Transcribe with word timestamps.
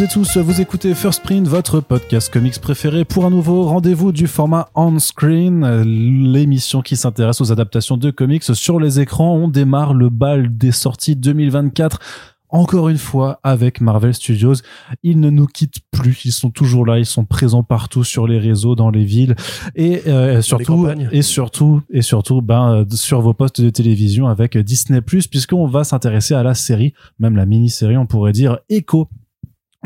Toutes 0.00 0.08
et 0.08 0.12
tous, 0.14 0.38
vous 0.38 0.62
écoutez 0.62 0.94
First 0.94 1.22
Print, 1.22 1.46
votre 1.46 1.80
podcast 1.80 2.32
comics 2.32 2.58
préféré 2.58 3.04
pour 3.04 3.26
un 3.26 3.30
nouveau 3.30 3.64
rendez-vous 3.64 4.12
du 4.12 4.28
format 4.28 4.70
on-screen, 4.74 5.82
l'émission 5.82 6.80
qui 6.80 6.96
s'intéresse 6.96 7.42
aux 7.42 7.52
adaptations 7.52 7.98
de 7.98 8.10
comics 8.10 8.42
sur 8.42 8.80
les 8.80 8.98
écrans. 8.98 9.34
On 9.36 9.46
démarre 9.46 9.92
le 9.92 10.08
bal 10.08 10.56
des 10.56 10.72
sorties 10.72 11.16
2024 11.16 11.98
encore 12.48 12.88
une 12.88 12.96
fois 12.96 13.40
avec 13.42 13.82
Marvel 13.82 14.14
Studios. 14.14 14.54
Ils 15.02 15.20
ne 15.20 15.28
nous 15.28 15.46
quittent 15.46 15.80
plus, 15.90 16.24
ils 16.24 16.32
sont 16.32 16.50
toujours 16.50 16.86
là, 16.86 16.98
ils 16.98 17.04
sont 17.04 17.26
présents 17.26 17.62
partout 17.62 18.02
sur 18.02 18.26
les 18.26 18.38
réseaux, 18.38 18.74
dans 18.74 18.90
les 18.90 19.04
villes. 19.04 19.36
Et 19.76 20.00
euh, 20.06 20.40
surtout 20.40 20.88
et 21.12 21.20
surtout 21.20 21.82
et 21.90 22.00
surtout 22.00 22.40
ben 22.40 22.86
sur 22.90 23.20
vos 23.20 23.34
postes 23.34 23.60
de 23.60 23.68
télévision 23.68 24.28
avec 24.28 24.56
Disney 24.56 25.02
Plus 25.02 25.26
puisqu'on 25.26 25.66
va 25.66 25.84
s'intéresser 25.84 26.34
à 26.34 26.42
la 26.42 26.54
série, 26.54 26.94
même 27.18 27.36
la 27.36 27.44
mini-série 27.44 27.98
on 27.98 28.06
pourrait 28.06 28.32
dire 28.32 28.60
Echo 28.70 29.10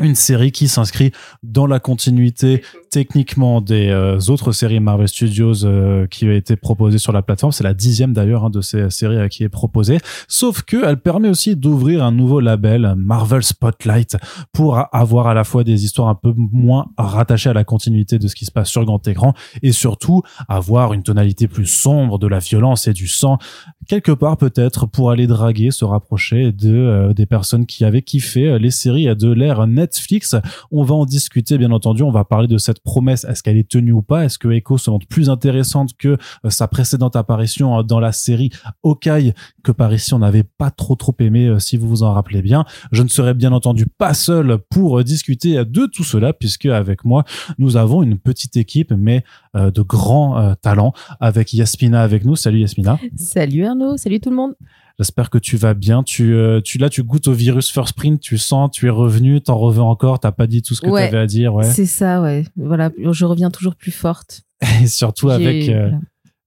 une 0.01 0.15
série 0.15 0.51
qui 0.51 0.67
s'inscrit 0.67 1.11
dans 1.41 1.67
la 1.67 1.79
continuité 1.79 2.61
techniquement 2.91 3.61
des 3.61 3.89
euh, 3.89 4.19
autres 4.27 4.51
séries 4.51 4.81
Marvel 4.81 5.07
Studios 5.07 5.65
euh, 5.65 6.05
qui 6.07 6.25
ont 6.25 6.31
été 6.31 6.57
proposées 6.57 6.97
sur 6.97 7.13
la 7.13 7.21
plateforme. 7.21 7.53
C'est 7.53 7.63
la 7.63 7.73
dixième 7.73 8.13
d'ailleurs 8.13 8.45
hein, 8.45 8.49
de 8.49 8.59
ces 8.59 8.89
séries 8.89 9.17
euh, 9.17 9.27
qui 9.29 9.43
est 9.43 9.49
proposée. 9.49 9.99
Sauf 10.27 10.63
que 10.63 10.85
elle 10.85 10.97
permet 10.97 11.29
aussi 11.29 11.55
d'ouvrir 11.55 12.03
un 12.03 12.11
nouveau 12.11 12.41
label 12.41 12.93
Marvel 12.97 13.43
Spotlight 13.43 14.17
pour 14.51 14.83
avoir 14.93 15.27
à 15.27 15.33
la 15.33 15.45
fois 15.45 15.63
des 15.63 15.85
histoires 15.85 16.09
un 16.09 16.15
peu 16.15 16.33
moins 16.35 16.87
rattachées 16.97 17.49
à 17.49 17.53
la 17.53 17.63
continuité 17.63 18.19
de 18.19 18.27
ce 18.27 18.35
qui 18.35 18.45
se 18.45 18.51
passe 18.51 18.69
sur 18.69 18.83
grand 18.83 19.05
écran 19.07 19.33
et 19.63 19.71
surtout 19.71 20.21
avoir 20.49 20.93
une 20.93 21.03
tonalité 21.03 21.47
plus 21.47 21.67
sombre 21.67 22.19
de 22.19 22.27
la 22.27 22.39
violence 22.39 22.87
et 22.87 22.93
du 22.93 23.07
sang 23.07 23.37
quelque 23.87 24.11
part 24.11 24.37
peut-être 24.37 24.87
pour 24.87 25.11
aller 25.11 25.27
draguer, 25.27 25.71
se 25.71 25.85
rapprocher 25.85 26.51
de 26.51 27.13
des 27.13 27.25
personnes 27.25 27.65
qui 27.65 27.85
avaient 27.85 28.01
kiffé 28.01 28.57
les 28.57 28.71
séries 28.71 29.13
de 29.15 29.31
l'ère 29.31 29.67
Netflix. 29.85 30.35
On 30.71 30.83
va 30.83 30.95
en 30.95 31.05
discuter 31.05 31.57
bien 31.57 31.71
entendu. 31.71 32.01
On 32.03 32.11
va 32.11 32.25
parler 32.25 32.47
de 32.47 32.57
cette 32.57 32.81
promesse. 32.81 33.23
Est-ce 33.23 33.43
qu'elle 33.43 33.57
est 33.57 33.69
tenue 33.69 33.91
ou 33.91 34.01
pas? 34.01 34.25
Est-ce 34.25 34.39
que 34.39 34.47
Echo 34.49 34.77
se 34.77 34.89
montre 34.89 35.07
plus 35.07 35.29
intéressante 35.29 35.91
que 35.97 36.17
euh, 36.45 36.49
sa 36.49 36.67
précédente 36.67 37.15
apparition 37.15 37.79
euh, 37.79 37.83
dans 37.83 37.99
la 37.99 38.11
série 38.11 38.49
Hawkeye 38.83 39.33
que 39.63 39.71
par 39.71 39.93
ici 39.93 40.13
on 40.13 40.19
n'avait 40.19 40.43
pas 40.43 40.71
trop 40.71 40.95
trop 40.95 41.15
aimé 41.19 41.45
euh, 41.45 41.59
si 41.59 41.77
vous 41.77 41.87
vous 41.87 42.03
en 42.03 42.13
rappelez 42.13 42.41
bien? 42.41 42.65
Je 42.91 43.03
ne 43.03 43.07
serai 43.07 43.33
bien 43.33 43.51
entendu 43.51 43.85
pas 43.85 44.13
seul 44.13 44.57
pour 44.69 45.03
discuter 45.03 45.63
de 45.63 45.85
tout 45.85 46.03
cela 46.03 46.33
puisque 46.33 46.65
avec 46.65 47.05
moi 47.05 47.23
nous 47.59 47.77
avons 47.77 48.01
une 48.01 48.17
petite 48.17 48.57
équipe 48.57 48.91
mais 48.91 49.23
de 49.53 49.81
grands 49.81 50.55
talents 50.61 50.93
avec 51.19 51.53
Yasmina 51.53 52.01
avec 52.01 52.25
nous. 52.25 52.35
Salut 52.35 52.59
Yasmina. 52.59 52.99
Salut 53.15 53.65
Arnaud, 53.65 53.97
salut 53.97 54.19
tout 54.19 54.29
le 54.29 54.35
monde. 54.35 54.55
J'espère 54.97 55.29
que 55.29 55.37
tu 55.37 55.57
vas 55.57 55.73
bien. 55.73 56.03
Tu, 56.03 56.33
euh, 56.33 56.61
tu 56.61 56.77
là, 56.77 56.89
tu 56.89 57.03
goûtes 57.03 57.27
au 57.27 57.33
virus 57.33 57.71
First 57.71 57.93
Print, 57.95 58.19
tu 58.19 58.37
sens, 58.37 58.71
tu 58.71 58.87
es 58.87 58.89
revenu, 58.89 59.41
t'en 59.41 59.57
reviens 59.57 59.83
encore, 59.83 60.19
t'as 60.19 60.31
pas 60.31 60.47
dit 60.47 60.61
tout 60.61 60.73
ce 60.73 60.81
que 60.81 60.87
tu 60.87 60.97
avais 60.97 61.17
à 61.17 61.25
dire, 61.25 61.53
ouais. 61.53 61.65
C'est 61.65 61.85
ça, 61.85 62.21
ouais. 62.21 62.45
Voilà, 62.55 62.91
je 62.97 63.25
reviens 63.25 63.51
toujours 63.51 63.75
plus 63.75 63.91
forte. 63.91 64.43
Et 64.81 64.87
surtout 64.87 65.29
avec, 65.29 65.67
euh, 65.69 65.91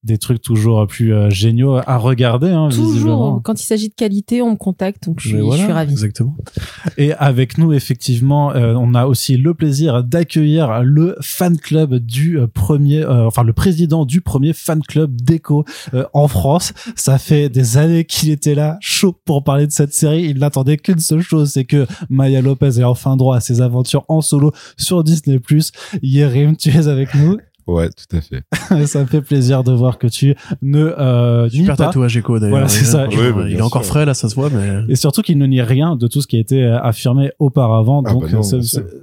des 0.05 0.17
trucs 0.17 0.41
toujours 0.41 0.87
plus 0.87 1.13
euh, 1.13 1.29
géniaux 1.29 1.77
à 1.85 1.97
regarder. 1.97 2.51
Hein, 2.51 2.69
toujours. 2.71 3.41
Quand 3.43 3.61
il 3.61 3.65
s'agit 3.65 3.89
de 3.89 3.95
qualité, 3.95 4.43
on 4.43 4.53
me 4.53 4.57
contacte, 4.57 5.05
donc 5.07 5.21
je 5.21 5.29
suis, 5.29 5.39
je 5.39 5.57
suis 5.57 5.73
ravi. 5.73 5.93
Exactement. 5.93 6.37
Et 6.97 7.13
avec 7.15 7.59
nous, 7.59 7.73
effectivement, 7.73 8.53
euh, 8.53 8.75
on 8.75 8.95
a 8.95 9.07
aussi 9.07 9.37
le 9.37 9.55
plaisir 9.55 10.05
d'accueillir 10.05 10.83
le 10.83 11.17
fan 11.21 11.57
club 11.59 11.97
du 11.97 12.39
euh, 12.39 12.47
premier, 12.47 13.05
enfin 13.05 13.43
le 13.43 13.53
président 13.53 14.05
du 14.05 14.21
premier 14.21 14.53
fan 14.53 14.81
club 14.83 15.21
déco 15.21 15.65
en 16.13 16.29
France. 16.29 16.73
Ça 16.95 17.19
fait 17.19 17.49
des 17.49 17.77
années 17.77 18.05
qu'il 18.05 18.31
était 18.31 18.55
là, 18.55 18.79
chaud 18.81 19.15
pour 19.25 19.43
parler 19.43 19.67
de 19.67 19.73
cette 19.73 19.95
série. 19.95 20.25
Il 20.25 20.39
n'attendait 20.39 20.77
qu'une 20.77 21.01
seule 21.01 21.23
chose, 21.23 21.51
c'est 21.53 21.65
que 21.65 21.87
Maya 22.09 22.41
Lopez 22.41 22.79
ait 22.79 22.85
enfin 22.85 23.17
droit 23.17 23.37
à 23.37 23.41
ses 23.41 23.61
aventures 23.61 24.05
en 24.09 24.21
solo 24.21 24.53
sur 24.77 25.03
Disney+. 25.03 25.41
Yerim, 26.03 26.57
tu 26.57 26.71
es 26.71 26.87
avec 26.87 27.15
nous 27.15 27.39
Ouais, 27.69 27.91
tout 27.91 28.17
à 28.17 28.21
fait. 28.23 28.87
ça 28.87 29.01
me 29.03 29.07
fait 29.07 29.21
plaisir 29.21 29.63
de 29.63 29.73
voir 29.73 29.99
que 29.99 30.07
tu 30.07 30.35
ne 30.63 30.79
euh, 30.81 31.51
Super 31.51 31.77
pas. 31.77 31.85
tatouage 31.85 32.17
écho 32.17 32.39
d'ailleurs. 32.39 32.51
Voilà, 32.51 32.69
c'est 32.69 32.87
ça. 32.87 33.07
Bah, 33.07 33.45
il 33.47 33.57
est 33.57 33.61
encore 33.61 33.85
frais 33.85 34.07
là, 34.07 34.15
ça 34.15 34.31
se 34.31 34.35
voit, 34.35 34.49
mais 34.49 34.85
et 34.89 34.97
surtout 34.97 35.21
qu'il 35.21 35.37
ne 35.37 35.45
nie 35.45 35.61
rien 35.61 35.95
de 35.95 36.07
tout 36.07 36.23
ce 36.23 36.27
qui 36.27 36.37
a 36.37 36.41
été 36.41 36.65
euh, 36.65 36.81
affirmé 36.81 37.31
auparavant. 37.39 38.03
Ah, 38.07 38.13
donc 38.15 38.33
bah 38.33 38.41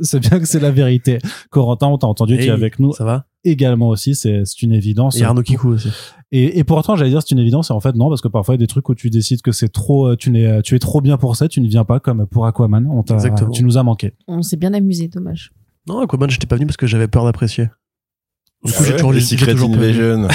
c'est 0.01 0.19
bien 0.19 0.39
que 0.39 0.45
c'est 0.45 0.59
la 0.59 0.71
vérité. 0.71 1.19
Corentin, 1.51 1.87
on 1.87 1.99
t'a 1.99 2.07
entendu, 2.07 2.37
tu 2.37 2.45
es 2.45 2.49
avec 2.49 2.79
nous. 2.79 2.91
Ça 2.93 3.05
va? 3.05 3.27
Également 3.43 3.89
aussi, 3.89 4.15
c'est 4.15 4.41
une 4.63 4.71
évidence. 4.71 5.19
Et 5.19 5.23
Arnaud 5.23 5.43
Kikou 5.43 5.69
aussi. 5.69 5.89
Et, 6.31 6.57
et 6.57 6.63
pourtant, 6.63 6.95
j'allais 6.95 7.11
dire 7.11 7.21
c'est 7.21 7.31
une 7.31 7.39
évidence, 7.39 7.69
et 7.69 7.73
en 7.73 7.79
fait 7.79 7.93
non, 7.93 8.09
parce 8.09 8.21
que 8.21 8.27
parfois 8.27 8.55
il 8.55 8.57
y 8.57 8.63
a 8.63 8.63
des 8.63 8.67
trucs 8.67 8.89
où 8.89 8.95
tu 8.95 9.11
décides 9.11 9.43
que 9.43 9.51
c'est 9.51 9.69
trop, 9.69 10.07
euh, 10.07 10.15
tu 10.15 10.31
n'es, 10.31 10.63
tu 10.63 10.73
es 10.73 10.79
trop 10.79 11.01
bien 11.01 11.17
pour 11.17 11.35
ça, 11.35 11.47
tu 11.47 11.61
ne 11.61 11.67
viens 11.67 11.85
pas 11.85 11.99
comme 11.99 12.25
pour 12.25 12.47
Aquaman. 12.47 12.87
On 12.89 13.03
Exactement. 13.03 13.51
Tu 13.51 13.63
nous 13.63 13.77
as 13.77 13.83
manqué. 13.83 14.13
On 14.27 14.41
s'est 14.41 14.57
bien 14.57 14.73
amusé, 14.73 15.07
dommage. 15.07 15.53
Non, 15.87 15.99
Aquaman, 15.99 16.31
j'étais 16.31 16.47
pas 16.47 16.55
venu 16.55 16.65
parce 16.65 16.77
que 16.77 16.87
j'avais 16.87 17.07
peur 17.07 17.25
d'apprécier. 17.25 17.67
Du 18.65 18.73
coup, 18.73 18.83
j'ai 18.83 18.93
toujours 18.93 19.13
les 19.13 19.21
Secret 19.21 19.51
Invasion. 19.51 20.27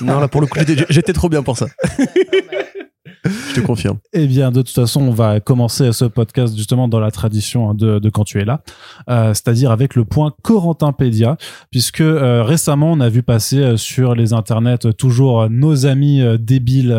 non, 0.02 0.20
là, 0.20 0.28
pour 0.28 0.40
le 0.40 0.46
coup, 0.46 0.58
j'étais 0.90 1.12
trop 1.12 1.28
bien 1.28 1.42
pour 1.42 1.56
ça. 1.56 1.66
Je 3.24 3.60
te 3.60 3.60
confirme. 3.60 3.98
Eh 4.12 4.26
bien, 4.26 4.50
de 4.50 4.62
toute 4.62 4.74
façon, 4.74 5.02
on 5.02 5.10
va 5.10 5.40
commencer 5.40 5.92
ce 5.92 6.04
podcast 6.04 6.56
justement 6.56 6.88
dans 6.88 7.00
la 7.00 7.10
tradition 7.10 7.70
hein, 7.70 7.74
de, 7.74 7.98
de 7.98 8.10
quand 8.10 8.24
tu 8.24 8.40
es 8.40 8.44
là, 8.44 8.62
euh, 9.08 9.34
c'est-à-dire 9.34 9.70
avec 9.70 9.94
le 9.94 10.04
point 10.04 10.32
Corentinpédia, 10.42 11.36
puisque 11.70 12.00
euh, 12.00 12.42
récemment 12.42 12.92
on 12.92 13.00
a 13.00 13.08
vu 13.08 13.22
passer 13.22 13.58
euh, 13.58 13.76
sur 13.76 14.14
les 14.14 14.32
internets 14.32 14.92
toujours 14.96 15.48
nos 15.50 15.86
amis 15.86 16.22
débiles 16.38 16.96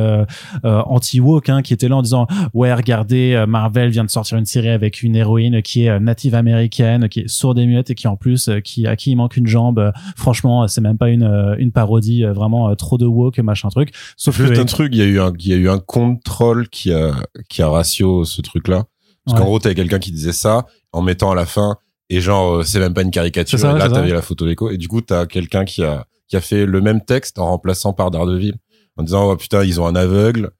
anti-woke 0.63 1.49
hein, 1.49 1.61
qui 1.61 1.73
étaient 1.73 1.87
là 1.87 1.97
en 1.97 2.01
disant 2.01 2.27
ouais 2.53 2.73
regardez 2.73 3.43
Marvel 3.47 3.89
vient 3.89 4.03
de 4.03 4.09
sortir 4.09 4.37
une 4.37 4.45
série 4.45 4.69
avec 4.69 5.03
une 5.03 5.15
héroïne 5.15 5.61
qui 5.61 5.85
est 5.85 5.99
native 5.99 6.35
américaine, 6.35 7.09
qui 7.09 7.21
est 7.21 7.27
sourde 7.27 7.59
et 7.59 7.65
muette 7.65 7.89
et 7.89 7.95
qui 7.95 8.07
en 8.07 8.15
plus 8.15 8.49
qui 8.63 8.87
à 8.87 8.95
qui 8.95 9.11
il 9.11 9.15
manque 9.15 9.37
une 9.37 9.47
jambe. 9.47 9.91
franchement, 10.15 10.67
c'est 10.67 10.81
même 10.81 10.97
pas 10.97 11.09
une 11.09 11.55
une 11.57 11.71
parodie, 11.71 12.23
vraiment 12.23 12.75
trop 12.75 12.97
de 12.97 13.05
woke 13.05 13.39
machin 13.39 13.69
truc. 13.69 13.91
Sauf 14.17 14.37
Juste 14.37 14.59
un 14.59 14.65
truc, 14.65 14.91
il 14.93 14.99
y 14.99 15.01
a 15.01 15.05
eu 15.05 15.19
un 15.19 15.33
il 15.39 15.47
y 15.47 15.53
a 15.53 15.57
eu 15.57 15.69
un 15.69 15.79
compte 15.79 15.98
troll 16.17 16.67
qui 16.69 16.93
a 16.93 17.15
qui 17.49 17.61
a 17.61 17.69
ratio 17.69 18.25
ce 18.25 18.41
truc 18.41 18.67
là 18.67 18.85
parce 19.25 19.39
qu'en 19.39 19.45
gros 19.45 19.59
t'avais 19.59 19.75
quelqu'un 19.75 19.99
qui 19.99 20.11
disait 20.11 20.33
ça 20.33 20.65
en 20.91 21.01
mettant 21.01 21.31
à 21.31 21.35
la 21.35 21.45
fin 21.45 21.77
et 22.09 22.21
genre 22.21 22.55
euh, 22.55 22.63
c'est 22.63 22.79
même 22.79 22.93
pas 22.93 23.03
une 23.03 23.11
caricature 23.11 23.59
ça, 23.59 23.75
et 23.75 23.77
là 23.77 23.89
t'avais 23.89 24.11
la 24.11 24.21
photo 24.21 24.45
d'écho 24.45 24.69
et 24.69 24.77
du 24.77 24.87
coup 24.87 25.01
t'as 25.01 25.25
quelqu'un 25.25 25.65
qui 25.65 25.83
a 25.83 26.05
qui 26.27 26.37
a 26.37 26.41
fait 26.41 26.65
le 26.65 26.81
même 26.81 27.01
texte 27.01 27.39
en 27.39 27.47
remplaçant 27.47 27.91
par 27.91 28.11
Daredevil. 28.11 28.55
En 28.97 29.03
disant 29.03 29.31
oh 29.31 29.35
putain 29.35 29.63
ils 29.63 29.79
ont 29.79 29.87
un 29.87 29.95
aveugle 29.95 30.51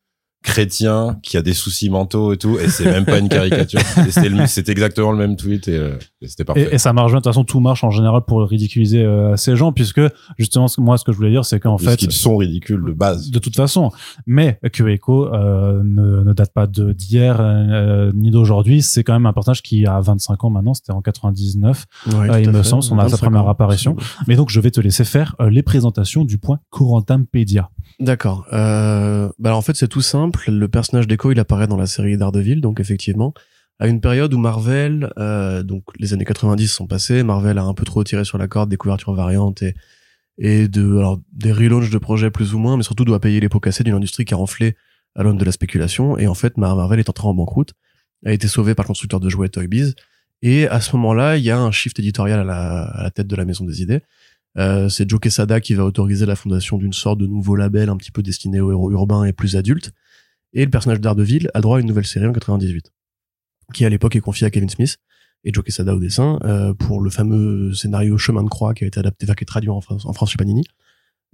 chrétien 0.50 1.20
qui 1.22 1.38
a 1.38 1.42
des 1.44 1.54
soucis 1.54 1.90
mentaux 1.90 2.34
et 2.34 2.38
tout 2.38 2.58
et 2.58 2.70
c'est 2.70 2.86
même 2.86 3.06
pas 3.06 3.20
une 3.20 3.30
caricature. 3.30 3.80
C'était 4.48 4.72
exactement 4.72 5.12
le 5.12 5.18
même 5.18 5.36
tweet 5.36 5.68
et, 5.68 5.78
euh, 5.78 5.92
c'était 6.26 6.44
parfait. 6.44 6.70
et, 6.72 6.78
ça 6.80 6.92
marche 6.92 7.12
bien. 7.12 7.20
De 7.20 7.24
toute 7.24 7.32
façon 7.32 7.44
tout 7.44 7.60
marche 7.60 7.84
en 7.84 7.92
général 7.92 8.24
pour 8.28 8.42
ridiculiser 8.42 9.04
euh, 9.04 9.36
ces 9.36 9.56
gens 9.56 9.72
puisque 9.72 10.02
justement 10.40 10.66
moi 10.80 10.98
ce 10.98 11.04
que 11.04 11.12
je 11.12 11.18
voulais 11.18 11.30
dire 11.30 11.46
c'est 11.46 11.60
qu'en 11.60 11.78
fait 11.78 12.02
ils 12.02 12.12
sont 12.12 12.36
ridicules 12.38 12.84
de 12.84 12.92
base. 12.92 13.30
de 13.30 13.40
toute 13.40 13.56
façon. 13.56 13.92
Mais 14.26 14.60
que 14.74 14.88
Echo 14.88 15.32
euh, 15.34 15.82
ne, 15.84 16.24
ne, 16.24 16.34
date 16.34 16.52
pas 16.52 16.66
de 16.66 16.94
d'hier 16.94 17.38
euh, 17.40 18.12
ni 18.16 18.32
d'aujourd'hui. 18.32 18.82
C'est 18.82 19.04
quand 19.04 19.14
même 19.14 19.28
un 19.28 19.34
personnage 19.34 19.62
qui 19.62 19.86
a 19.86 20.00
25 20.02 20.44
ans 20.44 20.50
maintenant. 20.50 20.74
C'était 20.74 20.94
en 20.94 21.02
99 21.02 21.86
il 22.42 22.50
me 22.50 22.64
semble 22.64 22.84
son 22.84 22.98
a 22.98 23.08
sa 23.08 23.18
première 23.18 23.48
apparition. 23.48 23.96
mais 24.28 24.36
donc 24.36 24.50
je 24.50 24.60
vais 24.60 24.72
te 24.72 24.82
laisser 24.82 25.06
faire 25.06 25.36
les 25.40 25.62
présentations 25.62 26.26
du 26.26 26.40
point 26.40 26.60
Corentinpedia 26.72 27.70
D'accord. 28.00 28.46
Euh, 28.54 29.30
bah 29.40 29.56
en 29.56 29.62
fait 29.62 29.76
c'est 29.76 29.90
tout 29.90 30.02
simple. 30.02 30.39
Le 30.48 30.68
personnage 30.68 31.08
d'Echo 31.08 31.32
il 31.32 31.40
apparaît 31.40 31.68
dans 31.68 31.78
la 31.78 31.88
série 31.88 32.18
Daredevil, 32.18 32.62
donc 32.62 32.80
effectivement 32.80 33.34
à 33.82 33.88
une 33.88 34.02
période 34.02 34.34
où 34.34 34.38
Marvel, 34.38 35.10
euh, 35.18 35.64
donc 35.64 35.84
les 36.00 36.14
années 36.14 36.26
90 36.26 36.68
sont 36.68 36.86
passées, 36.86 37.24
Marvel 37.24 37.58
a 37.58 37.64
un 37.64 37.74
peu 37.74 37.86
trop 37.86 38.04
tiré 38.04 38.26
sur 38.26 38.38
la 38.38 38.48
corde 38.50 38.70
des 38.70 38.78
couvertures 38.78 39.14
variantes 39.14 39.62
et 39.62 39.74
et 40.42 40.70
de 40.70 40.98
alors 40.98 41.20
des 41.34 41.52
relaunchs 41.52 41.90
de 41.90 41.98
projets 41.98 42.32
plus 42.32 42.54
ou 42.54 42.60
moins, 42.60 42.78
mais 42.78 42.84
surtout 42.84 43.04
doit 43.06 43.20
payer 43.20 43.40
les 43.40 43.50
pots 43.50 43.60
cassés 43.60 43.84
d'une 43.84 43.94
industrie 43.96 44.26
qui 44.26 44.34
a 44.34 44.38
renflé 44.38 44.76
à 45.16 45.24
l'aune 45.24 45.38
de 45.38 45.44
la 45.44 45.52
spéculation. 45.52 46.18
Et 46.18 46.28
en 46.28 46.34
fait 46.34 46.58
Marvel 46.58 47.00
est 47.00 47.10
entré 47.10 47.28
en 47.28 47.34
banqueroute, 47.34 47.74
a 48.26 48.32
été 48.32 48.48
sauvé 48.48 48.76
par 48.76 48.86
le 48.86 48.88
constructeur 48.88 49.20
de 49.20 49.30
jouets 49.30 49.50
Toy 49.50 49.68
Biz. 49.68 49.96
Et 50.42 50.68
à 50.70 50.80
ce 50.80 50.96
moment-là, 50.96 51.36
il 51.36 51.44
y 51.44 51.52
a 51.52 51.60
un 51.60 51.72
shift 51.72 52.00
éditorial 52.00 52.40
à 52.40 52.44
la, 52.46 52.84
à 52.84 53.04
la 53.04 53.12
tête 53.12 53.28
de 53.28 53.36
la 53.36 53.44
maison 53.44 53.66
des 53.66 53.82
idées 53.82 54.02
euh, 54.58 54.90
c'est 54.90 55.10
Joe 55.10 55.20
Quesada 55.20 55.62
qui 55.62 55.74
va 55.74 55.86
autoriser 55.86 56.26
la 56.26 56.36
fondation 56.36 56.78
d'une 56.78 56.94
sorte 56.94 57.20
de 57.20 57.28
nouveau 57.28 57.56
label 57.56 57.90
un 57.90 57.98
petit 57.98 58.12
peu 58.12 58.24
destiné 58.24 58.60
aux 58.60 58.72
héros 58.72 58.92
urbains 58.92 59.24
et 59.24 59.34
plus 59.34 59.56
adultes. 59.56 59.92
Et 60.54 60.66
le 60.66 60.72
personnage 60.72 61.00
d'Ardeville 61.00 61.50
a 61.54 61.62
droit 61.62 61.78
à 61.78 61.82
une 61.82 61.88
nouvelle 61.88 62.06
série 62.06 62.26
en 62.26 62.34
98, 62.34 62.92
qui 63.74 63.86
à 63.86 63.90
l'époque 63.90 64.16
est 64.16 64.22
confiée 64.22 64.48
à 64.48 64.50
Kevin 64.50 64.70
Smith 64.70 64.98
et 65.44 65.54
Joe 65.54 65.64
Quesada 65.64 65.96
au 65.96 66.00
dessin 66.00 66.40
euh, 66.44 66.74
pour 66.74 67.02
le 67.02 67.10
fameux 67.10 67.74
scénario 67.74 68.18
Chemin 68.18 68.44
de 68.44 68.50
Croix 68.50 68.74
qui 68.74 68.84
a 68.84 68.88
été 68.88 69.00
adapté, 69.00 69.26
qui 69.26 69.32
est 69.32 69.46
traduit 69.46 69.70
en 69.70 69.82
France, 69.82 70.06
en 70.06 70.14
France 70.14 70.32
chez 70.32 70.38
Panini, 70.38 70.66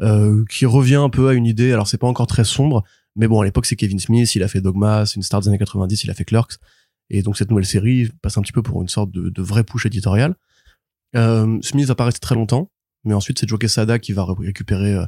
euh, 0.01 0.43
qui 0.49 0.65
revient 0.65 0.95
un 0.95 1.09
peu 1.09 1.29
à 1.29 1.33
une 1.33 1.45
idée. 1.45 1.71
Alors 1.71 1.87
c'est 1.87 1.97
pas 1.97 2.07
encore 2.07 2.27
très 2.27 2.43
sombre, 2.43 2.83
mais 3.15 3.27
bon 3.27 3.41
à 3.41 3.45
l'époque 3.45 3.65
c'est 3.65 3.75
Kevin 3.75 3.99
Smith, 3.99 4.35
il 4.35 4.43
a 4.43 4.47
fait 4.47 4.61
Dogma, 4.61 5.05
c'est 5.05 5.15
une 5.15 5.23
star 5.23 5.41
des 5.41 5.47
années 5.47 5.57
90, 5.57 6.03
il 6.03 6.11
a 6.11 6.13
fait 6.13 6.25
Clerks, 6.25 6.57
et 7.09 7.21
donc 7.21 7.37
cette 7.37 7.49
nouvelle 7.49 7.65
série 7.65 8.09
passe 8.21 8.37
un 8.37 8.41
petit 8.41 8.51
peu 8.51 8.61
pour 8.61 8.81
une 8.81 8.89
sorte 8.89 9.11
de, 9.11 9.29
de 9.29 9.41
vrai 9.41 9.63
push 9.63 9.85
éditorial. 9.85 10.35
Euh, 11.15 11.57
Smith 11.61 11.87
va 11.87 11.95
pas 11.95 12.05
rester 12.05 12.19
très 12.19 12.35
longtemps 12.35 12.69
mais 13.05 13.13
ensuite 13.13 13.39
c'est 13.39 13.47
Joe 13.47 13.59
Quesada 13.59 13.99
qui 13.99 14.11
va 14.11 14.25
récupérer 14.37 14.95
euh, 14.95 15.05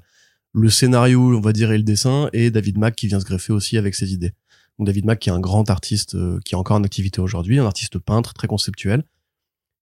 le 0.57 0.69
scénario, 0.69 1.37
on 1.37 1.41
va 1.41 1.53
dire, 1.53 1.71
et 1.71 1.77
le 1.77 1.83
dessin, 1.83 2.29
et 2.33 2.49
David 2.49 2.77
Mack 2.77 2.95
qui 2.95 3.07
vient 3.07 3.19
se 3.19 3.25
greffer 3.25 3.53
aussi 3.53 3.77
avec 3.77 3.93
ses 3.95 4.13
idées. 4.13 4.33
Donc 4.77 4.87
David 4.87 5.05
Mack 5.05 5.19
qui 5.19 5.29
est 5.29 5.31
un 5.31 5.39
grand 5.39 5.69
artiste 5.69 6.15
euh, 6.15 6.39
qui 6.45 6.55
est 6.55 6.57
encore 6.57 6.77
en 6.77 6.83
activité 6.83 7.21
aujourd'hui, 7.21 7.59
un 7.59 7.65
artiste 7.65 7.99
peintre 7.99 8.33
très 8.33 8.47
conceptuel. 8.47 9.03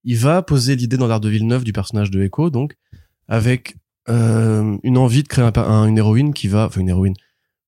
Il 0.04 0.18
va 0.18 0.42
poser 0.42 0.75
l'idée 0.75 0.98
dans 0.98 1.07
Daredevil 1.07 1.48
9 1.48 1.63
du 1.63 1.74
personnage 1.74 2.12
de 2.12 2.22
Echo, 2.22 2.50
donc 2.50 2.75
avec 3.27 3.75
euh, 4.10 4.77
une 4.83 4.98
envie 4.98 5.24
de 5.24 5.27
créer 5.27 5.50
un, 5.56 5.86
une 5.86 5.98
héroïne 5.98 6.33
qui 6.33 6.48
va, 6.48 6.66
enfin 6.66 6.81
une 6.81 6.89
héroïne 6.89 7.16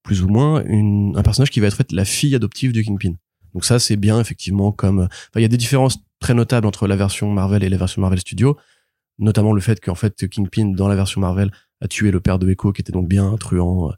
plus 0.04 0.21
ou 0.21 0.27
moins, 0.27 0.63
une, 0.65 1.18
un 1.18 1.24
personnage 1.24 1.50
qui 1.50 1.59
va 1.59 1.68
être 1.68 1.92
la 1.92 2.06
fille 2.06 2.36
adoptive 2.36 2.71
du 2.71 2.83
Kingpin. 2.83 3.13
Donc 3.54 3.65
ça 3.65 3.80
c'est 3.80 3.95
bien 3.95 4.19
effectivement 4.19 4.71
comme, 4.71 5.07
il 5.36 5.42
y 5.42 5.45
a 5.45 5.50
des 5.50 5.57
différences 5.57 5.98
très 6.19 6.33
notables 6.33 6.68
entre 6.68 6.88
la 6.88 6.95
version 6.95 7.31
Marvel 7.31 7.63
et 7.63 7.69
la 7.69 7.77
version 7.77 8.01
Marvel 8.01 8.19
Studio, 8.19 8.57
notamment 9.18 9.54
le 9.54 9.62
fait 9.62 9.80
qu'en 9.83 9.95
fait 9.95 10.27
Kingpin 10.30 10.74
dans 10.75 10.88
la 10.88 10.95
version 10.95 11.21
Marvel 11.21 11.51
a 11.81 11.88
tué 11.88 12.12
le 12.12 12.19
père 12.19 12.39
de 12.39 12.50
Echo 12.50 12.71
qui 12.74 12.81
était 12.81 12.91
donc 12.91 13.07
bien 13.07 13.35
truand 13.38 13.91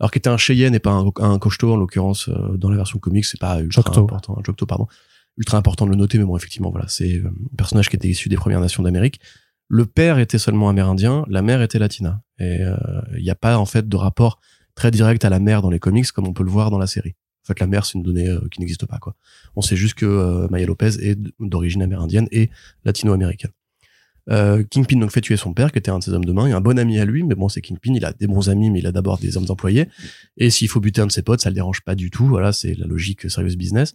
alors 0.00 0.10
qu'il 0.10 0.18
était 0.18 0.30
un 0.30 0.36
Cheyenne 0.36 0.74
et 0.74 0.80
pas 0.80 0.92
un, 0.92 1.06
un 1.20 1.38
en 1.38 1.76
l'occurrence 1.76 2.28
euh, 2.28 2.56
dans 2.56 2.70
la 2.70 2.76
version 2.76 2.98
comics 2.98 3.24
c'est 3.24 3.40
pas 3.40 3.60
ultra 3.60 3.82
important 3.90 4.38
Jocto 4.44 4.66
pardon. 4.66 4.86
Ultra 5.36 5.58
important 5.58 5.86
de 5.86 5.90
le 5.90 5.96
noter 5.96 6.18
mais 6.18 6.24
bon 6.24 6.36
effectivement 6.36 6.70
voilà 6.70 6.88
c'est 6.88 7.18
euh, 7.18 7.28
un 7.28 7.56
personnage 7.56 7.88
qui 7.88 7.96
était 7.96 8.08
issu 8.08 8.28
des 8.28 8.36
Premières 8.36 8.60
Nations 8.60 8.82
d'Amérique. 8.82 9.20
Le 9.68 9.86
père 9.86 10.18
était 10.18 10.38
seulement 10.38 10.68
amérindien 10.68 11.24
la 11.28 11.42
mère 11.42 11.62
était 11.62 11.78
latina. 11.78 12.22
Et 12.38 12.56
il 12.56 12.62
euh, 12.62 13.20
n'y 13.20 13.30
a 13.30 13.34
pas 13.34 13.58
en 13.58 13.66
fait 13.66 13.88
de 13.88 13.96
rapport 13.96 14.40
très 14.74 14.90
direct 14.90 15.24
à 15.24 15.30
la 15.30 15.38
mère 15.38 15.62
dans 15.62 15.70
les 15.70 15.78
comics 15.78 16.10
comme 16.10 16.26
on 16.26 16.32
peut 16.32 16.44
le 16.44 16.50
voir 16.50 16.70
dans 16.70 16.78
la 16.78 16.86
série. 16.86 17.14
En 17.44 17.46
fait 17.46 17.60
la 17.60 17.66
mère 17.66 17.86
c'est 17.86 17.96
une 17.96 18.02
donnée 18.02 18.28
qui 18.50 18.60
n'existe 18.60 18.86
pas 18.86 18.98
quoi. 18.98 19.14
On 19.54 19.62
sait 19.62 19.76
juste 19.76 19.94
que 19.94 20.48
Maya 20.50 20.66
Lopez 20.66 20.98
est 21.00 21.18
d'origine 21.38 21.82
amérindienne 21.82 22.26
et 22.32 22.50
latino-américaine 22.84 23.52
euh, 24.30 24.62
Kingpin 24.64 24.98
donc 24.98 25.10
fait 25.10 25.20
tuer 25.20 25.36
son 25.36 25.52
père, 25.52 25.72
qui 25.72 25.78
était 25.78 25.90
un 25.90 25.98
de 25.98 26.04
ses 26.04 26.12
hommes 26.12 26.24
de 26.24 26.32
main, 26.32 26.46
et 26.46 26.52
un 26.52 26.60
bon 26.60 26.78
ami 26.78 26.98
à 26.98 27.04
lui, 27.04 27.22
mais 27.22 27.34
bon, 27.34 27.48
c'est 27.48 27.60
Kingpin, 27.60 27.94
il 27.94 28.04
a 28.04 28.12
des 28.12 28.26
bons 28.26 28.48
amis, 28.48 28.70
mais 28.70 28.78
il 28.78 28.86
a 28.86 28.92
d'abord 28.92 29.18
des 29.18 29.36
hommes 29.36 29.46
employés. 29.48 29.88
Et 30.36 30.50
s'il 30.50 30.68
faut 30.68 30.80
buter 30.80 31.00
un 31.00 31.06
de 31.06 31.12
ses 31.12 31.22
potes, 31.22 31.40
ça 31.40 31.50
le 31.50 31.54
dérange 31.54 31.82
pas 31.82 31.94
du 31.94 32.10
tout. 32.10 32.26
Voilà, 32.26 32.52
c'est 32.52 32.74
la 32.74 32.86
logique 32.86 33.30
serious 33.30 33.56
business. 33.56 33.94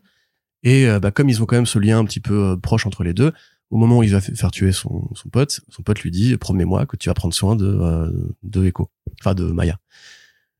Et 0.63 0.87
euh, 0.87 0.99
bah, 0.99 1.11
comme 1.11 1.29
ils 1.29 1.41
ont 1.41 1.45
quand 1.45 1.55
même 1.55 1.65
ce 1.65 1.79
lien 1.79 1.99
un 1.99 2.05
petit 2.05 2.19
peu 2.19 2.49
euh, 2.49 2.57
proche 2.57 2.85
entre 2.85 3.03
les 3.03 3.13
deux, 3.13 3.31
au 3.71 3.77
moment 3.77 3.99
où 3.99 4.03
il 4.03 4.11
va 4.11 4.19
faire 4.19 4.51
tuer 4.51 4.71
son, 4.71 5.09
son 5.13 5.29
pote, 5.29 5.61
son 5.69 5.83
pote 5.83 5.99
lui 6.01 6.11
dit 6.11 6.35
promets-moi 6.37 6.85
que 6.85 6.97
tu 6.97 7.09
vas 7.09 7.13
prendre 7.13 7.35
soin 7.35 7.55
de 7.55 8.33
de 8.41 8.65
Echo, 8.65 8.89
enfin 9.21 9.35
de 9.35 9.43
Maya. 9.43 9.77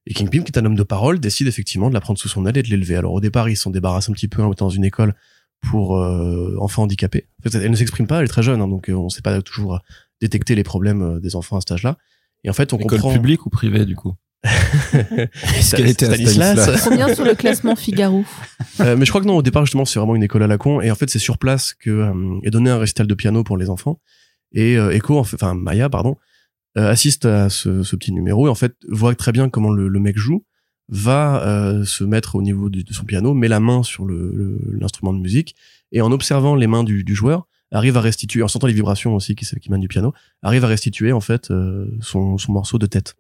Et 0.06 0.14
Kingpin, 0.14 0.44
qui 0.44 0.52
est 0.52 0.60
un 0.60 0.66
homme 0.66 0.76
de 0.76 0.84
parole, 0.84 1.20
décide 1.20 1.48
effectivement 1.48 1.90
de 1.90 1.94
la 1.94 2.02
prendre 2.02 2.20
sous 2.20 2.30
son 2.30 2.46
aile 2.46 2.58
et 2.58 2.64
de 2.64 2.68
l'élever. 2.68 2.96
Alors 2.96 3.14
au 3.14 3.20
départ, 3.20 3.50
ils 3.50 3.58
s'en 3.58 3.72
débarrassent 3.72 4.10
un 4.10 4.14
petit 4.14 4.28
peu 4.28 4.44
en 4.44 4.52
dans 4.52 4.70
une 4.70 4.86
école 4.86 5.16
pour 5.62 5.98
euh, 5.98 6.56
enfants 6.60 6.84
handicapés. 6.84 7.28
En 7.40 7.50
fait, 7.50 7.58
elle 7.58 7.72
ne 7.72 7.76
s'exprime 7.76 8.08
pas, 8.08 8.20
elle 8.20 8.26
est 8.26 8.30
très 8.30 8.44
jeune, 8.44 8.62
hein, 8.62 8.68
donc 8.68 8.90
euh, 8.90 8.94
on 8.94 9.06
ne 9.06 9.10
sait 9.10 9.22
pas 9.22 9.42
toujours 9.42 9.80
détecter 10.22 10.56
les 10.56 10.64
problèmes 10.64 11.02
euh, 11.02 11.20
des 11.20 11.36
enfants 11.36 11.58
à 11.58 11.62
cet 11.62 11.72
âge-là. 11.72 11.98
Et 12.44 12.50
en 12.50 12.54
fait, 12.54 12.74
on 12.74 12.78
École 12.78 13.00
comprend. 13.00 13.14
publique 13.14 13.46
ou 13.46 13.50
privée 13.50 13.86
du 13.86 13.96
coup 13.96 14.16
Est-ce 14.44 15.76
qu'elle 15.76 15.88
était 15.88 16.06
à 16.06 16.14
Stanislas 16.14 16.84
Combien 16.88 17.14
sur 17.14 17.26
le 17.26 17.36
classement 17.36 17.76
Figaro 17.76 18.24
euh, 18.80 18.96
Mais 18.96 19.06
je 19.06 19.12
crois 19.12 19.22
que 19.22 19.28
non. 19.28 19.36
Au 19.36 19.42
départ, 19.42 19.66
justement, 19.66 19.86
c'est 19.86 20.00
vraiment 20.00 20.16
une 20.16 20.24
école 20.24 20.44
à 20.44 20.48
la 20.48 20.58
con. 20.58 20.80
Et 20.80 20.90
en 20.92 20.96
fait, 20.96 21.10
c'est 21.10 21.20
sur 21.20 21.38
place 21.38 21.74
que 21.74 21.90
euh, 21.90 22.40
est 22.44 22.50
donné 22.50 22.70
un 22.70 22.78
récital 22.78 23.06
de 23.06 23.14
piano 23.14 23.44
pour 23.44 23.58
les 23.58 23.70
enfants. 23.70 24.00
Et 24.54 24.78
euh, 24.78 24.92
Echo, 24.92 25.18
enfin 25.18 25.54
Maya, 25.54 25.90
pardon, 25.90 26.16
assiste 26.76 27.26
à 27.26 27.50
ce, 27.50 27.84
ce, 27.84 27.96
petit 27.98 28.14
numéro 28.14 28.48
et 28.48 28.50
en 28.50 28.56
fait 28.56 28.74
voit 28.88 29.14
très 29.14 29.34
bien 29.34 29.50
comment 29.50 29.70
le, 29.70 29.90
le 29.90 30.00
mec 30.00 30.18
joue 30.18 30.46
va 30.90 31.46
euh, 31.46 31.86
se 31.86 32.04
mettre 32.04 32.36
au 32.36 32.42
niveau 32.42 32.70
de, 32.70 32.84
son 32.92 33.06
piano, 33.06 33.34
met 33.34 33.48
la 33.48 33.60
main 33.60 33.84
sur 33.84 34.06
l'instrument 34.08 35.14
de 35.14 35.20
musique, 35.20 35.56
et 35.92 36.02
en 36.02 36.12
observant 36.12 36.56
les 36.56 36.68
mains 36.68 36.84
du, 36.84 37.16
joueur, 37.16 37.48
arrive 37.72 37.98
à 37.98 38.02
restituer, 38.02 38.42
en 38.42 38.48
sentant 38.48 38.68
les 38.68 38.74
vibrations 38.74 39.16
aussi 39.16 39.36
qui, 39.36 39.46
qui 39.46 39.70
du 39.70 39.88
piano, 39.88 40.14
arrive 40.42 40.66
à 40.66 40.68
restituer 40.68 41.12
en 41.12 41.22
fait 41.22 41.52
euh, 41.52 41.86
son, 42.02 42.38
morceau 42.50 42.80
de 42.80 42.88
tête. 42.88 43.16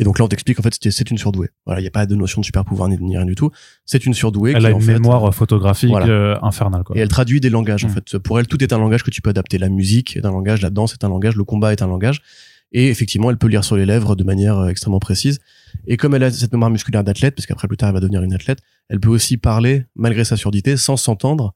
Et 0.00 0.04
donc 0.04 0.18
là, 0.18 0.24
on 0.24 0.28
t'explique 0.28 0.58
en 0.58 0.62
fait 0.62 0.76
c'est 0.80 1.10
une 1.10 1.18
surdouée. 1.18 1.50
Voilà, 1.66 1.80
il 1.80 1.84
n'y 1.84 1.88
a 1.88 1.92
pas 1.92 2.04
de 2.04 2.16
notion 2.16 2.40
de 2.40 2.44
super 2.44 2.64
pouvoir 2.64 2.88
ni, 2.88 3.16
rien 3.16 3.24
du 3.24 3.36
tout. 3.36 3.50
C'est 3.84 4.06
une 4.06 4.14
surdouée. 4.14 4.54
Elle 4.56 4.66
a 4.66 4.70
une 4.70 4.84
mémoire 4.84 5.28
euh, 5.28 5.30
photographique 5.30 5.92
infernale. 5.94 6.82
Quoi. 6.82 6.96
Et 6.96 7.00
elle 7.00 7.08
traduit 7.08 7.40
des 7.40 7.50
langages. 7.50 7.84
En 7.84 7.88
mm. 7.88 7.92
fait, 7.92 8.18
pour 8.18 8.40
elle, 8.40 8.48
tout 8.48 8.62
est 8.62 8.72
un 8.72 8.78
langage 8.78 9.04
que 9.04 9.10
tu 9.10 9.22
peux 9.22 9.30
adapter. 9.30 9.58
La 9.58 9.68
musique 9.68 10.16
est 10.16 10.24
un 10.24 10.32
langage, 10.32 10.62
la 10.62 10.70
danse 10.70 10.94
est 10.94 11.04
un 11.04 11.08
langage, 11.08 11.36
le 11.36 11.44
combat 11.44 11.72
est 11.72 11.80
un 11.80 11.86
langage. 11.86 12.22
Et 12.72 12.88
effectivement, 12.88 13.30
elle 13.30 13.38
peut 13.38 13.48
lire 13.48 13.64
sur 13.64 13.76
les 13.76 13.86
lèvres 13.86 14.16
de 14.16 14.24
manière 14.24 14.58
euh, 14.58 14.68
extrêmement 14.68 14.98
précise. 14.98 15.40
Et 15.86 15.96
comme 15.96 16.14
elle 16.14 16.24
a 16.24 16.30
cette 16.30 16.52
mémoire 16.52 16.70
musculaire 16.70 17.04
d'athlète, 17.04 17.34
parce 17.34 17.46
qu'après 17.46 17.68
plus 17.68 17.76
tard 17.76 17.90
elle 17.90 17.94
va 17.94 18.00
devenir 18.00 18.22
une 18.22 18.32
athlète, 18.32 18.58
elle 18.88 19.00
peut 19.00 19.10
aussi 19.10 19.36
parler 19.36 19.84
malgré 19.94 20.24
sa 20.24 20.36
surdité 20.36 20.76
sans 20.76 20.96
s'entendre 20.96 21.54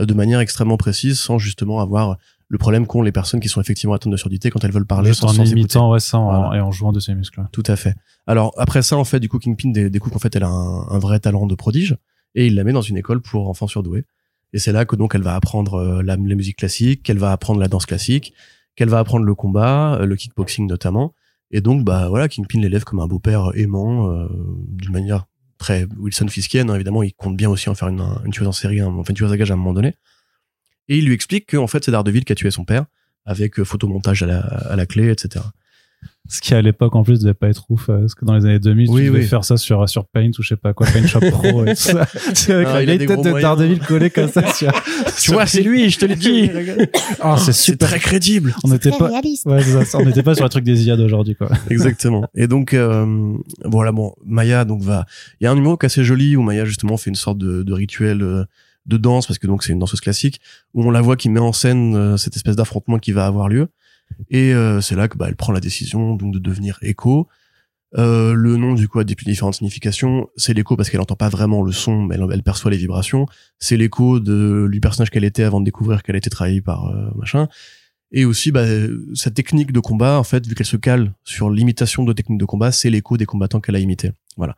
euh, 0.00 0.06
de 0.06 0.14
manière 0.14 0.40
extrêmement 0.40 0.76
précise, 0.76 1.18
sans 1.18 1.38
justement 1.38 1.80
avoir 1.80 2.16
le 2.48 2.58
problème 2.58 2.86
qu'ont 2.86 3.02
les 3.02 3.12
personnes 3.12 3.40
qui 3.40 3.48
sont 3.48 3.60
effectivement 3.60 3.94
atteintes 3.94 4.12
de 4.12 4.16
surdité 4.16 4.50
quand 4.50 4.62
elles 4.64 4.70
veulent 4.70 4.86
parler 4.86 5.08
Juste 5.08 5.24
en 5.24 5.32
imitant 5.32 5.90
ouais, 5.90 6.00
ça 6.00 6.18
et 6.54 6.60
en 6.60 6.70
jouant 6.70 6.92
de 6.92 7.00
ses 7.00 7.14
muscles. 7.14 7.42
Tout 7.52 7.62
à 7.66 7.76
fait. 7.76 7.94
Alors 8.26 8.52
après 8.58 8.82
ça, 8.82 8.96
en 8.96 9.04
fait, 9.04 9.18
du 9.20 9.28
coup, 9.28 9.38
Kingpin 9.38 9.70
découvre 9.70 10.12
qu'en 10.12 10.18
fait 10.18 10.34
elle 10.36 10.44
a 10.44 10.48
un, 10.48 10.98
vrai 10.98 11.20
talent 11.20 11.46
de 11.46 11.54
prodige 11.54 11.96
et 12.34 12.46
il 12.46 12.54
la 12.54 12.64
met 12.64 12.72
dans 12.72 12.82
une 12.82 12.96
école 12.96 13.20
pour 13.20 13.48
enfants 13.48 13.66
surdoués. 13.66 14.04
Et 14.52 14.58
c'est 14.58 14.72
là 14.72 14.84
que 14.84 14.94
donc 14.94 15.14
elle 15.14 15.22
va 15.22 15.34
apprendre 15.34 15.74
euh, 15.74 16.02
la, 16.02 16.16
la 16.16 16.34
musique 16.36 16.58
classique, 16.58 17.02
qu'elle 17.02 17.18
va 17.18 17.32
apprendre 17.32 17.58
la 17.58 17.66
danse 17.66 17.86
classique, 17.86 18.34
qu'elle 18.76 18.88
va 18.88 18.98
apprendre 18.98 19.24
le 19.24 19.34
combat, 19.34 19.98
euh, 20.00 20.06
le 20.06 20.16
kickboxing 20.16 20.66
notamment. 20.66 21.14
Et 21.50 21.60
donc, 21.60 21.84
bah 21.84 22.08
voilà, 22.08 22.28
Kingpin 22.28 22.60
l'élève 22.60 22.84
comme 22.84 23.00
un 23.00 23.06
beau-père 23.06 23.50
aimant, 23.54 24.10
euh, 24.10 24.26
d'une 24.68 24.92
manière 24.92 25.26
très 25.58 25.86
Wilson 25.98 26.28
Fiskienne. 26.28 26.70
Hein, 26.70 26.74
évidemment, 26.74 27.02
il 27.02 27.14
compte 27.14 27.36
bien 27.36 27.48
aussi 27.48 27.68
en 27.68 27.74
faire 27.74 27.88
une, 27.88 28.04
une 28.24 28.32
tueuse 28.32 28.48
en 28.48 28.52
série, 28.52 28.82
enfin 28.82 29.04
une 29.10 29.14
tueuse 29.14 29.32
à 29.32 29.36
gage 29.36 29.50
à 29.50 29.54
un 29.54 29.56
moment 29.56 29.74
donné. 29.74 29.94
Et 30.88 30.98
il 30.98 31.06
lui 31.06 31.14
explique 31.14 31.50
qu'en 31.50 31.66
fait, 31.66 31.84
c'est 31.84 31.90
Daredevil 31.90 32.24
qui 32.24 32.32
a 32.32 32.34
tué 32.34 32.50
son 32.50 32.64
père, 32.64 32.86
avec 33.24 33.58
euh, 33.58 33.64
photomontage 33.64 34.22
à 34.22 34.26
la, 34.26 34.40
à 34.40 34.76
la 34.76 34.86
clé, 34.86 35.10
etc. 35.10 35.44
Ce 36.26 36.40
qui 36.40 36.54
à 36.54 36.62
l'époque 36.62 36.96
en 36.96 37.02
plus 37.02 37.20
devait 37.20 37.34
pas 37.34 37.48
être 37.48 37.70
ouf, 37.70 37.90
euh, 37.90 38.00
parce 38.00 38.14
que 38.14 38.24
dans 38.24 38.34
les 38.34 38.46
années 38.46 38.58
2000, 38.58 38.88
tu 38.88 39.04
devais 39.06 39.22
faire 39.22 39.44
ça 39.44 39.58
sur 39.58 39.86
sur 39.90 40.06
Paint 40.06 40.30
ou 40.38 40.42
je 40.42 40.48
sais 40.48 40.56
pas 40.56 40.72
quoi, 40.72 40.86
Paint 40.86 41.06
Shop 41.06 41.20
Pro 41.20 41.66
et 41.66 41.74
tout 41.74 41.80
ça. 41.80 42.06
C'est 42.32 42.54
avec 42.54 42.68
la 42.68 42.84
vieille 42.84 43.06
tête 43.06 43.20
de 43.20 43.40
Daredevil 43.40 43.80
collée 43.80 44.08
comme 44.08 44.28
ça. 44.28 44.50
Sur, 44.54 44.72
tu 45.20 45.32
vois, 45.32 45.44
c'est 45.44 45.62
lui, 45.62 45.90
je 45.90 45.98
te 45.98 46.06
l'ai 46.06 46.16
dit. 46.16 46.50
oh, 47.22 47.36
c'est 47.36 47.52
super 47.52 47.90
très 47.90 47.98
crédible. 47.98 48.54
On 48.64 48.68
n'était 48.68 48.90
pas, 48.90 49.10
ouais, 49.10 49.84
ça, 49.84 49.98
on 49.98 50.04
n'était 50.06 50.22
pas 50.22 50.34
sur 50.34 50.44
le 50.44 50.50
truc 50.50 50.64
des 50.64 50.86
IA 50.86 50.96
d'aujourd'hui 50.96 51.36
quoi. 51.36 51.50
Exactement. 51.70 52.26
Et 52.34 52.46
donc 52.46 52.72
euh, 52.72 53.36
voilà, 53.64 53.92
bon, 53.92 54.14
Maya 54.24 54.64
donc 54.64 54.82
va. 54.82 55.04
Il 55.40 55.44
y 55.44 55.46
a 55.46 55.50
un 55.50 55.54
numéro 55.56 55.76
qui 55.76 55.84
est 55.84 55.88
assez 55.88 56.04
joli 56.04 56.36
où 56.36 56.42
Maya 56.42 56.64
justement 56.64 56.96
fait 56.96 57.10
une 57.10 57.16
sorte 57.16 57.36
de, 57.36 57.62
de 57.62 57.72
rituel. 57.74 58.22
Euh, 58.22 58.44
de 58.86 58.96
danse 58.96 59.26
parce 59.26 59.38
que 59.38 59.46
donc 59.46 59.62
c'est 59.62 59.72
une 59.72 59.78
danseuse 59.78 60.00
classique 60.00 60.40
où 60.74 60.84
on 60.84 60.90
la 60.90 61.00
voit 61.00 61.16
qui 61.16 61.30
met 61.30 61.40
en 61.40 61.52
scène 61.52 61.96
euh, 61.96 62.16
cette 62.16 62.36
espèce 62.36 62.56
d'affrontement 62.56 62.98
qui 62.98 63.12
va 63.12 63.26
avoir 63.26 63.48
lieu 63.48 63.68
et 64.30 64.54
euh, 64.54 64.80
c'est 64.80 64.96
là 64.96 65.08
que 65.08 65.16
bah, 65.16 65.26
elle 65.28 65.36
prend 65.36 65.52
la 65.52 65.60
décision 65.60 66.14
donc 66.14 66.32
de 66.32 66.38
devenir 66.38 66.78
écho. 66.82 67.28
Euh, 67.96 68.34
le 68.34 68.56
nom 68.56 68.74
du 68.74 68.88
coup 68.88 68.98
a 68.98 69.04
des 69.04 69.14
plus 69.14 69.24
différentes 69.24 69.54
significations. 69.54 70.28
C'est 70.36 70.54
l'écho 70.54 70.76
parce 70.76 70.90
qu'elle 70.90 71.00
entend 71.00 71.16
pas 71.16 71.28
vraiment 71.28 71.62
le 71.62 71.72
son, 71.72 72.02
mais 72.02 72.16
elle, 72.16 72.42
perçoit 72.42 72.70
les 72.70 72.76
vibrations. 72.76 73.26
C'est 73.58 73.76
l'écho 73.76 74.20
de 74.20 74.68
du 74.70 74.80
personnage 74.80 75.10
qu'elle 75.10 75.24
était 75.24 75.44
avant 75.44 75.60
de 75.60 75.64
découvrir 75.64 76.02
qu'elle 76.02 76.16
était 76.16 76.30
trahie 76.30 76.60
par 76.60 76.86
euh, 76.86 77.10
machin. 77.16 77.48
Et 78.16 78.24
aussi, 78.24 78.52
bah, 78.52 78.64
sa 79.14 79.30
technique 79.30 79.72
de 79.72 79.80
combat, 79.80 80.20
en 80.20 80.22
fait, 80.22 80.46
vu 80.46 80.54
qu'elle 80.54 80.66
se 80.66 80.76
cale 80.76 81.12
sur 81.24 81.50
l'imitation 81.50 82.04
de 82.04 82.12
techniques 82.12 82.38
de 82.38 82.44
combat, 82.44 82.70
c'est 82.70 82.88
l'écho 82.88 83.16
des 83.16 83.26
combattants 83.26 83.60
qu'elle 83.60 83.74
a 83.74 83.80
imité. 83.80 84.12
Voilà. 84.36 84.54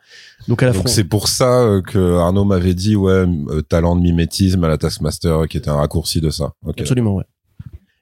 Donc, 0.46 0.62
à 0.62 0.66
la 0.66 0.72
Donc 0.72 0.90
c'est 0.90 1.04
pour 1.04 1.28
ça 1.28 1.62
euh, 1.62 1.80
que 1.80 2.18
Arnaud 2.18 2.44
m'avait 2.44 2.75
dit, 2.75 2.96
ouais, 2.96 3.25
talent 3.68 3.96
de 3.96 4.02
mimétisme 4.02 4.62
à 4.64 4.68
la 4.68 4.76
Taskmaster, 4.76 5.48
qui 5.48 5.56
était 5.56 5.70
un 5.70 5.76
raccourci 5.76 6.20
de 6.20 6.28
ça. 6.28 6.52
Absolument, 6.66 7.14
ouais. 7.14 7.25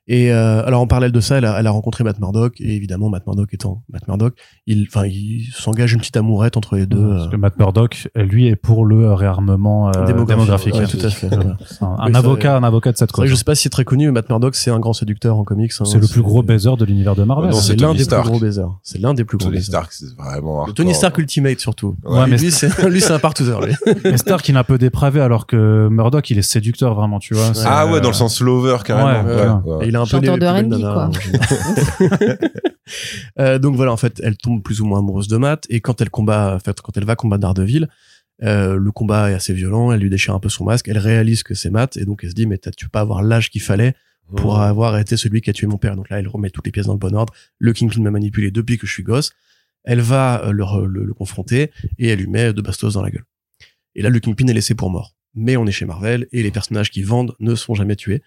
Et 0.07 0.31
euh, 0.31 0.63
alors 0.67 0.83
en 0.83 0.87
parallèle 0.87 1.13
de 1.13 1.21
ça, 1.21 1.39
elle 1.39 1.47
a, 1.47 1.59
elle 1.59 1.67
a, 1.67 1.71
rencontré 1.71 2.05
Matt 2.05 2.21
Murdock 2.21 2.61
et 2.61 2.77
évidemment 2.77 3.09
Matt 3.09 3.27
Murdock 3.27 3.49
étant 3.55 3.83
Matt 3.91 4.07
Murdock, 4.07 4.35
il, 4.67 4.87
enfin, 4.87 5.07
il 5.07 5.49
s'engage 5.55 5.95
une 5.95 6.01
petite 6.01 6.19
amourette 6.19 6.59
entre 6.59 6.77
les 6.77 6.85
deux. 6.85 7.09
parce 7.09 7.27
euh. 7.27 7.31
que 7.31 7.37
Matt 7.37 7.59
Murdock, 7.59 8.09
lui, 8.15 8.47
est 8.47 8.57
pour 8.57 8.85
le 8.85 9.15
réarmement 9.15 9.89
euh, 9.89 10.05
démographique. 10.05 10.75
Ouais, 10.75 10.87
tout 10.87 10.99
à 11.03 11.09
fait. 11.09 11.31
un, 11.81 12.15
avocat, 12.15 12.57
un 12.57 12.65
avocat 12.65 12.93
de 12.93 12.99
cette 12.99 13.13
cause. 13.13 13.31
Je 13.31 13.35
sais 13.35 13.45
pas 13.45 13.55
si 13.55 13.63
c'est 13.63 13.71
très 13.71 13.85
connu, 13.85 14.07
mais 14.07 14.13
Matt 14.13 14.29
Murdock, 14.29 14.55
c'est 14.57 14.71
un 14.71 14.79
grand 14.79 14.93
séducteur 14.93 15.39
en 15.39 15.45
comics. 15.45 15.73
Hein, 15.81 15.85
c'est 15.87 15.99
le 15.99 16.07
plus 16.07 16.23
gros 16.23 16.43
baiser 16.43 16.77
de 16.79 16.85
l'univers 16.85 17.15
de 17.15 17.25
Marvel. 17.25 17.55
c'est 17.55 17.81
l'un 17.81 17.95
des 17.95 18.05
plus 18.05 18.23
gros 18.23 18.39
baisers. 18.39 18.69
C'est 18.83 19.01
l'un 19.01 19.15
des 19.15 19.25
plus 19.25 19.39
gros. 19.39 19.49
Tony 19.49 19.63
Stark, 19.63 19.91
c'est 19.91 20.15
vraiment. 20.19 20.67
Tony 20.75 20.95
Stark 20.95 21.17
Ultimate 21.17 21.61
surtout. 21.61 21.97
Ouais, 22.05 22.27
mais 22.29 22.37
lui, 22.37 22.51
c'est 22.51 22.69
lui, 22.89 23.01
c'est 23.01 23.13
un 23.13 23.19
partouzeur. 23.19 23.63
mais 24.05 24.19
Stark, 24.19 24.47
il 24.51 24.55
est 24.55 24.59
un 24.59 24.65
peu 24.65 24.77
dépravé, 24.77 25.23
alors 25.23 25.47
que 25.47 25.89
Murdock, 25.91 26.29
il 26.29 26.37
est 26.37 26.43
séducteur 26.43 26.95
vraiment, 26.95 27.19
tu 27.21 27.33
vois. 27.33 27.53
Ah 27.65 27.87
ouais, 27.87 28.03
dans 28.03 28.09
le 28.09 28.15
sens 28.15 28.43
lover 28.43 28.77
carrément. 28.85 29.63
Il 29.95 29.97
a 29.97 30.01
un 30.01 30.07
peu 30.07 30.19
euh, 33.39 33.61
donc 33.61 33.77
voilà, 33.77 33.93
en 33.93 33.97
fait, 33.97 34.21
elle 34.25 34.37
tombe 34.37 34.61
plus 34.63 34.81
ou 34.81 34.87
moins 34.87 34.99
amoureuse 34.99 35.29
de 35.29 35.37
Matt 35.37 35.67
et 35.71 35.81
quand 35.81 36.01
elle 36.01 36.11
combat, 36.11 36.57
en 36.57 36.59
fait, 36.59 36.81
quand 36.81 36.97
elle 36.97 37.05
va 37.05 37.15
combattre 37.15 37.43
Daredevil, 37.43 37.89
euh, 38.43 38.77
le 38.77 38.91
combat 38.91 39.31
est 39.31 39.35
assez 39.35 39.55
violent. 39.55 39.93
Elle 39.93 40.01
lui 40.01 40.11
déchire 40.11 40.35
un 40.35 40.41
peu 40.41 40.49
son 40.49 40.65
masque. 40.65 40.89
Elle 40.89 40.99
réalise 40.99 41.43
que 41.43 41.55
c'est 41.55 41.71
Matt 41.71 41.97
et 41.97 42.05
donc 42.05 42.25
elle 42.25 42.31
se 42.31 42.35
dit 42.35 42.47
mais 42.47 42.59
tu 42.59 42.87
peux 42.87 42.91
pas 42.91 43.01
avoir 43.01 43.23
l'âge 43.23 43.51
qu'il 43.51 43.63
fallait 43.63 43.95
pour 44.37 44.59
avoir 44.59 44.99
été 44.99 45.17
celui 45.17 45.41
qui 45.41 45.51
a 45.51 45.53
tué 45.53 45.67
mon 45.67 45.77
père. 45.77 45.97
Donc 45.97 46.11
là, 46.11 46.19
elle 46.19 46.29
remet 46.29 46.51
toutes 46.51 46.67
les 46.67 46.73
pièces 46.73 46.87
dans 46.87 46.95
le 46.95 46.99
bon 46.99 47.15
ordre. 47.15 47.33
Le 47.59 47.73
Kingpin 47.73 48.01
m'a 48.01 48.11
manipulé 48.11 48.51
depuis 48.51 48.79
que 48.79 48.87
je 48.87 48.93
suis 48.93 49.03
gosse. 49.03 49.33
Elle 49.85 50.01
va 50.01 50.45
euh, 50.45 50.51
le, 50.51 50.65
le, 50.87 51.05
le, 51.05 51.15
confronter 51.15 51.71
et 51.99 52.09
elle 52.09 52.19
lui 52.19 52.27
met 52.27 52.53
deux 52.53 52.63
bastos 52.63 52.95
dans 52.95 53.03
la 53.03 53.11
gueule. 53.11 53.25
Et 53.95 54.03
là, 54.03 54.09
le 54.09 54.19
Kingpin 54.19 54.47
est 54.47 54.55
laissé 54.55 54.75
pour 54.75 54.91
mort. 54.91 55.15
Mais 55.35 55.57
on 55.57 55.67
est 55.67 55.73
chez 55.73 55.85
Marvel 55.85 56.27
et 56.33 56.43
les 56.43 56.51
personnages 56.51 56.91
qui 56.91 57.03
vendent 57.03 57.35
ne 57.41 57.55
sont 57.55 57.75
jamais 57.75 57.97
tués. 57.97 58.23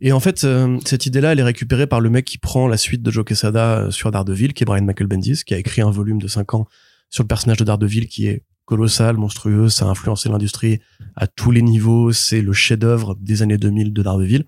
Et 0.00 0.12
en 0.12 0.20
fait, 0.20 0.44
euh, 0.44 0.78
cette 0.84 1.06
idée-là, 1.06 1.32
elle 1.32 1.40
est 1.40 1.44
récupérée 1.44 1.86
par 1.86 2.00
le 2.00 2.10
mec 2.10 2.24
qui 2.24 2.38
prend 2.38 2.68
la 2.68 2.76
suite 2.76 3.02
de 3.02 3.10
Joe 3.10 3.24
Quesada 3.24 3.78
euh, 3.78 3.90
sur 3.90 4.10
Daredevil, 4.10 4.52
qui 4.52 4.62
est 4.62 4.66
Brian 4.66 4.84
Michael 4.84 5.06
Bendis, 5.06 5.42
qui 5.44 5.54
a 5.54 5.58
écrit 5.58 5.82
un 5.82 5.90
volume 5.90 6.20
de 6.20 6.28
5 6.28 6.54
ans 6.54 6.66
sur 7.08 7.24
le 7.24 7.28
personnage 7.28 7.56
de 7.56 7.64
Daredevil, 7.64 8.06
qui 8.08 8.26
est 8.26 8.42
colossal, 8.66 9.16
monstrueux, 9.16 9.68
ça 9.68 9.86
a 9.86 9.88
influencé 9.88 10.28
l'industrie 10.28 10.80
à 11.14 11.26
tous 11.26 11.50
les 11.50 11.62
niveaux, 11.62 12.12
c'est 12.12 12.42
le 12.42 12.52
chef-d'œuvre 12.52 13.16
des 13.20 13.42
années 13.42 13.58
2000 13.58 13.92
de 13.92 14.02
Daredevil, 14.02 14.44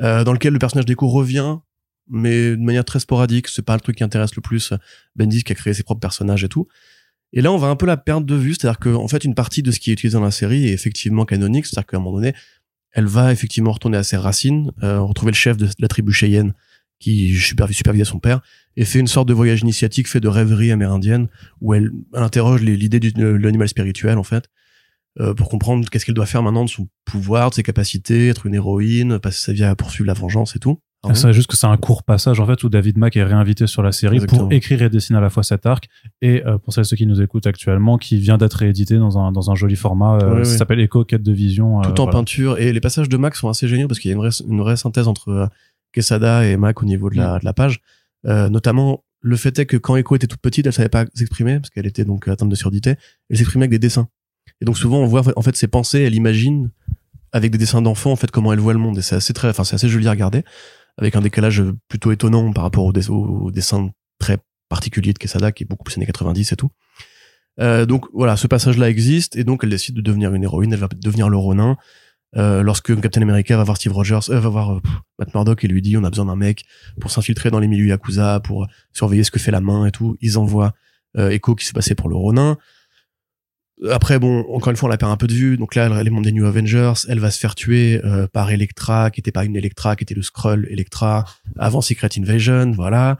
euh, 0.00 0.24
dans 0.24 0.32
lequel 0.32 0.54
le 0.54 0.58
personnage 0.58 0.86
d'Echo 0.86 1.06
revient, 1.06 1.58
mais 2.08 2.52
de 2.52 2.62
manière 2.62 2.84
très 2.84 2.98
sporadique, 2.98 3.48
c'est 3.48 3.62
pas 3.62 3.74
le 3.74 3.80
truc 3.80 3.96
qui 3.96 4.04
intéresse 4.04 4.34
le 4.34 4.42
plus 4.42 4.72
Bendis 5.16 5.44
qui 5.44 5.52
a 5.52 5.54
créé 5.54 5.74
ses 5.74 5.82
propres 5.82 6.00
personnages 6.00 6.44
et 6.44 6.48
tout. 6.48 6.66
Et 7.32 7.42
là, 7.42 7.52
on 7.52 7.58
va 7.58 7.68
un 7.68 7.76
peu 7.76 7.86
la 7.86 7.96
perdre 7.96 8.26
de 8.26 8.34
vue, 8.34 8.54
c'est-à-dire 8.54 8.78
qu'en 8.78 9.02
en 9.02 9.08
fait, 9.08 9.24
une 9.24 9.34
partie 9.34 9.62
de 9.62 9.70
ce 9.70 9.80
qui 9.80 9.90
est 9.90 9.92
utilisé 9.92 10.16
dans 10.16 10.24
la 10.24 10.30
série 10.30 10.68
est 10.68 10.72
effectivement 10.72 11.24
canonique, 11.24 11.66
c'est-à-dire 11.66 11.86
qu'à 11.86 11.96
un 11.98 12.00
moment 12.00 12.16
donné, 12.16 12.34
elle 12.96 13.06
va 13.06 13.30
effectivement 13.30 13.72
retourner 13.72 13.98
à 13.98 14.02
ses 14.02 14.16
racines, 14.16 14.72
euh, 14.82 15.00
retrouver 15.00 15.30
le 15.30 15.36
chef 15.36 15.58
de 15.58 15.68
la 15.78 15.86
tribu 15.86 16.12
Cheyenne 16.12 16.54
qui 16.98 17.36
supervisait 17.36 18.06
son 18.06 18.18
père, 18.18 18.40
et 18.74 18.86
fait 18.86 18.98
une 18.98 19.06
sorte 19.06 19.28
de 19.28 19.34
voyage 19.34 19.60
initiatique 19.60 20.08
fait 20.08 20.18
de 20.18 20.28
rêverie 20.28 20.72
amérindienne, 20.72 21.28
où 21.60 21.74
elle, 21.74 21.90
interroge 22.14 22.62
l'idée 22.62 22.98
de 22.98 23.22
l'animal 23.22 23.68
spirituel, 23.68 24.16
en 24.16 24.22
fait, 24.22 24.46
euh, 25.20 25.34
pour 25.34 25.50
comprendre 25.50 25.86
qu'est-ce 25.90 26.06
qu'elle 26.06 26.14
doit 26.14 26.24
faire 26.24 26.42
maintenant 26.42 26.64
de 26.64 26.70
son 26.70 26.88
pouvoir, 27.04 27.50
de 27.50 27.56
ses 27.56 27.62
capacités, 27.62 28.28
être 28.28 28.46
une 28.46 28.54
héroïne, 28.54 29.18
passer 29.18 29.44
sa 29.44 29.52
vie 29.52 29.64
à 29.64 29.76
poursuivre 29.76 30.06
la 30.06 30.14
vengeance 30.14 30.56
et 30.56 30.58
tout. 30.58 30.80
C'est 31.12 31.32
juste 31.32 31.46
que 31.46 31.56
c'est 31.56 31.68
un 31.68 31.76
court 31.76 32.02
passage 32.02 32.40
en 32.40 32.46
fait 32.46 32.64
où 32.64 32.68
David 32.68 32.98
Mack 32.98 33.16
est 33.16 33.22
réinvité 33.22 33.68
sur 33.68 33.82
la 33.82 33.92
série 33.92 34.18
pour 34.26 34.50
écrire 34.50 34.82
et 34.82 34.90
dessiner 34.90 35.18
à 35.18 35.20
la 35.20 35.30
fois 35.30 35.44
cet 35.44 35.64
arc 35.64 35.88
et 36.20 36.44
euh, 36.44 36.58
pour 36.58 36.72
celles 36.72 36.84
ceux 36.84 36.96
qui 36.96 37.06
nous 37.06 37.22
écoutent 37.22 37.46
actuellement 37.46 37.96
qui 37.96 38.18
vient 38.18 38.38
d'être 38.38 38.54
réédité 38.54 38.96
dans 38.96 39.16
un 39.16 39.30
dans 39.30 39.52
un 39.52 39.54
joli 39.54 39.76
format 39.76 40.18
euh, 40.18 40.42
ça 40.42 40.58
s'appelle 40.58 40.80
Echo 40.80 41.04
quête 41.04 41.22
de 41.22 41.32
vision 41.32 41.80
tout 41.82 42.00
en 42.00 42.08
peinture 42.08 42.58
et 42.58 42.72
les 42.72 42.80
passages 42.80 43.08
de 43.08 43.16
Mack 43.16 43.36
sont 43.36 43.48
assez 43.48 43.68
géniaux 43.68 43.86
parce 43.86 44.00
qu'il 44.00 44.08
y 44.10 44.14
a 44.14 44.16
une 44.16 44.20
vraie 44.20 44.30
une 44.48 44.58
vraie 44.58 44.76
synthèse 44.76 45.06
entre 45.06 45.48
Quesada 45.96 46.46
et 46.46 46.58
Mac 46.58 46.82
au 46.82 46.86
niveau 46.86 47.08
de 47.08 47.16
la, 47.16 47.36
mm. 47.36 47.40
de 47.40 47.44
la 47.44 47.52
page. 47.52 47.80
Euh, 48.26 48.48
notamment, 48.48 49.04
le 49.20 49.36
fait 49.36 49.58
est 49.58 49.66
que 49.66 49.76
quand 49.78 49.96
Echo 49.96 50.14
était 50.14 50.26
toute 50.26 50.40
petite, 50.40 50.66
elle 50.66 50.72
savait 50.72 50.90
pas 50.90 51.06
s'exprimer 51.14 51.58
parce 51.58 51.70
qu'elle 51.70 51.86
était 51.86 52.04
donc 52.04 52.28
atteinte 52.28 52.50
de 52.50 52.54
surdité. 52.54 52.96
Elle 53.30 53.38
s'exprimait 53.38 53.64
avec 53.64 53.70
des 53.70 53.78
dessins. 53.78 54.08
Et 54.60 54.64
donc 54.64 54.76
souvent, 54.76 54.98
on 54.98 55.06
voit 55.06 55.22
en 55.36 55.42
fait 55.42 55.56
ses 55.56 55.68
pensées, 55.68 56.02
elle 56.02 56.14
imagine 56.14 56.70
avec 57.32 57.50
des 57.50 57.58
dessins 57.58 57.82
d'enfants 57.82 58.12
en 58.12 58.16
fait 58.16 58.30
comment 58.30 58.52
elle 58.52 58.60
voit 58.60 58.74
le 58.74 58.78
monde. 58.78 58.98
Et 58.98 59.02
c'est 59.02 59.16
assez 59.16 59.32
très, 59.32 59.48
enfin 59.48 59.64
c'est 59.64 59.74
assez 59.74 59.88
joli 59.88 60.06
à 60.06 60.10
regarder, 60.10 60.44
avec 60.98 61.16
un 61.16 61.20
décalage 61.20 61.62
plutôt 61.88 62.12
étonnant 62.12 62.52
par 62.52 62.64
rapport 62.64 62.84
au, 62.84 62.92
au, 63.10 63.50
dessin 63.50 63.90
très 64.18 64.38
particulier 64.68 65.12
de 65.12 65.18
Quesada 65.18 65.52
qui 65.52 65.64
est 65.64 65.66
beaucoup 65.66 65.84
plus 65.84 65.96
années 65.96 66.06
90 66.06 66.52
et 66.52 66.56
tout. 66.56 66.70
Euh, 67.58 67.86
donc 67.86 68.06
voilà, 68.12 68.36
ce 68.36 68.46
passage-là 68.46 68.90
existe 68.90 69.36
et 69.36 69.44
donc 69.44 69.60
elle 69.64 69.70
décide 69.70 69.94
de 69.94 70.00
devenir 70.00 70.34
une 70.34 70.42
héroïne. 70.42 70.72
Elle 70.72 70.80
va 70.80 70.88
devenir 70.94 71.28
le 71.28 71.36
Ronin. 71.36 71.76
Euh, 72.36 72.62
lorsque 72.62 72.98
Captain 73.00 73.22
America 73.22 73.56
va 73.56 73.64
voir 73.64 73.76
Steve 73.76 73.92
Rogers, 73.92 74.30
euh, 74.30 74.40
va 74.40 74.48
voir 74.48 74.74
euh, 74.74 74.80
Matt 75.18 75.32
Murdock 75.32 75.64
et 75.64 75.68
lui 75.68 75.80
dit 75.80 75.96
on 75.96 76.04
a 76.04 76.10
besoin 76.10 76.26
d'un 76.26 76.36
mec 76.36 76.64
pour 77.00 77.10
s'infiltrer 77.10 77.50
dans 77.50 77.60
les 77.60 77.68
milieux 77.68 77.86
Yakuza, 77.86 78.40
pour 78.40 78.66
surveiller 78.92 79.24
ce 79.24 79.30
que 79.30 79.38
fait 79.38 79.50
la 79.50 79.60
main 79.60 79.86
et 79.86 79.90
tout. 79.90 80.16
Ils 80.20 80.38
envoient 80.38 80.72
Echo 81.16 81.54
qui 81.54 81.64
s'est 81.64 81.72
passé 81.72 81.94
pour 81.94 82.10
le 82.10 82.16
Ronin. 82.16 82.58
Après, 83.90 84.18
bon, 84.18 84.40
encore 84.50 84.70
une 84.70 84.76
fois, 84.76 84.88
on 84.88 84.90
la 84.90 84.96
perd 84.96 85.12
un 85.12 85.16
peu 85.16 85.26
de 85.26 85.34
vue. 85.34 85.56
Donc 85.56 85.74
là, 85.74 85.90
elle 86.00 86.06
est 86.06 86.10
membre 86.10 86.24
des 86.24 86.32
New 86.32 86.46
Avengers. 86.46 86.94
Elle 87.08 87.20
va 87.20 87.30
se 87.30 87.38
faire 87.38 87.54
tuer 87.54 88.00
par 88.32 88.50
Elektra, 88.50 89.10
qui 89.10 89.20
était 89.20 89.32
pas 89.32 89.44
une 89.44 89.54
Elektra, 89.54 89.96
qui 89.96 90.04
était 90.04 90.14
le 90.14 90.22
Skrull 90.22 90.66
Elektra 90.70 91.24
avant 91.58 91.80
Secret 91.80 92.08
Invasion. 92.16 92.72
Voilà. 92.72 93.18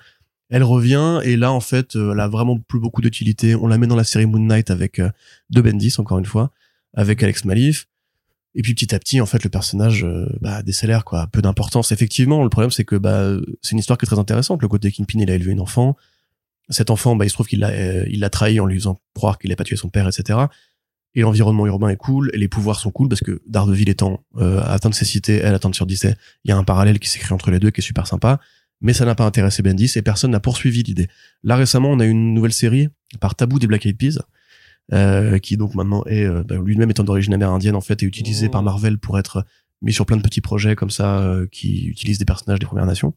Elle 0.49 0.63
revient 0.63 1.21
et 1.25 1.37
là, 1.37 1.53
en 1.53 1.61
fait, 1.61 1.95
elle 1.97 2.21
a 2.21 2.29
vraiment 2.29 2.59
plus 2.59 2.81
beaucoup 2.81 3.03
d'utilité. 3.03 3.55
On 3.55 3.67
la 3.67 3.77
met 3.77 3.87
dans 3.87 3.97
la 3.97 4.05
série 4.05 4.27
Moon 4.27 4.39
Knight 4.39 4.71
avec 4.71 5.01
de 5.51 5.61
Bendis, 5.61 5.95
encore 5.99 6.19
une 6.19 6.25
fois, 6.25 6.53
avec 6.95 7.23
Alex 7.23 7.45
Malif. 7.45 7.87
Et 8.57 8.63
puis 8.63 8.75
petit 8.75 8.95
à 8.95 8.99
petit, 8.99 9.21
en 9.21 9.27
fait, 9.27 9.45
le 9.45 9.51
personnage 9.51 10.03
euh, 10.05 10.27
bah, 10.41 10.63
décélère 10.63 11.05
quoi, 11.05 11.29
peu 11.31 11.43
d'importance. 11.43 11.93
Effectivement, 11.93 12.43
le 12.43 12.49
problème 12.49 12.71
c'est 12.71 12.85
que 12.85 12.97
bah, 12.97 13.37
c'est 13.61 13.73
une 13.73 13.79
histoire 13.79 13.99
qui 13.99 14.07
est 14.07 14.09
très 14.09 14.19
intéressante. 14.19 14.63
Le 14.63 14.69
côté 14.69 14.91
Kingpin, 14.91 15.21
il 15.21 15.31
a 15.31 15.35
élevé 15.35 15.53
une 15.53 15.61
enfant. 15.61 15.95
Cet 16.69 16.91
enfant, 16.91 17.17
bah, 17.17 17.25
il 17.25 17.29
se 17.29 17.35
trouve 17.35 17.47
qu'il 17.47 17.61
l'a, 17.61 17.71
euh, 17.71 18.05
il 18.09 18.21
l'a 18.21 18.31
trahi 18.31 18.59
en 18.61 18.67
lui 18.67 18.79
faisant 18.79 19.01
croire 19.15 19.39
qu'il 19.39 19.51
n'a 19.51 19.57
pas 19.57 19.65
tué 19.65 19.77
son 19.77 19.89
père, 19.89 20.09
etc. 20.09 20.39
Et 21.15 21.23
l'environnement 21.23 21.67
urbain 21.67 21.89
est 21.89 21.97
cool, 21.97 22.31
et 22.35 22.39
les 22.39 22.49
pouvoirs 22.49 22.79
sont 22.79 22.91
cool 22.91 23.09
parce 23.09 23.23
que 23.23 23.41
Daredevil 23.47 23.89
étant 23.89 24.21
euh, 24.37 24.61
atteint 24.63 24.91
de 24.91 24.95
cécité, 24.95 25.37
elle 25.37 25.55
atteinte 25.55 25.75
sur 25.75 25.87
10, 25.87 26.07
il 26.45 26.49
y 26.49 26.53
a 26.53 26.57
un 26.57 26.65
parallèle 26.65 26.99
qui 26.99 27.09
s'écrit 27.09 27.33
entre 27.33 27.51
les 27.51 27.59
deux 27.59 27.71
qui 27.71 27.81
est 27.81 27.85
super 27.85 28.07
sympa. 28.07 28.41
Mais 28.83 28.93
ça 28.93 29.07
n'a 29.07 29.15
pas 29.15 29.25
intéressé 29.25 29.63
Bendis 29.63 29.93
et 29.97 30.03
personne 30.03 30.33
n'a 30.33 30.41
poursuivi 30.41 30.83
l'idée. 30.83 31.09
Là 31.43 31.57
récemment, 31.57 31.91
on 31.91 32.01
a 32.01 32.05
une 32.05 32.35
nouvelle 32.35 32.53
série 32.53 32.89
par 33.21 33.35
Tabou 33.35 33.59
des 33.59 33.67
Black 33.67 33.87
Eyed 33.87 33.97
Peas 33.97 34.19
euh, 34.93 35.39
qui 35.39 35.57
donc 35.57 35.75
maintenant 35.75 36.05
est 36.07 36.25
euh, 36.25 36.45
bah, 36.45 36.57
lui-même 36.65 36.91
étant 36.91 37.03
d'origine 37.03 37.35
amérindienne 37.35 37.75
en 37.75 37.81
fait 37.81 38.05
est 38.05 38.07
utilisé 38.07 38.49
par 38.49 38.61
oh. 38.61 38.65
Marvel 38.65 38.99
pour 38.99 39.19
être 39.19 39.45
mis 39.83 39.93
sur 39.93 40.07
plein 40.07 40.17
de 40.17 40.23
petits 40.23 40.41
projets 40.41 40.77
comme 40.77 40.91
ça 40.91 41.19
euh, 41.19 41.47
qui 41.51 41.87
utilisent 41.87 42.19
des 42.19 42.25
personnages 42.25 42.61
des 42.61 42.67
Premières 42.67 42.87
Nations. 42.87 43.15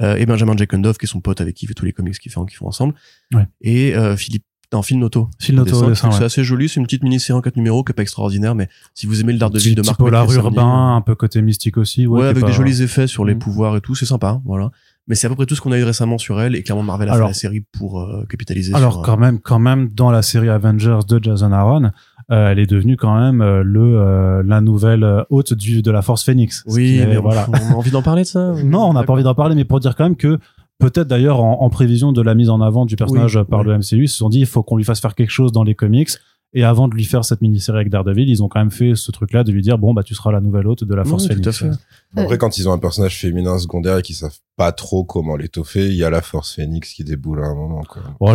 Et 0.00 0.26
Benjamin 0.26 0.56
Jekendoff 0.56 0.98
qui 0.98 1.06
est 1.06 1.08
son 1.08 1.20
pote 1.20 1.40
avec 1.40 1.54
qui 1.54 1.64
il 1.64 1.68
fait 1.68 1.74
tous 1.74 1.84
les 1.84 1.92
comics 1.92 2.18
qu'ils 2.18 2.32
font, 2.32 2.44
qu'ils 2.44 2.56
font 2.56 2.68
ensemble. 2.68 2.94
Ouais. 3.34 3.46
Et 3.60 3.94
Philippe 4.16 4.44
dans 4.70 4.82
Phil 4.82 4.98
Noto. 4.98 5.30
Phil 5.38 5.54
Noto, 5.54 5.94
c'est 5.94 6.24
assez 6.24 6.44
joli, 6.44 6.68
c'est 6.68 6.78
une 6.78 6.84
petite 6.84 7.02
mini-série 7.02 7.38
en 7.38 7.40
quatre 7.40 7.56
numéros 7.56 7.82
qui 7.82 7.92
est 7.92 7.94
pas 7.94 8.02
extraordinaire, 8.02 8.54
mais 8.54 8.68
si 8.94 9.06
vous 9.06 9.20
aimez 9.20 9.32
le 9.32 9.38
Daredevil 9.38 9.74
de 9.74 9.82
Marc 9.82 9.98
polar 9.98 10.30
urbain, 10.32 10.96
un 10.96 11.00
peu 11.00 11.14
côté 11.14 11.40
mystique 11.40 11.78
aussi. 11.78 12.06
Ouais, 12.06 12.26
avec 12.26 12.44
des 12.44 12.52
jolis 12.52 12.82
effets 12.82 13.06
sur 13.06 13.24
les 13.24 13.34
mm. 13.34 13.38
pouvoirs 13.38 13.76
et 13.76 13.80
tout, 13.80 13.94
c'est 13.94 14.06
sympa, 14.06 14.40
voilà 14.44 14.70
mais 15.08 15.14
c'est 15.14 15.26
à 15.26 15.30
peu 15.30 15.36
près 15.36 15.46
tout 15.46 15.54
ce 15.54 15.60
qu'on 15.60 15.72
a 15.72 15.78
eu 15.78 15.84
récemment 15.84 16.18
sur 16.18 16.40
elle 16.40 16.54
et 16.54 16.62
clairement 16.62 16.82
Marvel 16.82 17.08
a 17.08 17.14
fait 17.14 17.20
la 17.20 17.32
série 17.32 17.60
pour 17.60 18.00
euh, 18.00 18.24
capitaliser 18.28 18.74
alors 18.74 18.92
sur, 18.92 19.02
quand 19.02 19.14
euh, 19.14 19.20
même 19.20 19.40
quand 19.40 19.58
même 19.58 19.88
dans 19.88 20.10
la 20.10 20.22
série 20.22 20.50
Avengers 20.50 21.00
de 21.08 21.18
Jason 21.22 21.50
Aaron 21.50 21.90
euh, 22.30 22.50
elle 22.50 22.58
est 22.58 22.66
devenue 22.66 22.96
quand 22.96 23.18
même 23.18 23.42
le 23.42 24.42
la 24.42 24.60
nouvelle 24.60 25.24
hôte 25.30 25.54
du 25.54 25.82
de 25.82 25.90
la 25.90 26.02
Force 26.02 26.24
Phoenix 26.24 26.64
oui 26.66 27.02
mais 27.06 27.16
voilà 27.16 27.46
on 27.48 27.72
a 27.72 27.76
envie 27.76 27.90
d'en 27.90 28.02
parler 28.02 28.22
de 28.22 28.28
ça 28.28 28.52
non 28.64 28.84
on 28.84 28.92
n'a 28.92 29.04
pas 29.04 29.12
envie 29.12 29.22
d'en 29.22 29.34
parler 29.34 29.54
mais 29.54 29.64
pour 29.64 29.80
dire 29.80 29.96
quand 29.96 30.04
même 30.04 30.16
que 30.16 30.38
peut-être 30.78 31.08
d'ailleurs 31.08 31.42
en, 31.42 31.62
en, 31.62 31.70
prévision 31.70 32.12
de 32.12 32.22
la 32.22 32.34
mise 32.34 32.50
en 32.50 32.60
avant 32.60 32.86
du 32.86 32.96
personnage 32.96 33.42
par 33.44 33.64
le 33.64 33.78
MCU 33.78 34.04
ils 34.04 34.08
se 34.08 34.18
sont 34.18 34.28
dit 34.28 34.40
il 34.40 34.46
faut 34.46 34.62
qu'on 34.62 34.76
lui 34.76 34.84
fasse 34.84 35.00
faire 35.00 35.14
quelque 35.14 35.30
chose 35.30 35.52
dans 35.52 35.64
les 35.64 35.74
comics 35.74 36.10
et 36.54 36.64
avant 36.64 36.88
de 36.88 36.94
lui 36.94 37.04
faire 37.04 37.24
cette 37.24 37.42
mini-série 37.42 37.76
avec 37.76 37.90
Daredevil, 37.90 38.28
ils 38.28 38.42
ont 38.42 38.48
quand 38.48 38.60
même 38.60 38.70
fait 38.70 38.94
ce 38.94 39.10
truc-là 39.12 39.44
de 39.44 39.52
lui 39.52 39.60
dire 39.60 39.76
bon 39.76 39.92
bah 39.92 40.02
tu 40.02 40.14
seras 40.14 40.32
la 40.32 40.40
nouvelle 40.40 40.66
hôte 40.66 40.82
de 40.82 40.94
la 40.94 41.04
Force 41.04 41.24
oui, 41.24 41.34
Phoenix. 41.34 41.64
Après, 42.16 42.38
quand 42.38 42.56
ils 42.56 42.68
ont 42.68 42.72
un 42.72 42.78
personnage 42.78 43.18
féminin 43.18 43.58
secondaire 43.58 43.98
et 43.98 44.02
qu'ils 44.02 44.16
savent 44.16 44.38
pas 44.56 44.72
trop 44.72 45.04
comment 45.04 45.36
l'étoffer, 45.36 45.88
il 45.88 45.94
y 45.94 46.04
a 46.04 46.10
la 46.10 46.22
Force 46.22 46.54
Phoenix 46.54 46.94
qui 46.94 47.04
déboule 47.04 47.44
à 47.44 47.48
un 47.48 47.54
moment. 47.54 47.82
Quoi. 47.82 48.02
Bon, 48.18 48.34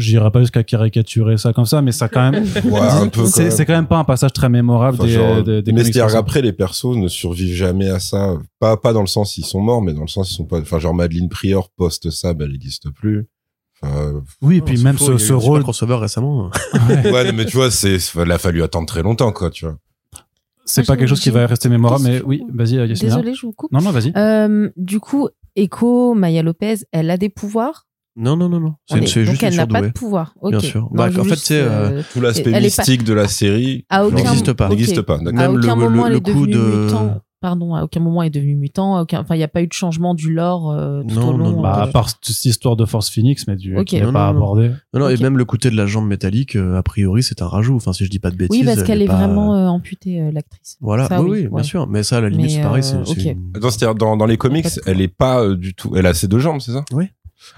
J'irai 0.00 0.30
pas 0.30 0.40
jusqu'à 0.40 0.62
caricaturer 0.64 1.36
ça 1.36 1.52
comme 1.52 1.66
ça, 1.66 1.82
mais 1.82 1.92
ça 1.92 2.08
quand 2.08 2.30
même. 2.30 2.44
c'est 3.26 3.66
quand 3.66 3.74
même 3.74 3.86
pas 3.86 3.98
un 3.98 4.04
passage 4.04 4.32
très 4.32 4.48
mémorable 4.48 4.98
des, 4.98 5.62
des, 5.62 5.72
Mais 5.72 5.84
cest 5.84 5.98
après, 6.14 6.42
les 6.42 6.52
persos 6.52 6.96
ne 6.96 7.08
survivent 7.08 7.54
jamais 7.54 7.88
à 7.88 8.00
ça. 8.00 8.36
Pas, 8.58 8.76
pas 8.76 8.92
dans 8.92 9.00
le 9.00 9.06
sens 9.06 9.36
ils 9.36 9.44
sont 9.44 9.60
morts, 9.60 9.82
mais 9.82 9.92
dans 9.92 10.02
le 10.02 10.08
sens 10.08 10.30
ils 10.30 10.34
sont 10.34 10.44
pas. 10.44 10.60
Enfin, 10.60 10.78
genre 10.78 10.94
Madeleine 10.94 11.28
Prior 11.28 11.68
post 11.76 12.10
ça, 12.10 12.34
bah, 12.34 12.44
elle 12.46 12.52
n'existe 12.52 12.90
plus 12.90 13.28
oui, 14.42 14.58
et 14.58 14.60
puis 14.60 14.82
même 14.82 14.98
ce, 14.98 15.16
ce 15.18 15.32
rôle. 15.32 15.62
crossover 15.62 15.96
récemment. 15.96 16.50
ouais, 17.04 17.32
mais 17.32 17.46
tu 17.46 17.56
vois, 17.56 17.70
c'est, 17.70 17.96
il 17.96 18.32
a 18.32 18.38
fallu 18.38 18.62
attendre 18.62 18.86
très 18.86 19.02
longtemps, 19.02 19.32
quoi, 19.32 19.50
tu 19.50 19.64
vois. 19.64 19.76
C'est 20.66 20.86
pas 20.86 20.96
quelque 20.96 21.08
chose 21.08 21.20
qui 21.20 21.30
va 21.30 21.46
rester 21.46 21.68
mémorable, 21.68 22.04
mais 22.04 22.22
oui, 22.22 22.42
vas-y, 22.52 22.74
Yasmina. 22.74 23.16
Désolée, 23.16 23.34
je 23.34 23.46
vous 23.46 23.52
coupe. 23.52 23.72
Non, 23.72 23.80
non, 23.80 23.90
vas-y. 23.90 24.12
Euh, 24.16 24.70
du 24.76 25.00
coup, 25.00 25.28
Echo, 25.56 26.14
Maya 26.14 26.42
Lopez, 26.42 26.76
elle 26.92 27.10
a 27.10 27.16
des 27.16 27.28
pouvoirs 27.28 27.86
non, 28.16 28.36
non, 28.36 28.48
non, 28.48 28.60
non. 28.60 28.74
C'est 28.88 29.24
juste 29.24 29.26
Donc 29.26 29.42
elle 29.42 29.56
n'a 29.56 29.66
pas 29.66 29.82
de 29.82 29.88
pouvoir. 29.88 30.34
Bien 30.42 30.60
sûr. 30.60 30.88
Bah, 30.92 31.08
en 31.16 31.24
fait, 31.24 31.36
c'est 31.36 31.60
euh, 31.60 32.02
tout 32.12 32.20
l'aspect 32.20 32.60
mystique 32.60 33.04
de 33.04 33.14
la 33.14 33.28
série 33.28 33.84
n'existe 34.12 34.52
pas. 34.52 34.68
N'existe 34.68 35.02
pas. 35.02 35.18
Même 35.18 35.56
le, 35.56 36.08
le, 36.08 36.20
coup 36.20 36.46
de 36.46 36.88
pardon, 37.40 37.74
à 37.74 37.82
aucun 37.82 38.00
moment 38.00 38.22
est 38.22 38.30
devenu 38.30 38.54
mutant, 38.54 39.00
aucun, 39.00 39.20
enfin, 39.20 39.34
il 39.34 39.38
n'y 39.38 39.44
a 39.44 39.48
pas 39.48 39.62
eu 39.62 39.66
de 39.66 39.72
changement 39.72 40.14
du 40.14 40.32
lore 40.32 40.70
euh, 40.70 41.02
tout 41.02 41.18
au 41.18 41.36
long. 41.36 41.60
Bah, 41.60 41.82
à 41.82 41.86
part 41.86 42.08
cette 42.10 42.44
histoire 42.44 42.76
de 42.76 42.84
Force 42.84 43.10
Phoenix, 43.10 43.46
mais 43.48 43.56
du 43.56 43.76
qui 43.84 43.96
n'est 43.96 44.12
pas 44.12 44.28
abordé. 44.28 44.70
Non, 44.92 45.00
non, 45.00 45.08
et 45.08 45.16
même 45.16 45.38
le 45.38 45.44
côté 45.44 45.70
de 45.70 45.76
la 45.76 45.86
jambe 45.86 46.06
métallique, 46.06 46.56
euh, 46.56 46.76
a 46.76 46.82
priori, 46.82 47.22
c'est 47.22 47.42
un 47.42 47.48
rajout. 47.48 47.76
Enfin, 47.76 47.92
si 47.92 48.04
je 48.04 48.10
dis 48.10 48.18
pas 48.18 48.30
de 48.30 48.36
bêtises. 48.36 48.60
Oui, 48.60 48.66
parce 48.66 48.82
qu'elle 48.82 49.02
est, 49.02 49.06
vraiment 49.06 49.54
euh, 49.54 49.66
amputée, 49.66 50.30
l'actrice. 50.32 50.76
Voilà, 50.80 51.08
oui, 51.22 51.48
bien 51.48 51.62
sûr. 51.62 51.86
Mais 51.88 52.02
ça, 52.02 52.18
à 52.18 52.20
la 52.20 52.28
limite, 52.28 52.50
c'est 52.50 52.62
pareil. 52.62 52.82
C'est, 52.82 53.36
Dans, 53.58 53.94
dans, 53.94 54.16
dans 54.16 54.26
les 54.26 54.36
comics, 54.36 54.66
elle 54.86 55.00
est 55.00 55.08
pas 55.08 55.54
du 55.54 55.74
tout. 55.74 55.96
Elle 55.96 56.06
a 56.06 56.14
ses 56.14 56.28
deux 56.28 56.38
jambes, 56.38 56.60
c'est 56.60 56.72
ça? 56.72 56.84
Oui. 56.92 57.06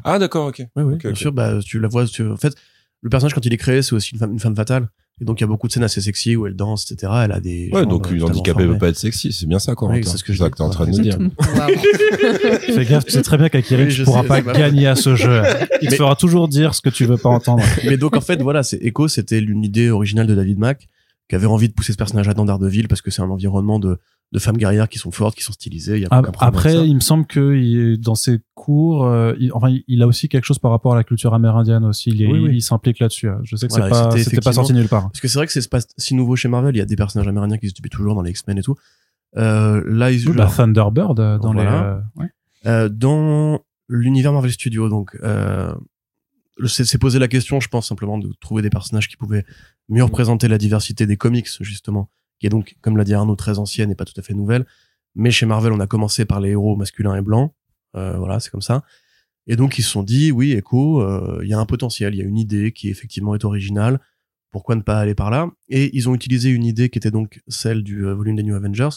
Ah, 0.05 0.19
d'accord, 0.19 0.49
ok. 0.49 0.67
Oui, 0.77 0.83
oui, 0.83 0.97
bien 0.97 1.15
sûr. 1.15 1.33
Bah, 1.33 1.59
tu 1.65 1.79
la 1.79 1.89
vois. 1.89 2.05
en 2.05 2.37
fait, 2.37 2.55
le 3.01 3.11
personnage 3.11 3.35
quand 3.35 3.45
il 3.45 3.53
est 3.53 3.59
créé, 3.59 3.83
c'est 3.83 3.95
aussi 3.95 4.13
une 4.13 4.19
femme, 4.19 4.33
une 4.33 4.41
femme 4.41 4.57
fatale. 4.57 4.89
Et 5.21 5.25
donc 5.25 5.41
il 5.41 5.43
y 5.43 5.45
a 5.45 5.47
beaucoup 5.47 5.69
de 5.69 5.73
scènes 5.73 5.85
assez 5.85 6.01
sexy 6.01 6.37
où 6.37 6.47
elle 6.47 6.57
danse, 6.57 6.91
etc. 6.91 7.13
Elle 7.25 7.33
a 7.33 7.41
des. 7.41 7.71
Ouais, 7.73 7.85
donc 7.85 8.11
une 8.11 8.25
handicapée 8.25 8.67
peut 8.67 8.79
pas 8.79 8.89
être 8.89 8.97
sexy, 8.97 9.33
c'est 9.33 9.47
bien 9.47 9.59
ça 9.59 9.75
quoi. 9.75 9.91
Oui, 9.91 10.03
c'est 10.05 10.17
ce 10.17 10.25
que, 10.25 10.33
je 10.33 10.43
es 10.43 10.61
en 10.61 10.71
train 10.71 10.87
de 10.87 10.91
me 10.91 11.03
dire. 11.03 11.17
Fais 12.75 12.85
gaffe, 12.87 13.05
tu 13.05 13.13
sais 13.13 13.23
très 13.23 13.37
bien 13.37 13.49
qu'Akiri, 13.49 13.89
tu 13.89 14.05
pourras 14.05 14.25
pas 14.25 14.41
gagner 14.41 14.87
à 14.87 14.97
ce 14.97 15.15
jeu. 15.15 15.43
Il 15.83 15.89
te 15.89 15.95
fera 15.95 16.17
toujours 16.17 16.49
dire 16.49 16.75
ce 16.75 16.81
que 16.81 16.89
tu 16.89 17.05
veux 17.05 17.19
pas 17.19 17.29
entendre. 17.29 17.63
Mais 17.85 17.99
donc 17.99 18.17
en 18.17 18.21
fait, 18.21 18.41
voilà, 18.43 18.63
c'est 18.63 18.79
Echo, 18.83 19.07
c'était 19.07 19.39
une 19.39 19.63
idée 19.63 19.91
originale 19.91 20.27
de 20.27 20.35
David 20.35 20.59
Mack 20.59 20.89
qui 21.33 21.37
avait 21.37 21.47
envie 21.47 21.67
de 21.67 21.73
pousser 21.73 21.93
ce 21.93 21.97
personnage 21.97 22.29
à 22.29 22.35
dans 22.35 22.59
ville 22.59 22.89
parce 22.89 23.01
que 23.01 23.11
c'est 23.11 23.23
un 23.23 23.31
environnement 23.31 23.79
de 23.79 23.99
de 24.33 24.39
femmes 24.39 24.59
guerrières 24.59 24.91
qui 24.91 24.99
sont 24.99 25.11
fortes, 25.11 25.35
qui 25.35 25.43
sont 25.43 25.55
stylisées. 25.55 25.97
Il 25.97 26.03
y 26.03 26.05
a 26.05 26.23
Après, 26.41 26.87
il 26.87 26.95
me 26.95 27.01
semble 27.01 27.27
que 27.27 27.97
dans 27.97 28.15
ses 28.15 28.41
cours, 28.55 29.07
euh, 29.07 29.33
il, 29.41 29.51
enfin, 29.55 29.75
il 29.89 30.03
a 30.03 30.07
aussi 30.07 30.29
quelque 30.29 30.45
chose 30.45 30.59
par 30.59 30.71
rapport 30.71 30.93
à 30.93 30.97
la 30.97 31.05
culture 31.05 31.33
amérindienne 31.33 31.85
aussi. 31.85 32.11
Il, 32.11 32.21
il 32.21 32.63
s'implique 32.63 32.99
là-dessus. 32.99 33.31
Hein. 33.31 33.41
Je 33.45 33.57
sais 33.57 33.67
que 33.67 33.73
c'est 33.73 33.89
pas, 33.89 34.11
c'était 34.11 34.43
pas 34.43 34.53
sorti 34.53 34.75
nulle 34.75 34.89
part. 34.89 35.05
Parce 35.05 35.21
que 35.21 35.29
c'est 35.29 35.39
vrai 35.39 35.47
que 35.47 35.53
c'est 35.55 35.71
pas 35.71 35.81
si 35.97 36.15
nouveau 36.15 36.37
chez 36.37 36.49
Marvel. 36.49 36.75
Il 36.77 36.79
y 36.79 36.83
a 36.83 36.85
des 36.85 36.97
personnages 36.97 37.29
amérindiens 37.29 37.57
qui 37.57 37.65
existent 37.65 37.81
depuis 37.83 37.97
toujours 37.97 38.15
dans 38.15 38.23
les 38.23 38.31
X-Men 38.31 38.59
et 38.59 38.63
tout. 38.63 38.77
Euh, 39.39 39.83
là, 39.87 40.11
ils 40.11 40.31
bah, 40.35 40.51
Thunderbird 40.55 41.19
euh, 41.19 41.39
dans 41.39 41.55
les. 41.55 41.65
Euh, 41.65 41.99
ouais. 42.17 42.27
euh, 42.67 42.91
dans 42.91 43.61
l'univers 43.89 44.35
Marvel 44.35 44.53
Studios, 44.53 44.91
donc. 44.91 45.17
C'est 46.67 46.99
poser 46.99 47.19
la 47.19 47.29
question, 47.29 47.61
je 47.61 47.69
pense 47.69 47.89
simplement 47.89 48.19
de 48.19 48.33
trouver 48.41 48.63
des 48.63 48.71
personnages 48.71 49.09
qui 49.09 49.17
pouvaient 49.17 49.45
mieux 49.89 50.05
représenter 50.05 50.49
la 50.49 50.59
diversité 50.59 51.07
des 51.07 51.17
comics 51.17 51.49
justement, 51.61 52.11
qui 52.39 52.47
est 52.47 52.51
donc, 52.51 52.77
comme 52.83 52.97
l'a 52.97 53.05
dit 53.05 53.15
Arnaud, 53.15 53.37
très 53.37 53.59
ancienne 53.59 53.91
et 53.91 53.95
pas 53.95 54.05
tout 54.05 54.19
à 54.19 54.23
fait 54.23 54.35
nouvelle. 54.35 54.67
Mais 55.15 55.31
chez 55.31 55.47
Marvel, 55.47 55.73
on 55.73 55.81
a 55.81 55.87
commencé 55.87 56.25
par 56.25 56.41
les 56.41 56.51
héros 56.51 56.77
masculins 56.77 57.15
et 57.17 57.23
blancs, 57.23 57.53
euh, 57.97 58.17
voilà, 58.19 58.41
c'est 58.41 58.51
comme 58.51 58.63
ça. 58.63 58.83
Et 59.47 59.57
donc 59.57 59.79
ils 59.79 59.83
se 59.83 59.91
sont 59.91 60.03
dit, 60.03 60.31
oui, 60.31 60.53
Echo, 60.53 61.03
euh, 61.03 61.41
il 61.43 61.49
y 61.49 61.55
a 61.55 61.59
un 61.59 61.67
potentiel, 61.67 62.15
il 62.15 62.19
y 62.19 62.23
a 62.23 62.25
une 62.25 62.39
idée 62.39 62.73
qui 62.73 62.89
effectivement 62.89 63.35
est 63.35 63.45
originale. 63.45 63.99
Pourquoi 64.51 64.75
ne 64.75 64.83
pas 64.83 64.99
aller 64.99 65.15
par 65.15 65.31
là? 65.31 65.51
Et 65.69 65.97
ils 65.97 66.09
ont 66.09 66.15
utilisé 66.15 66.51
une 66.51 66.65
idée 66.65 66.91
qui 66.91 66.99
était 66.99 67.11
donc 67.11 67.43
celle 67.49 67.83
du 67.83 68.05
euh, 68.07 68.15
volume 68.15 68.37
des 68.37 68.43
New 68.43 68.55
Avengers, 68.55 68.97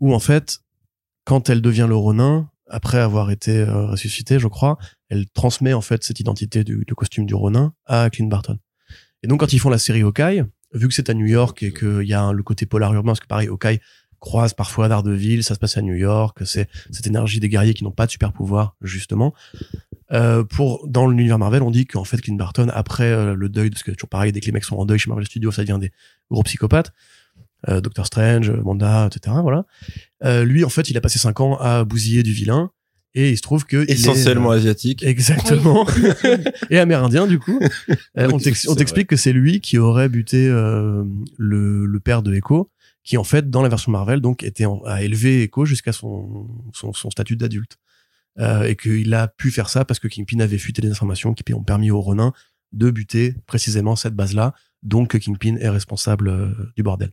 où 0.00 0.14
en 0.14 0.18
fait, 0.18 0.60
quand 1.24 1.48
elle 1.48 1.62
devient 1.62 1.86
le 1.88 1.96
Ronin, 1.96 2.50
après 2.68 2.98
avoir 2.98 3.30
été 3.30 3.58
euh, 3.58 3.86
ressuscitée, 3.86 4.38
je 4.38 4.48
crois, 4.48 4.78
elle 5.08 5.28
transmet 5.30 5.72
en 5.72 5.80
fait 5.80 6.02
cette 6.04 6.20
identité 6.20 6.64
du, 6.64 6.84
costume 6.96 7.26
du 7.26 7.34
Ronin 7.34 7.74
à 7.86 8.10
Clint 8.10 8.26
Barton. 8.26 8.58
Et 9.22 9.26
donc 9.26 9.40
quand 9.40 9.52
ils 9.52 9.58
font 9.58 9.70
la 9.70 9.78
série 9.78 10.02
Hawkeye, 10.02 10.44
vu 10.72 10.88
que 10.88 10.94
c'est 10.94 11.10
à 11.10 11.14
New 11.14 11.26
York 11.26 11.62
et 11.62 11.72
qu'il 11.72 12.02
y 12.02 12.14
a 12.14 12.32
le 12.32 12.42
côté 12.42 12.66
polar 12.66 12.92
urbain, 12.94 13.12
parce 13.12 13.20
que 13.20 13.26
pareil, 13.26 13.48
Hawkeye 13.48 13.80
croise 14.18 14.54
parfois 14.54 14.88
Daredevil, 14.88 15.44
ça 15.44 15.54
se 15.54 15.58
passe 15.58 15.76
à 15.76 15.82
New 15.82 15.94
York, 15.94 16.38
c'est 16.46 16.68
cette 16.90 17.06
énergie 17.06 17.40
des 17.40 17.50
guerriers 17.50 17.74
qui 17.74 17.84
n'ont 17.84 17.90
pas 17.90 18.06
de 18.06 18.10
super 18.10 18.32
pouvoir 18.32 18.76
justement. 18.80 19.34
Euh, 20.12 20.44
pour 20.44 20.86
dans 20.88 21.06
l'univers 21.06 21.38
Marvel, 21.38 21.62
on 21.62 21.70
dit 21.70 21.86
qu'en 21.86 22.04
fait 22.04 22.20
Clint 22.20 22.36
Barton 22.36 22.68
après 22.72 23.04
euh, 23.04 23.34
le 23.34 23.48
deuil, 23.48 23.70
parce 23.70 23.82
que 23.82 23.90
toujours 23.90 24.08
pareil, 24.08 24.32
dès 24.32 24.40
que 24.40 24.46
les 24.46 24.52
mecs 24.52 24.64
sont 24.64 24.76
en 24.76 24.86
deuil 24.86 24.98
chez 24.98 25.08
Marvel 25.08 25.26
Studios, 25.26 25.52
ça 25.52 25.62
devient 25.62 25.78
des 25.80 25.92
gros 26.30 26.42
psychopathes. 26.42 26.92
Euh, 27.68 27.80
Doctor 27.80 28.06
Strange, 28.06 28.52
Wanda, 28.62 29.06
etc. 29.06 29.36
Voilà. 29.42 29.64
Euh, 30.24 30.44
lui, 30.44 30.64
en 30.64 30.68
fait, 30.68 30.90
il 30.90 30.96
a 30.96 31.00
passé 31.00 31.18
cinq 31.18 31.40
ans 31.40 31.56
à 31.56 31.84
bousiller 31.84 32.22
du 32.22 32.32
vilain. 32.32 32.70
Et 33.16 33.30
il 33.30 33.36
se 33.36 33.42
trouve 33.42 33.64
que 33.64 33.88
essentiellement 33.88 34.52
est, 34.52 34.56
asiatique. 34.56 35.04
Exactement. 35.04 35.86
et 36.70 36.80
amérindien 36.80 37.28
du 37.28 37.38
coup. 37.38 37.60
on 38.16 38.38
t'explique 38.38 39.06
que 39.06 39.14
c'est 39.14 39.32
lui 39.32 39.60
qui 39.60 39.78
aurait 39.78 40.08
buté 40.08 40.48
le, 40.48 41.06
le, 41.38 42.00
père 42.00 42.24
de 42.24 42.34
Echo, 42.34 42.72
qui 43.04 43.16
en 43.16 43.22
fait 43.22 43.50
dans 43.50 43.62
la 43.62 43.68
version 43.68 43.92
Marvel 43.92 44.20
donc 44.20 44.42
était 44.42 44.64
a 44.86 45.04
élevé 45.04 45.44
Echo 45.44 45.64
jusqu'à 45.64 45.92
son, 45.92 46.48
son, 46.72 46.92
son 46.92 47.08
statut 47.08 47.36
d'adulte. 47.36 47.78
Euh, 48.40 48.64
et 48.64 48.74
qu'il 48.74 49.14
a 49.14 49.28
pu 49.28 49.52
faire 49.52 49.68
ça 49.68 49.84
parce 49.84 50.00
que 50.00 50.08
Kingpin 50.08 50.40
avait 50.40 50.58
fuité 50.58 50.82
des 50.82 50.90
informations 50.90 51.34
qui 51.34 51.54
ont 51.54 51.62
permis 51.62 51.92
au 51.92 52.00
Ronin 52.00 52.32
de 52.72 52.90
buter 52.90 53.36
précisément 53.46 53.94
cette 53.94 54.16
base-là, 54.16 54.54
donc 54.82 55.16
Kingpin 55.16 55.54
est 55.60 55.68
responsable 55.68 56.28
euh, 56.28 56.72
du 56.74 56.82
bordel. 56.82 57.12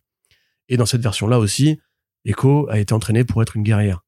Et 0.71 0.77
dans 0.77 0.87
cette 0.87 1.03
version-là 1.03 1.37
aussi, 1.37 1.79
Echo 2.25 2.67
a 2.69 2.79
été 2.79 2.93
entraînée 2.93 3.23
pour 3.23 3.43
être 3.43 3.55
une 3.55 3.61
guerrière. 3.61 4.03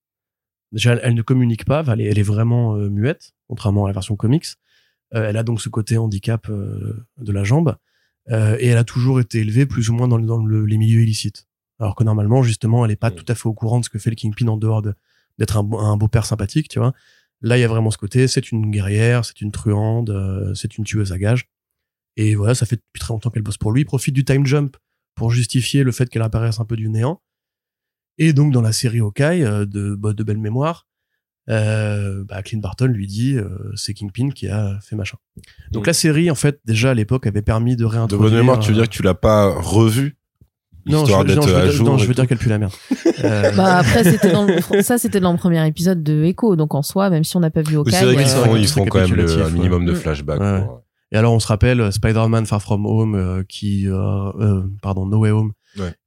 Déjà, 0.72 0.96
elle 0.96 1.14
ne 1.14 1.22
communique 1.22 1.66
pas, 1.66 1.84
elle 1.88 2.02
est, 2.02 2.06
elle 2.06 2.18
est 2.18 2.24
vraiment 2.24 2.76
euh, 2.76 2.90
muette, 2.90 3.34
contrairement 3.48 3.86
à 3.86 3.90
la 3.90 3.94
version 3.94 4.16
comics. 4.16 4.48
elle 5.12 5.38
a 5.38 5.44
donc 5.44 5.62
ce 5.62 5.70
côté 5.70 6.00
handicap 6.00 6.50
de 6.50 7.32
la 7.32 7.44
jambe, 7.44 7.76
et 8.32 8.68
elle 8.68 8.78
a 8.78 8.84
toujours 8.84 9.20
été 9.20 9.42
élevée 9.42 9.68
plus 9.68 9.92
ou 9.92 9.94
moins 9.94 10.08
dans, 10.08 10.18
dans 10.18 10.44
les 10.44 10.78
milieux 10.78 11.04
illicites. 11.04 11.48
Alors 11.80 11.96
que 11.96 12.04
normalement, 12.04 12.42
justement, 12.42 12.84
elle 12.86 12.90
n'est 12.90 12.96
pas 12.96 13.12
mm. 13.12 13.16
tout 13.16 13.26
à 13.28 13.36
fait 13.36 13.48
au 13.48 13.54
courant 13.54 13.80
de 13.80 13.86
ce 13.86 13.90
que 13.90 14.00
fait 14.00 14.10
le 14.10 14.16
Kingpin 14.16 14.48
en 14.48 14.58
dehors 14.58 14.82
de, 14.82 14.96
d'être 15.38 15.58
un, 15.58 15.70
un 15.78 15.98
beau-père 15.98 16.26
sympathique, 16.26 16.70
tu 16.70 16.80
vois. 16.80 16.94
Là, 17.42 17.58
il 17.58 17.62
y 17.62 17.66
a 17.66 17.68
vraiment 17.68 17.92
ce 17.92 17.98
côté, 17.98 18.28
c'est 18.28 18.52
une 18.52 18.72
guerrière, 18.72 19.26
c'est 19.26 19.42
une 19.42 19.52
truande, 19.52 20.10
euh, 20.10 20.54
c'est 20.54 20.78
une 20.78 20.86
tueuse 20.86 21.12
à 21.12 21.18
gages. 21.18 21.50
Et 22.16 22.36
voilà, 22.36 22.56
ça 22.56 22.66
fait 22.66 22.78
depuis 22.78 23.00
très 23.00 23.14
longtemps 23.14 23.30
qu'elle 23.30 23.44
bosse 23.44 23.58
pour 23.58 23.72
lui. 23.72 23.82
Il 23.82 23.86
profite 23.86 24.16
du 24.16 24.24
time 24.24 24.46
jump 24.46 24.78
pour 25.16 25.32
justifier 25.32 25.84
le 25.84 25.92
fait 25.92 26.10
qu'elle 26.10 26.22
apparaisse 26.22 26.60
un 26.60 26.66
peu 26.66 26.76
du 26.76 26.90
néant. 26.90 27.22
Et 28.18 28.34
donc, 28.34 28.54
dans 28.54 28.62
la 28.62 28.72
série 28.72 29.00
Hawkeye, 29.00 29.44
euh, 29.44 29.66
de, 29.66 29.96
bah, 29.96 30.14
de 30.14 30.24
belle 30.24 30.38
mémoire, 30.38 30.88
euh, 31.50 32.24
bah, 32.24 32.42
Clint 32.42 32.60
Barton 32.60 32.86
lui 32.86 33.08
dit 33.08 33.36
euh, 33.36 33.50
c'est 33.76 33.94
Kingpin 33.94 34.30
qui 34.30 34.48
a 34.48 34.80
fait 34.82 34.96
machin. 34.96 35.18
Donc 35.72 35.84
mm. 35.84 35.88
la 35.88 35.94
série, 35.94 36.32
en 36.32 36.36
fait, 36.36 36.60
déjà 36.66 36.92
à 36.92 36.94
l'époque, 36.94 37.28
avait 37.28 37.42
permis 37.42 37.76
de 37.76 37.86
réintroduire... 37.86 38.30
De 38.30 38.36
bonne 38.36 38.40
mémoire, 38.40 38.60
tu 38.60 38.70
veux 38.70 38.76
dire 38.76 38.90
que 38.90 38.94
tu 38.94 39.04
l'as 39.04 39.16
pas 39.16 39.50
revu 39.50 40.18
non, 40.86 41.06
je, 41.06 41.82
non, 41.82 41.98
je 41.98 42.06
veux 42.06 42.14
dire 42.14 42.28
qu'elle 42.28 42.38
pue 42.38 42.50
la 42.50 42.60
merde. 42.60 42.74
Euh... 43.24 43.52
Bah 43.56 43.78
après, 43.78 44.04
c'était 44.04 44.32
dans 44.32 44.44
le, 44.44 44.82
ça, 44.82 44.98
c'était 44.98 45.22
dans 45.22 45.32
le 45.32 45.38
premier 45.38 45.66
épisode 45.66 46.04
de 46.04 46.24
Echo, 46.24 46.58
donc 46.58 46.74
en 46.74 46.82
soi, 46.82 47.10
même 47.10 47.24
si 47.24 47.38
on 47.38 47.40
n'a 47.40 47.52
pas 47.52 47.62
vu 47.62 47.78
Hawkeye. 47.78 47.94
c'est 47.94 48.06
vrai 48.06 48.16
qu'ils 48.16 48.28
font, 48.28 48.56
ils 48.58 48.68
font 48.68 48.86
quand 48.86 49.00
même 49.00 49.14
le, 49.14 49.44
un 49.44 49.50
minimum 49.50 49.86
de 49.86 49.94
flashback. 49.94 50.40
Pour... 50.40 50.83
Et 51.14 51.18
alors, 51.18 51.34
on 51.34 51.40
se 51.40 51.48
rappelle 51.48 51.80
euh, 51.80 51.92
Spider-Man 51.92 52.48
Far 52.48 52.62
From 52.62 52.88
Home, 52.88 53.14
euh, 53.14 53.44
qui, 53.48 53.88
euh, 53.88 54.32
euh, 54.40 54.64
pardon, 54.82 55.06
No 55.06 55.20
Way 55.20 55.30
Home, 55.30 55.54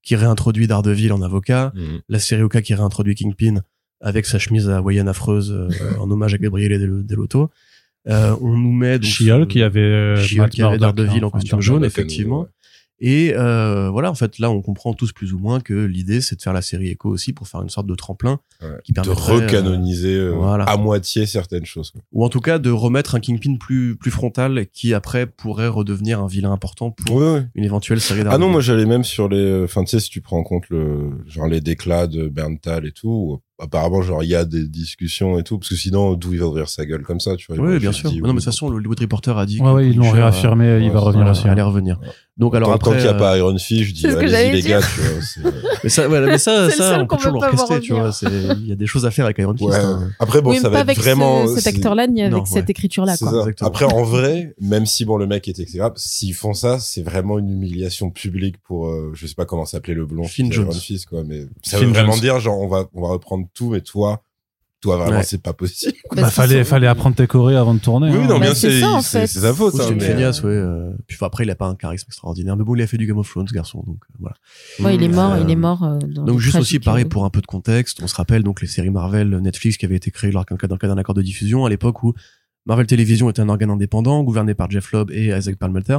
qui 0.03 0.17
réintroduit 0.17 0.67
Daredevil 0.67 1.13
en 1.13 1.23
avocat, 1.23 1.73
mhm. 1.75 2.01
la 2.09 2.19
série 2.19 2.43
Hawkeye 2.43 2.63
qui 2.63 2.75
réintroduit 2.75 3.15
Kingpin 3.15 3.63
avec 4.01 4.27
sa 4.27 4.39
chemise 4.39 4.69
hawaïenne 4.69 5.09
affreuse 5.09 5.57
en 5.99 6.11
hommage 6.11 6.35
à 6.35 6.39
Gabriele 6.39 7.07
Delotto. 7.07 7.51
Euh, 8.09 8.37
on 8.41 8.57
nous 8.57 8.73
met 8.73 8.99
donc, 8.99 9.11
Chiol 9.11 9.49
qui 9.49 9.63
avait 9.63 10.17
Chiol 10.17 10.49
qui 10.49 10.63
avait 10.63 10.79
Daredevil 10.79 11.25
en 11.25 11.31
costume 11.31 11.61
jaune, 11.61 11.85
effectivement. 11.85 12.47
Et 12.99 13.35
euh, 13.35 13.91
voilà, 13.91 14.11
en 14.11 14.15
fait, 14.15 14.39
là, 14.39 14.51
on 14.51 14.63
comprend 14.63 14.95
tous 14.95 15.13
plus 15.13 15.35
ou 15.35 15.39
moins 15.39 15.61
que 15.61 15.75
l'idée, 15.75 16.21
c'est 16.21 16.37
de 16.37 16.43
faire 16.43 16.55
la 16.55 16.63
série 16.63 16.89
Echo 16.89 17.11
aussi 17.11 17.33
pour 17.33 17.47
faire 17.47 17.61
une 17.61 17.69
sorte 17.69 17.87
de 17.87 17.95
tremplin 17.95 18.41
qui 18.85 18.93
permet 18.95 19.15
de 19.15 19.15
recanoniser 19.15 20.15
euh, 20.15 20.65
à 20.67 20.77
moitié 20.79 21.27
certaines 21.27 21.67
choses. 21.67 21.93
Ou 22.13 22.25
en 22.25 22.31
tout 22.31 22.41
cas, 22.41 22.59
de 22.59 22.71
remettre 22.71 23.15
un 23.15 23.21
Kingpin 23.21 23.57
plus 23.57 23.97
plus 23.97 24.11
frontal 24.11 24.67
qui 24.73 24.95
après 24.95 25.27
pourrait 25.27 25.69
redevenir 25.69 26.21
un 26.21 26.27
vilain 26.27 26.53
important 26.53 26.91
pour 26.91 27.23
une 27.23 27.65
éventuelle 27.65 28.01
série 28.01 28.23
Ah 28.27 28.39
non, 28.39 28.49
moi 28.49 28.61
j'allais 28.61 28.87
même 28.87 29.05
sur 29.05 29.29
les. 29.29 29.65
Enfin, 29.65 29.85
tu 29.85 29.91
sais, 29.91 30.01
si 30.01 30.09
tu 30.09 30.21
prends 30.23 30.39
en 30.39 30.45
compte 30.45 30.69
le 30.71 31.11
genre 31.27 31.47
les 31.47 31.61
déclats 31.61 32.07
de 32.07 32.29
Berntal 32.29 32.87
et 32.87 32.93
tout, 32.93 33.41
apparemment 33.59 34.03
genre 34.03 34.23
il 34.23 34.29
y 34.29 34.35
a 34.35 34.45
des 34.45 34.67
discussions 34.69 35.39
et 35.39 35.43
tout 35.43 35.59
parce 35.59 35.71
que 35.71 35.77
sinon 35.77 36.15
d'où 36.15 36.35
il 36.35 36.41
va 36.41 36.47
ouvrir 36.47 36.69
sa 36.69 36.85
gueule 36.85 37.03
comme 37.03 37.21
ça 37.21 37.37
tu 37.37 37.53
vois. 37.53 37.65
Oui 37.65 37.79
bien 37.79 37.93
sûr. 37.93 38.11
non 38.11 38.17
mais 38.17 38.29
de 38.29 38.33
toute 38.35 38.45
façon 38.45 38.69
le 38.69 38.77
Hollywood 38.77 39.01
Reporter 39.01 39.39
a 39.39 39.47
dit 39.47 39.61
ouais, 39.61 39.71
ouais 39.71 39.89
ils 39.89 39.97
l'ont 39.97 40.11
réaffirmé 40.11 40.81
il 40.83 40.91
va 40.91 41.01
revenir 41.01 41.27
aussi 41.27 41.49
allait 41.49 41.63
revenir. 41.63 41.99
Donc 42.37 42.55
alors 42.55 42.71
après 42.71 42.91
tant 42.91 42.97
qu'il 42.97 43.03
n'y 43.03 43.09
a 43.09 43.15
pas 43.15 43.35
euh, 43.35 43.39
Iron 43.39 43.57
Fist 43.57 43.85
je 43.85 43.93
dis 43.95 44.07
allez-y 44.07 44.53
les 44.53 44.63
dire. 44.63 44.81
gars 44.81 44.87
tu 44.87 45.41
vois 45.41 45.53
mais 45.85 45.89
ça 45.89 46.07
voilà, 46.07 46.27
mais 46.27 46.39
ça 46.39 46.69
ça 46.71 46.99
on 47.01 47.07
peut 47.07 47.17
toujours 47.17 47.33
l'orchestrer 47.33 47.81
tu 47.81 47.95
vois 47.95 48.11
il 48.23 48.67
y 48.67 48.73
a 48.73 48.75
des 48.75 48.87
choses 48.87 49.07
à 49.07 49.11
faire 49.11 49.25
avec 49.25 49.39
Iron 49.39 49.57
Fist 49.57 49.73
hein. 49.73 50.11
après 50.19 50.43
bon 50.43 50.55
ça 50.61 50.69
va 50.69 50.81
être 50.81 50.99
vraiment 50.99 51.47
cet 51.47 51.67
acteur 51.67 51.95
là 51.95 52.07
ni 52.07 52.23
avec 52.23 52.47
cette 52.47 52.69
écriture 52.69 53.07
là 53.07 53.15
après 53.61 53.87
en 53.87 54.03
vrai 54.03 54.55
même 54.61 54.85
si 54.85 55.07
bon 55.07 55.17
le 55.17 55.27
mec 55.27 55.49
est 55.49 55.59
etc 55.59 55.89
s'ils 55.95 56.35
font 56.35 56.53
ça 56.53 56.79
c'est 56.79 57.03
vraiment 57.03 57.39
une 57.39 57.51
humiliation 57.51 58.11
publique 58.11 58.57
pour 58.59 58.89
euh, 58.89 59.13
je 59.15 59.27
sais 59.27 59.35
pas 59.35 59.47
comment 59.47 59.65
s'appelait 59.65 59.95
le 59.95 60.05
blond 60.05 60.27
Iron 60.39 60.73
Fist 60.73 61.07
quoi 61.07 61.25
mais 61.25 61.47
ça 61.63 61.79
veut 61.79 61.87
vraiment 61.87 62.19
dire 62.19 62.39
genre 62.39 62.61
on 62.61 62.69
va 62.69 62.85
on 62.93 63.01
va 63.01 63.09
reprendre 63.09 63.46
tout 63.55 63.71
mais 63.71 63.81
toi 63.81 64.23
toi 64.81 64.97
vraiment 64.97 65.23
c'est 65.23 65.43
pas 65.43 65.53
possible. 65.53 65.95
Bah, 66.15 66.23
bah 66.23 66.31
fallait 66.31 66.65
fallait 66.65 66.87
apprendre 66.87 67.17
tes 67.17 67.27
chorés 67.27 67.57
avant 67.57 67.75
de 67.75 67.81
tourner 67.81 68.11
oui 68.11 68.25
hein. 68.25 68.29
non 68.29 68.39
bien 68.39 68.51
bah, 68.51 68.55
c'est 68.55 68.83
c'est 69.03 69.27
sa 69.27 69.55
faute 69.55 69.75
c'est 69.75 69.91
une 69.91 70.01
feignasse 70.01 70.43
ouais 70.43 70.51
euh. 70.51 70.93
puis 71.07 71.17
après 71.23 71.45
il 71.45 71.51
a 71.51 71.55
pas 71.55 71.67
un 71.67 71.75
charisme 71.75 72.07
extraordinaire. 72.09 72.57
Mais 72.57 72.65
bon 72.65 72.75
il 72.75 72.83
a 72.83 72.87
fait 72.87 72.99
du 72.99 73.07
Game 73.07 73.19
of 73.19 73.29
Thrones 73.29 73.49
ce 73.49 73.55
garçon 73.55 73.83
donc 73.87 73.99
euh, 74.11 74.15
voilà. 74.19 74.37
Ouais 74.81 74.95
il 74.95 75.03
est 75.03 75.09
mort 75.09 75.37
il 75.39 75.51
est 75.51 75.57
mort 75.57 75.83
euh, 75.83 75.99
donc 75.99 76.41
juste 76.41 76.57
aussi 76.57 76.79
pareil 76.79 77.07
pour 77.07 77.25
un 77.25 77.31
peu 77.31 77.41
de 77.41 77.47
contexte 77.47 78.03
on 78.03 78.07
se 78.07 78.15
rappelle 78.15 78.43
donc 78.43 78.61
les 78.61 78.69
séries 78.69 78.91
Marvel 78.91 79.31
Netflix 79.39 79.77
qui 79.77 79.87
avaient 79.87 79.97
été 79.97 80.11
créées 80.11 80.31
dans 80.31 80.45
le 80.49 80.57
cadre 80.57 80.77
d'un 80.77 80.99
accord 80.99 81.15
de 81.15 81.23
diffusion 81.23 81.65
à 81.65 81.71
l'époque 81.71 82.03
où 82.03 82.13
Marvel 82.67 82.87
Television 82.87 83.31
était 83.31 83.41
un 83.41 83.49
organe 83.49 83.71
indépendant 83.71 84.23
gouverné 84.23 84.55
par 84.55 84.71
Jeff 84.71 84.93
Lobb 84.93 85.11
et 85.11 85.29
Isaac 85.29 85.57
Perlmutter 85.57 85.99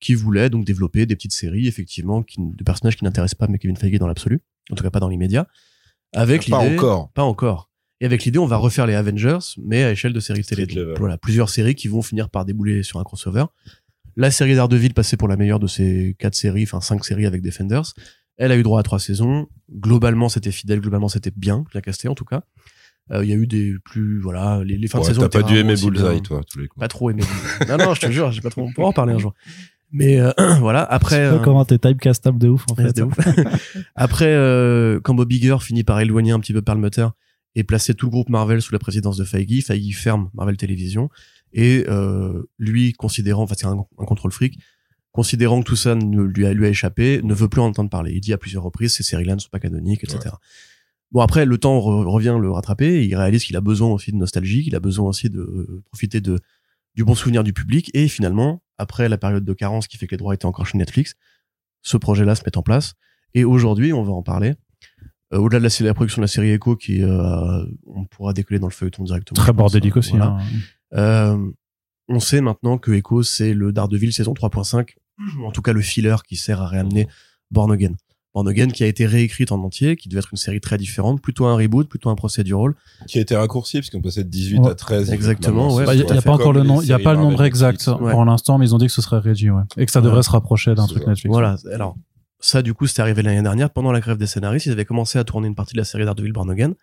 qui 0.00 0.14
voulait 0.14 0.50
donc 0.50 0.64
développer 0.64 1.06
des 1.06 1.14
petites 1.14 1.32
séries 1.32 1.68
effectivement 1.68 2.22
qui, 2.22 2.38
de 2.40 2.64
personnages 2.64 2.96
qui 2.96 3.04
n'intéressent 3.04 3.38
pas 3.38 3.46
mais 3.48 3.58
Kevin 3.58 3.76
Feige 3.76 3.98
dans 3.98 4.08
l'absolu 4.08 4.40
en 4.70 4.74
tout 4.74 4.82
cas 4.82 4.90
pas 4.90 5.00
dans 5.00 5.08
l'immédiat 5.08 5.46
avec 6.14 6.46
l'idée 6.46 6.50
pas 6.50 6.72
encore 6.74 7.10
pas 7.12 7.22
encore 7.22 7.70
et 8.00 8.04
avec 8.04 8.24
l'idée, 8.24 8.38
on 8.38 8.46
va 8.46 8.56
refaire 8.56 8.86
les 8.86 8.94
Avengers, 8.94 9.38
mais 9.62 9.82
à 9.82 9.92
échelle 9.92 10.12
de 10.12 10.20
séries 10.20 10.44
télé. 10.44 10.66
voilà, 10.98 11.16
plusieurs 11.16 11.48
séries 11.48 11.74
qui 11.74 11.88
vont 11.88 12.02
finir 12.02 12.28
par 12.28 12.44
débouler 12.44 12.82
sur 12.82 13.00
un 13.00 13.04
crossover. 13.04 13.44
La 14.16 14.30
série 14.30 14.54
d'Ardeville 14.54 14.94
passait 14.94 15.16
pour 15.16 15.28
la 15.28 15.36
meilleure 15.36 15.60
de 15.60 15.66
ces 15.66 16.14
quatre 16.18 16.34
séries, 16.34 16.64
enfin 16.64 16.80
cinq 16.80 17.04
séries 17.04 17.26
avec 17.26 17.42
Defenders. 17.42 17.94
Elle 18.36 18.52
a 18.52 18.56
eu 18.56 18.62
droit 18.62 18.80
à 18.80 18.82
trois 18.82 18.98
saisons. 18.98 19.48
Globalement, 19.72 20.28
c'était 20.28 20.52
fidèle. 20.52 20.80
Globalement, 20.80 21.08
c'était 21.08 21.32
bien, 21.34 21.64
casté 21.82 22.08
en 22.08 22.14
tout 22.14 22.26
cas. 22.26 22.42
Euh, 23.12 23.24
il 23.24 23.30
y 23.30 23.32
a 23.32 23.36
eu 23.36 23.46
des 23.46 23.74
plus, 23.84 24.20
voilà, 24.20 24.62
les, 24.64 24.76
les 24.76 24.88
fins 24.88 25.00
de 25.00 25.04
saison. 25.04 25.22
T'as 25.22 25.40
pas 25.40 25.42
dû 25.42 25.56
aimer 25.56 25.76
Bullseye, 25.76 26.20
toi, 26.22 26.42
tous 26.50 26.58
les 26.58 26.68
coups. 26.68 26.80
Pas 26.80 26.88
trop 26.88 27.10
aimé. 27.10 27.22
non, 27.68 27.78
non, 27.78 27.94
je 27.94 28.00
te 28.00 28.10
jure, 28.10 28.30
j'ai 28.32 28.40
pas 28.40 28.50
trop. 28.50 28.62
On 28.62 28.72
pourra 28.72 28.88
en 28.88 28.92
parler 28.92 29.14
un 29.14 29.18
jour. 29.20 29.32
Mais 29.92 30.20
euh, 30.20 30.32
voilà, 30.60 30.82
après. 30.84 31.20
Euh, 31.20 31.38
comment 31.38 31.64
t'es 31.64 31.78
typecastable 31.78 32.38
de 32.38 32.48
ouf 32.48 32.64
en 32.70 32.74
fait. 32.74 32.94
De 32.94 33.02
ouf. 33.02 33.14
après, 33.94 34.28
euh, 34.28 35.00
quand 35.00 35.14
Bob 35.14 35.32
Iger 35.32 35.56
finit 35.60 35.84
par 35.84 36.00
éloigner 36.00 36.32
un 36.32 36.40
petit 36.40 36.52
peu 36.52 36.62
Perlmutter 36.62 37.08
et 37.54 37.64
placer 37.64 37.94
tout 37.94 38.06
le 38.06 38.10
groupe 38.10 38.28
Marvel 38.28 38.60
sous 38.60 38.72
la 38.72 38.78
présidence 38.78 39.16
de 39.16 39.24
Feige. 39.24 39.64
Feige 39.64 39.96
ferme 39.96 40.30
Marvel 40.34 40.56
Television 40.56 41.08
et 41.52 41.84
euh, 41.88 42.42
lui 42.58 42.92
considérant, 42.92 43.44
enfin 43.44 43.54
c'est 43.56 43.66
un, 43.66 43.86
contrôle 43.96 44.32
fric, 44.32 44.58
considérant 45.12 45.62
que 45.62 45.66
tout 45.66 45.76
ça 45.76 45.94
ne, 45.94 46.22
lui, 46.22 46.44
a, 46.44 46.52
lui 46.52 46.66
a 46.66 46.68
échappé, 46.68 47.22
ne 47.22 47.32
veut 47.32 47.48
plus 47.48 47.60
en 47.62 47.66
entendre 47.66 47.88
parler. 47.88 48.12
Il 48.12 48.20
dit 48.20 48.32
à 48.32 48.38
plusieurs 48.38 48.62
reprises 48.62 48.94
ces 48.94 49.02
séries-là 49.02 49.36
ne 49.36 49.40
sont 49.40 49.48
pas 49.50 49.60
canoniques, 49.60 50.04
etc. 50.04 50.34
Bon 51.12 51.20
après 51.20 51.46
le 51.46 51.56
temps 51.56 51.80
revient 51.80 52.36
le 52.38 52.50
rattraper, 52.50 52.96
et 52.96 53.04
il 53.04 53.16
réalise 53.16 53.44
qu'il 53.44 53.56
a 53.56 53.60
besoin 53.60 53.88
aussi 53.88 54.12
de 54.12 54.16
nostalgie, 54.16 54.64
qu'il 54.64 54.74
a 54.74 54.80
besoin 54.80 55.08
aussi 55.08 55.30
de 55.30 55.82
profiter 55.86 56.20
de 56.20 56.38
du 56.94 57.04
bon 57.04 57.14
souvenir 57.14 57.44
du 57.44 57.52
public 57.52 57.90
et 57.94 58.08
finalement 58.08 58.62
après 58.78 59.08
la 59.08 59.18
période 59.18 59.44
de 59.44 59.52
carence 59.52 59.86
qui 59.88 59.96
fait 59.96 60.06
que 60.06 60.12
les 60.12 60.18
droits 60.18 60.34
étaient 60.34 60.46
encore 60.46 60.66
chez 60.66 60.78
Netflix, 60.78 61.14
ce 61.82 61.96
projet-là 61.96 62.34
se 62.34 62.42
met 62.44 62.56
en 62.56 62.62
place 62.62 62.94
et 63.34 63.44
aujourd'hui 63.44 63.92
on 63.92 64.02
va 64.02 64.12
en 64.12 64.22
parler 64.22 64.54
euh, 65.32 65.38
au-delà 65.38 65.58
de 65.58 65.64
la, 65.64 65.86
la, 65.86 65.94
production 65.94 66.20
de 66.20 66.24
la 66.24 66.28
série 66.28 66.50
Echo, 66.50 66.76
qui 66.76 67.02
euh, 67.02 67.64
on 67.86 68.04
pourra 68.04 68.32
décoller 68.32 68.60
dans 68.60 68.68
le 68.68 68.72
feuilleton 68.72 69.02
directement. 69.02 69.34
Très 69.34 69.52
bordélique 69.52 69.96
aussi. 69.96 70.10
Voilà. 70.10 70.36
Hein. 70.36 70.38
Euh, 70.94 71.50
on 72.08 72.20
sait 72.20 72.40
maintenant 72.40 72.78
que 72.78 72.92
Echo 72.92 73.22
c'est 73.22 73.52
le 73.52 73.72
Daredevil 73.72 74.12
saison 74.12 74.34
3.5, 74.34 74.94
ou 75.38 75.44
en 75.44 75.50
tout 75.50 75.62
cas 75.62 75.72
le 75.72 75.80
filler 75.80 76.16
qui 76.28 76.36
sert 76.36 76.60
à 76.60 76.68
réamener 76.68 77.08
Born 77.50 77.72
Again. 77.72 77.94
Born 78.36 78.48
Again 78.48 78.68
qui 78.68 78.84
a 78.84 78.86
été 78.86 79.06
réécrite 79.06 79.50
en 79.50 79.64
entier, 79.64 79.96
qui 79.96 80.10
devait 80.10 80.18
être 80.18 80.28
une 80.30 80.36
série 80.36 80.60
très 80.60 80.76
différente, 80.76 81.22
plutôt 81.22 81.46
un 81.46 81.56
reboot, 81.56 81.88
plutôt 81.88 82.10
un 82.10 82.16
procedural. 82.16 82.74
Qui 83.06 83.16
a 83.16 83.22
été 83.22 83.34
raccourci 83.34 83.78
puisqu'on 83.78 84.02
passait 84.02 84.24
de 84.24 84.28
18 84.28 84.66
à 84.66 84.74
13. 84.74 85.10
Exactement, 85.10 85.74
ouais. 85.74 85.86
Il 85.96 86.04
n'y 86.04 86.12
a, 86.12 86.20
pas 86.20 86.32
encore 86.32 86.52
le 86.52 86.62
nom, 86.62 86.82
il 86.82 86.86
y 86.86 86.92
a 86.92 86.98
pas 86.98 87.14
le 87.14 87.20
nombre 87.20 87.42
exact 87.44 87.90
pour 87.90 88.24
l'instant, 88.26 88.58
mais 88.58 88.66
ils 88.66 88.74
ont 88.74 88.78
dit 88.78 88.88
que 88.88 88.92
ce 88.92 89.00
serait 89.00 89.20
réduit, 89.20 89.48
ouais. 89.48 89.62
Et 89.78 89.86
que 89.86 89.92
ça 89.92 90.02
devrait 90.02 90.22
se 90.22 90.28
rapprocher 90.28 90.74
d'un 90.74 90.86
truc 90.86 91.06
Netflix. 91.06 91.32
Voilà. 91.32 91.56
Alors, 91.72 91.96
ça, 92.38 92.60
du 92.60 92.74
coup, 92.74 92.86
c'était 92.86 93.00
arrivé 93.00 93.22
l'année 93.22 93.40
dernière, 93.40 93.70
pendant 93.70 93.90
la 93.90 94.00
grève 94.00 94.18
des 94.18 94.26
scénaristes, 94.26 94.66
ils 94.66 94.72
avaient 94.72 94.84
commencé 94.84 95.18
à 95.18 95.24
tourner 95.24 95.48
une 95.48 95.54
partie 95.54 95.72
de 95.72 95.78
la 95.78 95.86
série 95.86 96.04
Daredevil 96.04 96.32
Born 96.32 96.50
Again. 96.50 96.74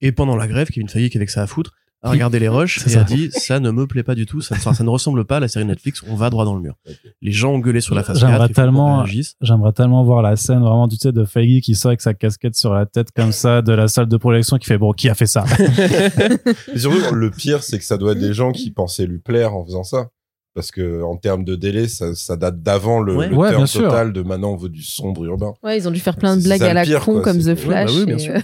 Et 0.00 0.12
pendant 0.12 0.34
la 0.34 0.48
grève, 0.48 0.68
Kevin 0.68 0.88
Feige, 0.88 1.10
qui 1.10 1.18
avait 1.18 1.26
que 1.26 1.32
ça 1.32 1.42
à 1.42 1.46
foutre, 1.46 1.72
a 2.06 2.10
regardé 2.10 2.38
les 2.38 2.48
rushs 2.48 2.78
et 2.86 2.90
ça. 2.90 3.00
a 3.00 3.04
dit 3.04 3.30
ça 3.32 3.60
ne 3.60 3.70
me 3.70 3.86
plaît 3.86 4.02
pas 4.02 4.14
du 4.14 4.26
tout, 4.26 4.40
ça, 4.40 4.56
ça, 4.56 4.82
ne 4.82 4.88
ressemble 4.88 5.24
pas 5.24 5.36
à 5.36 5.40
la 5.40 5.48
série 5.48 5.64
Netflix, 5.64 6.02
on 6.08 6.14
va 6.14 6.30
droit 6.30 6.44
dans 6.44 6.54
le 6.54 6.62
mur. 6.62 6.74
Les 7.22 7.32
gens 7.32 7.52
ont 7.52 7.58
gueulé 7.58 7.80
sur 7.80 7.94
la 7.94 8.02
face. 8.02 8.18
J'aimerais 8.18 8.48
tellement, 8.48 9.04
j'aimerais 9.40 9.72
tellement 9.72 10.04
voir 10.04 10.22
la 10.22 10.36
scène 10.36 10.60
vraiment 10.60 10.88
tu 10.88 10.96
sais 10.96 11.12
de 11.12 11.24
Feige 11.24 11.60
qui 11.60 11.74
sort 11.74 11.90
avec 11.90 12.00
sa 12.00 12.14
casquette 12.14 12.54
sur 12.56 12.72
la 12.72 12.86
tête 12.86 13.08
comme 13.14 13.32
ça 13.32 13.62
de 13.62 13.72
la 13.72 13.88
salle 13.88 14.08
de 14.08 14.16
projection 14.16 14.58
qui 14.58 14.66
fait 14.66 14.78
bon 14.78 14.92
qui 14.92 15.08
a 15.08 15.14
fait 15.14 15.26
ça? 15.26 15.44
surtout 16.76 17.14
le 17.14 17.30
pire 17.30 17.62
c'est 17.62 17.78
que 17.78 17.84
ça 17.84 17.98
doit 17.98 18.12
être 18.12 18.20
des 18.20 18.34
gens 18.34 18.52
qui 18.52 18.70
pensaient 18.70 19.06
lui 19.06 19.18
plaire 19.18 19.54
en 19.54 19.64
faisant 19.64 19.84
ça 19.84 20.08
parce 20.56 20.70
que 20.70 21.02
en 21.02 21.18
termes 21.18 21.44
de 21.44 21.54
délai, 21.54 21.86
ça, 21.86 22.14
ça 22.14 22.34
date 22.36 22.62
d'avant 22.62 23.00
le, 23.00 23.14
ouais. 23.14 23.50
terme 23.50 23.68
total 23.68 24.14
de 24.14 24.22
maintenant 24.22 24.54
on 24.54 24.56
veut 24.56 24.70
du 24.70 24.82
sombre 24.82 25.22
urbain. 25.26 25.52
Ouais, 25.62 25.76
ils 25.76 25.86
ont 25.86 25.90
dû 25.90 26.00
faire 26.00 26.16
plein 26.16 26.34
de 26.38 26.42
blagues 26.42 26.62
à 26.62 26.72
la 26.72 26.98
con 26.98 27.20
comme 27.20 27.38
The 27.38 27.54
Flash. 27.54 27.90
Bah 27.90 27.98
oui, 27.98 28.06
bien 28.06 28.16
et, 28.16 28.18
sûr. 28.18 28.34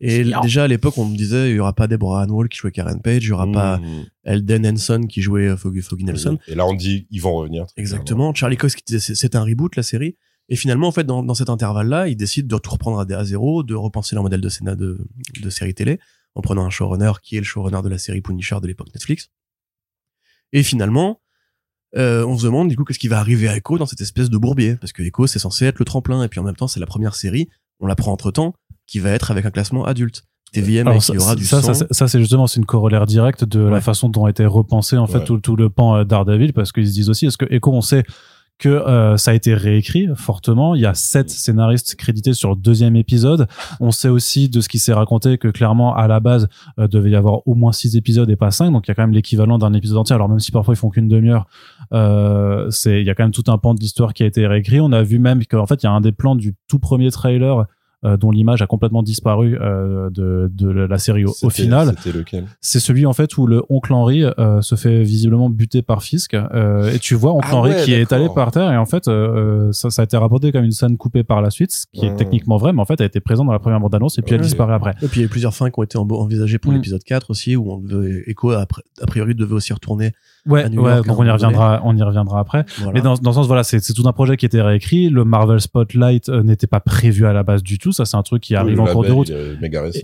et 0.00 0.24
déjà 0.42 0.64
à 0.64 0.68
l'époque, 0.68 0.98
on 0.98 1.06
me 1.06 1.16
disait 1.16 1.48
il 1.48 1.56
y 1.56 1.58
aura 1.58 1.72
pas 1.72 1.86
Deborah 1.86 2.24
Ann 2.24 2.30
Wall 2.30 2.50
qui 2.50 2.58
jouait 2.58 2.72
Karen 2.72 3.00
Page, 3.00 3.24
il 3.24 3.28
y 3.28 3.32
aura 3.32 3.46
mmh. 3.46 3.52
pas 3.52 3.80
Elden 4.24 4.66
Henson 4.66 5.06
qui 5.08 5.22
jouait 5.22 5.48
euh, 5.48 5.56
Foggy, 5.56 5.80
Foggy 5.80 6.04
Nelson. 6.04 6.38
Et 6.46 6.54
là 6.54 6.66
on 6.66 6.74
dit 6.74 7.06
ils 7.10 7.22
vont 7.22 7.32
revenir. 7.32 7.64
Exactement. 7.78 8.34
Charlie 8.34 8.58
Cox 8.58 8.76
qui 8.76 8.84
disait 8.84 9.14
c'est 9.14 9.34
un 9.34 9.42
reboot 9.42 9.74
la 9.76 9.82
série. 9.82 10.16
Et 10.50 10.56
finalement, 10.56 10.88
en 10.88 10.92
fait, 10.92 11.04
dans, 11.04 11.22
dans 11.22 11.34
cet 11.34 11.48
intervalle-là, 11.48 12.08
ils 12.08 12.16
décident 12.16 12.56
de 12.56 12.60
tout 12.60 12.72
reprendre 12.72 12.98
à, 12.98 13.18
à 13.18 13.24
zéro, 13.24 13.62
de 13.62 13.76
repenser 13.76 14.16
leur 14.16 14.24
modèle 14.24 14.40
de 14.40 14.48
scénario 14.48 14.76
de, 14.76 14.98
de 15.40 15.48
série 15.48 15.74
télé, 15.74 16.00
en 16.34 16.40
prenant 16.40 16.66
un 16.66 16.70
showrunner 16.70 17.12
qui 17.22 17.36
est 17.36 17.38
le 17.38 17.44
showrunner 17.44 17.82
de 17.82 17.88
la 17.88 17.98
série 17.98 18.20
Punisher 18.20 18.56
de 18.60 18.66
l'époque 18.66 18.88
Netflix. 18.92 19.30
Et 20.52 20.62
finalement, 20.62 21.20
euh, 21.96 22.24
on 22.24 22.38
se 22.38 22.44
demande 22.44 22.68
du 22.68 22.76
coup 22.76 22.84
qu'est-ce 22.84 22.98
qui 22.98 23.08
va 23.08 23.18
arriver 23.18 23.48
à 23.48 23.56
Echo 23.56 23.78
dans 23.78 23.86
cette 23.86 24.00
espèce 24.00 24.30
de 24.30 24.38
bourbier? 24.38 24.76
Parce 24.76 24.92
que 24.92 25.02
Echo 25.02 25.26
c'est 25.26 25.38
censé 25.38 25.66
être 25.66 25.78
le 25.78 25.84
tremplin 25.84 26.22
et 26.22 26.28
puis 26.28 26.40
en 26.40 26.44
même 26.44 26.56
temps 26.56 26.68
c'est 26.68 26.80
la 26.80 26.86
première 26.86 27.14
série 27.14 27.48
on 27.80 27.86
la 27.86 27.96
prend 27.96 28.12
entre 28.12 28.30
temps 28.30 28.54
qui 28.86 28.98
va 28.98 29.10
être 29.10 29.30
avec 29.30 29.44
un 29.44 29.50
classement 29.50 29.84
adulte 29.84 30.24
TVM 30.52 30.88
et 30.88 30.98
il 31.08 31.14
y 31.14 31.18
aura 31.18 31.36
du 31.36 31.44
ça, 31.44 31.62
ça, 31.62 31.86
ça 31.90 32.08
c'est 32.08 32.18
justement 32.18 32.46
c'est 32.46 32.58
une 32.58 32.66
corollaire 32.66 33.06
directe 33.06 33.44
de 33.44 33.60
la 33.60 33.80
façon 33.80 34.08
dont 34.08 34.24
a 34.24 34.30
été 34.30 34.44
repensé 34.44 34.96
en 34.96 35.06
fait 35.06 35.24
tout, 35.24 35.38
tout, 35.38 35.56
le 35.56 35.70
pan 35.70 35.96
euh, 35.96 36.04
Daredevil 36.04 36.52
parce 36.52 36.72
qu'ils 36.72 36.88
se 36.88 36.92
disent 36.92 37.10
aussi 37.10 37.26
est-ce 37.26 37.38
que 37.38 37.46
Echo 37.52 37.72
on 37.72 37.80
sait 37.80 38.04
que 38.60 38.68
euh, 38.68 39.16
ça 39.16 39.32
a 39.32 39.34
été 39.34 39.54
réécrit 39.54 40.06
fortement? 40.14 40.74
Il 40.74 40.82
y 40.82 40.86
a 40.86 40.94
sept 40.94 41.30
scénaristes 41.30 41.96
crédités 41.96 42.34
sur 42.34 42.50
le 42.50 42.56
deuxième 42.56 42.94
épisode. 42.94 43.48
On 43.80 43.90
sait 43.90 44.10
aussi 44.10 44.48
de 44.48 44.60
ce 44.60 44.68
qui 44.68 44.78
s'est 44.78 44.92
raconté 44.92 45.38
que 45.38 45.48
clairement 45.48 45.96
à 45.96 46.06
la 46.06 46.20
base 46.20 46.46
euh, 46.78 46.86
devait 46.86 47.10
y 47.10 47.16
avoir 47.16 47.46
au 47.48 47.54
moins 47.54 47.72
six 47.72 47.96
épisodes 47.96 48.30
et 48.30 48.36
pas 48.36 48.50
cinq. 48.50 48.70
Donc 48.70 48.86
il 48.86 48.90
y 48.90 48.92
a 48.92 48.94
quand 48.94 49.02
même 49.02 49.12
l'équivalent 49.12 49.58
d'un 49.58 49.72
épisode 49.72 49.98
entier. 49.98 50.14
Alors 50.14 50.28
même 50.28 50.38
si 50.38 50.52
parfois 50.52 50.74
ils 50.74 50.76
font 50.76 50.90
qu'une 50.90 51.08
demi-heure, 51.08 51.46
euh, 51.79 51.79
c'est 51.92 53.00
il 53.00 53.06
y 53.06 53.10
a 53.10 53.14
quand 53.14 53.24
même 53.24 53.32
tout 53.32 53.44
un 53.48 53.58
pan 53.58 53.74
de 53.74 53.80
l'histoire 53.80 54.14
qui 54.14 54.22
a 54.22 54.26
été 54.26 54.46
réécrit. 54.46 54.80
On 54.80 54.92
a 54.92 55.02
vu 55.02 55.18
même 55.18 55.44
qu'en 55.44 55.66
fait 55.66 55.82
il 55.82 55.86
y 55.86 55.88
a 55.88 55.92
un 55.92 56.00
des 56.00 56.12
plans 56.12 56.36
du 56.36 56.54
tout 56.68 56.78
premier 56.78 57.10
trailer 57.10 57.66
euh, 58.02 58.16
dont 58.16 58.30
l'image 58.30 58.62
a 58.62 58.66
complètement 58.66 59.02
disparu 59.02 59.58
euh, 59.60 60.08
de, 60.08 60.50
de 60.54 60.70
la 60.70 60.96
série 60.96 61.26
au, 61.26 61.50
final. 61.50 61.94
C'est 62.62 62.80
celui 62.80 63.04
en 63.04 63.12
fait 63.12 63.36
où 63.36 63.46
le 63.46 63.62
oncle 63.68 63.92
Henry 63.92 64.24
euh, 64.24 64.62
se 64.62 64.74
fait 64.74 65.02
visiblement 65.02 65.50
buter 65.50 65.82
par 65.82 66.02
Fisk 66.02 66.32
et 66.32 66.98
tu 66.98 67.14
vois 67.14 67.34
oncle 67.34 67.48
ah 67.50 67.56
Henry 67.56 67.74
qui 67.84 67.92
est 67.92 68.00
étalé 68.00 68.28
par 68.34 68.52
terre 68.52 68.72
et 68.72 68.78
en 68.78 68.86
fait 68.86 69.10
ça, 69.72 69.90
ça 69.90 70.00
a 70.00 70.04
été 70.06 70.16
rapporté 70.16 70.50
comme 70.50 70.64
une 70.64 70.72
scène 70.72 70.96
coupée 70.96 71.24
par 71.24 71.42
la 71.42 71.50
suite, 71.50 71.72
ce 71.72 71.84
qui 71.92 72.06
est 72.06 72.16
techniquement 72.16 72.56
vrai, 72.56 72.72
mais 72.72 72.80
en 72.80 72.86
fait 72.86 73.02
a 73.02 73.04
été 73.04 73.20
présent 73.20 73.44
dans 73.44 73.52
la 73.52 73.58
première 73.58 73.80
bande 73.80 73.94
annonce 73.94 74.16
et 74.16 74.22
puis 74.22 74.34
elle 74.34 74.40
disparaît 74.40 74.72
après. 74.72 74.94
Et 75.02 75.08
puis 75.08 75.20
il 75.20 75.20
y 75.20 75.24
a 75.24 75.26
eu 75.26 75.28
plusieurs 75.30 75.54
fins 75.54 75.68
qui 75.68 75.78
ont 75.78 75.82
été 75.82 75.98
envisagées 75.98 76.58
pour 76.58 76.72
mm. 76.72 76.76
l'épisode 76.76 77.04
4 77.04 77.28
aussi 77.28 77.54
où 77.54 77.70
on 77.70 77.76
devait, 77.80 78.22
Echo 78.26 78.52
a, 78.52 78.62
a 78.62 79.06
priori 79.06 79.34
devait 79.34 79.52
aussi 79.52 79.74
retourner 79.74 80.12
Ouais, 80.46 80.64
ouais, 80.74 81.02
donc 81.02 81.18
on 81.18 81.24
y 81.24 81.30
reviendra, 81.30 81.80
on 81.84 81.96
y 81.96 82.02
reviendra 82.02 82.40
après. 82.40 82.64
Mais 82.94 83.02
dans, 83.02 83.14
dans 83.14 83.30
le 83.30 83.34
sens, 83.34 83.46
voilà, 83.46 83.62
c'est 83.62 83.80
tout 83.92 84.06
un 84.06 84.12
projet 84.12 84.36
qui 84.36 84.46
était 84.46 84.62
réécrit. 84.62 85.10
Le 85.10 85.24
Marvel 85.24 85.60
Spotlight 85.60 86.28
euh, 86.28 86.42
n'était 86.42 86.66
pas 86.66 86.80
prévu 86.80 87.26
à 87.26 87.32
la 87.32 87.42
base 87.42 87.62
du 87.62 87.78
tout. 87.78 87.92
Ça, 87.92 88.04
c'est 88.04 88.16
un 88.16 88.22
truc 88.22 88.42
qui 88.42 88.54
arrive 88.54 88.80
en 88.80 88.86
cours 88.86 89.04
de 89.04 89.12
route 89.12 89.32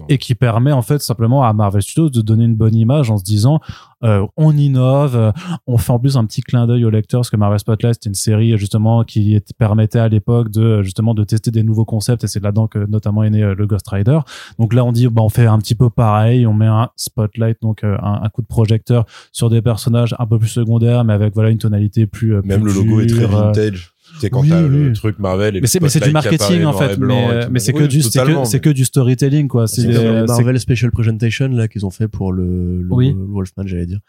et, 0.08 0.18
qui 0.18 0.34
permet 0.34 0.72
en 0.72 0.82
fait 0.82 1.00
simplement 1.00 1.44
à 1.44 1.52
Marvel 1.52 1.82
Studios 1.82 2.10
de 2.10 2.20
donner 2.20 2.44
une 2.44 2.56
bonne 2.56 2.74
image 2.74 3.10
en 3.10 3.16
se 3.16 3.24
disant, 3.24 3.60
euh, 4.04 4.26
on 4.36 4.56
innove, 4.56 5.16
euh, 5.16 5.32
on 5.66 5.78
fait 5.78 5.92
en 5.92 5.98
plus 5.98 6.16
un 6.16 6.24
petit 6.24 6.42
clin 6.42 6.66
d'œil 6.66 6.84
au 6.84 6.90
lecteur 6.90 7.20
parce 7.20 7.30
que 7.30 7.36
Marvel 7.36 7.58
Spotlight 7.58 7.94
c'était 7.94 8.08
une 8.08 8.14
série 8.14 8.56
justement 8.58 9.04
qui 9.04 9.40
permettait 9.58 9.98
à 9.98 10.08
l'époque 10.08 10.50
de 10.50 10.82
justement 10.82 11.14
de 11.14 11.24
tester 11.24 11.50
des 11.50 11.62
nouveaux 11.62 11.84
concepts 11.84 12.24
et 12.24 12.26
c'est 12.26 12.42
là-dedans 12.42 12.66
que 12.66 12.78
notamment 12.78 13.22
est 13.22 13.30
né 13.30 13.40
le 13.40 13.66
Ghost 13.66 13.88
Rider. 13.88 14.18
Donc 14.58 14.74
là, 14.74 14.84
on 14.84 14.92
dit, 14.92 15.08
bah, 15.08 15.22
on 15.22 15.28
fait 15.28 15.46
un 15.46 15.58
petit 15.58 15.74
peu 15.74 15.90
pareil, 15.90 16.46
on 16.46 16.54
met 16.54 16.66
un 16.66 16.90
spotlight, 16.96 17.58
donc 17.62 17.84
un, 17.84 17.96
un 18.02 18.28
coup 18.28 18.42
de 18.42 18.46
projecteur 18.46 19.06
sur 19.32 19.50
des 19.50 19.62
personnages 19.62 20.14
un 20.18 20.26
peu 20.26 20.38
plus 20.38 20.48
secondaire, 20.48 21.04
mais 21.04 21.12
avec 21.12 21.34
voilà 21.34 21.50
une 21.50 21.58
tonalité 21.58 22.06
plus. 22.06 22.34
Euh, 22.34 22.42
Même 22.44 22.64
le 22.64 22.72
logo 22.72 23.00
est 23.00 23.06
très 23.06 23.24
euh, 23.24 23.28
vintage. 23.28 23.92
C'est 24.20 24.30
quand 24.30 24.44
t'as 24.46 24.62
le 24.62 24.92
truc 24.92 25.18
Marvel 25.18 25.56
et 25.56 25.60
mais 25.60 25.66
c'est 25.66 25.80
mais 25.80 25.88
c'est 25.88 26.00
du 26.00 26.10
marketing 26.10 26.64
en 26.64 26.72
fait 26.72 26.98
mais 26.98 27.48
mais 27.50 27.58
c'est 27.58 27.72
que 27.72 27.84
du 27.84 28.02
c'est 28.02 28.24
que 28.24 28.44
c'est 28.44 28.60
que 28.60 28.70
du 28.70 28.84
storytelling 28.84 29.48
quoi. 29.48 29.66
C'est 29.66 29.86
le 29.86 30.24
Marvel 30.26 30.58
Special 30.58 30.90
Presentation 30.90 31.48
là 31.48 31.68
qu'ils 31.68 31.84
ont 31.86 31.90
fait 31.90 32.08
pour 32.08 32.32
le, 32.32 32.82
le, 32.82 32.88
Wolfman 32.88 33.66
j'allais 33.66 33.86
dire. 33.86 34.00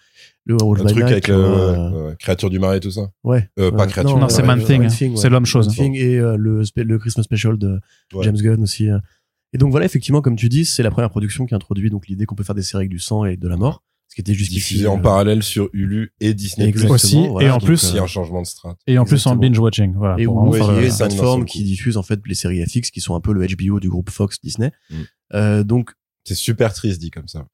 Le 0.46 0.56
Wolfman 0.56 0.90
truc 0.90 1.04
avec 1.04 1.28
le 1.28 2.16
créature 2.20 2.50
du 2.50 2.60
marais 2.60 2.80
tout 2.80 2.92
ça. 2.92 3.12
Ouais. 3.24 3.50
Euh, 3.60 3.72
pas 3.72 3.88
créature 3.88 4.18
non 4.18 4.30
c'est 4.30 4.44
Man 4.44 4.64
Thing 4.64 4.90
c'est 4.90 5.30
l'homme 5.30 5.46
chose. 5.46 5.68
Et 5.80 6.18
le 6.18 6.64
le 6.76 7.00
Christmas 7.00 7.24
Special 7.24 7.58
de 7.58 7.80
James 8.22 8.38
Gunn 8.38 8.62
aussi 8.62 8.90
et 9.54 9.58
donc 9.58 9.72
voilà 9.72 9.86
effectivement 9.86 10.22
comme 10.22 10.36
tu 10.36 10.50
dis 10.50 10.66
c'est 10.66 10.84
la 10.84 10.92
première 10.92 11.10
production 11.10 11.46
qui 11.46 11.56
introduit 11.56 11.90
donc 11.90 12.08
l'idée 12.08 12.26
qu'on 12.26 12.36
peut 12.36 12.44
faire 12.44 12.56
des 12.56 12.62
séries 12.62 12.82
avec 12.82 12.90
du 12.90 13.00
sang 13.00 13.26
et 13.26 13.38
de 13.38 13.48
la 13.48 13.56
mort 13.56 13.84
qui 14.18 14.22
était 14.22 14.34
justifié 14.34 14.88
en 14.88 14.98
euh, 14.98 15.02
parallèle 15.02 15.44
sur 15.44 15.70
Hulu 15.74 16.12
et 16.20 16.34
Disney 16.34 16.72
Plus. 16.72 16.90
Aussi 16.90 17.20
et 17.40 17.52
en 17.52 17.60
plus 17.60 17.92
il 17.92 17.98
y 17.98 18.00
a 18.00 18.02
un 18.02 18.08
changement 18.08 18.42
de 18.42 18.48
strat. 18.48 18.76
et 18.88 18.98
en 18.98 19.06
plus 19.06 19.24
en 19.28 19.36
binge 19.36 19.60
watching 19.60 19.94
voilà 19.94 20.16
et 20.18 20.26
où 20.26 20.56
il 20.56 20.60
y 20.60 20.64
a 20.64 20.88
une 20.88 20.96
plateforme 20.96 21.46
qui 21.46 21.64
diffuse 21.64 21.98
en 21.98 22.02
fait 22.02 22.20
les 22.26 22.34
séries 22.34 22.66
FX 22.66 22.90
qui 22.90 23.00
sont 23.00 23.14
un 23.14 23.22
peu 23.22 23.32
le 23.32 23.46
HBO 23.46 23.80
du 23.80 23.90
groupe 23.90 24.10
Fox 24.10 24.42
Disney. 24.42 24.72
Mm. 24.90 24.96
euh, 25.36 25.64
donc 25.64 25.92
c'est 26.24 26.34
super 26.34 26.74
triste 26.74 27.00
dit 27.00 27.12
comme 27.12 27.28
ça 27.28 27.46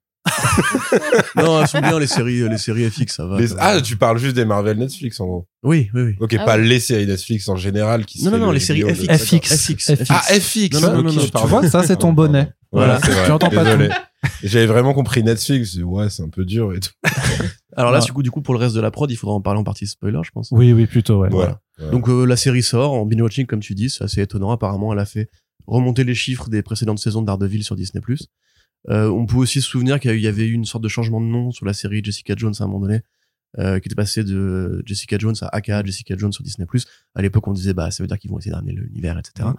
non, 1.36 1.62
elles 1.62 1.67
sont 1.67 1.79
bien 1.79 1.99
les 1.99 2.08
séries, 2.08 2.47
les 2.47 2.58
séries 2.58 2.89
FX, 2.89 3.15
ça 3.15 3.25
va. 3.25 3.38
ah, 3.60 3.82
tu 3.82 3.97
parles 3.97 4.17
juste 4.17 4.36
des 4.36 4.45
Marvel 4.45 4.77
Netflix 4.77 5.19
en 5.19 5.25
gros. 5.25 5.47
Oui, 5.63 5.89
oui, 5.93 6.01
oui. 6.01 6.15
Ok, 6.19 6.36
ah 6.39 6.45
pas 6.45 6.58
les 6.58 6.79
séries 6.79 7.08
Netflix 7.08 7.47
en 7.49 7.56
général 7.56 8.06
qui. 8.06 8.23
Non, 8.23 8.32
non, 8.32 8.38
non, 8.38 8.51
les 8.51 8.60
séries 8.60 8.82
FX. 8.82 9.17
FX. 9.17 9.95
FX. 9.95 10.06
Ah, 10.10 10.21
FX. 10.21 10.82
Non, 10.82 11.01
non, 11.01 11.03
non, 11.03 11.12
tu 11.12 11.47
vois, 11.47 11.67
ça 11.67 11.84
c'est 11.84 11.97
ton 11.97 12.13
bonnet. 12.13 12.49
Voilà, 12.71 12.99
tu 13.01 13.32
entends 13.32 13.49
pas 13.49 13.63
J'avais 14.43 14.65
vraiment 14.65 14.93
compris 14.93 15.23
Netflix. 15.23 15.77
Ouais, 15.77 16.10
c'est 16.10 16.23
un 16.23 16.29
peu 16.29 16.45
dur 16.45 16.73
et 16.73 16.79
tout. 16.79 16.91
Alors 17.75 17.91
là, 17.91 17.99
du 17.99 18.12
coup, 18.12 18.23
du 18.23 18.32
coup, 18.32 18.41
pour 18.41 18.53
le 18.53 18.60
reste 18.60 18.75
de 18.75 18.82
la 18.82 18.91
prod, 18.91 19.10
il 19.10 19.15
faudra 19.15 19.36
en 19.36 19.41
parler 19.41 19.60
en 19.60 19.63
partie 19.63 19.88
spoiler, 19.88 20.19
je 20.23 20.32
pense. 20.32 20.49
Oui, 20.51 20.73
oui, 20.73 20.86
plutôt, 20.86 21.21
ouais. 21.21 21.29
Voilà. 21.29 21.60
Donc 21.91 22.08
euh, 22.08 22.25
la 22.25 22.36
série 22.36 22.63
sort 22.63 22.93
en 22.93 23.06
binge 23.06 23.21
watching, 23.21 23.45
comme 23.45 23.60
tu 23.60 23.73
dis, 23.73 23.89
c'est 23.89 24.03
assez 24.03 24.21
étonnant. 24.21 24.51
Apparemment, 24.51 24.93
elle 24.93 24.99
a 24.99 25.06
fait 25.06 25.29
remonter 25.65 26.03
les 26.03 26.15
chiffres 26.15 26.49
des 26.49 26.62
précédentes 26.62 26.99
saisons 26.99 27.21
de 27.21 27.27
Daredevil 27.27 27.63
sur 27.63 27.75
Disney+. 27.75 28.03
Euh, 28.89 29.09
on 29.09 29.25
peut 29.25 29.37
aussi 29.37 29.61
se 29.61 29.69
souvenir 29.69 29.99
qu'il 29.99 30.19
y 30.19 30.27
avait 30.27 30.45
eu 30.45 30.53
une 30.53 30.65
sorte 30.65 30.83
de 30.83 30.89
changement 30.89 31.21
de 31.21 31.25
nom 31.25 31.51
sur 31.51 31.65
la 31.65 31.73
série 31.73 32.01
Jessica 32.03 32.33
Jones 32.35 32.53
à 32.59 32.63
un 32.63 32.67
moment 32.67 32.81
donné, 32.81 33.01
euh, 33.59 33.79
qui 33.79 33.87
était 33.87 33.95
passé 33.95 34.23
de 34.23 34.83
Jessica 34.85 35.17
Jones 35.17 35.35
à 35.41 35.55
aka 35.55 35.83
Jessica 35.83 36.15
Jones 36.17 36.33
sur 36.33 36.43
Disney+. 36.43 36.67
À 37.15 37.21
l'époque, 37.21 37.47
on 37.47 37.53
disait 37.53 37.73
bah 37.73 37.91
ça 37.91 38.03
veut 38.03 38.07
dire 38.07 38.19
qu'ils 38.19 38.31
vont 38.31 38.39
essayer 38.39 38.51
d'amener 38.51 38.73
l'univers, 38.73 39.17
etc. 39.17 39.49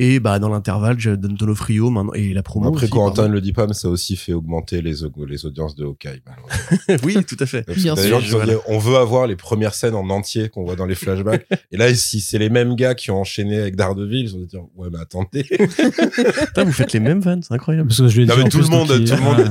Et 0.00 0.20
bah 0.20 0.38
dans 0.38 0.48
l'intervalle, 0.48 1.00
je 1.00 1.10
donne 1.10 1.34
Donofrio 1.34 1.90
maintenant 1.90 2.12
et 2.12 2.32
la 2.32 2.44
promo. 2.44 2.68
Après, 2.68 2.88
Corentin 2.88 3.26
ne 3.26 3.32
le 3.32 3.40
dit 3.40 3.52
pas, 3.52 3.66
mais 3.66 3.74
ça 3.74 3.88
a 3.88 3.90
aussi 3.90 4.14
fait 4.14 4.32
augmenter 4.32 4.80
les, 4.80 4.94
les 5.26 5.46
audiences 5.46 5.74
de 5.74 5.84
Hawkeye. 5.84 6.22
oui, 7.04 7.16
tout 7.24 7.36
à 7.40 7.46
fait. 7.46 7.68
Bien 7.74 7.96
sûr. 7.96 8.20
on 8.68 8.78
veut 8.78 8.96
avoir 8.96 9.26
les 9.26 9.34
premières 9.34 9.74
scènes 9.74 9.96
en 9.96 10.08
entier 10.10 10.50
qu'on 10.50 10.64
voit 10.64 10.76
dans 10.76 10.86
les 10.86 10.94
flashbacks. 10.94 11.46
et 11.72 11.76
là, 11.76 11.92
si 11.94 12.20
c'est 12.20 12.38
les 12.38 12.48
mêmes 12.48 12.76
gars 12.76 12.94
qui 12.94 13.10
ont 13.10 13.20
enchaîné 13.20 13.58
avec 13.58 13.74
Daredevil, 13.74 14.26
ils 14.26 14.30
vont 14.30 14.44
dire 14.44 14.60
ouais, 14.76 14.88
mais 14.92 15.00
attendez. 15.00 15.42
Putain, 15.48 16.64
vous 16.64 16.72
faites 16.72 16.92
les 16.92 17.00
mêmes 17.00 17.20
fans, 17.20 17.40
c'est 17.42 17.54
incroyable. 17.54 17.88
Parce 17.88 18.00
que 18.00 18.06
je 18.06 18.22
non, 18.22 18.34
mais 18.36 18.48
tout, 18.48 18.58
le 18.58 18.68
monde, 18.68 18.86
tout 18.86 18.94
le 18.94 19.20
monde, 19.20 19.50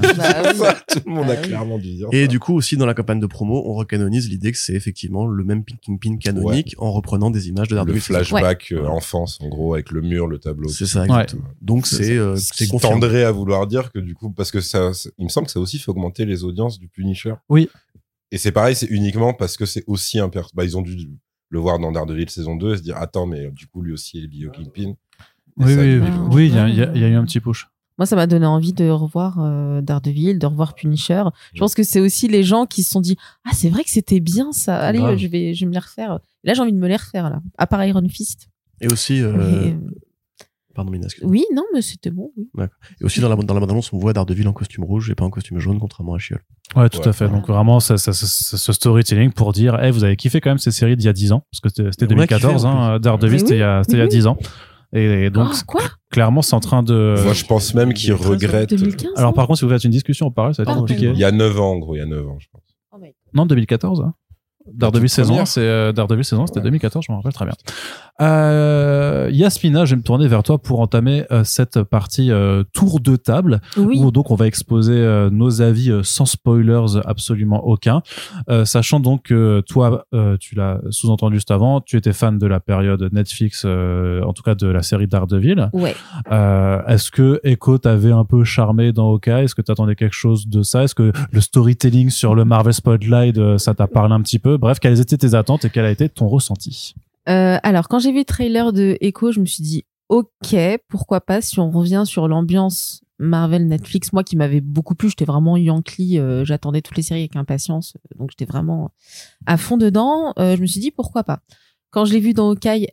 tout 0.87 1.01
le 1.05 1.11
monde 1.11 1.29
a 1.29 1.35
clairement 1.35 1.77
dû 1.77 1.93
dire. 1.93 2.07
Et 2.13 2.29
du 2.29 2.39
coup 2.39 2.55
aussi 2.55 2.77
dans 2.77 2.85
la 2.85 2.93
campagne 2.93 3.19
de 3.19 3.25
promo, 3.25 3.63
on 3.65 3.73
recanonise 3.73 4.29
l'idée 4.29 4.53
que 4.53 4.57
c'est 4.57 4.73
effectivement 4.73 5.27
le 5.27 5.43
même 5.43 5.65
Pinking 5.65 5.99
Pin 5.99 6.17
canonique 6.17 6.75
en 6.77 6.93
reprenant 6.93 7.31
des 7.31 7.49
images 7.49 7.67
de 7.67 7.75
Daredevil. 7.75 7.95
Le 7.95 8.01
flashback 8.01 8.71
euh, 8.71 8.85
enfance, 8.85 9.39
en 9.41 9.49
gros, 9.49 9.73
avec 9.73 9.91
le 9.91 10.01
mur, 10.01 10.27
le 10.27 10.36
tableau. 10.37 10.69
C'est 10.69 10.85
ça. 10.85 11.05
Donc 11.61 11.87
c'est 11.87 12.17
euh, 12.17 12.35
c'est 12.35 12.67
tendrait 12.79 13.23
à 13.23 13.31
vouloir 13.31 13.67
dire 13.67 13.91
que 13.91 13.99
du 13.99 14.15
coup 14.15 14.31
parce 14.31 14.51
que 14.51 14.61
ça, 14.61 14.91
il 15.17 15.25
me 15.25 15.29
semble 15.29 15.47
que 15.47 15.53
ça 15.53 15.59
aussi 15.59 15.79
fait 15.79 15.89
augmenter 15.89 16.25
les 16.25 16.43
audiences 16.43 16.79
du 16.79 16.87
Punisher. 16.87 17.33
Oui. 17.49 17.69
Et 18.31 18.37
c'est 18.37 18.51
pareil, 18.51 18.75
c'est 18.75 18.87
uniquement 18.87 19.33
parce 19.33 19.57
que 19.57 19.65
c'est 19.65 19.83
aussi 19.87 20.19
un 20.19 20.29
bah 20.53 20.65
ils 20.65 20.77
ont 20.77 20.81
dû 20.81 21.09
le 21.49 21.59
voir 21.59 21.79
dans 21.79 21.91
Daredevil 21.91 22.29
saison 22.29 22.55
2 22.55 22.73
et 22.73 22.77
se 22.77 22.81
dire 22.81 22.97
attends 22.97 23.25
mais 23.25 23.49
du 23.51 23.67
coup 23.67 23.81
lui 23.81 23.93
aussi 23.93 24.19
est 24.19 24.27
Bio 24.27 24.51
Kingpin. 24.51 24.93
Oui 25.57 25.73
oui 25.75 25.99
oui, 26.31 26.47
il 26.47 26.55
y, 26.55 26.59
a, 26.59 26.67
y, 26.69 27.03
a 27.03 27.07
eu 27.07 27.15
un 27.15 27.25
petit 27.25 27.39
push. 27.39 27.67
moi, 27.97 28.05
ça 28.05 28.15
m'a 28.15 28.27
donné 28.27 28.45
envie 28.45 28.73
de 28.73 28.89
revoir 28.89 29.39
euh, 29.39 29.81
Daredevil, 29.81 30.37
de 30.37 30.45
revoir 30.45 30.75
Punisher. 30.75 31.23
Je 31.53 31.59
pense 31.59 31.73
que 31.73 31.81
c'est 31.81 31.99
aussi 31.99 32.27
les 32.27 32.43
gens 32.43 32.67
qui 32.67 32.83
se 32.83 32.91
sont 32.91 33.01
dit 33.01 33.17
ah 33.43 33.51
c'est 33.53 33.69
vrai 33.69 33.83
que 33.83 33.89
c'était 33.89 34.19
bien 34.19 34.51
ça. 34.51 34.77
Allez, 34.77 35.17
je 35.17 35.27
vais 35.27 35.53
je 35.55 35.61
vais 35.61 35.67
me 35.67 35.73
les 35.73 35.79
refaire. 35.79 36.19
Là, 36.43 36.53
j'ai 36.53 36.61
envie 36.61 36.73
de 36.73 36.77
me 36.77 36.87
les 36.87 36.95
refaire 36.95 37.29
là. 37.29 37.41
À 37.57 37.65
part 37.67 37.83
Iron 37.85 38.07
Fist. 38.07 38.49
Et 38.81 38.87
aussi. 38.87 39.21
Euh... 39.21 39.73
Pardon, 40.77 40.91
Mina, 40.91 41.07
Oui, 41.23 41.43
non, 41.55 41.63
mais 41.73 41.81
c'était 41.81 42.11
bon. 42.11 42.31
Oui. 42.53 42.65
Et 43.01 43.03
aussi 43.03 43.19
dans 43.19 43.29
la 43.29 43.35
dans 43.35 43.55
la 43.55 43.59
bande 43.59 43.71
annonce, 43.71 43.91
on 43.93 43.97
voit 43.97 44.13
Daredevil 44.13 44.47
en 44.47 44.53
costume 44.53 44.83
rouge 44.83 45.09
et 45.09 45.15
pas 45.15 45.25
en 45.25 45.31
costume 45.31 45.57
jaune, 45.57 45.79
contrairement 45.79 46.13
à 46.13 46.19
Chiol. 46.19 46.39
Ouais, 46.75 46.87
tout 46.87 47.01
à 47.09 47.13
fait. 47.13 47.27
Donc 47.27 47.47
vraiment, 47.47 47.79
ça, 47.79 47.97
ça, 47.97 48.13
ce 48.13 48.73
storytelling 48.73 49.31
pour 49.31 49.53
dire, 49.53 49.73
hey, 49.83 49.89
vous 49.89 50.03
avez 50.03 50.15
kiffé 50.15 50.39
quand 50.39 50.51
même 50.51 50.59
ces 50.59 50.69
séries 50.69 50.95
d'il 50.95 51.07
y 51.07 51.09
a 51.09 51.13
10 51.13 51.31
ans, 51.31 51.43
parce 51.51 51.61
que 51.61 51.89
c'était 51.91 52.05
2014, 52.05 52.67
hein, 52.67 52.99
Daredevil, 52.99 53.39
c'était 53.39 53.55
il 53.55 53.59
y 53.59 53.63
a, 53.63 53.81
il 53.89 53.97
y 53.97 54.01
a 54.01 54.05
10 54.05 54.27
ans. 54.27 54.37
Et, 54.93 55.31
donc, 55.31 55.49
oh, 55.73 55.79
clairement, 56.11 56.43
c'est 56.43 56.53
en 56.53 56.59
train 56.59 56.83
de. 56.83 57.15
Moi, 57.23 57.33
je 57.33 57.45
pense 57.45 57.73
même 57.73 57.91
qu'ils 57.93 58.13
regrettent. 58.13 58.75
Alors, 59.15 59.33
par 59.33 59.47
contre, 59.47 59.57
si 59.57 59.65
vous 59.65 59.71
faites 59.71 59.83
une 59.83 59.89
discussion, 59.89 60.27
on 60.27 60.31
parle, 60.31 60.53
ça 60.53 60.63
va 60.63 60.71
être 60.71 60.77
compliqué. 60.77 61.07
Il 61.11 61.17
y 61.17 61.23
a 61.23 61.31
9 61.31 61.59
ans, 61.59 61.71
en 61.71 61.77
gros, 61.79 61.95
il 61.95 61.97
y 61.97 62.01
a 62.01 62.05
9 62.05 62.27
ans, 62.27 62.37
je 62.37 62.47
pense. 62.51 62.61
Non, 63.33 63.47
2014. 63.47 64.01
Hein. 64.01 64.13
Daredevil 64.73 65.09
saison, 65.09 65.45
c'est 65.45 65.61
euh, 65.61 65.91
Daredevil 65.91 66.23
saison, 66.23 66.45
c'était 66.45 66.61
2014, 66.61 67.05
je 67.07 67.11
me 67.11 67.17
rappelle 67.17 67.33
très 67.33 67.45
bien. 67.45 67.55
Euh, 68.19 69.29
Yasmina, 69.31 69.85
je 69.85 69.91
vais 69.91 69.97
me 69.97 70.03
tourner 70.03 70.27
vers 70.27 70.41
toi 70.41 70.57
pour 70.57 70.79
entamer 70.79 71.25
euh, 71.31 71.43
cette 71.43 71.83
partie 71.83 72.31
euh, 72.31 72.63
tour 72.73 72.99
de 72.99 73.15
table 73.15 73.61
où 73.77 74.11
donc 74.11 74.31
on 74.31 74.35
va 74.35 74.47
exposer 74.47 74.93
euh, 74.93 75.29
nos 75.29 75.61
avis 75.61 75.91
sans 76.03 76.25
spoilers 76.25 76.99
absolument 77.05 77.65
aucun, 77.65 78.01
sachant 78.65 78.99
donc 78.99 79.23
que 79.23 79.61
toi, 79.67 80.05
tu 80.39 80.55
l'as 80.55 80.79
sous-entendu 80.89 81.35
juste 81.35 81.51
avant, 81.51 81.81
tu 81.81 81.97
étais 81.97 82.13
fan 82.13 82.37
de 82.37 82.47
la 82.47 82.59
période 82.59 83.09
Netflix, 83.11 83.65
en 83.65 84.33
tout 84.33 84.43
cas 84.43 84.55
de 84.55 84.67
la 84.67 84.81
série 84.81 85.07
Daredevil. 85.07 85.69
Ouais. 85.73 85.95
Est-ce 86.29 87.11
que 87.11 87.39
Echo 87.43 87.77
t'avait 87.77 88.11
un 88.11 88.25
peu 88.25 88.43
charmé 88.43 88.93
dans 88.93 89.09
Hawkeye? 89.09 89.43
Est-ce 89.43 89.55
que 89.55 89.61
t'attendais 89.61 89.95
quelque 89.95 90.15
chose 90.15 90.47
de 90.47 90.63
ça? 90.63 90.83
Est-ce 90.83 90.95
que 90.95 91.11
le 91.31 91.41
storytelling 91.41 92.09
sur 92.09 92.35
le 92.35 92.45
Marvel 92.45 92.73
Spotlight, 92.73 93.57
ça 93.57 93.73
t'a 93.73 93.87
parlé 93.87 94.13
un 94.13 94.21
petit 94.21 94.39
peu? 94.39 94.57
Bref, 94.57 94.79
quelles 94.79 94.99
étaient 94.99 95.17
tes 95.17 95.33
attentes 95.33 95.65
et 95.65 95.69
quel 95.69 95.85
a 95.85 95.91
été 95.91 96.09
ton 96.09 96.27
ressenti? 96.27 96.95
Euh, 97.27 97.57
alors, 97.63 97.87
quand 97.87 97.99
j'ai 97.99 98.11
vu 98.11 98.19
le 98.19 98.25
trailer 98.25 98.71
de 98.73 98.97
Echo, 99.01 99.31
je 99.31 99.39
me 99.39 99.45
suis 99.45 99.63
dit, 99.63 99.83
ok, 100.09 100.55
pourquoi 100.87 101.21
pas 101.21 101.41
si 101.41 101.59
on 101.59 101.69
revient 101.69 102.03
sur 102.05 102.27
l'ambiance 102.27 103.01
Marvel 103.19 103.67
Netflix, 103.67 104.13
moi 104.13 104.23
qui 104.23 104.35
m'avait 104.35 104.61
beaucoup 104.61 104.95
plu, 104.95 105.09
j'étais 105.09 105.25
vraiment 105.25 105.57
Yankee, 105.57 106.19
euh, 106.19 106.45
j'attendais 106.45 106.81
toutes 106.81 106.97
les 106.97 107.03
séries 107.03 107.21
avec 107.21 107.35
impatience, 107.35 107.95
donc 108.15 108.29
j'étais 108.31 108.45
vraiment 108.45 108.91
à 109.47 109.57
fond 109.57 109.77
dedans. 109.77 110.33
Euh, 110.37 110.55
je 110.55 110.61
me 110.61 110.67
suis 110.67 110.79
dit 110.79 110.91
pourquoi 110.91 111.23
pas. 111.23 111.39
Quand 111.89 112.05
je 112.05 112.13
l'ai 112.13 112.19
vu 112.19 112.33
dans 112.33 112.51
Hawkeye, 112.51 112.87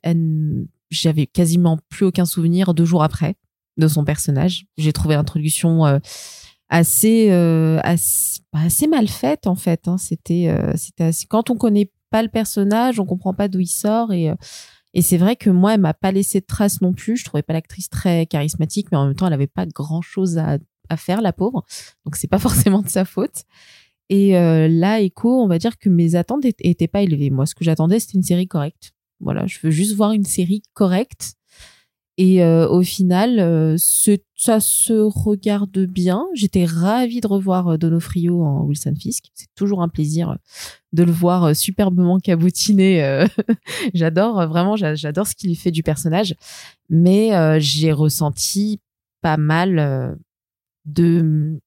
j'avais 0.90 1.26
quasiment 1.26 1.78
plus 1.90 2.06
aucun 2.06 2.24
souvenir 2.24 2.72
deux 2.72 2.86
jours 2.86 3.02
après 3.02 3.36
de 3.76 3.86
son 3.86 4.04
personnage. 4.04 4.66
J'ai 4.78 4.94
trouvé 4.94 5.14
l'introduction 5.14 5.84
assez, 6.70 7.30
assez, 7.82 8.40
assez, 8.52 8.86
mal 8.86 9.08
faite 9.08 9.46
en 9.46 9.56
fait. 9.56 9.88
Hein. 9.88 9.98
C'était, 9.98 10.56
c'était 10.76 11.10
quand 11.28 11.50
on 11.50 11.56
connaît 11.56 11.90
pas 12.14 12.22
le 12.22 12.28
personnage, 12.28 13.00
on 13.00 13.06
comprend 13.06 13.34
pas 13.34 13.48
d'où 13.48 13.58
il 13.58 13.66
sort 13.66 14.12
et 14.12 14.30
euh, 14.30 14.36
et 14.96 15.02
c'est 15.02 15.16
vrai 15.16 15.34
que 15.34 15.50
moi, 15.50 15.74
elle 15.74 15.80
m'a 15.80 15.92
pas 15.92 16.12
laissé 16.12 16.38
de 16.38 16.46
traces 16.46 16.80
non 16.80 16.92
plus. 16.92 17.16
Je 17.16 17.24
trouvais 17.24 17.42
pas 17.42 17.52
l'actrice 17.52 17.88
très 17.90 18.26
charismatique, 18.26 18.92
mais 18.92 18.96
en 18.96 19.06
même 19.06 19.16
temps, 19.16 19.26
elle 19.26 19.32
avait 19.32 19.48
pas 19.48 19.66
grand 19.66 20.00
chose 20.00 20.38
à, 20.38 20.58
à 20.88 20.96
faire, 20.96 21.20
la 21.20 21.32
pauvre. 21.32 21.64
Donc 22.04 22.14
c'est 22.14 22.28
pas 22.28 22.38
forcément 22.48 22.80
de 22.80 22.88
sa 22.88 23.04
faute. 23.04 23.42
Et 24.08 24.38
euh, 24.38 24.68
là, 24.68 25.00
Echo, 25.00 25.42
on 25.42 25.48
va 25.48 25.58
dire 25.58 25.78
que 25.78 25.88
mes 25.88 26.14
attentes 26.14 26.44
étaient 26.44 26.86
pas 26.86 27.02
élevées. 27.02 27.30
Moi, 27.30 27.44
ce 27.46 27.56
que 27.56 27.64
j'attendais, 27.64 27.98
c'était 27.98 28.18
une 28.18 28.22
série 28.22 28.46
correcte. 28.46 28.92
Voilà, 29.18 29.48
je 29.48 29.58
veux 29.64 29.72
juste 29.72 29.96
voir 29.96 30.12
une 30.12 30.24
série 30.24 30.62
correcte 30.74 31.34
et 32.16 32.44
euh, 32.44 32.68
au 32.68 32.82
final, 32.82 33.40
euh, 33.40 33.76
ça 34.36 34.60
se 34.60 34.92
regarde 34.92 35.78
bien. 35.78 36.26
J'étais 36.34 36.64
ravie 36.64 37.20
de 37.20 37.26
revoir 37.26 37.68
euh, 37.68 37.76
Donofrio 37.76 38.44
en 38.44 38.62
Wilson 38.62 38.94
Fisk. 38.96 39.30
C'est 39.34 39.52
toujours 39.56 39.82
un 39.82 39.88
plaisir 39.88 40.38
de 40.92 41.02
le 41.02 41.10
voir 41.10 41.56
superbement 41.56 42.20
cabotiné. 42.20 43.26
j'adore, 43.94 44.46
vraiment, 44.46 44.76
j'adore 44.76 45.26
ce 45.26 45.34
qu'il 45.34 45.56
fait 45.58 45.72
du 45.72 45.82
personnage. 45.82 46.36
Mais 46.88 47.32
j'ai 47.60 47.90
ressenti 47.90 48.80
pas 49.20 49.36
mal 49.36 50.16
de, 50.84 51.58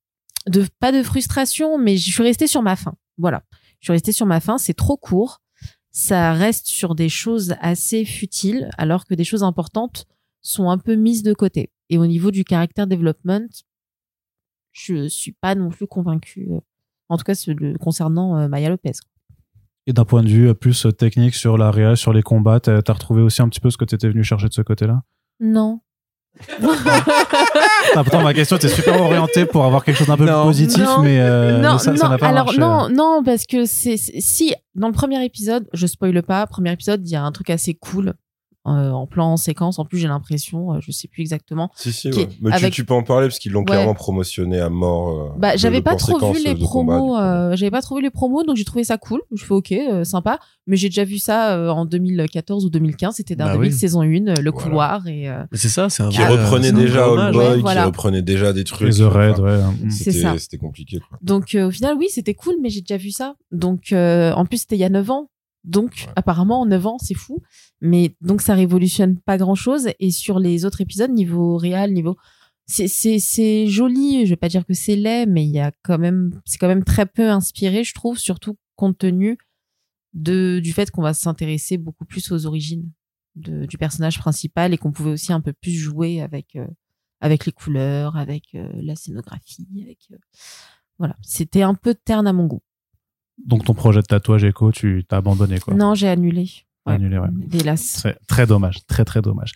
de, 0.48 0.66
pas 0.80 0.94
de 0.94 1.04
frustration, 1.04 1.78
mais 1.78 1.98
je 1.98 2.10
suis 2.10 2.24
restée 2.24 2.48
sur 2.48 2.62
ma 2.62 2.78
faim. 2.78 2.96
Voilà. 3.18 3.44
Je 3.82 3.88
suis 3.88 3.92
restée 3.92 4.14
sur 4.14 4.26
ma 4.26 4.40
faim. 4.40 4.58
C'est 4.58 4.76
trop 4.76 4.96
court. 4.96 5.42
Ça 5.92 6.32
reste 6.32 6.68
sur 6.68 6.96
des 6.96 7.10
choses 7.10 7.56
assez 7.60 8.06
futiles, 8.06 8.70
alors 8.78 9.06
que 9.06 9.14
des 9.14 9.26
choses 9.26 9.44
importantes 9.44 10.06
sont 10.42 10.70
un 10.70 10.78
peu 10.78 10.96
mises 10.96 11.24
de 11.24 11.34
côté. 11.34 11.72
Et 11.90 11.98
au 11.98 12.06
niveau 12.06 12.32
du 12.32 12.44
caractère 12.44 12.88
development, 12.88 13.48
je 14.74 15.08
suis 15.08 15.32
pas 15.32 15.56
non 15.56 15.70
plus 15.70 15.88
convaincue, 15.88 16.48
euh, 16.52 16.60
en 17.10 17.18
tout 17.18 17.24
cas 17.24 17.34
concernant 17.80 18.38
euh, 18.38 18.48
Maya 18.48 18.70
Lopez. 18.70 18.92
Et 19.88 19.94
d'un 19.94 20.06
point 20.06 20.22
de 20.22 20.28
vue 20.28 20.50
euh, 20.50 20.54
plus 20.54 20.86
technique 20.98 21.34
sur 21.34 21.58
la 21.58 21.72
réelle, 21.72 21.98
sur 21.98 22.14
les 22.14 22.22
combats, 22.22 22.60
t'as 22.60 22.82
as 22.86 22.94
retrouvé 22.94 23.22
aussi 23.22 23.42
un 23.42 23.50
petit 23.50 23.62
peu 23.62 23.70
ce 23.70 23.78
que 23.78 23.86
tu 23.86 23.96
étais 23.96 24.10
venu 24.10 24.24
chercher 24.24 24.48
de 24.48 24.54
ce 24.54 24.62
côté-là? 24.62 25.02
Non. 25.40 25.80
ah, 26.62 28.04
pourtant, 28.04 28.22
ma 28.22 28.32
question 28.32 28.58
était 28.58 28.68
super 28.68 29.02
orientée 29.02 29.48
pour 29.48 29.66
avoir 29.66 29.84
quelque 29.84 29.98
chose 29.98 30.08
d'un 30.08 30.18
peu 30.18 30.26
plus 30.26 30.34
positif, 30.34 30.86
mais, 31.02 31.18
ça, 31.80 31.94
n'a 31.94 32.18
pas 32.20 32.28
alors, 32.28 32.54
Non, 32.60 32.90
non, 32.90 33.24
parce 33.24 33.48
que 33.48 33.66
c'est 33.66 33.98
si 33.98 34.54
dans 34.76 34.88
le 34.88 34.94
premier 34.94 35.24
épisode, 35.26 35.68
je 35.74 35.88
spoile 35.88 36.22
pas, 36.22 36.46
premier 36.46 36.74
épisode, 36.74 37.02
il 37.08 37.12
y 37.12 37.16
a 37.16 37.24
un 37.24 37.32
truc 37.32 37.50
assez 37.50 37.74
cool 37.74 38.14
euh, 38.68 38.92
en 38.92 39.08
plan 39.08 39.34
en 39.34 39.38
séquence. 39.38 39.80
En 39.80 39.86
plus, 39.86 39.98
j'ai 39.98 40.08
l'impression, 40.08 40.74
euh, 40.74 40.80
je 40.82 40.92
sais 40.92 41.08
plus 41.08 41.22
exactement. 41.22 41.72
Si 41.76 41.94
si, 41.94 42.10
ouais. 42.10 42.28
mais 42.42 42.70
tu, 42.70 42.84
peux 42.84 42.94
en 42.94 43.04
parler 43.04 43.28
parce 43.28 43.40
qu'ils 43.40 43.54
l'ont 43.54 43.64
clairement 43.64 43.94
promotionné 43.94 44.60
à 44.60 44.70
mort. 44.70 45.10
Euh, 45.10 45.30
bah, 45.38 45.56
j'avais 45.56 45.82
pas 45.82 45.96
trop 45.96 46.34
vu 46.34 46.44
les 46.44 46.56
promos. 46.56 47.16
j'avais 47.56 47.72
pas 47.72 47.82
trop 47.82 47.96
vu 47.96 48.02
les 48.02 48.10
promos, 48.10 48.44
donc 48.44 48.58
j'ai 48.58 48.66
trouvé 48.66 48.84
ça 48.84 48.98
cool. 48.98 49.22
Je 49.34 49.46
fais 49.46 49.54
ok, 49.54 49.74
sympa. 50.04 50.40
Mais 50.66 50.76
j'ai 50.76 50.90
déjà 50.90 51.06
vu 51.06 51.18
ça 51.18 51.72
en 51.72 51.86
2014 51.86 52.66
ou 52.66 52.70
2015. 52.70 53.16
C'était 53.16 53.36
dans 53.36 53.58
bah 53.58 53.72
saison 53.72 54.02
1, 54.02 54.42
le 54.42 54.52
couloir 54.52 55.08
et. 55.08 55.30
c'est 55.54 55.70
ça, 55.70 55.90
c'est 55.90 56.04
un. 56.04 56.10
Qui 56.10 56.24
reprenait 56.24 56.72
déjà 56.72 57.10
Old 57.10 57.34
Boy, 57.34 57.64
qui 57.64 57.80
reprenait 57.80 58.22
déjà 58.22 58.54
des 58.54 58.64
trucs. 58.64 58.94
Les 58.94 59.04
Red, 59.04 59.40
ouais. 59.40 59.60
C'était 59.90 60.58
compliqué. 60.58 61.00
Quoi. 61.00 61.18
Donc 61.22 61.56
au 61.56 61.72
final, 61.72 61.96
oui, 61.98 62.08
c'était 62.10 62.34
cool, 62.34 62.56
mais 62.62 62.70
j'ai 62.70 62.82
déjà 62.82 62.98
vu 62.98 63.12
ça. 63.12 63.36
Donc 63.52 63.94
en 63.94 64.46
plus, 64.46 64.58
c'était 64.58 64.76
il 64.76 64.80
y 64.80 64.86
a 64.86 64.90
9 64.90 65.10
ans. 65.12 65.30
Donc, 65.64 66.08
apparemment, 66.16 66.62
en 66.62 66.66
9 66.66 66.86
ans, 66.88 66.98
c'est 67.00 67.14
fou. 67.14 67.42
Mais 67.82 68.16
donc, 68.22 68.42
ça 68.42 68.54
révolutionne 68.54 69.20
pas 69.20 69.38
grand 69.38 69.56
chose. 69.56 69.90
Et 70.00 70.12
sur 70.12 70.40
les 70.40 70.66
autres 70.66 70.82
épisodes, 70.82 71.12
niveau 71.12 71.58
réel, 71.58 71.94
niveau. 71.94 72.16
C'est 72.66 73.68
joli. 73.68 74.26
Je 74.26 74.32
vais 74.32 74.36
pas 74.36 74.50
dire 74.50 74.66
que 74.66 74.74
c'est 74.74 74.96
laid, 74.96 75.26
mais 75.26 75.46
il 75.46 75.52
y 75.52 75.60
a 75.60 75.72
quand 75.84 75.98
même. 75.98 76.40
C'est 76.46 76.58
quand 76.58 76.68
même 76.68 76.84
très 76.84 77.06
peu 77.06 77.30
inspiré, 77.30 77.84
je 77.84 77.94
trouve, 77.94 78.18
surtout 78.18 78.58
compte 78.76 78.98
tenu 78.98 79.38
de, 80.14 80.60
du 80.62 80.74
fait 80.74 80.92
qu'on 80.92 81.02
va 81.02 81.14
s'intéresser 81.14 81.78
beaucoup 81.78 82.06
plus 82.06 82.32
aux 82.32 82.46
origines 82.46 82.90
de, 83.36 83.66
du 83.66 83.78
personnage 83.78 84.20
principal 84.20 84.74
et 84.74 84.78
qu'on 84.78 84.92
pouvait 84.92 85.12
aussi 85.12 85.32
un 85.32 85.42
peu 85.42 85.54
plus 85.54 85.72
jouer 85.72 86.22
avec, 86.22 86.56
euh, 86.56 86.68
avec 87.22 87.46
les 87.46 87.52
couleurs, 87.52 88.18
avec 88.18 88.56
euh, 88.56 88.70
la 88.76 88.96
scénographie. 88.96 89.68
Avec, 89.82 90.00
euh, 90.12 90.18
voilà. 90.98 91.16
C'était 91.22 91.62
un 91.62 91.76
peu 91.76 91.94
terne 91.94 92.28
à 92.28 92.34
mon 92.34 92.48
goût. 92.48 92.62
Donc 93.46 93.66
ton 93.66 93.74
projet 93.74 94.02
de 94.02 94.06
tatouage 94.06 94.44
éco, 94.44 94.72
tu 94.72 95.06
t'as 95.08 95.18
abandonné 95.18 95.60
quoi 95.60 95.74
Non, 95.74 95.96
j'ai 95.96 96.08
annulé. 96.08 96.50
Annulé, 96.88 97.18
ouais. 97.18 97.28
Hélas. 97.54 97.98
Très, 98.00 98.18
très 98.28 98.48
dommage, 98.48 98.86
très 98.88 99.04
très 99.04 99.22
dommage. 99.22 99.52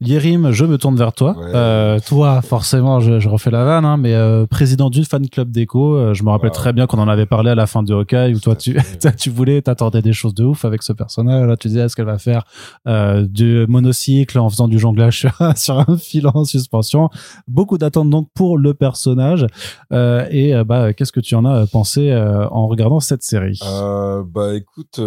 Yérim, 0.00 0.50
je 0.50 0.64
me 0.66 0.76
tourne 0.76 0.96
vers 0.96 1.12
toi. 1.12 1.34
Euh, 1.38 1.98
toi, 2.06 2.42
forcément, 2.42 3.00
je, 3.00 3.18
je, 3.18 3.28
refais 3.28 3.50
la 3.50 3.64
vanne, 3.64 3.84
hein, 3.84 3.96
mais 3.96 4.12
euh, 4.12 4.46
président 4.46 4.90
du 4.90 5.04
fan 5.04 5.26
club 5.28 5.50
d'écho, 5.50 5.94
euh, 5.94 6.12
je 6.12 6.22
me 6.22 6.30
rappelle 6.30 6.50
très 6.50 6.74
bien 6.74 6.86
qu'on 6.86 6.98
en 6.98 7.08
avait 7.08 7.24
parlé 7.24 7.50
à 7.50 7.54
la 7.54 7.66
fin 7.66 7.82
de 7.82 7.94
Hawkeye, 7.94 8.34
où 8.34 8.40
toi, 8.40 8.54
tu, 8.56 8.76
tu 9.18 9.30
voulais, 9.30 9.62
t'attendais 9.62 10.02
des 10.02 10.12
choses 10.12 10.34
de 10.34 10.44
ouf 10.44 10.66
avec 10.66 10.82
ce 10.82 10.92
personnage. 10.92 11.46
Là, 11.46 11.56
tu 11.56 11.68
disais, 11.68 11.80
est-ce 11.80 11.96
qu'elle 11.96 12.04
va 12.04 12.18
faire 12.18 12.44
euh, 12.86 13.26
du 13.26 13.64
monocycle 13.68 14.38
en 14.38 14.50
faisant 14.50 14.68
du 14.68 14.78
jonglage 14.78 15.18
sur, 15.18 15.38
sur 15.56 15.78
un 15.78 15.96
fil 15.96 16.26
en 16.26 16.44
suspension? 16.44 17.08
Beaucoup 17.48 17.78
d'attentes 17.78 18.10
donc 18.10 18.28
pour 18.34 18.58
le 18.58 18.74
personnage. 18.74 19.46
Euh, 19.92 20.26
et 20.30 20.52
bah, 20.64 20.92
qu'est-ce 20.92 21.12
que 21.12 21.20
tu 21.20 21.34
en 21.34 21.46
as 21.46 21.66
pensé 21.66 22.14
en 22.50 22.66
regardant 22.66 23.00
cette 23.00 23.22
série? 23.22 23.58
Bah, 23.62 24.54
écoute 24.54 25.00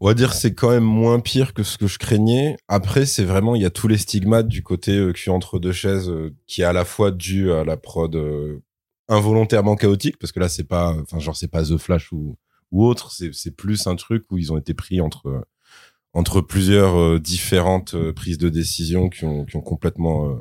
on 0.00 0.06
va 0.06 0.14
dire 0.14 0.32
c'est 0.34 0.54
quand 0.54 0.70
même 0.70 0.84
moins 0.84 1.20
pire 1.20 1.54
que 1.54 1.62
ce 1.62 1.78
que 1.78 1.86
je 1.86 1.98
craignais. 1.98 2.56
Après, 2.68 3.06
c'est 3.06 3.24
vraiment 3.24 3.54
il 3.54 3.62
y 3.62 3.66
a 3.66 3.70
tous 3.70 3.88
les 3.88 3.98
stigmates 3.98 4.48
du 4.48 4.62
côté 4.62 4.96
euh, 4.96 5.12
qui 5.12 5.30
entre 5.30 5.58
deux 5.58 5.72
chaises, 5.72 6.08
euh, 6.08 6.34
qui 6.46 6.62
est 6.62 6.64
à 6.64 6.72
la 6.72 6.84
fois 6.84 7.10
dû 7.10 7.52
à 7.52 7.64
la 7.64 7.76
prod 7.76 8.14
euh, 8.14 8.62
involontairement 9.08 9.76
chaotique, 9.76 10.18
parce 10.18 10.32
que 10.32 10.40
là 10.40 10.48
c'est 10.48 10.64
pas, 10.64 10.94
enfin 11.02 11.18
genre 11.18 11.36
c'est 11.36 11.48
pas 11.48 11.64
The 11.64 11.78
Flash 11.78 12.12
ou 12.12 12.36
ou 12.70 12.84
autre, 12.86 13.10
c'est 13.12 13.30
c'est 13.32 13.50
plus 13.56 13.86
un 13.86 13.96
truc 13.96 14.24
où 14.30 14.38
ils 14.38 14.52
ont 14.52 14.58
été 14.58 14.74
pris 14.74 15.00
entre 15.00 15.46
entre 16.14 16.40
plusieurs 16.40 17.20
différentes 17.20 17.94
prises 18.12 18.38
de 18.38 18.48
décision 18.48 19.08
qui 19.08 19.24
ont 19.24 19.44
qui 19.44 19.56
ont 19.56 19.62
complètement 19.62 20.38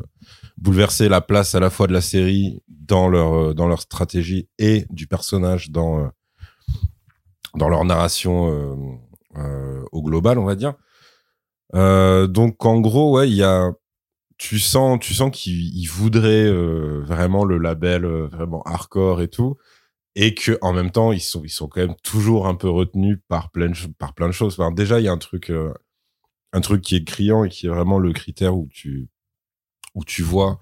bouleversé 0.57 1.09
la 1.09 1.21
place 1.21 1.55
à 1.55 1.59
la 1.59 1.69
fois 1.69 1.87
de 1.87 1.93
la 1.93 2.01
série 2.01 2.61
dans 2.67 3.07
leur 3.09 3.55
dans 3.55 3.67
leur 3.67 3.81
stratégie 3.81 4.49
et 4.59 4.85
du 4.89 5.07
personnage 5.07 5.71
dans 5.71 6.09
dans 7.57 7.69
leur 7.69 7.83
narration 7.85 8.51
euh, 8.51 8.75
au 9.91 10.01
global, 10.01 10.39
on 10.39 10.45
va 10.45 10.55
dire. 10.55 10.73
Euh, 11.75 12.27
donc 12.27 12.65
en 12.65 12.79
gros, 12.79 13.15
ouais, 13.17 13.29
il 13.29 13.35
y 13.35 13.43
a 13.43 13.71
tu 14.37 14.59
sens, 14.59 14.99
tu 14.99 15.13
sens 15.13 15.31
qu'ils 15.31 15.89
voudraient 15.89 16.51
vraiment 17.01 17.43
le 17.43 17.57
label 17.57 18.05
vraiment 18.05 18.61
hardcore 18.63 19.21
et 19.21 19.29
tout, 19.29 19.57
et 20.15 20.35
que 20.35 20.57
en 20.61 20.73
même 20.73 20.91
temps 20.91 21.11
ils 21.11 21.21
sont, 21.21 21.43
ils 21.43 21.49
sont 21.49 21.67
quand 21.67 21.81
même 21.81 21.95
toujours 22.03 22.47
un 22.47 22.55
peu 22.55 22.69
retenus 22.69 23.17
par 23.27 23.49
plein, 23.51 23.71
par 23.97 24.13
plein 24.13 24.27
de 24.27 24.33
choses. 24.33 24.57
Déjà 24.75 24.99
il 24.99 25.05
y 25.05 25.07
a 25.07 25.11
un 25.11 25.17
truc, 25.17 25.51
un 26.53 26.61
truc 26.61 26.81
qui 26.81 26.95
est 26.95 27.03
criant 27.03 27.43
et 27.45 27.49
qui 27.49 27.65
est 27.65 27.69
vraiment 27.69 27.97
le 27.97 28.13
critère 28.13 28.55
où 28.55 28.67
tu, 28.71 29.09
où 29.95 30.03
tu 30.05 30.21
vois 30.21 30.61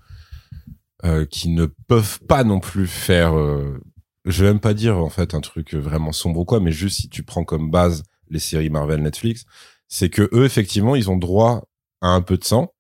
euh, 1.04 1.26
qui 1.26 1.50
ne 1.50 1.66
peuvent 1.66 2.20
pas 2.28 2.44
non 2.44 2.60
plus 2.60 2.88
faire, 2.88 3.38
euh, 3.38 3.80
je 4.24 4.44
vais 4.44 4.52
même 4.52 4.60
pas 4.62 4.74
dire 4.74 4.98
en 4.98 5.10
fait 5.10 5.36
un 5.36 5.42
truc 5.42 5.76
vraiment 5.76 6.12
sombre 6.12 6.40
ou 6.40 6.46
quoi, 6.46 6.60
mais 6.60 6.72
juste 6.72 7.02
si 7.02 7.10
tu 7.10 7.22
prends 7.22 7.44
comme 7.44 7.70
base 7.70 8.04
les 8.36 8.40
séries 8.40 8.70
Marvel 8.70 9.02
Netflix, 9.02 9.46
c'est 9.88 10.10
que 10.10 10.30
eux 10.34 10.46
effectivement 10.46 10.96
ils 10.96 11.10
ont 11.10 11.18
droit 11.18 11.64
à 12.02 12.10
un 12.10 12.22
peu 12.22 12.38
de 12.38 12.44
sang, 12.44 12.74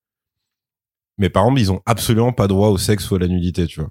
mais 1.17 1.29
par 1.29 1.43
exemple 1.43 1.61
ils 1.61 1.71
ont 1.71 1.81
absolument 1.85 2.33
pas 2.33 2.47
droit 2.47 2.69
au 2.69 2.77
sexe 2.77 3.09
ou 3.09 3.15
à 3.15 3.19
la 3.19 3.27
nudité, 3.27 3.67
tu 3.67 3.79
vois. 3.79 3.89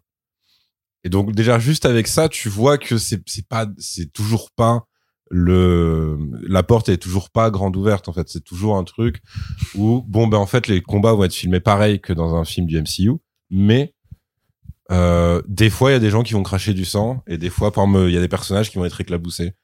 Et 1.05 1.09
donc 1.11 1.33
déjà 1.33 1.59
juste 1.59 1.85
avec 1.85 2.07
ça, 2.07 2.29
tu 2.29 2.49
vois 2.49 2.79
que 2.79 2.97
c'est 2.99 3.23
pas 3.49 3.67
c'est 3.79 4.13
toujours 4.13 4.51
pas 4.53 4.87
le 5.31 6.19
la 6.47 6.63
porte 6.63 6.89
est 6.89 6.99
toujours 6.99 7.31
pas 7.31 7.51
grande 7.51 7.77
ouverte 7.77 8.09
en 8.09 8.13
fait, 8.13 8.29
c'est 8.29 8.45
toujours 8.45 8.77
un 8.77 8.85
truc 8.85 9.23
où 9.75 10.03
bon 10.07 10.27
ben 10.29 10.39
en 10.39 10.47
fait 10.47 10.69
les 10.69 10.83
combats 10.83 11.13
vont 11.13 11.25
être 11.25 11.35
filmés 11.35 11.61
pareil 11.61 12.01
que 12.01 12.13
dans 12.13 12.35
un 12.37 12.45
film 12.45 12.67
du 12.67 12.81
MCU, 12.81 13.19
mais 13.51 13.95
euh, 14.91 15.43
des 15.49 15.71
fois, 15.71 15.91
il 15.91 15.95
y 15.95 15.97
a 15.97 16.01
des 16.01 16.11
gens 16.11 16.23
qui 16.23 16.35
vont 16.35 16.43
cracher 16.43 16.75
du 16.75 16.85
sang, 16.85 17.23
et 17.27 17.39
des 17.39 17.51
fois, 17.51 17.73
par 17.73 17.87
il 17.87 18.11
y 18.11 18.17
a 18.17 18.21
des 18.21 18.29
personnages 18.29 18.71
qui 18.71 18.79
vont 18.79 18.85
être 18.85 19.01
éclaboussés. 19.01 19.55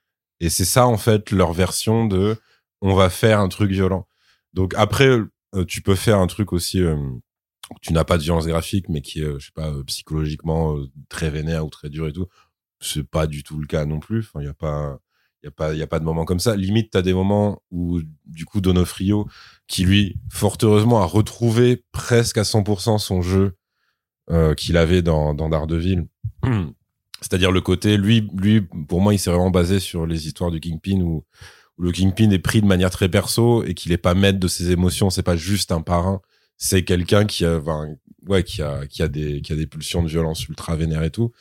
Et 0.40 0.48
c'est 0.48 0.64
ça, 0.64 0.87
en 0.87 0.96
fait, 0.96 1.31
leur 1.31 1.53
version 1.53 2.07
de 2.07 2.37
on 2.81 2.94
va 2.94 3.11
faire 3.11 3.40
un 3.40 3.48
truc 3.48 3.70
violent. 3.70 4.07
Donc 4.55 4.74
après, 4.76 5.09
euh, 5.55 5.64
tu 5.66 5.83
peux 5.83 5.94
faire 5.94 6.18
un 6.18 6.26
truc 6.26 6.53
aussi 6.53 6.83
euh, 6.83 6.96
tu 7.83 7.92
n'as 7.92 8.05
pas 8.05 8.18
de 8.18 8.22
violence 8.22 8.46
graphique, 8.46 8.88
mais 8.88 9.00
qui 9.00 9.20
est, 9.20 9.38
je 9.38 9.46
sais 9.46 9.53
pas, 9.55 9.72
psychologiquement 9.87 10.76
très 11.09 11.31
vénère 11.31 11.64
ou 11.64 11.70
très 11.70 11.88
dur 11.88 12.09
et 12.09 12.12
tout. 12.12 12.26
C'est 12.81 13.05
pas 13.05 13.26
du 13.26 13.42
tout 13.42 13.59
le 13.59 13.66
cas 13.66 13.85
non 13.87 14.00
plus. 14.00 14.31
Il 14.38 14.44
y 14.44 14.48
a 14.48 14.55
pas, 14.55 14.98
il 15.42 15.46
y 15.46 15.48
a 15.48 15.50
pas, 15.53 15.74
y 15.74 15.83
a 15.83 15.87
pas 15.87 16.00
de 16.00 16.05
moments 16.05 16.24
comme 16.24 16.40
ça. 16.40 16.57
Limite, 16.57 16.90
t'as 16.90 17.03
des 17.03 17.14
moments 17.14 17.62
où, 17.70 18.00
du 18.26 18.44
coup, 18.44 18.61
Donofrio, 18.61 19.29
qui 19.66 19.85
lui, 19.85 20.16
fort 20.31 20.57
heureusement, 20.62 21.00
a 21.00 21.07
retrouvé 21.07 21.85
presque 21.92 22.38
à 22.38 22.42
100% 22.42 22.98
son 22.98 23.22
jeu 23.22 23.57
euh, 24.31 24.55
qu'il 24.55 24.76
avait 24.76 25.03
dans, 25.03 25.35
dans 25.35 25.48
Daredevil. 25.48 26.07
C'est-à-dire 27.20 27.52
le 27.52 27.61
côté, 27.61 27.96
lui, 27.96 28.28
lui, 28.37 28.62
pour 28.88 29.00
moi, 29.00 29.14
il 29.14 29.18
s'est 29.18 29.30
vraiment 29.30 29.50
basé 29.50 29.78
sur 29.80 30.06
les 30.06 30.26
histoires 30.26 30.50
du 30.50 30.61
Kingpin 30.61 31.00
où, 31.00 31.24
le 31.78 31.92
Kingpin 31.92 32.30
est 32.30 32.38
pris 32.38 32.61
de 32.61 32.66
manière 32.66 32.90
très 32.90 33.09
perso 33.09 33.64
et 33.64 33.72
qu'il 33.72 33.90
est 33.92 33.96
pas 33.96 34.12
maître 34.12 34.38
de 34.38 34.48
ses 34.48 34.70
émotions. 34.70 35.09
C'est 35.09 35.22
pas 35.22 35.37
juste 35.37 35.72
un 35.72 35.80
parrain. 35.80 36.20
C'est 36.59 36.85
quelqu'un 36.85 37.24
qui 37.24 37.46
a, 37.46 37.59
ouais, 38.28 38.44
qui 38.44 38.61
a, 38.61 38.87
qui 38.87 39.02
a 39.02 39.09
des, 39.09 39.40
qui 39.40 39.54
a 39.54 39.56
des 39.56 39.66
pulsions 39.66 40.02
de 40.02 40.09
violence 40.09 40.46
ultra 40.46 40.76
vénères 40.76 41.04
et 41.04 41.11
tout. 41.11 41.33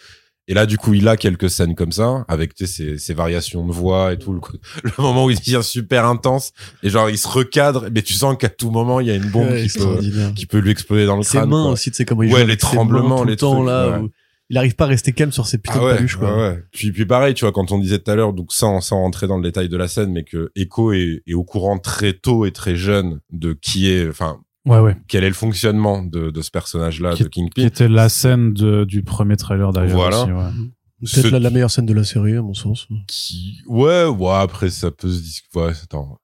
Et 0.50 0.56
là, 0.56 0.66
du 0.66 0.80
coup, 0.80 0.96
il 0.96 1.08
a 1.08 1.16
quelques 1.16 1.48
scènes 1.52 1.76
comme 1.76 1.92
ça, 1.92 2.26
avec 2.28 2.54
ses, 2.56 2.98
ses 2.98 3.14
variations 3.14 3.68
de 3.68 3.72
voix 3.72 4.14
et 4.14 4.18
tout, 4.18 4.34
le, 4.84 4.92
moment 4.98 5.26
où 5.26 5.30
il 5.30 5.38
devient 5.38 5.62
super 5.62 6.08
intense, 6.08 6.54
et 6.82 6.90
genre, 6.90 7.08
il 7.08 7.20
se 7.20 7.28
recadre, 7.28 7.88
mais 7.94 8.02
tu 8.02 8.14
sens 8.14 8.36
qu'à 8.36 8.50
tout 8.50 8.72
moment, 8.72 9.00
il 9.00 9.08
y 9.08 9.12
a 9.12 9.16
une 9.16 9.30
bombe 9.30 9.56
qui, 9.56 9.78
peut, 9.78 10.00
qui 10.36 10.46
peut 10.48 10.58
lui 10.58 10.72
exploser 10.72 11.06
dans 11.06 11.18
le 11.18 11.24
crâne. 11.24 11.44
Ses 11.44 11.48
mains 11.48 11.70
aussi, 11.70 11.92
tu 11.92 11.98
sais 11.98 12.06
comment 12.06 12.24
il 12.24 12.34
ouais, 12.34 12.48
les 12.48 12.58
tremblements, 12.58 13.24
les 13.24 13.36
temps, 13.36 13.62
là, 13.62 14.02
il 14.50 14.58
arrive 14.58 14.76
pas 14.76 14.86
à 14.86 14.88
rester 14.88 15.14
calme 15.14 15.32
sur 15.32 15.46
ses 15.46 15.60
putains 15.60 15.80
ah 15.82 15.92
de 15.92 15.96
paluches, 15.96 16.16
quoi. 16.16 16.36
Ouais, 16.36 16.64
Puis, 16.72 16.92
puis 16.92 17.06
pareil, 17.06 17.34
tu 17.34 17.46
vois, 17.46 17.52
quand 17.52 17.72
on 17.72 17.80
disait 17.80 18.00
tout 18.00 18.10
à 18.10 18.16
l'heure, 18.16 18.34
donc 18.34 18.52
sans, 18.52 18.82
sans 18.82 18.98
rentrer 18.98 19.28
dans 19.28 19.38
le 19.38 19.44
détail 19.44 19.70
de 19.70 19.78
la 19.78 19.88
scène, 19.88 20.12
mais 20.12 20.24
que 20.24 20.52
Echo 20.56 20.92
est, 20.92 21.22
est 21.28 21.34
au 21.34 21.44
courant 21.44 21.78
très 21.78 22.14
tôt 22.14 22.46
et 22.46 22.52
très 22.52 22.76
jeune 22.76 23.20
de 23.32 23.54
qui 23.54 23.92
est, 23.92 24.10
enfin, 24.10 24.40
Ouais, 24.66 24.80
ouais. 24.80 24.96
Quel 25.08 25.24
est 25.24 25.30
le 25.30 25.34
fonctionnement 25.34 26.04
de, 26.04 26.30
de 26.30 26.42
ce 26.42 26.52
personnage-là, 26.52 27.16
de 27.16 27.24
Kingpin 27.24 27.62
Qui 27.62 27.66
était 27.66 27.88
la 27.88 28.10
scène 28.10 28.54
de, 28.54 28.84
du 28.84 29.04
premier 29.04 29.38
trailer 29.38 29.72
d'ailleurs. 29.72 29.96
Voilà. 29.96 30.24
Aussi, 30.24 30.32
ouais. 30.32 31.22
Peut-être 31.22 31.40
la, 31.40 31.50
meilleure 31.50 31.72
scène 31.72 31.86
de 31.86 31.94
la 31.94 32.04
série, 32.04 32.36
à 32.36 32.42
mon 32.42 32.54
sens. 32.54 32.88
Qui, 33.08 33.62
ouais, 33.68 34.06
ouais, 34.06 34.34
après, 34.34 34.70
ça 34.70 34.92
peut 34.92 35.10
se 35.10 35.22
discuter. 35.22 35.60
Ouais, 35.60 35.72
attends. 35.84 36.20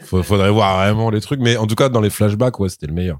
Faudrait 0.00 0.50
voir 0.50 0.76
vraiment 0.76 1.10
les 1.10 1.20
trucs. 1.20 1.40
Mais 1.40 1.56
en 1.56 1.66
tout 1.66 1.74
cas, 1.74 1.88
dans 1.88 2.00
les 2.00 2.10
flashbacks, 2.10 2.60
ouais, 2.60 2.68
c'était 2.68 2.86
le 2.86 2.92
meilleur. 2.92 3.18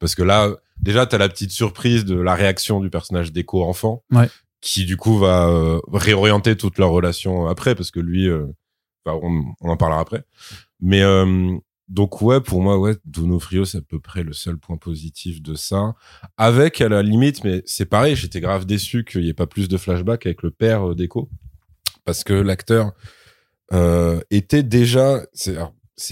Parce 0.00 0.14
que 0.14 0.22
là, 0.22 0.50
déjà, 0.82 1.06
t'as 1.06 1.18
la 1.18 1.28
petite 1.28 1.50
surprise 1.50 2.04
de 2.04 2.16
la 2.16 2.34
réaction 2.34 2.80
du 2.80 2.90
personnage 2.90 3.32
d'Echo 3.32 3.62
enfant. 3.62 4.04
Ouais. 4.10 4.28
Qui, 4.60 4.84
du 4.84 4.98
coup, 4.98 5.18
va 5.18 5.48
euh, 5.48 5.80
réorienter 5.90 6.54
toute 6.56 6.78
leur 6.78 6.90
relation 6.90 7.46
après. 7.46 7.74
Parce 7.74 7.90
que 7.90 8.00
lui, 8.00 8.28
euh, 8.28 8.46
on, 9.06 9.44
on, 9.60 9.70
en 9.70 9.76
parlera 9.76 10.00
après. 10.00 10.24
Mais, 10.80 11.02
euh, 11.02 11.56
donc 11.88 12.22
ouais, 12.22 12.40
pour 12.40 12.62
moi, 12.62 12.78
ouais, 12.78 12.96
Donofrio, 13.04 13.64
c'est 13.64 13.78
à 13.78 13.82
peu 13.82 13.98
près 13.98 14.22
le 14.22 14.32
seul 14.32 14.58
point 14.58 14.76
positif 14.76 15.42
de 15.42 15.54
ça. 15.54 15.94
Avec, 16.36 16.80
à 16.80 16.88
la 16.88 17.02
limite, 17.02 17.42
mais 17.42 17.62
c'est 17.66 17.86
pareil, 17.86 18.14
j'étais 18.16 18.40
grave 18.40 18.64
déçu 18.64 19.04
qu'il 19.04 19.22
n'y 19.22 19.28
ait 19.28 19.34
pas 19.34 19.48
plus 19.48 19.68
de 19.68 19.76
flashback 19.76 20.26
avec 20.26 20.42
le 20.42 20.50
père 20.50 20.90
euh, 20.90 20.94
d'Echo. 20.94 21.28
Parce 22.04 22.22
que 22.22 22.32
l'acteur 22.32 22.92
euh, 23.72 24.20
était 24.30 24.62
déjà... 24.62 25.22
C'est 25.32 25.56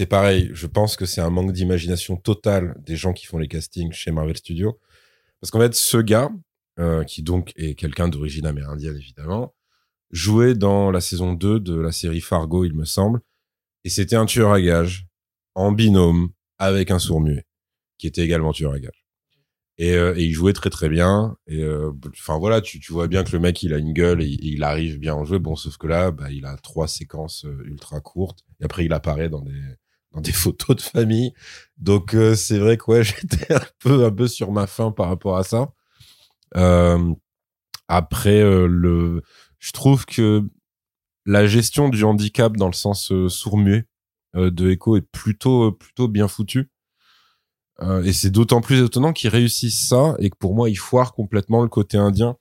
pareil, 0.07 0.49
je 0.53 0.67
pense 0.67 0.95
que 0.95 1.05
c'est 1.05 1.21
un 1.21 1.29
manque 1.29 1.51
d'imagination 1.51 2.15
totale 2.15 2.75
des 2.85 2.95
gens 2.95 3.13
qui 3.13 3.25
font 3.25 3.37
les 3.37 3.47
castings 3.47 3.91
chez 3.91 4.11
Marvel 4.11 4.37
Studios. 4.37 4.79
Parce 5.41 5.51
qu'en 5.51 5.59
fait, 5.59 5.73
ce 5.73 5.97
gars, 5.97 6.29
euh, 6.79 7.03
qui 7.03 7.23
donc 7.23 7.53
est 7.55 7.75
quelqu'un 7.75 8.07
d'origine 8.07 8.45
amérindienne, 8.45 8.95
évidemment, 8.95 9.55
jouait 10.11 10.53
dans 10.53 10.91
la 10.91 11.01
saison 11.01 11.33
2 11.33 11.59
de 11.59 11.75
la 11.75 11.91
série 11.91 12.21
Fargo, 12.21 12.65
il 12.65 12.73
me 12.73 12.85
semble. 12.85 13.19
Et 13.83 13.89
c'était 13.89 14.15
un 14.15 14.25
tueur 14.25 14.51
à 14.51 14.61
gages 14.61 15.07
en 15.55 15.71
binôme 15.71 16.29
avec 16.57 16.91
un 16.91 16.99
sourd 16.99 17.21
muet 17.21 17.45
qui 17.97 18.07
était 18.07 18.21
également 18.21 18.53
tueur 18.53 18.73
à 18.73 18.79
gage. 18.79 19.08
Et, 19.79 19.93
euh, 19.93 20.13
et, 20.17 20.25
il 20.25 20.33
jouait 20.33 20.53
très 20.53 20.69
très 20.69 20.89
bien. 20.89 21.37
Et 21.47 21.63
euh, 21.63 21.91
enfin 22.11 22.37
voilà, 22.37 22.61
tu, 22.61 22.79
tu 22.79 22.93
vois 22.93 23.07
bien 23.07 23.23
que 23.23 23.31
le 23.31 23.39
mec 23.39 23.63
il 23.63 23.73
a 23.73 23.77
une 23.77 23.93
gueule 23.93 24.21
et, 24.21 24.27
il 24.27 24.63
arrive 24.63 24.99
bien 24.99 25.15
en 25.15 25.25
jeu. 25.25 25.39
Bon, 25.39 25.55
sauf 25.55 25.77
que 25.77 25.87
là, 25.87 26.11
bah, 26.11 26.31
il 26.31 26.45
a 26.45 26.57
trois 26.57 26.87
séquences 26.87 27.45
euh, 27.45 27.63
ultra 27.65 28.01
courtes. 28.01 28.43
Et 28.59 28.65
après, 28.65 28.85
il 28.85 28.93
apparaît 28.93 29.29
dans 29.29 29.41
des 29.41 29.61
dans 30.11 30.21
des 30.21 30.31
photos 30.33 30.75
de 30.75 30.81
famille. 30.81 31.33
Donc 31.77 32.15
c'est 32.35 32.59
vrai 32.59 32.77
que 32.77 32.91
ouais, 32.91 33.03
j'étais 33.05 33.53
un 33.53 33.61
peu 33.79 34.05
un 34.05 34.11
peu 34.11 34.27
sur 34.27 34.51
ma 34.51 34.67
faim 34.67 34.91
par 34.91 35.09
rapport 35.09 35.37
à 35.37 35.43
ça. 35.43 35.69
après 37.87 38.41
le, 38.67 39.23
je 39.59 39.71
trouve 39.71 40.05
que 40.05 40.43
la 41.25 41.47
gestion 41.47 41.89
du 41.89 42.03
handicap 42.03 42.55
dans 42.57 42.67
le 42.67 42.73
sens 42.73 43.11
sourd 43.27 43.57
muet 43.57 43.85
euh, 44.35 44.51
de 44.51 44.69
Echo 44.69 44.97
est 44.97 45.01
plutôt 45.01 45.71
plutôt 45.71 46.07
bien 46.07 46.27
foutu. 46.27 46.69
Euh, 47.81 48.03
et 48.03 48.11
c'est 48.11 48.29
d'autant 48.29 48.61
plus 48.61 48.83
étonnant 48.83 49.13
qu'ils 49.13 49.29
réussissent 49.29 49.87
ça 49.87 50.15
et 50.19 50.29
que 50.29 50.35
pour 50.37 50.53
moi 50.53 50.69
ils 50.69 50.77
foirent 50.77 51.13
complètement 51.13 51.61
le 51.61 51.69
côté 51.69 51.97
indien. 51.97 52.35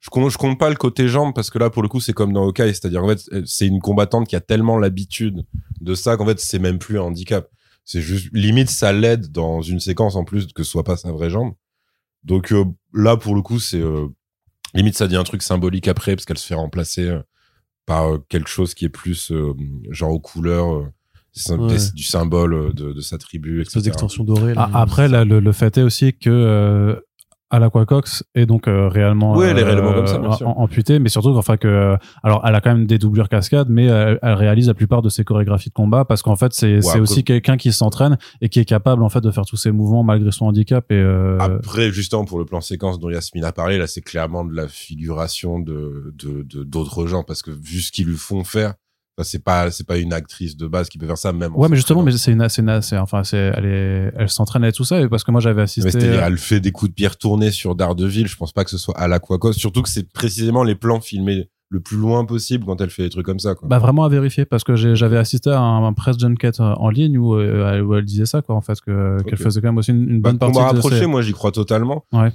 Je 0.00 0.08
compte, 0.08 0.32
compte 0.36 0.58
pas 0.58 0.70
le 0.70 0.76
côté 0.76 1.08
jambe 1.08 1.34
parce 1.34 1.50
que 1.50 1.58
là 1.58 1.68
pour 1.70 1.82
le 1.82 1.88
coup 1.88 2.00
c'est 2.00 2.12
comme 2.12 2.32
dans 2.32 2.44
Hawkeye, 2.44 2.74
c'est-à-dire 2.74 3.02
en 3.02 3.08
fait 3.08 3.20
c'est 3.44 3.66
une 3.66 3.80
combattante 3.80 4.28
qui 4.28 4.36
a 4.36 4.40
tellement 4.40 4.78
l'habitude 4.78 5.44
de 5.80 5.94
ça 5.94 6.16
qu'en 6.16 6.26
fait 6.26 6.38
c'est 6.38 6.60
même 6.60 6.78
plus 6.78 6.98
un 6.98 7.02
handicap. 7.02 7.48
C'est 7.84 8.00
juste 8.00 8.28
limite 8.32 8.70
ça 8.70 8.92
l'aide 8.92 9.32
dans 9.32 9.62
une 9.62 9.80
séquence 9.80 10.14
en 10.14 10.24
plus 10.24 10.46
que 10.52 10.62
ce 10.62 10.70
soit 10.70 10.84
pas 10.84 10.96
sa 10.96 11.10
vraie 11.10 11.30
jambe. 11.30 11.54
Donc 12.22 12.52
euh, 12.52 12.64
là 12.92 13.16
pour 13.16 13.34
le 13.34 13.42
coup 13.42 13.58
c'est 13.58 13.82
limite 14.74 14.96
ça 14.96 15.08
dit 15.08 15.16
un 15.16 15.24
truc 15.24 15.42
symbolique 15.42 15.88
après 15.88 16.14
parce 16.14 16.24
qu'elle 16.24 16.38
se 16.38 16.46
fait 16.46 16.54
remplacer 16.54 17.18
par 17.84 18.18
quelque 18.28 18.48
chose 18.48 18.74
qui 18.74 18.84
est 18.84 18.90
plus 18.90 19.32
genre 19.90 20.12
aux 20.12 20.20
couleurs 20.20 20.88
c'est 21.34 21.94
du 21.94 22.04
symbole 22.04 22.54
euh, 22.54 22.72
de, 22.72 22.92
de 22.92 23.00
sa 23.00 23.18
tribu, 23.18 23.60
etc. 23.60 23.80
d'extension 23.80 24.24
dorée. 24.24 24.54
Ah, 24.56 24.70
après, 24.74 25.08
là, 25.08 25.24
le, 25.24 25.40
le, 25.40 25.52
fait 25.52 25.76
est 25.78 25.82
aussi 25.82 26.14
que 26.14 26.30
euh, 26.30 26.94
Cox 27.86 28.24
est 28.34 28.46
donc 28.46 28.68
euh, 28.68 28.88
réellement, 28.88 29.36
oui, 29.36 29.46
elle 29.46 29.58
est 29.58 29.62
réellement 29.62 29.92
comme 29.92 30.06
ça, 30.06 30.18
bien 30.18 30.32
sûr. 30.32 30.48
amputée, 30.48 30.98
mais 30.98 31.08
surtout 31.08 31.36
enfin 31.36 31.56
que 31.56 31.68
euh, 31.68 31.96
alors 32.22 32.42
elle 32.46 32.54
a 32.54 32.60
quand 32.60 32.74
même 32.74 32.86
des 32.86 32.98
doublures 32.98 33.28
cascades, 33.28 33.68
mais 33.68 33.84
elle, 33.84 34.18
réalise 34.22 34.68
la 34.68 34.74
plupart 34.74 35.02
de 35.02 35.08
ses 35.08 35.24
chorégraphies 35.24 35.68
de 35.68 35.74
combat 35.74 36.04
parce 36.04 36.22
qu'en 36.22 36.36
fait 36.36 36.52
c'est 36.52 36.80
c'est 36.80 36.98
aussi 36.98 37.24
quelqu'un 37.24 37.56
qui 37.56 37.72
s'entraîne 37.72 38.18
et 38.40 38.48
qui 38.48 38.60
est 38.60 38.64
capable 38.64 39.02
en 39.02 39.08
fait 39.08 39.20
de 39.20 39.30
faire 39.30 39.44
tous 39.44 39.56
ses 39.56 39.70
mouvements 39.70 40.02
malgré 40.02 40.32
son 40.32 40.46
handicap 40.46 40.90
et 40.90 41.02
après 41.38 41.92
justement 41.92 42.24
pour 42.24 42.38
le 42.38 42.44
plan 42.44 42.60
séquence 42.60 42.98
dont 42.98 43.10
Yasmine 43.10 43.44
a 43.44 43.52
parlé 43.52 43.78
là 43.78 43.86
c'est 43.86 44.02
clairement 44.02 44.44
de 44.44 44.54
la 44.54 44.68
figuration 44.68 45.60
de 45.60 46.12
de 46.18 46.64
d'autres 46.64 47.06
gens 47.06 47.22
parce 47.22 47.42
que 47.42 47.50
vu 47.50 47.80
ce 47.80 47.92
qu'ils 47.92 48.06
lui 48.06 48.16
font 48.16 48.44
faire 48.44 48.74
c'est 49.22 49.42
pas 49.42 49.70
c'est 49.70 49.86
pas 49.86 49.98
une 49.98 50.12
actrice 50.12 50.56
de 50.56 50.66
base 50.66 50.88
qui 50.88 50.98
peut 50.98 51.06
faire 51.06 51.18
ça 51.18 51.32
même. 51.32 51.54
Ouais, 51.54 51.68
mais 51.68 51.76
justement, 51.76 52.02
mais 52.02 52.12
c'est 52.12 52.32
une, 52.32 52.48
c'est 52.48 52.64
c'est 52.82 52.98
enfin 52.98 53.22
c'est 53.22 53.52
elle 53.54 53.64
est, 53.64 54.12
elle 54.16 54.28
s'entraîne 54.28 54.64
à 54.64 54.72
tout 54.72 54.84
ça 54.84 55.06
parce 55.08 55.22
que 55.22 55.30
moi 55.30 55.40
j'avais 55.40 55.62
assisté. 55.62 55.98
elle 55.98 56.38
fait 56.38 56.60
des 56.60 56.72
coups 56.72 56.90
de 56.90 56.94
pierre 56.94 57.16
tournés 57.16 57.50
sur 57.50 57.74
Daredevil. 57.74 58.26
Je 58.26 58.36
pense 58.36 58.52
pas 58.52 58.64
que 58.64 58.70
ce 58.70 58.78
soit 58.78 58.98
à 58.98 59.06
l'Aquacos. 59.06 59.52
Surtout 59.52 59.82
que 59.82 59.88
c'est 59.88 60.12
précisément 60.12 60.64
les 60.64 60.74
plans 60.74 61.00
filmés 61.00 61.48
le 61.70 61.80
plus 61.80 61.96
loin 61.96 62.24
possible 62.24 62.64
quand 62.64 62.80
elle 62.80 62.90
fait 62.90 63.04
des 63.04 63.10
trucs 63.10 63.26
comme 63.26 63.38
ça. 63.38 63.54
Quoi. 63.54 63.68
Bah 63.68 63.78
vraiment 63.78 64.04
à 64.04 64.08
vérifier 64.08 64.44
parce 64.44 64.64
que 64.64 64.76
j'avais 64.76 65.16
assisté 65.16 65.50
à 65.50 65.60
un, 65.60 65.92
press 65.92 66.18
junket 66.18 66.60
en 66.60 66.88
ligne 66.90 67.18
où, 67.18 67.34
euh, 67.34 67.82
où, 67.82 67.94
elle 67.94 68.04
disait 68.04 68.26
ça 68.26 68.42
quoi 68.42 68.54
en 68.54 68.60
fait 68.60 68.80
que 68.80 69.22
qu'elle 69.24 69.38
faisait 69.38 69.60
quand 69.60 69.68
même 69.68 69.78
aussi 69.78 69.90
une, 69.90 70.20
bonne 70.20 70.36
bah, 70.36 70.46
partie. 70.46 70.58
On 70.58 70.60
m'a 70.60 70.66
rapproché, 70.68 71.06
moi 71.06 71.22
j'y 71.22 71.32
crois 71.32 71.52
totalement. 71.52 72.04
Ouais. 72.12 72.32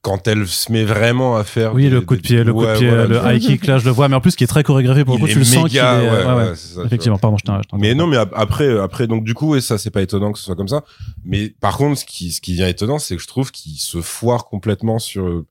Quand 0.00 0.26
elle 0.26 0.46
se 0.46 0.72
met 0.72 0.84
vraiment 0.84 1.36
à 1.36 1.44
faire 1.44 1.74
oui 1.74 1.88
le 1.88 2.00
coup 2.00 2.16
de 2.16 2.22
pied 2.22 2.42
le 2.42 2.52
coup 2.52 2.64
de 2.64 2.76
pied 2.76 2.90
le 2.90 3.20
high 3.24 3.40
kick 3.40 3.66
là 3.66 3.78
je 3.78 3.84
le 3.84 3.90
vois 3.90 4.08
mais 4.08 4.16
en 4.16 4.20
plus 4.20 4.34
qui 4.34 4.44
est 4.44 4.48
très 4.48 4.62
chorégraphié 4.62 5.04
pour 5.04 5.14
le 5.14 5.20
coup 5.20 5.28
tu 5.28 5.38
le 5.38 5.44
sens 5.44 5.68
qu'il 5.68 5.78
est 5.78 5.82
ouais, 5.82 6.34
ouais, 6.34 6.52
effectivement 6.86 7.18
pardon 7.18 7.36
je 7.36 7.44
t'en 7.44 7.78
mais 7.78 7.94
non 7.94 8.06
mais 8.06 8.16
après 8.16 8.78
après 8.78 9.06
donc 9.06 9.24
du 9.24 9.34
coup 9.34 9.56
et 9.56 9.60
ça 9.60 9.78
c'est 9.78 9.90
pas 9.90 10.02
étonnant 10.02 10.32
que 10.32 10.38
ce 10.38 10.44
soit 10.44 10.56
comme 10.56 10.68
ça. 10.68 10.84
Mais 11.24 11.50
par 11.60 11.76
contre 11.76 11.98
ce 11.98 12.04
qui 12.04 12.32
ce 12.32 12.40
qui 12.40 12.54
vient 12.54 12.68
étonnant 12.68 12.98
c'est 12.98 13.16
que 13.16 13.22
je 13.22 13.26
trouve 13.26 13.50
qu'il 13.50 13.78
se 13.78 14.00
foire 14.00 14.46
complètement 14.46 14.98
sur 14.98 15.44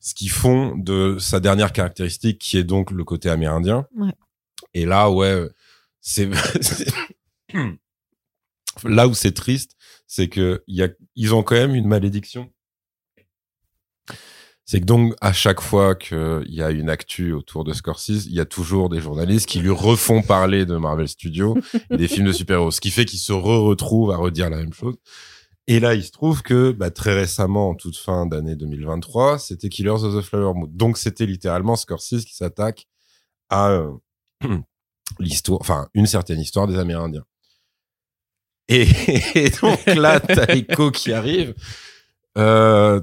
ce 0.00 0.14
qu'ils 0.14 0.30
font 0.30 0.76
de 0.76 1.16
sa 1.18 1.40
dernière 1.40 1.72
caractéristique 1.72 2.38
qui 2.38 2.58
est 2.58 2.64
donc 2.64 2.90
le 2.90 3.04
côté 3.04 3.30
amérindien. 3.30 3.86
Et 4.72 4.86
là 4.86 5.10
ouais 5.10 5.48
c'est 6.00 6.28
là 8.84 9.08
où 9.08 9.14
c'est 9.14 9.32
triste 9.32 9.76
c'est 10.06 10.28
que 10.28 10.62
y 10.66 10.82
a 10.82 10.88
ils 11.16 11.34
ont 11.34 11.42
quand 11.42 11.54
même 11.54 11.74
une 11.74 11.86
malédiction 11.86 12.50
c'est 14.66 14.80
que 14.80 14.86
donc 14.86 15.14
à 15.20 15.32
chaque 15.32 15.60
fois 15.60 15.94
qu'il 15.94 16.44
y 16.48 16.62
a 16.62 16.70
une 16.70 16.88
actu 16.88 17.32
autour 17.32 17.64
de 17.64 17.72
Scorsese, 17.72 18.26
il 18.26 18.34
y 18.34 18.40
a 18.40 18.46
toujours 18.46 18.88
des 18.88 19.00
journalistes 19.00 19.46
qui 19.46 19.58
lui 19.58 19.70
refont 19.70 20.22
parler 20.22 20.64
de 20.64 20.76
Marvel 20.76 21.08
Studios 21.08 21.56
et 21.90 21.96
des 21.96 22.08
films 22.08 22.26
de 22.26 22.32
super-héros, 22.32 22.70
ce 22.70 22.80
qui 22.80 22.90
fait 22.90 23.04
qu'il 23.04 23.18
se 23.18 23.32
re-retrouve 23.32 24.10
à 24.10 24.16
redire 24.16 24.48
la 24.48 24.56
même 24.56 24.72
chose. 24.72 24.96
Et 25.66 25.80
là, 25.80 25.94
il 25.94 26.04
se 26.04 26.12
trouve 26.12 26.42
que 26.42 26.72
bah, 26.72 26.90
très 26.90 27.14
récemment, 27.14 27.70
en 27.70 27.74
toute 27.74 27.96
fin 27.96 28.26
d'année 28.26 28.54
2023, 28.54 29.38
c'était 29.38 29.68
Killers 29.68 30.04
of 30.04 30.14
the 30.14 30.20
Flower 30.20 30.52
Moon. 30.54 30.68
Donc 30.70 30.98
c'était 30.98 31.26
littéralement 31.26 31.76
Scorsese 31.76 32.24
qui 32.24 32.34
s'attaque 32.34 32.86
à 33.48 33.70
euh, 33.70 33.92
l'histoire, 35.18 35.60
enfin 35.60 35.88
une 35.94 36.06
certaine 36.06 36.40
histoire 36.40 36.66
des 36.66 36.78
Amérindiens. 36.78 37.24
Et, 38.68 38.86
donc 39.62 39.86
là, 39.86 40.20
t'as 40.20 40.54
Echo 40.54 40.90
qui 40.90 41.12
arrive. 41.12 41.54
Euh, 42.36 43.00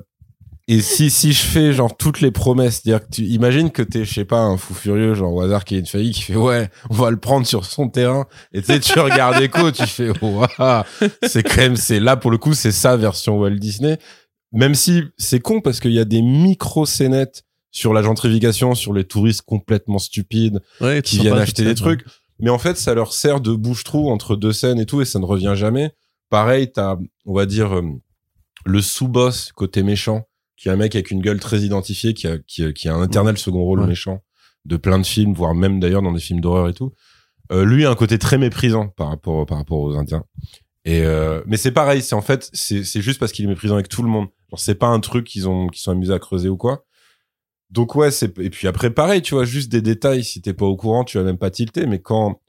et 0.72 0.80
si, 0.80 1.10
si 1.10 1.34
je 1.34 1.42
fais 1.42 1.74
genre 1.74 1.98
toutes 1.98 2.22
les 2.22 2.32
promesses, 2.32 2.82
dire 2.82 3.02
que 3.02 3.12
tu 3.12 3.24
imagines 3.24 3.72
que 3.72 3.82
t'es, 3.82 4.06
je 4.06 4.14
sais 4.14 4.24
pas, 4.24 4.40
un 4.40 4.56
fou 4.56 4.74
furieux, 4.74 5.16
genre 5.16 5.34
au 5.34 5.42
hasard 5.42 5.66
qui 5.66 5.76
a 5.76 5.80
une 5.80 5.86
faillite, 5.86 6.16
qui 6.16 6.22
fait 6.22 6.38
ouais, 6.38 6.70
on 6.90 6.94
va 6.94 7.12
le 7.12 7.18
prendre 7.18 7.46
sur 7.46 7.66
son 7.66 7.90
terrain. 7.90 8.26
Et 8.54 8.62
tu 8.62 8.68
sais, 8.68 8.80
tu 8.80 8.98
regardes 8.98 9.42
Echo, 9.44 9.70
tu 9.72 9.86
fais 9.86 10.12
waouh, 10.22 10.48
c'est 11.24 11.44
quand 11.44 11.58
même, 11.58 11.76
c'est 11.76 12.00
là 12.00 12.16
pour 12.16 12.32
le 12.32 12.38
coup, 12.38 12.54
c'est 12.54 12.72
sa 12.72 12.96
version 12.96 13.38
Walt 13.38 13.58
Disney. 13.58 13.98
Même 14.54 14.74
si 14.74 15.04
c'est 15.18 15.42
con 15.42 15.60
parce 15.60 15.82
qu'il 15.82 15.92
y 15.92 16.00
a 16.00 16.06
des 16.06 16.22
micro 16.22 16.86
scénettes 16.86 17.44
sur 17.72 17.94
la 17.94 18.02
gentrification, 18.02 18.74
sur 18.74 18.94
les 18.94 19.04
touristes 19.04 19.42
complètement 19.42 20.00
stupides 20.00 20.62
qui 21.04 21.20
viennent 21.20 21.34
acheter 21.34 21.66
des 21.66 21.76
trucs. 21.76 22.06
Mais 22.40 22.50
en 22.50 22.60
fait, 22.60 22.78
ça 22.78 22.94
leur 22.94 23.12
sert 23.12 23.42
de 23.42 23.54
bouche-trou 23.54 24.10
entre 24.10 24.38
deux 24.38 24.54
scènes 24.54 24.80
et 24.80 24.86
tout, 24.86 25.02
et 25.02 25.06
ça 25.06 25.20
ne 25.20 25.26
revient 25.26 25.54
jamais. 25.54 25.92
Pareil, 26.30 26.72
t'as, 26.72 26.96
on 27.26 27.34
va 27.34 27.46
dire, 27.46 27.76
euh, 27.76 27.82
le 28.64 28.82
sous-boss 28.82 29.52
côté 29.52 29.84
méchant 29.84 30.26
qui 30.62 30.70
est 30.70 30.72
un 30.72 30.76
mec 30.76 30.94
avec 30.94 31.10
une 31.10 31.22
gueule 31.22 31.40
très 31.40 31.62
identifiée, 31.62 32.14
qui 32.14 32.28
a, 32.28 32.38
qui, 32.38 32.72
qui 32.74 32.88
a 32.88 32.94
un 32.94 33.04
éternel 33.04 33.36
second 33.36 33.64
rôle 33.64 33.84
méchant 33.88 34.22
de 34.66 34.78
plein 34.78 35.00
de 35.00 35.06
films, 35.06 35.34
voire 35.34 35.56
même 35.56 35.80
d'ailleurs 35.80 36.04
dans 36.04 36.12
des 36.12 36.20
films 36.20 36.40
d'horreur 36.40 36.70
et 36.70 36.74
tout. 36.76 36.94
Euh, 37.52 37.66
lui 37.66 37.84
a 37.84 37.90
un 37.90 37.96
côté 37.96 38.20
très 38.20 38.38
méprisant 38.38 38.90
par 38.90 39.08
rapport 39.08 39.48
par 39.48 39.58
rapport 39.58 39.80
aux 39.80 39.96
Indiens. 39.96 40.24
Et 40.86 41.02
euh, 41.02 41.42
mais 41.48 41.58
c'est 41.58 41.72
pareil, 41.72 42.04
c'est 42.04 42.14
en 42.14 42.22
fait 42.22 42.48
c'est 42.54 43.02
juste 43.02 43.20
parce 43.20 43.32
qu'il 43.32 43.44
est 43.46 43.48
méprisant 43.48 43.74
avec 43.74 43.90
tout 43.90 44.04
le 44.04 44.10
monde. 44.10 44.28
C'est 44.56 44.76
pas 44.76 44.86
un 44.86 45.00
truc 45.00 45.26
qu'ils 45.26 45.50
ont 45.50 45.68
qu'ils 45.68 45.82
sont 45.82 45.92
amusés 45.92 46.14
à 46.14 46.20
creuser 46.20 46.48
ou 46.48 46.58
quoi. 46.58 46.86
Donc 47.72 47.96
ouais, 47.96 48.12
c'est 48.12 48.38
et 48.38 48.52
puis 48.52 48.68
après 48.68 48.92
pareil, 48.92 49.24
tu 49.24 49.34
vois, 49.34 49.46
juste 49.46 49.72
des 49.72 49.82
détails. 49.82 50.24
Si 50.24 50.44
t'es 50.44 50.54
pas 50.54 50.68
au 50.68 50.76
courant, 50.76 51.04
tu 51.04 51.18
vas 51.18 51.24
même 51.24 51.40
pas 51.40 51.50
tilter. 51.50 51.88
Mais 51.88 52.00
quand 52.00 52.40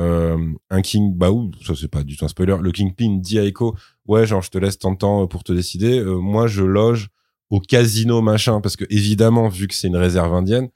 euh, 0.00 0.52
un 0.70 0.82
King, 0.82 1.14
bah 1.14 1.30
ou 1.30 1.52
ça 1.64 1.74
c'est 1.76 1.86
pas 1.86 2.02
du 2.02 2.16
tout 2.16 2.24
un 2.24 2.28
spoiler. 2.28 2.56
Le 2.60 2.72
Kingpin 2.72 3.18
dit 3.20 3.38
à 3.38 3.44
Echo, 3.44 3.76
ouais, 4.06 4.26
genre 4.26 4.42
je 4.42 4.50
te 4.50 4.58
laisse 4.58 4.78
tant 4.78 4.90
de 4.90 4.98
temps 4.98 5.28
pour 5.28 5.44
te 5.44 5.52
décider. 5.52 6.00
Euh, 6.00 6.18
moi 6.18 6.48
je 6.48 6.64
loge 6.64 7.08
au 7.52 7.60
casino 7.60 8.22
machin 8.22 8.62
parce 8.62 8.76
que 8.76 8.86
évidemment 8.88 9.48
vu 9.48 9.68
que 9.68 9.74
c'est 9.74 9.88
une 9.88 9.96
réserve 9.96 10.34
indienne 10.34 10.70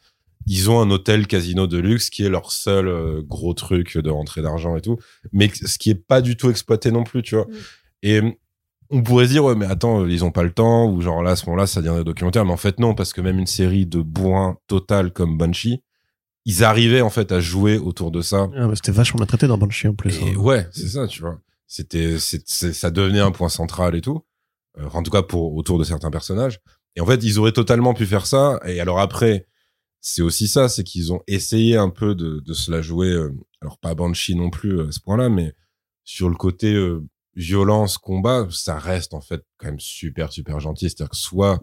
ils 0.46 0.70
ont 0.70 0.78
un 0.78 0.90
hôtel 0.90 1.26
casino 1.26 1.66
de 1.66 1.78
luxe 1.78 2.10
qui 2.10 2.22
est 2.22 2.28
leur 2.28 2.52
seul 2.52 2.86
euh, 2.86 3.22
gros 3.22 3.54
truc 3.54 3.96
de 3.96 4.10
rentrée 4.10 4.42
d'argent 4.42 4.76
et 4.76 4.82
tout 4.82 4.98
mais 5.32 5.50
ce 5.54 5.78
qui 5.78 5.88
est 5.88 5.94
pas 5.94 6.20
du 6.20 6.36
tout 6.36 6.50
exploité 6.50 6.90
non 6.90 7.02
plus 7.02 7.22
tu 7.22 7.34
vois 7.34 7.46
mm. 7.46 7.54
et 8.02 8.38
on 8.90 9.02
pourrait 9.02 9.26
dire 9.26 9.42
ouais 9.42 9.54
mais 9.54 9.64
attends 9.64 10.06
ils 10.06 10.22
ont 10.22 10.30
pas 10.30 10.42
le 10.42 10.52
temps 10.52 10.92
ou 10.92 11.00
genre 11.00 11.22
là 11.22 11.30
à 11.30 11.36
ce 11.36 11.46
moment-là 11.46 11.66
ça 11.66 11.80
devient 11.80 11.96
des 11.96 12.04
documentaires 12.04 12.44
mais 12.44 12.52
en 12.52 12.58
fait 12.58 12.78
non 12.78 12.94
parce 12.94 13.14
que 13.14 13.22
même 13.22 13.38
une 13.38 13.46
série 13.46 13.86
de 13.86 14.02
bourrin 14.02 14.58
total 14.66 15.12
comme 15.12 15.38
Banshee 15.38 15.82
ils 16.44 16.62
arrivaient 16.62 17.00
en 17.00 17.10
fait 17.10 17.32
à 17.32 17.40
jouer 17.40 17.78
autour 17.78 18.10
de 18.10 18.20
ça 18.20 18.50
ah, 18.54 18.68
c'était 18.74 18.92
vachement 18.92 19.16
bien 19.16 19.26
traité 19.26 19.46
dans 19.46 19.56
Banshee 19.56 19.88
en 19.88 19.94
plus 19.94 20.20
et 20.20 20.34
hein. 20.34 20.36
ouais 20.36 20.66
c'est 20.72 20.88
ça 20.88 21.06
tu 21.06 21.22
vois 21.22 21.40
c'était 21.66 22.18
ça 22.18 22.90
devenait 22.90 23.20
un 23.20 23.32
point 23.32 23.48
central 23.48 23.94
et 23.94 24.02
tout 24.02 24.20
euh, 24.78 24.88
en 24.92 25.02
tout 25.02 25.10
cas 25.10 25.22
pour 25.22 25.54
autour 25.54 25.78
de 25.78 25.84
certains 25.84 26.10
personnages. 26.10 26.60
Et 26.96 27.00
en 27.00 27.06
fait, 27.06 27.22
ils 27.22 27.38
auraient 27.38 27.52
totalement 27.52 27.94
pu 27.94 28.06
faire 28.06 28.26
ça. 28.26 28.58
Et 28.64 28.80
alors 28.80 29.00
après, 29.00 29.46
c'est 30.00 30.22
aussi 30.22 30.48
ça, 30.48 30.68
c'est 30.68 30.84
qu'ils 30.84 31.12
ont 31.12 31.20
essayé 31.26 31.76
un 31.76 31.90
peu 31.90 32.14
de, 32.14 32.40
de 32.40 32.52
se 32.54 32.70
la 32.70 32.82
jouer. 32.82 33.08
Euh, 33.08 33.34
alors 33.60 33.78
pas 33.78 33.94
Banshee 33.94 34.34
non 34.34 34.50
plus 34.50 34.80
à 34.80 34.92
ce 34.92 35.00
point-là, 35.00 35.28
mais 35.28 35.54
sur 36.04 36.28
le 36.28 36.36
côté 36.36 36.72
euh, 36.74 37.04
violence, 37.34 37.98
combat, 37.98 38.46
ça 38.50 38.78
reste 38.78 39.14
en 39.14 39.20
fait 39.20 39.42
quand 39.58 39.66
même 39.66 39.80
super 39.80 40.32
super 40.32 40.60
gentil. 40.60 40.88
C'est-à-dire 40.88 41.10
que 41.10 41.16
soit 41.16 41.60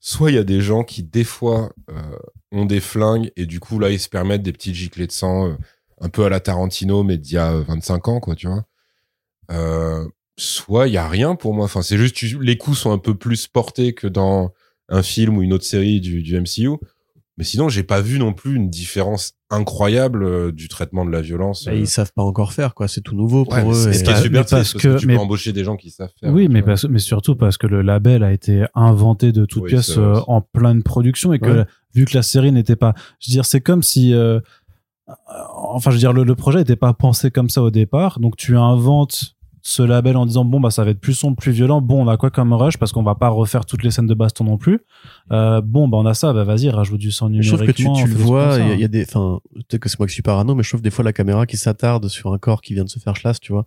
soit 0.00 0.30
il 0.30 0.34
y 0.34 0.38
a 0.38 0.44
des 0.44 0.60
gens 0.60 0.84
qui 0.84 1.02
des 1.02 1.24
fois 1.24 1.72
ont 2.52 2.66
des 2.66 2.80
flingues 2.80 3.32
et 3.36 3.46
du 3.46 3.58
coup 3.58 3.78
là 3.78 3.90
ils 3.90 3.98
se 3.98 4.10
permettent 4.10 4.42
des 4.42 4.52
petites 4.52 4.74
giclées 4.74 5.06
de 5.06 5.12
sang 5.12 5.56
un 5.98 6.08
peu 6.10 6.26
à 6.26 6.28
la 6.28 6.40
Tarantino 6.40 7.02
mais 7.02 7.16
d'il 7.16 7.36
y 7.36 7.38
a 7.38 7.56
25 7.56 8.08
ans 8.08 8.20
quoi 8.20 8.34
tu 8.34 8.46
vois 8.46 8.66
euh, 9.50 10.08
soit 10.36 10.88
il 10.88 10.94
y 10.94 10.98
a 10.98 11.08
rien 11.08 11.34
pour 11.36 11.54
moi. 11.54 11.64
Enfin, 11.64 11.82
c'est 11.82 11.98
juste 11.98 12.20
les 12.22 12.56
coups 12.56 12.78
sont 12.78 12.92
un 12.92 12.98
peu 12.98 13.14
plus 13.14 13.46
portés 13.46 13.92
que 13.94 14.06
dans 14.06 14.52
un 14.88 15.02
film 15.02 15.38
ou 15.38 15.42
une 15.42 15.52
autre 15.52 15.64
série 15.64 16.00
du, 16.00 16.22
du 16.22 16.38
MCU. 16.40 16.78
Mais 17.36 17.42
sinon, 17.42 17.68
j'ai 17.68 17.82
pas 17.82 18.00
vu 18.00 18.20
non 18.20 18.32
plus 18.32 18.54
une 18.54 18.70
différence 18.70 19.32
incroyable 19.50 20.22
euh, 20.22 20.52
du 20.52 20.68
traitement 20.68 21.04
de 21.04 21.10
la 21.10 21.20
violence. 21.20 21.64
Bah, 21.64 21.74
ils 21.74 21.88
savent 21.88 22.12
pas 22.12 22.22
encore 22.22 22.52
faire, 22.52 22.74
quoi. 22.74 22.86
C'est 22.86 23.00
tout 23.00 23.16
nouveau 23.16 23.44
pour 23.44 23.72
eux. 23.72 23.92
Ce 23.92 24.04
qui 24.04 24.10
est 24.10 24.22
super, 24.22 24.46
parce, 24.46 24.72
que, 24.72 24.98
tu 24.98 25.08
peux 25.08 25.16
embaucher 25.16 25.52
des 25.52 25.64
gens 25.64 25.76
qui 25.76 25.90
savent 25.90 26.12
faire. 26.20 26.32
Oui, 26.32 26.46
mais, 26.48 26.62
mais 26.88 26.98
surtout 26.98 27.34
parce 27.34 27.58
que 27.58 27.66
le 27.66 27.82
label 27.82 28.22
a 28.22 28.32
été 28.32 28.64
inventé 28.74 29.32
de 29.32 29.46
toutes 29.46 29.66
pièces 29.66 29.98
euh, 29.98 30.20
en 30.28 30.42
pleine 30.42 30.84
production 30.84 31.32
et 31.32 31.40
que 31.40 31.64
vu 31.92 32.04
que 32.04 32.16
la 32.16 32.22
série 32.22 32.52
n'était 32.52 32.76
pas, 32.76 32.94
je 33.18 33.30
veux 33.30 33.32
dire, 33.32 33.44
c'est 33.46 33.60
comme 33.60 33.82
si, 33.82 34.14
euh, 34.14 34.38
enfin, 35.56 35.90
je 35.90 35.96
veux 35.96 36.00
dire, 36.00 36.12
le, 36.12 36.22
le 36.22 36.34
projet 36.36 36.58
n'était 36.58 36.76
pas 36.76 36.92
pensé 36.92 37.32
comme 37.32 37.50
ça 37.50 37.62
au 37.62 37.70
départ. 37.72 38.20
Donc, 38.20 38.36
tu 38.36 38.56
inventes 38.56 39.33
ce 39.66 39.82
label 39.82 40.18
en 40.18 40.26
disant 40.26 40.44
bon 40.44 40.60
bah 40.60 40.70
ça 40.70 40.84
va 40.84 40.90
être 40.90 41.00
plus 41.00 41.14
sombre, 41.14 41.38
plus 41.38 41.50
violent. 41.50 41.80
Bon, 41.80 42.04
on 42.04 42.08
a 42.08 42.18
quoi 42.18 42.30
comme 42.30 42.52
rush? 42.52 42.76
Parce 42.76 42.92
qu'on 42.92 43.02
va 43.02 43.14
pas 43.14 43.30
refaire 43.30 43.64
toutes 43.64 43.82
les 43.82 43.90
scènes 43.90 44.06
de 44.06 44.14
baston 44.14 44.44
non 44.44 44.58
plus. 44.58 44.80
Euh, 45.32 45.62
bon 45.62 45.88
bah 45.88 45.96
on 45.96 46.04
a 46.04 46.12
ça, 46.12 46.34
bah 46.34 46.44
vas-y 46.44 46.68
rajoute 46.68 47.00
du 47.00 47.10
sang 47.10 47.30
numériquement. 47.30 47.56
Je 47.56 47.72
trouve 47.72 47.96
que 47.96 48.00
tu, 48.00 48.10
tu 48.10 48.18
le 48.18 48.22
vois, 48.22 48.58
il 48.58 48.78
y, 48.78 48.84
a 48.84 48.88
des, 48.88 49.04
enfin 49.04 49.40
peut-être 49.54 49.80
que 49.80 49.88
c'est 49.88 49.98
moi 49.98 50.06
qui 50.06 50.12
suis 50.12 50.22
parano, 50.22 50.54
mais 50.54 50.62
je 50.62 50.68
trouve 50.68 50.82
des 50.82 50.90
fois 50.90 51.02
la 51.02 51.14
caméra 51.14 51.46
qui 51.46 51.56
s'attarde 51.56 52.08
sur 52.08 52.32
un 52.34 52.38
corps 52.38 52.60
qui 52.60 52.74
vient 52.74 52.84
de 52.84 52.90
se 52.90 52.98
faire 52.98 53.14
chlasse, 53.14 53.40
tu 53.40 53.52
vois. 53.52 53.64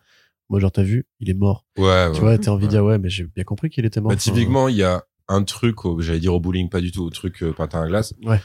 Moi 0.49 0.59
genre 0.59 0.71
t'as 0.71 0.83
vu, 0.83 1.07
il 1.19 1.31
est 1.31 1.33
mort. 1.33 1.65
Ouais. 1.79 2.11
Tu 2.13 2.21
vois, 2.21 2.37
t'as 2.37 2.51
envie 2.51 2.67
de 2.67 2.71
dire 2.71 2.85
ouais, 2.85 2.99
mais 2.99 3.09
j'ai 3.09 3.23
bien 3.23 3.43
compris 3.43 3.71
qu'il 3.71 3.83
était 3.83 3.99
mort. 3.99 4.11
Bah, 4.11 4.15
typiquement, 4.15 4.67
il 4.67 4.75
y 4.75 4.83
a 4.83 5.03
un 5.27 5.43
truc, 5.43 5.77
j'allais 5.99 6.19
dire 6.19 6.33
au 6.33 6.39
bowling, 6.39 6.69
pas 6.69 6.79
du 6.79 6.91
tout, 6.91 7.03
au 7.03 7.09
truc 7.09 7.41
euh, 7.41 7.51
patin 7.53 7.81
à 7.81 7.87
glace. 7.87 8.13
Ouais 8.23 8.39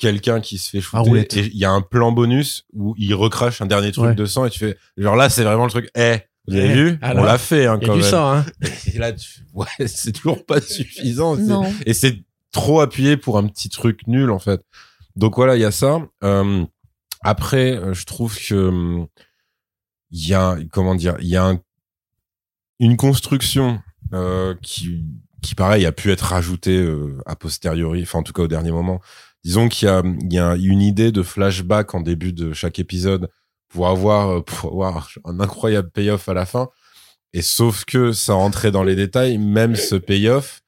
quelqu'un 0.00 0.40
qui 0.40 0.58
se 0.58 0.70
fait 0.70 0.80
shooter 0.80 1.38
et 1.38 1.46
il 1.52 1.58
y 1.58 1.66
a 1.66 1.70
un 1.70 1.82
plan 1.82 2.10
bonus 2.10 2.64
où 2.72 2.94
il 2.96 3.14
recrache 3.14 3.60
un 3.60 3.66
dernier 3.66 3.92
truc 3.92 4.16
de 4.16 4.24
sang 4.24 4.46
et 4.46 4.50
tu 4.50 4.58
fais 4.58 4.76
genre 4.96 5.14
là 5.14 5.28
c'est 5.28 5.44
vraiment 5.44 5.64
le 5.64 5.70
truc 5.70 5.90
eh 5.94 6.20
vous 6.46 6.56
avez 6.56 6.72
vu? 6.72 6.98
On 7.02 7.22
l'a 7.22 7.38
fait 7.38 7.66
hein, 7.66 7.78
quand 7.78 7.94
y 7.94 7.98
a 7.98 8.02
du 8.02 8.02
sang, 8.02 8.32
hein. 8.32 8.46
Et 8.92 8.98
là, 8.98 9.12
ouais, 9.54 9.86
c'est 9.86 10.12
toujours 10.12 10.44
pas 10.44 10.60
suffisant. 10.60 11.36
Et 11.86 11.94
c'est 11.94 12.22
trop 12.52 12.80
appuyé 12.80 13.16
pour 13.16 13.38
un 13.38 13.46
petit 13.46 13.68
truc 13.68 14.06
nul 14.06 14.30
en 14.30 14.38
fait. 14.38 14.62
Donc 15.16 15.36
voilà, 15.36 15.56
il 15.56 15.60
y 15.60 15.64
a 15.64 15.70
ça. 15.70 16.00
Euh, 16.24 16.64
après, 17.22 17.80
je 17.92 18.04
trouve 18.04 18.36
que 18.36 19.06
il 20.10 20.28
y 20.28 20.34
a 20.34 20.56
comment 20.72 20.94
dire, 20.94 21.16
il 21.20 21.28
y 21.28 21.36
a 21.36 21.56
une 22.78 22.96
construction 22.96 23.80
euh, 24.12 24.54
qui 24.62 25.04
qui 25.42 25.54
pareil 25.54 25.86
a 25.86 25.92
pu 25.92 26.10
être 26.10 26.22
rajoutée 26.22 26.78
euh, 26.78 27.18
a 27.26 27.36
posteriori, 27.36 28.02
enfin 28.02 28.18
en 28.18 28.22
tout 28.22 28.32
cas 28.32 28.42
au 28.42 28.48
dernier 28.48 28.72
moment. 28.72 29.00
Disons 29.44 29.68
qu'il 29.68 29.86
y 29.86 29.90
a 29.90 30.02
il 30.04 30.32
y 30.32 30.38
a 30.38 30.56
une 30.56 30.82
idée 30.82 31.12
de 31.12 31.22
flashback 31.22 31.94
en 31.94 32.00
début 32.00 32.32
de 32.32 32.52
chaque 32.52 32.78
épisode 32.78 33.30
pour 33.70 33.88
avoir, 33.88 34.28
euh, 34.30 34.40
pour 34.42 34.70
avoir 34.70 35.08
un 35.24 35.40
incroyable 35.40 35.90
payoff 35.90 36.28
à 36.28 36.34
la 36.34 36.44
fin. 36.44 36.68
Et 37.32 37.42
sauf 37.42 37.84
que 37.84 38.12
ça 38.12 38.34
rentrait 38.34 38.72
dans 38.72 38.82
les 38.82 38.96
détails, 38.96 39.38
même 39.38 39.76
ce 39.76 39.94
payoff, 39.94 40.60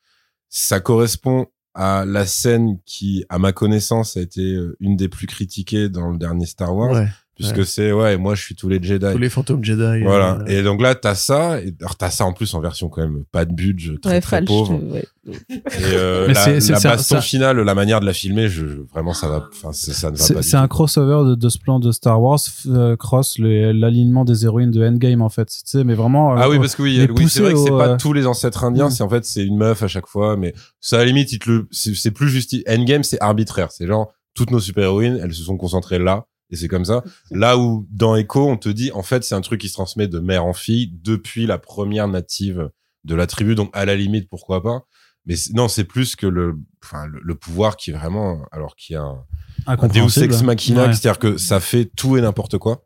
ça 0.48 0.80
correspond 0.80 1.46
à 1.74 2.04
la 2.04 2.26
scène 2.26 2.78
qui, 2.84 3.24
à 3.28 3.38
ma 3.38 3.52
connaissance, 3.52 4.16
a 4.16 4.20
été 4.20 4.54
euh, 4.54 4.76
une 4.80 4.96
des 4.96 5.08
plus 5.08 5.26
critiquées 5.26 5.88
dans 5.88 6.10
le 6.10 6.18
dernier 6.18 6.46
Star 6.46 6.74
Wars, 6.74 7.06
puisque 7.36 7.64
c'est 7.64 7.92
ouais 7.92 8.16
moi 8.18 8.34
je 8.34 8.42
suis 8.42 8.54
tous 8.54 8.68
les 8.68 8.82
Jedi. 8.82 9.06
Tous 9.10 9.18
les 9.18 9.30
fantômes 9.30 9.64
Jedi 9.64 10.02
voilà. 10.02 10.38
euh, 10.40 10.46
et 10.46 10.62
donc 10.62 10.82
là 10.82 10.94
t'as 10.94 11.14
ça. 11.14 11.60
Et, 11.60 11.74
alors 11.80 11.96
t'as 11.96 12.10
ça 12.10 12.24
en 12.24 12.32
plus 12.32 12.52
en 12.54 12.60
version 12.60 12.88
quand 12.88 13.02
même 13.02 13.24
pas 13.32 13.44
de 13.44 13.52
budget 13.52 13.96
très 14.00 14.20
très 14.20 14.44
pauvre. 14.44 14.78
ouais. 14.92 15.04
et 15.26 15.94
euh, 15.94 16.32
la, 16.32 16.58
la 16.58 16.80
baston 16.80 17.20
finale 17.20 17.60
la 17.60 17.74
manière 17.74 18.00
de 18.00 18.06
la 18.06 18.12
filmer 18.12 18.48
je, 18.48 18.64
vraiment 18.92 19.14
ça 19.14 19.28
va 19.28 19.48
enfin 19.52 19.72
ça 19.72 20.10
ne 20.10 20.16
va 20.16 20.34
pas 20.34 20.42
c'est 20.42 20.56
un 20.56 20.68
crossover 20.68 21.30
de, 21.30 21.34
de, 21.34 21.48
ce 21.48 21.58
plan 21.58 21.78
de 21.78 21.90
Star 21.92 22.20
Wars 22.20 22.40
euh, 22.66 22.96
cross 22.96 23.38
l'alignement 23.38 24.24
des 24.24 24.44
héroïnes 24.44 24.70
de 24.70 24.84
Endgame 24.84 25.22
en 25.22 25.28
fait. 25.28 25.46
Tu 25.46 25.60
sais 25.64 25.84
mais 25.84 25.94
vraiment 25.94 26.34
ah 26.36 26.48
oui 26.48 26.58
parce 26.58 26.74
que 26.74 26.82
oui, 26.82 27.08
oui 27.16 27.28
c'est 27.28 27.40
vrai 27.40 27.52
que 27.54 27.58
c'est 27.58 27.70
pas 27.70 27.96
tous 27.96 28.12
les 28.12 28.26
ancêtres 28.26 28.64
indiens 28.64 28.88
mm. 28.88 28.90
c'est 28.90 29.02
en 29.02 29.08
fait 29.08 29.24
c'est 29.24 29.44
une 29.44 29.56
meuf 29.56 29.82
à 29.82 29.88
chaque 29.88 30.06
fois 30.06 30.36
mais 30.36 30.54
ça 30.80 30.96
à 30.96 30.98
la 31.00 31.06
limite 31.06 31.32
il 31.32 31.38
te 31.38 31.50
le 31.50 31.68
c'est 31.70 32.10
plus 32.10 32.28
juste 32.28 32.54
Endgame 32.68 33.04
c'est 33.04 33.20
arbitraire. 33.20 33.68
C'est 33.70 33.86
genre 33.86 34.12
toutes 34.34 34.50
nos 34.50 34.60
super 34.60 34.84
héroïnes 34.84 35.18
elles 35.22 35.32
se 35.32 35.42
sont 35.44 35.56
concentrées 35.56 35.98
là 35.98 36.26
et 36.52 36.56
c'est 36.56 36.68
comme 36.68 36.84
ça. 36.84 37.02
Là 37.30 37.56
où 37.56 37.88
dans 37.90 38.14
Echo, 38.14 38.46
on 38.46 38.58
te 38.58 38.68
dit, 38.68 38.92
en 38.92 39.02
fait, 39.02 39.24
c'est 39.24 39.34
un 39.34 39.40
truc 39.40 39.62
qui 39.62 39.68
se 39.68 39.72
transmet 39.72 40.06
de 40.06 40.18
mère 40.18 40.44
en 40.44 40.52
fille 40.52 40.92
depuis 41.02 41.46
la 41.46 41.56
première 41.56 42.08
native 42.08 42.70
de 43.04 43.14
la 43.14 43.26
tribu. 43.26 43.54
Donc, 43.54 43.70
à 43.72 43.86
la 43.86 43.96
limite, 43.96 44.28
pourquoi 44.28 44.62
pas. 44.62 44.84
Mais 45.24 45.34
non, 45.54 45.68
c'est 45.68 45.84
plus 45.84 46.14
que 46.14 46.26
le, 46.26 46.58
enfin, 46.84 47.06
le, 47.06 47.34
pouvoir 47.34 47.76
qui 47.76 47.90
est 47.90 47.94
vraiment, 47.94 48.42
alors 48.52 48.76
qu'il 48.76 48.94
y 48.94 48.96
a 48.96 49.02
un, 49.02 49.24
un 49.66 49.88
Deus 49.88 50.22
ex 50.22 50.42
machina, 50.42 50.92
c'est-à-dire 50.92 51.18
que 51.18 51.38
ça 51.38 51.58
fait 51.58 51.86
tout 51.86 52.18
et 52.18 52.20
n'importe 52.20 52.58
quoi. 52.58 52.84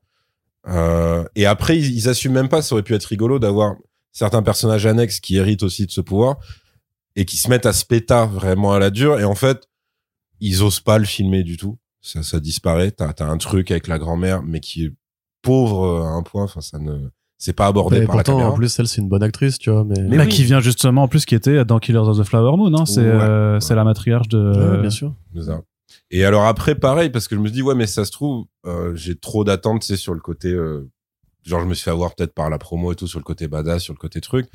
Euh, 0.68 1.24
et 1.34 1.46
après, 1.46 1.76
ils, 1.76 1.92
ils, 1.96 2.08
assument 2.08 2.34
même 2.34 2.48
pas. 2.48 2.62
Ça 2.62 2.74
aurait 2.76 2.84
pu 2.84 2.94
être 2.94 3.06
rigolo 3.06 3.40
d'avoir 3.40 3.74
certains 4.12 4.44
personnages 4.44 4.86
annexes 4.86 5.18
qui 5.18 5.38
héritent 5.38 5.64
aussi 5.64 5.86
de 5.86 5.90
ce 5.90 6.00
pouvoir 6.00 6.36
et 7.16 7.24
qui 7.24 7.36
se 7.36 7.48
mettent 7.48 7.66
à 7.66 7.72
se 7.72 7.84
péter 7.84 8.26
vraiment 8.30 8.74
à 8.74 8.78
la 8.78 8.90
dure. 8.90 9.18
Et 9.18 9.24
en 9.24 9.34
fait, 9.34 9.66
ils 10.38 10.62
osent 10.62 10.80
pas 10.80 10.98
le 10.98 11.04
filmer 11.04 11.42
du 11.42 11.56
tout 11.56 11.78
ça, 12.06 12.22
ça 12.22 12.40
disparaît. 12.40 12.92
T'as 12.92 13.12
as 13.18 13.24
un 13.24 13.38
truc 13.38 13.70
avec 13.70 13.88
la 13.88 13.98
grand-mère, 13.98 14.42
mais 14.42 14.60
qui 14.60 14.84
est 14.84 14.92
pauvre 15.42 15.84
euh, 15.84 16.02
à 16.02 16.08
un 16.08 16.22
point. 16.22 16.44
Enfin, 16.44 16.60
ça 16.60 16.78
ne 16.78 17.08
c'est 17.38 17.52
pas 17.52 17.66
abordé 17.66 18.06
par 18.06 18.16
pourtant, 18.16 18.32
la 18.32 18.38
caméra. 18.38 18.50
en 18.52 18.56
plus, 18.56 18.78
elle, 18.78 18.88
c'est 18.88 19.02
une 19.02 19.08
bonne 19.08 19.22
actrice, 19.22 19.58
tu 19.58 19.70
vois. 19.70 19.84
Mais, 19.84 20.00
mais 20.00 20.16
bah, 20.16 20.26
qui 20.26 20.44
vient 20.44 20.60
justement, 20.60 21.02
en 21.02 21.08
plus, 21.08 21.26
qui 21.26 21.34
était 21.34 21.64
dans 21.64 21.78
Killers 21.78 21.98
of 21.98 22.18
the 22.18 22.22
Flower 22.22 22.56
Moon. 22.56 22.74
Hein, 22.74 22.86
c'est 22.86 23.00
euh, 23.00 23.60
c'est 23.60 23.74
la 23.74 23.84
matriarche 23.84 24.28
de. 24.28 24.38
Ouais, 24.38 24.80
bien 24.80 24.90
sûr. 24.90 25.14
Et 26.10 26.24
alors 26.24 26.44
après, 26.44 26.74
pareil, 26.74 27.10
parce 27.10 27.28
que 27.28 27.36
je 27.36 27.40
me 27.40 27.50
dis, 27.50 27.62
ouais, 27.62 27.74
mais 27.74 27.86
ça 27.86 28.04
se 28.04 28.12
trouve, 28.12 28.46
euh, 28.64 28.94
j'ai 28.94 29.16
trop 29.16 29.44
d'attentes, 29.44 29.82
c'est 29.82 29.96
sur 29.96 30.14
le 30.14 30.20
côté. 30.20 30.48
Euh, 30.48 30.88
genre, 31.42 31.60
je 31.60 31.66
me 31.66 31.74
suis 31.74 31.84
fait 31.84 31.90
avoir 31.90 32.14
peut-être 32.14 32.32
par 32.32 32.48
la 32.48 32.58
promo 32.58 32.92
et 32.92 32.96
tout 32.96 33.06
sur 33.06 33.18
le 33.18 33.24
côté 33.24 33.48
badass, 33.48 33.82
sur 33.82 33.92
le 33.92 33.98
côté 33.98 34.20
truc. 34.20 34.46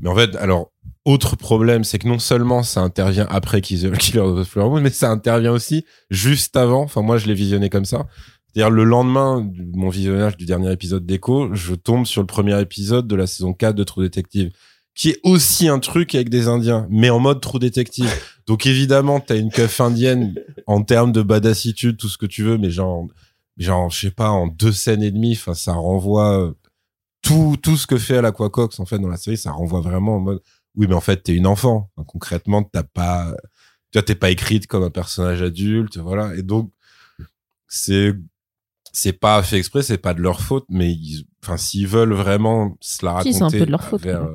Mais 0.00 0.10
en 0.10 0.14
fait, 0.14 0.36
alors, 0.36 0.72
autre 1.06 1.36
problème, 1.36 1.84
c'est 1.84 1.98
que 1.98 2.08
non 2.08 2.18
seulement 2.18 2.62
ça 2.62 2.82
intervient 2.82 3.26
après 3.30 3.60
Killer 3.62 3.88
of 4.18 4.40
the 4.40 4.44
Flower 4.44 4.80
mais 4.82 4.90
ça 4.90 5.08
intervient 5.08 5.52
aussi 5.52 5.86
juste 6.10 6.56
avant. 6.56 6.82
Enfin, 6.82 7.00
moi, 7.00 7.16
je 7.16 7.26
l'ai 7.26 7.34
visionné 7.34 7.70
comme 7.70 7.84
ça. 7.84 8.06
C'est-à-dire, 8.52 8.70
le 8.70 8.84
lendemain 8.84 9.40
de 9.40 9.76
mon 9.76 9.88
visionnage 9.88 10.36
du 10.36 10.46
dernier 10.46 10.72
épisode 10.72 11.06
d'Echo, 11.06 11.54
je 11.54 11.74
tombe 11.74 12.06
sur 12.06 12.22
le 12.22 12.26
premier 12.26 12.60
épisode 12.60 13.06
de 13.06 13.14
la 13.14 13.26
saison 13.26 13.52
4 13.52 13.74
de 13.74 13.84
True 13.84 14.02
Detective, 14.02 14.50
qui 14.94 15.10
est 15.10 15.20
aussi 15.24 15.68
un 15.68 15.78
truc 15.78 16.14
avec 16.14 16.28
des 16.28 16.48
Indiens, 16.48 16.86
mais 16.90 17.10
en 17.10 17.20
mode 17.20 17.40
True 17.40 17.58
Detective. 17.58 18.10
Donc, 18.46 18.66
évidemment, 18.66 19.20
t'as 19.20 19.36
une 19.36 19.50
keuf 19.50 19.80
indienne 19.80 20.34
en 20.66 20.82
termes 20.82 21.12
de 21.12 21.22
badassitude, 21.22 21.98
tout 21.98 22.08
ce 22.08 22.18
que 22.18 22.26
tu 22.26 22.42
veux, 22.42 22.58
mais 22.58 22.70
genre, 22.70 23.06
genre, 23.58 23.90
je 23.90 24.00
sais 24.00 24.10
pas, 24.10 24.30
en 24.30 24.46
deux 24.46 24.72
scènes 24.72 25.02
et 25.02 25.10
demie, 25.10 25.34
enfin, 25.34 25.54
ça 25.54 25.74
renvoie 25.74 26.52
tout, 27.22 27.56
tout 27.62 27.76
ce 27.76 27.86
que 27.86 27.98
fait 27.98 28.18
à 28.18 28.32
Cox, 28.32 28.80
en 28.80 28.86
fait, 28.86 28.98
dans 28.98 29.08
la 29.08 29.16
série, 29.16 29.36
ça 29.36 29.52
renvoie 29.52 29.80
vraiment 29.80 30.16
en 30.16 30.20
mode, 30.20 30.40
oui, 30.76 30.86
mais 30.88 30.94
en 30.94 31.00
fait, 31.00 31.22
t'es 31.22 31.34
une 31.34 31.46
enfant. 31.46 31.90
concrètement, 32.06 32.62
t'as 32.62 32.82
pas, 32.82 33.34
tu 33.92 34.02
t'es 34.02 34.14
pas 34.14 34.30
écrite 34.30 34.66
comme 34.66 34.82
un 34.82 34.90
personnage 34.90 35.42
adulte, 35.42 35.96
voilà. 35.96 36.34
Et 36.36 36.42
donc, 36.42 36.70
c'est, 37.66 38.14
c'est 38.92 39.14
pas 39.14 39.42
fait 39.42 39.56
exprès, 39.56 39.82
c'est 39.82 39.98
pas 39.98 40.14
de 40.14 40.20
leur 40.20 40.40
faute, 40.40 40.66
mais 40.68 40.92
ils, 40.92 41.24
enfin, 41.42 41.56
s'ils 41.56 41.86
veulent 41.86 42.12
vraiment 42.12 42.76
se 42.80 43.04
la 43.04 43.14
raconter. 43.14 43.32
c'est 43.32 43.42
un 43.42 43.50
peu 43.50 43.66
de 43.66 43.70
leur 43.70 43.82
faute. 43.82 44.04
Euh, 44.06 44.26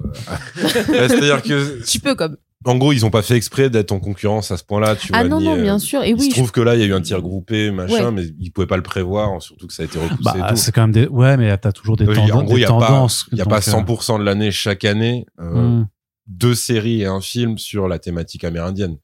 c'est-à-dire 0.55 1.41
que. 1.43 1.83
Tu 1.87 1.99
peux 1.99 2.15
comme. 2.15 2.37
En 2.63 2.75
gros, 2.75 2.93
ils 2.93 3.03
ont 3.07 3.09
pas 3.09 3.23
fait 3.23 3.35
exprès 3.35 3.71
d'être 3.71 3.91
en 3.91 3.99
concurrence 3.99 4.51
à 4.51 4.57
ce 4.57 4.63
point-là, 4.63 4.95
tu 4.95 5.09
ah 5.13 5.23
vois. 5.23 5.25
Ah 5.25 5.27
non, 5.27 5.41
non, 5.41 5.59
bien 5.59 5.79
sûr. 5.79 6.03
Et 6.03 6.13
oui. 6.13 6.29
Je 6.29 6.35
trouve 6.35 6.51
que 6.51 6.61
là, 6.61 6.75
il 6.75 6.81
y 6.81 6.83
a 6.83 6.85
eu 6.85 6.93
un 6.93 7.01
tir 7.01 7.19
groupé, 7.19 7.71
machin, 7.71 8.11
mais 8.11 8.25
ils 8.39 8.51
pouvaient 8.51 8.67
pas 8.67 8.77
le 8.77 8.83
prévoir, 8.83 9.41
surtout 9.41 9.65
que 9.65 9.73
ça 9.73 9.81
a 9.81 9.85
été 9.87 9.97
repoussé. 9.97 10.39
Bah, 10.39 10.55
c'est 10.55 10.71
quand 10.71 10.81
même 10.81 10.91
des, 10.91 11.07
ouais, 11.07 11.37
mais 11.37 11.55
t'as 11.57 11.71
toujours 11.71 11.97
des, 11.97 12.05
tendances. 12.05 12.31
En 12.31 12.43
gros, 12.43 12.57
il 12.57 12.61
y 12.61 12.65
a 12.65 12.67
tendances. 12.67 13.25
Il 13.31 13.39
y 13.39 13.41
a 13.41 13.45
pas 13.45 13.61
100% 13.61 14.13
euh, 14.15 14.19
de 14.19 14.23
l'année 14.23 14.51
chaque 14.51 14.85
année. 14.85 15.25
Euh, 15.39 15.79
hmm 15.79 15.87
deux 16.31 16.55
séries 16.55 17.01
et 17.01 17.05
un 17.05 17.21
film 17.21 17.57
sur 17.57 17.87
la 17.87 17.99
thématique 17.99 18.43
amérindienne. 18.43 18.97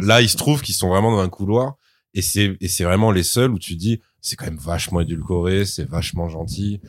là, 0.00 0.20
il 0.20 0.28
se 0.28 0.36
trouve 0.36 0.62
qu'ils 0.62 0.74
sont 0.74 0.88
vraiment 0.88 1.10
dans 1.10 1.20
un 1.20 1.28
couloir 1.28 1.74
et 2.12 2.22
c'est 2.22 2.56
et 2.60 2.68
c'est 2.68 2.84
vraiment 2.84 3.12
les 3.12 3.22
seuls 3.22 3.52
où 3.52 3.58
tu 3.58 3.76
dis 3.76 4.00
c'est 4.20 4.36
quand 4.36 4.46
même 4.46 4.58
vachement 4.58 5.00
édulcoré, 5.00 5.64
c'est 5.64 5.88
vachement 5.88 6.28
gentil. 6.28 6.80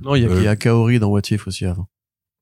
Non, 0.00 0.14
il 0.14 0.22
y 0.22 0.26
a, 0.26 0.30
euh... 0.30 0.42
y 0.42 0.48
a 0.48 0.56
Kaori 0.56 0.98
dans 0.98 1.08
What 1.08 1.22
If 1.30 1.46
aussi 1.46 1.66
avant. 1.66 1.88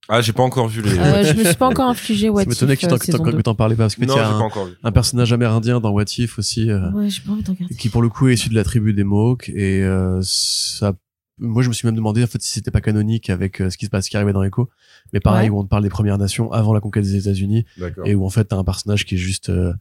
Ah, 0.08 0.20
j'ai 0.20 0.32
pas 0.32 0.44
encore 0.44 0.68
vu 0.68 0.82
les. 0.82 0.96
Euh, 0.96 1.24
je 1.24 1.32
me 1.32 1.44
suis 1.44 1.56
pas 1.56 1.66
encore 1.66 1.88
infligé 1.88 2.28
What 2.28 2.42
If. 2.42 2.52
Ça 2.52 2.66
m'étonnait 2.66 2.76
que 2.76 3.42
t'en 3.42 3.54
parlais 3.56 3.74
pas 3.74 3.84
parce 3.84 3.96
que 3.96 4.04
tu 4.04 4.10
as 4.12 4.28
un, 4.28 4.48
un, 4.84 4.92
personnage 4.92 5.32
amérindien 5.32 5.80
dans 5.80 5.90
What 5.90 6.04
If 6.18 6.38
aussi. 6.38 6.70
Euh, 6.70 6.92
ouais, 6.92 7.10
j'ai 7.10 7.22
pas 7.22 7.32
envie 7.32 7.42
de 7.42 7.50
regarder. 7.50 7.74
Qui 7.74 7.88
pour 7.88 8.02
le 8.02 8.08
coup 8.08 8.28
est 8.28 8.34
issu 8.34 8.48
de 8.48 8.54
la 8.54 8.62
tribu 8.62 8.92
des 8.92 9.02
Mohawks 9.02 9.48
et 9.48 9.82
euh, 9.82 10.20
ça 10.22 10.94
moi 11.38 11.62
je 11.62 11.68
me 11.68 11.74
suis 11.74 11.86
même 11.86 11.94
demandé 11.94 12.22
en 12.22 12.26
fait 12.26 12.40
si 12.40 12.52
c'était 12.52 12.70
pas 12.70 12.80
canonique 12.80 13.30
avec 13.30 13.60
euh, 13.60 13.70
ce 13.70 13.76
qui 13.76 13.86
se 13.86 13.90
passe 13.90 14.08
qui 14.08 14.16
arrivait 14.16 14.32
dans 14.32 14.42
Echo. 14.42 14.70
Mais 15.12 15.20
pareil 15.20 15.50
où 15.50 15.58
on 15.58 15.64
te 15.64 15.68
parle 15.68 15.82
des 15.82 15.88
premières 15.88 16.18
nations 16.18 16.50
avant 16.52 16.72
la 16.72 16.80
conquête 16.80 17.04
des 17.04 17.16
États-Unis 17.16 17.64
et 18.04 18.14
où 18.14 18.24
en 18.24 18.30
fait 18.30 18.44
t'as 18.46 18.56
un 18.56 18.64
personnage 18.64 19.04
qui 19.04 19.16
est 19.16 19.18
juste 19.18 19.50
euh, 19.50 19.72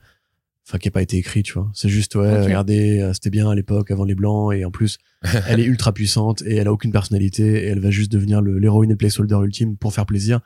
enfin 0.68 0.78
qui 0.78 0.88
a 0.88 0.92
pas 0.92 1.02
été 1.02 1.18
écrit 1.18 1.44
tu 1.44 1.54
vois. 1.54 1.70
C'est 1.74 1.90
juste 1.90 2.16
ouais 2.16 2.42
regardez 2.44 3.00
euh, 3.00 3.14
c'était 3.14 3.30
bien 3.30 3.50
à 3.50 3.56
l'époque 3.56 3.92
avant 3.92 4.04
les 4.04 4.16
blancs 4.16 4.54
et 4.54 4.66
en 4.66 4.72
plus 4.72 4.98
elle 5.48 5.60
est 5.60 5.66
ultra 5.66 5.94
puissante 5.94 6.42
et 6.44 6.56
elle 6.56 6.68
a 6.68 6.74
aucune 6.74 6.92
personnalité 6.92 7.66
et 7.66 7.68
elle 7.68 7.80
va 7.80 7.92
juste 7.92 8.12
devenir 8.12 8.42
l'héroïne 8.42 8.90
et 8.90 8.94
le 8.94 8.98
placeholder 8.98 9.40
ultime 9.44 9.78
pour 9.78 9.94
faire 9.94 10.06
plaisir. 10.06 10.42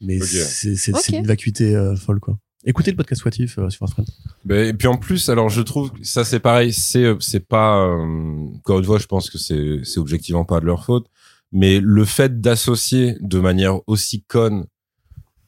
Mais 0.00 0.20
c'est 0.20 0.76
c'est 0.76 1.16
une 1.16 1.26
vacuité 1.26 1.94
folle 1.96 2.20
quoi 2.20 2.38
Écoutez 2.68 2.90
le 2.90 2.96
podcast 2.96 3.24
Watif 3.24 3.58
euh, 3.58 3.70
sur 3.70 3.88
France 3.88 4.06
ben, 4.44 4.66
et 4.66 4.74
puis 4.74 4.88
en 4.88 4.96
plus, 4.96 5.28
alors 5.28 5.48
je 5.48 5.60
trouve 5.60 5.90
ça 6.02 6.24
c'est 6.24 6.40
pareil, 6.40 6.72
c'est 6.72 7.04
euh, 7.04 7.16
c'est 7.20 7.46
pas 7.46 7.78
euh, 7.78 8.46
encore 8.58 8.78
une 8.80 8.84
fois, 8.84 8.98
je 8.98 9.06
pense 9.06 9.30
que 9.30 9.38
c'est 9.38 9.98
objectivement 9.98 10.44
pas 10.44 10.60
de 10.60 10.66
leur 10.66 10.84
faute, 10.84 11.06
mais 11.52 11.80
le 11.80 12.04
fait 12.04 12.40
d'associer 12.40 13.16
de 13.20 13.38
manière 13.40 13.80
aussi 13.88 14.22
conne 14.22 14.66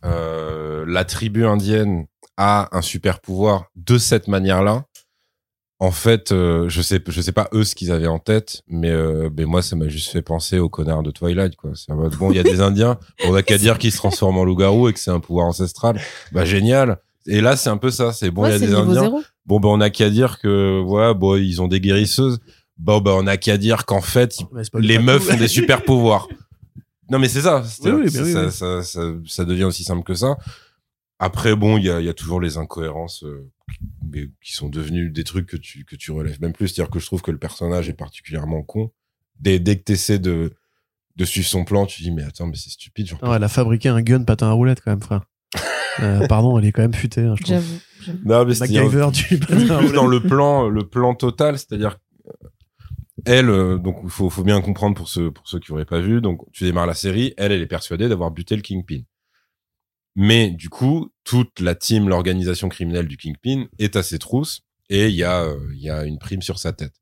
euh, 0.04 0.84
la 0.86 1.04
tribu 1.04 1.44
indienne 1.44 2.06
à 2.36 2.76
un 2.76 2.82
super 2.82 3.20
pouvoir 3.20 3.66
de 3.76 3.98
cette 3.98 4.26
manière-là, 4.26 4.84
en 5.80 5.92
fait, 5.92 6.30
je 6.30 6.82
sais, 6.82 7.00
je 7.06 7.20
sais 7.20 7.32
pas 7.32 7.48
eux 7.52 7.62
ce 7.62 7.76
qu'ils 7.76 7.92
avaient 7.92 8.08
en 8.08 8.18
tête, 8.18 8.62
mais, 8.66 8.92
mais 9.36 9.44
moi, 9.44 9.62
ça 9.62 9.76
m'a 9.76 9.86
juste 9.86 10.10
fait 10.10 10.22
penser 10.22 10.58
aux 10.58 10.68
connards 10.68 11.04
de 11.04 11.12
Twilight, 11.12 11.54
quoi. 11.54 11.70
Bon, 12.18 12.32
il 12.32 12.36
y 12.36 12.40
a 12.40 12.42
des 12.42 12.60
Indiens, 12.60 12.98
on 13.24 13.34
a 13.34 13.42
qu'à 13.42 13.58
dire 13.58 13.78
qu'ils 13.78 13.92
se 13.92 13.96
transforment 13.98 14.38
en 14.38 14.44
loup-garou 14.44 14.88
et 14.88 14.92
que 14.92 14.98
c'est 14.98 15.12
un 15.12 15.20
pouvoir 15.20 15.46
ancestral. 15.46 16.00
Bah 16.32 16.44
génial. 16.44 16.98
Et 17.28 17.40
là, 17.40 17.56
c'est 17.56 17.70
un 17.70 17.76
peu 17.76 17.90
ça. 17.90 18.12
C'est 18.12 18.30
bon, 18.30 18.46
il 18.46 18.50
y 18.50 18.54
a 18.54 18.58
des 18.58 18.74
Indiens. 18.74 19.12
Bon, 19.46 19.60
bah, 19.60 19.68
on 19.68 19.80
a 19.80 19.90
qu'à 19.90 20.10
dire 20.10 20.38
que, 20.40 20.80
ouais, 20.80 21.14
bon, 21.14 21.36
ils 21.36 21.62
ont 21.62 21.68
des 21.68 21.80
guérisseuses. 21.80 22.40
Bon, 22.78 23.00
bah, 23.00 23.12
on 23.14 23.26
a 23.26 23.36
qu'à 23.36 23.56
dire 23.56 23.84
qu'en 23.86 24.00
fait, 24.00 24.38
les 24.74 24.98
meufs 24.98 25.30
ont 25.30 25.36
des 25.36 25.48
super 25.48 25.82
pouvoirs. 25.82 26.28
Non, 27.10 27.18
mais 27.18 27.28
c'est 27.30 27.40
ça. 27.40 27.64
ça, 27.64 28.50
ça, 28.50 28.82
ça, 28.82 29.00
ça, 29.26 29.44
devient 29.46 29.64
aussi 29.64 29.82
simple 29.82 30.02
que 30.02 30.12
ça. 30.12 30.36
Après, 31.18 31.56
bon, 31.56 31.78
il 31.78 31.84
y 31.84 31.90
a, 31.90 32.02
y 32.02 32.08
a 32.10 32.12
toujours 32.12 32.38
les 32.38 32.58
incohérences 32.58 33.24
euh, 33.24 33.50
mais 34.10 34.30
qui 34.42 34.52
sont 34.52 34.68
devenus 34.68 35.12
des 35.12 35.24
trucs 35.24 35.46
que 35.46 35.56
tu 35.56 35.84
que 35.84 35.96
tu 35.96 36.12
relèves 36.12 36.40
même 36.40 36.52
plus. 36.52 36.68
C'est-à-dire 36.68 36.90
que 36.90 36.98
je 36.98 37.06
trouve 37.06 37.22
que 37.22 37.30
le 37.30 37.38
personnage 37.38 37.88
est 37.88 37.94
particulièrement 37.94 38.62
con. 38.62 38.92
Dès, 39.40 39.58
dès 39.58 39.78
que 39.78 39.84
t'essaies 39.84 40.18
de 40.18 40.52
de 41.16 41.24
suivre 41.24 41.48
son 41.48 41.64
plan, 41.64 41.86
tu 41.86 42.02
dis 42.02 42.10
mais 42.10 42.22
attends, 42.22 42.46
mais 42.46 42.56
c'est 42.56 42.70
stupide. 42.70 43.06
Genre, 43.06 43.18
non, 43.22 43.34
elle 43.34 43.42
a 43.42 43.48
fabriqué 43.48 43.88
un 43.88 44.02
gun 44.02 44.22
patin 44.24 44.48
à 44.48 44.52
roulette 44.52 44.80
quand 44.82 44.90
même, 44.90 45.02
frère. 45.02 45.24
Euh, 46.00 46.26
pardon, 46.28 46.58
elle 46.58 46.66
est 46.66 46.72
quand 46.72 46.82
même 46.82 46.94
futée. 46.94 47.22
Hein, 47.22 47.34
J'avoue. 47.44 47.78
Non, 48.24 48.44
mais 48.44 48.54
c'est 48.54 48.68
dans 49.94 50.06
le 50.06 50.20
plan, 50.20 50.68
le 50.68 50.88
plan 50.88 51.14
total, 51.14 51.58
c'est-à-dire 51.58 51.98
elle, 53.24 53.50
euh, 53.50 53.78
donc 53.78 53.98
il 54.04 54.10
faut, 54.10 54.30
faut 54.30 54.44
bien 54.44 54.60
comprendre 54.60 54.94
pour 54.94 55.08
ceux 55.08 55.30
pour 55.30 55.48
ceux 55.48 55.58
qui 55.58 55.72
n'auraient 55.72 55.84
pas 55.84 56.00
vu. 56.00 56.20
Donc 56.20 56.40
tu 56.52 56.64
démarres 56.64 56.86
la 56.86 56.94
série, 56.94 57.34
elle, 57.36 57.52
elle 57.52 57.62
est 57.62 57.66
persuadée 57.66 58.08
d'avoir 58.08 58.30
buté 58.30 58.56
le 58.56 58.62
Kingpin. 58.62 59.02
Mais 60.14 60.50
du 60.50 60.68
coup, 60.68 61.12
toute 61.24 61.60
la 61.60 61.74
team, 61.74 62.08
l'organisation 62.08 62.68
criminelle 62.68 63.06
du 63.06 63.16
Kingpin 63.16 63.66
est 63.78 63.96
à 63.96 64.02
ses 64.02 64.18
trousses 64.18 64.62
et 64.88 65.08
il 65.08 65.14
y 65.14 65.24
a 65.24 65.42
euh, 65.42 65.58
il 65.74 65.80
y 65.80 65.90
a 65.90 66.04
une 66.04 66.18
prime 66.18 66.42
sur 66.42 66.58
sa 66.58 66.72
tête. 66.72 66.94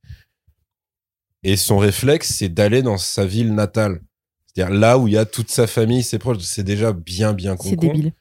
Et 1.42 1.56
son 1.56 1.78
réflexe, 1.78 2.34
c'est 2.34 2.48
d'aller 2.48 2.82
dans 2.82 2.98
sa 2.98 3.24
ville 3.24 3.54
natale. 3.54 4.00
C'est-à-dire 4.46 4.74
là 4.74 4.98
où 4.98 5.06
il 5.06 5.14
y 5.14 5.18
a 5.18 5.26
toute 5.26 5.50
sa 5.50 5.66
famille, 5.66 6.02
ses 6.02 6.18
proches. 6.18 6.38
C'est 6.38 6.64
déjà 6.64 6.92
bien 6.92 7.34
bien 7.34 7.56
con. 7.56 7.68
C'est 7.68 7.76
débile. 7.76 8.12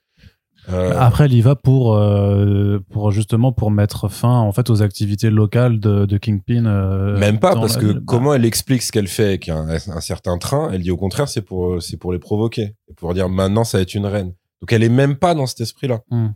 Euh, 0.70 0.94
Après, 0.98 1.26
elle 1.26 1.34
y 1.34 1.42
va 1.42 1.56
pour 1.56 1.96
euh, 1.96 2.80
pour 2.92 3.12
justement 3.12 3.52
pour 3.52 3.72
mettre 3.72 4.08
fin 4.10 4.40
en 4.40 4.52
fait 4.52 4.70
aux 4.70 4.82
activités 4.82 5.30
locales 5.30 5.80
de, 5.80 6.06
de 6.06 6.18
Kingpin. 6.18 6.66
Euh, 6.66 7.18
Même 7.18 7.40
pas 7.40 7.54
parce 7.56 7.78
que 7.78 7.94
comment 8.00 8.34
elle 8.34 8.46
explique 8.46 8.82
ce 8.82 8.92
qu'elle 8.92 9.08
fait 9.08 9.26
avec 9.26 9.50
un, 9.50 9.68
un, 9.70 10.02
certain 10.02 10.38
train 10.38 10.70
Elle 10.72 10.82
dit 10.82 10.92
au 10.92 10.98
contraire 10.98 11.30
c'est 11.30 11.42
pour 11.42 11.82
c'est 11.82 11.98
pour 11.98 12.14
les 12.14 12.20
provoquer, 12.20 12.76
pour 12.98 13.14
dire 13.14 13.30
maintenant 13.30 13.64
ça 13.64 13.78
va 13.78 13.84
être 13.84 13.94
une 13.94 14.08
reine. 14.08 14.34
Donc 14.62 14.72
elle 14.72 14.84
est 14.84 14.90
même 14.90 15.16
pas 15.16 15.36
dans 15.36 15.46
cet 15.46 15.62
esprit-là. 15.62 16.02
Hmm. 16.10 16.30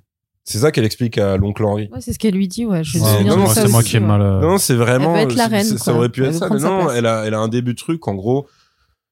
C'est 0.43 0.59
ça 0.59 0.71
qu'elle 0.71 0.85
explique 0.85 1.17
à 1.17 1.37
l'oncle 1.37 1.63
Henri. 1.63 1.89
Ouais, 1.91 2.01
c'est 2.01 2.11
ce 2.11 2.17
qu'elle 2.17 2.33
lui 2.33 2.47
dit, 2.47 2.65
ouais. 2.65 2.83
Je 2.83 2.97
non, 3.23 3.45
c'est 3.47 3.67
moi 3.67 3.83
qui 3.83 3.97
ai 3.97 3.99
mal. 3.99 4.21
Non, 4.41 4.57
c'est 4.57 4.73
vraiment. 4.73 5.15
Elle 5.15 5.27
va 5.27 5.31
être 5.31 5.37
la 5.37 5.47
reine, 5.47 5.77
ça 5.77 5.93
aurait 5.93 6.09
pu 6.09 6.23
être 6.25 6.33
ça. 6.33 6.49
Mais 6.49 6.59
non, 6.59 6.89
elle 6.89 7.05
a, 7.05 7.25
elle 7.25 7.35
a 7.35 7.39
un 7.39 7.49
début 7.49 7.73
de 7.73 7.77
truc. 7.77 8.07
En 8.07 8.15
gros, 8.15 8.47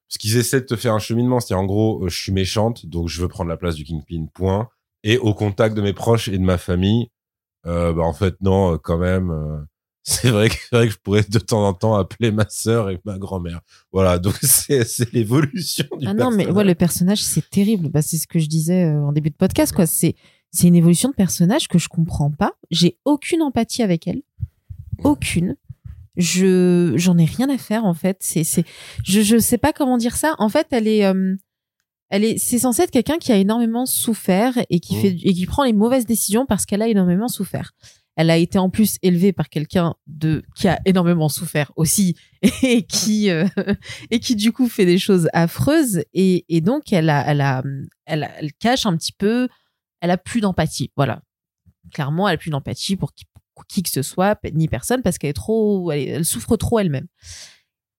ce 0.07 0.17
qu'ils 0.17 0.37
essaient 0.37 0.61
de 0.61 0.65
te 0.65 0.75
faire 0.75 0.93
un 0.93 0.99
cheminement, 0.99 1.39
c'est 1.39 1.53
en 1.53 1.65
gros, 1.65 2.03
euh, 2.03 2.09
je 2.09 2.17
suis 2.17 2.31
méchante, 2.31 2.85
donc 2.85 3.07
je 3.07 3.21
veux 3.21 3.27
prendre 3.27 3.49
la 3.49 3.57
place 3.57 3.75
du 3.75 3.83
Kingpin. 3.83 4.25
Point. 4.33 4.69
Et 5.03 5.17
au 5.17 5.33
contact 5.33 5.75
de 5.75 5.81
mes 5.81 5.93
proches 5.93 6.27
et 6.27 6.37
de 6.37 6.43
ma 6.43 6.57
famille, 6.57 7.09
euh, 7.65 7.93
bah 7.93 8.03
en 8.03 8.13
fait 8.13 8.35
non, 8.41 8.73
euh, 8.73 8.77
quand 8.77 8.97
même. 8.97 9.31
Euh, 9.31 9.57
c'est 10.07 10.29
vrai 10.29 10.47
que 10.49 10.55
vrai 10.71 10.87
que 10.87 10.93
je 10.93 10.99
pourrais 10.99 11.23
de 11.27 11.39
temps 11.39 11.67
en 11.67 11.73
temps 11.73 11.95
appeler 11.95 12.31
ma 12.31 12.47
sœur 12.47 12.89
et 12.89 12.99
ma 13.03 13.17
grand-mère. 13.17 13.59
Voilà, 13.91 14.19
donc 14.19 14.35
c'est 14.41 15.13
l'évolution 15.13 15.85
du 15.99 16.07
Ah 16.07 16.13
non, 16.13 16.31
mais 16.31 16.49
ouais, 16.49 16.63
le 16.63 16.75
personnage 16.75 17.21
c'est 17.21 17.49
terrible. 17.49 17.89
Bah 17.89 18.01
c'est 18.01 18.17
ce 18.17 18.27
que 18.27 18.39
je 18.39 18.47
disais 18.47 18.89
en 18.89 19.11
début 19.11 19.29
de 19.29 19.35
podcast 19.35 19.73
quoi. 19.73 19.85
C'est 19.85 20.15
c'est 20.51 20.67
une 20.67 20.75
évolution 20.75 21.09
de 21.09 21.13
personnage 21.13 21.67
que 21.67 21.77
je 21.77 21.89
comprends 21.89 22.31
pas. 22.31 22.53
J'ai 22.71 22.97
aucune 23.03 23.41
empathie 23.41 23.83
avec 23.83 24.07
elle, 24.07 24.21
aucune. 25.03 25.57
Je 26.15 26.93
j'en 26.95 27.17
ai 27.17 27.25
rien 27.25 27.49
à 27.49 27.57
faire 27.57 27.83
en 27.83 27.93
fait. 27.93 28.17
C'est 28.21 28.45
c'est 28.45 28.63
je 29.03 29.21
je 29.21 29.37
sais 29.37 29.57
pas 29.57 29.73
comment 29.73 29.97
dire 29.97 30.15
ça. 30.15 30.35
En 30.39 30.47
fait, 30.47 30.67
elle 30.71 30.87
est 30.87 31.03
elle 32.09 32.23
est 32.23 32.37
c'est 32.37 32.59
censé 32.59 32.83
être 32.83 32.91
quelqu'un 32.91 33.17
qui 33.17 33.31
a 33.31 33.37
énormément 33.37 33.85
souffert 33.85 34.53
et 34.69 34.79
qui 34.79 34.95
mmh. 34.95 35.01
fait 35.01 35.17
et 35.23 35.33
qui 35.33 35.45
prend 35.45 35.63
les 35.63 35.73
mauvaises 35.73 36.05
décisions 36.05 36.45
parce 36.45 36.65
qu'elle 36.65 36.81
a 36.81 36.87
énormément 36.87 37.27
souffert. 37.27 37.73
Elle 38.15 38.31
a 38.31 38.37
été 38.37 38.57
en 38.57 38.71
plus 38.71 38.97
élevée 39.03 39.31
par 39.31 39.47
quelqu'un 39.47 39.93
de 40.07 40.43
qui 40.55 40.67
a 40.67 40.79
énormément 40.85 41.29
souffert 41.29 41.71
aussi 41.75 42.15
et 42.63 42.83
qui 42.83 43.29
euh, 43.29 43.47
et 44.09 44.19
qui 44.19 44.35
du 44.35 44.51
coup 44.51 44.67
fait 44.69 44.85
des 44.85 44.97
choses 44.97 45.29
affreuses 45.33 46.01
et, 46.13 46.45
et 46.49 46.61
donc 46.61 46.91
elle 46.93 47.09
a 47.09 47.25
elle 47.27 47.41
a 47.41 47.63
elle, 48.05 48.29
elle 48.37 48.53
cache 48.53 48.85
un 48.85 48.95
petit 48.95 49.13
peu 49.13 49.47
elle 50.01 50.11
a 50.11 50.17
plus 50.17 50.41
d'empathie 50.41 50.91
voilà 50.95 51.21
clairement 51.93 52.27
elle 52.27 52.35
a 52.35 52.37
plus 52.37 52.49
d'empathie 52.49 52.95
pour 52.95 53.13
qui, 53.13 53.25
qui, 53.67 53.83
que 53.83 53.89
ce 53.89 54.01
soit 54.01 54.39
ni 54.53 54.67
personne 54.67 55.01
parce 55.01 55.17
qu'elle 55.17 55.31
est 55.31 55.33
trop 55.33 55.91
elle, 55.91 56.07
elle 56.07 56.25
souffre 56.25 56.55
trop 56.57 56.79
elle-même 56.79 57.07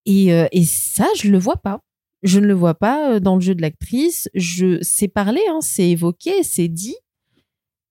et 0.05 0.33
euh, 0.33 0.49
et 0.51 0.65
ça 0.65 1.07
je 1.17 1.29
le 1.29 1.39
vois 1.39 1.59
pas 1.59 1.83
je 2.23 2.41
ne 2.41 2.47
le 2.47 2.55
vois 2.55 2.75
pas 2.75 3.13
euh, 3.13 3.21
dans 3.21 3.35
le 3.37 3.41
jeu 3.41 3.55
de 3.55 3.63
l'actrice. 3.63 4.29
Je 4.35 4.83
sais 4.83 5.09
parler, 5.09 5.43
hein, 5.51 5.61
c'est 5.61 5.89
évoqué, 5.89 6.43
c'est 6.43 6.69
dit, 6.69 6.97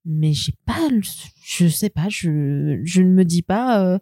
mais 0.05 0.33
j'ai 0.33 0.53
pas, 0.65 0.87
je 1.45 1.67
sais 1.67 1.89
pas, 1.89 2.09
je, 2.09 2.79
je 2.83 3.01
ne 3.01 3.09
me 3.09 3.23
dis 3.23 3.41
pas. 3.41 3.83
Euh, 3.83 3.99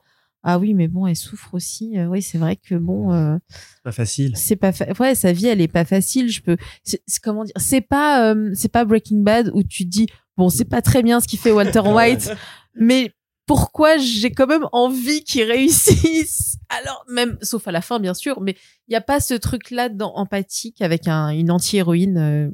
ah 0.48 0.60
oui, 0.60 0.76
mais 0.76 0.88
bon, 0.88 1.08
elle 1.08 1.16
souffre 1.16 1.56
aussi. 1.56 1.98
Euh, 1.98 2.06
oui, 2.06 2.22
c'est 2.22 2.38
vrai 2.38 2.56
que 2.56 2.76
bon. 2.76 3.12
c'est 3.50 3.84
pas 3.84 3.92
facile. 3.92 4.34
C'est 4.36 4.56
pas 4.56 4.72
ouais, 5.00 5.16
sa 5.16 5.32
vie, 5.32 5.48
elle 5.48 5.62
est 5.62 5.68
pas 5.68 5.86
facile. 5.86 6.30
Je 6.30 6.42
peux. 6.42 6.58
C'est 6.84 7.02
comment 7.22 7.44
dire 7.44 7.56
C'est 7.58 7.82
pas, 7.82 8.36
c'est 8.54 8.72
pas 8.72 8.86
Breaking 8.86 9.22
Bad 9.22 9.50
où 9.56 9.64
tu 9.64 9.86
dis 9.86 10.08
bon, 10.38 10.50
c'est 10.50 10.66
pas 10.66 10.84
très 10.84 11.02
bien 11.02 11.20
ce 11.20 11.28
qu'il 11.28 11.40
fait 11.40 11.52
Walter 11.52 11.80
White, 11.86 12.32
mais 12.76 13.12
pourquoi 13.46 13.98
j'ai 13.98 14.32
quand 14.32 14.48
même 14.48 14.68
envie 14.72 15.24
qu'ils 15.24 15.44
réussissent. 15.44 16.58
Alors, 16.70 17.06
même, 17.10 17.38
sauf 17.42 17.68
à 17.68 17.72
la 17.72 17.82
fin, 17.82 18.00
bien 18.00 18.14
sûr, 18.14 18.42
mais 18.42 18.56
il 18.88 18.92
n'y 18.92 18.96
a 18.96 19.02
pas 19.02 19.20
ce 19.20 19.34
truc-là 19.34 19.90
empathique 20.00 20.82
avec 20.82 21.08
un, 21.08 21.30
une 21.30 21.52
anti-héroïne 21.52 22.18
euh, 22.18 22.50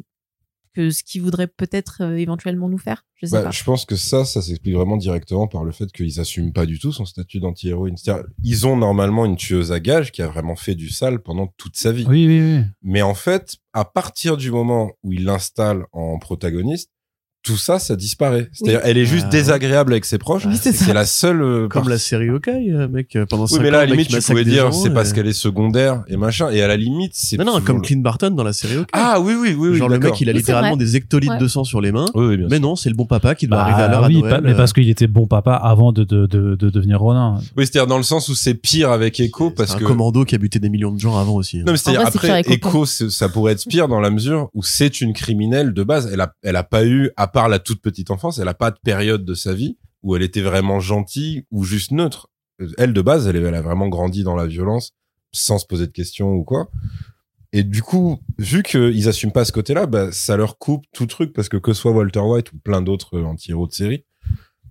que 0.74 0.90
ce 0.90 1.04
qu'ils 1.04 1.22
voudraient 1.22 1.48
peut-être 1.48 2.02
euh, 2.02 2.18
éventuellement 2.18 2.70
nous 2.70 2.78
faire? 2.78 3.06
Je 3.16 3.26
sais 3.26 3.38
bah, 3.38 3.44
pas. 3.44 3.52
Je 3.52 3.64
pense 3.64 3.86
que 3.86 3.96
ça, 3.96 4.26
ça 4.26 4.42
s'explique 4.42 4.76
vraiment 4.76 4.98
directement 4.98 5.48
par 5.48 5.64
le 5.64 5.72
fait 5.72 5.92
qu'ils 5.92 6.20
assument 6.20 6.54
pas 6.54 6.66
du 6.66 6.80
tout 6.80 6.92
son 6.92 7.06
statut 7.06 7.40
d'anti-héroïne. 7.40 7.98
C'est-à-dire, 7.98 8.26
ils 8.44 8.68
ont 8.68 8.78
normalement 8.78 9.26
une 9.26 9.38
tueuse 9.38 9.72
à 9.72 9.80
gages 9.80 10.12
qui 10.12 10.22
a 10.22 10.28
vraiment 10.28 10.56
fait 10.56 10.76
du 10.76 10.90
sale 10.90 11.22
pendant 11.22 11.48
toute 11.58 11.76
sa 11.76 11.92
vie. 11.92 12.06
Oui, 12.08 12.28
oui, 12.28 12.42
oui. 12.42 12.64
Mais 12.82 13.02
en 13.02 13.14
fait, 13.14 13.58
à 13.74 13.86
partir 13.86 14.38
du 14.38 14.52
moment 14.52 14.92
où 15.04 15.14
ils 15.14 15.24
l'installent 15.24 15.86
en 15.92 16.20
protagoniste, 16.20 16.92
tout 17.44 17.58
ça, 17.58 17.80
ça 17.80 17.96
disparaît. 17.96 18.50
C'est-à-dire, 18.54 18.82
elle 18.84 18.98
est 18.98 19.06
juste 19.06 19.26
ah 19.28 19.32
désagréable 19.32 19.94
avec 19.94 20.06
ses 20.06 20.18
proches. 20.18 20.48
c'est 20.54 20.94
la 20.94 21.06
seule. 21.06 21.42
Euh, 21.42 21.68
Comme 21.68 21.90
la 21.90 21.98
série 21.98 22.30
Hawkeye, 22.30 22.72
euh, 22.72 22.88
mec. 22.88 23.16
Euh, 23.16 23.26
pendant 23.26 23.46
oui, 23.46 23.58
mais 23.62 23.72
là, 23.72 23.80
à 23.80 23.86
la 23.86 23.92
limite, 23.92 24.10
tu 24.10 24.22
pouvais 24.22 24.46
dire, 24.46 24.74
c'est 24.74 24.92
parce 24.92 25.12
qu'elle 25.12 25.28
est 25.28 25.34
secondaire 25.34 26.04
et 26.08 26.18
machin. 26.18 26.50
Et 26.52 26.62
à 26.62 26.68
la 26.68 26.78
limite, 26.78 27.14
c'est. 27.16 27.38
Non, 27.38 27.46
non, 27.46 27.62
comme 27.62 27.82
Clint 27.82 28.02
Barton 28.02 28.32
dans 28.32 28.44
la 28.44 28.54
série 28.54 28.76
Hawkeye. 28.76 28.92
Ah 28.94 29.20
oui, 29.20 29.34
oui, 29.40 29.56
oui. 29.58 29.78
Genre 29.78 29.90
le 29.90 30.00
mec, 30.00 30.20
il 30.22 30.30
a 30.30 30.34
littéralement 30.34 30.78
des 30.78 30.96
hectolitres 30.96 31.38
de 31.38 31.48
sang 31.48 31.64
sur 31.64 31.82
les 31.82 31.92
mains. 31.92 32.06
Oui, 32.14 32.26
oui, 32.26 32.38
bien 32.38 32.48
mais 32.50 32.60
non, 32.60 32.76
c'est 32.76 32.90
le 32.90 32.96
bon 32.96 33.06
papa 33.06 33.34
qui 33.34 33.48
doit 33.48 33.58
bah, 33.58 33.64
arriver 33.64 33.84
à 33.84 33.88
l'heure 33.88 34.06
oui, 34.08 34.18
à 34.18 34.22
Noël. 34.22 34.42
mais 34.44 34.54
parce 34.54 34.74
qu'il 34.74 34.90
était 34.90 35.08
bon 35.08 35.26
papa 35.26 35.54
avant 35.54 35.92
de, 35.92 36.04
de, 36.04 36.28
de, 36.28 36.56
de 36.56 36.70
devenir 36.70 37.00
Ronin. 37.00 37.40
Oui, 37.58 37.66
c'est-à-dire 37.66 37.88
dans 37.88 37.98
le 37.98 38.04
sens 38.04 38.30
où 38.30 38.36
c'est 38.36 38.54
pire 38.54 38.92
avec 38.92 39.20
Echo 39.20 39.50
parce 39.50 39.76
que. 39.76 39.84
un 39.84 39.88
commando 39.88 40.26
qui 40.26 40.36
a 40.36 40.38
buté 40.38 40.60
des 40.60 40.70
millions 40.70 40.92
de 40.92 41.00
gens 41.00 41.18
avant 41.18 41.36
aussi. 41.36 41.60
Non, 41.60 41.72
mais 41.72 41.78
c'est-à-dire 41.78 42.06
après, 42.06 42.42
Echo, 42.42 42.86
ça 42.86 43.30
pourrait 43.30 43.54
être 43.54 43.66
pire 43.68 43.88
dans 43.88 44.00
la 44.00 44.12
mesure 44.12 44.50
où 44.54 44.62
c'est 44.64 45.02
une 45.02 45.14
criminelle 45.14 45.74
de 45.74 45.84
base. 45.84 46.10
Elle 46.12 46.22
a, 46.22 46.34
elle 46.44 46.56
a 46.56 46.64
pas 46.64 46.86
eu, 46.86 47.10
à 47.18 47.31
part 47.32 47.50
la 47.50 47.60
toute 47.60 47.82
petite 47.82 48.12
enfance, 48.12 48.40
elle 48.40 48.54
pas 48.54 48.72
de 48.72 48.80
période 48.84 49.26
de 49.26 49.34
sa 49.34 49.54
vie 49.54 49.78
où 50.04 50.16
elle 50.16 50.24
était 50.24 50.42
vraiment 50.42 50.80
gentille 50.80 51.46
ou 51.52 51.64
juste 51.64 51.92
neutre. 51.92 52.30
Elle, 52.78 52.94
de 52.94 53.02
base, 53.02 53.28
elle, 53.28 53.36
elle 53.36 53.56
a 53.56 53.62
vraiment 53.62 53.88
grandi 53.88 54.24
dans 54.24 54.36
la 54.36 54.48
violence 54.48 54.94
sans 55.32 55.58
se 55.58 55.66
poser 55.66 55.88
de 55.88 55.92
questions 55.92 56.34
ou 56.34 56.44
quoi. 56.44 56.70
Et 57.54 57.64
du 57.64 57.82
coup, 57.82 58.20
vu 58.38 58.64
qu'ils 58.64 59.10
assument 59.10 59.32
pas 59.32 59.46
ce 59.46 59.52
côté-là, 59.52 59.86
bah, 59.86 60.12
ça 60.12 60.38
leur 60.38 60.58
coupe 60.58 60.86
tout 60.94 61.06
truc 61.06 61.34
parce 61.34 61.50
que 61.50 61.58
que 61.58 61.74
soit 61.74 61.92
Walter 61.92 62.20
White 62.20 62.54
ou 62.54 62.58
plein 62.58 62.82
d'autres 62.82 63.20
anti-héros 63.20 63.68
de 63.68 63.74
série, 63.74 64.06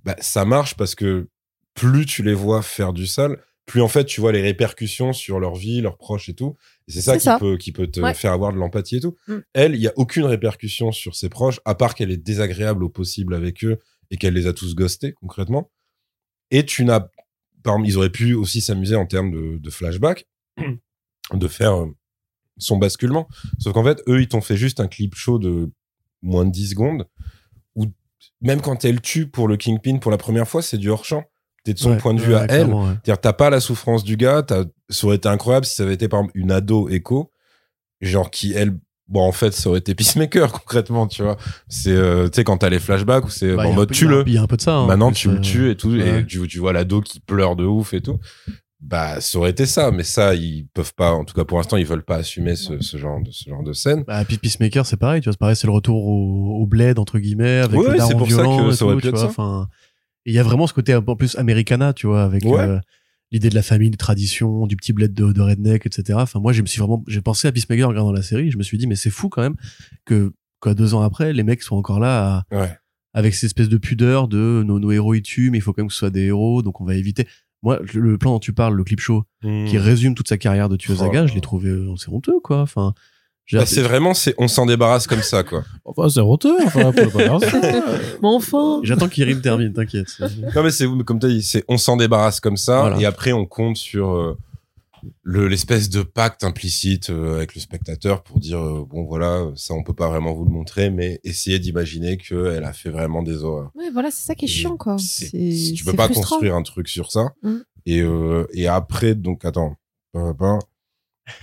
bah, 0.05 0.17
ça 0.21 0.45
marche 0.45 0.77
parce 0.77 0.95
que 0.95 1.29
plus 1.75 2.07
tu 2.07 2.23
les 2.23 2.35
vois 2.35 2.63
faire 2.63 2.93
du 2.93 3.07
sale, 3.07 3.43
plus 3.67 3.81
en 3.83 3.89
fait 3.89 4.05
tu 4.05 4.21
vois 4.21 4.33
les 4.33 4.43
répercussions 4.43 5.13
sur 5.13 5.39
leur 5.39 5.55
vie, 5.55 5.81
leurs 5.81 5.97
proches 5.97 6.29
et 6.29 6.35
tout. 6.35 6.57
Et 6.89 6.93
c'est 6.93 7.03
ça, 7.03 7.19
qui 7.19 7.29
peut 7.39 7.57
qui 7.57 7.73
peut 7.73 7.87
te 7.87 8.13
faire 8.15 8.33
avoir 8.33 8.53
de 8.53 8.59
l'empathie 8.59 8.97
et 8.97 9.01
tout. 9.01 9.17
Mm. 9.29 9.37
Elle, 9.53 9.75
il 9.75 9.81
y 9.81 9.89
a 9.89 9.93
aucune 9.97 10.25
répercussion 10.25 10.93
sur 10.93 11.15
ses 11.15 11.29
proches 11.29 11.61
à 11.65 11.75
part 11.75 11.95
qu'elle 11.95 12.11
est 12.11 12.17
désagréable 12.17 12.85
au 12.85 12.89
possible 12.89 13.35
avec 13.35 13.65
eux 13.65 13.79
et 14.11 14.17
qu'elle 14.17 14.35
les 14.35 14.47
a 14.47 14.53
tous 14.53 14.75
ghostés 14.75 15.13
concrètement. 15.13 15.71
Et 16.51 16.65
tu 16.65 16.85
n'as 16.85 17.07
ils 17.85 17.97
auraient 17.97 18.11
pu 18.11 18.35
aussi 18.35 18.61
s'amuser 18.61 18.97
en 18.97 19.07
termes 19.07 19.31
de, 19.31 19.59
de 19.59 19.71
flashback 19.71 20.27
de 21.35 21.49
faire 21.49 21.75
euh, 21.75 21.87
son 22.59 22.79
basculement. 22.79 23.29
Sauf 23.59 23.73
qu'en 23.73 23.85
fait, 23.85 24.03
eux, 24.09 24.21
ils 24.21 24.29
t'ont 24.29 24.41
fait 24.41 24.57
juste 24.57 24.81
un 24.81 24.89
clip 24.89 25.15
show 25.15 25.39
de 25.39 25.71
moins 26.23 26.45
de 26.45 26.51
10 26.51 26.71
secondes 26.71 27.07
où 27.75 27.87
même 28.41 28.61
quand 28.61 28.85
elle 28.85 29.01
tue 29.01 29.29
pour 29.29 29.49
le 29.49 29.57
Kingpin 29.57 29.99
pour 29.99 30.11
la 30.11 30.19
première 30.19 30.49
fois, 30.49 30.63
c'est 30.63 30.79
du 30.79 30.91
hors-champ 30.91 31.25
t'es 31.65 31.75
de 31.75 31.79
son 31.79 31.97
point 31.97 32.15
de 32.15 32.21
vue 32.21 32.35
à 32.35 32.47
elle. 32.49 32.69
C'est-à-dire, 32.69 33.21
t'as 33.21 33.33
pas 33.33 33.51
la 33.51 33.61
souffrance 33.61 34.05
du 34.05 34.17
gars. 34.17 34.45
Ça 34.89 35.07
aurait 35.07 35.17
été 35.17 35.29
incroyable 35.29 35.67
si 35.67 35.75
ça 35.75 35.83
avait 35.83 35.95
été, 35.95 36.09
par 36.09 36.21
exemple, 36.21 36.39
une 36.39 36.51
ado 36.53 36.89
écho, 36.89 37.33
genre 38.01 38.31
qui, 38.31 38.53
elle, 38.53 38.77
bon, 39.09 39.21
en 39.21 39.33
fait, 39.33 39.53
ça 39.53 39.69
aurait 39.69 39.81
été 39.81 39.95
Peacemaker, 39.97 40.53
concrètement, 40.53 41.07
tu 41.07 41.23
vois. 41.23 41.37
C'est, 41.69 41.93
euh, 41.93 42.29
tu 42.29 42.37
sais, 42.37 42.45
quand 42.45 42.59
t'as 42.59 42.71
les 42.71 42.79
flashbacks 42.79 43.27
où 43.27 43.31
c'est, 43.31 43.55
bah, 43.55 43.67
en 43.67 43.73
mode, 43.73 43.91
tue-le. 43.91 44.25
Il 44.27 44.35
y 44.35 44.39
a 44.39 44.43
un 44.43 44.47
peu 44.47 44.57
de 44.57 44.63
ça. 44.63 44.75
Hein, 44.75 44.87
Maintenant, 44.87 45.13
tu 45.13 45.31
le 45.31 45.41
tues 45.41 45.71
et 45.71 45.77
tout, 45.77 45.95
et 45.97 46.25
tu, 46.27 46.47
tu 46.47 46.59
vois 46.59 46.73
l'ado 46.73 47.01
qui 47.01 47.21
pleure 47.21 47.57
de 47.57 47.65
ouf 47.65 47.95
et 47.95 48.01
tout. 48.01 48.19
Bah, 48.81 49.21
ça 49.21 49.39
aurait 49.39 49.51
été 49.51 49.67
ça, 49.67 49.91
mais 49.91 50.05
ça, 50.05 50.35
ils 50.35 50.67
peuvent 50.73 50.95
pas, 50.95 51.13
en 51.13 51.25
tout 51.25 51.35
cas 51.35 51.45
pour 51.45 51.59
l'instant, 51.59 51.77
ils 51.77 51.85
veulent 51.85 52.03
pas 52.03 52.17
assumer 52.17 52.57
ce, 52.57 52.81
ce, 52.81 52.97
genre 52.97 53.21
de, 53.21 53.31
ce 53.31 53.51
genre 53.51 53.63
de 53.63 53.75
scène. 53.75 54.05
Bah, 54.07 54.25
puis 54.25 54.39
Peacemaker, 54.39 54.87
c'est 54.87 54.97
pareil, 54.97 55.21
tu 55.21 55.27
vois, 55.27 55.35
c'est 55.35 55.39
pareil, 55.39 55.57
c'est 55.57 55.67
le 55.67 55.75
retour 55.75 56.07
au, 56.07 56.63
au 56.63 56.67
bled, 56.67 56.99
entre 56.99 57.19
guillemets, 57.19 57.59
avec 57.59 57.79
ouais, 57.79 57.93
le 57.93 58.01
c'est 58.01 58.17
pour 58.17 58.31
ça 58.31 58.43
que 58.43 58.71
ça 58.73 58.87
aurait 58.87 58.97
pu 58.97 59.09
être 59.09 59.19
ça. 59.19 59.69
Il 60.27 60.35
y 60.35 60.39
a 60.39 60.43
vraiment 60.43 60.67
ce 60.67 60.75
côté 60.75 60.93
un 60.93 61.03
peu 61.03 61.17
plus 61.17 61.37
americana, 61.37 61.93
tu 61.93 62.07
vois, 62.07 62.23
avec 62.25 62.45
euh, 62.45 62.79
l'idée 63.31 63.49
de 63.49 63.55
la 63.55 63.63
famille, 63.63 63.91
de 63.91 63.97
tradition, 63.97 64.67
du 64.67 64.77
petit 64.77 64.93
bled 64.93 65.13
de, 65.13 65.33
de 65.33 65.41
redneck, 65.41 65.87
etc. 65.87 66.19
Enfin, 66.21 66.41
moi, 66.41 66.53
je 66.53 66.63
me 66.63 66.67
suis 66.67 66.79
vraiment, 66.79 67.03
j'ai 67.09 67.23
pensé 67.23 67.49
à 67.49 67.53
Peacemaker 67.53 67.87
en 67.87 67.91
regardant 67.91 68.13
la 68.13 68.23
série. 68.23 68.51
Je 68.51 68.59
me 68.59 68.63
suis 68.63 68.79
dit, 68.79 68.87
mais 68.87 68.97
c'est 68.97 69.11
fou 69.11 69.29
quand 69.29 69.43
même 69.43 69.57
que, 70.05 70.33
quoi, 70.61 70.75
deux 70.75 70.95
ans 70.95 71.03
après, 71.03 71.33
les 71.33 71.43
mecs 71.43 71.63
sont 71.63 71.77
encore 71.77 72.01
là 72.01 72.45
avec 73.13 73.35
cette 73.35 73.45
espèce 73.45 73.69
de 73.69 73.79
pudeur 73.79 74.29
de 74.29 74.63
nos, 74.65 74.79
nos 74.79 74.93
héros 74.93 75.15
ils 75.15 75.23
tuent, 75.23 75.51
mais 75.51 75.59
il 75.59 75.61
faut 75.61 75.73
quand 75.73 75.83
même 75.83 75.89
que 75.89 75.95
ce 75.95 75.99
soit 75.99 76.11
des 76.11 76.27
héros, 76.27 76.63
donc 76.63 76.81
on 76.81 76.85
va 76.85 76.95
éviter. 76.95 77.27
Moi, 77.63 77.81
le 77.93 78.17
plan 78.17 78.33
dont 78.33 78.39
tu 78.39 78.53
parles, 78.53 78.75
le 78.75 78.85
clip 78.85 79.01
show, 79.01 79.25
mmh. 79.43 79.67
qui 79.67 79.79
résume 79.79 80.15
toute 80.15 80.29
sa 80.29 80.39
carrière 80.39 80.69
de 80.69 80.77
tueuse 80.77 81.03
à 81.03 81.09
oh. 81.09 81.27
je 81.27 81.35
l'ai 81.35 81.41
trouvé, 81.41 81.71
euh, 81.71 81.95
c'est 81.97 82.09
honteux, 82.09 82.41
quoi. 82.43 82.61
Enfin, 82.63 82.95
bah, 83.53 83.67
c'est 83.67 83.83
vraiment, 83.83 84.15
c'est, 84.15 84.35
on 84.39 84.49
s'en 84.49 84.67
débarrasse 84.67 85.07
comme 85.07 85.23
ça, 85.23 85.43
quoi. 85.43 85.65
Enfin, 85.85 86.09
c'est 86.09 86.21
honteux, 86.21 86.57
enfin. 86.65 86.93
Mais 88.23 88.29
enfin. 88.29 88.81
J'attends 88.85 89.09
qu'Irim 89.09 89.41
termine, 89.41 89.73
t'inquiète. 89.73 90.09
Non, 90.55 90.63
mais 90.63 90.71
c'est, 90.71 90.87
comme 91.05 91.19
t'as 91.19 91.29
dit, 91.29 91.43
c'est, 91.43 91.65
on 91.69 91.79
s'en 91.79 91.97
débarrasse 91.97 92.41
comme 92.41 92.57
ça, 92.57 92.95
et 92.99 93.05
après, 93.07 93.33
on 93.33 93.47
compte 93.47 93.77
sur, 93.77 94.13
euh, 94.13 94.39
le, 95.23 95.49
l'espèce 95.49 95.89
de 95.89 96.03
pacte 96.03 96.45
implicite 96.45 97.11
euh, 97.11 97.37
avec 97.37 97.55
le 97.55 97.61
spectateur 97.61 98.23
pour 98.23 98.39
dire, 98.39 98.61
euh, 98.61 98.87
bon, 98.89 99.05
voilà, 99.05 99.51
ça, 99.57 99.75
on 99.75 99.83
peut 99.83 99.95
pas 99.95 100.09
vraiment 100.09 100.33
vous 100.33 100.45
le 100.45 100.51
montrer, 100.51 100.91
mais 100.91 101.21
essayez 101.25 101.59
d'imaginer 101.59 102.19
qu'elle 102.19 102.65
a 102.65 102.73
fait 102.73 102.91
vraiment 102.91 103.23
des 103.23 103.43
horreurs. 103.43 103.71
Ouais, 103.75 103.91
voilà, 103.91 104.11
c'est 104.11 104.27
ça 104.27 104.35
qui 104.35 104.45
est 104.45 104.49
chiant, 104.49 104.77
quoi. 104.77 104.97
C'est, 104.99 105.31
tu 105.75 105.85
peux 105.85 105.95
pas 105.95 106.09
construire 106.09 106.55
un 106.55 106.63
truc 106.63 106.89
sur 106.89 107.11
ça. 107.11 107.33
Mm. 107.43 107.57
Et, 107.87 108.05
et 108.53 108.69
après, 108.69 109.15
donc, 109.15 109.45
attends. 109.45 109.77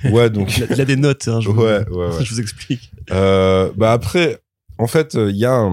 Ouais, 0.05 0.29
donc. 0.29 0.57
il, 0.69 0.81
a, 0.81 0.85
des 0.85 0.95
notes, 0.95 1.27
hein, 1.27 1.39
je, 1.41 1.49
ouais, 1.49 1.83
vous, 1.89 1.97
ouais, 1.97 2.09
je 2.23 2.33
vous 2.33 2.41
explique. 2.41 2.91
Euh, 3.11 3.71
bah 3.75 3.91
après, 3.91 4.39
en 4.77 4.88
fait, 4.88 5.15
il 5.15 5.35
y 5.35 5.45
a 5.45 5.69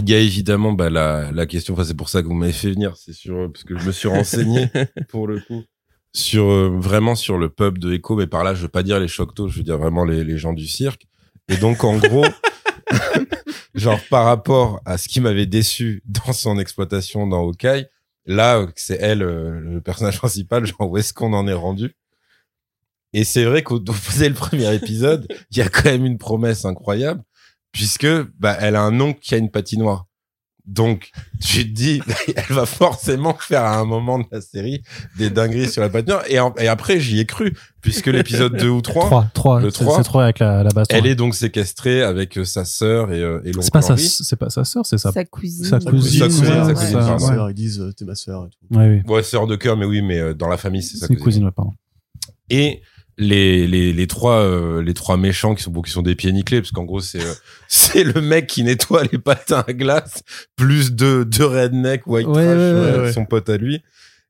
Il 0.00 0.10
y 0.10 0.14
a 0.14 0.18
évidemment 0.18 0.72
bah, 0.72 0.90
la, 0.90 1.30
la 1.32 1.46
question, 1.46 1.74
enfin, 1.74 1.84
c'est 1.84 1.96
pour 1.96 2.08
ça 2.08 2.22
que 2.22 2.26
vous 2.26 2.34
m'avez 2.34 2.52
fait 2.52 2.70
venir, 2.70 2.96
c'est 2.96 3.12
sûr, 3.12 3.50
parce 3.52 3.64
que 3.64 3.78
je 3.78 3.86
me 3.86 3.92
suis 3.92 4.08
renseigné 4.08 4.68
pour 5.08 5.26
le 5.26 5.40
coup 5.40 5.64
sur 6.14 6.50
euh, 6.50 6.68
vraiment 6.78 7.14
sur 7.14 7.38
le 7.38 7.48
pub 7.48 7.78
de 7.78 7.92
Echo, 7.92 8.16
mais 8.16 8.26
par 8.26 8.44
là, 8.44 8.54
je 8.54 8.62
veux 8.62 8.68
pas 8.68 8.82
dire 8.82 9.00
les 9.00 9.08
choctos, 9.08 9.48
je 9.48 9.58
veux 9.58 9.64
dire 9.64 9.78
vraiment 9.78 10.04
les, 10.04 10.24
les 10.24 10.38
gens 10.38 10.52
du 10.52 10.66
cirque. 10.66 11.06
Et 11.48 11.56
donc, 11.56 11.84
en 11.84 11.96
gros, 11.96 12.26
genre 13.74 14.00
par 14.10 14.26
rapport 14.26 14.80
à 14.84 14.98
ce 14.98 15.08
qui 15.08 15.20
m'avait 15.20 15.46
déçu 15.46 16.02
dans 16.04 16.32
son 16.32 16.58
exploitation 16.58 17.26
dans 17.26 17.42
Hawkeye, 17.42 17.86
là 18.26 18.66
c'est 18.76 18.98
elle 19.00 19.22
euh, 19.22 19.60
le 19.60 19.80
personnage 19.80 20.18
principal, 20.18 20.66
genre 20.66 20.90
où 20.90 20.98
est-ce 20.98 21.12
qu'on 21.12 21.32
en 21.32 21.46
est 21.48 21.52
rendu? 21.52 21.94
Et 23.12 23.24
c'est 23.24 23.44
vrai 23.44 23.62
qu'au 23.62 23.80
faisait 23.92 24.28
le 24.28 24.34
premier 24.34 24.74
épisode, 24.74 25.26
il 25.50 25.58
y 25.58 25.62
a 25.62 25.68
quand 25.68 25.84
même 25.84 26.04
une 26.06 26.18
promesse 26.18 26.64
incroyable 26.64 27.22
puisque 27.72 28.06
bah 28.38 28.56
elle 28.60 28.76
a 28.76 28.82
un 28.82 28.90
nom 28.90 29.14
qui 29.14 29.34
a 29.34 29.38
une 29.38 29.50
patinoire. 29.50 30.06
Donc, 30.64 31.10
tu 31.40 31.64
te 31.64 31.74
dis, 31.74 32.00
elle 32.36 32.54
va 32.54 32.66
forcément 32.66 33.34
faire 33.34 33.62
à 33.62 33.78
un 33.78 33.84
moment 33.84 34.20
de 34.20 34.26
la 34.30 34.40
série 34.40 34.82
des 35.18 35.28
dingueries 35.28 35.68
sur 35.68 35.82
la 35.82 35.88
patinoire. 35.88 36.22
Et, 36.28 36.38
et 36.62 36.68
après, 36.68 37.00
j'y 37.00 37.18
ai 37.18 37.26
cru, 37.26 37.56
puisque 37.80 38.06
l'épisode 38.06 38.56
2 38.56 38.68
ou 38.68 38.80
3, 38.80 39.06
3, 39.06 39.30
3, 39.34 39.60
le 39.60 39.72
3, 39.72 39.96
c'est 39.96 40.02
3 40.04 40.22
avec 40.22 40.38
la, 40.38 40.62
la 40.62 40.70
base. 40.70 40.86
elle 40.90 41.06
est 41.06 41.16
donc 41.16 41.34
séquestrée 41.34 42.02
avec 42.02 42.38
euh, 42.38 42.44
sa 42.44 42.64
sœur 42.64 43.12
et, 43.12 43.20
euh, 43.20 43.40
et 43.44 43.50
l'oncle 43.50 43.64
C'est 43.64 43.72
pas 43.72 43.82
sa, 43.82 43.94
Henri. 43.94 44.06
c'est 44.08 44.36
pas 44.36 44.50
sa 44.50 44.64
sœur, 44.64 44.86
c'est 44.86 44.98
sa, 44.98 45.10
Sa 45.10 45.24
cousine. 45.24 45.64
sa 45.64 45.80
cousine. 45.80 46.20
Sa 46.20 46.26
cousine, 46.26 46.44
ouais, 46.44 46.64
sa 46.64 46.74
cousine, 46.74 46.96
ouais. 46.96 47.02
pardon. 47.06 47.26
sœur, 47.26 47.50
ils 47.50 47.54
disent 47.54 47.80
euh, 47.80 47.92
t'es 47.92 48.04
ma 48.04 48.14
sœur 48.14 48.46
et 48.46 48.50
tout. 48.50 48.78
Ouais, 48.78 49.02
oui. 49.04 49.12
Ouais, 49.12 49.22
sœur 49.24 49.48
de 49.48 49.56
cœur, 49.56 49.76
mais 49.76 49.84
oui, 49.84 50.00
mais 50.00 50.32
dans 50.34 50.48
la 50.48 50.58
famille, 50.58 50.84
c'est 50.84 50.96
sa 50.96 51.08
cousine. 51.08 51.22
cousine, 51.24 51.50
pardon. 51.50 51.72
Et 52.50 52.82
les, 53.18 53.66
les, 53.66 53.92
les 53.92 54.06
trois, 54.06 54.40
euh, 54.40 54.82
les 54.82 54.94
trois 54.94 55.16
méchants 55.16 55.54
qui 55.54 55.62
sont, 55.62 55.72
qui 55.82 55.90
sont 55.90 56.02
des 56.02 56.14
pieds 56.14 56.32
nickelés, 56.32 56.60
parce 56.60 56.72
qu'en 56.72 56.84
gros, 56.84 57.00
c'est, 57.00 57.22
euh, 57.22 57.34
c'est 57.68 58.04
le 58.04 58.20
mec 58.20 58.46
qui 58.46 58.62
nettoie 58.62 59.04
les 59.10 59.18
patins 59.18 59.64
à 59.66 59.72
glace, 59.72 60.22
plus 60.56 60.92
deux, 60.92 61.24
deux 61.24 61.46
rednecks 61.46 62.06
white 62.06 62.26
Ouais, 62.26 62.32
trash, 62.32 62.46
ouais, 62.46 62.60
euh, 62.60 63.02
ouais, 63.04 63.12
son 63.12 63.24
pote 63.24 63.48
à 63.48 63.56
lui. 63.56 63.82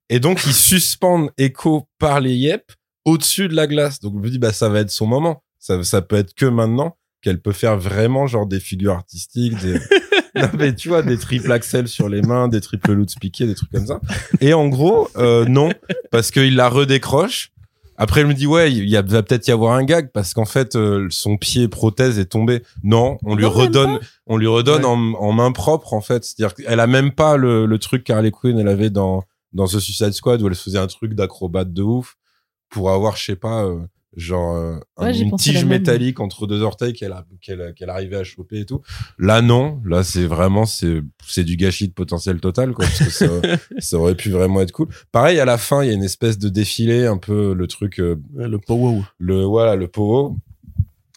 Et 0.09 0.21
donc, 0.21 0.45
ils 0.47 0.55
suspendent 0.55 1.31
Echo 1.39 1.89
par 1.99 2.21
les 2.21 2.35
yep 2.35 2.73
au-dessus 3.05 3.49
de 3.49 3.55
la 3.55 3.67
glace. 3.67 4.01
Donc, 4.01 4.15
je 4.17 4.21
me 4.21 4.31
dis, 4.31 4.39
bah, 4.39 4.53
ça 4.53 4.69
va 4.69 4.81
être 4.81 4.91
son 4.91 5.07
moment. 5.07 5.43
Ça, 5.59 5.83
ça 5.85 6.03
peut 6.03 6.17
être 6.17 6.35
que 6.35 6.47
maintenant 6.47 6.97
qu'elle 7.23 7.41
peut 7.41 7.53
faire 7.53 7.79
vraiment, 7.79 8.27
genre, 8.27 8.47
des 8.47 8.61
figures 8.61 8.95
artistiques, 8.95 9.57
des, 9.61 9.79
non, 10.35 10.49
mais 10.59 10.75
tu 10.75 10.89
vois, 10.89 11.03
des 11.03 11.19
triple 11.19 11.53
axels 11.53 11.89
sur 11.89 12.09
les 12.09 12.23
mains, 12.23 12.49
des 12.49 12.61
triple 12.61 12.93
loots 12.93 13.15
piqués, 13.21 13.47
des 13.47 13.55
trucs 13.55 13.71
comme 13.71 13.87
ça. 13.87 14.01
Et 14.41 14.55
en 14.55 14.69
gros, 14.69 15.09
euh, 15.17 15.45
non, 15.47 15.71
parce 16.11 16.31
qu'il 16.31 16.57
la 16.57 16.69
redécroche. 16.69 17.52
Après, 18.03 18.23
elle 18.23 18.27
me 18.27 18.35
dit, 18.35 18.49
ouais, 18.49 18.73
il 18.73 18.89
y 18.89 18.97
a, 18.97 19.03
va 19.03 19.23
peut-être 19.23 19.47
y 19.47 19.53
avoir 19.53 19.75
un 19.75 19.85
gag 19.85 20.11
parce 20.13 20.35
qu'en 20.35 20.45
fait, 20.45 20.75
euh, 20.75 21.07
son 21.11 21.37
pied 21.37 21.69
prothèse 21.69 22.19
est 22.19 22.25
tombé. 22.27 22.65
Non, 22.83 23.17
on 23.23 23.37
lui 23.37 23.45
Non, 23.45 23.51
redonne, 23.51 23.99
on 24.27 24.37
lui 24.37 24.49
redonne 24.49 24.83
Ouais. 24.85 24.89
en, 24.91 25.15
en 25.15 25.33
main 25.33 25.53
propre, 25.53 25.95
en 25.95 26.01
fait. 26.01 26.25
C'est-à-dire 26.25 26.57
qu'elle 26.57 26.81
a 26.81 26.89
même 26.89 27.13
pas 27.13 27.37
le, 27.37 27.65
le 27.67 27.79
truc 27.79 28.03
qu'Harley 28.03 28.33
Quinn, 28.33 28.59
elle 28.59 28.67
avait 28.67 28.91
dans, 28.91 29.23
dans 29.53 29.67
The 29.67 29.79
Suicide 29.79 30.13
Squad 30.13 30.43
où 30.43 30.49
elle 30.49 30.57
se 30.57 30.65
faisait 30.65 30.79
un 30.81 30.89
truc 30.89 31.15
d'acrobate 31.15 31.73
de 31.73 31.83
ouf 31.83 32.17
pour 32.71 32.91
avoir, 32.91 33.15
je 33.17 33.25
sais 33.25 33.37
pas, 33.37 33.65
euh, 33.67 33.79
genre, 34.15 34.57
euh, 34.57 34.79
Ouais, 34.99 35.19
une 35.19 35.37
tige 35.37 35.65
métallique 35.65 36.21
entre 36.21 36.47
deux 36.47 36.61
orteils 36.61 36.93
qu'elle 36.93 37.13
a, 37.13 37.25
qu'elle, 37.41 37.73
qu'elle 37.75 37.91
arrivait 37.91 38.17
à 38.17 38.25
choper 38.25 38.61
et 38.61 38.67
tout. 38.67 38.83
Là, 39.19 39.43
non. 39.43 39.81
Là, 39.85 40.05
c'est 40.05 40.27
vraiment, 40.27 40.67
c'est, 40.67 41.01
c'est 41.27 41.45
du 41.45 41.57
gâchis 41.57 41.89
de 41.89 41.93
potentiel 41.93 42.41
total, 42.41 42.73
quoi. 42.73 42.85
Parce 42.85 42.99
que 42.99 43.11
ça, 43.11 43.27
ça 43.79 43.97
aurait 43.97 44.15
pu 44.15 44.31
vraiment 44.31 44.61
être 44.61 44.73
cool. 44.73 44.89
Pareil, 45.13 45.41
à 45.41 45.45
la 45.45 45.59
fin, 45.59 45.83
il 45.83 45.89
y 45.89 45.91
a 45.91 45.95
une 45.95 46.05
espèce 46.05 46.39
de 46.39 46.49
défilé, 46.49 47.07
un 47.07 47.19
peu 47.19 47.55
le 47.55 47.67
truc, 47.67 48.01
euh, 48.01 48.17
Le 48.35 48.59
pow 48.59 49.03
le, 49.19 49.45
voilà, 49.45 49.77
le 49.77 49.89
pogo. 49.89 50.37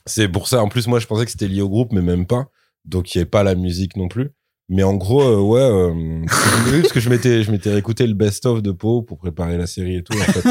C'est 0.05 0.29
pour 0.29 0.47
ça. 0.47 0.61
En 0.61 0.69
plus, 0.69 0.87
moi, 0.87 0.99
je 0.99 1.07
pensais 1.07 1.25
que 1.25 1.31
c'était 1.31 1.47
lié 1.47 1.61
au 1.61 1.69
groupe, 1.69 1.91
mais 1.91 2.01
même 2.01 2.25
pas. 2.27 2.49
Donc, 2.85 3.13
il 3.13 3.17
n'y 3.17 3.21
avait 3.21 3.29
pas 3.29 3.43
la 3.43 3.55
musique 3.55 3.97
non 3.97 4.07
plus. 4.07 4.31
Mais 4.67 4.83
en 4.83 4.95
gros, 4.95 5.21
euh, 5.21 5.39
ouais, 5.39 5.61
euh, 5.61 6.25
parce 6.81 6.93
que 6.93 6.99
je 6.99 7.09
m'étais, 7.09 7.43
je 7.43 7.51
m'étais 7.51 7.71
réécouté 7.71 8.07
le 8.07 8.13
best-of 8.13 8.63
de 8.63 8.71
Po 8.71 9.03
pour 9.03 9.17
préparer 9.17 9.57
la 9.57 9.67
série 9.67 9.97
et 9.97 10.03
tout. 10.03 10.13
En 10.13 10.21
fait, 10.21 10.45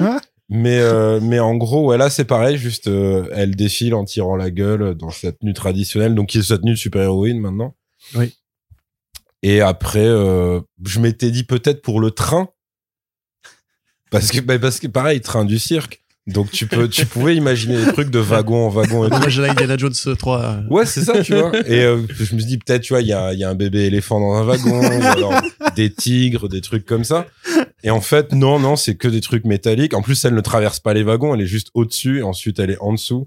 non. 0.00 0.18
mais, 0.54 0.78
euh, 0.80 1.18
mais 1.22 1.40
en 1.40 1.54
gros, 1.56 1.86
ouais, 1.88 1.96
là, 1.96 2.10
c'est 2.10 2.26
pareil. 2.26 2.58
Juste, 2.58 2.86
euh, 2.88 3.26
elle 3.32 3.56
défile 3.56 3.94
en 3.94 4.04
tirant 4.04 4.36
la 4.36 4.50
gueule 4.50 4.94
dans 4.94 5.08
cette 5.10 5.38
tenue 5.38 5.54
traditionnelle, 5.54 6.14
donc 6.14 6.28
qui 6.28 6.38
est 6.38 6.42
sa 6.42 6.58
tenue 6.58 6.72
de 6.72 6.76
super-héroïne 6.76 7.40
maintenant. 7.40 7.74
Oui. 8.14 8.36
Et 9.42 9.62
après, 9.62 10.04
euh, 10.06 10.60
je 10.86 11.00
m'étais 11.00 11.30
dit 11.30 11.44
peut-être 11.44 11.80
pour 11.80 12.00
le 12.00 12.10
train, 12.10 12.50
parce 14.10 14.30
que, 14.30 14.40
bah, 14.40 14.58
parce 14.58 14.78
que 14.78 14.88
pareil, 14.88 15.22
train 15.22 15.46
du 15.46 15.58
cirque. 15.58 16.00
Donc 16.28 16.52
tu 16.52 16.68
peux, 16.68 16.86
tu 16.88 17.04
pouvais 17.06 17.34
imaginer 17.34 17.84
des 17.84 17.92
trucs 17.92 18.10
de 18.10 18.20
wagon 18.20 18.66
en 18.66 18.68
wagon 18.68 19.04
et 19.06 19.10
tout. 19.10 19.16
Moi, 19.16 19.28
j'ai 19.28 19.42
la 19.42 19.50
Indiana 19.50 19.76
Jones 19.76 19.92
3. 20.16 20.40
euh, 20.40 20.60
Ouais, 20.70 20.86
c'est 20.86 21.02
ça, 21.02 21.20
tu 21.22 21.34
vois. 21.34 21.50
Et 21.66 21.82
euh, 21.82 22.02
je 22.10 22.34
me 22.34 22.40
suis 22.40 22.46
dit 22.46 22.58
peut-être, 22.58 22.82
tu 22.82 22.92
vois, 22.92 23.00
il 23.00 23.08
y 23.08 23.12
a, 23.12 23.32
y 23.32 23.42
a 23.42 23.48
un 23.50 23.56
bébé 23.56 23.86
éléphant 23.86 24.20
dans 24.20 24.34
un 24.34 24.44
wagon, 24.44 24.78
ou 24.80 25.02
alors 25.02 25.32
des 25.74 25.92
tigres, 25.92 26.48
des 26.48 26.60
trucs 26.60 26.86
comme 26.86 27.02
ça. 27.02 27.26
Et 27.84 27.90
en 27.90 28.00
fait, 28.00 28.32
non, 28.32 28.58
non, 28.58 28.76
c'est 28.76 28.94
que 28.96 29.08
des 29.08 29.20
trucs 29.20 29.44
métalliques. 29.44 29.94
En 29.94 30.02
plus, 30.02 30.24
elle 30.24 30.34
ne 30.34 30.40
traverse 30.40 30.80
pas 30.80 30.94
les 30.94 31.02
wagons, 31.02 31.34
elle 31.34 31.40
est 31.40 31.46
juste 31.46 31.70
au-dessus, 31.74 32.18
et 32.20 32.22
ensuite 32.22 32.58
elle 32.58 32.70
est 32.70 32.80
en 32.80 32.92
dessous. 32.92 33.26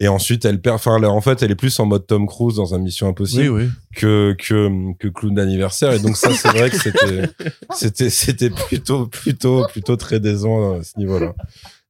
Et 0.00 0.08
ensuite, 0.08 0.44
elle 0.44 0.60
perd, 0.60 0.74
enfin, 0.76 1.00
en 1.00 1.20
fait, 1.20 1.42
elle 1.44 1.52
est 1.52 1.56
plus 1.56 1.78
en 1.78 1.86
mode 1.86 2.08
Tom 2.08 2.26
Cruise 2.26 2.56
dans 2.56 2.74
un 2.74 2.78
Mission 2.78 3.06
Impossible 3.06 3.50
Oui, 3.50 3.64
oui. 3.66 3.70
que, 3.94 4.34
que, 4.36 4.92
que 4.98 5.06
clown 5.06 5.34
d'anniversaire. 5.34 5.92
Et 5.92 6.00
donc, 6.00 6.16
ça, 6.16 6.34
c'est 6.34 6.48
vrai 6.48 6.70
que 6.70 6.76
c'était, 6.76 7.22
c'était, 7.76 8.10
c'était 8.10 8.50
plutôt, 8.50 9.06
plutôt, 9.06 9.64
plutôt 9.68 9.94
très 9.96 10.18
décevant 10.18 10.80
à 10.80 10.82
ce 10.82 10.98
niveau-là. 10.98 11.34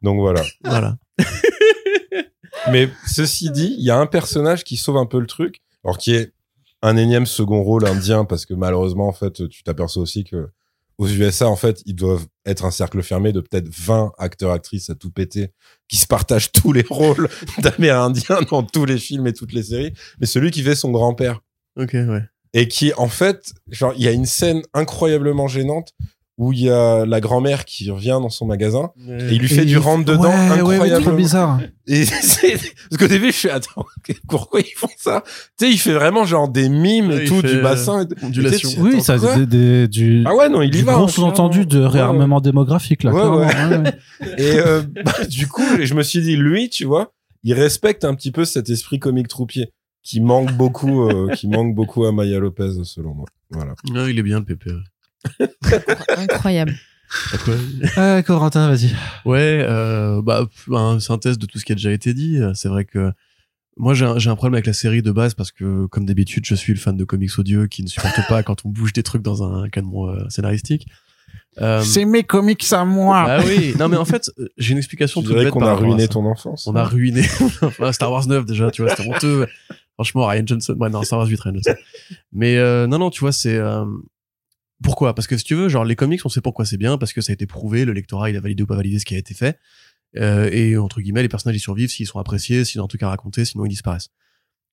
Donc 0.02 0.20
voilà. 0.20 0.42
Voilà. 0.62 0.98
Mais 2.70 2.90
ceci 3.06 3.50
dit, 3.50 3.74
il 3.78 3.84
y 3.84 3.90
a 3.90 3.96
un 3.96 4.06
personnage 4.06 4.62
qui 4.64 4.76
sauve 4.76 4.98
un 4.98 5.06
peu 5.06 5.18
le 5.18 5.26
truc, 5.26 5.62
alors 5.82 5.96
qui 5.96 6.14
est 6.14 6.32
un 6.82 6.96
énième 6.98 7.24
second 7.26 7.62
rôle 7.62 7.86
indien, 7.86 8.26
parce 8.26 8.44
que 8.44 8.52
malheureusement, 8.54 9.08
en 9.08 9.12
fait, 9.12 9.48
tu 9.48 9.62
t'aperçois 9.62 10.02
aussi 10.02 10.24
que 10.24 10.48
aux 11.02 11.08
USA, 11.08 11.48
en 11.48 11.56
fait, 11.56 11.82
ils 11.84 11.96
doivent 11.96 12.26
être 12.46 12.64
un 12.64 12.70
cercle 12.70 13.02
fermé 13.02 13.32
de 13.32 13.40
peut-être 13.40 13.68
20 13.68 14.12
acteurs-actrices 14.18 14.88
à 14.88 14.94
tout 14.94 15.10
péter, 15.10 15.50
qui 15.88 15.96
se 15.96 16.06
partagent 16.06 16.52
tous 16.52 16.72
les 16.72 16.84
rôles 16.88 17.28
d'Amérindiens 17.58 18.40
dans 18.48 18.62
tous 18.62 18.84
les 18.84 18.98
films 18.98 19.26
et 19.26 19.32
toutes 19.32 19.52
les 19.52 19.64
séries. 19.64 19.92
Mais 20.20 20.26
celui 20.26 20.52
qui 20.52 20.62
fait 20.62 20.76
son 20.76 20.92
grand-père, 20.92 21.40
Ok, 21.76 21.94
ouais. 21.94 22.22
et 22.52 22.68
qui, 22.68 22.92
en 22.94 23.08
fait, 23.08 23.52
genre, 23.68 23.94
il 23.96 24.04
y 24.04 24.08
a 24.08 24.12
une 24.12 24.26
scène 24.26 24.62
incroyablement 24.74 25.48
gênante 25.48 25.92
où 26.42 26.52
il 26.52 26.58
y 26.62 26.70
a 26.70 27.06
la 27.06 27.20
grand-mère 27.20 27.64
qui 27.64 27.88
revient 27.90 28.18
dans 28.20 28.28
son 28.28 28.46
magasin 28.46 28.90
et 29.08 29.28
il 29.34 29.38
lui 29.38 29.48
fait 29.48 29.62
Et 29.62 29.64
du 29.64 29.78
rentre 29.78 30.04
dedans 30.04 30.24
Ouais, 30.24 30.60
ouais, 30.60 30.78
ouais, 30.80 31.16
bizarre. 31.16 31.60
Et 31.86 32.04
c'est, 32.04 32.52
parce 32.90 32.96
qu'au 32.98 33.06
début, 33.06 33.26
je 33.26 33.36
suis, 33.36 33.48
attends, 33.48 33.86
pourquoi 34.28 34.58
ils 34.60 34.74
font 34.76 34.88
ça? 34.98 35.22
Tu 35.56 35.66
sais, 35.66 35.70
il 35.72 35.78
fait 35.78 35.92
vraiment 35.92 36.24
genre 36.24 36.48
des 36.48 36.68
mimes 36.68 37.12
et 37.12 37.14
Ouais, 37.14 37.22
il 37.24 37.28
tout, 37.28 37.42
du 37.42 37.60
bassin. 37.60 38.02
et. 38.02 38.06
Et 38.44 38.50
tu- 38.56 38.80
Oui, 38.80 39.00
ça, 39.00 39.18
des, 39.18 39.46
des- 39.46 39.88
du, 39.88 40.24
Ah 40.26 40.34
ouais, 40.34 40.48
non, 40.48 40.62
il 40.62 40.74
y 40.74 40.78
du 40.78 40.82
va. 40.84 40.94
gros 40.94 41.04
hein, 41.04 41.08
sous-entendu 41.08 41.64
de 41.64 41.78
réarmement 41.80 42.40
démographique, 42.40 43.04
là. 43.04 43.12
Ouais, 43.12 43.20
clairement. 43.48 43.84
ouais. 43.84 43.90
Ouais, 44.20 44.26
ouais. 44.28 44.34
Et 44.38 44.58
euh, 44.58 44.82
bah, 45.04 45.12
du 45.28 45.46
coup, 45.46 45.62
je 45.80 45.94
me 45.94 46.02
suis 46.02 46.22
dit, 46.22 46.34
lui, 46.36 46.68
tu 46.70 46.84
vois, 46.86 47.12
il 47.44 47.54
respecte 47.54 48.04
un 48.04 48.14
petit 48.16 48.32
peu 48.32 48.44
cet 48.44 48.68
esprit 48.68 48.98
comique 48.98 49.28
troupier 49.28 49.70
qui 50.02 50.20
manque 50.20 50.50
beaucoup, 50.54 51.02
euh, 51.08 51.28
qui 51.34 51.46
manque 51.46 51.76
beaucoup 51.76 52.04
à 52.04 52.10
Maya 52.10 52.40
Lopez, 52.40 52.72
selon 52.82 53.14
moi. 53.14 53.26
Voilà. 53.50 53.74
Ah, 53.94 54.06
il 54.10 54.18
est 54.18 54.22
bien, 54.24 54.40
le 54.40 54.44
pépé. 54.44 54.72
Incroyable. 56.16 56.74
Ah, 57.32 57.38
quoi 57.44 57.54
Euh, 57.98 58.22
Corentin, 58.22 58.68
vas-y. 58.68 58.90
Ouais, 59.24 59.64
euh, 59.68 60.22
bah, 60.22 60.46
un 60.72 60.98
synthèse 60.98 61.38
de 61.38 61.46
tout 61.46 61.58
ce 61.58 61.64
qui 61.64 61.72
a 61.72 61.74
déjà 61.74 61.92
été 61.92 62.14
dit. 62.14 62.40
C'est 62.54 62.68
vrai 62.68 62.84
que 62.84 63.12
moi, 63.78 63.94
j'ai 63.94 64.04
un, 64.04 64.36
problème 64.36 64.54
avec 64.54 64.66
la 64.66 64.72
série 64.72 65.02
de 65.02 65.10
base 65.10 65.34
parce 65.34 65.50
que, 65.50 65.86
comme 65.86 66.04
d'habitude, 66.04 66.44
je 66.44 66.54
suis 66.54 66.74
le 66.74 66.78
fan 66.78 66.96
de 66.96 67.04
comics 67.04 67.38
odieux 67.38 67.66
qui 67.66 67.82
ne 67.82 67.88
supporte 67.88 68.20
pas 68.28 68.42
quand 68.42 68.64
on 68.64 68.68
bouge 68.68 68.92
des 68.92 69.02
trucs 69.02 69.22
dans 69.22 69.42
un 69.42 69.68
canon 69.68 70.10
euh, 70.10 70.28
scénaristique. 70.28 70.86
Euh, 71.60 71.82
mes 72.06 72.22
comics 72.22 72.64
à 72.72 72.84
moi. 72.84 73.24
ah 73.28 73.40
oui, 73.44 73.74
non 73.78 73.88
mais 73.88 73.98
en 73.98 74.06
fait, 74.06 74.30
j'ai 74.56 74.72
une 74.72 74.78
explication 74.78 75.20
Tu 75.20 75.26
toute 75.26 75.34
dirais 75.34 75.44
bête 75.46 75.52
qu'on 75.52 75.64
a 75.64 75.74
ruiné 75.74 76.08
ton 76.08 76.24
enfance. 76.24 76.66
On 76.66 76.74
a 76.76 76.84
ruiné 76.84 77.22
Enfin, 77.62 77.92
Star 77.92 78.10
Wars 78.10 78.26
9 78.26 78.46
déjà, 78.46 78.70
tu 78.70 78.82
vois, 78.82 78.94
c'était 78.94 79.08
honteux. 79.08 79.46
Franchement, 79.94 80.26
Ryan 80.26 80.46
Johnson, 80.46 80.76
ouais, 80.78 80.88
non, 80.88 81.02
Star 81.02 81.18
Wars 81.18 81.28
8, 81.28 81.40
Ryan 81.40 81.54
Johnson. 81.54 81.74
Mais 82.32 82.56
euh, 82.56 82.86
non, 82.86 82.98
non, 82.98 83.10
tu 83.10 83.20
vois, 83.20 83.32
c'est 83.32 83.56
euh, 83.56 83.84
pourquoi? 84.82 85.14
Parce 85.14 85.26
que 85.26 85.36
si 85.36 85.44
tu 85.44 85.54
veux, 85.54 85.68
genre 85.68 85.84
les 85.84 85.96
comics, 85.96 86.20
on 86.24 86.28
sait 86.28 86.40
pourquoi 86.40 86.64
c'est 86.64 86.76
bien, 86.76 86.98
parce 86.98 87.12
que 87.12 87.20
ça 87.20 87.32
a 87.32 87.34
été 87.34 87.46
prouvé, 87.46 87.84
le 87.84 87.92
lectorat, 87.92 88.30
il 88.30 88.36
a 88.36 88.40
validé 88.40 88.62
ou 88.62 88.66
pas 88.66 88.76
validé 88.76 88.98
ce 88.98 89.04
qui 89.04 89.14
a 89.14 89.18
été 89.18 89.34
fait, 89.34 89.58
Euh, 90.18 90.50
et 90.52 90.76
entre 90.76 91.00
guillemets, 91.00 91.22
les 91.22 91.28
personnages 91.30 91.56
ils 91.56 91.60
survivent 91.60 91.88
s'ils 91.90 92.06
sont 92.06 92.18
appréciés, 92.18 92.66
s'ils 92.66 92.80
ont 92.82 92.84
un 92.84 92.88
truc 92.88 93.02
à 93.02 93.08
raconter, 93.08 93.46
sinon 93.46 93.64
ils 93.64 93.70
disparaissent. 93.70 94.10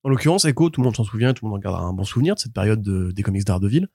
En 0.02 0.10
l'occurrence, 0.10 0.44
Echo, 0.44 0.68
tout 0.68 0.82
le 0.82 0.84
monde 0.84 0.96
s'en 0.96 1.04
souvient, 1.04 1.32
tout 1.32 1.46
le 1.46 1.50
monde 1.50 1.58
en 1.58 1.60
garde 1.70 1.82
un 1.82 1.94
bon 1.94 2.04
souvenir 2.04 2.34
de 2.34 2.40
cette 2.40 2.52
période 2.52 2.82
de- 2.82 3.10
des 3.10 3.22
comics 3.22 3.44
d'Ardeville. 3.44 3.88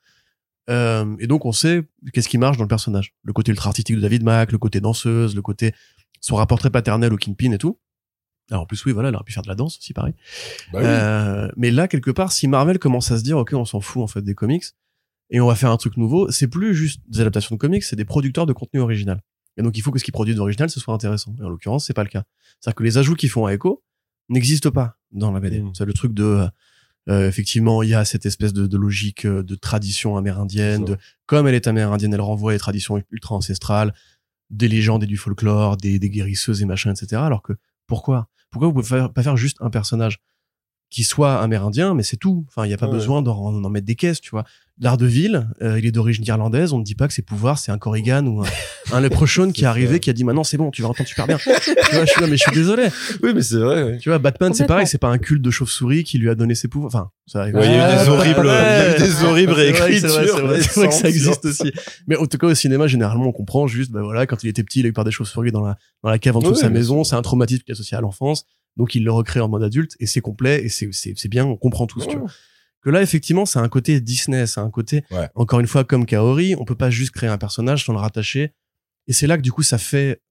Euh, 0.71 1.15
et 1.19 1.27
donc 1.27 1.45
on 1.45 1.51
sait 1.51 1.83
qu'est-ce 2.13 2.27
qui 2.29 2.39
marche 2.39 2.57
dans 2.57 2.63
le 2.63 2.67
personnage. 2.67 3.13
Le 3.23 3.31
côté 3.33 3.51
ultra 3.51 3.69
artistique 3.69 3.95
de 3.95 4.01
David 4.01 4.23
Mack, 4.23 4.51
le 4.51 4.57
côté 4.57 4.81
danseuse, 4.81 5.35
le 5.35 5.43
côté 5.43 5.73
son 6.19 6.35
rapport 6.35 6.57
très 6.57 6.71
paternel 6.71 7.13
au 7.13 7.17
Kingpin 7.17 7.51
et 7.51 7.59
tout. 7.59 7.77
Alors 8.49 8.63
en 8.63 8.65
plus 8.65 8.83
oui 8.85 8.91
voilà, 8.91 9.09
elle 9.09 9.15
aurait 9.15 9.23
pu 9.23 9.33
faire 9.33 9.43
de 9.43 9.47
la 9.47 9.53
danse 9.55 9.77
aussi 9.77 9.93
pareil. 9.93 10.15
Bah 10.73 10.79
oui. 10.79 10.85
Euh, 10.87 11.47
mais 11.57 11.69
là 11.69 11.87
quelque 11.87 12.09
part, 12.09 12.31
si 12.31 12.47
Marvel 12.47 12.79
commence 12.79 13.11
à 13.11 13.19
se 13.19 13.23
dire 13.23 13.37
ok 13.37 13.53
on 13.53 13.65
s'en 13.65 13.81
fout 13.81 14.01
en 14.01 14.07
fait 14.07 14.23
des 14.23 14.33
comics 14.33 14.65
et 15.29 15.39
on 15.39 15.47
va 15.47 15.55
faire 15.55 15.71
un 15.71 15.77
truc 15.77 15.97
nouveau, 15.97 16.29
c'est 16.31 16.47
plus 16.47 16.75
juste 16.75 17.01
des 17.07 17.21
adaptations 17.21 17.55
de 17.55 17.59
comics, 17.59 17.83
c'est 17.83 17.95
des 17.95 18.05
producteurs 18.05 18.45
de 18.45 18.53
contenu 18.53 18.79
original. 18.79 19.21
Et 19.57 19.63
donc 19.63 19.77
il 19.77 19.81
faut 19.81 19.91
que 19.91 19.99
ce 19.99 20.03
qu'ils 20.03 20.13
produisent 20.13 20.35
d'original 20.35 20.69
ce 20.69 20.79
soit 20.79 20.93
intéressant. 20.93 21.35
Et 21.39 21.43
en 21.43 21.49
l'occurrence 21.49 21.85
c'est 21.87 21.93
pas 21.93 22.03
le 22.03 22.09
cas. 22.09 22.23
C'est-à-dire 22.59 22.75
que 22.75 22.83
les 22.83 22.97
ajouts 22.97 23.15
qu'ils 23.15 23.29
font 23.29 23.45
à 23.45 23.53
Echo 23.53 23.83
n'existent 24.29 24.71
pas 24.71 24.97
dans 25.11 25.31
la 25.31 25.39
BD. 25.39 25.61
Mm. 25.61 25.71
C'est 25.73 25.85
le 25.85 25.93
truc 25.93 26.13
de 26.13 26.47
euh, 27.07 27.27
effectivement, 27.27 27.83
il 27.83 27.89
y 27.89 27.93
a 27.93 28.03
cette 28.03 28.25
espèce 28.25 28.51
de, 28.53 28.65
de 28.65 28.77
logique 28.77 29.25
euh, 29.25 29.43
de 29.43 29.55
tradition 29.55 30.17
amérindienne. 30.17 30.85
De, 30.85 30.97
comme 31.27 31.47
elle 31.47 31.53
est 31.53 31.67
amérindienne, 31.67 32.13
elle 32.13 32.21
renvoie 32.21 32.53
les 32.53 32.59
traditions 32.59 33.01
ultra 33.11 33.35
ancestrales, 33.35 33.93
des 34.49 34.67
légendes 34.67 35.03
et 35.03 35.07
du 35.07 35.17
folklore, 35.17 35.77
des, 35.77 35.99
des 35.99 36.09
guérisseuses 36.09 36.61
et 36.61 36.65
machin, 36.65 36.91
etc. 36.91 37.21
Alors 37.21 37.43
que 37.43 37.53
pourquoi? 37.85 38.27
Pourquoi 38.49 38.69
vous 38.69 38.81
pouvez 38.81 39.07
pas 39.13 39.23
faire 39.23 39.37
juste 39.37 39.57
un 39.59 39.69
personnage 39.69 40.19
qui 40.89 41.03
soit 41.03 41.41
amérindien, 41.41 41.93
mais 41.93 42.03
c'est 42.03 42.17
tout. 42.17 42.45
Enfin, 42.47 42.65
il 42.65 42.69
n'y 42.69 42.73
a 42.73 42.77
pas 42.77 42.87
besoin 42.87 43.21
d'en, 43.21 43.69
mettre 43.69 43.85
des 43.85 43.95
caisses, 43.95 44.21
tu 44.21 44.29
vois. 44.29 44.45
L'Ardeville, 44.79 45.47
euh, 45.61 45.79
il 45.79 45.85
est 45.85 45.91
d'origine 45.91 46.25
irlandaise. 46.25 46.73
On 46.73 46.79
ne 46.79 46.83
dit 46.83 46.95
pas 46.95 47.07
que 47.07 47.13
ses 47.13 47.21
pouvoirs, 47.21 47.59
c'est 47.59 47.71
un 47.71 47.77
Corrigan 47.77 48.25
ou 48.25 48.41
un, 48.41 48.45
un 48.91 48.99
Leprechaun 49.01 49.51
qui 49.53 49.63
est 49.63 49.67
arrivé, 49.67 50.01
qui 50.01 50.09
a 50.09 50.13
dit 50.13 50.25
maintenant 50.25 50.43
c'est 50.43 50.57
bon, 50.57 50.69
tu 50.69 50.81
vas 50.81 50.89
entendre 50.89 51.07
super 51.07 51.27
bien. 51.27 51.37
tu 51.37 51.49
vois, 51.93 52.05
je 52.05 52.11
suis 52.11 52.21
là, 52.21 52.27
mais 52.27 52.35
je 52.35 52.43
suis 52.43 52.51
désolé. 52.51 52.87
Oui, 53.23 53.31
mais 53.33 53.41
c'est 53.41 53.57
vrai. 53.57 53.97
Tu 53.99 54.09
vois, 54.09 54.19
Batman, 54.19 54.53
c'est 54.53 54.65
pareil, 54.65 54.85
c'est 54.85 54.97
pas 54.97 55.07
un 55.07 55.17
culte 55.17 55.41
de 55.41 55.49
chauve-souris 55.49 56.03
qui 56.03 56.17
lui 56.17 56.29
a 56.29 56.35
donné 56.35 56.55
ses 56.55 56.67
pouvoirs. 56.67 56.93
Enfin, 56.93 57.09
ça 57.25 57.41
arrive. 57.41 57.55
il 57.61 57.71
y 57.71 57.73
a 57.73 58.01
eu 58.01 58.03
des 58.03 58.09
horribles, 58.09 58.41
il 58.43 58.47
y 58.47 58.49
a 58.49 58.97
eu 58.97 58.99
des 58.99 59.23
horribles 59.23 59.53
réécritures. 59.53 60.09
C'est 60.09 60.41
vrai, 60.41 60.87
que 60.89 60.93
ça 60.93 61.07
existe 61.07 61.45
aussi. 61.45 61.71
Mais 62.07 62.17
en 62.17 62.25
tout 62.25 62.37
cas, 62.37 62.47
au 62.47 62.55
cinéma, 62.55 62.87
généralement, 62.87 63.27
on 63.27 63.31
comprend 63.31 63.67
juste, 63.67 63.91
bah 63.91 64.01
voilà, 64.01 64.27
quand 64.27 64.43
il 64.43 64.49
était 64.49 64.63
petit, 64.63 64.81
il 64.81 64.85
a 64.85 64.89
eu 64.89 64.93
peur 64.93 65.05
des 65.05 65.11
chauves-souris 65.11 65.51
dans 65.51 65.65
la, 65.65 65.77
dans 66.03 66.09
la 66.09 66.19
cave 66.19 66.35
en 66.35 66.39
dessous 66.39 66.51
de 66.51 66.57
sa 66.57 66.69
maison. 66.69 67.05
C'est 67.05 67.15
un 67.15 67.21
traumatisme 67.21 67.63
qui 67.63 67.71
est 67.71 67.75
associé 67.75 67.97
à 67.97 68.01
l'enfance. 68.01 68.45
Donc 68.77 68.95
il 68.95 69.03
le 69.03 69.11
recrée 69.11 69.39
en 69.39 69.47
mode 69.47 69.63
adulte 69.63 69.95
et 69.99 70.05
c'est 70.05 70.21
complet 70.21 70.63
et 70.63 70.69
c'est 70.69 70.89
c'est 70.91 71.27
bien, 71.27 71.45
on 71.45 71.55
comprend 71.55 71.87
tous. 71.87 72.07
Tu 72.07 72.17
vois. 72.17 72.29
Que 72.81 72.89
là 72.89 73.01
effectivement, 73.01 73.45
c'est 73.45 73.59
un 73.59 73.69
côté 73.69 73.99
Disney, 74.01 74.45
c'est 74.45 74.59
un 74.59 74.69
côté 74.69 75.03
encore 75.33 75.59
une 75.59 75.67
fois 75.67 75.83
comme 75.83 76.05
Kaori, 76.05 76.55
on 76.55 76.65
peut 76.65 76.75
pas 76.75 76.89
juste 76.89 77.11
créer 77.11 77.29
un 77.29 77.37
personnage 77.37 77.85
sans 77.85 77.93
le 77.93 77.99
rattacher. 77.99 78.53
Et 79.07 79.13
c'est 79.13 79.27
là 79.27 79.37
que 79.37 79.41
du 79.41 79.51
coup 79.51 79.63
ça 79.63 79.77
fait 79.77 80.21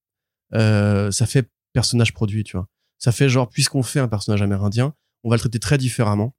euh, 0.55 1.11
ça 1.11 1.27
fait 1.27 1.49
personnage 1.73 2.13
produit, 2.13 2.45
tu 2.45 2.57
vois. 2.57 2.69
Ça 2.99 3.13
fait 3.13 3.29
genre 3.29 3.49
puisqu'on 3.49 3.83
fait 3.83 4.01
un 4.01 4.09
personnage 4.09 4.43
amérindien, 4.43 4.95
on 5.25 5.31
va 5.31 5.37
le 5.37 5.41
traiter 5.41 5.59
très 5.59 5.79
différemment 5.79 6.35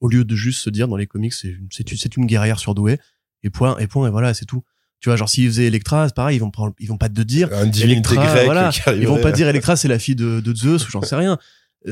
au 0.00 0.08
lieu 0.08 0.24
de 0.24 0.36
juste 0.36 0.60
se 0.60 0.70
dire 0.70 0.86
dans 0.88 0.96
les 0.96 1.06
comics 1.06 1.32
c'est 1.32 2.16
une 2.16 2.26
guerrière 2.26 2.58
surdouée 2.58 3.00
et 3.42 3.50
point 3.50 3.76
et 3.78 3.86
point 3.86 4.06
et 4.06 4.10
voilà 4.10 4.32
c'est 4.32 4.44
tout 4.44 4.62
tu 5.00 5.08
vois 5.08 5.16
genre 5.16 5.28
s'ils 5.28 5.48
faisaient 5.48 5.66
Electra 5.66 6.08
c'est 6.08 6.14
pareil 6.14 6.36
ils 6.36 6.40
vont 6.40 6.50
ils 6.78 6.88
vont 6.88 6.96
pas 6.96 7.08
te 7.08 7.20
dire 7.20 7.48
un 7.52 7.66
divinité 7.66 8.16
grec 8.16 8.44
voilà. 8.44 8.70
ils 8.96 9.06
vont 9.06 9.20
pas 9.20 9.32
dire 9.32 9.48
Electra 9.48 9.76
c'est 9.76 9.88
la 9.88 9.98
fille 9.98 10.16
de, 10.16 10.40
de 10.40 10.54
Zeus 10.54 10.86
ou 10.86 10.90
j'en 10.90 11.02
sais 11.02 11.16
rien. 11.16 11.38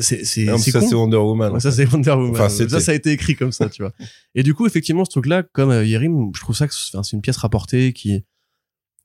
C'est 0.00 0.24
c'est 0.24 0.46
c'est 0.58 0.70
ça 0.72 0.80
c'est 0.80 0.96
Wonder 0.96 1.16
Woman 1.16 1.60
ça 1.60 1.70
c'est 1.70 1.86
Wonder 1.86 2.10
Woman. 2.10 2.32
Enfin, 2.32 2.48
ça 2.48 2.80
ça 2.80 2.90
a 2.90 2.94
été 2.94 3.12
écrit 3.12 3.36
comme 3.36 3.52
ça 3.52 3.68
tu 3.68 3.82
vois. 3.82 3.92
Et 4.34 4.42
du 4.42 4.52
coup 4.52 4.66
effectivement 4.66 5.04
ce 5.04 5.10
truc 5.10 5.26
là 5.26 5.42
comme 5.44 5.70
euh, 5.70 5.84
Yerim 5.84 6.32
je 6.34 6.40
trouve 6.40 6.56
ça 6.56 6.66
que 6.66 6.74
c'est 6.74 7.12
une 7.12 7.22
pièce 7.22 7.36
rapportée 7.36 7.92
qui 7.92 8.24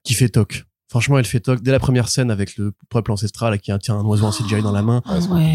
qui 0.04 0.14
fait 0.14 0.30
toc. 0.30 0.66
Franchement, 0.92 1.18
elle 1.18 1.26
fait 1.26 1.40
toc. 1.40 1.62
Dès 1.62 1.72
la 1.72 1.80
première 1.80 2.10
scène 2.10 2.30
avec 2.32 2.58
le 2.58 2.74
peuple 2.90 3.14
ancestral 3.14 3.58
qui 3.60 3.72
tient 3.80 3.98
un 3.98 4.04
oiseau 4.04 4.26
en 4.26 4.32
CGI 4.32 4.62
dans 4.62 4.74
la 4.74 4.82
main. 4.82 5.02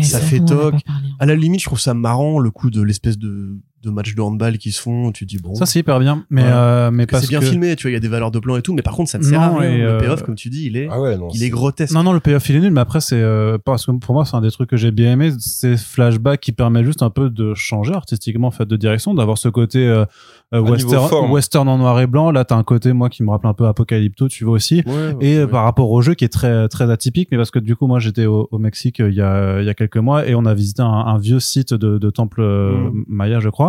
Ça 0.02 0.18
fait 0.18 0.40
toc. 0.40 0.76
À 1.18 1.26
la 1.26 1.34
limite, 1.34 1.60
je 1.60 1.66
trouve 1.66 1.78
ça 1.78 1.92
marrant 1.92 2.38
le 2.38 2.50
coup 2.50 2.70
de 2.70 2.80
l'espèce 2.80 3.18
de 3.18 3.60
de 3.82 3.90
matchs 3.90 4.14
de 4.14 4.20
handball 4.20 4.58
qui 4.58 4.72
se 4.72 4.80
font, 4.80 5.12
tu 5.12 5.26
dis 5.26 5.38
bon. 5.38 5.54
Ça 5.54 5.66
c'est 5.66 5.80
hyper 5.80 6.00
bien, 6.00 6.24
mais 6.30 6.42
euh, 6.44 6.90
mais 6.90 7.06
parce 7.06 7.24
c'est 7.24 7.28
bien 7.28 7.40
filmé, 7.40 7.76
tu 7.76 7.84
vois, 7.84 7.90
il 7.90 7.94
y 7.94 7.96
a 7.96 8.00
des 8.00 8.08
valeurs 8.08 8.30
de 8.30 8.38
plan 8.38 8.56
et 8.56 8.62
tout, 8.62 8.74
mais 8.74 8.82
par 8.82 8.94
contre 8.94 9.10
ça 9.10 9.18
ne 9.18 9.22
sert 9.22 9.40
à 9.40 9.58
rien. 9.58 9.76
le 9.76 9.84
euh, 9.84 10.00
payoff, 10.00 10.22
comme 10.22 10.34
tu 10.34 10.48
dis, 10.48 10.66
il 10.66 10.76
est, 10.76 10.88
ah 10.90 11.00
ouais, 11.00 11.16
non, 11.16 11.28
il 11.32 11.42
est... 11.42 11.50
grotesque. 11.50 11.94
Non 11.94 12.02
non, 12.02 12.12
le 12.12 12.20
payoff 12.20 12.48
il 12.48 12.56
est 12.56 12.60
nul, 12.60 12.72
mais 12.72 12.80
après 12.80 13.00
c'est 13.00 13.20
euh, 13.20 13.58
parce 13.62 13.86
que 13.86 13.92
pour 13.92 14.14
moi 14.14 14.24
c'est 14.24 14.36
un 14.36 14.40
des 14.40 14.50
trucs 14.50 14.70
que 14.70 14.76
j'ai 14.76 14.90
bien 14.90 15.12
aimé, 15.12 15.30
c'est 15.38 15.76
flashback 15.76 16.40
qui 16.40 16.52
permet 16.52 16.84
juste 16.84 17.02
un 17.02 17.10
peu 17.10 17.30
de 17.30 17.54
changer 17.54 17.92
artistiquement 17.92 18.48
en 18.48 18.50
fait 18.50 18.66
de 18.66 18.76
direction, 18.76 19.14
d'avoir 19.14 19.38
ce 19.38 19.48
côté 19.48 19.86
euh, 19.86 20.04
western, 20.52 21.30
western 21.30 21.68
en 21.68 21.78
noir 21.78 22.00
et 22.00 22.06
blanc. 22.06 22.30
Là 22.30 22.44
t'as 22.44 22.56
un 22.56 22.64
côté 22.64 22.92
moi 22.92 23.08
qui 23.10 23.22
me 23.22 23.30
rappelle 23.30 23.50
un 23.50 23.54
peu 23.54 23.66
Apocalypto, 23.66 24.28
tu 24.28 24.44
vois 24.44 24.54
aussi, 24.54 24.82
et 25.20 25.46
par 25.46 25.64
rapport 25.64 25.90
au 25.90 26.00
jeu 26.00 26.14
qui 26.14 26.24
est 26.24 26.32
très 26.32 26.68
très 26.68 26.90
atypique, 26.90 27.28
mais 27.30 27.36
parce 27.36 27.50
que 27.50 27.58
du 27.58 27.76
coup 27.76 27.86
moi 27.86 28.00
j'étais 28.00 28.26
au, 28.26 28.48
au, 28.50 28.58
Mexique 28.58 28.98
il 28.98 29.14
y 29.14 29.20
a 29.20 29.60
il 29.60 29.66
y 29.66 29.70
a 29.70 29.74
quelques 29.74 29.98
mois 29.98 30.26
et 30.26 30.34
on 30.34 30.44
a 30.44 30.54
visité 30.54 30.82
un, 30.82 30.86
un 30.86 31.18
vieux 31.18 31.40
site 31.40 31.74
de, 31.74 31.98
de 31.98 32.10
temple 32.10 32.42
mm. 32.42 33.04
maya 33.06 33.38
je 33.40 33.48
crois, 33.48 33.65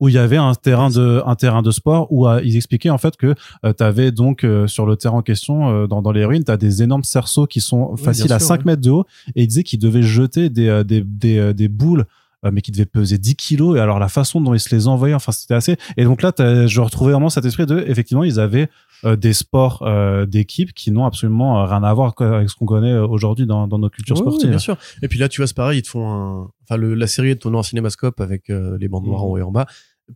où 0.00 0.08
il 0.08 0.14
y 0.14 0.18
avait 0.18 0.36
un 0.36 0.54
terrain 0.54 0.90
de 0.90 1.22
un 1.26 1.34
terrain 1.34 1.62
de 1.62 1.70
sport 1.70 2.08
où 2.10 2.26
euh, 2.26 2.40
ils 2.44 2.56
expliquaient 2.56 2.90
en 2.90 2.98
fait 2.98 3.16
que 3.16 3.34
euh, 3.64 3.72
tu 3.76 3.82
avais 3.82 4.12
donc 4.12 4.44
euh, 4.44 4.66
sur 4.66 4.86
le 4.86 4.96
terrain 4.96 5.18
en 5.18 5.22
question 5.22 5.86
dans, 5.86 6.02
dans 6.02 6.12
les 6.12 6.24
ruines 6.24 6.44
tu 6.44 6.50
as 6.50 6.56
des 6.56 6.82
énormes 6.82 7.04
cerceaux 7.04 7.46
qui 7.46 7.60
sont 7.60 7.96
faciles 7.96 8.32
à 8.32 8.38
5 8.38 8.64
mètres 8.64 8.82
de 8.82 8.90
haut 8.90 9.06
et 9.34 9.42
ils 9.42 9.46
disaient 9.46 9.62
qu'ils 9.62 9.78
devaient 9.78 10.02
jeter 10.02 10.50
des 10.50 10.82
des 10.84 11.02
des, 11.02 11.54
des 11.54 11.68
boules 11.68 12.04
mais 12.52 12.60
qui 12.60 12.72
devaient 12.72 12.84
peser 12.84 13.16
10 13.16 13.36
kilos 13.36 13.76
et 13.76 13.80
alors 13.80 13.98
la 13.98 14.08
façon 14.08 14.40
dont 14.40 14.52
ils 14.52 14.60
se 14.60 14.74
les 14.74 14.86
envoyaient 14.86 15.14
enfin 15.14 15.32
c'était 15.32 15.54
assez 15.54 15.76
et 15.96 16.04
donc 16.04 16.20
là 16.22 16.32
je 16.38 16.80
retrouvais 16.80 17.12
vraiment 17.12 17.30
cet 17.30 17.44
esprit 17.44 17.66
de 17.66 17.82
effectivement 17.86 18.24
ils 18.24 18.38
avaient 18.38 18.68
des 19.04 19.32
sports 19.32 19.82
euh, 19.82 20.26
d'équipe 20.26 20.72
qui 20.72 20.90
n'ont 20.90 21.04
absolument 21.04 21.64
rien 21.64 21.82
à 21.82 21.92
voir 21.92 22.14
avec 22.18 22.48
ce 22.48 22.54
qu'on 22.54 22.66
connaît 22.66 22.96
aujourd'hui 22.96 23.46
dans, 23.46 23.68
dans 23.68 23.78
nos 23.78 23.90
cultures 23.90 24.16
sportives. 24.16 24.50
bien 24.50 24.58
sûr. 24.58 24.76
Et 25.02 25.08
puis 25.08 25.18
là, 25.18 25.28
tu 25.28 25.40
vois, 25.40 25.46
c'est 25.46 25.56
pareil, 25.56 25.80
ils 25.80 25.82
te 25.82 25.88
font 25.88 26.08
un... 26.08 26.48
enfin 26.62 26.76
le, 26.76 26.94
la 26.94 27.06
série 27.06 27.30
est 27.30 27.36
tournée 27.36 27.58
en 27.58 27.62
cinémascope 27.62 28.20
avec 28.20 28.48
les 28.48 28.88
bandes 28.88 29.04
noires 29.04 29.24
en 29.24 29.28
haut 29.28 29.38
et 29.38 29.42
en 29.42 29.52
bas 29.52 29.66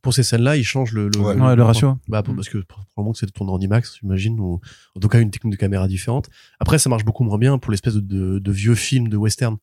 pour 0.03 0.12
ces 0.12 0.22
scènes-là, 0.22 0.57
ils 0.57 0.64
changent 0.64 0.93
le, 0.93 1.09
le, 1.09 1.55
le, 1.55 1.62
ratio. 1.62 1.99
Bah, 2.09 2.22
mm. 2.26 2.34
parce 2.34 2.49
que 2.49 2.59
probablement 2.59 3.12
que 3.12 3.18
c'est 3.18 3.30
tourné 3.30 3.53
en 3.53 3.59
IMAX, 3.59 3.99
j'imagine, 4.01 4.39
ou 4.39 4.61
en 4.95 5.01
tout 5.01 5.09
cas 5.09 5.20
une 5.20 5.30
technique 5.30 5.53
de 5.53 5.59
caméra 5.59 5.89
différente. 5.89 6.28
Après, 6.61 6.78
ça 6.78 6.91
marche 6.91 7.05
beaucoup 7.05 7.24
moins 7.24 7.39
bien 7.39 7.59
pour 7.59 7.70
l'espèce 7.70 7.95
de, 7.95 8.39
de, 8.39 8.53
vieux 8.53 8.74
film 8.74 9.09
de 9.09 9.16
western. 9.16 9.57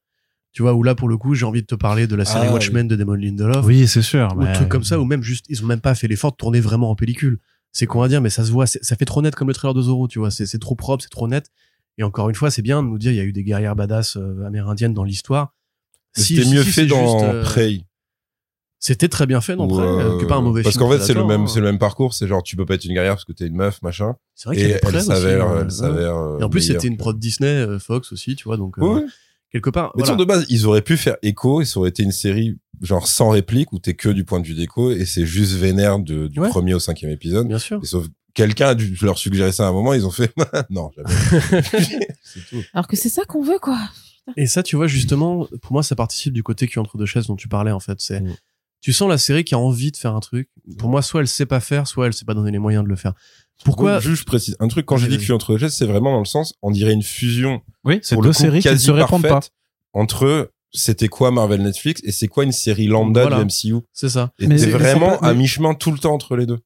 Tu 0.51 0.61
vois, 0.61 0.73
où 0.73 0.83
là, 0.83 0.95
pour 0.95 1.09
le 1.09 1.17
coup, 1.17 1.35
j'ai 1.35 1.45
envie 1.45 1.61
de 1.61 1.67
te 1.67 1.75
parler 1.75 2.07
de 2.07 2.15
la 2.15 2.23
série 2.23 2.47
ah, 2.49 2.53
Watchmen 2.53 2.87
de 2.87 2.95
Damon 2.95 3.15
Lindelof. 3.15 3.65
Oui, 3.65 3.87
c'est 3.87 4.01
sûr. 4.01 4.33
Ou 4.35 4.39
mais... 4.39 4.53
truc 4.53 4.69
comme 4.69 4.85
ça, 4.85 4.99
ou 4.99 5.05
même 5.05 5.21
juste, 5.21 5.45
ils 5.49 5.63
ont 5.63 5.67
même 5.67 5.81
pas 5.81 5.95
fait 5.95 6.07
l'effort 6.07 6.31
de 6.31 6.37
tourner 6.37 6.61
vraiment 6.61 6.89
en 6.89 6.95
pellicule. 6.95 7.39
C'est 7.75 7.87
qu'on 7.87 7.99
va 7.99 8.07
dire, 8.07 8.21
mais 8.21 8.29
ça 8.29 8.45
se 8.45 8.51
voit, 8.53 8.67
ça 8.67 8.95
fait 8.95 9.03
trop 9.03 9.21
net 9.21 9.35
comme 9.35 9.49
le 9.49 9.53
trailer 9.53 9.73
de 9.73 9.81
Zorro, 9.81 10.07
tu 10.07 10.17
vois. 10.17 10.31
C'est 10.31 10.59
trop 10.59 10.75
propre, 10.75 11.03
c'est 11.03 11.09
trop 11.09 11.27
net. 11.27 11.51
Et 11.97 12.03
encore 12.03 12.29
une 12.29 12.35
fois, 12.35 12.49
c'est 12.49 12.61
bien 12.61 12.81
de 12.81 12.87
nous 12.87 12.97
dire, 12.97 13.11
il 13.11 13.17
y 13.17 13.19
a 13.19 13.23
eu 13.25 13.33
des 13.33 13.43
guerrières 13.43 13.75
badass 13.75 14.15
euh, 14.15 14.45
amérindiennes 14.45 14.93
dans 14.93 15.03
l'histoire. 15.03 15.53
C'était 16.13 16.45
mieux 16.45 16.63
fait 16.63 16.85
dans 16.85 17.21
euh, 17.21 17.43
Prey 17.43 17.81
c'était 18.77 19.07
très 19.07 19.25
bien 19.25 19.41
fait 19.41 19.55
non 19.55 19.67
euh, 19.79 20.19
que 20.19 20.25
pas 20.25 20.35
un 20.35 20.41
mauvais 20.41 20.61
parce 20.61 20.77
qu'en 20.77 20.89
fait 20.91 20.99
c'est 20.99 21.15
le 21.15 21.23
même 21.23 21.43
hein. 21.43 21.47
c'est 21.47 21.59
le 21.59 21.65
même 21.65 21.79
parcours 21.79 22.13
c'est 22.13 22.27
genre 22.27 22.43
tu 22.43 22.55
peux 22.55 22.65
pas 22.65 22.75
être 22.75 22.85
une 22.85 22.93
guerrière 22.93 23.13
parce 23.13 23.25
que 23.25 23.31
t'es 23.31 23.47
une 23.47 23.55
meuf 23.55 23.81
machin 23.81 24.15
c'est 24.35 24.47
vrai 24.47 24.57
qu'il 24.57 24.65
elle 24.65 25.01
s'avère 25.01 25.47
hein. 25.47 25.61
elle 25.63 25.71
s'avère 25.71 26.37
et 26.39 26.43
en 26.43 26.49
plus 26.49 26.61
c'était 26.61 26.87
une 26.87 26.97
prod 26.97 27.17
Disney 27.17 27.79
Fox 27.79 28.11
aussi 28.11 28.35
tu 28.35 28.43
vois 28.43 28.57
donc 28.57 28.77
euh, 28.77 29.07
quelque 29.55 29.69
part 29.69 29.93
mais 29.95 30.03
voilà. 30.03 30.17
de 30.17 30.25
base 30.25 30.45
ils 30.49 30.65
auraient 30.65 30.81
pu 30.81 30.97
faire 30.97 31.15
Echo 31.23 31.61
et 31.61 31.65
ça 31.65 31.79
aurait 31.79 31.89
été 31.89 32.03
une 32.03 32.11
série 32.11 32.57
genre 32.81 33.07
sans 33.07 33.29
réplique 33.29 33.71
où 33.71 33.79
t'es 33.79 33.93
que 33.93 34.09
du 34.09 34.25
point 34.25 34.41
de 34.41 34.45
vue 34.45 34.53
d'Echo 34.53 34.91
et 34.91 35.05
c'est 35.05 35.25
juste 35.25 35.53
vénère 35.53 35.99
de, 35.99 36.27
du 36.27 36.41
premier 36.41 36.73
au 36.73 36.79
cinquième 36.79 37.11
épisode 37.11 37.47
bien 37.47 37.57
sûr 37.57 37.79
sauf 37.85 38.07
quelqu'un 38.33 38.67
a 38.67 38.75
dû 38.75 38.97
leur 39.01 39.17
suggérer 39.17 39.53
ça 39.53 39.65
à 39.65 39.69
un 39.69 39.71
moment 39.71 39.93
ils 39.93 40.05
ont 40.05 40.11
fait 40.11 40.33
non 40.69 40.91
jamais 40.97 42.07
tout. 42.49 42.61
alors 42.73 42.87
que 42.87 42.97
c'est 42.97 43.07
ça 43.07 43.23
qu'on 43.23 43.43
veut 43.43 43.59
quoi 43.59 43.79
et 44.35 44.45
ça 44.45 44.61
tu 44.61 44.75
vois 44.75 44.87
justement 44.87 45.47
pour 45.61 45.71
moi 45.71 45.83
ça 45.83 45.95
participe 45.95 46.33
du 46.33 46.43
côté 46.43 46.67
qui 46.67 46.77
entre 46.77 46.97
deux 46.97 47.05
chaises 47.05 47.27
dont 47.27 47.37
tu 47.37 47.47
parlais 47.47 47.71
en 47.71 47.79
fait 47.79 48.01
c'est 48.01 48.19
mm 48.19 48.35
tu 48.85 48.93
sens 48.93 49.09
la 49.09 49.17
série 49.17 49.43
qui 49.43 49.55
a 49.55 49.57
envie 49.57 49.91
de 49.91 49.97
faire 49.97 50.13
un 50.13 50.19
truc. 50.19 50.47
Pour 50.77 50.89
moi, 50.89 51.01
soit 51.01 51.21
elle 51.21 51.27
sait 51.27 51.47
pas 51.47 51.59
faire, 51.59 51.87
soit 51.87 52.05
elle 52.05 52.13
sait 52.13 52.23
pas 52.23 52.35
donner 52.35 52.51
les 52.51 52.59
moyens 52.59 52.83
de 52.83 52.87
le 52.87 52.95
faire. 52.95 53.15
Pourquoi 53.63 53.99
Juste 53.99 54.21
je 54.21 54.25
précise 54.25 54.55
un 54.59 54.67
truc 54.67 54.85
quand 54.85 54.97
j'ai 54.97 55.07
dit 55.07 55.17
que 55.17 55.33
entre 55.33 55.57
deux 55.57 55.69
c'est 55.69 55.85
vraiment 55.85 56.11
dans 56.11 56.19
le 56.19 56.25
sens, 56.25 56.53
on 56.61 56.71
dirait 56.71 56.93
une 56.93 57.03
fusion. 57.03 57.61
Oui, 57.83 57.99
c'est 58.03 58.19
deux 58.19 58.33
séries 58.33 58.61
qui 58.61 58.77
se 58.77 58.91
répondent 58.91 59.23
pas 59.23 59.41
entre 59.93 60.51
c'était 60.71 61.07
quoi 61.07 61.31
Marvel 61.31 61.61
Netflix 61.61 62.01
et 62.03 62.11
c'est 62.11 62.27
quoi 62.27 62.43
une 62.43 62.51
série 62.51 62.87
lambda 62.87 63.27
du 63.27 63.45
MCU. 63.45 63.81
C'est 63.93 64.09
ça. 64.09 64.31
Et 64.39 64.57
c'est 64.57 64.69
vraiment 64.69 65.19
à 65.21 65.33
mi-chemin 65.33 65.73
tout 65.73 65.91
le 65.91 65.97
temps 65.97 66.13
entre 66.13 66.35
les 66.35 66.45
deux. 66.45 66.59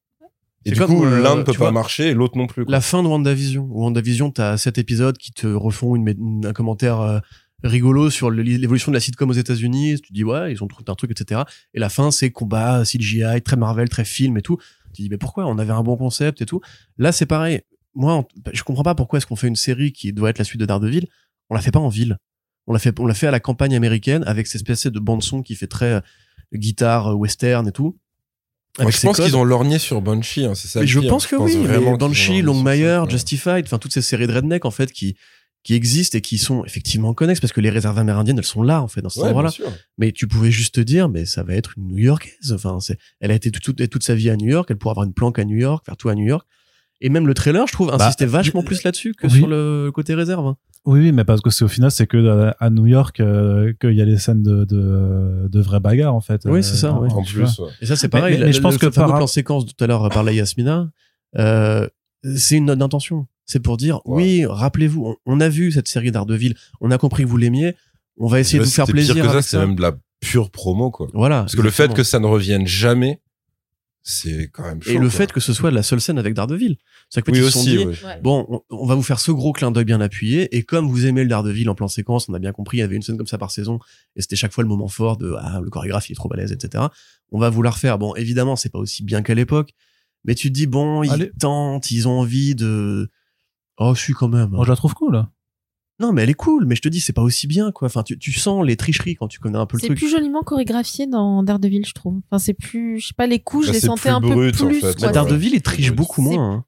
Et 0.66 0.72
du 0.72 0.82
coup, 0.82 1.06
euh, 1.06 1.22
l'un 1.22 1.38
ne 1.38 1.44
peut 1.44 1.54
pas 1.54 1.72
marcher 1.72 2.10
et 2.10 2.14
l'autre 2.14 2.38
non 2.38 2.48
plus. 2.48 2.66
La 2.68 2.82
fin 2.82 3.02
de 3.02 3.08
WandaVision. 3.08 3.68
WandaVision, 3.72 4.32
t'as 4.32 4.58
sept 4.58 4.78
épisodes 4.78 5.18
qui 5.18 5.32
te 5.32 5.48
refont 5.48 5.96
une, 5.96 6.44
un 6.46 6.54
commentaire 6.54 7.00
euh, 7.00 7.20
rigolo 7.64 8.10
sur 8.10 8.30
l'évolution 8.30 8.92
de 8.92 8.96
la 8.96 9.00
sitcom 9.00 9.30
aux 9.30 9.34
États-Unis. 9.34 10.02
Tu 10.02 10.12
dis 10.12 10.24
ouais, 10.24 10.52
ils 10.52 10.62
ont 10.62 10.68
trouvé 10.68 10.84
un 10.90 10.96
truc, 10.96 11.12
etc. 11.12 11.42
Et 11.74 11.80
la 11.80 11.90
fin, 11.90 12.12
c'est 12.12 12.32
combat, 12.32 12.84
CGI, 12.84 13.42
très 13.44 13.56
Marvel, 13.56 13.88
très 13.88 14.04
film 14.04 14.38
et 14.38 14.42
tout. 14.42 14.58
Tu 15.00 15.04
dis 15.04 15.10
mais 15.10 15.18
pourquoi 15.18 15.46
On 15.48 15.58
avait 15.58 15.72
un 15.72 15.82
bon 15.82 15.96
concept 15.96 16.42
et 16.42 16.46
tout. 16.46 16.60
Là, 16.98 17.14
c'est 17.14 17.26
pareil. 17.26 17.62
Moi, 17.96 18.28
je 18.52 18.64
comprends 18.64 18.84
pas 18.84 18.96
pourquoi 18.96 19.18
est-ce 19.18 19.26
qu'on 19.26 19.38
fait 19.38 19.48
une 19.48 19.56
série 19.56 19.94
qui 19.94 20.12
doit 20.12 20.30
être 20.30 20.40
la 20.40 20.44
suite 20.44 20.60
de 20.60 20.66
Daredevil. 20.66 21.08
On 21.50 21.56
la 21.56 21.62
fait 21.62 21.72
pas 21.72 21.80
en 21.80 21.88
ville. 21.88 22.18
On 22.68 22.74
l'a 22.74 22.80
fait, 22.80 23.00
on 23.00 23.08
l'a 23.08 23.14
fait 23.14 23.28
à 23.28 23.32
la 23.32 23.40
campagne 23.40 23.76
américaine 23.76 24.24
avec 24.28 24.46
cette 24.46 24.62
espèce 24.62 24.88
de 24.88 25.00
bande 25.00 25.24
son 25.24 25.42
qui 25.42 25.56
fait 25.56 25.68
très 25.68 25.94
euh, 25.94 26.02
guitare 26.54 27.08
euh, 27.08 27.14
western 27.16 27.66
et 27.68 27.72
tout. 27.72 27.98
je 28.78 29.02
pense 29.02 29.22
qu'ils 29.22 29.38
ont 29.38 29.46
lorgné 29.46 29.80
sur 29.80 30.02
Banshee, 30.02 30.46
hein, 30.46 30.54
c'est 30.54 30.68
ça. 30.68 30.86
je 30.86 31.00
pense 31.00 31.26
que 31.26 31.38
oui. 31.38 31.66
Banshee, 31.98 32.42
Longmire, 32.42 33.10
Justified, 33.10 33.66
enfin 33.66 33.80
toutes 33.80 33.94
ces 33.94 34.02
séries 34.02 34.28
de 34.28 34.34
redneck 34.34 34.66
en 34.66 34.72
fait 34.72 34.92
qui 34.92 35.16
qui 35.64 35.74
existent 35.74 36.18
et 36.18 36.22
qui 36.22 36.38
sont 36.38 36.64
effectivement 36.66 37.14
connexes 37.14 37.40
parce 37.40 37.54
que 37.54 37.62
les 37.62 37.70
réserves 37.70 37.98
amérindiennes 38.00 38.38
elles 38.38 38.46
sont 38.46 38.64
là 38.64 38.82
en 38.82 38.88
fait 38.88 39.02
dans 39.02 39.10
cet 39.10 39.24
endroit-là. 39.24 39.52
Mais 39.98 40.12
tu 40.12 40.28
pouvais 40.28 40.52
juste 40.52 40.76
te 40.76 40.82
dire 40.82 41.10
mais 41.10 41.26
ça 41.26 41.44
va 41.44 41.56
être 41.56 41.74
une 41.78 41.88
New-Yorkaise. 41.88 42.54
Enfin 42.54 42.80
c'est 42.80 42.98
elle 43.20 43.32
a 43.32 43.36
été 43.36 43.52
toute, 43.52 43.90
toute 43.90 44.04
sa 44.04 44.16
vie 44.16 44.30
à 44.30 44.36
New 44.36 44.50
York, 44.50 44.68
elle 44.70 44.78
pourrait 44.78 44.94
avoir 44.94 45.06
une 45.06 45.14
planque 45.14 45.40
à 45.40 45.46
New 45.46 45.58
York, 45.58 45.86
faire 45.86 45.98
tout 45.98 46.10
à 46.10 46.16
New 46.16 46.26
York. 46.26 46.48
Et 47.02 47.10
même 47.10 47.28
le 47.28 47.34
trailer, 47.34 47.66
je 47.66 47.72
trouve, 47.72 47.88
bah, 47.88 47.98
insistait 48.00 48.26
vachement 48.26 48.62
plus 48.62 48.84
là-dessus 48.84 49.14
que 49.14 49.30
sur 49.30 49.48
le 49.48 49.90
côté 49.94 50.16
réserve. 50.16 50.46
Hein. 50.46 50.58
Oui, 50.86 51.00
oui, 51.00 51.12
mais 51.12 51.24
parce 51.24 51.42
que 51.42 51.50
c'est 51.50 51.64
au 51.66 51.68
final, 51.68 51.92
c'est 51.92 52.08
que 52.08 52.52
à 52.60 52.70
New 52.70 52.88
York 52.88 53.20
euh, 53.20 53.74
qu'il 53.80 53.94
y 53.94 54.02
a 54.02 54.06
les 54.06 54.18
scènes 54.18 54.44
de, 54.44 54.66
de, 54.66 55.48
de 55.50 55.62
vraies 55.62 55.80
bagarres 55.80 56.16
en 56.16 56.22
fait. 56.22 56.42
Oui, 56.46 56.64
c'est 56.64 56.76
ça. 56.76 56.90
Euh, 56.90 57.10
en 57.10 57.24
plus. 57.24 57.62
Et 57.82 57.86
ça, 57.86 57.96
c'est 57.96 58.10
pareil. 58.10 58.38
Mais, 58.40 58.54
je 58.54 58.62
pense 58.62 58.78
que 58.78 58.88
par 58.88 59.16
plan 59.16 59.28
séquence 59.28 59.66
tout 59.66 59.84
à 59.84 59.88
l'heure 59.88 60.10
par 60.10 60.24
la 60.24 60.32
Yasmina, 60.32 60.90
euh, 61.38 61.88
c'est 62.24 62.58
une 62.58 62.66
note 62.66 62.80
d'intention. 62.80 63.28
C'est 63.46 63.60
pour 63.60 63.78
dire, 63.78 64.00
oui, 64.06 64.46
rappelez-vous, 64.46 65.16
on, 65.26 65.40
a 65.40 65.50
vu 65.50 65.72
cette 65.72 65.88
série 65.88 66.12
d'Ardeville, 66.12 66.56
on 66.82 66.92
a 66.92 67.00
compris 67.00 67.24
que 67.24 67.28
vous 67.28 67.38
l'aimiez, 67.38 67.76
on 68.18 68.28
va 68.28 68.40
essayer 68.40 68.60
de 68.60 68.64
vous 68.64 68.70
faire 68.70 68.86
plaisir. 68.86 69.16
Pire 69.16 69.26
que 69.26 69.32
ça, 69.32 69.42
c'est 69.42 69.58
même 69.58 69.76
de 69.76 69.82
la 69.82 69.98
pure 70.20 70.52
promo, 70.52 70.92
quoi. 70.92 71.08
Voilà. 71.14 71.40
Parce 71.42 71.56
que 71.56 71.62
le 71.62 71.72
fait 71.72 71.94
que 71.94 72.04
ça 72.04 72.20
ne 72.20 72.28
revienne 72.28 72.68
jamais, 72.68 73.22
c'est 74.04 74.50
quand 74.52 74.64
même 74.64 74.82
chaud. 74.82 74.92
Et 74.92 74.98
le 74.98 75.10
fait 75.10 75.32
que 75.32 75.40
ce 75.40 75.54
soit 75.54 75.72
la 75.72 75.84
seule 75.84 76.00
scène 76.00 76.18
avec 76.18 76.34
Daredevil. 76.34 76.78
C'est 77.10 77.22
que 77.22 77.32
oui, 77.32 77.42
aussi, 77.42 77.52
sont 77.52 77.64
dit, 77.64 77.78
oui. 77.86 77.96
bon, 78.22 78.46
on, 78.50 78.62
on 78.70 78.86
va 78.86 78.96
vous 78.96 79.04
faire 79.04 79.20
ce 79.20 79.32
gros 79.32 79.52
clin 79.52 79.72
d'œil 79.72 79.86
bien 79.86 80.00
appuyé, 80.00 80.56
et 80.56 80.64
comme 80.64 80.88
vous 80.88 81.06
aimez 81.06 81.24
le 81.24 81.30
Daredevil 81.30 81.70
en 81.70 81.76
plan 81.76 81.88
séquence, 81.88 82.30
on 82.30 82.34
a 82.34 82.40
bien 82.40 82.52
compris, 82.52 82.78
il 82.78 82.80
y 82.82 82.84
avait 82.84 82.96
une 82.96 83.02
scène 83.02 83.18
comme 83.18 83.28
ça 83.28 83.38
par 83.38 83.52
saison, 83.52 83.80
et 84.16 84.22
c'était 84.22 84.36
chaque 84.36 84.54
fois 84.54 84.64
le 84.64 84.68
moment 84.68 84.88
fort 84.88 85.18
de, 85.18 85.36
ah, 85.40 85.60
le 85.64 85.70
chorégraphe, 85.70 86.10
il 86.10 86.14
est 86.14 86.16
trop 86.16 86.30
balèze, 86.30 86.52
etc. 86.52 86.86
On 87.32 87.40
va 87.40 87.50
vous 87.50 87.62
la 87.64 87.72
refaire. 87.72 87.98
Bon, 87.98 88.14
évidemment, 88.16 88.56
c'est 88.56 88.70
pas 88.70 88.80
aussi 88.80 89.04
bien 89.04 89.24
qu'à 89.24 89.34
l'époque, 89.34 89.74
mais 90.26 90.36
tu 90.36 90.50
te 90.50 90.54
dis, 90.54 90.68
bon, 90.68 91.04
ils 91.04 91.12
Allez. 91.12 91.32
tentent, 91.40 91.92
ils 91.92 92.08
ont 92.08 92.20
envie 92.20 92.56
de, 92.56 93.10
oh, 93.78 93.94
je 93.96 94.00
suis 94.02 94.14
quand 94.14 94.28
même. 94.30 94.50
Moi, 94.50 94.66
je 94.66 94.70
la 94.70 94.76
trouve 94.76 94.94
cool. 94.94 95.26
Non, 96.02 96.14
mais 96.14 96.24
elle 96.24 96.30
est 96.30 96.34
cool, 96.34 96.66
mais 96.66 96.76
je 96.76 96.82
te 96.82 96.88
dis, 96.88 97.02
c'est 97.02 97.12
pas 97.12 97.22
aussi 97.24 97.46
bien, 97.46 97.72
quoi. 97.74 97.88
Enfin, 97.88 98.04
tu, 98.04 98.18
tu 98.18 98.32
sens 98.32 98.66
les 98.66 98.78
tricheries 98.78 99.16
quand 99.16 99.28
tu 99.28 99.40
connais 99.40 99.58
un 99.58 99.66
peu 99.66 99.76
le 99.76 99.82
C'est 99.82 99.88
truc. 99.88 99.98
plus 100.00 100.10
joliment 100.10 100.44
chorégraphié 100.44 101.08
dans 101.08 101.44
Daredevil, 101.44 101.86
je 101.86 101.92
trouve. 101.94 102.22
Enfin, 102.30 102.40
c'est 102.40 102.54
plus, 102.54 103.00
je 103.02 103.08
sais 103.08 103.14
pas, 103.14 103.28
les 103.28 103.40
coups, 103.40 103.66
je 103.66 103.70
Bah, 103.72 103.74
les 103.74 103.80
c'est 103.82 103.88
sentais 103.88 104.02
plus 104.04 104.10
un 104.12 104.22
peu 104.22 104.28
en 104.28 104.52
plus. 104.70 104.80
fait. 104.80 105.12
Daredevil, 105.12 105.54
il 105.56 105.62
triche 105.62 105.88
C'est- 105.88 105.92
beaucoup 105.92 106.22
moins. 106.22 106.52
hein. 106.54 106.66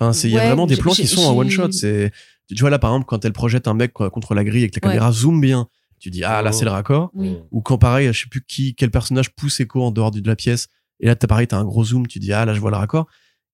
Enfin, 0.00 0.12
c'est 0.12 0.28
il 0.28 0.34
y 0.34 0.38
a 0.38 0.46
vraiment 0.46 0.66
des 0.66 0.76
plans 0.76 0.92
qui 0.92 1.06
sont 1.08 1.22
en 1.22 1.36
one 1.36 1.50
shot. 1.50 1.72
C'est 1.72 2.12
tu 2.48 2.54
vois 2.60 2.70
là 2.70 2.78
par 2.78 2.90
exemple 2.92 3.06
quand 3.06 3.24
elle 3.24 3.32
projette 3.32 3.66
un 3.68 3.74
mec 3.74 3.92
quoi, 3.92 4.10
contre 4.10 4.32
la 4.34 4.42
grille 4.44 4.62
et 4.64 4.70
que 4.70 4.78
la 4.80 4.88
Ouais. 4.88 4.94
caméra 4.94 5.12
zoome 5.12 5.40
bien, 5.40 5.68
tu 5.98 6.10
dis 6.10 6.22
ah 6.24 6.40
là 6.40 6.52
c'est 6.52 6.64
le 6.64 6.70
raccord. 6.70 7.10
Oui. 7.14 7.36
Ou 7.50 7.60
quand 7.62 7.78
pareil, 7.78 8.08
je 8.12 8.20
sais 8.22 8.28
plus 8.28 8.42
qui 8.46 8.74
quel 8.76 8.90
personnage 8.92 9.30
pousse 9.34 9.58
Echo 9.60 9.82
en 9.82 9.90
dehors 9.90 10.12
de 10.12 10.24
la 10.26 10.36
pièce 10.36 10.68
et 11.00 11.06
là 11.06 11.16
t'as 11.16 11.26
pareil 11.26 11.46
t'as 11.46 11.58
un 11.58 11.64
gros 11.64 11.84
zoom, 11.84 12.06
tu 12.06 12.18
dis 12.18 12.32
ah 12.32 12.44
là 12.44 12.54
je 12.54 12.60
vois 12.60 12.70
le 12.70 12.76
raccord. 12.76 13.06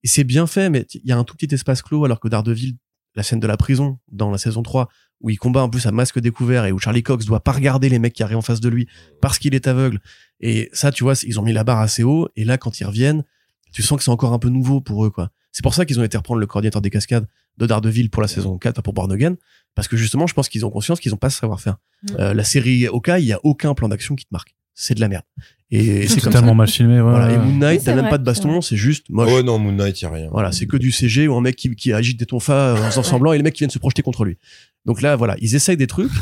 Et 0.03 0.09
c'est 0.09 0.25
bien 0.25 0.47
fait, 0.47 0.69
mais 0.69 0.87
il 0.93 1.07
y 1.07 1.13
a 1.13 1.19
un 1.19 1.25
tout 1.25 1.35
petit 1.35 1.55
espace 1.55 1.81
clos 1.81 2.05
alors 2.05 2.21
que 2.21 2.29
Daredevil, 2.29 2.77
la 3.15 3.23
scène 3.23 3.41
de 3.41 3.47
la 3.47 3.57
prison 3.57 3.99
dans 4.11 4.31
la 4.31 4.39
saison 4.39 4.63
3 4.63 4.89
où 5.21 5.31
il 5.31 5.39
combat 5.39 5.63
un 5.63 5.69
peu 5.69 5.79
sa 5.79 5.93
masque 5.93 6.19
découvert 6.19 6.67
et 6.67 6.73
où 6.73 6.79
Charlie 6.79 7.03
Cox 7.03 7.25
doit 7.25 7.41
pas 7.41 7.53
regarder 7.53 7.89
les 7.89 7.99
mecs 7.99 8.13
qui 8.13 8.23
arrivent 8.23 8.37
en 8.37 8.43
face 8.43 8.61
de 8.61 8.69
lui 8.69 8.87
parce 9.23 9.39
qu'il 9.39 9.55
est 9.55 9.67
aveugle. 9.67 10.01
Et 10.41 10.69
ça, 10.73 10.93
tu 10.93 11.05
vois, 11.05 11.15
ils 11.25 11.41
ont 11.41 11.43
mis 11.43 11.53
la 11.53 11.65
barre 11.65 11.79
assez 11.79 12.03
haut. 12.03 12.29
Et 12.37 12.45
là, 12.45 12.59
quand 12.59 12.81
ils 12.81 12.85
reviennent, 12.85 13.25
tu 13.73 13.83
sens 13.83 13.97
que 13.97 14.05
c'est 14.05 14.11
encore 14.11 14.35
un 14.35 14.39
peu 14.39 14.51
nouveau 14.51 14.83
pour 14.83 15.05
eux, 15.05 15.11
quoi. 15.11 15.31
C'est 15.51 15.63
pour 15.63 15.73
ça 15.73 15.87
qu'ils 15.87 16.01
ont 16.01 16.03
été 16.03 16.17
reprendre 16.19 16.41
le 16.41 16.47
coordinateur 16.47 16.83
des 16.83 16.91
cascades 16.91 17.27
de 17.57 17.67
Daredevil 17.67 18.11
pour 18.11 18.21
la 18.21 18.29
saison 18.29 18.59
4, 18.59 18.75
pas 18.75 18.83
pour 18.83 18.93
Born. 18.93 19.37
Parce 19.75 19.89
que 19.89 19.97
justement, 19.97 20.27
je 20.27 20.35
pense 20.35 20.49
qu'ils 20.49 20.67
ont 20.67 20.71
conscience 20.71 21.01
qu'ils 21.01 21.15
ont 21.15 21.19
pas 21.19 21.31
ce 21.31 21.39
savoir-faire. 21.39 21.77
Mm. 22.03 22.17
Euh, 22.19 22.35
la 22.35 22.45
série 22.45 22.89
Oka, 22.89 23.19
il 23.21 23.27
y 23.27 23.33
a 23.33 23.41
aucun 23.45 23.73
plan 23.75 23.89
d'action 23.89 24.17
qui 24.17 24.25
te 24.25 24.31
marque. 24.33 24.55
C'est 24.75 24.95
de 24.95 25.01
la 25.01 25.09
merde. 25.09 25.25
Et 25.71 26.07
c'est 26.07 26.29
tellement 26.31 26.55
mal 26.55 26.69
filmé. 26.69 26.97
Ouais, 26.97 27.01
Voilà. 27.11 27.33
Et. 27.33 27.39
Moon 27.39 27.57
Knight, 27.57 27.83
t'as 27.83 27.93
c'est 27.93 28.01
même 28.01 28.11
pas 28.11 28.19
de 28.19 28.25
baston, 28.25 28.61
c'est 28.61 28.77
juste 28.77 29.09
moche. 29.11 29.33
Ouais, 29.33 29.43
non, 29.43 29.59
Moon 29.59 29.73
Knight, 29.73 30.01
y 30.01 30.05
a 30.05 30.11
rien. 30.11 30.29
Voilà, 30.31 30.53
c'est 30.53 30.67
que 30.67 30.77
du 30.77 30.93
CG 30.93 31.27
ou 31.27 31.35
un 31.35 31.41
mec 31.41 31.57
qui, 31.57 31.75
qui 31.75 31.93
agite 31.93 32.19
des 32.19 32.27
tonfas 32.27 32.75
en 32.75 32.91
faisant 32.91 33.03
semblant 33.03 33.33
et 33.33 33.37
les 33.37 33.43
mecs 33.43 33.55
qui 33.55 33.61
viennent 33.61 33.71
se 33.71 33.79
projeter 33.79 34.03
contre 34.03 34.25
lui. 34.25 34.37
Donc 34.85 35.03
là, 35.03 35.17
voilà, 35.17 35.37
ils 35.41 35.55
essayent 35.55 35.77
des 35.77 35.87
trucs. 35.87 36.13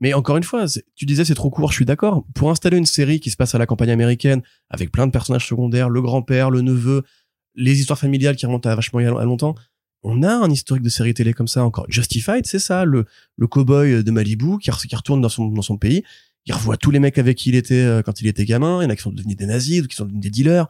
Mais 0.00 0.12
encore 0.12 0.36
une 0.36 0.42
fois, 0.42 0.66
tu 0.96 1.06
disais 1.06 1.24
c'est 1.24 1.34
trop 1.34 1.50
court, 1.50 1.70
je 1.70 1.76
suis 1.76 1.84
d'accord. 1.84 2.26
Pour 2.34 2.50
installer 2.50 2.76
une 2.76 2.86
série 2.86 3.20
qui 3.20 3.30
se 3.30 3.36
passe 3.36 3.54
à 3.54 3.58
la 3.58 3.66
campagne 3.66 3.90
américaine, 3.90 4.42
avec 4.70 4.90
plein 4.90 5.06
de 5.06 5.12
personnages 5.12 5.46
secondaires, 5.46 5.88
le 5.88 6.02
grand-père, 6.02 6.50
le 6.50 6.62
neveu, 6.62 7.04
les 7.54 7.78
histoires 7.78 7.98
familiales 7.98 8.34
qui 8.36 8.44
remontent 8.44 8.68
à 8.68 8.74
vachement 8.74 8.98
à 8.98 9.24
longtemps, 9.24 9.54
on 10.02 10.22
a 10.22 10.34
un 10.34 10.50
historique 10.50 10.82
de 10.82 10.88
série 10.88 11.14
télé 11.14 11.32
comme 11.32 11.48
ça 11.48 11.64
encore. 11.64 11.86
Justified, 11.88 12.44
c'est 12.44 12.58
ça, 12.58 12.84
le, 12.84 13.06
le 13.36 13.46
cow-boy 13.46 14.02
de 14.02 14.10
Malibu 14.10 14.58
qui, 14.58 14.70
qui 14.70 14.96
retourne 14.96 15.20
dans 15.20 15.28
son, 15.28 15.46
dans 15.46 15.62
son 15.62 15.78
pays, 15.78 16.02
il 16.46 16.54
revoit 16.54 16.76
tous 16.76 16.90
les 16.90 16.98
mecs 17.00 17.18
avec 17.18 17.36
qui 17.38 17.48
il 17.50 17.54
était 17.54 17.74
euh, 17.74 18.02
quand 18.02 18.20
il 18.20 18.26
était 18.26 18.44
gamin, 18.44 18.80
il 18.80 18.84
y 18.84 18.86
en 18.86 18.90
a 18.90 18.96
qui 18.96 19.02
sont 19.02 19.12
devenus 19.12 19.36
des 19.36 19.46
nazis, 19.46 19.78
d'autres 19.78 19.88
qui 19.88 19.96
sont 19.96 20.04
devenus 20.04 20.22
des 20.22 20.30
dealers, 20.30 20.66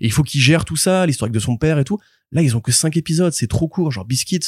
et 0.00 0.06
il 0.06 0.12
faut 0.12 0.22
qu'il 0.22 0.40
gère 0.40 0.64
tout 0.64 0.76
ça, 0.76 1.06
l'historique 1.06 1.32
de 1.34 1.38
son 1.40 1.56
père 1.56 1.78
et 1.78 1.84
tout. 1.84 1.98
Là, 2.32 2.42
ils 2.42 2.56
ont 2.56 2.60
que 2.60 2.72
cinq 2.72 2.96
épisodes, 2.96 3.32
c'est 3.32 3.46
trop 3.46 3.68
court, 3.68 3.90
genre 3.92 4.04
Biscuits, 4.04 4.40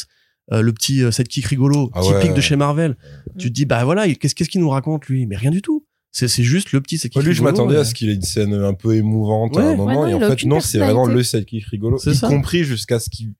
euh, 0.53 0.61
le 0.63 0.73
petit 0.73 1.03
euh, 1.03 1.11
sidekick 1.11 1.47
rigolo, 1.47 1.91
Ah 1.95 2.01
typique 2.03 2.17
ouais. 2.31 2.35
de 2.35 2.41
chez 2.41 2.57
Marvel. 2.57 2.97
Tu 3.39 3.49
te 3.49 3.53
dis, 3.55 3.65
bah 3.65 3.85
voilà, 3.85 4.07
il- 4.07 4.19
qu'est-ce 4.19 4.35
qu'est-ce 4.35 4.51
qu'il 4.51 4.61
nous 4.61 4.69
raconte 4.71 5.07
lui? 5.07 5.27
Mais 5.27 5.37
rien 5.37 5.51
du 5.51 5.63
tout. 5.63 5.85
C'est 6.13 6.29
c'est 6.29 6.43
juste 6.45 6.73
le 6.73 6.81
petit 6.81 6.97
sidekick 6.99 7.17
Moi, 7.17 7.25
lui, 7.25 7.35
je 7.35 7.41
rigolo, 7.43 7.53
m'attendais 7.65 7.79
à 7.79 7.85
ce 7.85 7.95
qu'il 7.95 8.09
ait 8.11 8.15
une 8.15 8.23
scène 8.23 8.55
un 8.55 8.73
peu 8.75 8.95
émouvante 8.95 9.57
à 9.57 9.61
Ouais. 9.61 9.67
un 9.73 9.77
moment, 9.77 10.03
Ouais, 10.03 10.11
non, 10.13 10.21
et 10.21 10.25
en 10.25 10.31
fait, 10.31 10.45
non, 10.47 10.61
c'est 10.61 10.79
vraiment 10.79 11.07
le 11.07 11.23
sidekick 11.23 11.65
rigolo, 11.67 11.99
C'est 11.99 12.13
y 12.13 12.17
ça. 12.17 12.29
compris 12.29 12.65
jusqu'à 12.65 12.99
ce 12.99 13.11
qu'il 13.11 13.33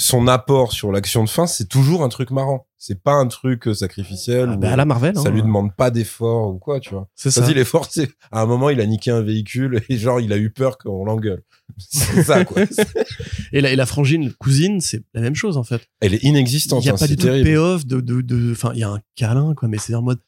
son 0.00 0.28
apport 0.28 0.72
sur 0.72 0.92
l'action 0.92 1.24
de 1.24 1.28
fin, 1.28 1.46
c'est 1.48 1.66
toujours 1.68 2.04
un 2.04 2.08
truc 2.08 2.30
marrant. 2.30 2.66
C'est 2.76 3.02
pas 3.02 3.14
un 3.14 3.26
truc 3.26 3.66
euh, 3.66 3.74
sacrificiel. 3.74 4.50
ah, 4.52 4.56
bah, 4.56 4.72
à 4.72 4.76
la 4.76 4.84
Marvel. 4.84 5.16
ça 5.16 5.22
hein. 5.28 5.30
lui 5.32 5.42
demande 5.42 5.74
pas 5.74 5.90
d'effort 5.90 6.54
ou 6.54 6.58
quoi, 6.58 6.78
tu 6.78 6.90
vois. 6.90 7.08
C'est 7.16 7.32
ça. 7.32 7.44
Il 7.50 7.58
est 7.58 7.64
forcé. 7.64 8.08
À 8.30 8.40
un 8.42 8.46
moment, 8.46 8.70
il 8.70 8.80
a 8.80 8.86
niqué 8.86 9.10
un 9.10 9.20
véhicule 9.22 9.82
et 9.88 9.98
genre, 9.98 10.20
il 10.20 10.32
a 10.32 10.38
eu 10.38 10.50
peur 10.50 10.78
qu'on 10.78 11.04
l'engueule. 11.04 11.42
C'est 11.78 12.22
ça, 12.22 12.44
quoi. 12.44 12.62
Et 13.52 13.60
la, 13.60 13.72
et 13.72 13.76
la 13.76 13.86
frangine 13.86 14.32
cousine, 14.34 14.80
c'est 14.80 15.02
la 15.14 15.20
même 15.22 15.34
chose 15.34 15.56
en 15.56 15.62
fait. 15.64 15.82
Elle 16.00 16.14
est 16.14 16.22
inexistante. 16.22 16.84
Il 16.84 16.86
y 16.86 16.90
a 16.90 16.94
hein, 16.94 16.96
pas 16.98 17.06
du 17.06 17.16
tout 17.16 17.26
de 17.26 17.42
payoff 17.42 17.84
de 17.86 18.00
de 18.00 18.52
enfin 18.52 18.72
il 18.74 18.80
y 18.80 18.84
a 18.84 18.90
un 18.90 19.00
câlin 19.16 19.54
quoi 19.54 19.68
mais 19.68 19.78
c'est 19.78 19.94
en 19.94 20.02
mode 20.02 20.18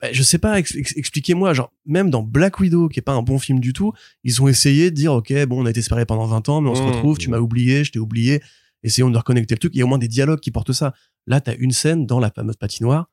bah, 0.00 0.08
je 0.12 0.22
sais 0.22 0.38
pas 0.38 0.58
ex- 0.58 0.74
ex- 0.74 0.94
expliquez-moi 0.96 1.52
genre 1.54 1.70
même 1.86 2.08
dans 2.10 2.22
Black 2.22 2.58
Widow 2.60 2.88
qui 2.88 2.98
est 2.98 3.02
pas 3.02 3.12
un 3.12 3.22
bon 3.22 3.38
film 3.38 3.60
du 3.60 3.72
tout 3.74 3.92
ils 4.24 4.40
ont 4.42 4.48
essayé 4.48 4.90
de 4.90 4.96
dire 4.96 5.12
OK 5.12 5.32
bon 5.46 5.62
on 5.62 5.66
a 5.66 5.70
été 5.70 5.82
séparés 5.82 6.06
pendant 6.06 6.26
20 6.26 6.48
ans 6.48 6.60
mais 6.62 6.70
on 6.70 6.74
se 6.74 6.82
Mmh. 6.82 6.86
retrouve 6.86 7.18
tu 7.18 7.28
m'as 7.30 7.38
oublié 7.38 7.84
je 7.84 7.92
t'ai 7.92 7.98
oublié 7.98 8.42
essayons 8.82 9.10
de 9.10 9.16
reconnecter 9.18 9.54
le 9.54 9.58
truc. 9.58 9.72
Il 9.74 9.78
y 9.78 9.82
a 9.82 9.84
au 9.84 9.88
moins 9.88 9.98
des 9.98 10.08
dialogues 10.08 10.40
qui 10.40 10.50
portent 10.50 10.72
ça. 10.72 10.94
Là 11.26 11.40
t'as 11.40 11.54
une 11.56 11.72
scène 11.72 12.06
dans 12.06 12.20
la 12.20 12.30
fameuse 12.30 12.56
patinoire 12.56 13.10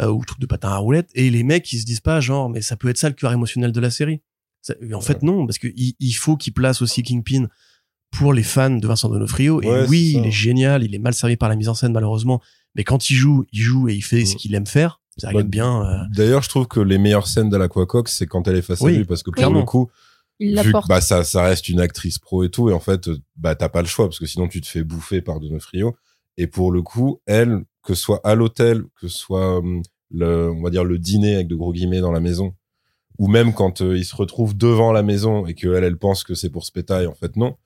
euh, 0.00 0.08
ou 0.10 0.20
le 0.20 0.26
truc 0.26 0.40
de 0.40 0.46
patin 0.46 0.68
à 0.70 0.76
roulettes 0.76 1.10
et 1.14 1.30
les 1.30 1.42
mecs 1.42 1.72
ils 1.72 1.80
se 1.80 1.84
disent 1.86 2.00
pas 2.00 2.20
genre 2.20 2.48
mais 2.50 2.60
ça 2.60 2.76
peut 2.76 2.88
être 2.88 2.98
ça 2.98 3.08
le 3.08 3.14
cœur 3.14 3.32
émotionnel 3.32 3.72
de 3.72 3.80
la 3.80 3.90
série. 3.90 4.20
Ça- 4.62 4.74
en 4.92 5.00
fait 5.00 5.22
non 5.22 5.46
parce 5.46 5.58
que 5.58 5.68
il, 5.76 5.94
il 6.00 6.12
faut 6.12 6.36
qu'ils 6.36 6.52
placent 6.52 6.82
aussi 6.82 7.02
Kingpin 7.02 7.46
pour 8.10 8.32
les 8.32 8.42
fans 8.42 8.70
de 8.70 8.86
Vincent 8.86 9.08
D'Onofrio 9.08 9.62
et 9.62 9.66
Ouais, 9.68 9.86
oui 9.88 10.14
il 10.16 10.26
est 10.26 10.30
génial 10.32 10.82
il 10.84 10.94
est 10.94 10.98
mal 10.98 11.14
servi 11.14 11.36
par 11.36 11.48
la 11.48 11.56
mise 11.56 11.68
en 11.68 11.74
scène 11.74 11.92
malheureusement 11.92 12.40
mais 12.74 12.82
quand 12.84 13.10
il 13.10 13.14
joue 13.14 13.44
il 13.52 13.60
joue 13.60 13.88
et 13.88 13.94
il 13.94 14.02
fait 14.02 14.24
ce 14.24 14.36
qu'il 14.36 14.54
aime 14.54 14.66
faire 14.66 15.00
ça 15.18 15.32
Bah, 15.32 15.42
bien 15.44 15.82
euh, 15.86 15.98
D'ailleurs, 16.14 16.42
je 16.42 16.50
trouve 16.50 16.66
que 16.66 16.78
les 16.78 16.98
meilleures 16.98 17.26
scènes 17.26 17.48
de 17.48 17.56
la 17.56 17.68
Quacox, 17.68 18.12
c'est 18.14 18.26
quand 18.26 18.46
elle 18.48 18.56
est 18.56 18.60
face 18.62 18.82
Oui, 18.82 18.96
à 18.96 18.98
lui, 18.98 19.04
parce 19.06 19.22
que 19.22 19.30
pour 19.30 19.36
clairement. 19.36 19.60
le 19.60 19.64
coup, 19.64 19.88
Il 20.38 20.60
vu 20.60 20.72
que 20.72 20.88
bah, 20.88 21.00
ça, 21.00 21.24
ça 21.24 21.42
reste 21.44 21.68
une 21.68 21.80
actrice 21.80 22.18
pro 22.18 22.44
et 22.44 22.50
tout, 22.50 22.68
et 22.68 22.72
en 22.72 22.80
fait, 22.80 23.08
euh, 23.08 23.18
bah, 23.36 23.54
t'as 23.54 23.68
pas 23.70 23.80
le 23.82 23.88
choix, 23.88 24.06
parce 24.06 24.18
que 24.18 24.26
sinon 24.26 24.48
tu 24.48 24.60
te 24.60 24.66
fais 24.66 24.84
bouffer 24.84 25.22
par 25.22 25.40
Donofrio. 25.40 25.96
Et 26.36 26.46
pour 26.46 26.70
le 26.72 26.82
coup, 26.82 27.20
elle, 27.26 27.62
que 27.82 27.94
ce 27.94 28.02
soit 28.02 28.20
à 28.24 28.34
l'hôtel, 28.34 28.82
que 29.00 29.08
ce 29.08 29.16
soit 29.18 29.58
hum, 29.58 29.82
le, 30.10 30.50
on 30.50 30.62
va 30.62 30.70
dire 30.70 30.84
le 30.84 30.98
dîner 30.98 31.34
avec 31.36 31.48
de 31.48 31.54
gros 31.54 31.72
guillemets 31.72 32.00
dans 32.00 32.12
la 32.12 32.20
maison, 32.20 32.54
ou 33.18 33.28
même 33.28 33.54
quand 33.54 33.80
euh, 33.80 33.96
il 33.96 34.04
se 34.04 34.14
retrouve 34.14 34.54
devant 34.56 34.92
la 34.92 35.02
maison 35.02 35.46
et 35.46 35.54
que 35.54 35.68
elle, 35.74 35.84
elle 35.84 35.96
pense 35.96 36.22
que 36.22 36.34
c'est 36.34 36.50
pour 36.50 36.64
se 36.66 36.72
péter, 36.72 37.02
et 37.02 37.06
en 37.06 37.14
fait 37.14 37.36
non. 37.36 37.56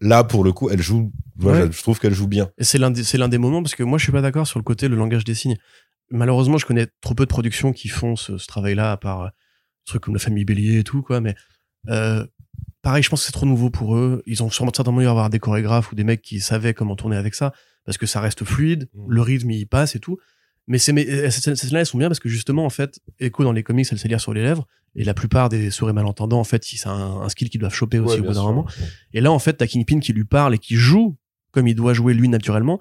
Là, 0.00 0.24
pour 0.24 0.42
le 0.44 0.52
coup, 0.52 0.70
elle 0.70 0.80
joue. 0.82 1.12
Ouais. 1.40 1.66
je- 1.66 1.72
je 1.72 1.82
trouve 1.82 2.00
qu'elle 2.00 2.14
joue 2.14 2.26
bien. 2.26 2.50
Et 2.58 2.64
c'est 2.64 2.78
l'un 2.78 2.90
des, 2.90 3.04
c'est 3.04 3.18
l'un 3.18 3.28
des 3.28 3.38
moments 3.38 3.62
parce 3.62 3.74
que 3.74 3.82
moi 3.82 3.98
je 3.98 4.02
suis 4.04 4.12
pas 4.12 4.22
d'accord 4.22 4.46
sur 4.46 4.58
le 4.58 4.64
côté 4.64 4.88
le 4.88 4.96
langage 4.96 5.24
des 5.24 5.34
signes. 5.34 5.56
Malheureusement, 6.10 6.58
je 6.58 6.66
connais 6.66 6.88
trop 7.00 7.14
peu 7.14 7.24
de 7.24 7.28
productions 7.30 7.72
qui 7.72 7.88
font 7.88 8.16
ce, 8.16 8.36
ce 8.38 8.46
travail-là, 8.46 8.90
à 8.92 8.96
part 8.96 9.22
euh, 9.22 9.28
trucs 9.84 10.02
comme 10.02 10.14
la 10.14 10.20
famille 10.20 10.44
Bélier 10.44 10.78
et 10.80 10.84
tout, 10.84 11.02
quoi. 11.02 11.20
Mais 11.20 11.34
euh, 11.88 12.26
pareil, 12.82 13.02
je 13.02 13.08
pense 13.08 13.20
que 13.20 13.26
c'est 13.26 13.32
trop 13.32 13.46
nouveau 13.46 13.70
pour 13.70 13.96
eux. 13.96 14.22
Ils 14.26 14.42
ont 14.42 14.50
sûrement 14.50 14.72
certainement 14.74 15.00
à 15.00 15.10
avoir 15.10 15.30
des 15.30 15.38
chorégraphes 15.38 15.92
ou 15.92 15.94
des 15.94 16.04
mecs 16.04 16.22
qui 16.22 16.40
savaient 16.40 16.74
comment 16.74 16.96
tourner 16.96 17.16
avec 17.16 17.34
ça, 17.34 17.52
parce 17.84 17.98
que 17.98 18.06
ça 18.06 18.20
reste 18.20 18.44
fluide, 18.44 18.88
Mm. 18.94 19.10
le 19.10 19.20
rythme 19.22 19.50
il 19.50 19.66
passe 19.66 19.94
et 19.96 20.00
tout. 20.00 20.18
Mais 20.66 20.78
ces, 20.78 20.92
ces, 21.30 21.56
scènes-là, 21.56 21.80
elles 21.80 21.86
sont 21.86 21.98
bien 21.98 22.08
parce 22.08 22.20
que 22.20 22.28
justement, 22.28 22.64
en 22.64 22.70
fait, 22.70 23.00
Echo 23.18 23.42
dans 23.42 23.52
les 23.52 23.62
comics, 23.64 23.86
elle 23.90 23.98
sait 23.98 24.06
lire 24.08 24.20
sur 24.20 24.32
les 24.32 24.42
lèvres, 24.42 24.66
et 24.94 25.04
la 25.04 25.14
plupart 25.14 25.48
des 25.48 25.70
sourds 25.70 25.90
et 25.90 25.92
malentendants, 25.92 26.38
en 26.38 26.44
fait, 26.44 26.62
c'est 26.64 26.86
un, 26.86 26.92
un 27.22 27.28
skill 27.28 27.48
qu'ils 27.48 27.60
doivent 27.60 27.74
choper 27.74 27.98
aussi 27.98 28.16
Ouais, 28.16 28.20
au 28.20 28.24
bout 28.28 28.34
d'un 28.34 28.42
moment. 28.42 28.66
Et 29.12 29.20
là, 29.20 29.32
en 29.32 29.38
fait, 29.38 29.54
t'as 29.54 29.66
Kingpin 29.66 29.98
qui 30.00 30.12
lui 30.12 30.24
parle 30.24 30.54
et 30.54 30.58
qui 30.58 30.76
joue 30.76 31.16
comme 31.50 31.66
il 31.66 31.74
doit 31.74 31.92
jouer 31.94 32.14
lui 32.14 32.28
naturellement. 32.28 32.78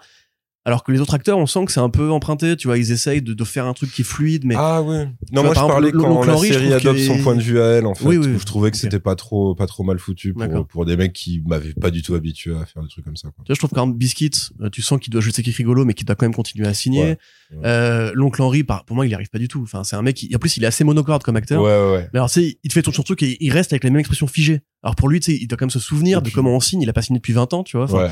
Alors 0.70 0.84
que 0.84 0.92
les 0.92 1.02
autres 1.02 1.16
acteurs, 1.16 1.40
on 1.40 1.48
sent 1.48 1.66
que 1.66 1.72
c'est 1.72 1.80
un 1.80 1.90
peu 1.90 2.12
emprunté, 2.12 2.56
tu 2.56 2.68
vois, 2.68 2.78
ils 2.78 2.92
essayent 2.92 3.24
de, 3.24 3.34
de 3.34 3.44
faire 3.44 3.66
un 3.66 3.74
truc 3.74 3.92
qui 3.92 4.02
est 4.02 4.06
fluide, 4.06 4.44
mais 4.46 4.54
Ah 4.56 4.84
ouais. 4.84 5.06
Non, 5.32 5.42
vois, 5.42 5.42
moi 5.42 5.44
je 5.44 5.50
exemple, 5.50 5.72
parlais 5.72 5.92
quand 5.92 6.24
la 6.24 6.36
je 6.36 6.42
série 6.46 6.74
adopte 6.74 6.98
qu'il 6.98 7.08
son 7.08 7.16
est- 7.16 7.24
point 7.24 7.36
de 7.36 7.42
vue 7.42 7.60
à 7.60 7.66
elle, 7.72 7.88
en 7.88 7.96
fait. 7.96 8.06
Oui, 8.06 8.18
oui, 8.18 8.28
oui. 8.28 8.38
je 8.40 8.46
trouvais 8.46 8.70
que 8.70 8.78
c'était 8.78 9.00
pas 9.00 9.16
trop, 9.16 9.56
pas 9.56 9.66
trop 9.66 9.84
mal 9.84 9.98
foutu 9.98 10.36
pour, 10.36 10.68
pour 10.68 10.86
des 10.86 10.96
mecs 10.96 11.14
qui 11.14 11.42
m'avaient 11.44 11.74
pas 11.74 11.90
du 11.90 12.04
tout 12.04 12.14
habitué 12.14 12.56
à 12.56 12.66
faire 12.68 12.84
des 12.84 12.88
trucs 12.90 13.04
comme 13.04 13.18
ça. 13.18 13.30
Quoi. 13.30 13.44
tu 13.46 13.50
vois, 13.52 13.56
je 13.56 13.60
trouve 13.60 13.72
qu'un 13.72 13.88
Biscuit, 13.88 14.30
euh, 14.62 14.70
tu 14.70 14.84
sens 14.84 15.00
qu'il 15.00 15.12
doit 15.12 15.22
jouer 15.22 15.32
ses 15.34 15.42
rigolo, 15.42 15.86
mais 15.86 15.96
qu'il 15.96 16.06
doit 16.06 16.16
quand 16.16 16.26
même 16.26 16.36
continuer 16.36 16.68
à 16.68 16.76
signer. 16.76 17.02
Ouais, 17.02 17.18
ouais. 17.54 17.62
Euh, 17.66 18.12
L'oncle 18.14 18.40
Henry, 18.44 18.64
par, 18.64 18.86
pour 18.86 18.96
moi, 18.96 19.08
il 19.08 19.10
y 19.10 19.16
arrive 19.16 19.30
pas 19.30 19.40
du 19.40 19.48
tout. 19.48 19.62
Enfin, 19.64 19.84
c'est 19.84 19.96
un 19.96 20.04
mec 20.04 20.18
qui, 20.18 20.30
en 20.36 20.38
plus, 20.38 20.56
il 20.58 20.64
est 20.64 20.68
assez 20.68 20.84
monocorde 20.84 21.24
comme 21.24 21.36
acteur. 21.36 21.64
Ouais. 21.64 22.08
Mais 22.14 22.20
alors, 22.20 22.30
tu 22.30 22.42
sais, 22.42 22.60
il 22.64 22.68
te 22.68 22.74
fait 22.74 22.84
tout 22.84 22.92
son 22.92 23.02
truc 23.02 23.24
et 23.24 23.38
il 23.44 23.52
reste 23.52 23.74
avec 23.74 23.84
la 23.84 23.90
même 23.90 24.00
expression 24.00 24.28
figée. 24.28 24.62
Alors 24.82 24.96
pour 24.96 25.10
lui, 25.10 25.20
tu 25.20 25.32
sais, 25.34 25.38
il 25.42 25.48
doit 25.48 25.58
quand 25.58 25.66
même 25.66 25.70
se 25.72 25.80
souvenir 25.80 26.22
de 26.22 26.30
comment 26.30 26.56
on 26.56 26.62
signe. 26.62 26.82
Il 26.82 26.90
a 26.90 26.94
pas 26.94 27.02
signé 27.02 27.20
depuis 27.20 27.34
20 27.34 27.54
ans, 27.54 27.64
tu 27.64 27.76
vois. 27.76 28.12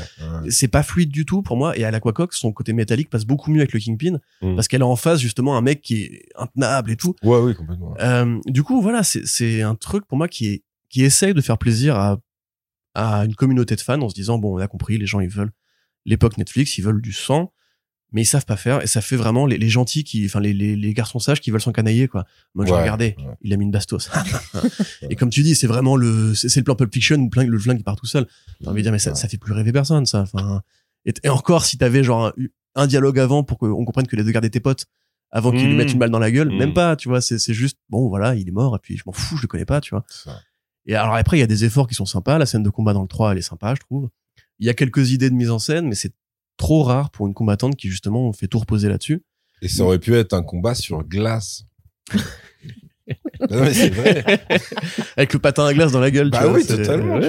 C'est 0.50 0.68
pas 0.68 0.82
fluide 0.82 1.10
du 1.10 1.24
tout 1.24 1.40
pour 1.42 1.56
moi 1.56 1.76
et 1.78 1.84
à 1.84 1.90
l'Aquacox 1.90 2.44
son 2.48 2.52
côté 2.52 2.72
métallique 2.72 3.10
passe 3.10 3.24
beaucoup 3.24 3.50
mieux 3.50 3.60
avec 3.60 3.72
le 3.72 3.80
Kingpin 3.80 4.18
Mm. 4.42 4.54
parce 4.56 4.68
qu'elle 4.68 4.82
a 4.82 4.86
en 4.86 4.96
face 4.96 5.20
justement 5.20 5.56
un 5.56 5.60
mec 5.62 5.80
qui 5.82 6.02
est 6.04 6.28
intenable 6.36 6.90
et 6.90 6.96
tout 6.96 7.14
Ouais, 7.22 7.38
oui, 7.40 7.54
complètement. 7.54 7.94
Euh, 8.00 8.38
du 8.46 8.62
coup 8.62 8.80
voilà 8.82 9.02
c'est 9.02 9.62
un 9.62 9.74
truc 9.74 10.06
pour 10.06 10.16
moi 10.18 10.28
qui 10.28 10.46
est 10.48 10.62
qui 10.90 11.02
essaye 11.04 11.34
de 11.34 11.40
faire 11.40 11.58
plaisir 11.58 11.96
à 11.96 12.18
à 12.94 13.24
une 13.24 13.34
communauté 13.34 13.76
de 13.76 13.80
fans 13.80 14.00
en 14.00 14.08
se 14.08 14.14
disant 14.14 14.38
bon 14.38 14.56
on 14.56 14.58
a 14.58 14.66
compris 14.68 14.96
les 14.98 15.06
gens 15.06 15.20
ils 15.20 15.28
veulent 15.28 15.52
l'époque 16.06 16.38
Netflix 16.38 16.78
ils 16.78 16.82
veulent 16.84 17.02
du 17.02 17.12
sang 17.12 17.52
mais 18.10 18.22
ils 18.22 18.24
savent 18.24 18.46
pas 18.46 18.56
faire 18.56 18.82
et 18.82 18.86
ça 18.86 19.02
fait 19.02 19.16
vraiment 19.16 19.44
les, 19.44 19.58
les 19.58 19.68
gentils 19.68 20.02
qui 20.02 20.24
enfin 20.24 20.40
les, 20.40 20.54
les, 20.54 20.74
les 20.76 20.94
garçons 20.94 21.18
sages 21.18 21.40
qui 21.42 21.50
veulent 21.50 21.60
s'encanailler 21.60 22.08
quoi 22.08 22.24
moi 22.54 22.64
j'ai 22.64 22.72
Ouais, 22.72 22.80
regardé 22.80 23.14
ouais. 23.18 23.24
il 23.42 23.52
a 23.52 23.56
mis 23.58 23.64
une 23.66 23.70
bastos 23.70 24.08
et 25.10 25.14
comme 25.16 25.28
tu 25.30 25.42
dis 25.42 25.54
c'est 25.54 25.66
vraiment 25.66 25.94
le 25.96 26.34
c'est 26.34 26.56
le 26.56 26.64
plan 26.64 26.74
Pulp 26.74 26.92
Fiction 26.92 27.16
où 27.16 27.28
plein- 27.28 27.44
le 27.44 27.58
flingue 27.58 27.82
part 27.84 27.96
tout 27.96 28.06
seul 28.06 28.26
j'ai 28.60 28.68
envie 28.68 28.78
de 28.80 28.84
dire 28.84 28.92
mais 28.92 28.98
ça, 28.98 29.14
ça 29.14 29.28
fait 29.28 29.36
plus 29.38 29.52
rêver 29.52 29.72
personne 29.72 30.06
ça 30.06 30.22
enfin 30.22 30.62
et, 31.04 31.12
et 31.22 31.28
encore 31.28 31.64
si 31.64 31.78
t'avais 31.78 32.02
genre 32.04 32.26
un, 32.26 32.32
un 32.74 32.86
dialogue 32.86 33.18
avant 33.18 33.42
pour 33.44 33.58
qu'on 33.58 33.84
comprenne 33.84 34.06
que 34.06 34.16
les 34.16 34.24
deux 34.24 34.30
gardaient 34.32 34.50
tes 34.50 34.60
potes 34.60 34.86
avant 35.30 35.50
qu'ils 35.52 35.66
lui 35.66 35.74
Mm. 35.74 35.76
mettent 35.76 35.92
une 35.92 35.98
balle 35.98 36.10
dans 36.10 36.18
la 36.18 36.30
gueule 36.30 36.48
même 36.50 36.72
pas 36.74 36.96
tu 36.96 37.08
vois 37.08 37.20
c'est 37.20 37.52
juste 37.52 37.78
bon 37.90 38.08
voilà 38.08 38.34
il 38.34 38.48
est 38.48 38.52
mort 38.52 38.74
et 38.76 38.78
puis 38.80 38.96
je 38.96 39.02
m'en 39.06 39.12
fous 39.12 39.36
je 39.36 39.42
le 39.42 39.48
connais 39.48 39.64
pas 39.66 39.80
tu 39.80 39.90
vois. 39.94 40.04
Et 40.86 40.94
alors 40.94 41.14
après, 41.16 41.36
il 41.36 41.40
y 41.40 41.42
a 41.42 41.46
des 41.46 41.66
efforts 41.66 41.86
qui 41.86 41.94
sont 41.94 42.06
sympas. 42.06 42.38
La 42.38 42.46
scène 42.46 42.62
de 42.62 42.70
combat 42.70 42.94
dans 42.94 43.02
le 43.02 43.08
3, 43.08 43.32
elle 43.32 43.38
est 43.38 43.42
sympa, 43.42 43.74
je 43.74 43.80
trouve. 43.80 44.08
Il 44.58 44.66
y 44.66 44.70
a 44.70 44.74
quelques 44.74 45.10
idées 45.10 45.28
de 45.28 45.34
mise 45.34 45.50
en 45.50 45.58
scène, 45.58 45.86
mais 45.86 45.94
c'est 45.94 46.14
trop 46.56 46.82
rare 46.82 47.10
pour 47.10 47.26
une 47.26 47.34
combattante 47.34 47.76
qui 47.76 47.88
justement 47.90 48.32
fait 48.32 48.46
tout 48.48 48.58
reposer 48.58 48.88
là-dessus. 48.88 49.22
Et 49.60 49.68
ça 49.68 49.82
aurait 49.82 49.98
pu 49.98 50.14
être 50.14 50.32
un 50.32 50.42
combat 50.42 50.74
sur 50.74 51.04
glace. 51.04 51.66
non, 52.16 53.60
mais 53.60 53.74
c'est 53.74 53.90
vrai. 53.90 54.24
Avec 55.18 55.34
le 55.34 55.38
patin 55.40 55.66
à 55.66 55.74
glace 55.74 55.92
dans 55.92 56.00
la 56.00 56.10
gueule. 56.10 56.30
Bah 56.30 56.50
oui, 56.50 56.64
totalement. 56.66 57.20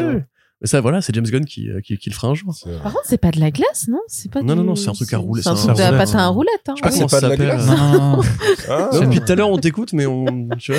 Mais 0.61 0.67
ça, 0.67 0.81
voilà, 0.81 1.01
c'est 1.01 1.15
James 1.15 1.25
Gunn 1.25 1.45
qui, 1.45 1.69
euh, 1.69 1.79
qui, 1.79 1.97
qui, 1.97 2.09
le 2.09 2.15
fera 2.15 2.27
un 2.27 2.33
jour. 2.33 2.53
Par 2.83 2.91
contre, 2.91 3.05
c'est 3.05 3.17
pas 3.17 3.31
de 3.31 3.39
la 3.39 3.49
glace, 3.49 3.87
non? 3.87 4.01
C'est 4.07 4.29
pas. 4.29 4.41
Non, 4.41 4.55
non, 4.55 4.65
non, 4.65 4.75
c'est 4.75 4.89
un 4.89 4.93
truc 4.93 5.13
à 5.13 5.17
rouler. 5.17 5.41
C'est 5.41 5.49
un 5.49 5.55
truc 5.55 5.77
de 5.77 5.97
patin 5.97 6.19
à 6.19 6.27
roulette. 6.27 6.51
Hein. 6.67 6.75
Je 6.75 6.89
sais 6.89 6.99
pas 6.99 7.07
c'est 7.07 7.21
pas 7.21 7.21
de 7.21 7.27
la 7.27 7.37
glace. 7.37 7.67
Non. 7.67 8.21
ah. 8.69 8.89
Depuis 8.93 9.21
tout 9.21 9.31
à 9.31 9.35
l'heure, 9.35 9.49
on 9.49 9.57
t'écoute, 9.57 9.93
mais 9.93 10.05
on. 10.05 10.25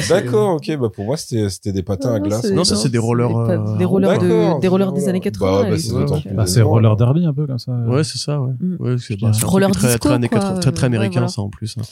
D'accord, 0.09 0.57
ok. 0.57 0.77
Bah 0.77 0.89
pour 0.95 1.07
moi, 1.07 1.17
c'était 1.17 1.49
c'était 1.49 1.73
des 1.73 1.83
patins 1.83 2.15
à 2.15 2.21
glace. 2.21 2.45
Non, 2.51 2.65
ça 2.65 2.77
c'est 2.77 2.91
des 2.91 2.99
rollers. 2.99 3.35
Euh, 3.35 3.77
des 3.79 3.87
rollers 3.87 4.19
de, 4.19 4.61
des 4.61 4.69
rollers 4.69 4.93
des 4.93 5.09
années 5.09 5.21
80. 5.21 5.63
Bah, 5.63 5.71
bah, 5.71 6.17
bah 6.33 6.47
c'est 6.47 6.63
roller 6.63 6.97
derby 6.97 7.25
un 7.25 7.33
peu 7.33 7.47
comme 7.47 7.59
ça. 7.59 7.73
Ouais, 7.73 8.05
c'est 8.05 8.19
ça. 8.19 8.41
Ouais. 8.41 8.53
Mm. 8.61 8.77
Ouais, 8.81 8.97
c'est 8.99 9.45
roller 9.45 9.71
très 9.71 9.99
très 9.99 10.19
très 10.29 10.73
très 10.73 10.87
américain 10.87 11.27
ça 11.29 11.41
en 11.41 11.49
plus. 11.49 11.77
Hein. 11.79 11.83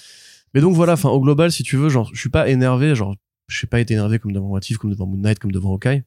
Mais 0.55 0.61
donc 0.61 0.75
voilà, 0.75 0.95
enfin 0.95 1.11
au 1.11 1.21
global, 1.21 1.53
si 1.53 1.63
tu 1.63 1.77
veux, 1.77 1.89
genre, 1.89 2.11
je 2.13 2.21
suis 2.21 2.31
pas 2.31 2.49
énervé, 2.49 2.95
genre, 2.95 3.15
je 3.49 3.57
suis 3.57 3.67
pas 3.67 3.81
été 3.81 3.95
énervé 3.95 4.19
comme 4.19 4.33
devant 4.33 4.49
What 4.49 4.61
comme 4.79 4.91
devant 4.91 5.07
Moon 5.07 5.19
Knight, 5.19 5.39
comme 5.39 5.53
devant 5.53 5.73
Hawkeye. 5.73 6.05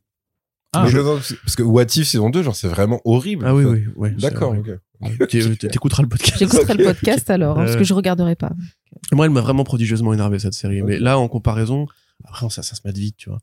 Ah, 0.74 0.86
parce 0.89 1.55
que 1.55 1.63
What 1.63 1.88
If 1.95 2.07
saison 2.07 2.30
2, 2.30 2.43
genre, 2.43 2.55
c'est 2.55 2.69
vraiment 2.69 3.01
horrible. 3.03 3.45
Ah 3.45 3.53
oui, 3.53 3.65
oui, 3.65 3.84
oui. 3.95 4.11
D'accord, 4.15 4.55
ok. 4.55 5.28
T'écouteras 5.28 6.03
le 6.03 6.09
podcast. 6.09 6.38
J'écouterai 6.39 6.76
le 6.76 6.84
podcast 6.86 7.30
alors, 7.30 7.59
hein, 7.59 7.65
parce 7.65 7.76
que 7.76 7.84
je 7.84 7.93
regarderai 7.93 8.36
pas. 8.36 8.53
Moi, 9.11 9.26
elle 9.26 9.32
m'a 9.32 9.41
vraiment 9.41 9.63
prodigieusement 9.63 10.13
énervé 10.13 10.39
cette 10.39 10.53
série. 10.53 10.82
Mais 10.82 10.97
là, 10.99 11.17
en 11.17 11.28
comparaison, 11.28 11.88
après, 12.24 12.49
ça, 12.49 12.63
ça 12.63 12.76
se 12.76 12.82
met 12.86 12.93
vite, 12.93 13.17
tu 13.17 13.30
vois. 13.30 13.39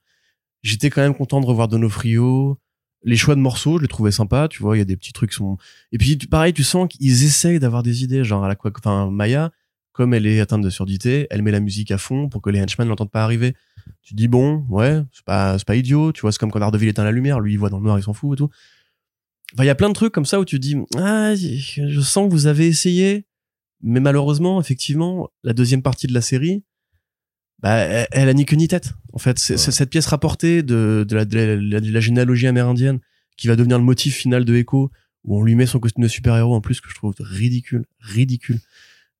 J'étais 0.62 0.90
quand 0.90 1.02
même 1.02 1.14
content 1.14 1.40
de 1.40 1.46
revoir 1.46 1.68
Donofrio. 1.68 2.58
Les 3.04 3.16
choix 3.16 3.36
de 3.36 3.40
morceaux, 3.40 3.78
je 3.78 3.82
les 3.82 3.88
trouvais 3.88 4.10
sympas, 4.10 4.48
tu 4.48 4.60
vois, 4.60 4.76
il 4.76 4.80
y 4.80 4.82
a 4.82 4.84
des 4.84 4.96
petits 4.96 5.12
trucs 5.12 5.32
sont. 5.32 5.56
Et 5.92 5.98
puis, 5.98 6.16
pareil, 6.16 6.52
tu 6.52 6.64
sens 6.64 6.88
qu'ils 6.88 7.24
essayent 7.24 7.60
d'avoir 7.60 7.84
des 7.84 8.02
idées, 8.02 8.24
genre 8.24 8.44
à 8.44 8.48
la 8.48 8.56
quoi, 8.56 8.72
enfin, 8.76 9.08
Maya, 9.10 9.52
comme 9.92 10.14
elle 10.14 10.26
est 10.26 10.40
atteinte 10.40 10.62
de 10.62 10.70
surdité, 10.70 11.26
elle 11.30 11.42
met 11.42 11.52
la 11.52 11.60
musique 11.60 11.90
à 11.92 11.98
fond 11.98 12.28
pour 12.28 12.42
que 12.42 12.50
les 12.50 12.60
henchmen 12.60 12.88
l'entendent 12.88 13.10
pas 13.10 13.22
arriver. 13.22 13.54
Tu 14.02 14.14
dis 14.14 14.28
bon, 14.28 14.64
ouais, 14.68 15.02
c'est 15.12 15.24
pas, 15.24 15.58
c'est 15.58 15.66
pas 15.66 15.76
idiot, 15.76 16.12
tu 16.12 16.22
vois, 16.22 16.32
c'est 16.32 16.38
comme 16.38 16.50
quand 16.50 16.60
Ardeville 16.60 16.88
éteint 16.88 17.04
la 17.04 17.12
lumière, 17.12 17.40
lui 17.40 17.52
il 17.52 17.56
voit 17.56 17.70
dans 17.70 17.78
le 17.78 17.84
noir, 17.84 17.98
il 17.98 18.02
s'en 18.02 18.14
fout 18.14 18.34
et 18.34 18.38
tout. 18.38 18.50
Enfin, 19.54 19.64
il 19.64 19.66
y 19.66 19.70
a 19.70 19.74
plein 19.74 19.88
de 19.88 19.94
trucs 19.94 20.12
comme 20.12 20.26
ça 20.26 20.40
où 20.40 20.44
tu 20.44 20.58
dis, 20.58 20.76
ah, 20.96 21.34
je 21.34 22.00
sens 22.00 22.28
que 22.28 22.32
vous 22.32 22.46
avez 22.46 22.66
essayé, 22.66 23.26
mais 23.82 24.00
malheureusement, 24.00 24.60
effectivement, 24.60 25.30
la 25.42 25.52
deuxième 25.52 25.82
partie 25.82 26.06
de 26.06 26.12
la 26.12 26.20
série, 26.20 26.64
bah, 27.60 27.76
elle, 28.12 28.28
a 28.28 28.34
ni 28.34 28.44
queue 28.44 28.56
ni 28.56 28.68
tête. 28.68 28.92
En 29.12 29.18
fait, 29.18 29.38
c'est 29.38 29.56
cette 29.56 29.90
pièce 29.90 30.06
rapportée 30.06 30.62
de, 30.62 31.04
de, 31.08 31.16
la, 31.16 31.24
de, 31.24 31.92
la, 31.92 32.00
généalogie 32.00 32.46
amérindienne 32.46 33.00
qui 33.36 33.48
va 33.48 33.56
devenir 33.56 33.78
le 33.78 33.84
motif 33.84 34.16
final 34.16 34.44
de 34.44 34.54
Echo, 34.54 34.90
où 35.24 35.38
on 35.38 35.42
lui 35.42 35.54
met 35.54 35.66
son 35.66 35.80
costume 35.80 36.04
de 36.04 36.08
super-héros 36.08 36.54
en 36.54 36.60
plus, 36.60 36.80
que 36.80 36.88
je 36.88 36.94
trouve 36.94 37.14
ridicule, 37.18 37.84
ridicule. 38.00 38.60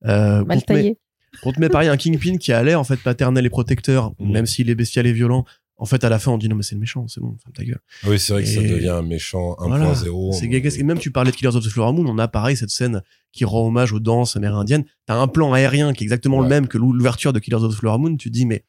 Euh, 0.05 0.45
Mal 0.45 0.63
taillé. 0.63 0.97
On 1.43 1.51
te 1.51 1.59
met 1.59 1.69
pareil 1.69 1.89
un 1.89 1.97
Kingpin 1.97 2.37
qui 2.37 2.51
a 2.51 2.61
l'air 2.63 2.79
en 2.79 2.83
fait 2.83 2.97
paternel 2.97 3.45
et 3.45 3.49
protecteur, 3.49 4.13
mm. 4.19 4.31
même 4.31 4.45
s'il 4.45 4.69
est 4.69 4.75
bestial 4.75 5.07
et 5.07 5.13
violent. 5.13 5.45
En 5.77 5.85
fait, 5.85 6.03
à 6.03 6.09
la 6.09 6.19
fin, 6.19 6.31
on 6.31 6.37
dit 6.37 6.49
non 6.49 6.57
mais 6.57 6.63
c'est 6.63 6.75
le 6.75 6.81
méchant, 6.81 7.07
c'est 7.07 7.21
bon, 7.21 7.37
ferme 7.41 7.53
ta 7.53 7.63
gueule. 7.63 7.79
Oui, 8.05 8.19
c'est 8.19 8.33
vrai 8.33 8.43
que 8.43 8.49
ça 8.49 8.61
devient 8.61 8.89
un 8.89 9.01
méchant 9.01 9.53
1.0. 9.59 10.33
c'est 10.33 10.79
et 10.79 10.83
même 10.83 10.99
tu 10.99 11.09
parlais 11.11 11.31
de 11.31 11.35
Killers 11.35 11.55
of 11.55 11.63
the 11.63 11.69
Flower 11.69 11.93
Moon, 11.93 12.05
on 12.05 12.17
a 12.17 12.27
pareil 12.27 12.57
cette 12.57 12.69
scène 12.69 13.01
qui 13.31 13.45
rend 13.45 13.65
hommage 13.67 13.93
aux 13.93 14.01
danses 14.01 14.35
amérindiennes. 14.35 14.83
T'as 15.05 15.15
un 15.15 15.27
plan 15.27 15.53
aérien 15.53 15.93
qui 15.93 16.03
est 16.03 16.05
exactement 16.05 16.41
le 16.41 16.49
même 16.49 16.67
que 16.67 16.77
l'ouverture 16.77 17.31
de 17.31 17.39
Killers 17.39 17.63
of 17.63 17.73
the 17.73 17.79
Flower 17.79 17.97
Moon. 17.97 18.17
Tu 18.17 18.29
dis 18.29 18.45
mais 18.45 18.65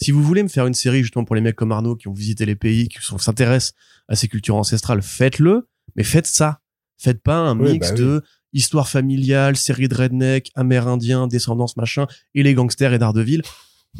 si 0.00 0.10
vous 0.10 0.22
voulez 0.22 0.42
me 0.42 0.48
faire 0.48 0.66
une 0.66 0.74
série 0.74 1.02
justement 1.02 1.24
pour 1.24 1.36
les 1.36 1.42
mecs 1.42 1.56
comme 1.56 1.70
Arnaud 1.70 1.96
qui 1.96 2.08
ont 2.08 2.14
visité 2.14 2.46
les 2.46 2.56
pays, 2.56 2.88
qui 2.88 2.98
s'intéressent 3.00 3.74
à 4.08 4.16
ces 4.16 4.28
cultures 4.28 4.56
ancestrales, 4.56 5.02
faites-le, 5.02 5.68
mais 5.96 6.02
faites 6.02 6.26
ça. 6.26 6.60
Faites 6.96 7.22
pas 7.22 7.36
un 7.36 7.54
mix 7.54 7.90
bah 7.90 7.96
de 7.96 8.22
histoire 8.54 8.88
familiale, 8.88 9.56
série 9.56 9.88
de 9.88 9.94
redneck, 9.94 10.50
amérindiens, 10.54 11.26
descendance 11.26 11.76
machin, 11.76 12.06
et 12.34 12.42
les 12.42 12.54
gangsters 12.54 12.94
et 12.94 12.98
d'Ardeville. 12.98 13.42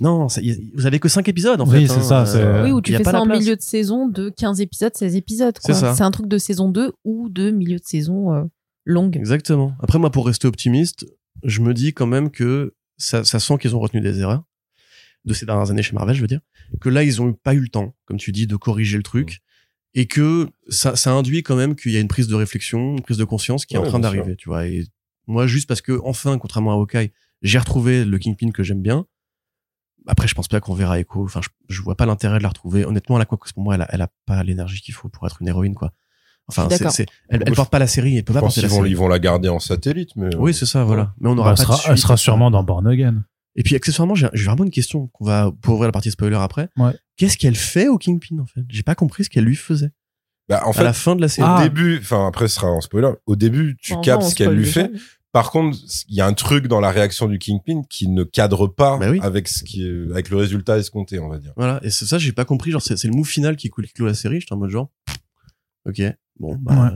Non, 0.00 0.28
ça, 0.28 0.40
vous 0.74 0.86
avez 0.86 0.98
que 0.98 1.09
5 1.09 1.28
épisodes 1.28 1.61
en 1.61 1.66
fait. 1.66 1.78
Oui, 1.78 1.88
c'est 1.88 2.02
ça. 2.02 2.24
oui, 2.64 2.72
ou 2.72 2.80
tu 2.80 2.94
fais 2.96 3.05
ça 3.05 3.20
en 3.20 3.26
milieu 3.26 3.55
de 3.55 3.61
saison 3.61 4.09
de 4.09 4.28
15 4.30 4.61
épisodes, 4.61 4.92
16 4.94 5.14
épisodes. 5.16 5.57
C'est 5.61 6.02
un 6.02 6.11
truc 6.11 6.26
de 6.26 6.38
saison 6.38 6.68
2 6.68 6.92
ou 7.05 7.28
de 7.28 7.50
milieu 7.50 7.78
de 7.78 7.84
saison 7.84 8.32
euh, 8.32 8.44
longue. 8.84 9.16
Exactement. 9.16 9.74
Après, 9.80 9.98
moi, 9.98 10.11
pour 10.11 10.26
rester 10.26 10.48
optimiste, 10.48 11.07
je 11.42 11.61
me 11.61 11.74
dis 11.74 11.92
quand 11.92 12.07
même 12.07 12.30
que 12.30 12.74
ça, 12.96 13.24
ça 13.24 13.38
sent 13.38 13.59
qu'ils 13.59 13.76
ont 13.76 13.80
retenu 13.80 14.00
des 14.00 14.20
erreurs 14.20 14.44
de 15.24 15.32
ces 15.32 15.46
dernières 15.46 15.70
années 15.70 15.82
chez 15.82 15.94
Marvel, 15.94 16.14
je 16.14 16.20
veux 16.20 16.26
dire. 16.26 16.40
Que 16.80 16.88
là, 16.88 17.02
ils 17.02 17.22
ont 17.22 17.32
pas 17.32 17.55
eu 17.55 17.61
le 17.61 17.68
temps, 17.68 17.94
comme 18.05 18.18
tu 18.18 18.32
dis, 18.32 18.46
de 18.46 18.57
corriger 18.57 18.96
le 18.96 19.02
truc 19.02 19.42
et 19.95 20.07
que 20.07 20.49
ça, 20.68 20.97
ça 20.97 21.12
induit 21.12 21.42
quand 21.42 21.57
même 21.57 21.76
qu'il 21.76 21.92
y 21.92 21.97
a 21.97 22.01
une 22.01 22.09
prise 22.09 22.26
de 22.26 22.34
réflexion, 22.34 22.97
une 22.97 23.03
prise 23.03 23.16
de 23.16 23.24
conscience 23.24 23.64
qui 23.64 23.74
est 23.74 23.78
en 23.78 23.84
train 23.84 24.01
d'arriver, 24.01 24.36
tu 24.36 24.49
vois. 24.49 24.66
Et 24.66 24.84
moi, 25.26 25.47
juste 25.47 25.68
parce 25.68 25.80
que 25.80 25.99
enfin, 26.05 26.36
contrairement 26.38 26.72
à 26.72 26.74
Hawkeye, 26.74 27.12
j'ai 27.42 27.59
retrouvé 27.59 28.05
le 28.05 28.18
Kingpin 28.18 28.51
que 28.51 28.62
j'aime 28.62 28.82
bien. 28.82 29.07
Après, 30.07 30.28
je 30.28 30.34
pense 30.34 30.49
pas 30.49 30.61
qu'on 30.61 30.74
verra 30.74 30.99
Echo. 30.99 31.24
Enfin, 31.24 31.40
je, 31.42 31.49
je 31.68 31.80
vois 31.80 31.95
pas 31.95 32.05
l'intérêt 32.07 32.38
de 32.38 32.42
la 32.42 32.51
retrouver. 32.51 32.84
Honnêtement, 32.84 33.16
la 33.16 33.24
quoi 33.24 33.38
pour 33.38 33.62
moi, 33.62 33.76
elle 33.76 33.82
a, 33.82 33.88
elle 33.90 34.03
a 34.03 34.09
pas 34.26 34.42
l'énergie 34.42 34.82
qu'il 34.82 34.92
faut 34.92 35.09
pour 35.09 35.26
être 35.26 35.38
une 35.40 35.49
héroïne, 35.49 35.74
quoi. 35.74 35.92
Enfin, 36.47 36.68
c'est, 36.90 37.07
elle, 37.30 37.42
elle 37.47 37.55
porte 37.55 37.70
pas 37.70 37.78
la 37.78 37.86
série. 37.86 38.18
Elle 38.18 38.24
peut 38.24 38.34
pas 38.34 38.40
porter 38.40 38.61
la 38.61 38.68
vont, 38.68 38.76
série. 38.76 38.90
Ils 38.90 38.97
vont 38.97 39.09
la 39.09 39.18
garder 39.18 39.49
en 39.49 39.61
satellite, 39.61 40.11
mais. 40.16 40.34
Oui, 40.36 40.53
c'est 40.53 40.66
ça, 40.66 40.84
voilà. 40.84 41.14
Mais 41.20 41.30
on 41.30 41.38
aura 41.38 41.55
bah, 41.55 41.64
pas. 41.64 41.76
Sera, 41.76 41.92
elle 41.92 41.99
sera 41.99 42.18
sûrement 42.18 42.51
dans 42.51 42.62
Born 42.62 42.86
Again. 42.86 43.24
Et 43.57 43.62
puis 43.62 43.76
accessoirement, 43.76 44.14
j'ai 44.14 44.28
vraiment 44.44 44.64
une 44.64 44.70
question 44.70 45.09
qu'on 45.09 45.24
va 45.24 45.52
pour 45.62 45.74
ouvrir 45.74 45.88
la 45.88 45.92
partie 45.92 46.11
spoiler 46.11 46.36
après. 46.36 46.68
Ouais. 46.76 46.92
Qu'est-ce 47.16 47.36
qu'elle 47.36 47.57
fait 47.57 47.88
au 47.88 47.98
Kingpin 47.98 48.38
en 48.40 48.46
fait? 48.46 48.62
J'ai 48.68 48.82
pas 48.82 48.94
compris 48.94 49.24
ce 49.24 49.30
qu'elle 49.30 49.44
lui 49.44 49.57
faisait. 49.57 49.92
Bah, 50.48 50.62
en 50.66 50.72
fait, 50.72 50.80
à 50.80 50.84
la 50.84 50.92
fin 50.92 51.16
de 51.16 51.20
la 51.20 51.28
série. 51.28 51.48
Au 51.48 51.62
début, 51.62 51.98
enfin 51.98 52.26
après 52.26 52.48
ce 52.48 52.57
sera 52.57 52.68
un 52.68 52.80
spoiler. 52.80 53.12
Au 53.26 53.36
début, 53.36 53.76
tu 53.80 53.98
captes 54.00 54.24
ce 54.24 54.34
qu'elle 54.34 54.55
lui 54.55 54.66
fait. 54.66 54.90
Par 55.32 55.50
contre, 55.50 55.76
il 56.09 56.14
y 56.14 56.20
a 56.20 56.26
un 56.26 56.32
truc 56.32 56.68
dans 56.68 56.78
la 56.78 56.92
réaction 56.92 57.26
du 57.26 57.40
Kingpin 57.40 57.82
qui 57.90 58.07
ne 58.07 58.22
cadre 58.22 58.68
pas 58.68 58.98
bah 58.98 59.11
avec 59.20 59.48
ce 59.48 59.64
qui 59.64 59.84
est, 59.84 60.11
avec 60.12 60.30
le 60.30 60.36
résultat 60.36 60.78
escompté, 60.78 61.18
on 61.18 61.28
va 61.28 61.38
dire. 61.38 61.52
Voilà. 61.57 61.80
Et 61.82 61.90
c'est 61.90 62.07
ça, 62.07 62.18
j'ai 62.18 62.30
pas 62.30 62.44
compris. 62.44 62.70
Genre, 62.70 62.80
c'est 62.80 63.02
le 63.02 63.11
move 63.11 63.26
final 63.26 63.57
qui 63.57 63.68
clôt 63.68 64.07
la 64.07 64.14
série. 64.14 64.40
J'étais 64.40 64.52
en 64.52 64.59
mode 64.59 64.70
genre, 64.70 64.90
ok. 65.86 66.02
Bon, 66.38 66.57
bah, 66.61 66.92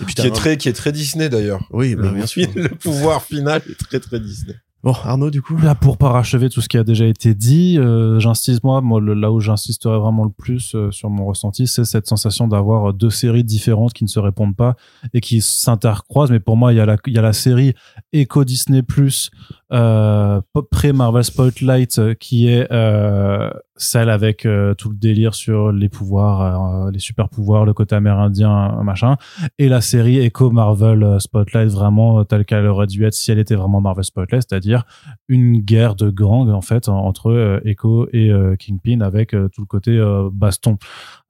et 0.00 0.04
puis 0.04 0.14
qui 0.14 0.26
est 0.26 0.30
très, 0.30 0.56
qui 0.56 0.68
est 0.68 0.72
très 0.72 0.92
Disney 0.92 1.28
d'ailleurs. 1.28 1.66
Oui, 1.70 1.96
bah, 1.96 2.10
bien 2.10 2.26
sûr. 2.26 2.48
Le 2.54 2.68
pouvoir 2.68 3.24
final 3.24 3.62
est 3.68 3.78
très 3.78 3.98
très 3.98 4.20
Disney. 4.20 4.54
Bon, 4.82 4.92
Arnaud, 4.92 5.30
du 5.30 5.42
coup. 5.42 5.58
Là, 5.58 5.74
pour 5.74 5.98
parachever 5.98 6.48
tout 6.48 6.62
ce 6.62 6.68
qui 6.68 6.78
a 6.78 6.84
déjà 6.84 7.04
été 7.04 7.34
dit, 7.34 7.78
euh, 7.78 8.18
j'insiste 8.18 8.64
moi, 8.64 8.80
moi, 8.80 8.98
là 9.00 9.30
où 9.30 9.38
j'insisterai 9.38 9.98
vraiment 9.98 10.24
le 10.24 10.30
plus 10.30 10.74
euh, 10.74 10.90
sur 10.90 11.10
mon 11.10 11.26
ressenti, 11.26 11.66
c'est 11.66 11.84
cette 11.84 12.06
sensation 12.06 12.48
d'avoir 12.48 12.94
deux 12.94 13.10
séries 13.10 13.44
différentes 13.44 13.92
qui 13.92 14.04
ne 14.04 14.08
se 14.08 14.18
répondent 14.18 14.56
pas 14.56 14.76
et 15.12 15.20
qui 15.20 15.42
s'intercroisent. 15.42 16.30
Mais 16.30 16.40
pour 16.40 16.56
moi, 16.56 16.72
il 16.72 16.76
y 16.76 16.80
a 16.80 16.86
la, 16.86 16.96
il 17.06 17.12
y 17.12 17.18
a 17.18 17.22
la 17.22 17.34
série 17.34 17.74
Echo 18.14 18.44
Disney 18.44 18.82
Plus 18.82 19.30
euh, 19.72 20.40
pré 20.70 20.92
Marvel 20.92 21.24
Spotlight, 21.24 21.98
euh, 21.98 22.14
qui 22.14 22.48
est 22.48 22.70
euh, 22.72 23.50
celle 23.80 24.10
avec 24.10 24.44
euh, 24.44 24.74
tout 24.74 24.90
le 24.90 24.96
délire 24.96 25.34
sur 25.34 25.72
les 25.72 25.88
pouvoirs, 25.88 26.86
euh, 26.86 26.90
les 26.90 26.98
super 26.98 27.30
pouvoirs, 27.30 27.64
le 27.64 27.72
côté 27.72 27.94
amérindien, 27.94 28.82
machin, 28.82 29.16
et 29.58 29.68
la 29.68 29.80
série 29.80 30.18
Echo 30.18 30.50
Marvel 30.50 31.02
euh, 31.02 31.18
Spotlight 31.18 31.70
vraiment 31.70 32.24
telle 32.24 32.44
qu'elle 32.44 32.66
aurait 32.66 32.86
dû 32.86 33.04
être 33.06 33.14
si 33.14 33.32
elle 33.32 33.38
était 33.38 33.54
vraiment 33.54 33.80
Marvel 33.80 34.04
Spotlight, 34.04 34.44
c'est-à-dire 34.48 34.84
une 35.28 35.60
guerre 35.60 35.94
de 35.94 36.10
gang 36.10 36.50
en 36.50 36.60
fait 36.60 36.88
entre 36.88 37.60
Echo 37.64 38.06
et 38.12 38.30
Kingpin 38.58 39.00
avec 39.00 39.30
tout 39.30 39.60
le 39.60 39.66
côté 39.66 39.98
baston. 40.32 40.76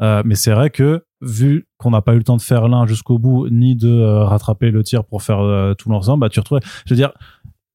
mais 0.01 0.35
c'est 0.35 0.53
vrai 0.53 0.71
que 0.71 1.05
vu 1.21 1.69
qu'on 1.77 1.91
n'a 1.91 2.01
pas 2.01 2.15
eu 2.15 2.19
le 2.19 2.25
temps 2.25 2.37
de 2.37 2.43
faire 2.43 2.67
l'un 2.69 2.87
jusqu'au 2.87 3.19
bout 3.19 3.49
ni 3.51 3.77
de 3.77 4.03
rattraper 4.03 4.71
le 4.71 4.83
tir 4.83 5.05
pour 5.05 5.23
faire 5.23 5.75
tout 5.77 5.91
l'ensemble, 5.91 6.21
bah 6.21 6.29
tu 6.29 6.41
retrouves, 6.41 6.61
je 6.87 6.95
veux 6.95 6.97
dire, 6.97 7.13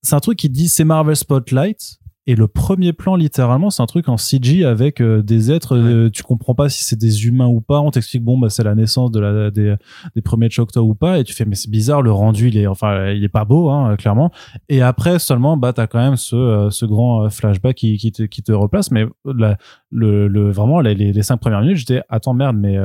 c'est 0.06 0.16
un 0.16 0.20
truc 0.20 0.38
qui 0.38 0.50
dit 0.50 0.70
c'est 0.70 0.86
Marvel 0.86 1.16
Spotlight 1.16 2.00
et 2.28 2.36
le 2.36 2.48
premier 2.48 2.92
plan, 2.92 3.16
littéralement, 3.16 3.70
c'est 3.70 3.84
un 3.84 3.86
truc 3.86 4.10
en 4.10 4.18
CG 4.18 4.66
avec 4.66 5.00
euh, 5.00 5.22
des 5.22 5.52
êtres. 5.52 5.78
Euh, 5.78 6.10
tu 6.10 6.24
comprends 6.24 6.56
pas 6.56 6.70
si 6.70 6.84
c'est 6.84 6.96
des 6.96 7.28
humains 7.28 7.46
ou 7.46 7.62
pas. 7.62 7.82
On 7.82 7.92
t'explique 7.92 8.24
bon, 8.24 8.36
bah 8.36 8.50
c'est 8.50 8.64
la 8.64 8.74
naissance 8.74 9.12
de 9.12 9.20
la 9.20 9.52
des, 9.52 9.76
des 10.16 10.22
premiers 10.24 10.50
Choctaw 10.50 10.82
ou 10.82 10.96
pas. 10.96 11.20
Et 11.20 11.24
tu 11.24 11.34
fais 11.34 11.46
mais 11.46 11.54
c'est 11.54 11.70
bizarre. 11.70 12.02
Le 12.02 12.12
rendu, 12.12 12.48
il 12.48 12.58
est 12.58 12.66
enfin, 12.66 13.12
il 13.12 13.24
est 13.24 13.30
pas 13.30 13.46
beau, 13.46 13.70
hein, 13.70 13.96
clairement. 13.96 14.32
Et 14.70 14.82
après 14.82 15.20
seulement, 15.20 15.56
bah 15.56 15.72
t'as 15.72 15.86
quand 15.86 16.00
même 16.00 16.16
ce 16.16 16.36
euh, 16.36 16.70
ce 16.72 16.86
grand 16.86 17.30
flashback 17.30 17.76
qui 17.76 17.98
qui 17.98 18.12
te 18.12 18.24
qui 18.24 18.42
te 18.42 18.52
replace. 18.52 18.90
Mais 18.90 19.06
la, 19.24 19.58
le 19.92 20.28
le 20.28 20.50
vraiment 20.50 20.80
les 20.82 20.96
les 20.96 21.24
cinq 21.24 21.38
premières 21.38 21.62
minutes, 21.62 21.78
j'étais 21.78 22.02
attends 22.10 22.34
merde, 22.34 22.58
mais 22.58 22.76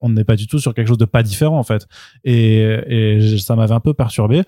on 0.00 0.08
n'est 0.10 0.24
pas 0.24 0.36
du 0.36 0.46
tout 0.46 0.58
sur 0.58 0.74
quelque 0.74 0.88
chose 0.88 0.98
de 0.98 1.04
pas 1.04 1.22
différent 1.22 1.58
en 1.58 1.62
fait. 1.62 1.86
Et, 2.24 2.60
et 2.60 3.38
ça 3.38 3.56
m'avait 3.56 3.74
un 3.74 3.80
peu 3.80 3.94
perturbé. 3.94 4.42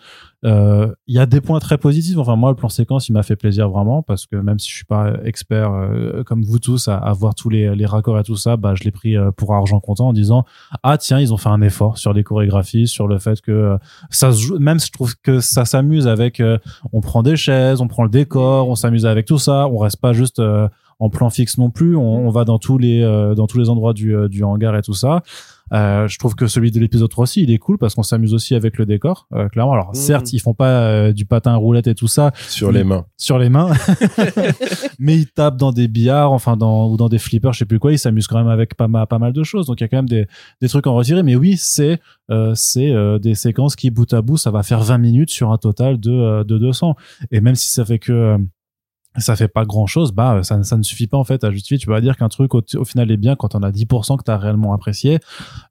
Euh, 0.45 0.93
il 1.07 1.15
y 1.15 1.19
a 1.21 1.27
des 1.27 1.41
points 1.41 1.61
très 1.61 1.79
positifs. 1.79 2.19
Enfin 2.19 2.37
moi 2.37 2.51
le 2.51 2.57
plan 2.57 2.69
séquence 2.69 3.09
il 3.09 3.13
m'a 3.13 3.23
fait 3.23 3.37
plaisir 3.37 3.69
vraiment 3.69 4.03
parce 4.03 4.27
que 4.27 4.37
même 4.37 4.59
si 4.59 4.71
je 4.71 4.75
suis 4.75 4.85
pas 4.85 5.13
expert 5.25 5.73
euh, 5.73 6.25
comme 6.25 6.43
vous 6.43 6.59
tous 6.59 6.89
à, 6.89 6.97
à, 6.97 7.13
voir 7.13 7.35
tous 7.35 7.49
les, 7.49 7.75
les 7.77 7.87
raccords 7.87 8.19
et 8.19 8.25
tout 8.25 8.37
ça 8.37 8.57
bah 8.57 8.75
je 8.75 8.83
l'ai 8.83 8.91
pris 8.91 9.17
euh, 9.17 9.31
pour 9.31 9.55
argent 9.55 9.79
comptant 9.79 10.09
en 10.09 10.13
disant 10.13 10.45
ah 10.83 10.99
tiens 10.99 11.21
ils 11.21 11.33
ont 11.33 11.37
fait 11.37 11.49
un 11.49 11.63
effort 11.63 11.99
sur 11.99 12.13
les 12.13 12.25
chorégraphies 12.25 12.89
sur 12.89 13.07
le 13.07 13.19
fait 13.19 13.41
que 13.41 13.77
ça 14.11 14.33
se 14.33 14.41
joue 14.41 14.59
même 14.59 14.81
je 14.81 14.91
trouve 14.91 15.15
que 15.23 15.41
ça 15.41 15.65
s'amuse 15.65 16.09
avec 16.09 16.43
on 16.93 17.01
prend 17.01 17.23
des 17.23 17.37
chaises 17.37 17.81
on 17.81 17.89
prend 17.89 18.03
le 18.03 18.11
décor 18.11 18.69
on 18.69 18.75
s'amuse 18.75 19.07
avec 19.07 19.27
tout 19.27 19.39
ça 19.39 19.69
on 19.69 19.79
reste 19.79 20.01
pas 20.01 20.13
juste 20.13 20.43
en 21.03 21.11
plan 21.11 21.31
fixe 21.31 21.59
non 21.59 21.71
plus. 21.71 21.97
On, 21.97 22.27
on 22.27 22.31
va 22.31 22.45
dans 22.45 22.59
tous 22.59 22.79
les 22.79 23.03
dans 23.37 23.47
tous 23.47 23.59
les 23.59 23.69
endroits 23.69 23.93
du, 23.93 24.15
du 24.29 24.45
hangar 24.45 24.77
et 24.77 24.83
tout 24.83 24.95
ça. 24.95 25.23
Euh, 25.73 26.07
je 26.07 26.19
trouve 26.19 26.35
que 26.35 26.47
celui 26.47 26.71
de 26.71 26.79
l'épisode 26.79 27.09
3 27.09 27.23
aussi, 27.23 27.43
il 27.43 27.51
est 27.51 27.59
cool 27.59 27.79
parce 27.79 27.95
qu'on 27.95 28.03
s'amuse 28.03 28.35
aussi 28.35 28.55
avec 28.55 28.77
le 28.77 28.85
décor, 28.85 29.27
euh, 29.35 29.49
clairement. 29.49 29.73
Alors, 29.73 29.91
certes, 29.95 30.27
mmh. 30.27 30.37
ils 30.37 30.41
font 30.41 30.55
pas 30.55 30.83
euh, 30.83 31.13
du 31.13 31.25
patin 31.25 31.53
à 31.53 31.57
roulette 31.57 31.87
et 31.87 31.95
tout 31.95 32.09
ça. 32.09 32.33
Sur 32.49 32.73
les 32.73 32.85
mains. 32.85 33.07
Sur 33.17 33.39
les 33.39 33.49
mains. 33.49 33.71
mais 34.99 35.17
ils 35.17 35.27
tapent 35.27 35.57
dans 35.57 35.73
des 35.73 35.89
billards, 35.89 36.33
enfin, 36.33 36.57
dans, 36.57 36.91
ou 36.91 36.97
dans 36.97 37.09
des 37.09 37.19
flippers, 37.19 37.55
je 37.55 37.61
sais 37.61 37.65
plus 37.65 37.79
quoi. 37.79 37.93
Ils 37.93 37.99
s'amusent 37.99 38.27
quand 38.27 38.39
même 38.39 38.49
avec 38.49 38.75
pas 38.77 38.89
mal, 38.89 39.07
pas 39.07 39.19
mal 39.19 39.33
de 39.33 39.43
choses. 39.43 39.67
Donc, 39.67 39.81
il 39.81 39.85
y 39.85 39.87
a 39.87 39.89
quand 39.89 39.99
même 39.99 40.09
des, 40.09 40.27
des 40.61 40.69
trucs 40.69 40.87
à 40.87 40.91
en 40.91 40.95
retirer. 40.95 41.23
Mais 41.23 41.37
oui, 41.37 41.57
c'est, 41.57 42.01
c'est 42.55 42.93
des 43.21 43.35
séquences 43.35 43.77
qui, 43.77 43.91
bout 43.91 44.13
à 44.13 44.21
bout, 44.21 44.37
ça 44.37 44.51
va 44.51 44.63
faire 44.63 44.83
20 44.83 44.99
minutes 44.99 45.31
sur 45.31 45.53
un 45.53 45.59
total 45.59 45.99
de, 45.99 46.43
de 46.43 46.59
200. 46.59 46.97
Et 47.31 47.41
même 47.41 47.55
si 47.55 47.69
ça 47.69 47.85
fait 47.85 47.99
que, 47.99 48.37
ça 49.19 49.37
fait 49.37 49.49
pas 49.49 49.65
grand 49.65 49.87
chose, 49.87 50.13
bah 50.13 50.43
ça, 50.43 50.63
ça 50.63 50.77
ne 50.77 50.83
suffit 50.83 51.07
pas 51.07 51.19
en 51.19 51.25
fait 51.25 51.45
à 51.45 51.51
justifier. 51.51 51.79
Tu 51.79 51.89
vas 51.89 52.01
dire 52.01 52.17
qu'un 52.17 52.29
truc 52.29 52.55
au, 52.55 52.63
final 52.85 53.11
est 53.11 53.17
bien 53.17 53.37
quand 53.37 53.55
on 53.55 53.63
a 53.63 53.71
10% 53.71 54.17
que 54.17 54.25
tu 54.25 54.31
as 54.31 54.39
réellement 54.39 54.73
apprécié. 54.73 55.19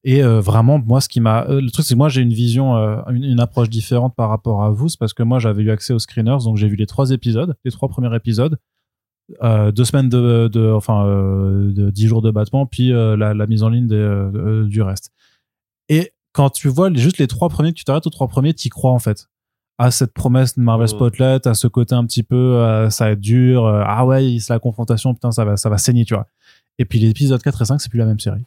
Et 0.03 0.23
euh, 0.23 0.39
vraiment, 0.39 0.79
moi, 0.79 1.01
ce 1.01 1.09
qui 1.09 1.19
m'a, 1.21 1.45
euh, 1.47 1.59
le 1.59 1.71
truc 1.71 1.85
c'est 1.85 1.95
que 1.95 1.97
moi 1.97 2.09
j'ai 2.09 2.21
une 2.21 2.33
vision, 2.33 2.75
euh, 2.77 3.01
une, 3.09 3.39
approche 3.39 3.69
différente 3.69 4.13
par 4.15 4.29
rapport 4.29 4.63
à 4.63 4.69
vous, 4.69 4.89
c'est 4.89 4.99
parce 4.99 5.13
que 5.13 5.23
moi 5.23 5.39
j'avais 5.39 5.63
eu 5.63 5.71
accès 5.71 5.93
aux 5.93 5.99
screeners, 5.99 6.43
donc 6.43 6.57
j'ai 6.57 6.67
vu 6.67 6.75
les 6.75 6.85
trois 6.85 7.09
épisodes, 7.09 7.55
les 7.65 7.71
trois 7.71 7.89
premiers 7.89 8.15
épisodes, 8.15 8.57
deux 9.41 9.85
semaines 9.85 10.09
de, 10.09 10.49
de 10.51 10.71
enfin 10.71 11.05
de 11.05 11.89
dix 11.89 12.07
jours 12.07 12.21
de 12.21 12.29
battement, 12.29 12.65
puis 12.67 12.89
la, 12.89 13.47
mise 13.47 13.63
en 13.63 13.69
ligne 13.69 13.87
du 14.67 14.81
reste. 14.81 15.11
Et 15.89 16.11
quand 16.33 16.51
tu 16.51 16.67
vois 16.67 16.93
juste 16.93 17.17
les 17.17 17.27
trois 17.27 17.49
premiers, 17.49 17.71
que 17.71 17.77
tu 17.77 17.85
t'arrêtes 17.85 18.05
aux 18.05 18.11
trois 18.11 18.27
premiers, 18.27 18.53
t'y 18.53 18.69
crois 18.69 18.91
en 18.91 18.99
fait 18.99 19.27
à 19.81 19.89
cette 19.89 20.13
promesse 20.13 20.55
de 20.57 20.61
Marvel 20.61 20.87
Spotlight, 20.87 21.47
à 21.47 21.55
ce 21.55 21.65
côté 21.65 21.95
un 21.95 22.05
petit 22.05 22.21
peu, 22.21 22.35
euh, 22.35 22.91
ça 22.91 23.05
va 23.05 23.11
être 23.11 23.19
dur, 23.19 23.65
euh, 23.65 23.81
ah 23.83 24.05
ouais, 24.05 24.37
c'est 24.39 24.53
la 24.53 24.59
confrontation, 24.59 25.15
putain, 25.15 25.31
ça 25.31 25.43
va, 25.43 25.57
ça 25.57 25.69
va 25.69 25.79
saigner, 25.79 26.05
tu 26.05 26.13
vois. 26.13 26.27
Et 26.77 26.85
puis 26.85 26.99
l'épisode 26.99 27.41
4 27.41 27.63
et 27.63 27.65
5, 27.65 27.81
c'est 27.81 27.89
plus 27.89 27.97
la 27.97 28.05
même 28.05 28.19
série. 28.19 28.43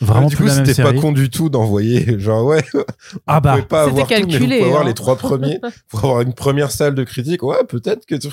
Vraiment 0.00 0.28
plus 0.28 0.46
la 0.46 0.54
même 0.54 0.64
série. 0.66 0.76
C'était 0.76 0.94
pas 0.94 1.00
con 1.00 1.10
du 1.10 1.28
tout 1.28 1.48
d'envoyer, 1.50 2.18
genre 2.20 2.46
ouais. 2.46 2.62
Ah 3.26 3.40
bah, 3.40 3.58
pas 3.68 3.82
avoir 3.82 4.06
calculé, 4.06 4.62
avoir 4.62 4.82
hein. 4.82 4.84
les 4.84 4.94
trois 4.94 5.16
premiers, 5.16 5.58
pour 5.88 6.04
avoir 6.04 6.20
une 6.20 6.34
première 6.34 6.70
salle 6.70 6.94
de 6.94 7.02
critique. 7.02 7.42
Ouais, 7.42 7.64
peut-être 7.68 8.06
que 8.06 8.14
tu. 8.14 8.28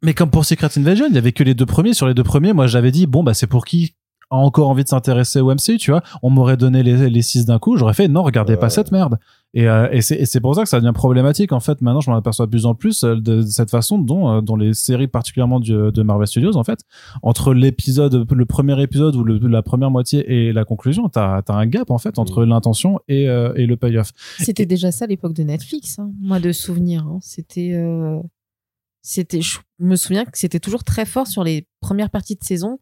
mais 0.00 0.14
comme 0.14 0.30
pour 0.30 0.44
Secret 0.44 0.70
Invasion, 0.76 1.06
il 1.08 1.14
y 1.14 1.18
avait 1.18 1.32
que 1.32 1.42
les 1.42 1.54
deux 1.54 1.66
premiers. 1.66 1.92
Sur 1.92 2.06
les 2.06 2.14
deux 2.14 2.24
premiers, 2.24 2.52
moi 2.52 2.68
j'avais 2.68 2.92
dit 2.92 3.06
bon 3.08 3.24
bah 3.24 3.34
c'est 3.34 3.48
pour 3.48 3.64
qui 3.64 3.96
a 4.30 4.36
encore 4.36 4.68
envie 4.68 4.84
de 4.84 4.88
s'intéresser 4.88 5.40
au 5.40 5.52
MCU, 5.52 5.78
tu 5.78 5.90
vois. 5.90 6.02
On 6.22 6.30
m'aurait 6.30 6.56
donné 6.56 6.82
les, 6.82 7.10
les 7.10 7.22
six 7.22 7.44
d'un 7.44 7.58
coup, 7.58 7.76
j'aurais 7.76 7.94
fait 7.94 8.08
non, 8.08 8.22
regardez 8.22 8.56
pas 8.56 8.70
cette 8.70 8.92
merde. 8.92 9.18
Et, 9.56 9.68
euh, 9.68 9.88
et 9.92 10.02
c'est 10.02 10.40
pour 10.40 10.56
ça 10.56 10.64
que 10.64 10.68
ça 10.68 10.80
devient 10.80 10.92
problématique. 10.92 11.52
En 11.52 11.60
fait, 11.60 11.80
maintenant, 11.80 12.00
je 12.00 12.10
m'en 12.10 12.16
aperçois 12.16 12.46
de 12.46 12.50
plus 12.50 12.66
en 12.66 12.74
plus 12.74 13.04
euh, 13.04 13.14
de, 13.14 13.40
cette 13.42 13.70
façon 13.70 13.98
dont, 13.98 14.28
euh, 14.28 14.40
dont 14.40 14.56
les 14.56 14.74
séries, 14.74 15.06
particulièrement 15.06 15.60
de 15.60 16.02
Marvel 16.02 16.26
Studios, 16.26 16.56
en 16.56 16.64
fait, 16.64 16.80
entre 17.22 17.54
l'épisode, 17.54 18.26
le 18.30 18.46
premier 18.46 18.80
épisode 18.82 19.14
ou 19.14 19.22
le, 19.22 19.38
la 19.38 19.62
première 19.62 19.92
moitié 19.92 20.24
et 20.28 20.52
la 20.52 20.64
conclusion, 20.64 21.08
t'as 21.08 21.40
as 21.46 21.52
un 21.52 21.66
gap 21.66 21.90
en 21.90 21.98
fait 21.98 22.18
entre 22.18 22.44
mm. 22.44 22.48
l'intention 22.48 22.98
et, 23.06 23.24
et 23.24 23.66
le 23.66 23.76
payoff. 23.76 24.10
C'était 24.38 24.66
déjà 24.66 24.90
ça 24.90 25.04
à 25.04 25.08
l'époque 25.08 25.34
de 25.34 25.44
Netflix, 25.44 26.00
hein, 26.00 26.10
moi 26.20 26.40
de 26.40 26.50
souvenir. 26.50 27.06
Hein. 27.06 27.18
C'était, 27.20 27.74
c'était, 29.02 29.40
je 29.40 29.58
me 29.78 29.94
souviens 29.94 30.24
que 30.24 30.36
c'était 30.36 30.60
toujours 30.60 30.82
très 30.82 31.04
fort 31.04 31.28
sur 31.28 31.44
les 31.44 31.68
premières 31.80 32.10
parties 32.10 32.34
de 32.34 32.42
saison 32.42 32.78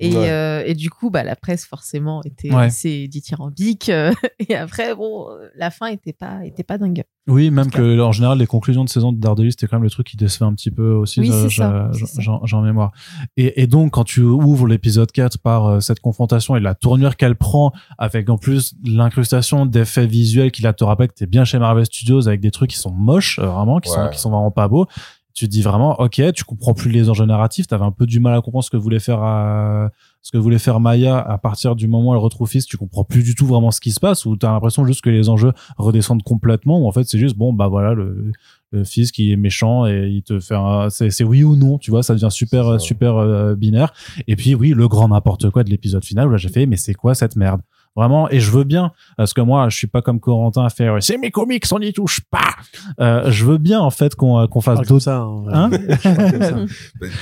et, 0.00 0.16
euh, 0.16 0.62
et, 0.64 0.74
du 0.74 0.88
coup, 0.88 1.10
bah, 1.10 1.22
la 1.22 1.36
presse 1.36 1.66
forcément 1.66 2.22
était 2.24 2.50
assez 2.54 3.06
dithyrambique. 3.06 3.90
Euh, 3.90 4.12
et 4.48 4.54
après, 4.54 4.94
bon, 4.94 5.26
la 5.56 5.70
fin 5.70 5.86
était 5.86 6.14
pas, 6.14 6.44
était 6.44 6.62
pas 6.62 6.78
dingue. 6.78 7.04
Oui, 7.28 7.50
même 7.50 7.70
que 7.70 8.00
en 8.00 8.10
général, 8.10 8.38
les 8.38 8.46
conclusions 8.46 8.82
de 8.82 8.88
saison 8.88 9.12
de 9.12 9.20
Daredevil, 9.20 9.52
c'était 9.52 9.66
quand 9.66 9.76
même 9.76 9.84
le 9.84 9.90
truc 9.90 10.06
qui 10.06 10.16
décevait 10.16 10.46
un 10.46 10.54
petit 10.54 10.70
peu 10.70 10.92
aussi. 10.92 11.20
Oui, 11.20 11.30
J'en 11.48 12.62
mémoire. 12.62 12.92
Et, 13.36 13.62
et, 13.62 13.66
donc, 13.66 13.92
quand 13.92 14.04
tu 14.04 14.22
ouvres 14.22 14.66
l'épisode 14.66 15.12
4 15.12 15.38
par 15.38 15.66
euh, 15.66 15.80
cette 15.80 16.00
confrontation 16.00 16.56
et 16.56 16.60
la 16.60 16.74
tournure 16.74 17.16
qu'elle 17.16 17.36
prend, 17.36 17.72
avec 17.98 18.28
en 18.30 18.38
plus 18.38 18.74
l'incrustation 18.84 19.66
d'effets 19.66 20.06
visuels 20.06 20.50
qui 20.50 20.62
là 20.62 20.72
te 20.72 20.82
rappelle 20.82 21.08
que 21.08 21.14
t'es 21.14 21.26
bien 21.26 21.44
chez 21.44 21.58
Marvel 21.58 21.84
Studios 21.84 22.26
avec 22.26 22.40
des 22.40 22.50
trucs 22.50 22.70
qui 22.70 22.78
sont 22.78 22.90
moches, 22.92 23.38
vraiment, 23.38 23.80
qui 23.80 23.90
sont 23.90 24.08
qui 24.10 24.18
sont 24.18 24.30
vraiment 24.30 24.50
pas 24.50 24.68
beaux 24.68 24.86
tu 25.34 25.48
dis 25.48 25.62
vraiment 25.62 26.00
ok 26.00 26.32
tu 26.32 26.44
comprends 26.44 26.74
plus 26.74 26.90
les 26.90 27.08
enjeux 27.08 27.26
narratifs 27.26 27.66
t'avais 27.66 27.84
un 27.84 27.92
peu 27.92 28.06
du 28.06 28.20
mal 28.20 28.34
à 28.34 28.40
comprendre 28.40 28.64
ce 28.64 28.70
que 28.70 28.76
voulait 28.76 28.98
faire 28.98 29.22
à, 29.22 29.90
ce 30.22 30.32
que 30.32 30.38
voulait 30.38 30.58
faire 30.58 30.80
Maya. 30.80 31.18
À 31.18 31.38
partir 31.38 31.76
du 31.76 31.88
moment 31.88 32.10
où 32.10 32.14
elle 32.14 32.20
retrouve 32.20 32.48
Fils 32.48 32.66
tu 32.66 32.76
comprends 32.76 33.04
plus 33.04 33.22
du 33.22 33.34
tout 33.34 33.46
vraiment 33.46 33.70
ce 33.70 33.80
qui 33.80 33.92
se 33.92 34.00
passe 34.00 34.26
ou 34.26 34.36
t'as 34.36 34.52
l'impression 34.52 34.84
juste 34.84 35.02
que 35.02 35.10
les 35.10 35.28
enjeux 35.28 35.52
redescendent 35.78 36.22
complètement 36.22 36.80
ou 36.80 36.86
en 36.86 36.92
fait 36.92 37.04
c'est 37.04 37.18
juste 37.18 37.36
bon 37.36 37.52
bah 37.52 37.68
voilà 37.68 37.94
le, 37.94 38.32
le 38.72 38.84
fils 38.84 39.12
qui 39.12 39.32
est 39.32 39.36
méchant 39.36 39.86
et 39.86 40.08
il 40.08 40.22
te 40.22 40.40
fait 40.40 40.56
un 40.56 40.88
c'est 40.90 41.24
oui 41.24 41.44
ou 41.44 41.56
non 41.56 41.78
tu 41.78 41.90
vois 41.90 42.02
ça 42.02 42.14
devient 42.14 42.30
super 42.30 42.80
super 42.80 43.16
euh, 43.16 43.54
binaire. 43.54 43.92
Et 44.26 44.36
puis 44.36 44.54
oui 44.54 44.70
le 44.70 44.88
grand 44.88 45.08
n'importe 45.08 45.50
quoi 45.50 45.64
de 45.64 45.70
l'épisode 45.70 46.04
final 46.04 46.28
où 46.28 46.32
là 46.32 46.36
j'ai 46.36 46.48
fait 46.48 46.66
mais 46.66 46.76
c'est 46.76 46.94
quoi 46.94 47.14
cette 47.14 47.36
merde? 47.36 47.60
Vraiment 47.96 48.30
et 48.30 48.40
je 48.40 48.50
veux 48.50 48.64
bien 48.64 48.92
parce 49.16 49.34
que 49.34 49.40
moi 49.40 49.68
je 49.68 49.76
suis 49.76 49.86
pas 49.86 50.02
comme 50.02 50.20
Corentin 50.20 50.64
à 50.64 50.70
faire 50.70 50.96
c'est 51.00 51.18
mes 51.18 51.30
comics 51.30 51.64
on 51.72 51.78
n'y 51.78 51.92
touche 51.92 52.20
pas. 52.30 52.54
Euh, 53.00 53.30
je 53.30 53.44
veux 53.44 53.58
bien 53.58 53.80
en 53.80 53.90
fait 53.90 54.14
qu'on 54.14 54.46
qu'on 54.46 54.60
fasse 54.60 54.80
d'autres 54.86 55.00
ça 55.00 55.18
hein, 55.20 55.70
hein 55.70 55.70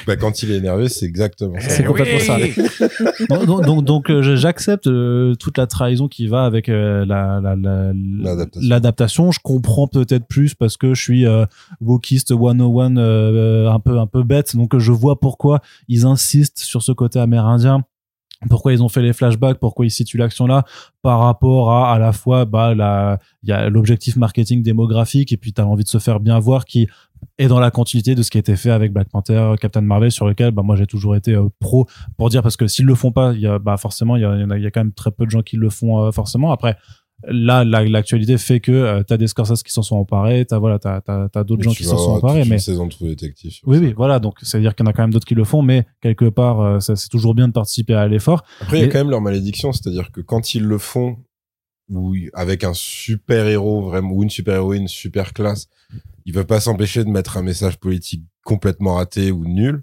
bah, 0.07 0.17
quand 0.17 0.43
il 0.43 0.51
est 0.51 0.57
énervé 0.57 0.89
c'est 0.89 1.07
exactement 1.07 1.59
ça. 1.61 1.69
C'est 1.69 1.85
complètement 1.85 2.21
ça. 2.21 2.39
donc 3.29 3.63
donc, 3.67 3.85
donc 3.85 4.11
euh, 4.11 4.37
j'accepte 4.37 4.87
euh, 4.87 5.35
toute 5.35 5.59
la 5.59 5.67
trahison 5.67 6.09
qui 6.09 6.27
va 6.27 6.45
avec 6.45 6.69
euh, 6.69 7.05
la 7.05 7.41
l'adaptation. 8.61 9.31
je 9.33 9.41
comprends 9.43 9.87
peut-être 9.87 10.27
plus 10.27 10.55
parce 10.55 10.77
que 10.77 10.95
je 10.95 11.03
suis 11.03 11.27
wokiste 11.81 12.29
101 12.29 12.97
un 12.97 13.81
peu 13.81 13.99
un 13.99 14.07
peu 14.07 14.23
bête. 14.23 14.57
Donc 14.57 14.77
je 14.79 14.93
vois 14.93 15.21
pourquoi 15.21 15.61
ils 15.89 16.07
insistent 16.07 16.59
sur 16.59 16.83
ce 16.83 16.93
côté 16.93 17.19
amérindien 17.19 17.83
pourquoi 18.49 18.73
ils 18.73 18.83
ont 18.83 18.89
fait 18.89 19.03
les 19.03 19.13
flashbacks, 19.13 19.59
pourquoi 19.59 19.87
ils 19.87 19.91
situent 19.91 20.17
l'action 20.17 20.47
là, 20.47 20.65
par 21.03 21.21
rapport 21.21 21.73
à 21.73 21.93
à 21.95 21.99
la 21.99 22.13
fois 22.13 22.45
bah 22.45 22.75
la 22.75 23.19
il 23.43 23.49
y 23.49 23.53
a 23.53 23.69
l'objectif 23.69 24.17
marketing 24.17 24.63
démographique 24.63 25.33
et 25.33 25.37
puis 25.37 25.53
tu 25.53 25.61
as 25.61 25.67
envie 25.67 25.85
de 25.85 25.89
se 25.89 25.99
faire 25.99 26.21
bien 26.21 26.39
voir 26.39 26.65
qui 26.65 26.89
est 27.39 27.49
dans 27.49 27.59
la 27.59 27.71
continuité 27.73 28.15
de 28.15 28.23
ce 28.23 28.31
qui 28.31 28.39
a 28.39 28.41
été 28.41 28.55
fait 28.55 28.71
avec 28.71 28.93
Black 28.93 29.09
Panther, 29.09 29.55
Captain 29.61 29.81
Marvel 29.81 30.13
sur 30.13 30.29
lequel 30.29 30.53
bah 30.53 30.63
moi 30.63 30.77
j'ai 30.77 30.87
toujours 30.87 31.17
été 31.17 31.35
euh, 31.35 31.49
pro 31.59 31.87
pour 32.17 32.29
dire 32.29 32.43
parce 32.43 32.57
que 32.57 32.69
s'ils 32.69 32.87
le 32.87 32.95
font 32.95 33.11
pas, 33.11 33.33
il 33.33 33.41
y 33.41 33.47
a 33.47 33.59
bah 33.59 33.77
forcément 33.77 34.17
il 34.17 34.23
y, 34.23 34.25
a, 34.25 34.59
y 34.59 34.67
a 34.67 34.71
quand 34.71 34.81
même 34.81 34.93
très 34.93 35.11
peu 35.11 35.25
de 35.25 35.31
gens 35.31 35.43
qui 35.43 35.57
le 35.57 35.71
font 35.71 36.05
euh, 36.05 36.13
forcément. 36.13 36.53
Après 36.53 36.77
là 37.27 37.65
l'actualité 37.65 38.39
fait 38.39 38.61
que 38.61 38.71
euh, 38.71 39.03
t'as 39.03 39.17
des 39.17 39.27
Scorsese 39.27 39.63
qui 39.63 39.73
s'en 39.73 39.83
sont 39.83 39.97
emparés 39.97 40.45
t'as 40.47 40.59
voilà 40.59 40.79
t'as 40.79 41.01
t'as, 41.01 41.45
d'autres 41.45 41.63
gens 41.63 41.73
qui 41.73 41.85
s'en 41.85 41.99
sont 41.99 42.13
emparés 42.13 42.45
mais 42.45 42.59
saison 42.59 42.89
détective 43.01 43.59
oui 43.67 43.79
oui 43.79 43.93
voilà 43.97 44.21
donc 44.21 44.37
c'est 44.43 44.59
à 44.59 44.61
dire 44.61 44.75
qu'il 44.75 44.87
y 44.87 44.89
en 44.89 44.91
a 44.91 44.93
quand 44.93 45.03
même 45.03 45.13
d'autres 45.13 45.27
qui 45.27 45.35
le 45.35 45.45
font 45.45 45.63
mais 45.63 45.85
quelque 46.01 46.29
part 46.29 46.61
euh, 46.61 46.81
c'est 46.81 47.09
toujours 47.09 47.35
bien 47.35 47.49
de 47.49 47.53
participer 47.53 47.95
à 47.95 48.07
l'effort. 48.07 48.45
Après 48.61 48.79
il 48.79 48.83
y 48.83 48.85
a 48.85 48.89
quand 48.89 48.99
même 48.99 49.11
leur 49.11 49.21
malédiction 49.21 49.73
c'est 49.73 49.89
à 49.89 49.91
dire 49.91 50.13
que 50.13 50.21
quand 50.21 50.55
ils 50.55 50.65
le 50.65 50.79
font 50.79 51.19
ou 51.91 52.15
avec 52.35 52.65
un 52.65 52.75
super 52.75 53.47
héros 53.47 53.83
vraiment 53.83 54.13
ou 54.13 54.23
une 54.23 54.31
super 54.31 54.55
héroïne 54.55 54.87
super 54.87 55.33
classe 55.33 55.69
ils 56.25 56.35
veulent 56.35 56.47
pas 56.47 56.61
s'empêcher 56.61 57.05
de 57.05 57.09
mettre 57.09 57.37
un 57.37 57.43
message 57.43 57.79
politique 57.79 58.23
complètement 58.45 58.95
raté 58.95 59.33
ou 59.33 59.47
nul. 59.47 59.83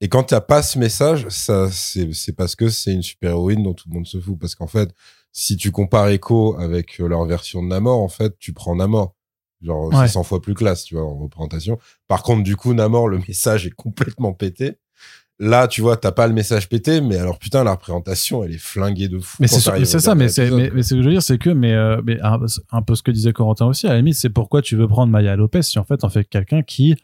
Et 0.00 0.08
quand 0.08 0.24
t'as 0.24 0.40
pas 0.40 0.62
ce 0.62 0.78
message 0.78 1.28
ça 1.28 1.68
c'est 1.70 2.32
parce 2.36 2.56
que 2.56 2.68
c'est 2.68 2.92
une 2.92 3.02
super 3.02 3.32
héroïne 3.32 3.62
dont 3.62 3.74
tout 3.74 3.88
le 3.88 3.94
monde 3.94 4.06
se 4.06 4.18
fout. 4.18 4.38
Parce 4.38 4.54
qu'en 4.54 4.66
fait 4.66 4.92
si 5.32 5.56
tu 5.56 5.70
compares 5.70 6.08
Echo 6.08 6.56
avec 6.58 7.00
euh, 7.00 7.08
leur 7.08 7.24
version 7.24 7.62
de 7.62 7.68
Namor, 7.68 8.00
en 8.00 8.08
fait, 8.08 8.36
tu 8.38 8.52
prends 8.52 8.76
Namor. 8.76 9.14
Genre, 9.62 9.90
c'est 9.92 10.08
100 10.08 10.24
fois 10.24 10.42
plus 10.42 10.54
classe, 10.54 10.84
tu 10.84 10.96
vois, 10.96 11.04
en 11.04 11.16
représentation. 11.16 11.78
Par 12.08 12.22
contre, 12.22 12.42
du 12.42 12.56
coup, 12.56 12.74
Namor, 12.74 13.08
le 13.08 13.18
message 13.28 13.66
est 13.66 13.74
complètement 13.74 14.32
pété. 14.32 14.76
Là, 15.38 15.66
tu 15.66 15.80
vois, 15.80 15.96
t'as 15.96 16.12
pas 16.12 16.28
le 16.28 16.34
message 16.34 16.68
pété, 16.68 17.00
mais 17.00 17.16
alors 17.16 17.38
putain, 17.38 17.64
la 17.64 17.72
représentation, 17.72 18.44
elle 18.44 18.52
est 18.52 18.58
flinguée 18.58 19.08
de 19.08 19.18
fou. 19.18 19.38
Mais 19.40 19.48
c'est 19.48 19.60
ça, 19.60 19.72
mais 20.14 20.28
c'est, 20.28 20.50
mais, 20.50 20.82
ce 20.82 20.94
que 20.94 21.02
je 21.02 21.06
veux 21.06 21.12
dire, 21.12 21.22
c'est 21.22 21.38
que, 21.38 21.50
mais, 21.50 21.72
euh, 21.72 22.00
mais 22.04 22.20
un, 22.20 22.38
un, 22.70 22.82
peu 22.82 22.94
ce 22.94 23.02
que 23.02 23.10
disait 23.10 23.32
Corentin 23.32 23.66
aussi, 23.66 23.86
à 23.86 23.90
la 23.90 23.96
limite, 23.96 24.14
c'est 24.14 24.30
pourquoi 24.30 24.62
tu 24.62 24.76
veux 24.76 24.86
prendre 24.86 25.10
Maya 25.10 25.34
Lopez 25.34 25.62
si 25.62 25.80
en 25.80 25.84
fait, 25.84 26.04
en 26.04 26.10
fait 26.10 26.28
quelqu'un 26.28 26.62
qui 26.62 26.94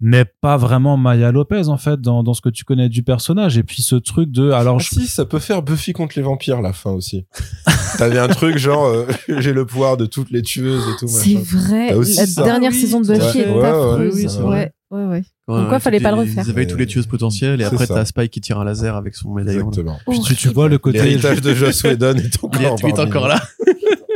n'est 0.00 0.24
pas 0.24 0.56
vraiment 0.56 0.96
Maya 0.96 1.30
Lopez 1.30 1.68
en 1.68 1.76
fait 1.76 2.00
dans, 2.00 2.22
dans 2.22 2.34
ce 2.34 2.40
que 2.40 2.48
tu 2.48 2.64
connais 2.64 2.88
du 2.88 3.02
personnage. 3.02 3.58
Et 3.58 3.62
puis 3.62 3.82
ce 3.82 3.96
truc 3.96 4.30
de 4.30 4.50
alors 4.50 4.78
ah, 4.80 4.82
si 4.82 5.06
ça 5.06 5.24
peut 5.24 5.38
faire 5.38 5.62
Buffy 5.62 5.92
contre 5.92 6.14
les 6.16 6.22
vampires 6.22 6.62
la 6.62 6.72
fin 6.72 6.90
aussi. 6.92 7.26
T'avais 7.98 8.18
un 8.18 8.28
truc 8.28 8.56
genre 8.56 8.86
euh, 8.86 9.06
j'ai 9.38 9.52
le 9.52 9.66
pouvoir 9.66 9.96
de 9.96 10.06
toutes 10.06 10.30
les 10.30 10.42
tueuses 10.42 10.84
et 10.88 10.96
tout 10.98 11.08
c'est 11.08 11.34
vrai 11.34 11.94
la 11.94 12.44
dernière 12.44 12.72
saison 12.72 13.00
de 13.00 13.06
Buffy 13.06 13.40
est 13.40 13.64
affreuse 13.64 14.38
ouais 14.40 14.72
ouais 14.90 15.04
ouais 15.04 15.22
pourquoi 15.46 15.80
fallait 15.80 16.00
pas 16.00 16.12
le 16.12 16.18
refaire. 16.18 16.44
Ils 16.46 16.50
avaient 16.50 16.66
tous 16.66 16.76
les 16.76 16.86
tueuses 16.86 17.06
potentielles 17.06 17.60
et 17.60 17.64
après 17.64 17.86
t'as 17.86 18.04
Spike 18.04 18.30
qui 18.30 18.40
tire 18.40 18.58
un 18.58 18.64
laser 18.64 18.94
avec 18.96 19.14
son 19.14 19.32
médaillon. 19.34 19.68
Exactement. 19.68 19.98
Puis 20.08 20.20
tu, 20.20 20.36
tu 20.36 20.48
vois 20.48 20.68
le 20.68 20.78
côté 20.78 21.02
l'héritage 21.02 21.40
de 21.40 21.54
Joss 21.54 21.82
Whedon 21.82 22.14
est 22.14 22.42
encore, 22.42 22.76
il 22.82 22.88
est 22.88 22.98
encore 22.98 23.28
là. 23.28 23.40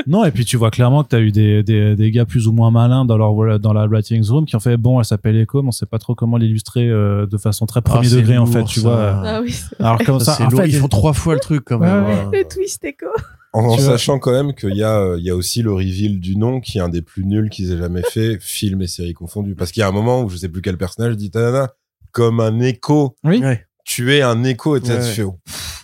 Non, 0.07 0.25
et 0.25 0.31
puis 0.31 0.45
tu 0.45 0.57
vois 0.57 0.71
clairement 0.71 1.03
que 1.03 1.09
tu 1.11 1.17
as 1.17 1.21
eu 1.21 1.33
des, 1.33 1.63
des, 1.63 1.97
des, 1.97 2.11
gars 2.11 2.25
plus 2.25 2.47
ou 2.47 2.53
moins 2.53 2.71
malins 2.71 3.05
dans 3.05 3.17
leur 3.17 3.59
dans 3.59 3.73
la 3.73 3.87
writing 3.87 4.25
room 4.29 4.45
qui 4.45 4.57
ont 4.57 4.61
fait 4.61 4.77
bon, 4.77 4.99
elle 4.99 5.05
s'appelle 5.05 5.37
Echo, 5.37 5.63
mais 5.63 5.69
on 5.69 5.73
sait 5.73 5.87
pas 5.87 5.99
trop 5.99 6.15
comment 6.15 6.37
l'illustrer 6.37 6.89
euh, 6.89 7.27
de 7.27 7.39
façon 7.39 7.67
très 7.67 7.81
premier 7.81 8.09
ah, 8.13 8.17
degré 8.17 8.39
en 8.39 8.47
fait, 8.47 8.65
tu 8.65 8.81
vois. 8.81 9.23
Ah 9.25 9.41
oui. 9.43 9.55
Alors 9.79 9.99
comme 10.05 10.21
ça, 10.21 10.37
en 10.41 10.51
fait, 10.51 10.69
ils 10.69 10.77
font 10.77 10.89
trois 10.89 11.13
fois 11.13 11.35
le 11.35 11.41
truc 11.41 11.65
quand 11.65 11.79
même. 11.79 12.31
Le 12.33 12.47
twist 12.47 12.85
Echo. 12.85 13.07
En, 13.53 13.79
sachant 13.79 14.19
quand 14.19 14.33
même 14.33 14.53
qu'il 14.53 14.75
y 14.75 14.83
a 14.83 14.99
euh, 14.99 15.17
il 15.19 15.25
y 15.25 15.31
a 15.31 15.37
aussi 15.37 15.63
le 15.63 15.73
reveal 15.73 16.19
du 16.19 16.37
nom 16.37 16.61
qui 16.61 16.79
est 16.79 16.81
un 16.81 16.89
des 16.89 17.03
plus 17.03 17.25
nuls 17.25 17.51
qu'ils 17.51 17.73
aient 17.73 17.79
jamais 17.79 18.03
fait, 18.03 18.39
film 18.41 18.83
et 18.83 18.89
série 18.89 19.15
confondus. 19.15 19.55
Parce 19.55 19.71
qu'il 19.71 19.81
y 19.81 19.85
a 19.85 19.89
un 19.89 19.93
moment 19.93 20.23
où 20.23 20.29
je 20.29 20.37
sais 20.37 20.49
plus 20.49 20.61
quel 20.61 20.77
personnage 20.77 21.17
dit 21.17 21.31
Tanana 21.31 21.73
comme 22.11 22.41
un 22.41 22.61
écho. 22.61 23.17
Oui 23.25 23.43
tu 23.85 24.15
es 24.15 24.23
un 24.23 24.43
écho 24.45 24.77
et 24.77 24.81
tu 24.81 24.91
fais 24.91 25.25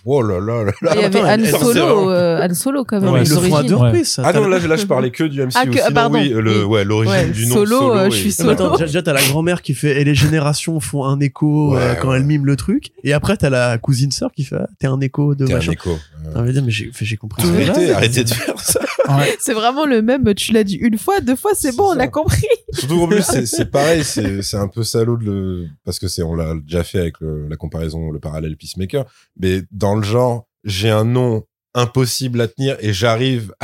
oh 0.05 0.23
là 0.23 0.41
là 0.41 0.65
là 0.65 0.95
Il 0.95 1.01
y 1.01 1.05
avait 1.05 1.21
Han 1.21 1.59
Solo, 1.59 2.11
euh, 2.11 2.47
Han 2.47 2.55
Solo 2.55 2.85
quand 2.85 3.01
même. 3.01 3.13
Ouais, 3.13 3.23
ils 3.25 3.29
le 3.29 3.37
font 3.37 3.55
à 3.57 3.63
deux 3.63 3.77
reprises. 3.77 4.21
Ah 4.23 4.33
non, 4.33 4.49
là, 4.49 4.59
là, 4.59 4.77
je 4.77 4.87
parlais 4.87 5.11
que 5.11 5.25
du 5.25 5.41
MCU. 5.41 5.53
Ah, 5.55 5.67
que, 5.67 5.93
pardon. 5.93 6.19
Oui, 6.19 6.29
le, 6.29 6.65
ouais, 6.65 6.85
l'origine 6.85 7.33
du 7.33 7.47
nom 7.47 7.55
Solo. 7.57 7.79
Solo 7.79 7.95
euh, 7.95 8.11
je 8.11 8.17
suis 8.17 8.33
Solo. 8.33 8.51
Attends, 8.51 8.77
déjà, 8.77 9.03
t'as 9.03 9.13
la 9.13 9.23
grand-mère 9.23 9.63
qui 9.63 9.75
fait, 9.75 10.01
et 10.01 10.05
les 10.05 10.15
générations 10.15 10.81
font 10.81 11.05
un 11.05 11.21
écho 11.21 11.77
euh, 11.77 11.95
quand 11.95 12.15
elle 12.15 12.25
mime 12.25 12.47
le 12.47 12.57
truc. 12.57 12.91
Et 13.05 13.13
après, 13.13 13.37
t'as 13.37 13.51
la 13.51 13.79
cousine 13.79 14.11
sœur 14.11 14.33
qui 14.33 14.45
fait, 14.45 14.57
ah, 14.57 14.69
t'es 14.79 14.87
un 14.87 15.01
écho 15.01 15.35
de 15.35 15.47
t'es 15.47 15.55
machin. 15.55 15.71
un 15.71 15.73
écho. 15.73 15.99
Ah, 16.35 16.43
mais 16.43 16.71
j'ai, 16.71 16.91
j'ai 17.01 17.17
compris. 17.17 17.43
Arrêtez, 17.43 17.93
arrêtez 17.93 18.25
de 18.25 18.31
faire 18.31 18.61
ça. 18.61 18.81
C'est 19.41 19.55
vraiment 19.55 19.87
le 19.87 20.03
même, 20.03 20.35
tu 20.35 20.53
l'as 20.53 20.65
dit 20.65 20.77
une 20.77 20.99
fois, 20.99 21.21
deux 21.21 21.35
fois, 21.35 21.51
c'est 21.55 21.75
bon, 21.75 21.93
on 21.95 21.99
a 21.99 22.07
compris. 22.07 22.47
Surtout 22.73 23.03
en 23.03 23.09
plus, 23.09 23.23
c'est 23.23 23.71
pareil, 23.71 24.05
c'est 24.05 24.57
un 24.57 24.69
peu 24.69 24.85
salaud 24.85 25.17
de 25.17 25.25
le, 25.25 25.67
parce 25.85 25.99
que 25.99 26.07
c'est, 26.07 26.23
on 26.23 26.35
l'a 26.35 26.55
déjà 26.55 26.85
fait 26.85 27.01
avec 27.01 27.15
la 27.21 27.57
comparaison, 27.57 28.13
le 28.13 28.21
parallèle 28.21 28.57
Peacemaker. 28.57 29.05
Mais 29.39 29.63
dans 29.73 29.90
le 29.97 30.03
genre, 30.03 30.47
j'ai 30.65 30.91
un 30.91 31.05
nom 31.05 31.45
impossible 31.75 32.41
à 32.41 32.49
tenir 32.49 32.77
et 32.81 32.93
j'arrive 32.93 33.55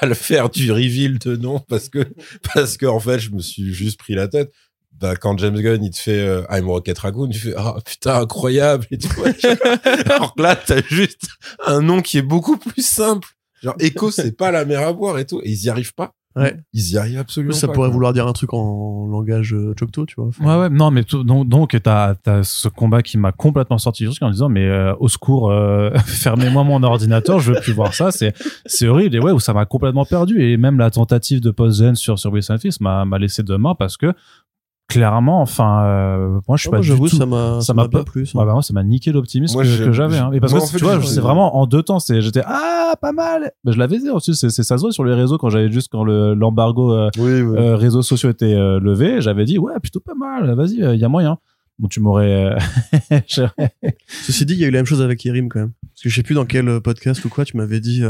à, 0.00 0.06
le 0.06 0.14
faire 0.14 0.50
du 0.50 0.70
reveal 0.70 1.18
de 1.18 1.36
nom 1.36 1.60
parce 1.60 1.88
que 1.88 2.06
parce 2.52 2.76
que 2.76 2.86
en 2.86 3.00
fait 3.00 3.18
je 3.18 3.30
me 3.30 3.40
suis 3.40 3.72
juste 3.72 3.98
pris 3.98 4.14
la 4.14 4.28
tête. 4.28 4.52
Bah, 4.92 5.14
quand 5.14 5.38
James 5.38 5.58
Gunn 5.60 5.84
il 5.84 5.90
te 5.90 5.98
fait 5.98 6.18
euh, 6.18 6.42
I'm 6.50 6.68
Rocket 6.68 6.98
Raccoon 6.98 7.28
tu 7.28 7.38
fais 7.38 7.54
oh, 7.56 7.78
putain 7.84 8.20
incroyable 8.20 8.86
et 8.90 8.98
tout. 8.98 9.08
Alors 10.06 10.34
que 10.34 10.42
là 10.42 10.56
t'as 10.56 10.82
juste 10.88 11.28
un 11.64 11.80
nom 11.80 12.02
qui 12.02 12.18
est 12.18 12.22
beaucoup 12.22 12.56
plus 12.56 12.84
simple. 12.84 13.28
Genre 13.62 13.76
Echo 13.78 14.10
c'est 14.10 14.36
pas 14.36 14.50
la 14.50 14.64
mer 14.64 14.86
à 14.86 14.92
boire 14.92 15.18
et 15.18 15.24
tout 15.24 15.40
et 15.42 15.50
ils 15.50 15.64
y 15.64 15.70
arrivent 15.70 15.94
pas 15.94 16.14
Ouais. 16.38 16.56
Ils 16.72 16.92
y 16.92 16.98
arrivent 16.98 17.18
absolument 17.18 17.54
ça 17.54 17.68
pourrait 17.68 17.90
vouloir 17.90 18.12
dire 18.12 18.26
un 18.26 18.32
truc 18.32 18.54
en 18.54 19.06
langage 19.10 19.54
euh, 19.54 19.74
Choctaw, 19.78 20.06
tu 20.06 20.14
vois. 20.16 20.30
Ouais, 20.40 20.62
ouais, 20.62 20.70
non, 20.70 20.90
mais 20.90 21.02
donc, 21.02 21.48
donc 21.48 21.76
t'as 21.82 22.14
as 22.26 22.42
ce 22.42 22.68
combat 22.68 23.02
qui 23.02 23.18
m'a 23.18 23.32
complètement 23.32 23.78
sorti 23.78 24.04
du 24.04 24.10
truc 24.10 24.22
en 24.22 24.30
disant, 24.30 24.48
mais 24.48 24.64
euh, 24.64 24.94
au 25.00 25.08
secours, 25.08 25.50
euh, 25.50 25.90
fermez-moi 26.06 26.64
mon 26.64 26.82
ordinateur, 26.82 27.40
je 27.40 27.52
veux 27.52 27.60
plus 27.60 27.72
voir 27.72 27.94
ça, 27.94 28.10
c'est 28.10 28.34
c'est 28.66 28.86
horrible. 28.86 29.16
Et 29.16 29.20
ouais, 29.20 29.32
où 29.32 29.40
ça 29.40 29.52
m'a 29.52 29.66
complètement 29.66 30.04
perdu. 30.04 30.42
Et 30.42 30.56
même 30.56 30.78
la 30.78 30.90
tentative 30.90 31.40
de 31.40 31.50
post-gen 31.50 31.94
sur, 31.94 32.18
sur 32.18 32.32
Wilson 32.32 32.58
Fils 32.58 32.80
m'a 32.80 33.04
laissé 33.18 33.42
de 33.42 33.56
main 33.56 33.74
parce 33.74 33.96
que 33.96 34.12
clairement 34.88 35.42
enfin 35.42 35.84
euh, 35.84 36.40
moi 36.48 36.56
je 36.56 36.62
suis 36.62 36.70
pas 36.70 36.80
du 36.80 36.88
tout 36.88 37.08
ça 37.08 37.26
m'a 37.26 37.60
ça 37.60 37.74
m'a 37.74 37.88
pas 37.88 38.04
plu 38.04 38.22
ouais, 38.22 38.44
bah, 38.46 38.52
moi 38.52 38.62
ça 38.62 38.72
m'a 38.72 38.82
niqué 38.82 39.12
l'optimisme 39.12 39.60
que, 39.62 39.84
que 39.84 39.92
j'avais 39.92 40.16
hein. 40.16 40.30
et 40.32 40.40
parce 40.40 40.52
que 40.54 40.78
tu 40.78 40.82
vois 40.82 41.02
c'est 41.02 41.20
vraiment 41.20 41.58
en 41.58 41.66
deux 41.66 41.82
temps 41.82 41.98
c'est 41.98 42.22
j'étais 42.22 42.42
ah 42.46 42.78
pas 42.96 43.12
mal. 43.12 43.52
Bah, 43.64 43.72
je 43.72 43.78
l'avais 43.78 43.98
dit 43.98 44.10
aussi 44.10 44.34
c'est 44.34 44.50
ça 44.50 44.76
se 44.76 44.82
voit 44.82 44.92
sur 44.92 45.04
les 45.04 45.14
réseaux 45.14 45.38
quand 45.38 45.50
j'avais 45.50 45.70
juste 45.70 45.88
quand 45.90 46.04
le 46.04 46.34
l'embargo 46.34 46.92
euh, 46.92 47.10
euh, 47.18 47.76
réseaux 47.76 48.02
sociaux 48.02 48.30
était 48.30 48.54
euh, 48.54 48.80
levé 48.80 49.20
j'avais 49.20 49.44
dit 49.44 49.58
ouais 49.58 49.78
plutôt 49.80 50.00
pas 50.00 50.14
mal 50.14 50.54
vas-y 50.54 50.76
il 50.76 51.00
y 51.00 51.04
a 51.04 51.08
moyen. 51.08 51.38
Bon 51.78 51.88
tu 51.88 52.00
m'aurais 52.00 52.56
ceci 53.28 54.46
dit 54.46 54.54
il 54.54 54.58
y 54.60 54.64
a 54.64 54.68
eu 54.68 54.70
la 54.70 54.80
même 54.80 54.86
chose 54.86 55.02
avec 55.02 55.24
Yerim 55.24 55.48
quand 55.48 55.60
même. 55.60 55.72
Parce 55.82 56.02
que 56.02 56.08
je 56.08 56.14
sais 56.14 56.22
plus 56.22 56.34
dans 56.34 56.46
quel 56.46 56.80
podcast 56.80 57.24
ou 57.24 57.28
quoi 57.28 57.44
tu 57.44 57.56
m'avais 57.56 57.80
dit 57.80 58.02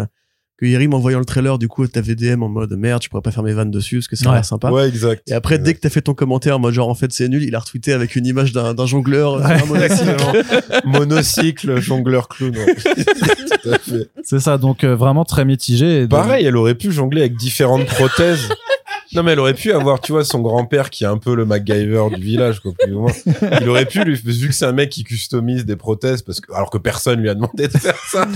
que 0.59 0.67
Yerim 0.67 0.93
en 0.93 0.99
voyant 0.99 1.21
le 1.21 1.25
trailer 1.25 1.57
du 1.59 1.69
coup 1.69 1.87
t'avais 1.87 2.17
DM 2.17 2.43
en 2.43 2.49
mode 2.49 2.73
merde 2.77 3.03
je 3.03 3.09
pourrais 3.09 3.23
pas 3.23 3.31
faire 3.31 3.45
mes 3.45 3.53
vannes 3.53 3.71
dessus 3.71 3.97
parce 3.99 4.09
que 4.09 4.17
ça 4.17 4.31
a 4.31 4.35
l'air 4.35 4.45
sympa. 4.45 4.71
Ouais 4.71 4.89
exact. 4.89 5.23
Et 5.29 5.33
après 5.33 5.59
dès 5.59 5.75
que 5.75 5.81
t'as 5.81 5.89
fait 5.89 6.03
ton 6.03 6.15
commentaire 6.15 6.57
en 6.57 6.59
mode 6.59 6.75
genre 6.75 6.89
en 6.89 6.95
fait 6.95 7.13
c'est 7.13 7.29
nul 7.29 7.43
il 7.45 7.55
a 7.55 7.61
retweeté 7.61 7.93
avec 7.93 8.17
une 8.17 8.27
image 8.27 8.53
d'un 8.53 8.87
jongleur 8.87 9.41
monocycle. 10.85 11.81
jongleur 11.81 12.29
clown 12.29 12.55
c'est 14.25 14.41
ça 14.41 14.59
donc 14.59 14.85
euh, 14.85 14.97
vraiment 14.97 15.25
très 15.25 15.45
mitigé 15.45 16.07
pareil 16.09 16.45
elle 16.45 16.57
aurait 16.57 16.75
pu 16.75 16.91
jongler 16.93 17.21
avec 17.23 17.37
différentes 17.37 17.87
prothèses 17.87 18.49
non, 19.15 19.23
mais 19.23 19.33
elle 19.33 19.41
aurait 19.41 19.55
pu 19.55 19.73
avoir, 19.73 20.01
tu 20.01 20.13
vois, 20.13 20.25
son 20.25 20.41
grand-père 20.41 20.91
qui 20.91 21.05
est 21.05 21.09
un 21.09 21.19
peu 21.19 21.35
le 21.35 21.45
MacGyver 21.45 22.05
du 22.15 22.23
village, 22.23 22.61
quoi, 22.61 22.73
plus 22.79 22.93
ou 22.93 23.01
moins. 23.01 23.13
Il 23.61 23.69
aurait 23.69 23.87
pu, 23.87 24.05
lui, 24.05 24.15
vu 24.15 24.49
que 24.49 24.55
c'est 24.55 24.67
un 24.67 24.73
mec 24.73 24.91
qui 24.91 25.05
customise 25.05 25.65
des 25.65 25.77
prothèses, 25.77 26.23
parce 26.23 26.41
que, 26.41 26.53
alors 26.53 26.71
que 26.71 26.79
personne 26.79 27.21
lui 27.21 27.29
a 27.29 27.35
demandé 27.35 27.69
de 27.69 27.79
faire 27.79 27.99
ça, 28.11 28.29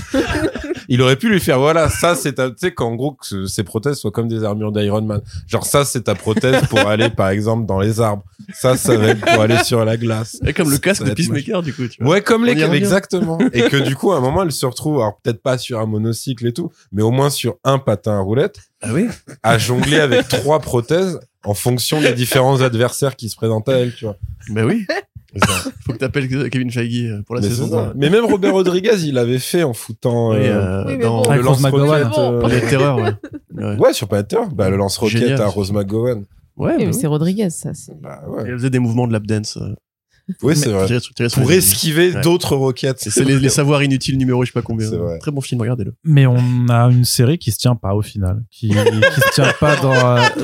il 0.89 1.01
aurait 1.01 1.15
pu 1.15 1.29
lui 1.29 1.39
faire, 1.39 1.59
voilà, 1.59 1.89
ça, 1.89 2.15
c'est 2.15 2.33
ta, 2.33 2.49
tu 2.49 2.55
sais, 2.57 2.71
qu'en 2.71 2.95
gros, 2.95 3.13
que 3.13 3.45
ces 3.45 3.63
prothèses 3.63 3.97
soient 3.97 4.11
comme 4.11 4.27
des 4.27 4.43
armures 4.43 4.71
d'Iron 4.71 5.01
Man. 5.01 5.21
Genre, 5.47 5.65
ça, 5.65 5.85
c'est 5.85 6.03
ta 6.03 6.15
prothèse 6.15 6.65
pour 6.67 6.79
aller, 6.79 7.09
par 7.09 7.29
exemple, 7.29 7.65
dans 7.65 7.79
les 7.79 8.01
arbres. 8.01 8.23
Ça, 8.53 8.75
ça 8.77 8.97
va 8.97 9.07
être 9.07 9.21
pour 9.21 9.41
aller 9.41 9.63
sur 9.63 9.85
la 9.85 9.97
glace. 9.97 10.39
Et 10.45 10.53
comme 10.53 10.69
le 10.69 10.77
casque 10.77 11.03
de 11.03 11.13
Peacemaker, 11.13 11.61
du 11.61 11.73
coup, 11.73 11.87
tu 11.87 12.03
vois. 12.03 12.13
Ouais, 12.13 12.21
comme 12.21 12.45
les, 12.45 12.61
exactement. 12.61 13.39
Et 13.53 13.63
que, 13.63 13.77
du 13.77 13.95
coup, 13.95 14.11
à 14.11 14.17
un 14.17 14.21
moment, 14.21 14.43
elle 14.43 14.51
se 14.51 14.65
retrouve, 14.65 14.97
alors 14.97 15.17
peut-être 15.21 15.41
pas 15.41 15.57
sur 15.57 15.79
un 15.79 15.85
monocycle 15.85 16.47
et 16.47 16.53
tout, 16.53 16.71
mais 16.91 17.01
au 17.01 17.11
moins 17.11 17.29
sur 17.29 17.55
un 17.63 17.79
patin 17.79 18.17
à 18.17 18.19
roulette 18.19 18.59
ah 18.83 18.93
oui 18.93 19.07
à 19.41 19.57
jongler 19.57 19.99
avec 19.99 20.27
trois 20.27 20.59
prothèses 20.59 21.19
en 21.43 21.53
fonction 21.53 22.01
des 22.01 22.13
différents 22.13 22.61
adversaires 22.61 23.15
qui 23.15 23.29
se 23.29 23.35
présentent 23.35 23.69
à 23.69 23.79
elle, 23.79 23.93
tu 23.93 24.05
vois. 24.05 24.17
Ben 24.49 24.65
oui. 24.65 24.85
Faut 25.85 25.93
que 25.93 25.97
t'appelles 25.97 26.29
Kevin 26.49 26.69
Feige 26.69 27.05
euh, 27.05 27.23
pour 27.23 27.35
la 27.35 27.41
saison. 27.41 27.91
Mais 27.95 28.09
même 28.09 28.25
Robert 28.25 28.53
Rodriguez, 28.53 29.03
il 29.03 29.15
l'avait 29.15 29.39
fait 29.39 29.63
en 29.63 29.73
foutant 29.73 30.31
euh, 30.33 30.37
euh 30.37 30.97
dans 31.01 31.33
le 31.33 31.41
lance-roquette. 31.41 32.07
Bon. 32.09 32.47
Euh... 32.47 32.69
Terreur, 32.69 32.97
ouais. 32.97 33.13
ouais. 33.55 33.77
ouais. 33.77 33.93
sur 33.93 34.07
Planet 34.07 34.27
Terror. 34.27 34.47
Bah, 34.49 34.69
le 34.69 34.77
lance-roquette 34.77 35.39
à 35.39 35.47
Rose 35.47 35.71
McGowan. 35.71 36.25
Ouais, 36.55 36.75
mais 36.77 36.85
bah 36.85 36.93
c'est 36.93 37.07
Rodriguez, 37.07 37.49
ça. 37.49 37.71
Bah, 37.99 38.21
ouais. 38.27 38.43
Il 38.45 38.53
faisait 38.53 38.69
des 38.69 38.77
mouvements 38.77 39.07
de 39.07 39.13
lap 39.13 39.25
dance. 39.25 39.57
Oui, 40.41 40.55
c'est 40.55 40.69
vrai. 40.69 40.87
Pour 41.33 41.51
esquiver 41.51 42.13
d'autres 42.21 42.55
roquettes. 42.55 42.99
C'est 42.99 43.25
les, 43.25 43.49
savoirs 43.53 43.83
inutiles 43.83 44.17
numéro 44.17 44.43
je 44.43 44.47
sais 44.49 44.53
pas 44.53 44.61
combien. 44.61 44.89
Vrai. 44.89 45.19
Très 45.19 45.31
bon 45.31 45.41
film, 45.41 45.59
regardez-le. 45.59 45.93
Mais 46.03 46.25
on 46.25 46.69
a 46.69 46.85
une 46.89 47.03
série 47.03 47.37
qui 47.37 47.51
se 47.51 47.57
tient 47.57 47.75
pas 47.75 47.93
au 47.93 48.01
final, 48.01 48.43
qui, 48.49 48.69
qui 48.69 48.73
se 48.73 49.33
tient 49.33 49.51
pas 49.59 49.75
dans 49.77 49.93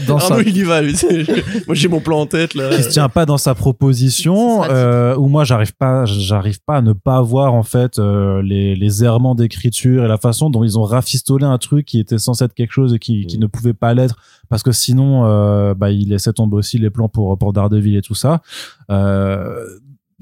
dans 0.05 0.17
ah 0.17 0.27
sa. 0.27 0.41
il 0.41 0.57
y 0.57 0.63
va. 0.63 0.81
Lui. 0.81 0.95
moi 1.67 1.75
j'ai 1.75 1.87
mon 1.87 2.01
plan 2.01 2.19
en 2.19 2.25
tête 2.25 2.55
là. 2.55 2.75
Qui 2.75 2.83
se 2.83 2.89
tient 2.89 3.09
pas 3.09 3.25
dans 3.25 3.37
sa 3.37 3.55
proposition. 3.55 4.63
Euh, 4.65 5.15
où 5.15 5.27
moi 5.27 5.45
j'arrive 5.45 5.73
pas, 5.75 6.05
j'arrive 6.05 6.59
pas 6.61 6.77
à 6.77 6.81
ne 6.81 6.93
pas 6.93 7.21
voir 7.21 7.53
en 7.53 7.63
fait 7.63 7.99
euh, 7.99 8.41
les 8.41 8.75
les 8.75 9.03
errements 9.03 9.35
d'écriture 9.35 10.03
et 10.03 10.07
la 10.07 10.17
façon 10.17 10.49
dont 10.49 10.63
ils 10.63 10.77
ont 10.77 10.83
rafistolé 10.83 11.45
un 11.45 11.57
truc 11.57 11.85
qui 11.85 11.99
était 11.99 12.17
censé 12.17 12.43
être 12.43 12.53
quelque 12.53 12.71
chose 12.71 12.93
et 12.93 12.99
qui, 12.99 13.25
qui 13.25 13.37
mm. 13.37 13.41
ne 13.41 13.47
pouvait 13.47 13.73
pas 13.73 13.93
l'être 13.93 14.17
parce 14.49 14.63
que 14.63 14.71
sinon 14.71 15.25
euh, 15.25 15.73
bah 15.73 15.91
il 15.91 16.09
laissait 16.09 16.33
tomber 16.33 16.57
aussi 16.57 16.77
les 16.77 16.89
plans 16.89 17.07
pour 17.07 17.37
pour 17.37 17.53
Daredevil 17.53 17.95
et 17.95 18.01
tout 18.01 18.15
ça 18.15 18.41
euh... 18.89 19.68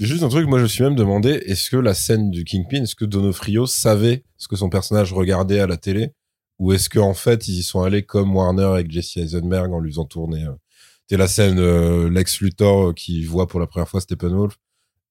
juste 0.06 0.24
un 0.24 0.30
truc 0.30 0.48
moi 0.48 0.60
je 0.60 0.64
me 0.64 0.68
suis 0.68 0.84
même 0.84 0.96
demandé 0.96 1.30
est-ce 1.30 1.70
que 1.70 1.78
la 1.78 1.94
scène 1.94 2.30
du 2.30 2.44
Kingpin 2.44 2.84
est-ce 2.84 2.96
que 2.96 3.06
Donofrio 3.06 3.66
savait 3.66 4.24
ce 4.38 4.48
que 4.48 4.56
son 4.56 4.70
personnage 4.70 5.14
regardait 5.14 5.60
à 5.60 5.68
la 5.68 5.78
télé? 5.78 6.12
Ou 6.60 6.74
est-ce 6.74 6.90
qu'en 6.90 7.10
en 7.10 7.14
fait 7.14 7.48
ils 7.48 7.60
y 7.60 7.64
sont 7.64 7.82
allés 7.82 8.04
comme 8.04 8.36
Warner 8.36 8.64
avec 8.64 8.92
Jesse 8.92 9.18
Eisenberg 9.18 9.72
en 9.74 9.80
lui 9.80 9.92
faisant 9.92 10.06
tourner 10.06 10.46
euh... 10.46 10.54
c'était 11.02 11.18
la 11.18 11.28
scène 11.28 11.60
euh, 11.60 12.10
Lex 12.10 12.42
Luthor 12.42 12.94
qui 12.96 13.24
voit 13.24 13.48
pour 13.48 13.60
la 13.60 13.68
première 13.68 13.88
fois 13.88 14.02
Steppenwolf? 14.02 14.58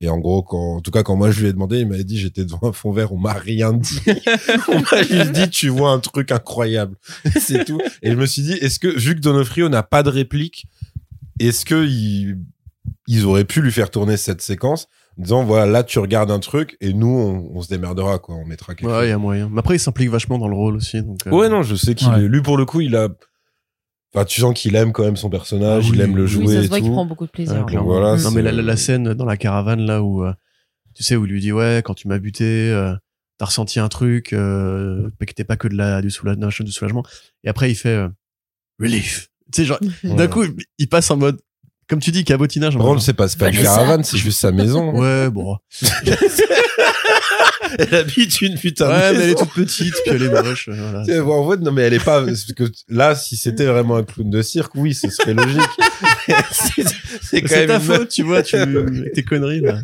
Et 0.00 0.08
en 0.10 0.18
gros, 0.18 0.42
quand, 0.42 0.76
en 0.76 0.80
tout 0.80 0.90
cas, 0.90 1.02
quand 1.02 1.16
moi 1.16 1.30
je 1.30 1.40
lui 1.40 1.48
ai 1.48 1.52
demandé, 1.52 1.80
il 1.80 1.88
m'avait 1.88 2.04
dit 2.04 2.18
j'étais 2.18 2.44
devant 2.44 2.60
un 2.64 2.72
fond 2.72 2.92
vert, 2.92 3.12
on 3.12 3.18
m'a 3.18 3.32
rien 3.32 3.72
dit. 3.72 4.00
on 4.68 4.80
m'a 4.80 5.02
juste 5.02 5.32
dit 5.32 5.48
tu 5.48 5.68
vois 5.68 5.90
un 5.90 6.00
truc 6.00 6.32
incroyable. 6.32 6.96
C'est 7.40 7.64
tout. 7.64 7.80
Et 8.02 8.10
je 8.10 8.16
me 8.16 8.26
suis 8.26 8.42
dit, 8.42 8.52
est-ce 8.52 8.78
que, 8.78 8.88
vu 8.88 9.14
que 9.14 9.20
Donofrio 9.20 9.68
n'a 9.68 9.82
pas 9.82 10.02
de 10.02 10.10
réplique, 10.10 10.66
est-ce 11.40 11.64
que 11.64 11.86
ils, 11.86 12.38
ils 13.06 13.24
auraient 13.26 13.44
pu 13.44 13.60
lui 13.62 13.72
faire 13.72 13.90
tourner 13.90 14.16
cette 14.16 14.42
séquence 14.42 14.88
en 15.18 15.22
disant 15.22 15.44
voilà, 15.44 15.66
là 15.66 15.84
tu 15.84 15.98
regardes 15.98 16.30
un 16.30 16.40
truc 16.40 16.76
et 16.80 16.92
nous 16.92 17.50
on, 17.54 17.60
se 17.62 17.68
démerdera 17.68 18.18
quoi, 18.18 18.34
on 18.34 18.44
mettra 18.44 18.74
quelque 18.74 18.90
ouais, 18.90 19.06
il 19.06 19.10
y 19.10 19.12
a 19.12 19.18
moyen. 19.18 19.48
Mais 19.50 19.60
après, 19.60 19.76
il 19.76 19.80
s'implique 19.80 20.10
vachement 20.10 20.38
dans 20.38 20.48
le 20.48 20.56
rôle 20.56 20.76
aussi. 20.76 21.02
Donc, 21.02 21.26
euh, 21.26 21.30
Ouais, 21.30 21.48
non, 21.48 21.62
je 21.62 21.74
sais 21.74 21.94
qu'il 21.94 22.12
est, 22.12 22.28
lui 22.28 22.42
pour 22.42 22.56
le 22.56 22.64
coup, 22.64 22.80
il 22.80 22.96
a, 22.96 23.08
tu 24.24 24.40
sens 24.40 24.58
qu'il 24.58 24.76
aime 24.76 24.92
quand 24.92 25.04
même 25.04 25.16
son 25.16 25.30
personnage, 25.30 25.86
ah 25.88 25.92
il 25.94 26.00
aime 26.00 26.16
le 26.16 26.26
jouer. 26.26 26.46
Oui, 26.46 26.54
ça 26.54 26.62
se 26.62 26.68
voit 26.68 26.80
qu'il 26.80 26.90
prend 26.90 27.04
beaucoup 27.04 27.26
de 27.26 27.30
plaisir. 27.30 27.66
voilà, 27.82 28.16
non, 28.16 28.30
mais 28.30 28.42
la, 28.42 28.76
scène 28.76 29.14
dans 29.14 29.26
la 29.26 29.36
caravane, 29.36 29.80
là 29.80 30.02
où, 30.02 30.24
euh, 30.24 30.32
tu 30.94 31.02
sais, 31.02 31.16
où 31.16 31.26
il 31.26 31.32
lui 31.32 31.40
dit, 31.40 31.52
ouais, 31.52 31.82
quand 31.84 31.94
tu 31.94 32.08
m'as 32.08 32.18
buté, 32.18 32.70
euh, 32.70 32.94
t'as 33.38 33.46
ressenti 33.46 33.78
un 33.78 33.88
truc, 33.88 34.32
euh, 34.32 35.10
que 35.20 35.32
t'es 35.32 35.44
pas 35.44 35.56
que 35.56 35.68
de 35.68 35.76
la, 35.76 36.00
du, 36.00 36.10
soulagement, 36.10 36.48
du 36.48 36.72
soulagement. 36.72 37.04
Et 37.44 37.48
après, 37.48 37.70
il 37.70 37.74
fait, 37.74 37.90
euh, 37.90 38.08
relief. 38.80 39.28
Tu 39.52 39.60
sais, 39.60 39.64
genre, 39.66 39.78
d'un 40.04 40.28
coup, 40.28 40.44
il 40.78 40.88
passe 40.88 41.10
en 41.10 41.18
mode, 41.18 41.40
comme 41.88 42.00
tu 42.00 42.10
dis, 42.10 42.24
cabotinage. 42.24 42.76
Bon, 42.76 42.98
c'est 42.98 43.14
pas, 43.14 43.28
c'est 43.28 43.38
pas 43.38 43.50
une 43.50 43.62
caravane, 43.62 44.02
c'est 44.02 44.18
juste 44.18 44.40
sa 44.40 44.50
maison. 44.50 44.92
Ouais, 44.96 45.30
bon. 45.30 45.56
elle 47.78 47.94
habite 47.94 48.40
une 48.40 48.58
putain 48.58 48.88
ouais, 48.88 49.12
mais 49.12 49.24
elle 49.24 49.30
est 49.30 49.34
toute 49.34 49.52
petite, 49.52 49.94
puis 50.04 50.14
elle 50.14 50.22
est 50.22 50.42
moche. 50.42 50.68
Voilà. 50.68 51.00
En 51.26 51.50
fait, 51.50 51.58
non, 51.58 51.72
mais 51.72 51.82
elle 51.82 51.94
est 51.94 52.04
pas, 52.04 52.24
parce 52.24 52.52
que 52.52 52.64
là, 52.88 53.14
si 53.14 53.36
c'était 53.36 53.66
vraiment 53.66 53.96
un 53.96 54.04
clown 54.04 54.30
de 54.30 54.42
cirque, 54.42 54.74
oui, 54.74 54.94
ce 54.94 55.10
serait 55.10 55.34
logique. 55.34 55.60
c'est 57.22 57.42
quand 57.42 57.56
même 57.56 57.68
ta 57.68 57.80
faute, 57.80 58.08
tu 58.08 58.22
vois, 58.22 58.42
tu, 58.42 58.56
tes 59.14 59.22
conneries, 59.22 59.60
là. 59.60 59.80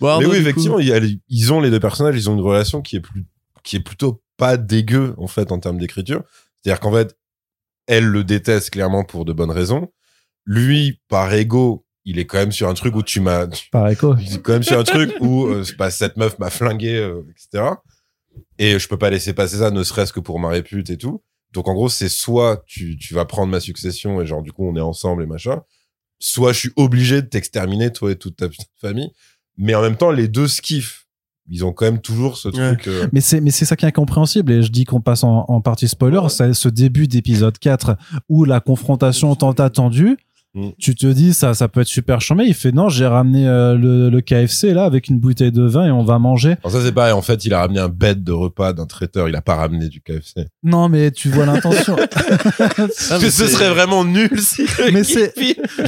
Bon, 0.00 0.18
mais 0.20 0.26
oui, 0.26 0.36
effectivement, 0.38 0.78
ils 0.78 1.52
ont 1.52 1.60
les 1.60 1.70
deux 1.70 1.80
personnages, 1.80 2.16
ils 2.16 2.30
ont 2.30 2.34
une 2.34 2.40
relation 2.40 2.82
qui 2.82 2.96
est 2.96 3.00
plus, 3.00 3.24
qui 3.62 3.76
est 3.76 3.80
plutôt 3.80 4.22
pas 4.36 4.56
dégueu, 4.56 5.14
en 5.18 5.26
fait, 5.26 5.52
en 5.52 5.58
termes 5.58 5.78
d'écriture. 5.78 6.22
C'est-à-dire 6.62 6.80
qu'en 6.80 6.92
fait, 6.92 7.16
elle 7.86 8.06
le 8.06 8.24
déteste 8.24 8.70
clairement 8.70 9.04
pour 9.04 9.24
de 9.24 9.32
bonnes 9.32 9.50
raisons. 9.50 9.90
Lui, 10.46 11.00
par 11.08 11.32
ego, 11.32 11.84
il 12.04 12.18
est 12.18 12.26
quand 12.26 12.38
même 12.38 12.52
sur 12.52 12.68
un 12.68 12.74
truc 12.74 12.94
où 12.96 13.02
tu 13.02 13.20
m'as 13.20 13.46
par 13.72 13.88
écho 13.88 14.14
il 14.18 14.34
est 14.34 14.42
quand 14.42 14.52
même 14.52 14.62
sur 14.62 14.78
un 14.78 14.84
truc 14.84 15.14
où 15.20 15.46
euh, 15.46 15.64
pas 15.78 15.90
cette 15.90 16.18
meuf 16.18 16.38
m'a 16.38 16.50
flingué 16.50 16.96
euh, 16.96 17.22
etc 17.30 17.64
et 18.58 18.78
je 18.78 18.88
peux 18.88 18.98
pas 18.98 19.08
laisser 19.08 19.32
passer 19.32 19.56
ça 19.56 19.70
ne 19.70 19.82
serait-ce 19.82 20.12
que 20.12 20.20
pour 20.20 20.38
ma 20.38 20.48
répute 20.48 20.90
et 20.90 20.98
tout. 20.98 21.22
Donc 21.54 21.66
en 21.66 21.72
gros 21.72 21.88
c'est 21.88 22.10
soit 22.10 22.62
tu 22.66 22.98
tu 22.98 23.14
vas 23.14 23.24
prendre 23.24 23.50
ma 23.50 23.60
succession 23.60 24.20
et 24.20 24.26
genre 24.26 24.42
du 24.42 24.52
coup 24.52 24.68
on 24.68 24.76
est 24.76 24.82
ensemble 24.82 25.22
et 25.22 25.26
machin 25.26 25.62
soit 26.24 26.52
je 26.52 26.58
suis 26.58 26.72
obligé 26.76 27.22
de 27.22 27.26
t'exterminer 27.26 27.92
toi 27.92 28.12
et 28.12 28.16
toute 28.16 28.36
ta 28.36 28.46
famille. 28.80 29.10
Mais 29.56 29.74
en 29.74 29.82
même 29.82 29.96
temps, 29.96 30.10
les 30.10 30.28
deux 30.28 30.48
se 30.48 30.60
kiffent. 30.60 31.06
Ils 31.50 31.64
ont 31.64 31.74
quand 31.74 31.84
même 31.84 32.00
toujours 32.00 32.38
ce 32.38 32.48
truc. 32.48 32.88
Euh, 32.88 33.06
mais 33.12 33.20
c'est 33.20 33.42
mais 33.42 33.50
c'est 33.50 33.66
ça 33.66 33.76
qui 33.76 33.84
est 33.84 33.88
incompréhensible 33.88 34.50
et 34.50 34.62
je 34.62 34.72
dis 34.72 34.84
qu'on 34.84 35.02
passe 35.02 35.24
en, 35.24 35.44
en 35.46 35.60
partie 35.60 35.88
spoiler. 35.88 36.20
C'est 36.30 36.54
ce 36.54 36.70
début 36.70 37.06
d'épisode 37.06 37.58
4 37.58 37.96
où 38.30 38.44
la 38.44 38.60
confrontation 38.60 39.34
tant 39.34 39.52
attendue 39.52 40.16
Mm. 40.54 40.68
Tu 40.78 40.94
te 40.94 41.06
dis 41.06 41.34
ça, 41.34 41.52
ça 41.52 41.66
peut 41.66 41.80
être 41.80 41.88
super 41.88 42.20
chambé. 42.20 42.44
Il 42.46 42.54
fait 42.54 42.70
non, 42.70 42.88
j'ai 42.88 43.06
ramené 43.06 43.48
euh, 43.48 43.74
le, 43.76 44.08
le, 44.08 44.20
KFC 44.20 44.72
là 44.72 44.84
avec 44.84 45.08
une 45.08 45.18
bouteille 45.18 45.50
de 45.50 45.62
vin 45.62 45.86
et 45.86 45.90
on 45.90 46.04
va 46.04 46.20
manger. 46.20 46.56
Alors 46.62 46.72
ça 46.72 46.82
c'est 46.82 46.92
pareil. 46.92 47.12
En 47.12 47.22
fait, 47.22 47.44
il 47.44 47.52
a 47.52 47.60
ramené 47.60 47.80
un 47.80 47.88
bête 47.88 48.22
de 48.22 48.30
repas 48.30 48.72
d'un 48.72 48.86
traiteur. 48.86 49.28
Il 49.28 49.34
a 49.34 49.42
pas 49.42 49.56
ramené 49.56 49.88
du 49.88 50.00
KFC. 50.00 50.46
Non, 50.62 50.88
mais 50.88 51.10
tu 51.10 51.28
vois 51.28 51.44
l'intention. 51.46 51.96
Parce 51.96 53.18
que 53.20 53.30
ce 53.30 53.48
serait 53.48 53.70
vraiment 53.70 54.04
nul 54.04 54.40
si. 54.40 54.64
Mais 54.92 55.02
c'est 55.02 55.34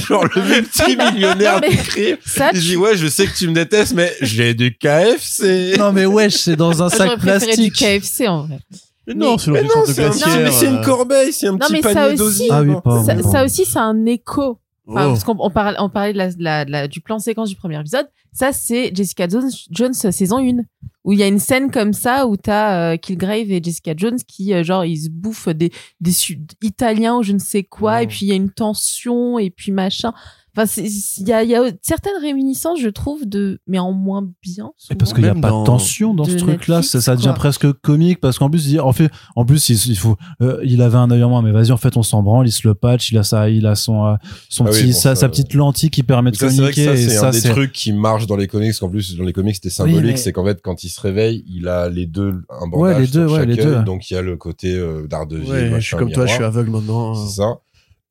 genre 0.05 0.25
le 0.35 0.41
multimillionnaire 0.43 1.61
du 1.61 1.77
crime. 1.77 2.17
il 2.53 2.59
dit 2.59 2.75
ouais, 2.75 2.97
je 2.97 3.07
sais 3.07 3.25
que 3.25 3.35
tu 3.37 3.47
me 3.47 3.53
détestes, 3.53 3.93
mais 3.93 4.11
j'ai 4.21 4.53
du 4.53 4.75
KFC. 4.77 5.77
Non 5.79 5.93
mais 5.93 6.05
ouais, 6.05 6.29
c'est 6.29 6.57
dans 6.57 6.83
un 6.83 6.89
sac 6.89 7.19
plastique. 7.19 7.57
du 7.61 7.71
KFC 7.71 8.27
en 8.27 8.43
vrai. 8.43 8.59
Mais 9.07 9.13
non, 9.13 9.37
c'est 9.37 10.11
c'est 10.51 10.67
une 10.67 10.81
corbeille, 10.81 11.31
c'est 11.31 11.47
un 11.47 11.57
petit 11.57 11.81
panier 11.81 12.15
d'osier. 12.15 12.49
Ah 12.51 12.61
oui, 12.61 12.73
ça, 13.05 13.21
ça, 13.23 13.45
aussi, 13.45 13.65
c'est 13.65 13.79
un 13.79 14.05
écho. 14.05 14.59
Enfin, 14.87 15.07
oh. 15.07 15.09
Parce 15.09 15.23
qu'on 15.23 15.35
on 15.39 15.49
parlait, 15.49 15.77
on 15.79 15.89
parlait 15.89 16.13
de 16.13 16.17
la, 16.17 16.65
de 16.65 16.71
la, 16.71 16.87
du 16.87 17.01
plan 17.01 17.19
séquence 17.19 17.49
du 17.49 17.55
premier 17.55 17.79
épisode. 17.79 18.07
Ça, 18.31 18.53
c'est 18.53 18.95
Jessica 18.95 19.27
Jones, 19.27 19.49
Jones 19.69 19.93
saison 19.93 20.39
1. 20.39 20.63
Où 21.03 21.13
il 21.13 21.19
y 21.19 21.23
a 21.23 21.27
une 21.27 21.39
scène 21.39 21.71
comme 21.71 21.93
ça 21.93 22.27
où 22.27 22.35
t'as 22.35 22.93
euh, 22.93 22.97
Kilgrave 22.97 23.49
et 23.49 23.61
Jessica 23.63 23.93
Jones 23.95 24.17
qui, 24.27 24.53
euh, 24.53 24.63
genre, 24.63 24.83
ils 24.83 24.97
se 24.97 25.09
bouffent 25.09 25.47
des, 25.49 25.71
des 26.01 26.13
Italiens 26.61 27.15
ou 27.15 27.23
je 27.23 27.31
ne 27.31 27.39
sais 27.39 27.63
quoi. 27.63 28.01
Et 28.01 28.05
oh. 28.05 28.09
puis, 28.09 28.19
il 28.23 28.27
y 28.27 28.31
a 28.33 28.35
une 28.35 28.51
tension 28.51 29.39
et 29.39 29.49
puis 29.49 29.71
machin. 29.71 30.13
Enfin, 30.57 30.81
il 30.81 31.27
y 31.27 31.33
a, 31.33 31.43
y 31.43 31.55
a, 31.55 31.71
certaines 31.83 32.19
réminiscences, 32.19 32.79
je 32.81 32.89
trouve, 32.89 33.27
de, 33.27 33.59
mais 33.67 33.77
en 33.77 33.91
moins 33.91 34.27
bien. 34.41 34.71
Et 34.89 34.95
parce 34.95 35.13
qu'il 35.13 35.23
n'y 35.23 35.29
a 35.29 35.35
pas 35.35 35.51
de 35.51 35.65
tension 35.65 36.15
dans 36.15 36.23
ce 36.23 36.35
truc-là, 36.35 36.81
ça, 36.81 36.99
ça, 36.99 37.15
devient 37.15 37.33
presque 37.35 37.71
comique 37.81 38.19
parce 38.19 38.39
qu'en 38.39 38.49
plus, 38.49 38.67
il, 38.67 38.79
en 38.79 38.91
fait, 38.91 39.11
en 39.35 39.45
plus, 39.45 39.69
il, 39.69 39.97
faut, 39.97 40.17
euh, 40.41 40.59
il 40.63 40.81
avait 40.81 40.97
un 40.97 41.11
œil 41.11 41.23
en 41.23 41.29
moins, 41.29 41.43
mais 41.43 41.51
vas-y, 41.51 41.71
en 41.71 41.77
fait, 41.77 41.95
on 41.95 42.01
s'en 42.03 42.23
branle, 42.23 42.47
il 42.47 42.51
se 42.51 42.67
le 42.67 42.73
patch, 42.73 43.11
il 43.11 43.19
a 43.19 43.23
ça, 43.23 43.49
il 43.49 43.67
a 43.67 43.75
son, 43.75 44.05
euh, 44.05 44.15
son 44.49 44.65
ah 44.65 44.69
petit, 44.69 44.93
sa, 44.93 45.15
sa, 45.15 45.29
petite 45.29 45.53
lentille 45.53 45.91
qui 45.91 46.01
permet 46.01 46.31
de 46.31 46.37
communiquer. 46.37 46.97
c'est 46.97 47.17
un 47.17 47.29
des 47.29 47.41
trucs 47.41 47.71
qui 47.71 47.93
marche 47.93 48.25
dans 48.25 48.35
les 48.35 48.47
comics. 48.47 48.73
En 48.81 48.89
plus, 48.89 49.15
dans 49.15 49.25
les 49.25 49.33
comics, 49.33 49.55
c'était 49.55 49.69
symbolique, 49.69 50.17
c'est 50.17 50.33
qu'en 50.33 50.45
fait, 50.45 50.59
quand 50.63 50.83
il 50.83 50.89
se 50.89 50.99
réveille, 50.99 51.43
il 51.47 51.67
a 51.67 51.87
les 51.89 52.07
deux, 52.07 52.41
un 52.49 52.67
bandage 52.67 52.95
ouais, 52.95 53.01
les 53.01 53.07
deux, 53.07 53.27
ouais, 53.27 53.45
les 53.45 53.57
deux. 53.57 53.83
donc 53.83 54.09
il 54.09 54.15
y 54.15 54.17
a 54.17 54.21
le 54.21 54.37
côté 54.37 54.73
euh, 54.73 55.07
d'art 55.07 55.27
de 55.27 55.37
vie. 55.37 55.49
je 55.75 55.79
suis 55.79 55.95
comme 55.95 56.11
toi, 56.11 56.25
je 56.25 56.33
suis 56.33 56.43
aveugle 56.43 56.71
maintenant. 56.71 57.13
C'est 57.13 57.35
ça. 57.35 57.59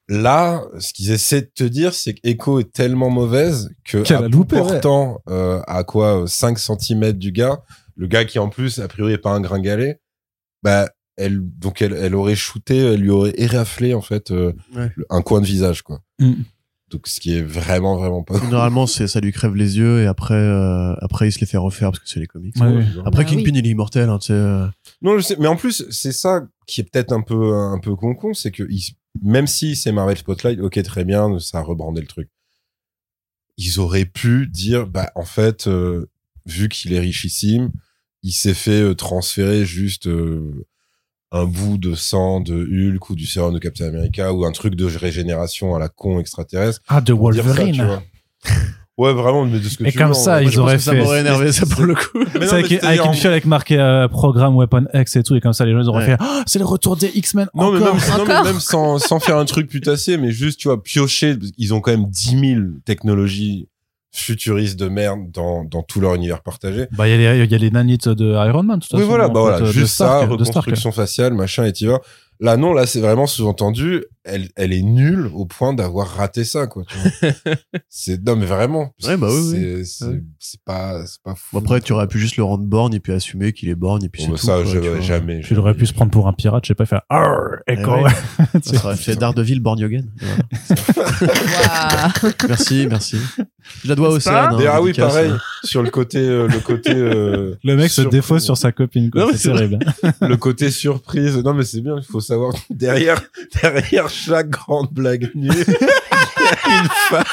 Là, 0.08 0.62
ce 0.78 0.92
qu'ils 0.92 1.10
essaient 1.10 1.42
de 1.42 1.50
te 1.52 1.64
dire, 1.64 1.92
c'est 1.92 2.14
que 2.14 2.20
Echo 2.22 2.60
est 2.60 2.72
tellement 2.72 3.10
mauvaise 3.10 3.70
que 3.84 4.12
à 4.12 4.28
loupé, 4.28 4.56
portant 4.56 5.20
euh, 5.28 5.60
à 5.66 5.82
quoi 5.82 6.24
5 6.28 6.58
cm 6.58 7.12
du 7.12 7.32
gars, 7.32 7.62
le 7.96 8.06
gars 8.06 8.24
qui 8.24 8.38
en 8.38 8.48
plus 8.48 8.78
a 8.78 8.86
priori 8.86 9.14
est 9.14 9.18
pas 9.18 9.30
un 9.30 9.40
gringalet, 9.40 10.00
bah 10.62 10.88
elle 11.16 11.40
donc 11.58 11.82
elle, 11.82 11.94
elle 11.94 12.14
aurait 12.14 12.36
shooté, 12.36 12.76
elle 12.76 13.00
lui 13.00 13.10
aurait 13.10 13.34
éraflé 13.36 13.94
en 13.94 14.00
fait 14.00 14.30
euh, 14.30 14.52
un 15.10 15.22
coin 15.22 15.40
de 15.40 15.46
visage 15.46 15.82
quoi. 15.82 16.00
Mm. 16.20 16.34
Donc 16.90 17.08
ce 17.08 17.18
qui 17.18 17.36
est 17.36 17.42
vraiment 17.42 17.96
vraiment 17.96 18.22
pas. 18.22 18.38
Généralement 18.38 18.86
c'est 18.86 19.08
ça 19.08 19.20
lui 19.20 19.32
crève 19.32 19.56
les 19.56 19.76
yeux 19.78 20.02
et 20.02 20.06
après 20.06 20.34
euh, 20.34 20.94
après 21.00 21.28
il 21.28 21.32
se 21.32 21.40
les 21.40 21.46
fait 21.46 21.56
refaire 21.56 21.90
parce 21.90 21.98
que 21.98 22.08
c'est 22.08 22.20
les 22.20 22.28
comics. 22.28 22.54
Après 23.04 23.24
bah 23.24 23.24
Kingpin 23.24 23.50
il 23.54 23.66
est 23.66 23.70
immortel 23.70 24.08
hein, 24.08 24.18
tu 24.18 24.26
sais. 24.26 24.34
Euh. 24.34 24.66
Non 25.02 25.18
je 25.18 25.22
sais 25.22 25.36
mais 25.40 25.48
en 25.48 25.56
plus 25.56 25.84
c'est 25.90 26.12
ça 26.12 26.46
qui 26.68 26.82
est 26.82 26.84
peut-être 26.84 27.12
un 27.12 27.22
peu 27.22 27.54
un 27.54 27.80
peu 27.80 27.96
con 27.96 28.14
con 28.14 28.34
c'est 28.34 28.52
que 28.52 28.62
il 28.70 28.82
même 29.22 29.46
si 29.46 29.76
c'est 29.76 29.92
Marvel 29.92 30.16
Spotlight, 30.16 30.60
ok, 30.60 30.82
très 30.82 31.04
bien, 31.04 31.38
ça 31.38 31.58
a 31.58 31.62
rebrandé 31.62 32.00
le 32.00 32.06
truc. 32.06 32.28
Ils 33.56 33.80
auraient 33.80 34.04
pu 34.04 34.46
dire, 34.46 34.86
bah, 34.86 35.10
en 35.14 35.24
fait, 35.24 35.66
euh, 35.66 36.10
vu 36.44 36.68
qu'il 36.68 36.92
est 36.92 37.00
richissime, 37.00 37.70
il 38.22 38.32
s'est 38.32 38.54
fait 38.54 38.82
euh, 38.82 38.94
transférer 38.94 39.64
juste 39.64 40.06
euh, 40.08 40.66
un 41.32 41.44
bout 41.44 41.78
de 41.78 41.94
sang 41.94 42.40
de 42.40 42.54
Hulk 42.54 43.10
ou 43.10 43.14
du 43.14 43.26
sérum 43.26 43.54
de 43.54 43.58
Captain 43.58 43.86
America 43.86 44.32
ou 44.32 44.44
un 44.44 44.52
truc 44.52 44.74
de 44.74 44.84
régénération 44.84 45.74
à 45.74 45.78
la 45.78 45.88
con 45.88 46.20
extraterrestre. 46.20 46.82
Ah, 46.88 47.00
de 47.00 47.12
Wolverine. 47.12 48.00
Ouais, 48.98 49.12
vraiment, 49.12 49.44
mais 49.44 49.58
de 49.58 49.68
ce 49.68 49.76
que 49.76 49.84
et 49.84 49.92
comme 49.92 50.14
ça, 50.14 50.42
ils 50.42 50.58
auraient 50.58 50.78
fait. 50.78 50.84
Ça 50.84 50.94
m'aurait 50.94 51.20
énervé, 51.20 51.52
ça, 51.52 51.66
pour 51.66 51.84
le 51.84 51.94
coup. 51.94 52.18
C'est 52.40 52.52
avec, 52.52 52.82
avec 52.82 53.04
une 53.04 53.12
fiole 53.12 53.32
avec 53.32 53.44
marqué 53.44 53.78
euh, 53.78 54.08
programme 54.08 54.56
Weapon 54.56 54.86
X 54.94 55.16
et 55.16 55.22
tout, 55.22 55.36
et 55.36 55.40
comme 55.40 55.52
ça, 55.52 55.66
les 55.66 55.72
gens, 55.72 55.80
ils 55.80 55.88
auraient 55.88 56.06
fait, 56.06 56.16
oh, 56.18 56.40
c'est 56.46 56.58
le 56.58 56.64
retour 56.64 56.96
des 56.96 57.10
X-Men. 57.14 57.48
Non, 57.54 57.72
mais 57.72 57.80
même, 57.80 57.88
non, 57.88 58.24
mais 58.26 58.42
même 58.42 58.60
sans, 58.60 58.98
sans 59.06 59.20
faire 59.20 59.36
un 59.36 59.44
truc 59.44 59.68
putassier, 59.68 60.16
mais 60.16 60.30
juste, 60.30 60.58
tu 60.60 60.68
vois, 60.68 60.82
piocher, 60.82 61.36
ils 61.58 61.74
ont 61.74 61.80
quand 61.80 61.90
même 61.90 62.06
10 62.06 62.54
000 62.54 62.60
technologies 62.86 63.68
futuristes 64.12 64.78
de 64.78 64.88
merde 64.88 65.30
dans, 65.30 65.64
dans 65.64 65.82
tout 65.82 66.00
leur 66.00 66.14
univers 66.14 66.40
partagé. 66.42 66.86
Bah, 66.92 67.06
il 67.06 67.10
y 67.10 67.26
a 67.26 67.34
les, 67.34 67.44
il 67.44 67.52
y 67.52 67.54
a 67.54 67.58
les 67.58 67.70
nanites 67.70 68.08
de 68.08 68.32
Iron 68.48 68.62
Man, 68.62 68.80
tout 68.80 68.96
Oui, 68.96 69.02
voilà, 69.02 69.28
bah 69.28 69.40
voilà, 69.40 69.64
juste 69.66 69.94
ça, 69.94 70.20
reconstruction 70.20 70.90
faciale, 70.90 71.34
machin, 71.34 71.64
et 71.64 71.72
tu 71.74 71.86
vois. 71.86 72.00
Là, 72.40 72.56
non, 72.56 72.72
là, 72.72 72.86
c'est 72.86 73.00
vraiment 73.00 73.26
sous-entendu. 73.26 74.04
Elle, 74.24 74.48
elle 74.56 74.72
est 74.72 74.82
nulle 74.82 75.30
au 75.32 75.46
point 75.46 75.72
d'avoir 75.72 76.08
raté 76.08 76.44
ça, 76.44 76.66
quoi. 76.66 76.82
c'est 77.88 78.22
non, 78.26 78.36
mais 78.36 78.46
vraiment. 78.46 78.92
Ouais, 79.04 79.16
bah 79.16 79.28
oui. 79.30 79.84
C'est 79.84 80.60
pas, 80.64 81.06
c'est 81.06 81.22
pas 81.22 81.34
fou. 81.34 81.58
après, 81.58 81.80
tu 81.80 81.92
aurais 81.92 82.08
pu 82.08 82.18
juste 82.18 82.36
le 82.36 82.44
rendre 82.44 82.64
borgne 82.64 82.94
et 82.94 83.00
puis 83.00 83.12
assumer 83.12 83.52
qu'il 83.52 83.68
est 83.68 83.74
borgne 83.74 84.04
et 84.04 84.08
puis 84.08 84.22
c'est 84.22 84.28
tout. 84.28 84.36
Ça, 84.36 84.64
je, 84.64 85.00
jamais. 85.00 85.40
Tu 85.40 85.56
aurais 85.56 85.74
pu 85.74 85.86
se 85.86 85.94
prendre 85.94 86.10
pour 86.10 86.28
un 86.28 86.32
pirate, 86.32 86.64
je 86.64 86.68
sais 86.68 86.74
pas, 86.74 86.86
faire 86.86 87.02
Arr, 87.08 87.58
eh 87.68 87.74
Echo. 87.74 87.92
ça 88.62 88.84
aurait 88.84 88.96
fait 88.96 89.16
Daredevil, 89.16 89.60
Born 89.60 89.76
merci, 92.48 92.86
merci. 92.88 93.18
Je 93.84 93.88
la 93.88 93.94
dois 93.94 94.10
au 94.10 94.16
Océane. 94.16 94.56
ah 94.68 94.82
oui, 94.82 94.92
pareil. 94.92 95.32
sur 95.64 95.82
le 95.82 95.90
côté, 95.90 96.18
euh, 96.18 96.48
le 96.48 96.60
côté. 96.60 96.92
Euh, 96.94 97.54
le 97.64 97.76
mec 97.76 97.90
se 97.90 98.02
défausse 98.02 98.44
sur 98.44 98.56
sa 98.56 98.72
copine. 98.72 99.10
Quoi. 99.10 99.28
C'est 99.34 99.50
terrible. 99.50 99.78
le 100.20 100.36
côté 100.36 100.70
surprise. 100.70 101.36
Non, 101.38 101.54
mais 101.54 101.64
c'est 101.64 101.80
bien. 101.80 101.96
Il 101.98 102.04
faut 102.04 102.20
savoir 102.20 102.52
derrière, 102.70 103.22
derrière 103.62 104.08
chaque 104.08 104.50
grande 104.50 104.88
blague 104.92 105.30
nulle, 105.34 105.52
il 105.66 105.72
y 105.72 106.46
a 106.46 106.82
une 106.82 106.88
femme. 107.08 107.24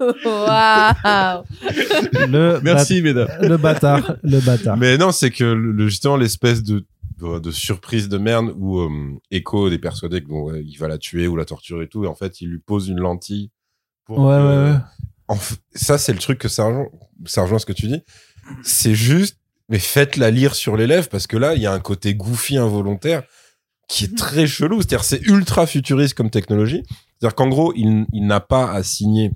Waouh. 0.00 1.44
Le 2.28 2.60
Merci, 2.62 3.02
mesdames. 3.02 3.28
Le 3.42 3.56
bâtard, 3.56 4.16
le 4.22 4.40
bâtard. 4.40 4.76
Mais 4.76 4.96
non, 4.96 5.12
c'est 5.12 5.30
que 5.30 5.44
le, 5.44 5.88
justement 5.88 6.16
l'espèce 6.16 6.62
de 6.62 6.84
de 7.20 7.50
surprise 7.50 8.08
de 8.08 8.16
merde 8.16 8.54
où 8.56 8.78
euh, 8.78 8.88
Echo 9.30 9.68
est 9.68 9.76
persuadé 9.78 10.22
qu'il 10.22 10.78
va 10.78 10.88
la 10.88 10.96
tuer 10.96 11.26
ou 11.26 11.36
la 11.36 11.44
torturer 11.44 11.84
et 11.84 11.86
tout 11.86 12.04
et 12.04 12.06
en 12.06 12.14
fait 12.14 12.40
il 12.40 12.48
lui 12.48 12.58
pose 12.58 12.88
une 12.88 12.98
lentille 12.98 13.50
pour 14.14 14.26
ouais, 14.26 14.36
ouais, 14.36 14.72
ouais. 15.28 15.36
ça 15.74 15.98
c'est 15.98 16.12
le 16.12 16.18
truc 16.18 16.38
que 16.38 16.48
ça 16.48 16.64
rejoint, 16.64 16.88
ça 17.26 17.42
rejoint 17.42 17.58
ce 17.58 17.66
que 17.66 17.72
tu 17.72 17.86
dis 17.86 18.02
c'est 18.62 18.94
juste 18.94 19.36
mais 19.70 19.78
faites-la 19.78 20.30
lire 20.32 20.54
sur 20.56 20.76
les 20.76 20.86
lèvres 20.88 21.08
parce 21.08 21.28
que 21.28 21.36
là, 21.36 21.54
il 21.54 21.62
y 21.62 21.66
a 21.66 21.72
un 21.72 21.78
côté 21.78 22.14
goofy 22.14 22.58
involontaire 22.58 23.22
qui 23.88 24.04
est 24.04 24.18
très 24.18 24.48
chelou. 24.48 24.78
C'est-à-dire, 24.78 25.04
c'est 25.04 25.22
ultra 25.22 25.64
futuriste 25.64 26.14
comme 26.14 26.28
technologie. 26.28 26.82
C'est-à-dire 26.88 27.36
qu'en 27.36 27.48
gros, 27.48 27.72
il, 27.76 28.04
il 28.12 28.26
n'a 28.26 28.40
pas 28.40 28.70
à 28.72 28.82
signer. 28.82 29.30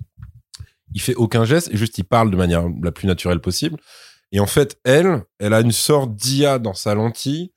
Il 0.92 1.00
fait 1.00 1.14
aucun 1.14 1.44
geste 1.44 1.70
et 1.72 1.76
juste 1.76 1.98
il 1.98 2.04
parle 2.04 2.32
de 2.32 2.36
manière 2.36 2.64
la 2.82 2.90
plus 2.90 3.06
naturelle 3.06 3.40
possible. 3.40 3.78
Et 4.32 4.40
en 4.40 4.46
fait, 4.46 4.76
elle, 4.84 5.22
elle 5.38 5.54
a 5.54 5.60
une 5.60 5.72
sorte 5.72 6.16
d'IA 6.16 6.58
dans 6.58 6.74
sa 6.74 6.96
lentille 6.96 7.52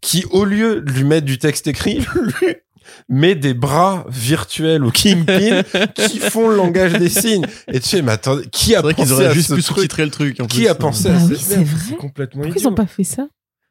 qui, 0.00 0.24
au 0.30 0.46
lieu 0.46 0.80
de 0.80 0.90
lui 0.90 1.04
mettre 1.04 1.26
du 1.26 1.38
texte 1.38 1.66
écrit, 1.66 2.06
mais 3.08 3.34
des 3.34 3.54
bras 3.54 4.04
virtuels 4.08 4.84
au 4.84 4.90
Kingpin 4.90 5.62
qui 5.94 6.18
font 6.18 6.48
le 6.48 6.56
langage 6.56 6.94
des 6.94 7.08
signes. 7.08 7.46
Et 7.68 7.80
tu 7.80 7.88
sais, 7.88 8.02
mais 8.02 8.12
attendez, 8.12 8.46
qui 8.50 8.74
a 8.74 8.82
pensé 8.82 9.24
à 9.24 9.32
juste 9.32 9.54
ce 9.54 9.72
truc 9.72 9.98
le 9.98 10.10
truc 10.10 10.40
en 10.40 10.46
Qui 10.46 10.68
a 10.68 10.74
pensé 10.74 11.08
à 11.08 11.12
bah 11.12 11.20
ça 11.20 11.34
C'est 11.36 11.64
vrai. 11.64 11.96
complètement 11.96 12.42
Pourquoi 12.42 12.60
ils 12.60 12.68
ont 12.68 12.74
pas 12.74 12.86
fait 12.86 13.04
ça? 13.04 13.26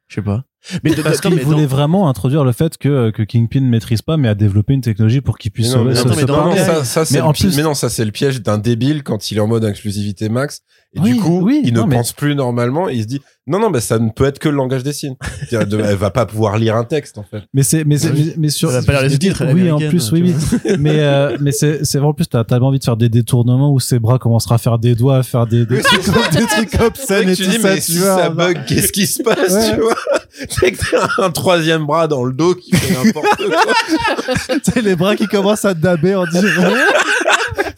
Je 0.08 0.16
sais 0.16 0.22
pas. 0.22 0.44
Mais 0.84 0.94
parce 0.94 1.20
qu'il 1.20 1.40
voulait 1.40 1.66
vraiment 1.66 2.08
introduire 2.08 2.44
le 2.44 2.52
fait 2.52 2.76
que, 2.76 3.10
que 3.10 3.22
Kingpin 3.22 3.60
ne 3.60 3.68
maîtrise 3.68 4.02
pas, 4.02 4.16
mais 4.16 4.28
a 4.28 4.34
développé 4.34 4.74
une 4.74 4.80
technologie 4.80 5.20
pour 5.20 5.38
qu'il 5.38 5.50
puisse 5.50 5.72
sauver 5.72 5.94
ce 5.94 6.06
mais, 6.06 6.24
non, 6.24 6.56
ça, 6.56 6.84
ça 6.84 7.04
c'est 7.04 7.20
mais 7.56 7.62
non, 7.62 7.74
ça 7.74 7.88
c'est 7.88 8.04
le 8.04 8.12
piège 8.12 8.42
d'un 8.42 8.58
débile 8.58 9.02
quand 9.02 9.30
il 9.30 9.38
est 9.38 9.40
en 9.40 9.48
mode 9.48 9.64
exclusivité 9.64 10.28
max. 10.28 10.60
Et 10.94 11.00
du 11.00 11.16
coup, 11.16 11.48
il 11.48 11.72
ne 11.72 11.82
pense 11.82 12.12
plus 12.12 12.34
normalement 12.34 12.88
et 12.88 12.94
il 12.94 13.02
se 13.02 13.08
dit, 13.08 13.20
non, 13.48 13.58
non, 13.58 13.70
bah, 13.70 13.80
ça 13.80 13.98
ne 13.98 14.10
peut 14.10 14.24
être 14.24 14.38
que 14.38 14.48
le 14.48 14.54
langage 14.54 14.84
des 14.84 14.92
signes. 14.92 15.16
elle 15.50 15.96
va 15.96 16.10
pas 16.10 16.26
pouvoir 16.26 16.58
lire 16.58 16.76
un 16.76 16.84
texte, 16.84 17.18
en 17.18 17.24
fait. 17.24 17.42
Mais 17.52 17.64
c'est, 17.64 17.84
mais 17.84 17.98
c'est, 17.98 18.36
mais, 18.36 18.50
sur. 18.50 18.70
Va 18.70 18.82
pas 18.82 18.92
lire 18.92 19.10
les 19.10 19.18
titres. 19.18 19.44
Oui, 19.52 19.68
en 19.68 19.78
plus, 19.78 20.12
oui, 20.12 20.22
oui. 20.22 20.74
mais, 20.78 21.00
euh, 21.00 21.36
mais 21.40 21.50
c'est, 21.50 21.84
c'est 21.84 21.98
en 21.98 22.12
plus, 22.12 22.26
t'as 22.26 22.44
tellement 22.44 22.68
envie 22.68 22.78
de 22.78 22.84
faire 22.84 22.96
des 22.96 23.08
détournements 23.08 23.72
où 23.72 23.80
ses 23.80 23.98
bras 23.98 24.20
commencera 24.20 24.56
à 24.56 24.58
faire 24.58 24.78
des 24.78 24.94
doigts, 24.94 25.16
à 25.16 25.22
faire 25.24 25.48
des, 25.48 25.66
des, 25.66 25.80
trucs, 25.80 26.04
des 26.32 26.46
trucs 26.46 26.80
obscènes 26.80 27.28
et 27.30 27.34
tu 27.34 27.44
tout 27.44 27.50
dis, 27.50 27.58
ça, 27.58 27.68
mais 27.74 27.80
si 27.80 27.94
ça 27.94 28.30
bug, 28.30 28.64
qu'est-ce 28.66 28.92
qui 28.92 29.08
se 29.08 29.22
passe, 29.22 29.72
tu 29.74 29.80
vois? 29.80 29.96
C'est 30.48 30.72
que 30.72 30.90
t'as 30.90 31.24
un 31.24 31.30
troisième 31.30 31.84
bras 31.84 32.06
dans 32.06 32.24
le 32.24 32.32
dos 32.32 32.54
qui 32.54 32.74
fait 32.76 33.04
n'importe 33.04 33.36
quoi. 33.36 34.56
tu 34.62 34.72
sais, 34.72 34.80
les 34.80 34.94
bras 34.94 35.16
qui 35.16 35.26
commencent 35.26 35.64
à 35.64 35.74
daber 35.74 36.14
en 36.14 36.26
disant, 36.26 36.70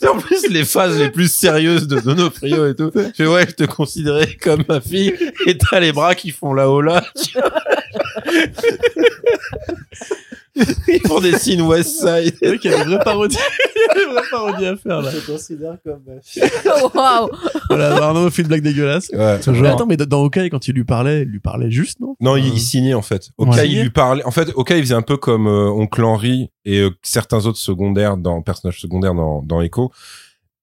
en 0.09 0.19
plus, 0.19 0.49
les 0.49 0.65
phases 0.65 0.99
les 0.99 1.11
plus 1.11 1.33
sérieuses 1.33 1.87
de 1.87 2.01
Donofrio 2.01 2.69
et 2.69 2.75
tout. 2.75 2.91
Je 2.95 3.11
fais, 3.15 3.27
ouais, 3.27 3.47
je 3.49 3.55
te 3.55 3.65
considérais 3.65 4.37
comme 4.41 4.65
ma 4.69 4.81
fille 4.81 5.15
et 5.47 5.59
t'as 5.59 5.81
les 5.81 5.93
bras 5.93 6.15
qui 6.15 6.31
font 6.31 6.53
là-haut 6.53 6.83
là. 6.83 7.05
Ils 10.57 11.01
font 11.07 11.21
des 11.21 11.37
signes 11.39 11.63
West 11.63 11.99
Side. 12.01 12.35
C'est 12.39 12.47
vrai 12.49 12.59
qu'il 12.59 12.71
y 12.71 12.75
a 12.75 12.83
une 12.83 12.89
vraie 12.89 13.03
parodie. 13.05 13.37
Il 13.97 14.01
y 14.01 14.03
a 14.03 14.07
une 14.07 14.13
vraie 14.15 14.23
parodie 14.31 14.67
à 14.67 14.77
faire, 14.77 15.03
là. 15.03 15.11
Je 15.11 15.31
considère 15.31 15.77
comme. 15.85 16.03
Waouh 16.95 17.29
Voilà, 17.69 17.97
Arnaud 18.05 18.31
fait 18.31 18.43
une 18.43 18.49
blague 18.49 18.63
dégueulasse. 18.63 19.11
Ouais. 19.13 19.39
Mais 19.49 19.69
attends, 19.69 19.87
mais 19.87 19.97
dans 19.97 20.23
Hawkeye, 20.25 20.49
quand 20.51 20.67
il 20.69 20.75
lui 20.75 20.85
parlait, 20.85 21.23
il 21.23 21.29
lui 21.29 21.41
parlait 21.41 21.71
juste, 21.71 22.01
non? 22.01 22.17
Non, 22.21 22.37
il, 22.37 22.45
Euh, 22.47 22.51
il 22.55 22.61
signait 22.61 22.95
en 22.95 23.03
fait. 23.03 23.31
Ouais. 23.39 23.55
cas, 23.55 23.65
il 23.65 23.83
lui 23.83 23.91
parlait. 23.91 24.25
En 24.25 24.31
fait, 24.31 24.53
cas, 24.53 24.77
il 24.77 24.83
faisait 24.83 24.95
un 24.95 25.03
peu 25.03 25.17
comme 25.17 25.47
euh, 25.49 25.69
Oncle 25.71 26.03
Henry 26.03 26.51
et 26.65 26.81
euh, 26.81 26.91
certains 27.03 27.45
autres 27.47 27.59
secondaires 27.59 28.17
dans 28.17 28.41
personnages 28.43 28.81
secondaires 28.81 29.15
dans 29.15 29.43
dans 29.43 29.61
Echo. 29.61 29.93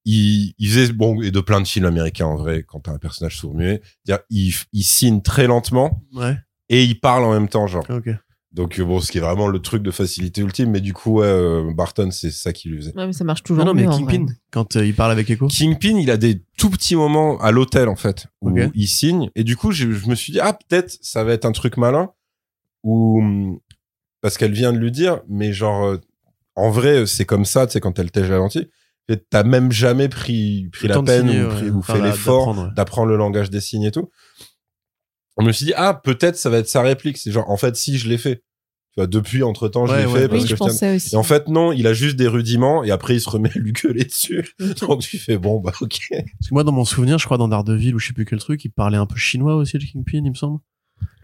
Il, 0.03 0.53
il 0.57 0.69
faisait 0.69 0.91
bon 0.93 1.21
et 1.21 1.29
de 1.29 1.39
plein 1.41 1.61
de 1.61 1.67
films 1.67 1.85
américains 1.85 2.25
en 2.25 2.35
vrai 2.35 2.63
quand 2.67 2.79
t'as 2.79 2.91
un 2.91 2.97
personnage 2.97 3.37
sourd-muet. 3.37 3.81
C'est-à-dire, 4.03 4.23
il 4.31 4.51
il 4.73 4.83
signe 4.83 5.21
très 5.21 5.45
lentement 5.47 6.01
Ouais, 6.15 6.35
et 6.69 6.83
il 6.83 6.99
parle 6.99 7.23
en 7.23 7.31
même 7.33 7.47
temps, 7.49 7.67
genre. 7.67 7.85
ok. 7.89 8.09
Donc 8.53 8.79
euh, 8.79 8.83
bon, 8.83 8.99
ce 8.99 9.11
qui 9.11 9.17
est 9.17 9.21
vraiment 9.21 9.47
le 9.47 9.59
truc 9.59 9.81
de 9.81 9.91
facilité 9.91 10.41
ultime. 10.41 10.71
Mais 10.71 10.81
du 10.81 10.93
coup, 10.93 11.19
ouais, 11.19 11.25
euh, 11.25 11.71
Barton, 11.73 12.09
c'est 12.11 12.31
ça 12.31 12.51
qui 12.51 12.67
lui 12.69 12.77
faisait. 12.79 12.93
Ouais, 12.97 13.07
mais 13.07 13.13
ça 13.13 13.23
marche 13.23 13.39
Non, 13.41 13.45
toujours 13.45 13.65
non, 13.65 13.73
mais 13.73 13.83
mieux, 13.83 13.89
en 13.89 13.97
Kingpin, 14.05 14.25
quand 14.51 14.75
euh, 14.75 14.85
il 14.85 14.93
parle 14.93 15.11
avec 15.13 15.29
Echo. 15.29 15.47
Kingpin, 15.47 15.97
il 15.97 16.11
a 16.11 16.17
des 16.17 16.41
tout 16.57 16.69
petits 16.69 16.95
moments 16.97 17.39
à 17.39 17.51
l'hôtel 17.51 17.87
en 17.87 17.95
fait 17.95 18.27
où 18.41 18.55
il 18.75 18.87
signe 18.87 19.29
et 19.35 19.43
du 19.43 19.55
coup 19.57 19.71
je, 19.71 19.91
je 19.91 20.07
me 20.09 20.15
suis 20.15 20.31
dit 20.33 20.39
ah 20.41 20.53
peut-être 20.53 20.95
ça 21.01 21.23
va 21.23 21.33
être 21.33 21.45
un 21.45 21.53
truc 21.53 21.77
malin 21.77 22.09
ou 22.83 23.59
parce 24.21 24.37
qu'elle 24.37 24.51
vient 24.51 24.73
de 24.73 24.77
lui 24.77 24.91
dire 24.91 25.21
mais 25.27 25.53
genre 25.53 25.85
euh, 25.85 25.97
en 26.55 26.69
vrai 26.69 27.05
c'est 27.07 27.25
comme 27.25 27.45
ça 27.45 27.65
tu 27.65 27.73
sais 27.73 27.79
quand 27.79 27.97
elle 27.99 28.11
tège 28.11 28.29
la 28.29 28.37
lentille 28.37 28.69
et 29.09 29.17
t'as 29.17 29.43
même 29.43 29.71
jamais 29.71 30.07
pris 30.09 30.69
pris 30.71 30.87
Le 30.87 30.93
la 30.95 31.01
peine 31.03 31.27
signer, 31.29 31.43
ou, 31.43 31.47
ouais. 31.47 31.55
pris- 31.55 31.69
ou 31.71 31.79
Enfin, 31.79 31.95
fait 31.95 32.01
l'effort 32.01 32.47
d'apprendre, 32.47 32.67
ouais. 32.69 32.73
d'apprendre 32.75 33.07
le 33.09 33.17
langage 33.17 33.49
des 33.49 33.61
signes 33.61 33.83
et 33.83 33.91
tout 33.91 34.09
je 35.39 35.45
me 35.45 35.51
suis 35.51 35.65
dit 35.65 35.73
ah 35.75 35.93
peut-être 36.03 36.35
ça 36.37 36.49
va 36.49 36.57
être 36.57 36.67
sa 36.67 36.81
réplique 36.81 37.17
c'est 37.17 37.31
genre 37.31 37.49
en 37.49 37.57
fait 37.57 37.75
si 37.75 37.97
je 37.97 38.07
l'ai 38.09 38.17
fait 38.17 38.37
tu 38.93 38.99
vois 38.99 39.07
depuis 39.07 39.41
entre 39.43 39.69
temps 39.69 39.85
je 39.85 39.93
Ouais, 39.93 39.99
l'ai 40.01 40.05
ouais, 40.05 40.19
fait 40.21 40.27
parce 40.27 40.41
Oui, 40.41 40.49
que 40.49 40.49
je 40.49 40.55
je 40.55 40.55
tiens 40.57 40.67
pensais 40.67 40.95
aussi. 40.97 41.15
et 41.15 41.17
en 41.17 41.23
fait, 41.23 41.47
non, 41.47 41.71
il 41.71 41.87
a 41.87 41.93
juste 41.93 42.17
des 42.17 42.27
rudiments 42.27 42.83
et 42.83 42.91
après, 42.91 43.15
il 43.15 43.21
se 43.21 43.29
remet 43.29 43.49
à 43.49 43.57
lui 43.57 43.71
gueuler 43.83 44.03
dessus. 44.03 44.53
Donc, 44.81 44.99
tu 45.01 45.17
fais 45.17 45.37
bon, 45.37 45.61
bah, 45.61 45.71
ok. 45.79 45.97
Parce 46.09 46.49
que 46.49 46.53
moi, 46.53 46.65
dans 46.65 46.73
mon 46.73 46.83
souvenir, 46.83 47.17
je 47.17 47.23
crois, 47.23 47.37
dans 47.37 47.47
Daredevil 47.47 47.95
ou 47.95 47.99
je 47.99 48.07
sais 48.07 48.13
plus 48.13 48.25
quel 48.25 48.39
truc, 48.39 48.65
il 48.65 48.69
parlait 48.69 48.97
un 48.97 49.05
peu 49.05 49.15
chinois 49.15 49.55
aussi, 49.55 49.77
le 49.77 49.85
Kingpin, 49.85 50.17
il 50.25 50.31
me 50.31 50.35
semble. 50.35 50.59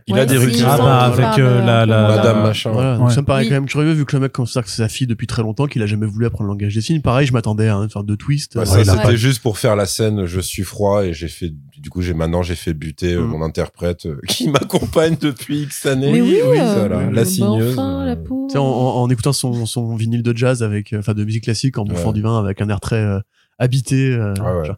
Il 0.10 0.14
Ouais, 0.14 0.22
a 0.22 0.26
des 0.26 0.36
il 0.36 0.64
Ah 0.66 0.78
bah, 0.78 1.00
avec, 1.02 1.20
euh, 1.40 1.58
parle 1.58 1.66
la- 1.66 1.86
la-. 1.86 2.08
Madame 2.08 2.38
Euh, 2.38 2.44
machin. 2.44 2.72
Voilà, 2.72 2.96
donc 2.98 3.10
Ouais. 3.10 3.14
ça 3.14 3.20
me 3.22 3.26
paraît 3.26 3.42
Oui. 3.44 3.50
quand 3.50 3.56
même 3.56 3.66
curieux 3.66 3.92
vu 3.92 4.06
que 4.06 4.16
le 4.16 4.22
mec 4.22 4.32
considère 4.32 4.64
que 4.64 4.70
c'est 4.70 4.78
sa 4.82 4.88
fille 4.88 5.06
depuis 5.06 5.28
très 5.28 5.42
longtemps, 5.42 5.66
qu'il 5.68 5.82
a 5.82 5.86
jamais 5.86 6.06
voulu 6.06 6.26
apprendre 6.26 6.46
le 6.48 6.54
langage 6.54 6.74
des 6.76 6.80
signes. 6.80 7.02
Pareil, 7.02 7.28
je 7.28 7.34
m'attendais 7.34 7.68
à 7.68 7.76
une 7.76 7.90
sorte 7.90 8.06
de 8.06 8.16
twist. 8.16 8.56
Ouais, 8.56 8.62
Euh, 8.62 8.84
c'était 8.86 9.18
juste 9.18 9.42
pour 9.42 9.58
faire 9.58 9.76
la 9.76 9.86
scène. 9.86 10.26
Je 10.26 10.40
suis 10.40 10.64
froid 10.64 11.04
et 11.06 11.12
j'ai 11.14 11.28
fait. 11.28 11.52
Du 11.78 11.90
coup, 11.90 12.02
j'ai 12.02 12.14
maintenant 12.14 12.42
j'ai 12.42 12.56
fait 12.56 12.74
buter 12.74 13.16
euh, 13.16 13.22
Mm. 13.22 13.28
mon 13.28 13.42
interprète 13.44 14.06
euh, 14.06 14.20
qui 14.30 14.50
m'accompagne 14.50 15.18
depuis 15.20 15.64
X 15.64 15.86
années. 15.86 16.12
Mais 16.14 16.22
oui, 16.22 16.38
oui, 16.50 16.58
euh, 16.58 16.74
voilà, 16.88 16.96
bah 17.04 17.12
la 17.12 17.26
signeuse, 17.26 17.74
Enfin, 17.78 18.06
la 18.06 18.14
euh, 18.14 18.16
pauvre. 18.16 18.48
Tu 18.48 18.54
sais, 18.54 18.60
en, 18.60 18.64
en- 18.66 19.02
en 19.02 19.10
écoutant 19.10 19.34
son, 19.34 19.66
son 19.66 19.94
vinyle 19.98 20.24
de 20.24 20.36
jazz 20.36 20.64
avec, 20.64 20.94
euh, 20.94 21.00
enfin, 21.00 21.14
de 21.16 21.24
musique 21.26 21.44
classique, 21.44 21.78
en 21.78 21.84
bouffant 21.84 22.14
du 22.14 22.22
vin 22.22 22.40
avec 22.40 22.62
un 22.62 22.70
air 22.70 22.80
très 22.80 22.96
euh, 22.96 23.20
habité. 23.60 24.12
euh, 24.12 24.34
Ouais, 24.36 24.70
ouais. 24.70 24.76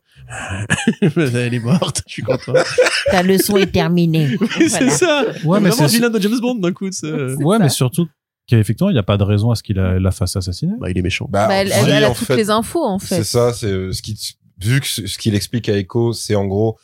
Elle 1.35 1.53
est 1.53 1.59
morte, 1.59 2.03
je 2.07 2.13
suis 2.13 2.21
content. 2.23 2.53
Ta 3.11 3.23
leçon 3.23 3.57
est 3.57 3.71
terminée. 3.71 4.37
C'est 4.69 4.89
ça. 4.89 5.25
Ouais, 5.43 5.59
mais 5.59 5.71
c'est 5.71 5.87
vilain 5.87 6.09
de 6.09 6.19
James 6.19 6.39
Bond 6.39 6.55
d'un 6.55 6.71
coup. 6.73 6.85
Ouais, 6.85 6.91
ça. 6.91 7.59
mais 7.59 7.69
surtout 7.69 8.07
qu'effectivement, 8.47 8.89
il 8.89 8.93
n'y 8.93 8.99
a 8.99 9.03
pas 9.03 9.17
de 9.17 9.23
raison 9.23 9.51
à 9.51 9.55
ce 9.55 9.63
qu'il 9.63 9.75
la, 9.77 10.11
fasse 10.11 10.35
assassiner. 10.35 10.73
Bah, 10.79 10.89
il 10.89 10.97
est 10.97 11.01
méchant. 11.01 11.27
Bah, 11.29 11.47
Bah, 11.47 11.55
elle, 11.55 11.67
oui, 11.67 11.73
elle- 11.85 11.89
elle 11.91 12.03
a 12.05 12.11
toutes 12.13 12.27
fait, 12.27 12.35
les 12.35 12.49
infos, 12.49 12.83
en 12.83 12.99
fait. 12.99 13.15
C'est 13.17 13.23
ça. 13.23 13.53
C'est 13.53 13.67
euh, 13.67 13.91
ce 13.91 14.01
qui 14.01 14.17
vu 14.61 14.79
que 14.81 14.87
ce 14.87 15.07
ce 15.07 15.17
qu'il 15.17 15.35
explique 15.35 15.69
à 15.69 15.77
Echo, 15.77 16.13
c'est 16.13 16.35
en 16.35 16.45
gros. 16.45 16.77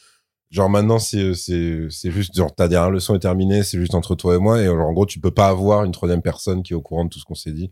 Genre 0.51 0.69
maintenant 0.69 0.99
c'est 0.99 1.33
c'est 1.33 1.87
c'est 1.89 2.11
juste 2.11 2.35
genre 2.37 2.53
ta 2.53 2.67
dernière 2.69 2.91
leçon 2.91 3.15
est 3.15 3.19
terminée, 3.19 3.63
c'est 3.63 3.77
juste 3.79 3.95
entre 3.95 4.15
toi 4.15 4.35
et 4.35 4.37
moi 4.37 4.61
et 4.61 4.65
genre 4.65 4.87
en 4.87 4.93
gros 4.93 5.05
tu 5.05 5.19
peux 5.19 5.31
pas 5.31 5.47
avoir 5.49 5.83
une 5.83 5.91
troisième 5.91 6.21
personne 6.21 6.63
qui 6.63 6.71
est 6.71 6.75
au 6.75 6.81
courant 6.81 7.03
de 7.03 7.09
tout 7.09 7.19
ce 7.19 7.25
qu'on 7.25 7.35
s'est 7.35 7.51
dit. 7.51 7.71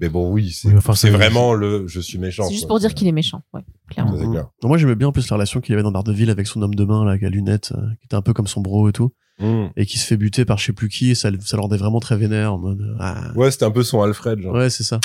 Mais 0.00 0.08
bon 0.08 0.30
oui, 0.30 0.52
c'est 0.52 0.68
Oui, 0.68 0.74
enfin, 0.76 0.92
vraiment 1.10 1.54
le 1.54 1.86
je 1.88 2.00
suis 2.00 2.18
méchant. 2.18 2.44
C'est 2.44 2.52
juste 2.52 2.62
quoi. 2.64 2.68
pour 2.68 2.80
dire 2.80 2.94
qu'il 2.94 3.08
est 3.08 3.12
méchant, 3.12 3.42
ouais, 3.52 3.62
clairement. 3.90 4.16
Moi, 4.62 4.78
j'aimais 4.78 4.94
bien 4.94 5.08
en 5.08 5.12
plus 5.12 5.28
la 5.28 5.34
relation 5.36 5.60
qu'il 5.60 5.74
avait 5.74 5.82
dans 5.82 5.90
Daredevil 5.90 6.30
avec 6.30 6.46
son 6.46 6.62
homme 6.62 6.74
de 6.74 6.84
main, 6.84 7.04
là, 7.04 7.10
avec 7.10 7.22
la 7.22 7.30
lunette, 7.30 7.72
euh, 7.76 7.80
qui 8.00 8.04
était 8.06 8.14
un 8.16 8.22
peu 8.22 8.32
comme 8.32 8.46
son 8.46 8.60
bro 8.60 8.88
et 8.88 8.92
tout, 8.92 9.12
Mm. 9.40 9.66
et 9.76 9.86
qui 9.86 9.98
se 9.98 10.06
fait 10.06 10.16
buter 10.16 10.44
par 10.44 10.58
je 10.58 10.66
sais 10.66 10.72
plus 10.72 10.88
qui, 10.88 11.10
et 11.10 11.14
ça, 11.14 11.30
ça 11.44 11.56
le 11.56 11.62
rendait 11.62 11.76
vraiment 11.76 12.00
très 12.00 12.16
vénère, 12.16 12.54
en 12.54 12.58
mode, 12.58 12.96
ah. 12.98 13.32
Ouais, 13.36 13.50
c'était 13.52 13.64
un 13.66 13.70
peu 13.70 13.82
son 13.84 14.02
Alfred 14.02 14.40
genre. 14.40 14.54
Ouais, 14.54 14.68
c'est 14.70 14.82
ça. 14.84 15.00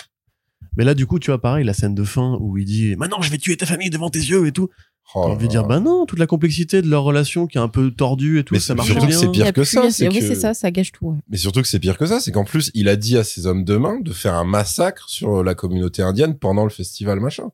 Mais 0.77 0.83
là, 0.83 0.93
du 0.95 1.05
coup, 1.05 1.19
tu 1.19 1.29
vois, 1.29 1.39
pareil, 1.39 1.63
la 1.65 1.73
scène 1.73 1.93
de 1.93 2.03
fin 2.03 2.37
où 2.39 2.57
il 2.57 2.65
dit, 2.65 2.95
maintenant, 2.95 3.21
je 3.21 3.29
vais 3.29 3.37
tuer 3.37 3.57
ta 3.57 3.65
famille 3.67 3.89
devant 3.91 4.09
tes 4.09 4.19
yeux 4.19 4.47
et 4.47 4.51
tout. 4.51 4.69
Oh 5.15 5.21
T'as 5.25 5.29
envie 5.31 5.45
de 5.45 5.51
dire, 5.51 5.65
bah 5.67 5.79
non, 5.79 6.05
toute 6.07 6.17
la 6.17 6.25
complexité 6.27 6.81
de 6.81 6.87
leur 6.89 7.03
relation 7.03 7.45
qui 7.45 7.57
est 7.59 7.61
un 7.61 7.67
peu 7.67 7.91
tordue 7.91 8.39
et 8.39 8.43
tout, 8.43 8.53
Mais 8.55 8.59
ça 8.59 8.67
c'est- 8.67 8.73
marche 8.75 8.87
surtout 8.87 9.03
que 9.05 9.09
bien. 9.11 9.19
c'est 9.19 9.29
pire 9.31 9.53
que 9.53 9.63
ça, 9.63 9.91
c'est 9.91 10.07
Oui, 10.07 10.19
que- 10.19 10.25
c'est 10.25 10.35
ça, 10.35 10.53
ça 10.55 10.71
gâche 10.71 10.91
tout. 10.91 11.05
ouais. 11.07 11.17
Mais 11.29 11.37
surtout 11.37 11.61
que 11.61 11.67
c'est 11.67 11.79
pire 11.79 11.97
que 11.97 12.05
ça, 12.07 12.19
c'est 12.19 12.31
qu'en 12.31 12.45
plus, 12.45 12.71
il 12.73 12.89
a 12.89 12.95
dit 12.95 13.17
à 13.17 13.23
ses 13.23 13.45
hommes 13.45 13.63
de 13.63 13.77
main 13.77 13.99
de 13.99 14.11
faire 14.11 14.33
un 14.33 14.43
massacre 14.45 15.07
sur 15.09 15.43
la 15.43 15.53
communauté 15.55 16.01
indienne 16.01 16.37
pendant 16.39 16.63
le 16.63 16.69
festival 16.71 17.19
machin. 17.19 17.49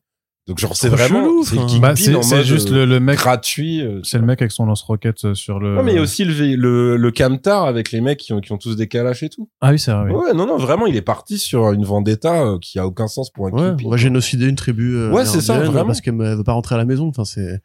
Donc 0.50 0.58
genre 0.58 0.74
c'est 0.76 0.88
vraiment 0.88 1.20
chelou, 1.22 1.44
c'est 1.44 1.78
Bah, 1.80 1.94
juste 2.42 2.70
le, 2.70 2.84
le 2.84 2.98
mec. 2.98 3.16
gratuit. 3.18 3.82
euh, 3.82 4.00
C'est 4.02 4.18
le 4.18 4.24
mec 4.26 4.42
avec 4.42 4.50
son 4.50 4.66
lance-roquette 4.66 5.24
euh, 5.26 5.34
sur 5.34 5.60
le. 5.60 5.76
Ouais, 5.76 5.82
mais 5.84 5.92
il 5.92 5.94
y 5.94 5.98
a 5.98 6.02
aussi 6.02 6.24
le, 6.24 6.56
le, 6.56 6.96
le 6.96 7.10
camtar 7.12 7.66
avec 7.66 7.92
les 7.92 8.00
mecs 8.00 8.18
qui 8.18 8.32
ont, 8.32 8.40
qui 8.40 8.50
ont 8.50 8.58
tous 8.58 8.74
des 8.74 8.88
calaches 8.88 9.22
et 9.22 9.28
tout. 9.28 9.48
Ah 9.60 9.70
oui, 9.70 9.78
c'est 9.78 9.92
vrai. 9.92 10.10
oui. 10.10 10.12
Ouais, 10.12 10.32
non, 10.34 10.46
non, 10.46 10.56
vraiment, 10.56 10.86
il 10.86 10.96
est 10.96 11.02
parti 11.02 11.38
sur 11.38 11.70
une 11.70 11.84
vendetta 11.84 12.42
euh, 12.42 12.58
qui 12.60 12.80
a 12.80 12.86
aucun 12.88 13.06
sens 13.06 13.30
pour 13.30 13.46
un 13.46 13.50
Ouais, 13.52 13.76
on 13.84 13.90
va 13.90 13.96
génocider 13.96 14.46
une 14.48 14.56
tribu. 14.56 14.96
euh, 14.96 15.12
Ouais, 15.12 15.24
c'est 15.24 15.40
ça, 15.40 15.60
vraiment. 15.60 15.86
Parce 15.86 16.00
qu'elle 16.00 16.16
veut 16.18 16.42
pas 16.42 16.52
rentrer 16.54 16.74
à 16.74 16.78
la 16.78 16.84
maison. 16.84 17.06
Enfin, 17.06 17.24
c'est, 17.24 17.60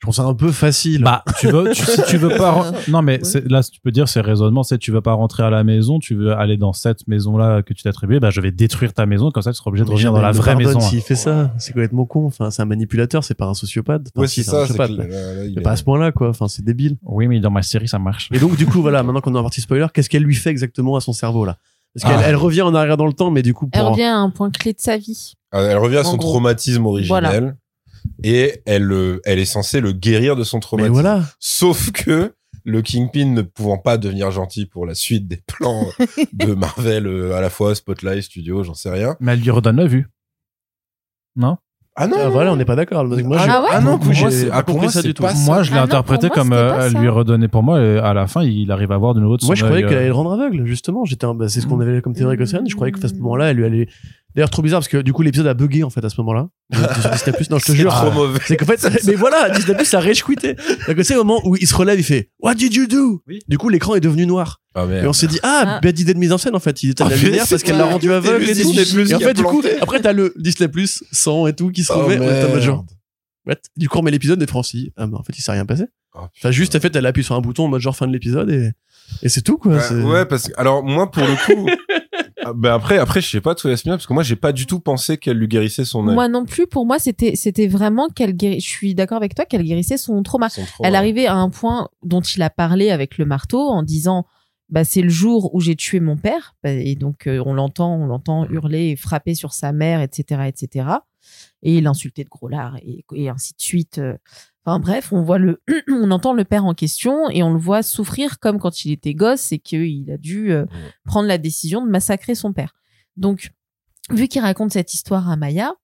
je 0.00 0.06
pense 0.06 0.16
ça 0.16 0.22
un 0.24 0.34
peu 0.34 0.50
facile. 0.50 1.02
Bah, 1.04 1.22
tu 1.38 1.48
veux, 1.48 1.72
tu, 1.72 1.84
si 1.84 2.02
tu 2.04 2.16
veux 2.16 2.30
pas, 2.36 2.72
non 2.88 3.02
mais 3.02 3.18
Ouais. 3.18 3.24
c'est- 3.24 3.46
là, 3.50 3.62
tu 3.62 3.80
peux 3.80 3.90
dire 3.90 4.08
c'est 4.08 4.22
raisonnement, 4.22 4.62
c'est 4.62 4.78
tu 4.78 4.90
veux 4.92 5.02
pas 5.02 5.12
rentrer 5.12 5.42
à 5.42 5.50
la 5.50 5.62
maison, 5.62 5.98
tu 5.98 6.14
veux 6.14 6.32
aller 6.32 6.56
dans 6.56 6.72
cette 6.72 7.06
maison-là 7.06 7.62
que 7.62 7.74
tu 7.74 7.82
t'as 7.82 7.90
attribuée, 7.90 8.18
bah 8.18 8.30
je 8.30 8.40
vais 8.40 8.50
détruire 8.50 8.94
ta 8.94 9.04
maison, 9.04 9.30
comme 9.30 9.42
ça 9.42 9.52
tu 9.52 9.58
seras 9.58 9.68
obligé 9.68 9.84
de 9.84 9.88
Mais 9.90 9.94
revenir 9.96 10.12
dans 10.14 10.22
la 10.22 10.32
vraie 10.32 10.52
pardonne 10.52 10.66
maison. 10.68 10.78
hein. 10.78 10.88
S'il 10.88 11.02
fait 11.02 11.14
ça, 11.16 11.52
c'est 11.58 11.72
complètement 11.72 12.06
con. 12.06 12.24
Enfin, 12.26 12.50
c'est 12.50 12.62
un 12.62 12.66
manipulateur, 12.66 13.24
c'est 13.24 13.34
pas 13.34 13.46
un 13.46 13.54
sociopathe. 13.54 14.06
Enfin, 14.14 14.22
Ouais, 14.22 14.26
si, 14.28 14.42
c'est 14.42 14.50
un 14.50 14.52
ça, 14.52 14.66
c'est 14.66 14.72
que 14.78 14.84
sociopathe, 14.86 15.10
là, 15.10 15.34
là, 15.34 15.44
il 15.44 15.54
Mais 15.54 15.60
est- 15.60 15.62
pas 15.62 15.72
à 15.72 15.76
ce 15.76 15.84
point-là, 15.84 16.12
quoi. 16.12 16.30
Enfin, 16.30 16.48
c'est 16.48 16.64
débile. 16.64 16.96
Oui, 17.02 17.28
mais 17.28 17.38
dans 17.40 17.50
ma 17.50 17.62
série 17.62 17.88
ça 17.88 17.98
marche. 17.98 18.28
Et 18.32 18.38
donc, 18.38 18.56
du 18.56 18.64
coup, 18.66 18.80
voilà, 18.80 19.02
maintenant 19.02 19.20
qu'on 19.20 19.34
est 19.34 19.38
en 19.38 19.42
partie 19.42 19.60
spoiler, 19.60 19.86
qu'est-ce 19.92 20.08
qu'elle 20.08 20.22
lui 20.22 20.34
fait 20.34 20.50
exactement 20.50 20.96
à 20.96 21.00
son 21.00 21.12
cerveau, 21.12 21.44
là? 21.44 21.56
Parce 21.94 22.10
qu'elle 22.10 22.24
Ah. 22.24 22.28
elle 22.28 22.36
revient 22.36 22.62
en 22.62 22.74
arrière 22.74 22.96
dans 22.96 23.06
le 23.06 23.12
temps, 23.12 23.30
mais 23.30 23.42
du 23.42 23.52
coup, 23.52 23.68
Elle 23.72 23.82
revient 23.82 24.04
à 24.04 24.16
un 24.16 24.30
point 24.30 24.50
clé 24.50 24.72
de 24.72 24.80
sa 24.80 24.96
vie. 24.96 25.34
Euh, 25.54 25.70
Elle 25.72 25.78
revient 25.78 25.96
à 25.96 26.04
son 26.04 26.16
gros. 26.16 26.30
traumatisme 26.30 26.86
originel. 26.86 27.56
Et 28.22 28.62
elle, 28.66 28.90
euh, 28.92 29.20
elle 29.24 29.38
est 29.38 29.44
censée 29.44 29.80
le 29.80 29.92
guérir 29.92 30.36
de 30.36 30.44
son 30.44 30.58
mais 30.58 30.60
traumatisme. 30.62 30.92
voilà. 30.92 31.22
Sauf 31.38 31.90
que 31.92 32.34
le 32.64 32.82
Kingpin 32.82 33.26
ne 33.26 33.42
pouvant 33.42 33.78
pas 33.78 33.96
devenir 33.96 34.30
gentil 34.30 34.66
pour 34.66 34.84
la 34.86 34.94
suite 34.94 35.26
des 35.26 35.38
plans 35.46 35.86
de 36.32 36.54
Marvel, 36.54 37.06
euh, 37.06 37.34
à 37.34 37.40
la 37.40 37.48
fois 37.50 37.74
Spotlight, 37.74 38.22
Studio, 38.22 38.62
j'en 38.62 38.74
sais 38.74 38.90
rien. 38.90 39.16
Mais 39.20 39.32
elle 39.32 39.40
lui 39.40 39.50
redonne 39.50 39.76
la 39.76 39.86
vue. 39.86 40.08
Non? 41.36 41.56
Ah 41.96 42.06
non, 42.06 42.16
Ah, 42.18 42.24
non, 42.24 42.30
voilà, 42.30 42.52
on 42.52 42.56
n'est 42.56 42.64
pas 42.64 42.76
d'accord. 42.76 43.04
Moi, 43.04 43.36
Ah, 43.40 43.60
ouais? 43.62 43.68
ah 43.72 43.80
non, 43.80 43.98
pour 43.98 44.12
moi, 44.14 44.28
ah, 44.52 44.62
pour 44.62 44.80
moi, 44.80 44.90
ça 44.90 45.02
du 45.02 45.12
tout. 45.12 45.26
ça. 45.26 45.34
Moi, 45.44 45.62
je 45.64 45.72
l'ai 45.72 45.78
Ah 45.78 45.82
interprété 45.82 46.28
moi, 46.28 46.34
comme 46.36 46.52
euh, 46.52 46.88
lui 46.90 47.08
redonnait 47.08 47.48
pour 47.48 47.62
moi 47.62 47.80
et 47.82 47.98
à 47.98 48.14
la 48.14 48.26
fin 48.26 48.42
il 48.44 48.70
arrive 48.70 48.92
à 48.92 48.96
voir 48.96 49.12
de 49.14 49.20
nouveau 49.20 49.36
de 49.36 49.42
son 49.42 49.48
Moi, 49.48 49.54
je 49.56 49.64
croyais 49.64 49.82
qu'elle 49.82 49.94
euh, 49.94 49.98
allait 50.00 50.06
le 50.08 50.14
rendre 50.14 50.32
aveugle, 50.32 50.64
justement. 50.66 51.04
J'étais, 51.04 51.24
un- 51.26 51.34
bah, 51.34 51.48
c'est 51.48 51.60
ce 51.60 51.66
qu'on 51.66 51.76
Mm. 51.76 51.80
avait 51.82 52.00
comme 52.02 52.14
théorie 52.14 52.40
Océane. 52.40 52.68
Je 52.68 52.74
croyais 52.76 52.92
que 52.92 53.04
à 53.04 53.08
ce 53.08 53.14
moment-là, 53.14 53.50
elle 53.50 53.56
lui 53.56 53.64
allait. 53.64 53.88
D'ailleurs, 54.34 54.50
trop 54.50 54.62
bizarre 54.62 54.78
parce 54.80 54.88
que 54.88 54.98
du 54.98 55.12
coup, 55.12 55.22
l'épisode 55.22 55.46
a 55.48 55.54
bugué 55.54 55.82
en 55.82 55.90
fait 55.90 56.04
à 56.04 56.08
ce 56.08 56.20
moment-là. 56.20 56.48
Disney 56.70 57.32
Plus. 57.36 57.50
Non, 57.50 57.58
je 57.58 57.64
te 57.64 57.72
C'est 57.72 57.76
jure. 57.78 57.92
trop 57.92 58.10
mauvais. 58.12 58.38
C'est 58.46 58.56
qu'en 58.56 58.64
fait, 58.66 58.80
mais 59.06 59.14
voilà, 59.14 59.50
Disney 59.50 59.74
Plus, 59.76 59.86
ça 59.86 59.98
a 59.98 60.00
réchouité. 60.00 60.54
Donc, 60.86 60.96
c'est 61.02 61.16
au 61.16 61.24
moment 61.24 61.40
où 61.44 61.56
il 61.56 61.66
se 61.66 61.74
relève, 61.74 61.98
il 61.98 62.04
fait 62.04 62.30
What 62.40 62.54
did 62.54 62.72
you 62.74 62.86
do? 62.86 63.22
Oui. 63.26 63.40
Du 63.48 63.58
coup, 63.58 63.68
l'écran 63.68 63.94
est 63.96 64.00
devenu 64.00 64.26
noir. 64.26 64.60
Ah. 64.74 64.84
Et 65.02 65.06
on 65.06 65.12
s'est 65.12 65.26
dit 65.26 65.40
Ah, 65.42 65.64
Ah. 65.66 65.80
bête 65.80 65.98
idée 65.98 66.14
de 66.14 66.18
mise 66.18 66.32
en 66.32 66.38
scène 66.38 66.54
en 66.54 66.60
fait. 66.60 66.82
Il 66.84 66.90
éteint 66.90 67.06
Ah, 67.06 67.10
la 67.10 67.16
lumière 67.16 67.44
c'est 67.44 67.56
parce 67.56 67.62
qu'elle 67.64 67.76
l'a 67.78 67.86
rendu 67.86 68.12
aveugle 68.12 68.44
C'est 68.46 68.52
et 68.52 68.54
le. 68.54 68.62
Disney 68.70 68.84
Plus 68.84 69.10
Et 69.10 69.14
en 69.14 69.18
fait, 69.18 69.34
du 69.34 69.42
coup, 69.42 69.62
après, 69.80 70.00
t'as 70.00 70.12
le 70.12 70.32
Disney 70.36 70.68
Plus 70.68 71.02
sang 71.10 71.46
et 71.48 71.52
tout 71.54 71.70
qui 71.70 71.82
se 71.82 71.92
Oh, 71.92 72.02
remet. 72.04 72.18
Ouais, 72.18 72.40
t'as 72.40 72.48
mode 72.48 72.60
genre. 72.62 72.84
What 73.46 73.54
Du 73.76 73.88
coup, 73.88 73.98
on 73.98 74.02
met 74.02 74.10
l'épisode 74.12 74.40
et 74.42 74.46
Francis. 74.46 74.90
Ah, 74.96 75.06
en 75.12 75.22
fait, 75.24 75.36
il 75.36 75.42
s'est 75.42 75.50
rien 75.52 75.66
passé. 75.66 75.84
Oh, 76.14 76.20
Enfin, 76.38 76.50
juste, 76.52 76.76
en 76.76 76.80
fait, 76.80 76.94
elle 76.94 77.06
appuie 77.06 77.24
sur 77.24 77.34
un 77.34 77.40
bouton 77.40 77.64
en 77.64 77.68
mode 77.68 77.80
genre 77.80 77.96
fin 77.96 78.06
de 78.06 78.12
l'épisode 78.12 78.50
et, 78.50 78.70
et 79.22 79.28
c'est 79.28 79.42
tout 79.42 79.58
quoi. 79.58 79.72
Ouais, 79.74 79.80
C'est- 79.80 79.94
ouais, 80.02 80.24
parce 80.26 80.48
que 80.48 80.52
alors 80.56 80.82
moi 80.84 81.10
pour 81.10 81.22
le 81.24 81.34
coup, 81.46 81.68
ah, 82.50 82.52
ben 82.54 82.72
après 82.74 82.98
après 82.98 83.20
je 83.20 83.28
sais 83.28 83.40
pas 83.40 83.54
tout 83.54 83.68
Yasmina 83.68 83.96
parce 83.96 84.06
que 84.06 84.12
moi 84.12 84.22
j'ai 84.22 84.36
pas 84.36 84.52
du 84.52 84.66
tout 84.66 84.80
pensé 84.80 85.18
qu'elle 85.18 85.38
lui 85.38 85.48
guérissait 85.48 85.84
son 85.84 86.06
œil. 86.08 86.14
Moi 86.14 86.28
non 86.28 86.44
plus, 86.44 86.66
pour 86.66 86.86
moi, 86.86 86.98
c'était 86.98 87.36
c'était 87.36 87.66
vraiment 87.66 88.08
qu'elle 88.08 88.34
guérit. 88.34 88.60
Je 88.60 88.68
suis 88.68 88.94
d'accord 88.94 89.16
avec 89.16 89.34
toi 89.34 89.44
qu'elle 89.44 89.62
guérissait 89.62 89.96
son 89.96 90.22
trauma. 90.22 90.48
Son 90.48 90.64
trauma. 90.64 90.88
Elle 90.88 90.94
arrivait 90.94 91.26
à 91.26 91.36
un 91.36 91.50
point 91.50 91.88
dont 92.02 92.20
il 92.20 92.42
a 92.42 92.50
parlé 92.50 92.90
avec 92.90 93.18
le 93.18 93.24
marteau 93.24 93.60
en 93.60 93.82
disant 93.82 94.26
bah 94.68 94.84
c'est 94.84 95.02
le 95.02 95.08
jour 95.08 95.54
où 95.54 95.60
j'ai 95.60 95.74
tué 95.74 96.00
mon 96.00 96.16
père 96.16 96.54
Bah, 96.62 96.70
et 96.70 96.94
donc 96.94 97.26
euh, 97.26 97.42
on 97.44 97.54
l'entend 97.54 97.94
on 97.96 98.06
l'entend 98.06 98.48
hurler 98.48 98.90
et 98.90 98.96
frapper 98.96 99.34
sur 99.34 99.52
sa 99.52 99.72
mère 99.72 100.00
etc 100.00 100.42
etc 100.46 100.88
et 101.62 101.78
il 101.78 101.86
insultait 101.88 102.22
de 102.22 102.28
gros 102.28 102.48
lard 102.48 102.76
et, 102.76 103.04
et 103.14 103.28
ainsi 103.28 103.52
de 103.52 103.60
suite 103.60 103.98
euh. 103.98 104.16
Enfin 104.64 104.78
bref 104.78 105.12
on 105.12 105.22
voit 105.22 105.38
le 105.38 105.62
on 105.88 106.10
entend 106.10 106.32
le 106.32 106.44
père 106.44 106.64
en 106.64 106.74
question 106.74 107.28
et 107.30 107.42
on 107.42 107.52
le 107.52 107.58
voit 107.58 107.82
souffrir 107.82 108.38
comme 108.38 108.58
quand 108.58 108.84
il 108.84 108.92
était 108.92 109.14
gosse 109.14 109.52
et 109.52 109.58
qu'il 109.58 110.10
a 110.10 110.16
dû 110.16 110.52
euh, 110.52 110.66
prendre 111.04 111.28
la 111.28 111.38
décision 111.38 111.84
de 111.84 111.90
massacrer 111.90 112.34
son 112.34 112.52
père 112.52 112.74
donc 113.16 113.50
vu 114.10 114.28
qu'il 114.28 114.42
raconte 114.42 114.72
cette 114.72 114.94
histoire 114.94 115.30
à 115.30 115.36
Maya 115.36 115.74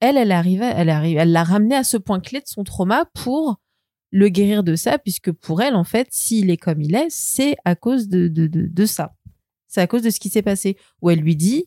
elle 0.00 0.16
elle 0.16 0.32
arrivait 0.32 0.72
elle 0.74 0.90
arrive 0.90 1.18
elle 1.18 1.32
l'a 1.32 1.44
ramené 1.44 1.74
à 1.74 1.84
ce 1.84 1.96
point 1.96 2.20
clé 2.20 2.40
de 2.40 2.46
son 2.48 2.64
trauma 2.64 3.04
pour 3.14 3.60
le 4.10 4.28
guérir 4.28 4.62
de 4.62 4.74
ça, 4.74 4.98
puisque 4.98 5.32
pour 5.32 5.62
elle, 5.62 5.74
en 5.74 5.84
fait, 5.84 6.08
s'il 6.10 6.50
est 6.50 6.56
comme 6.56 6.80
il 6.80 6.94
est, 6.94 7.08
c'est 7.10 7.56
à 7.64 7.74
cause 7.74 8.08
de, 8.08 8.28
de, 8.28 8.46
de, 8.46 8.66
de 8.66 8.84
ça. 8.86 9.14
c'est 9.68 9.80
à 9.80 9.86
cause 9.86 10.02
de 10.02 10.10
ce 10.10 10.20
qui 10.20 10.28
s'est 10.28 10.42
passé. 10.42 10.76
Où 11.00 11.10
elle 11.10 11.20
lui 11.20 11.36
dit, 11.36 11.66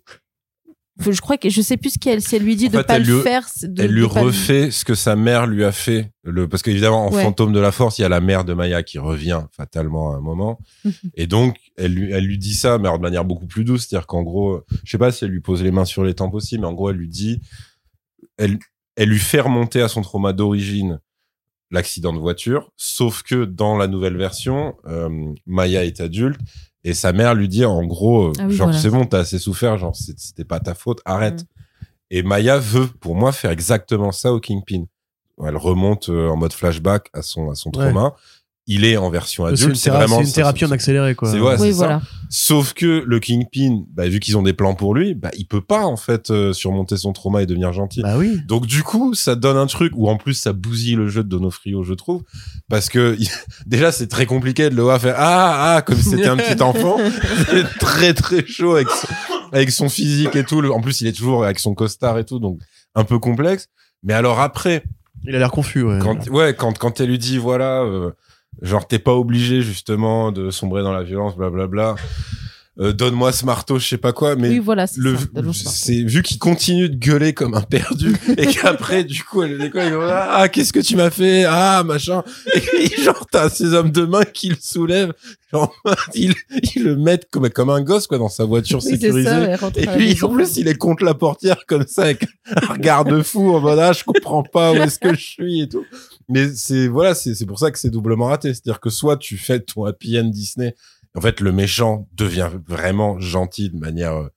je 0.99 1.21
crois 1.21 1.37
que 1.37 1.49
je 1.49 1.61
sais 1.61 1.77
plus 1.77 1.91
ce 1.91 1.99
qu'elle, 1.99 2.21
si 2.21 2.35
elle 2.35 2.43
lui 2.43 2.55
dit 2.55 2.69
de 2.69 2.81
pas 2.81 2.99
le 2.99 3.21
faire. 3.21 3.47
elle 3.77 3.91
lui 3.91 4.03
refait 4.03 4.69
ce 4.69 4.85
que 4.85 4.93
sa 4.93 5.15
mère 5.15 5.47
lui 5.47 5.63
a 5.63 5.71
fait. 5.71 6.11
Le, 6.23 6.47
parce 6.47 6.61
qu'évidemment, 6.61 7.07
en 7.07 7.11
fantôme 7.11 7.51
de 7.51 7.59
la 7.59 7.71
force, 7.71 7.97
il 7.97 8.03
y 8.03 8.05
a 8.05 8.09
la 8.09 8.21
mère 8.21 8.45
de 8.45 8.53
Maya 8.53 8.83
qui 8.83 8.99
revient 8.99 9.43
fatalement 9.51 10.13
à 10.13 10.17
un 10.17 10.21
moment. 10.21 10.59
et 11.15 11.27
donc, 11.27 11.57
elle 11.77 11.93
lui, 11.93 12.11
elle 12.11 12.25
lui 12.25 12.37
dit 12.37 12.53
ça, 12.53 12.77
mais 12.77 12.89
de 12.91 12.97
manière 13.01 13.25
beaucoup 13.25 13.47
plus 13.47 13.63
douce. 13.63 13.87
C'est-à-dire 13.87 14.07
qu'en 14.07 14.23
gros, 14.23 14.61
je 14.83 14.91
sais 14.91 14.97
pas 14.97 15.11
si 15.11 15.25
elle 15.25 15.31
lui 15.31 15.41
pose 15.41 15.63
les 15.63 15.71
mains 15.71 15.85
sur 15.85 16.03
les 16.03 16.13
tempes 16.13 16.35
aussi, 16.35 16.59
mais 16.59 16.67
en 16.67 16.73
gros, 16.73 16.91
elle 16.91 16.97
lui 16.97 17.09
dit, 17.09 17.41
elle, 18.37 18.59
elle 18.95 19.09
lui 19.09 19.19
fait 19.19 19.41
remonter 19.41 19.81
à 19.81 19.87
son 19.87 20.01
trauma 20.01 20.31
d'origine 20.33 20.99
l'accident 21.71 22.13
de 22.13 22.19
voiture, 22.19 22.71
sauf 22.77 23.23
que 23.23 23.45
dans 23.45 23.77
la 23.77 23.87
nouvelle 23.87 24.15
version, 24.15 24.75
euh, 24.85 25.33
Maya 25.47 25.83
est 25.83 26.01
adulte 26.01 26.39
et 26.83 26.93
sa 26.93 27.13
mère 27.13 27.33
lui 27.33 27.47
dit 27.47 27.65
en 27.65 27.83
gros, 27.85 28.29
euh, 28.29 28.33
ah 28.39 28.49
genre 28.49 28.73
c'est 28.73 28.89
bon, 28.89 29.05
t'as 29.05 29.19
assez 29.19 29.39
souffert, 29.39 29.77
genre 29.77 29.95
c'était 29.95 30.43
pas 30.43 30.59
ta 30.59 30.73
faute, 30.75 31.01
arrête. 31.05 31.43
Mm. 31.43 31.47
Et 32.11 32.23
Maya 32.23 32.59
veut, 32.59 32.87
pour 32.87 33.15
moi, 33.15 33.31
faire 33.31 33.51
exactement 33.51 34.11
ça 34.11 34.33
au 34.33 34.39
Kingpin. 34.39 34.85
Elle 35.43 35.57
remonte 35.57 36.09
euh, 36.09 36.29
en 36.29 36.35
mode 36.35 36.53
flashback 36.53 37.09
à 37.13 37.23
son 37.23 37.49
à 37.49 37.55
son 37.55 37.71
trauma 37.71 38.13
il 38.65 38.85
est 38.85 38.95
en 38.95 39.09
version 39.09 39.45
adulte. 39.45 39.75
C'est 39.75 39.89
vraiment 39.89 40.21
une 40.21 40.31
thérapie 40.31 40.63
en 40.63 40.71
accéléré 40.71 41.15
quoi. 41.15 41.29
C'est 41.29 41.39
oui, 41.39 41.71
voilà. 41.71 42.01
Sauf 42.29 42.73
que 42.73 43.03
le 43.05 43.19
Kingpin, 43.19 43.83
bah, 43.93 44.07
vu 44.07 44.19
qu'ils 44.19 44.37
ont 44.37 44.41
des 44.41 44.53
plans 44.53 44.73
pour 44.73 44.95
lui, 44.95 45.13
bah 45.13 45.29
il 45.37 45.45
peut 45.45 45.61
pas 45.61 45.85
en 45.85 45.97
fait 45.97 46.31
euh, 46.31 46.53
surmonter 46.53 46.97
son 46.97 47.13
trauma 47.13 47.43
et 47.43 47.45
devenir 47.45 47.73
gentil. 47.73 48.01
Bah 48.01 48.17
oui. 48.17 48.39
Donc 48.47 48.65
du 48.65 48.81
coup, 48.81 49.13
ça 49.13 49.35
donne 49.35 49.57
un 49.57 49.67
truc 49.67 49.93
où 49.95 50.09
en 50.09 50.17
plus 50.17 50.33
ça 50.33 50.53
bousille 50.53 50.95
le 50.95 51.09
jeu 51.09 51.23
de 51.23 51.29
Donofrio, 51.29 51.83
je 51.83 51.93
trouve, 51.93 52.23
parce 52.69 52.89
que 52.89 53.17
déjà 53.65 53.91
c'est 53.91 54.07
très 54.07 54.25
compliqué 54.25 54.69
de 54.69 54.75
le 54.75 54.81
voir 54.81 54.99
faire 54.99 55.15
ah 55.17 55.75
ah 55.75 55.81
comme 55.81 55.97
si 55.97 56.09
c'était 56.09 56.27
un 56.27 56.37
petit 56.37 56.61
enfant. 56.63 56.97
c'est 57.49 57.79
très 57.79 58.13
très 58.13 58.45
chaud 58.45 58.75
avec 58.75 58.89
son, 58.89 59.07
avec 59.51 59.71
son 59.71 59.89
physique 59.89 60.35
et 60.35 60.45
tout. 60.45 60.65
En 60.71 60.81
plus, 60.81 61.01
il 61.01 61.07
est 61.07 61.13
toujours 61.13 61.43
avec 61.43 61.59
son 61.59 61.75
costard 61.75 62.17
et 62.17 62.23
tout, 62.23 62.39
donc 62.39 62.59
un 62.95 63.03
peu 63.03 63.19
complexe. 63.19 63.67
Mais 64.03 64.13
alors 64.13 64.39
après, 64.39 64.83
il 65.25 65.35
a 65.35 65.39
l'air 65.39 65.51
confus. 65.51 65.83
Ouais. 65.83 65.99
Quand, 66.01 66.29
ouais, 66.29 66.55
quand 66.55 66.77
quand 66.77 67.01
elle 67.01 67.09
lui 67.09 67.19
dit 67.19 67.37
voilà. 67.37 67.81
Euh, 67.81 68.11
Genre, 68.61 68.87
t'es 68.87 68.99
pas 68.99 69.13
obligé 69.13 69.61
justement 69.61 70.31
de 70.31 70.51
sombrer 70.51 70.83
dans 70.83 70.93
la 70.93 71.03
violence, 71.03 71.35
blablabla. 71.35 71.95
Euh, 72.79 72.91
donne-moi 72.91 73.31
ce 73.31 73.45
marteau, 73.45 73.77
je 73.77 73.87
sais 73.87 73.99
pas 73.99 74.13
quoi, 74.13 74.35
mais 74.35 74.49
oui, 74.49 74.57
voilà, 74.57 74.87
le, 74.97 75.15
c'est 75.53 76.01
vu 76.01 76.23
qu'il 76.23 76.39
continue 76.39 76.89
de 76.89 76.95
gueuler 76.95 77.31
comme 77.35 77.53
un 77.53 77.61
perdu 77.61 78.15
et 78.37 78.47
qu'après 78.47 79.03
du 79.03 79.23
coup 79.23 79.43
elle 79.43 79.59
décolle, 79.59 79.83
il 79.85 79.97
ah 80.09 80.49
qu'est-ce 80.49 80.73
que 80.73 80.79
tu 80.79 80.95
m'as 80.95 81.11
fait? 81.11 81.45
Ah 81.47 81.83
machin. 81.85 82.23
Et 82.79 82.99
genre 82.99 83.27
t'as 83.29 83.49
ces 83.49 83.75
hommes 83.75 83.91
de 83.91 84.05
main 84.05 84.23
qui 84.23 84.49
le 84.49 84.55
soulèvent, 84.59 85.13
genre 85.51 85.71
ils, 86.15 86.33
le 86.77 86.95
mettent 86.95 87.29
comme 87.29 87.47
comme 87.51 87.69
un 87.69 87.81
gosse 87.81 88.07
quoi 88.07 88.17
dans 88.17 88.27
sa 88.27 88.45
voiture 88.45 88.81
sécurisée. 88.81 89.55
et 89.75 89.85
puis 89.85 90.17
en 90.23 90.29
plus 90.29 90.57
il 90.57 90.67
est 90.67 90.77
contre 90.77 91.03
la 91.03 91.13
portière 91.13 91.67
comme 91.67 91.85
ça 91.85 92.05
avec 92.05 92.25
un 92.55 92.73
regard 92.73 93.05
de 93.05 93.21
fou 93.21 93.53
en 93.53 93.59
mode 93.59 93.77
ah 93.77 93.93
je 93.93 94.03
comprends 94.03 94.41
pas 94.41 94.71
où 94.71 94.77
est-ce 94.77 94.97
que 94.97 95.13
je 95.13 95.21
suis 95.21 95.61
et 95.61 95.69
tout 95.69 95.85
mais 96.29 96.49
c'est 96.49 96.87
voilà 96.87 97.15
c'est 97.15 97.35
c'est 97.35 97.45
pour 97.45 97.59
ça 97.59 97.71
que 97.71 97.79
c'est 97.79 97.89
doublement 97.89 98.27
raté 98.27 98.53
c'est-à-dire 98.53 98.79
que 98.79 98.89
soit 98.89 99.17
tu 99.17 99.37
fais 99.37 99.59
ton 99.59 99.85
happy 99.85 100.19
end 100.19 100.25
Disney 100.25 100.75
en 101.15 101.21
fait, 101.21 101.39
le 101.41 101.51
méchant 101.51 102.07
devient 102.15 102.49
vraiment 102.67 103.19
gentil 103.19 103.69
de 103.69 103.77
manière 103.77 104.13
euh, 104.13 104.29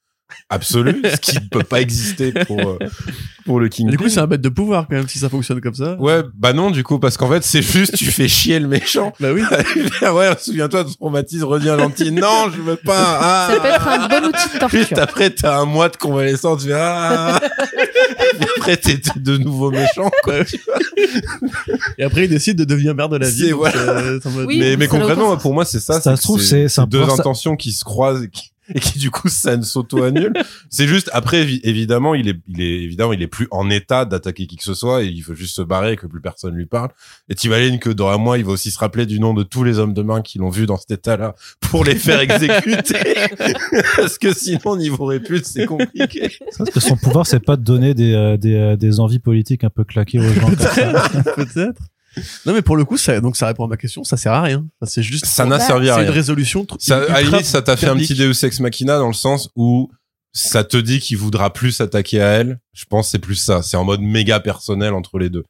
absolue, 0.50 1.00
ce 1.04 1.16
qui 1.16 1.36
ne 1.36 1.48
peut 1.48 1.62
pas 1.62 1.80
exister 1.80 2.32
pour 2.32 2.60
euh, 2.60 2.78
pour 3.46 3.60
le 3.60 3.68
King. 3.68 3.88
Du 3.88 3.96
coup, 3.96 4.10
c'est 4.10 4.20
un 4.20 4.26
bête 4.26 4.42
de 4.42 4.48
pouvoir 4.50 4.86
quand 4.88 4.96
même 4.96 5.08
si 5.08 5.18
ça 5.18 5.30
fonctionne 5.30 5.62
comme 5.62 5.74
ça. 5.74 5.96
Ouais, 5.98 6.22
bah 6.34 6.52
non, 6.52 6.70
du 6.70 6.84
coup, 6.84 6.98
parce 6.98 7.16
qu'en 7.16 7.30
fait, 7.30 7.42
c'est 7.44 7.62
juste 7.62 7.96
tu 7.96 8.06
fais 8.06 8.28
chier 8.28 8.58
le 8.58 8.68
méchant. 8.68 9.14
bah 9.20 9.32
oui. 9.32 9.42
ouais, 10.02 10.32
souviens-toi 10.38 10.84
de 10.84 10.90
traumatisme, 10.90 11.44
reviens 11.44 11.78
gentil. 11.78 12.12
Non, 12.12 12.50
je 12.54 12.60
veux 12.60 12.76
pas. 12.76 13.18
Ah. 13.22 13.48
Ça 13.50 13.60
peut 13.60 13.68
être 13.68 13.88
un 13.88 14.08
bon 14.08 14.28
outil 14.28 14.54
de 14.54 14.58
torture. 14.58 14.78
Juste 14.78 14.98
après, 14.98 15.30
t'as 15.30 15.58
un 15.58 15.64
mois 15.64 15.88
de 15.88 15.96
convalescence, 15.96 16.62
tu 16.62 16.68
fais 16.68 16.74
ah. 16.76 17.40
Et 18.18 18.44
après, 18.56 18.76
t'es 18.76 19.00
de 19.16 19.36
nouveau 19.36 19.70
méchant, 19.70 20.10
quoi. 20.22 20.34
Et 21.98 22.02
après, 22.02 22.24
il 22.24 22.28
décide 22.28 22.58
de 22.58 22.64
devenir 22.64 22.94
maire 22.94 23.08
de 23.08 23.16
la 23.16 23.28
ville. 23.28 23.54
Euh, 23.54 24.20
mais 24.48 24.76
mais 24.76 24.88
concrètement, 24.88 25.36
pour 25.36 25.54
moi, 25.54 25.64
c'est 25.64 25.80
ça. 25.80 26.00
Ça 26.00 26.16
se 26.16 26.22
trouve, 26.22 26.40
c'est 26.40 26.66
deux 26.88 27.02
intentions 27.02 27.56
qui 27.56 27.72
se 27.72 27.84
croisent. 27.84 28.24
Et 28.24 28.28
qui 28.28 28.50
et 28.74 28.80
qui 28.80 28.98
du 28.98 29.10
coup 29.10 29.28
ça 29.28 29.56
ne 29.56 29.62
s'auto-annule. 29.62 30.32
c'est 30.70 30.86
juste 30.86 31.10
après 31.12 31.42
évidemment 31.62 32.14
il 32.14 32.28
est 32.28 32.36
il 32.48 32.60
est 32.60 32.82
évidemment 32.82 33.12
il 33.12 33.22
est 33.22 33.26
plus 33.26 33.48
en 33.50 33.70
état 33.70 34.04
d'attaquer 34.04 34.46
qui 34.46 34.56
que 34.56 34.64
ce 34.64 34.74
soit 34.74 35.02
et 35.02 35.06
il 35.06 35.22
faut 35.22 35.34
juste 35.34 35.56
se 35.56 35.62
barrer 35.62 35.92
et 35.92 35.96
que 35.96 36.06
plus 36.06 36.20
personne 36.20 36.54
lui 36.54 36.66
parle. 36.66 36.90
Et 37.28 37.34
t'imagines 37.34 37.78
que 37.78 37.90
dans 37.90 38.08
un 38.08 38.18
mois 38.18 38.38
il 38.38 38.44
va 38.44 38.52
aussi 38.52 38.70
se 38.70 38.78
rappeler 38.78 39.06
du 39.06 39.20
nom 39.20 39.34
de 39.34 39.42
tous 39.42 39.64
les 39.64 39.78
hommes 39.78 39.94
de 39.94 40.02
main 40.02 40.22
qui 40.22 40.38
l'ont 40.38 40.50
vu 40.50 40.66
dans 40.66 40.76
cet 40.76 40.90
état-là 40.90 41.34
pour 41.60 41.84
les 41.84 41.94
faire 41.94 42.20
exécuter 42.20 43.14
parce 43.96 44.18
que 44.18 44.32
sinon 44.32 44.76
niveau 44.76 45.06
répulte 45.06 45.46
c'est 45.46 45.66
compliqué. 45.66 46.30
Parce 46.56 46.70
que 46.70 46.80
son 46.80 46.96
pouvoir 46.96 47.26
c'est 47.26 47.44
pas 47.44 47.56
de 47.56 47.62
donner 47.62 47.94
des 47.94 48.14
euh, 48.14 48.36
des, 48.36 48.54
euh, 48.54 48.76
des 48.76 49.00
envies 49.00 49.18
politiques 49.18 49.64
un 49.64 49.70
peu 49.70 49.84
claquées 49.84 50.18
aux 50.18 50.32
gens. 50.32 50.48
Peut-être. 51.36 51.82
Non, 52.44 52.54
mais 52.54 52.62
pour 52.62 52.76
le 52.76 52.84
coup, 52.84 52.96
ça, 52.96 53.20
donc 53.20 53.36
ça 53.36 53.46
répond 53.46 53.64
à 53.64 53.68
ma 53.68 53.76
question, 53.76 54.04
ça 54.04 54.16
sert 54.16 54.32
à 54.32 54.42
rien. 54.42 54.66
c'est 54.84 55.02
juste. 55.02 55.26
Ça 55.26 55.44
n'a 55.44 55.60
servi 55.60 55.90
à 55.90 55.96
rien. 55.96 56.04
C'est 56.04 56.08
une 56.08 56.14
résolution. 56.14 56.66
Ça, 56.78 57.02
à 57.12 57.22
limite, 57.22 57.44
ça 57.44 57.62
t'a 57.62 57.76
fait 57.76 57.88
un 57.88 57.96
petit 57.96 58.14
Deus 58.14 58.44
Ex 58.44 58.60
Machina 58.60 58.98
dans 58.98 59.08
le 59.08 59.14
sens 59.14 59.50
où 59.56 59.90
ça 60.32 60.64
te 60.64 60.76
dit 60.76 61.00
qu'il 61.00 61.16
voudra 61.16 61.52
plus 61.52 61.72
s'attaquer 61.72 62.20
à 62.20 62.28
elle. 62.28 62.58
Je 62.72 62.84
pense 62.84 63.10
c'est 63.10 63.18
plus 63.18 63.36
ça. 63.36 63.62
C'est 63.62 63.76
en 63.76 63.84
mode 63.84 64.00
méga 64.00 64.40
personnel 64.40 64.94
entre 64.94 65.18
les 65.18 65.30
deux. 65.30 65.44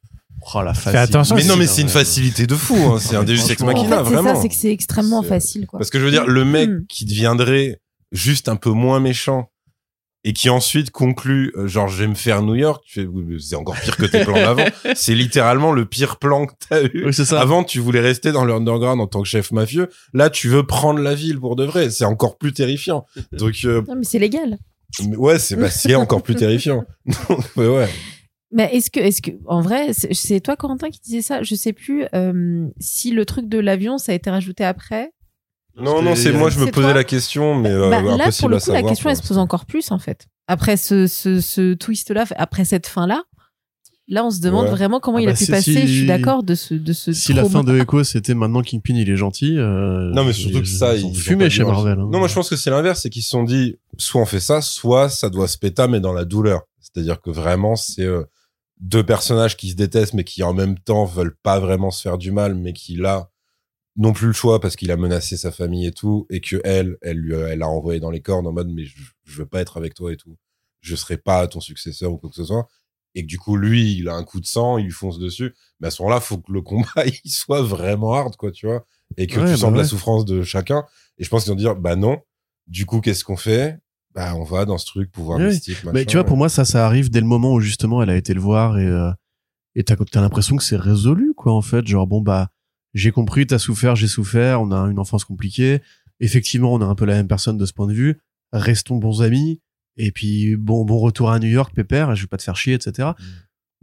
Oh 0.53 0.61
la 0.61 0.73
facilité. 0.73 1.35
mais 1.35 1.43
non, 1.43 1.57
mais 1.57 1.67
c'est 1.67 1.81
une 1.81 1.89
facilité 1.89 2.47
de 2.47 2.55
fou. 2.55 2.75
Hein. 2.75 2.99
C'est 2.99 3.15
un 3.15 3.23
Deus 3.23 3.51
Ex 3.51 3.61
Machina, 3.61 4.01
vraiment. 4.01 4.29
C'est 4.29 4.35
ça, 4.35 4.41
c'est 4.41 4.49
que 4.49 4.55
c'est 4.55 4.71
extrêmement 4.71 5.23
facile. 5.23 5.67
Quoi. 5.67 5.79
Parce 5.79 5.89
que 5.89 5.99
je 5.99 6.05
veux 6.05 6.11
dire, 6.11 6.25
le 6.25 6.45
mec 6.45 6.69
hmm. 6.69 6.85
qui 6.87 7.05
deviendrait 7.05 7.81
juste 8.11 8.47
un 8.47 8.55
peu 8.55 8.69
moins 8.69 8.99
méchant 8.99 9.49
et 10.23 10.33
qui 10.33 10.49
ensuite 10.49 10.91
conclut 10.91 11.53
euh, 11.55 11.67
genre 11.67 11.87
je 11.87 12.01
vais 12.01 12.07
me 12.07 12.15
faire 12.15 12.41
New 12.41 12.55
York 12.55 12.83
c'est 13.39 13.55
encore 13.55 13.79
pire 13.79 13.97
que 13.97 14.05
tes 14.05 14.23
plans 14.23 14.35
d'avant. 14.35 14.65
C'est 14.95 15.15
littéralement 15.15 15.71
le 15.71 15.85
pire 15.85 16.17
plan 16.17 16.45
que 16.45 16.53
t'as 16.67 16.83
eu. 16.83 17.05
Oui, 17.05 17.13
ça. 17.13 17.39
avant 17.39 17.63
tu 17.63 17.79
voulais 17.79 17.99
rester 17.99 18.31
dans 18.31 18.43
l'underground 18.43 18.99
en 18.99 19.07
tant 19.07 19.21
que 19.21 19.27
chef 19.27 19.51
mafieux. 19.51 19.89
Là 20.13 20.29
tu 20.29 20.49
veux 20.49 20.65
prendre 20.65 20.99
la 20.99 21.15
ville 21.15 21.39
pour 21.39 21.55
de 21.55 21.63
vrai. 21.63 21.89
C'est 21.89 22.05
encore 22.05 22.37
plus 22.37 22.53
terrifiant. 22.53 23.05
Donc 23.31 23.55
euh, 23.65 23.83
non 23.87 23.95
mais 23.95 24.03
c'est 24.03 24.19
légal. 24.19 24.57
ouais 25.17 25.39
c'est 25.39 25.55
bah, 25.55 25.69
c'est 25.69 25.95
encore 25.95 26.23
plus 26.23 26.35
terrifiant. 26.35 26.83
Ouais, 27.55 27.67
ouais. 27.67 27.89
Mais 28.51 28.69
est-ce 28.73 28.89
que, 28.89 29.01
est-ce 29.01 29.21
que, 29.21 29.31
en 29.45 29.61
vrai, 29.61 29.91
c'est 29.93 30.39
toi 30.39 30.55
Corentin 30.55 30.89
qui 30.89 31.01
disait 31.01 31.21
ça? 31.21 31.43
Je 31.43 31.53
sais 31.53 31.73
plus 31.73 32.05
euh, 32.15 32.67
si 32.79 33.11
le 33.11 33.25
truc 33.25 33.49
de 33.49 33.59
l'avion 33.59 33.97
ça 33.97 34.13
a 34.13 34.15
été 34.15 34.29
rajouté 34.29 34.63
après 34.63 35.11
non, 35.79 36.01
non, 36.01 36.15
c'est 36.15 36.31
moi, 36.31 36.49
je 36.49 36.59
me 36.59 36.71
posais 36.71 36.93
la 36.93 37.03
question, 37.03 37.55
mais 37.55 37.71
euh, 37.71 37.89
bah, 37.89 38.01
là, 38.01 38.29
pour 38.37 38.49
le 38.49 38.59
coup, 38.59 38.71
la 38.71 38.83
question, 38.83 39.09
elle 39.09 39.17
se 39.17 39.27
pose 39.27 39.37
encore 39.37 39.65
plus, 39.65 39.91
en 39.91 39.99
fait. 39.99 40.27
Après 40.47 40.77
ce, 40.77 41.07
ce, 41.07 41.41
ce 41.41 41.73
twist-là, 41.73 42.25
après 42.37 42.65
cette 42.65 42.87
fin-là, 42.87 43.23
là, 44.07 44.25
on 44.25 44.31
se 44.31 44.39
demande 44.39 44.67
vraiment 44.67 44.99
comment 44.99 45.17
ah 45.17 45.21
il 45.21 45.27
a 45.27 45.33
bah, 45.33 45.37
pu 45.37 45.45
passer. 45.47 45.85
je 45.85 45.91
suis 45.91 46.05
d'accord 46.05 46.43
de 46.43 46.55
ce, 46.55 46.73
de 46.73 46.93
ce. 46.93 47.11
Si 47.13 47.33
la 47.33 47.45
fin 47.45 47.63
de 47.63 47.77
Echo, 47.77 48.03
c'était 48.03 48.33
maintenant 48.33 48.61
Kingpin, 48.61 48.95
il 48.95 49.09
est 49.09 49.17
gentil. 49.17 49.57
Euh, 49.57 50.11
non, 50.13 50.23
mais 50.23 50.33
surtout 50.33 50.61
que 50.61 50.67
ça, 50.67 50.95
ils 50.95 51.05
ont 51.05 51.13
fumé 51.13 51.49
chez 51.49 51.63
Marvel. 51.63 51.99
Hein. 51.99 52.09
Non, 52.11 52.19
moi, 52.19 52.27
je 52.27 52.33
pense 52.33 52.49
que 52.49 52.55
c'est 52.55 52.69
l'inverse, 52.69 53.01
c'est 53.01 53.09
qu'ils 53.09 53.23
se 53.23 53.29
sont 53.29 53.43
dit, 53.43 53.75
soit 53.97 54.21
on 54.21 54.25
fait 54.25 54.39
ça, 54.39 54.61
soit 54.61 55.09
ça 55.09 55.29
doit 55.29 55.47
se 55.47 55.57
péter, 55.57 55.87
mais 55.87 55.99
dans 55.99 56.13
la 56.13 56.25
douleur. 56.25 56.61
C'est-à-dire 56.79 57.21
que 57.21 57.29
vraiment, 57.29 57.75
c'est 57.75 58.05
euh, 58.05 58.23
deux 58.79 59.03
personnages 59.03 59.57
qui 59.57 59.69
se 59.69 59.75
détestent, 59.75 60.13
mais 60.13 60.23
qui 60.23 60.43
en 60.43 60.53
même 60.53 60.79
temps 60.79 61.05
veulent 61.05 61.35
pas 61.43 61.59
vraiment 61.59 61.91
se 61.91 62.01
faire 62.01 62.17
du 62.17 62.31
mal, 62.31 62.55
mais 62.55 62.73
qui 62.73 62.95
là 62.95 63.29
non 63.97 64.13
plus 64.13 64.27
le 64.27 64.33
choix 64.33 64.59
parce 64.59 64.75
qu'il 64.75 64.91
a 64.91 64.97
menacé 64.97 65.37
sa 65.37 65.51
famille 65.51 65.87
et 65.87 65.91
tout, 65.91 66.27
et 66.29 66.39
que 66.39 66.61
elle, 66.63 66.97
elle 67.01 67.17
lui, 67.17 67.33
elle 67.33 67.63
a 67.63 67.67
envoyé 67.67 67.99
dans 67.99 68.11
les 68.11 68.21
cordes 68.21 68.45
en 68.45 68.53
mode 68.53 68.69
mais 68.69 68.85
je, 68.85 69.01
veux 69.25 69.45
pas 69.45 69.59
être 69.59 69.77
avec 69.77 69.95
toi 69.95 70.13
et 70.13 70.17
tout, 70.17 70.37
je 70.81 70.95
serai 70.95 71.17
pas 71.17 71.47
ton 71.47 71.59
successeur 71.59 72.13
ou 72.13 72.17
quoi 72.17 72.29
que 72.29 72.35
ce 72.35 72.45
soit, 72.45 72.67
et 73.15 73.23
que 73.23 73.27
du 73.27 73.39
coup 73.39 73.57
lui, 73.57 73.97
il 73.97 74.07
a 74.07 74.13
un 74.13 74.23
coup 74.23 74.39
de 74.39 74.45
sang, 74.45 74.77
il 74.77 74.85
lui 74.85 74.91
fonce 74.91 75.17
dessus, 75.17 75.53
mais 75.79 75.87
à 75.87 75.91
ce 75.91 76.01
moment-là, 76.03 76.21
faut 76.21 76.37
que 76.37 76.51
le 76.51 76.61
combat 76.61 77.05
il 77.23 77.31
soit 77.31 77.63
vraiment 77.63 78.13
hard 78.13 78.35
quoi, 78.35 78.51
tu 78.51 78.67
vois, 78.67 78.85
et 79.17 79.25
que 79.25 79.33
tu 79.33 79.39
bah 79.39 79.57
sens 79.57 79.75
la 79.75 79.83
souffrance 79.83 80.25
de 80.25 80.43
chacun. 80.43 80.85
Et 81.17 81.23
je 81.23 81.29
pense 81.29 81.43
qu'ils 81.43 81.51
vont 81.51 81.57
dire 81.57 81.75
bah 81.75 81.95
non, 81.95 82.19
du 82.67 82.85
coup 82.85 83.01
qu'est-ce 83.01 83.23
qu'on 83.23 83.37
fait? 83.37 83.79
Bah 84.13 84.35
on 84.35 84.43
va 84.43 84.65
dans 84.65 84.77
ce 84.77 84.85
truc 84.85 85.11
pouvoir 85.11 85.39
mystique. 85.39 85.83
mais 85.91 86.05
tu 86.05 86.17
vois, 86.17 86.23
pour 86.23 86.37
moi 86.37 86.49
ça, 86.49 86.65
ça 86.65 86.85
arrive 86.85 87.09
dès 87.09 87.21
le 87.21 87.27
moment 87.27 87.53
où 87.53 87.59
justement 87.59 88.03
elle 88.03 88.11
a 88.11 88.15
été 88.15 88.35
le 88.35 88.41
voir 88.41 88.77
et 88.77 88.85
euh, 88.85 89.11
et 89.73 89.83
t'as 89.83 89.95
as, 89.95 90.21
l'impression 90.21 90.55
que 90.55 90.63
c'est 90.63 90.77
résolu 90.77 91.33
quoi 91.35 91.53
en 91.53 91.61
fait, 91.61 91.87
genre 91.87 92.05
bon 92.05 92.21
bah 92.21 92.49
j'ai 92.97 93.11
compris, 93.11 93.45
t'as 93.45 93.59
souffert, 93.59 93.95
j'ai 93.95 94.07
souffert, 94.07 94.61
on 94.61 94.71
a 94.71 94.79
une 94.89 94.99
enfance 94.99 95.23
compliquée. 95.23 95.81
Effectivement, 96.19 96.73
on 96.73 96.81
a 96.81 96.85
un 96.85 96.95
peu 96.95 97.05
la 97.05 97.13
même 97.13 97.27
personne 97.27 97.57
de 97.57 97.65
ce 97.65 97.73
point 97.73 97.87
de 97.87 97.93
vue. 97.93 98.19
Restons 98.51 98.95
bons 98.97 99.21
amis. 99.21 99.61
Et 99.97 100.11
puis, 100.11 100.55
bon, 100.55 100.83
bon 100.83 100.97
retour 100.97 101.29
à 101.29 101.39
New 101.39 101.47
York, 101.47 101.73
pépère, 101.75 102.15
je 102.15 102.21
vais 102.21 102.27
pas 102.27 102.37
te 102.37 102.43
faire 102.43 102.55
chier, 102.55 102.73
etc. 102.73 103.09
Mm. 103.09 103.23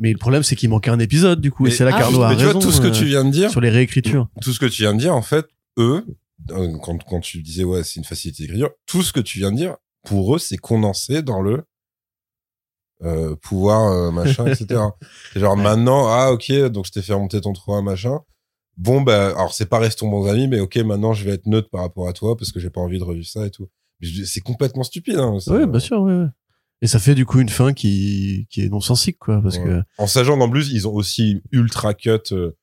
Mais 0.00 0.12
le 0.12 0.18
problème, 0.18 0.42
c'est 0.42 0.56
qu'il 0.56 0.68
manquait 0.68 0.90
un 0.90 0.98
épisode, 0.98 1.40
du 1.40 1.52
coup. 1.52 1.66
et 1.68 1.70
c'est 1.70 1.84
là 1.84 1.92
ah, 1.94 2.02
a 2.02 2.28
raison. 2.28 2.58
tout 2.58 2.72
ce 2.72 2.80
que 2.80 2.88
tu 2.88 3.04
viens 3.04 3.24
de 3.24 3.30
dire. 3.30 3.50
Sur 3.50 3.60
les 3.60 3.70
réécritures. 3.70 4.28
Tout 4.42 4.52
ce 4.52 4.58
que 4.58 4.66
tu 4.66 4.82
viens 4.82 4.94
de 4.94 4.98
dire, 4.98 5.14
en 5.14 5.22
fait, 5.22 5.46
eux, 5.78 6.04
euh, 6.50 6.76
quand, 6.82 7.02
quand 7.04 7.20
tu 7.20 7.40
disais, 7.40 7.62
ouais, 7.62 7.84
c'est 7.84 8.00
une 8.00 8.04
facilité 8.04 8.42
d'écriture, 8.42 8.70
tout 8.86 9.02
ce 9.02 9.12
que 9.12 9.20
tu 9.20 9.38
viens 9.38 9.52
de 9.52 9.56
dire, 9.56 9.76
pour 10.04 10.34
eux, 10.34 10.40
c'est 10.40 10.56
condensé 10.56 11.22
dans 11.22 11.40
le 11.40 11.62
euh, 13.04 13.36
pouvoir, 13.36 13.92
euh, 13.92 14.10
machin, 14.10 14.46
etc. 14.46 14.80
genre, 15.36 15.56
maintenant, 15.56 16.08
ah, 16.08 16.32
ok, 16.32 16.52
donc 16.70 16.86
je 16.86 16.90
t'ai 16.90 17.02
fait 17.02 17.12
remonter 17.12 17.40
ton 17.40 17.52
à 17.52 17.82
machin 17.82 18.18
bon 18.76 19.02
bah 19.02 19.28
alors 19.28 19.55
c'est 19.55 19.66
pas 19.66 19.78
restons 19.78 20.09
bons 20.09 20.26
amis 20.26 20.48
mais 20.48 20.60
ok 20.60 20.76
maintenant 20.78 21.12
je 21.12 21.24
vais 21.24 21.32
être 21.32 21.46
neutre 21.46 21.70
par 21.70 21.82
rapport 21.82 22.09
à 22.09 22.12
toi 22.12 22.36
parce 22.36 22.52
que 22.52 22.60
j'ai 22.60 22.70
pas 22.70 22.80
envie 22.80 22.98
de 22.98 23.05
revivre 23.05 23.26
ça 23.26 23.46
et 23.46 23.51
tout 23.51 23.68
c'est 24.24 24.40
complètement 24.40 24.82
stupide. 24.82 25.16
Hein, 25.16 25.38
ouais, 25.46 25.66
bien 25.66 25.80
sûr, 25.80 26.02
ouais, 26.02 26.26
Et 26.82 26.86
ça 26.86 26.98
fait 26.98 27.14
du 27.14 27.26
coup 27.26 27.40
une 27.40 27.48
fin 27.48 27.72
qui, 27.72 28.46
qui 28.51 28.62
est 28.62 28.68
non 28.68 28.80
sensique, 28.80 29.18
quoi, 29.18 29.40
parce 29.42 29.59
que. 29.59 29.82
En 29.98 30.06
sachant 30.06 30.38
qu'en 30.38 30.51
plus, 30.51 30.70
ils 30.72 30.86
ont 30.88 30.94
aussi 30.94 31.42
ultra 31.52 31.94
cut 31.94 32.10
euh, 32.32 32.56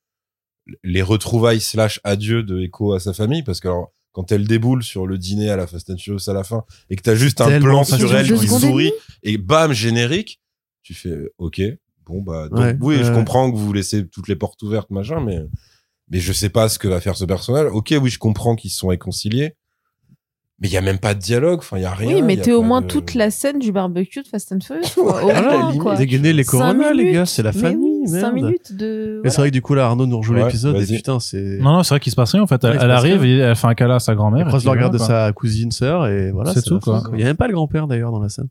les 0.82 1.02
retrouvailles 1.02 1.60
slash 1.60 2.00
adieu 2.04 2.42
de 2.42 2.60
Echo 2.60 2.92
à 2.92 3.00
sa 3.00 3.12
famille, 3.12 3.42
parce 3.42 3.60
que 3.60 3.68
quand 4.12 4.30
elle 4.30 4.46
déboule 4.46 4.82
sur 4.82 5.06
le 5.06 5.18
dîner 5.18 5.50
à 5.50 5.56
la 5.56 5.66
Fast 5.66 5.90
and 5.90 5.96
Furious 5.98 6.28
à 6.28 6.34
la 6.34 6.44
fin, 6.44 6.64
et 6.90 6.96
que 6.96 7.02
t'as 7.02 7.14
juste 7.14 7.40
un 7.40 7.60
plan 7.60 7.84
sur 7.84 8.14
elle 8.14 8.32
qui 8.32 8.48
sourit, 8.48 8.92
et 9.22 9.38
bam, 9.38 9.72
générique, 9.72 10.40
tu 10.82 10.94
fais, 10.94 11.16
ok, 11.38 11.62
bon, 12.06 12.20
bah, 12.22 12.48
donc, 12.48 12.76
oui, 12.80 12.98
je 13.02 13.12
comprends 13.12 13.50
que 13.50 13.56
vous 13.56 13.72
laissez 13.72 14.06
toutes 14.06 14.28
les 14.28 14.36
portes 14.36 14.62
ouvertes, 14.62 14.90
machin, 14.90 15.20
mais, 15.24 15.40
mais 16.12 16.20
je 16.20 16.32
sais 16.32 16.50
pas 16.50 16.68
ce 16.68 16.78
que 16.78 16.86
va 16.86 17.00
faire 17.00 17.16
ce 17.16 17.24
personnage. 17.24 17.68
Ok, 17.72 17.94
oui, 18.00 18.10
je 18.10 18.18
comprends 18.18 18.54
qu'ils 18.54 18.70
se 18.70 18.78
sont 18.78 18.88
réconciliés. 18.88 19.54
Mais 20.60 20.68
il 20.68 20.74
y 20.74 20.76
a 20.76 20.82
même 20.82 20.98
pas 20.98 21.14
de 21.14 21.18
dialogue, 21.18 21.58
enfin 21.58 21.78
il 21.78 21.82
y 21.82 21.86
a 21.86 21.90
rien. 21.92 22.14
Oui, 22.14 22.22
mettez 22.22 22.52
au 22.52 22.62
moins 22.62 22.82
toute 22.82 23.14
la 23.14 23.32
scène 23.32 23.58
du 23.58 23.72
barbecue 23.72 24.22
de 24.22 24.28
Fast 24.28 24.52
and 24.52 24.60
Furious. 24.60 24.82
Quoi. 24.94 25.24
Au 25.24 25.72
moins, 25.72 25.94
Dégainer 25.96 26.32
les 26.32 26.44
coronas, 26.44 26.92
les 26.92 27.12
gars, 27.12 27.26
c'est 27.26 27.42
la 27.42 27.52
famille. 27.52 28.06
5 28.06 28.32
minutes 28.32 28.76
de. 28.76 29.20
Mais 29.24 29.30
c'est 29.30 29.38
vrai 29.38 29.48
que 29.48 29.54
du 29.54 29.62
coup 29.62 29.74
là, 29.74 29.86
Arnaud 29.86 30.06
nous 30.06 30.18
rejoue 30.18 30.34
l'épisode 30.34 30.76
et 30.76 30.86
putain, 30.86 31.18
c'est. 31.18 31.58
Non, 31.60 31.72
non, 31.72 31.82
c'est 31.82 31.94
vrai 31.94 32.00
qu'il 32.00 32.12
se 32.12 32.16
passe 32.16 32.32
rien 32.32 32.42
en 32.42 32.46
fait. 32.46 32.62
Elle, 32.62 32.90
arrive, 32.90 33.24
elle 33.24 33.56
fait 33.56 33.66
un 33.66 33.74
câlin 33.74 33.96
à 33.96 34.00
sa 34.00 34.14
grand-mère. 34.14 34.42
Elle 34.42 34.48
croise 34.48 34.64
le 34.64 34.70
regard 34.70 34.90
de 34.90 34.98
sa 34.98 35.32
cousine, 35.32 35.72
sœur 35.72 36.06
et 36.06 36.30
voilà. 36.30 36.52
C'est 36.52 36.62
tout 36.62 36.78
quoi. 36.78 37.02
Il 37.14 37.20
y 37.20 37.24
a 37.24 37.26
même 37.26 37.36
pas 37.36 37.48
le 37.48 37.54
grand-père 37.54 37.86
d'ailleurs 37.88 38.12
dans 38.12 38.20
la 38.20 38.28
scène. 38.28 38.48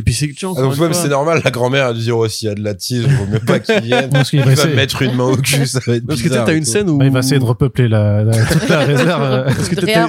Et 0.00 0.04
puis 0.04 0.14
c'est 0.14 0.28
que 0.28 0.34
tu 0.34 0.46
ah, 0.46 0.62
donc 0.62 0.78
même 0.78 0.94
c'est 0.94 1.08
normal, 1.08 1.42
la 1.44 1.50
grand-mère 1.50 1.86
a 1.86 1.92
dû 1.92 2.00
dire 2.00 2.16
aussi, 2.16 2.44
il 2.44 2.48
y 2.48 2.50
a 2.52 2.54
de 2.54 2.62
la 2.62 2.74
tige, 2.74 3.04
il 3.04 3.12
vaut 3.16 3.26
mieux 3.26 3.40
pas 3.40 3.58
qu'il 3.58 3.80
vienne. 3.80 4.10
Parce 4.12 4.30
qu'il 4.30 4.44
va, 4.44 4.52
essayer... 4.52 4.76
mettre 4.76 5.02
une 5.02 5.16
main 5.16 5.24
au 5.24 5.36
cul, 5.36 5.66
ça 5.66 5.80
va 5.84 5.96
être 5.96 6.06
Parce 6.06 6.22
que 6.22 6.28
t'as 6.28 6.54
une 6.54 6.64
scène 6.64 6.88
où... 6.88 7.02
il 7.02 7.10
va 7.10 7.18
essayer 7.18 7.40
de 7.40 7.44
repeupler 7.44 7.88
la, 7.88 8.22
la, 8.22 8.46
toute 8.46 8.68
la 8.68 8.78
réserve. 8.84 9.44
Parce 9.46 9.68
que 9.68 9.74
t'as, 9.74 10.08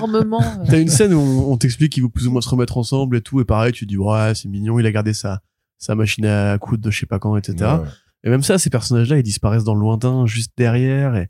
t'as 0.67 0.79
une 0.79 0.89
scène 0.89 1.13
où 1.15 1.51
on 1.51 1.57
t'explique 1.57 1.93
qu'ils 1.93 2.03
vont 2.03 2.09
plus 2.09 2.27
ou 2.27 2.31
moins 2.31 2.41
se 2.41 2.49
remettre 2.49 2.77
ensemble 2.77 3.17
et 3.17 3.21
tout, 3.21 3.41
et 3.41 3.45
pareil, 3.45 3.71
tu 3.71 3.87
dis, 3.87 3.97
ouais, 3.97 4.33
c'est 4.35 4.47
mignon, 4.47 4.77
il 4.79 4.85
a 4.85 4.91
gardé 4.91 5.13
sa, 5.13 5.41
sa 5.79 5.95
machine 5.95 6.25
à 6.27 6.55
coudre 6.59 6.83
de 6.83 6.91
je 6.91 6.99
sais 6.99 7.07
pas 7.07 7.17
quand, 7.17 7.35
etc. 7.35 7.71
Et 8.23 8.29
même 8.29 8.43
ça, 8.43 8.59
ces 8.59 8.69
personnages-là, 8.69 9.17
ils 9.17 9.23
disparaissent 9.23 9.63
dans 9.63 9.73
le 9.73 9.81
lointain, 9.81 10.27
juste 10.27 10.51
derrière, 10.55 11.15
et 11.15 11.29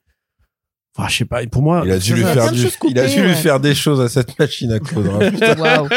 Enfin, 0.99 1.07
je 1.07 1.15
sais 1.15 1.25
pas, 1.25 1.45
pour 1.47 1.61
moi. 1.61 1.81
Il 1.85 1.91
a 1.91 1.97
dû 1.97 2.13
lui 2.13 2.23
faire 2.23 2.51
du... 2.51 2.67
il 2.89 2.99
a 2.99 3.07
dû 3.07 3.21
lui 3.21 3.33
faire 3.35 3.61
des 3.61 3.73
choses 3.73 4.01
à 4.01 4.09
cette 4.09 4.37
machine 4.37 4.73
à 4.73 4.79
coudre. 4.79 5.17
Hein, 5.21 5.31
Waouh. 5.57 5.87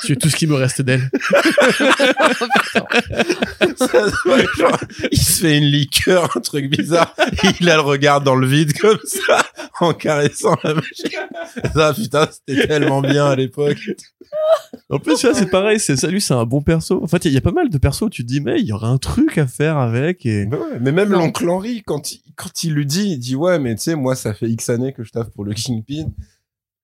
C'est 0.02 0.18
tout 0.18 0.28
ce 0.28 0.36
qui 0.36 0.46
me 0.46 0.54
reste 0.54 0.82
d'elle. 0.82 1.10
il 5.10 5.18
se 5.18 5.40
fait 5.40 5.56
une 5.56 5.64
liqueur, 5.64 6.36
un 6.36 6.40
truc 6.40 6.68
bizarre. 6.68 7.14
Il 7.60 7.70
a 7.70 7.76
le 7.76 7.80
regard 7.80 8.20
dans 8.20 8.34
le 8.34 8.46
vide 8.46 8.78
comme 8.78 8.98
ça, 9.04 9.38
en 9.80 9.94
caressant 9.94 10.58
la 10.62 10.74
machine. 10.74 11.08
Ça, 11.74 11.94
putain, 11.94 12.28
c'était 12.30 12.66
tellement 12.66 13.00
bien 13.00 13.24
à 13.24 13.34
l'époque. 13.34 13.78
En 14.90 14.98
plus, 14.98 15.16
c'est 15.16 15.50
pareil, 15.50 15.80
c'est, 15.80 15.96
ça, 15.96 16.08
lui, 16.08 16.20
c'est 16.20 16.34
un 16.34 16.44
bon 16.44 16.60
perso. 16.60 17.02
En 17.02 17.06
fait, 17.06 17.24
il 17.24 17.32
y, 17.32 17.38
a 17.38 17.40
pas 17.40 17.52
mal 17.52 17.70
de 17.70 17.78
persos 17.78 18.02
où 18.02 18.10
tu 18.10 18.22
te 18.24 18.28
dis, 18.28 18.42
mais 18.42 18.60
il 18.60 18.66
y 18.66 18.72
aurait 18.72 18.88
un 18.88 18.98
truc 18.98 19.38
à 19.38 19.46
faire 19.46 19.78
avec 19.78 20.26
et. 20.26 20.44
Mais, 20.46 20.56
ouais, 20.56 20.78
mais 20.80 20.92
même 20.92 21.12
l'oncle 21.12 21.48
Henri, 21.48 21.82
quand 21.84 22.12
il, 22.12 22.20
quand 22.36 22.64
il 22.64 22.74
lui 22.74 22.84
dit, 22.84 23.12
il 23.12 23.18
dit, 23.18 23.34
ouais, 23.34 23.58
mais 23.58 23.74
tu 23.74 23.82
sais, 23.82 23.94
moi, 24.02 24.14
ça 24.14 24.34
fait 24.34 24.48
X 24.48 24.68
années 24.68 24.92
que 24.92 25.04
je 25.04 25.10
taffe 25.12 25.30
pour 25.30 25.44
le 25.44 25.54
Kingpin. 25.54 26.12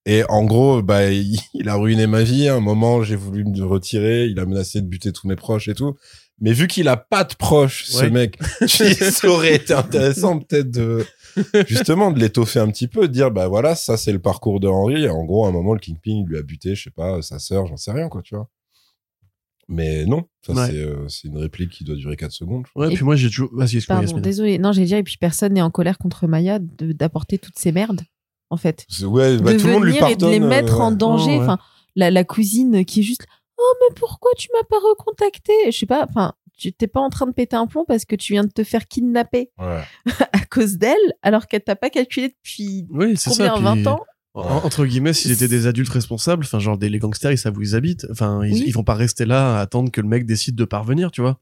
Et 0.07 0.25
en 0.29 0.45
gros, 0.45 0.83
bah, 0.83 1.11
il, 1.13 1.69
a 1.69 1.75
ruiné 1.75 2.07
ma 2.07 2.23
vie. 2.23 2.49
À 2.49 2.57
un 2.57 2.61
moment, 2.61 3.03
j'ai 3.03 3.17
voulu 3.17 3.45
me 3.45 3.65
retirer. 3.65 4.27
Il 4.27 4.39
a 4.41 4.47
menacé 4.47 4.81
de 4.81 4.87
buter 4.87 5.13
tous 5.13 5.29
mes 5.29 5.37
proches 5.37 5.69
et 5.69 5.75
tout. 5.75 5.97
Mais 6.41 6.53
vu 6.53 6.69
qu'il 6.69 6.89
a 6.89 6.97
pas 6.97 7.25
de 7.25 7.35
proches, 7.35 7.85
ce 7.87 8.05
mec, 8.07 8.39
ça 8.67 9.29
aurait 9.29 9.57
été 9.57 9.75
intéressant 9.75 10.39
peut-être 10.39 10.71
de, 10.71 11.05
justement, 11.67 12.13
de 12.13 12.21
l'étoffer 12.21 12.61
un 12.61 12.71
petit 12.71 12.87
peu, 12.87 13.09
de 13.09 13.13
dire, 13.13 13.33
bah 13.33 13.49
voilà, 13.49 13.75
ça 13.75 13.97
c'est 13.97 14.13
le 14.13 14.21
parcours 14.21 14.61
de 14.61 14.69
Henry. 14.69 15.09
En 15.09 15.25
gros, 15.25 15.47
à 15.47 15.49
un 15.49 15.53
moment, 15.53 15.75
le 15.75 15.81
Kingpin, 15.81 16.23
il 16.23 16.27
lui 16.27 16.39
a 16.39 16.43
buté, 16.43 16.77
je 16.77 16.85
sais 16.85 16.91
pas, 16.91 17.21
sa 17.23 17.41
sœur, 17.41 17.67
j'en 17.67 17.77
sais 17.77 17.91
rien, 17.91 18.09
quoi, 18.09 18.23
tu 18.23 18.37
vois. 18.37 18.49
Mais 19.69 20.07
non, 20.07 20.25
ça 20.41 20.53
euh, 20.55 21.07
c'est 21.09 21.29
une 21.29 21.37
réplique 21.37 21.71
qui 21.71 21.85
doit 21.85 21.95
durer 21.95 22.17
4 22.17 22.33
secondes. 22.33 22.65
Ouais, 22.75 22.91
et 22.91 22.95
puis 22.95 23.05
moi 23.05 23.17
j'ai 23.17 23.29
toujours. 23.29 23.51
Vas-y, 23.53 23.83
Pardon, 23.83 24.19
désolé. 24.19 24.59
Non, 24.59 24.73
j'ai 24.73 24.85
dit, 24.87 24.95
et 24.95 25.03
puis 25.03 25.19
personne 25.19 25.53
n'est 25.53 25.63
en 25.63 25.71
colère 25.71 25.99
contre 25.99 26.27
Maya 26.27 26.59
d'apporter 26.59 27.39
toutes 27.39 27.59
ces 27.59 27.71
merdes, 27.71 28.01
en 28.49 28.57
fait. 28.57 28.87
Ouais, 29.03 29.37
bah, 29.37 29.55
tout 29.55 29.67
le 29.67 29.73
monde 29.75 29.85
lui 29.85 29.99
pardonne. 29.99 30.33
Et 30.33 30.39
de 30.39 30.43
les 30.43 30.49
mettre 30.49 30.81
en 30.81 30.91
danger. 30.91 31.39
Enfin, 31.39 31.59
la, 31.97 32.11
la 32.11 32.25
cousine 32.25 32.85
qui 32.87 33.01
est 33.01 33.03
juste. 33.03 33.27
Oh, 33.59 33.75
mais 33.81 33.95
pourquoi 33.95 34.31
tu 34.39 34.49
m'as 34.55 34.65
pas 34.65 34.79
recontacté? 34.79 35.53
Je 35.67 35.77
sais 35.77 35.87
pas. 35.87 36.07
Enfin, 36.09 36.33
tu 36.57 36.73
t'es 36.73 36.87
pas 36.87 37.01
en 37.01 37.11
train 37.11 37.27
de 37.27 37.33
péter 37.33 37.57
un 37.57 37.67
plomb 37.67 37.85
parce 37.87 38.05
que 38.05 38.17
tu 38.17 38.33
viens 38.33 38.45
de 38.45 38.51
te 38.51 38.65
faire 38.65 38.89
kidnapper 38.89 39.51
ouais. 39.59 39.83
à 40.33 40.45
cause 40.51 40.79
d'elle, 40.79 40.97
alors 41.23 41.47
qu'elle 41.47 41.63
t'a 41.63 41.77
pas 41.77 41.91
calculé 41.91 42.29
depuis 42.29 42.87
oui, 42.91 43.19
combien, 43.23 43.55
ça, 43.55 43.59
20 43.59 43.87
ans 43.87 44.05
entre 44.35 44.87
guillemets, 44.87 45.13
s'ils 45.13 45.33
étaient 45.33 45.49
des 45.49 45.67
adultes 45.67 45.89
responsables, 45.89 46.45
enfin, 46.45 46.59
genre 46.59 46.79
des 46.79 46.89
les 46.89 46.99
gangsters, 46.99 47.33
ils 47.33 47.39
savent 47.39 47.57
où 47.57 47.63
ils 47.63 47.75
habitent. 47.75 48.07
Enfin, 48.11 48.45
ils, 48.45 48.73
vont 48.73 48.85
pas 48.85 48.95
rester 48.95 49.25
là 49.25 49.59
à 49.59 49.61
attendre 49.61 49.91
que 49.91 50.01
le 50.01 50.09
mec 50.09 50.27
décide 50.27 50.55
de 50.55 50.65
parvenir, 50.65 51.11
tu 51.11 51.21
vois. 51.21 51.41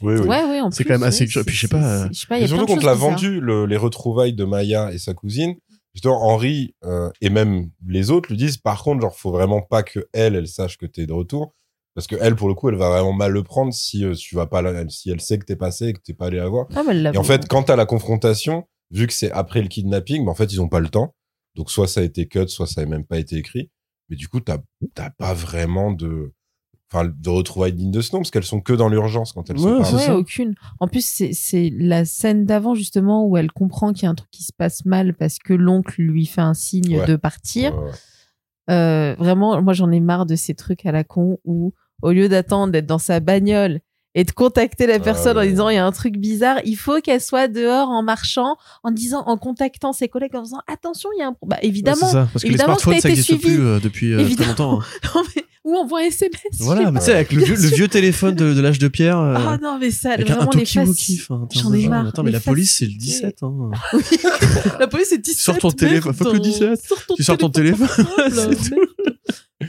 Oui, 0.00 0.14
oui. 0.14 0.26
Ouais, 0.26 0.44
ouais, 0.44 0.60
c'est 0.72 0.84
quand 0.84 0.94
même 0.94 1.02
assez. 1.02 1.26
Puis 1.26 1.54
je 1.54 1.60
sais 1.60 1.68
pas. 1.68 2.08
pas 2.28 2.46
surtout 2.46 2.66
quand 2.66 2.82
l'a 2.82 2.94
vendu 2.94 3.40
les 3.66 3.76
retrouvailles 3.76 4.34
de 4.34 4.44
Maya 4.44 4.92
et 4.92 4.98
sa 4.98 5.14
cousine. 5.14 5.54
Justement, 5.94 6.22
Henri 6.22 6.74
euh, 6.84 7.10
et 7.20 7.28
même 7.28 7.68
les 7.86 8.10
autres 8.10 8.30
lui 8.30 8.38
disent 8.38 8.56
par 8.56 8.82
contre, 8.82 9.02
genre, 9.02 9.14
faut 9.14 9.30
vraiment 9.30 9.60
pas 9.60 9.82
que 9.82 10.08
elle, 10.14 10.34
elle 10.34 10.48
sache 10.48 10.78
que 10.78 10.86
t'es 10.86 11.06
de 11.06 11.12
retour. 11.12 11.54
Parce 11.94 12.06
que 12.06 12.16
elle, 12.18 12.34
pour 12.34 12.48
le 12.48 12.54
coup, 12.54 12.70
elle 12.70 12.76
va 12.76 12.88
vraiment 12.88 13.12
mal 13.12 13.32
le 13.32 13.42
prendre 13.42 13.72
si 13.74 14.02
euh, 14.02 14.14
tu 14.14 14.34
vas 14.34 14.46
pas 14.46 14.62
là, 14.62 14.84
si 14.88 15.10
elle 15.10 15.20
sait 15.20 15.38
que 15.38 15.44
t'es 15.44 15.56
passé 15.56 15.88
et 15.88 15.92
que 15.92 16.00
t'es 16.00 16.14
pas 16.14 16.26
allé 16.26 16.38
la 16.38 16.48
voir. 16.48 16.66
Ah, 16.74 16.82
et 16.90 17.18
en 17.18 17.22
fait, 17.22 17.46
quand 17.46 17.64
t'as 17.64 17.76
la 17.76 17.84
confrontation, 17.84 18.64
vu 18.90 19.06
que 19.06 19.12
c'est 19.12 19.30
après 19.30 19.60
le 19.60 19.68
kidnapping, 19.68 20.24
mais 20.24 20.30
en 20.30 20.34
fait, 20.34 20.50
ils 20.52 20.60
ont 20.62 20.68
pas 20.68 20.80
le 20.80 20.88
temps. 20.88 21.14
Donc, 21.54 21.70
soit 21.70 21.88
ça 21.88 22.00
a 22.00 22.02
été 22.02 22.26
cut, 22.26 22.48
soit 22.48 22.66
ça 22.66 22.82
a 22.82 22.86
même 22.86 23.04
pas 23.04 23.18
été 23.18 23.36
écrit. 23.36 23.70
Mais 24.08 24.16
du 24.16 24.28
coup, 24.28 24.40
t'as, 24.40 24.58
t'as 24.94 25.10
pas 25.10 25.34
vraiment 25.34 25.92
de, 25.92 26.32
enfin, 26.90 27.06
de 27.06 27.30
retrouvailles 27.30 27.72
dignes 27.72 27.90
de 27.90 28.00
ce 28.00 28.12
nom, 28.12 28.20
parce 28.20 28.30
qu'elles 28.30 28.44
sont 28.44 28.60
que 28.60 28.72
dans 28.72 28.88
l'urgence 28.88 29.32
quand 29.32 29.48
elles 29.50 29.58
ouais, 29.58 29.84
sont 29.84 29.96
pas. 29.96 29.96
Ouais, 29.96 30.10
aucune. 30.10 30.54
En 30.80 30.88
plus, 30.88 31.04
c'est, 31.04 31.32
c'est 31.32 31.70
la 31.74 32.04
scène 32.04 32.44
d'avant, 32.44 32.74
justement, 32.74 33.26
où 33.26 33.36
elle 33.36 33.50
comprend 33.52 33.92
qu'il 33.92 34.04
y 34.04 34.06
a 34.06 34.10
un 34.10 34.14
truc 34.14 34.30
qui 34.30 34.42
se 34.42 34.52
passe 34.52 34.84
mal 34.84 35.14
parce 35.14 35.38
que 35.38 35.52
l'oncle 35.52 36.00
lui 36.00 36.26
fait 36.26 36.40
un 36.40 36.54
signe 36.54 37.04
de 37.06 37.16
partir. 37.16 37.74
Euh, 38.70 39.14
vraiment, 39.18 39.60
moi, 39.62 39.72
j'en 39.72 39.90
ai 39.90 40.00
marre 40.00 40.26
de 40.26 40.36
ces 40.36 40.54
trucs 40.54 40.86
à 40.86 40.92
la 40.92 41.04
con 41.04 41.38
où 41.44 41.74
au 42.02 42.12
lieu 42.12 42.28
d'attendre 42.28 42.72
d'être 42.72 42.86
dans 42.86 42.98
sa 42.98 43.20
bagnole 43.20 43.80
et 44.14 44.24
de 44.24 44.30
contacter 44.30 44.86
la 44.86 44.96
ah 44.96 45.00
personne 45.00 45.38
en 45.38 45.42
disant 45.42 45.68
il 45.68 45.76
y 45.76 45.78
a 45.78 45.86
un 45.86 45.92
truc 45.92 46.16
bizarre, 46.16 46.58
il 46.64 46.76
faut 46.76 47.00
qu'elle 47.00 47.20
soit 47.20 47.48
dehors 47.48 47.88
en 47.88 48.02
marchant, 48.02 48.56
en 48.82 48.90
disant, 48.90 49.22
en 49.26 49.36
contactant 49.36 49.92
ses 49.92 50.08
collègues 50.08 50.34
en 50.36 50.42
disant 50.42 50.60
attention, 50.66 51.10
il 51.16 51.20
y 51.20 51.22
a 51.22 51.28
un 51.28 51.36
bah 51.46 51.58
évidemment, 51.62 52.06
ça, 52.06 52.28
parce 52.32 52.42
que 52.42 52.48
évidemment 52.48 52.74
les 52.74 52.80
smartphones 52.80 53.00
ça 53.00 53.08
n'existe 53.08 53.40
plus 53.40 53.60
euh, 53.60 53.80
depuis 53.80 54.12
euh, 54.12 54.28
très 54.36 54.46
longtemps. 54.46 54.80
Hein. 54.80 55.22
ou 55.64 55.76
on 55.76 55.86
voit 55.86 56.00
un 56.00 56.04
SMS. 56.04 56.32
Voilà, 56.58 56.90
mais 56.90 56.98
tu 56.98 57.06
sais, 57.06 57.14
avec 57.14 57.32
le 57.32 57.42
vieux, 57.42 57.54
le 57.54 57.68
vieux 57.68 57.88
téléphone 57.88 58.34
de, 58.34 58.52
de 58.52 58.60
l'âge 58.60 58.78
de 58.78 58.88
pierre. 58.88 59.18
Euh, 59.18 59.34
ah 59.36 59.58
non, 59.62 59.78
mais 59.78 59.90
ça, 59.90 60.16
vraiment 60.16 60.52
un 60.52 60.58
les 60.58 60.64
faces. 60.64 61.28
J'en 61.52 61.72
ai 61.72 61.88
marre. 61.88 62.08
Attends, 62.08 62.24
mais 62.24 62.32
la 62.32 62.40
police, 62.40 62.76
c'est 62.76 62.86
le 62.86 62.94
17. 62.94 63.42
Hein. 63.42 63.70
la 64.80 64.88
police, 64.88 65.08
c'est 65.10 65.18
17. 65.18 65.40
Sors 65.40 65.58
ton 65.58 65.70
téléphone. 65.70 66.12
Faut 66.12 66.24
que 66.24 66.30
le 66.30 66.40
17. 66.40 66.92
Tu 67.16 67.22
sors 67.22 67.38
ton 67.38 67.50
téléphone. 67.50 67.88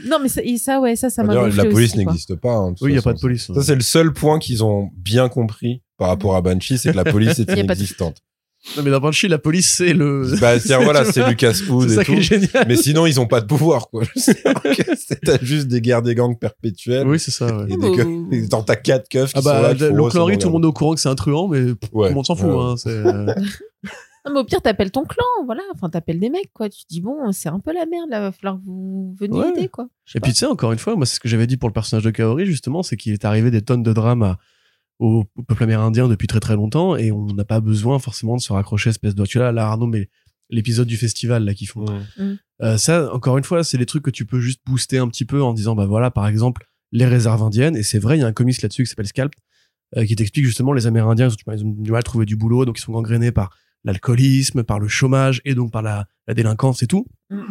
Non, 0.06 0.18
mais 0.22 0.28
ça, 0.28 0.40
ça, 0.58 0.80
ouais, 0.80 0.96
ça, 0.96 1.10
ça 1.10 1.22
m'a 1.22 1.48
La 1.48 1.64
police 1.64 1.96
n'existe 1.96 2.34
pas. 2.36 2.54
Hein, 2.54 2.74
oui, 2.80 2.90
il 2.90 2.92
n'y 2.92 2.98
a 2.98 3.02
pas 3.02 3.12
de 3.12 3.20
police. 3.20 3.50
Ça, 3.52 3.62
c'est 3.62 3.74
le 3.74 3.80
seul 3.80 4.12
point 4.12 4.38
qu'ils 4.38 4.64
ont 4.64 4.90
bien 4.96 5.28
compris 5.28 5.82
par 5.96 6.08
rapport 6.08 6.34
à 6.34 6.42
Banshee, 6.42 6.78
c'est 6.78 6.92
que 6.92 6.96
la 6.96 7.04
police 7.04 7.38
est 7.38 7.58
inexistante. 7.58 8.16
Non, 8.76 8.82
mais 8.82 8.90
dans 8.90 9.00
Banshee, 9.00 9.28
la 9.28 9.38
police, 9.38 9.74
c'est 9.76 9.92
le. 9.92 10.36
Bah, 10.40 10.58
c'est 10.60 10.74
voilà, 10.82 11.04
c'est 11.04 11.26
Lucas 11.28 11.54
Poud 11.66 11.90
et 11.90 12.02
tout. 12.02 12.18
Génial. 12.20 12.64
Mais 12.66 12.76
sinon, 12.76 13.04
ils 13.04 13.20
ont 13.20 13.26
pas 13.26 13.42
de 13.42 13.46
pouvoir, 13.46 13.88
quoi. 13.90 14.04
T'as 15.22 15.38
juste 15.42 15.68
des 15.68 15.82
guerres 15.82 16.00
des 16.00 16.14
gangs 16.14 16.38
perpétuelles. 16.38 17.06
Oui, 17.06 17.18
c'est 17.18 17.30
ça, 17.30 17.54
ouais. 17.54 17.66
Et 17.68 17.76
des 17.76 18.02
oh. 18.02 18.48
Dans 18.48 18.62
ta 18.62 18.76
quatre 18.76 19.08
keufs 19.08 19.34
qui 19.34 19.38
ah 19.38 19.42
bah. 19.42 19.74
L'oncle 19.90 20.18
Henri, 20.18 20.38
tout 20.38 20.48
le 20.48 20.52
monde 20.52 20.64
est 20.64 20.68
au 20.68 20.72
courant 20.72 20.94
que 20.94 21.00
c'est 21.00 21.10
un 21.10 21.14
truand, 21.14 21.48
mais 21.48 21.74
tout 21.74 22.02
le 22.02 22.10
monde 22.10 22.26
s'en 22.26 22.36
fout, 22.36 22.50
hein. 22.50 22.74
Non, 24.26 24.32
mais 24.32 24.40
au 24.40 24.44
pire, 24.44 24.62
t'appelles 24.62 24.90
ton 24.90 25.04
clan, 25.04 25.24
voilà. 25.44 25.62
Enfin, 25.74 25.90
t'appelles 25.90 26.18
des 26.18 26.30
mecs, 26.30 26.52
quoi. 26.54 26.70
Tu 26.70 26.84
te 26.84 26.88
dis, 26.88 27.00
bon, 27.00 27.30
c'est 27.32 27.50
un 27.50 27.60
peu 27.60 27.72
la 27.74 27.84
merde, 27.84 28.08
là. 28.08 28.20
Va 28.20 28.32
falloir 28.32 28.56
que 28.56 28.64
vous 28.64 29.14
veniez 29.20 29.48
aider, 29.48 29.68
quoi. 29.68 29.88
Et 30.14 30.20
puis, 30.20 30.32
tu 30.32 30.38
sais, 30.38 30.46
encore 30.46 30.72
une 30.72 30.78
fois, 30.78 30.96
moi, 30.96 31.04
c'est 31.04 31.16
ce 31.16 31.20
que 31.20 31.28
j'avais 31.28 31.46
dit 31.46 31.56
pour 31.56 31.68
le 31.68 31.74
personnage 31.74 32.04
de 32.04 32.10
Kaori, 32.10 32.46
justement, 32.46 32.82
c'est 32.82 32.96
qu'il 32.96 33.12
est 33.12 33.24
arrivé 33.24 33.50
des 33.50 33.60
tonnes 33.60 33.82
de 33.82 33.92
drames 33.92 34.36
au, 34.98 35.24
peuple 35.46 35.64
amérindien 35.64 36.08
depuis 36.08 36.26
très 36.26 36.40
très 36.40 36.54
longtemps 36.54 36.96
et 36.96 37.10
on 37.12 37.26
n'a 37.26 37.44
pas 37.44 37.60
besoin 37.60 37.98
forcément 37.98 38.36
de 38.36 38.40
se 38.40 38.52
raccrocher 38.52 38.88
à 38.88 38.92
espèce 38.92 39.14
de, 39.14 39.26
tu 39.26 39.38
là, 39.38 39.52
là, 39.52 39.66
Arnaud, 39.66 39.86
mais 39.86 40.08
l'épisode 40.48 40.86
du 40.86 40.96
festival, 40.96 41.44
là, 41.44 41.52
qu'ils 41.52 41.68
font. 41.68 41.84
Mm. 42.16 42.34
Euh, 42.62 42.76
ça, 42.78 43.12
encore 43.12 43.36
une 43.36 43.44
fois, 43.44 43.62
c'est 43.62 43.78
des 43.78 43.86
trucs 43.86 44.04
que 44.04 44.10
tu 44.10 44.24
peux 44.24 44.40
juste 44.40 44.60
booster 44.64 44.98
un 44.98 45.08
petit 45.08 45.24
peu 45.24 45.42
en 45.42 45.52
disant, 45.52 45.74
bah 45.74 45.86
voilà, 45.86 46.10
par 46.10 46.26
exemple, 46.26 46.66
les 46.92 47.06
réserves 47.06 47.42
indiennes. 47.42 47.76
Et 47.76 47.82
c'est 47.82 47.98
vrai, 47.98 48.16
il 48.16 48.20
y 48.20 48.24
a 48.24 48.26
un 48.26 48.32
comics 48.32 48.60
là-dessus 48.62 48.84
qui 48.84 48.88
s'appelle 48.88 49.06
Scalp, 49.06 49.34
euh, 49.96 50.06
qui 50.06 50.16
t'explique 50.16 50.46
justement 50.46 50.72
les 50.72 50.86
Amérindiens, 50.86 51.28
ils 51.28 51.64
ont 51.64 51.70
du 51.70 51.90
mal 51.90 52.00
à 52.00 52.02
trouver 52.02 52.24
du 52.24 52.36
boulot, 52.36 52.64
donc 52.64 52.78
ils 52.78 52.82
sont 52.82 52.92
gangrénés 52.92 53.32
par 53.32 53.50
l'alcoolisme, 53.84 54.62
par 54.62 54.78
le 54.78 54.88
chômage 54.88 55.40
et 55.44 55.54
donc 55.54 55.70
par 55.70 55.82
la, 55.82 56.06
la 56.26 56.34
délinquance 56.34 56.82
et 56.82 56.86
tout. 56.86 57.06
Mm. 57.30 57.42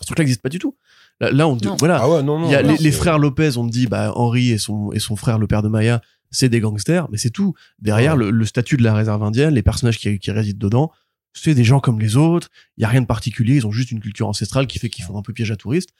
Ce 0.00 0.06
truc-là 0.06 0.22
n'existe 0.22 0.42
pas 0.42 0.48
du 0.48 0.58
tout. 0.58 0.76
Là, 1.20 1.46
on 1.46 1.56
voilà. 1.78 2.00
Ah 2.02 2.22
non, 2.22 2.40
non, 2.40 2.46
il 2.46 2.52
y 2.52 2.54
a 2.54 2.62
les, 2.62 2.92
frères 2.92 3.18
Lopez, 3.18 3.56
on 3.56 3.64
me 3.64 3.70
dit, 3.70 3.86
bah, 3.86 4.12
Henri 4.16 4.50
et 4.50 4.58
son, 4.58 4.90
et 4.92 4.98
son 4.98 5.14
frère, 5.14 5.38
le 5.38 5.46
père 5.46 5.62
de 5.62 5.68
Maya, 5.68 6.00
c'est 6.30 6.48
des 6.48 6.60
gangsters, 6.60 7.08
mais 7.10 7.18
c'est 7.18 7.30
tout. 7.30 7.54
Derrière, 7.78 8.16
le, 8.16 8.44
statut 8.44 8.76
de 8.76 8.82
la 8.82 8.94
réserve 8.94 9.22
indienne, 9.22 9.54
les 9.54 9.62
personnages 9.62 9.98
qui, 9.98 10.18
qui 10.18 10.30
résident 10.30 10.58
dedans, 10.58 10.90
c'est 11.32 11.54
des 11.54 11.64
gens 11.64 11.80
comme 11.80 12.00
les 12.00 12.16
autres. 12.16 12.48
Il 12.76 12.82
y 12.82 12.84
a 12.84 12.88
rien 12.88 13.02
de 13.02 13.06
particulier. 13.06 13.56
Ils 13.56 13.66
ont 13.66 13.70
juste 13.70 13.92
une 13.92 14.00
culture 14.00 14.26
ancestrale 14.26 14.66
qui 14.66 14.78
fait 14.78 14.88
qu'ils 14.88 15.04
font 15.04 15.16
un 15.16 15.22
peu 15.22 15.32
piège 15.32 15.50
à 15.50 15.56
touristes. 15.56 15.90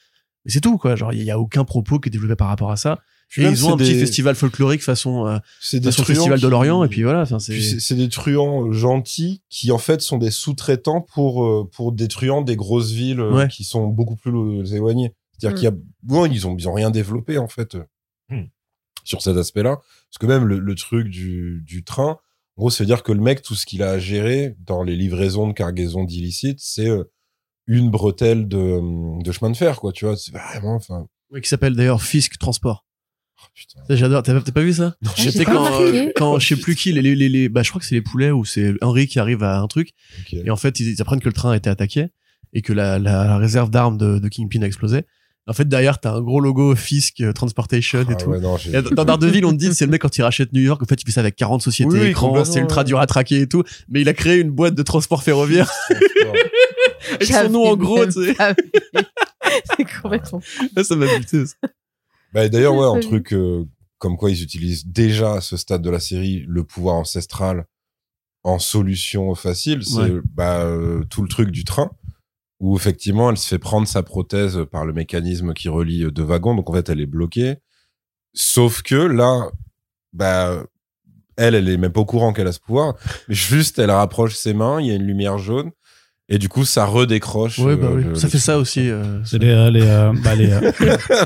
Mais 0.44 0.50
c'est 0.50 0.60
tout, 0.60 0.76
quoi. 0.78 0.96
Genre, 0.96 1.12
il 1.12 1.22
y 1.22 1.30
a 1.30 1.38
aucun 1.38 1.64
propos 1.64 2.00
qui 2.00 2.08
est 2.08 2.10
développé 2.10 2.34
par 2.34 2.48
rapport 2.48 2.72
à 2.72 2.76
ça. 2.76 2.98
Et 3.36 3.42
ils 3.42 3.66
ont 3.66 3.74
un 3.74 3.76
petit 3.76 3.98
festival 3.98 4.34
folklorique 4.34 4.82
façon, 4.82 5.26
euh, 5.26 5.38
c'est 5.60 5.80
des 5.80 5.90
festival 5.90 6.40
de 6.40 6.48
l'Orient, 6.48 6.84
et 6.84 6.88
puis 6.88 7.02
voilà. 7.02 7.24
C'est 7.38 7.94
des 7.94 8.08
truands 8.08 8.72
gentils 8.72 9.42
qui 9.48 9.72
en 9.72 9.78
fait 9.78 10.02
sont 10.02 10.18
des 10.18 10.30
sous-traitants 10.30 11.00
pour 11.00 11.44
euh, 11.44 11.68
pour 11.72 11.92
des 11.92 12.08
truands 12.08 12.42
des 12.42 12.56
grosses 12.56 12.92
villes 12.92 13.20
euh, 13.20 13.46
qui 13.46 13.64
sont 13.64 13.86
beaucoup 13.86 14.16
plus 14.16 14.74
éloignées. 14.74 15.14
C'est-à-dire 15.38 15.56
mm. 15.56 15.60
qu'il 15.60 15.64
y 15.64 15.72
a, 15.72 15.76
bon, 16.02 16.26
ils 16.26 16.46
ont 16.46 16.56
ils 16.56 16.68
ont 16.68 16.74
rien 16.74 16.90
développé 16.90 17.38
en 17.38 17.48
fait 17.48 17.76
mm. 18.28 18.42
sur 19.04 19.22
cet 19.22 19.36
aspect-là. 19.36 19.76
Parce 19.76 20.18
que 20.20 20.26
même 20.26 20.44
le, 20.44 20.58
le 20.58 20.74
truc 20.74 21.08
du, 21.08 21.62
du 21.64 21.84
train, 21.84 22.18
en 22.56 22.62
gros, 22.62 22.70
c'est 22.70 22.84
dire 22.84 23.02
que 23.02 23.12
le 23.12 23.20
mec, 23.20 23.40
tout 23.40 23.54
ce 23.54 23.64
qu'il 23.64 23.82
a 23.82 23.92
à 23.92 23.98
gérer 23.98 24.56
dans 24.60 24.82
les 24.82 24.94
livraisons 24.94 25.48
de 25.48 25.54
cargaison 25.54 26.04
d'illicite, 26.04 26.58
c'est 26.60 26.90
une 27.66 27.90
bretelle 27.90 28.46
de, 28.46 29.22
de 29.22 29.32
chemin 29.32 29.50
de 29.50 29.56
fer, 29.56 29.80
quoi. 29.80 29.92
Tu 29.92 30.04
vois, 30.04 30.16
c'est 30.16 30.32
vraiment, 30.32 30.74
enfin. 30.74 31.06
Oui, 31.30 31.40
qui 31.40 31.48
s'appelle 31.48 31.74
d'ailleurs 31.74 32.02
Fisk 32.02 32.36
Transport. 32.36 32.84
Oh, 33.42 33.94
J'adore. 33.94 34.22
T'as 34.22 34.40
pas 34.40 34.62
vu 34.62 34.72
ça? 34.72 34.94
J'étais 35.16 35.44
quand, 35.44 35.80
quand 36.16 36.38
je 36.38 36.48
sais 36.48 36.56
plus 36.56 36.74
qui, 36.74 36.92
les, 36.92 37.02
les, 37.02 37.28
les, 37.28 37.48
bah 37.48 37.62
je 37.62 37.70
crois 37.70 37.80
que 37.80 37.86
c'est 37.86 37.94
les 37.94 38.02
poulets 38.02 38.30
ou 38.30 38.44
c'est 38.44 38.74
Henri 38.80 39.06
qui 39.06 39.18
arrive 39.18 39.42
à 39.42 39.60
un 39.60 39.66
truc. 39.66 39.90
Et 40.32 40.50
en 40.50 40.56
fait, 40.56 40.80
ils, 40.80 41.00
apprennent 41.00 41.20
que 41.20 41.28
le 41.28 41.34
train 41.34 41.52
a 41.52 41.56
été 41.56 41.70
attaqué 41.70 42.08
et 42.52 42.62
que 42.62 42.72
la, 42.72 42.98
la 42.98 43.38
réserve 43.38 43.70
d'armes 43.70 43.96
de, 43.96 44.18
de 44.18 44.28
Kingpin 44.28 44.62
a 44.62 44.66
explosé. 44.66 45.04
En 45.48 45.54
fait, 45.54 45.66
derrière, 45.66 45.98
t'as 45.98 46.12
un 46.12 46.20
gros 46.20 46.40
logo 46.40 46.76
Fisk 46.76 47.20
euh, 47.20 47.32
Transportation 47.32 48.02
et 48.02 48.06
ah 48.08 48.14
tout. 48.14 48.30
Ouais, 48.30 48.38
non, 48.38 48.56
et 48.58 48.80
dans 48.80 49.04
Daredevil, 49.04 49.44
on 49.44 49.50
te 49.50 49.56
dit, 49.56 49.74
c'est 49.74 49.86
le 49.86 49.90
mec 49.90 50.00
quand 50.00 50.16
il 50.16 50.22
rachète 50.22 50.52
New 50.52 50.60
York. 50.60 50.80
En 50.80 50.86
fait, 50.86 51.02
il 51.02 51.04
fait 51.04 51.10
ça 51.10 51.20
avec 51.20 51.34
40 51.34 51.60
sociétés 51.60 52.00
oui, 52.00 52.06
écrans. 52.08 52.44
C'est 52.44 52.60
ultra 52.60 52.84
dur 52.84 53.00
à 53.00 53.06
traquer 53.06 53.40
et 53.40 53.48
tout. 53.48 53.64
Mais 53.88 54.02
il 54.02 54.08
a 54.08 54.14
créé 54.14 54.38
une 54.38 54.50
boîte 54.50 54.74
de 54.74 54.82
transport 54.82 55.22
ferroviaire. 55.22 55.70
Avec 57.14 57.24
son 57.24 57.50
nom 57.50 57.64
en 57.64 57.76
gros, 57.76 58.06
tu 58.06 58.12
sais. 58.12 58.36
c'est 59.76 59.84
complètement. 60.00 60.40
ça 60.82 60.94
m'a 60.94 61.06
buté, 61.18 61.44
ça. 61.46 61.54
Bah, 62.32 62.48
d'ailleurs, 62.48 62.74
ouais, 62.74 62.98
un 62.98 63.00
truc 63.00 63.32
euh, 63.32 63.64
comme 63.98 64.16
quoi 64.16 64.30
ils 64.30 64.42
utilisent 64.42 64.86
déjà 64.86 65.34
à 65.34 65.40
ce 65.40 65.56
stade 65.56 65.82
de 65.82 65.90
la 65.90 66.00
série 66.00 66.44
le 66.48 66.64
pouvoir 66.64 66.96
ancestral 66.96 67.66
en 68.44 68.58
solution 68.58 69.34
facile, 69.34 69.84
c'est 69.84 70.10
bah, 70.34 70.62
euh, 70.62 71.04
tout 71.04 71.22
le 71.22 71.28
truc 71.28 71.50
du 71.50 71.64
train 71.64 71.90
où 72.58 72.76
effectivement 72.76 73.30
elle 73.30 73.36
se 73.36 73.48
fait 73.48 73.58
prendre 73.58 73.86
sa 73.86 74.02
prothèse 74.02 74.60
par 74.70 74.86
le 74.86 74.92
mécanisme 74.92 75.52
qui 75.52 75.68
relie 75.68 76.10
deux 76.12 76.22
wagons, 76.22 76.54
donc 76.54 76.70
en 76.70 76.72
fait 76.72 76.88
elle 76.88 77.00
est 77.00 77.06
bloquée. 77.06 77.56
Sauf 78.34 78.82
que 78.82 78.94
là, 78.94 79.50
bah 80.12 80.64
elle, 81.36 81.54
elle 81.54 81.68
est 81.68 81.76
même 81.76 81.92
pas 81.92 82.00
au 82.00 82.04
courant 82.04 82.32
qu'elle 82.32 82.46
a 82.46 82.52
ce 82.52 82.60
pouvoir, 82.60 82.94
juste 83.28 83.78
elle 83.78 83.90
rapproche 83.90 84.36
ses 84.36 84.54
mains, 84.54 84.80
il 84.80 84.86
y 84.86 84.90
a 84.90 84.94
une 84.94 85.06
lumière 85.06 85.38
jaune 85.38 85.72
et 86.28 86.38
du 86.38 86.48
coup, 86.48 86.64
ça 86.64 86.86
redécroche. 86.86 87.58
Ouais, 87.58 87.76
bah 87.76 87.88
oui. 87.92 88.04
ça 88.14 88.28
fait 88.28 88.38
ça 88.38 88.56
aussi. 88.56 88.88
Euh, 88.88 89.02
c'est 89.24 89.38
les, 89.38 89.50
euh, 89.50 89.70
les, 89.70 89.82
euh, 89.82 90.12
bah, 90.22 90.36
les, 90.36 90.52
euh... 90.52 90.72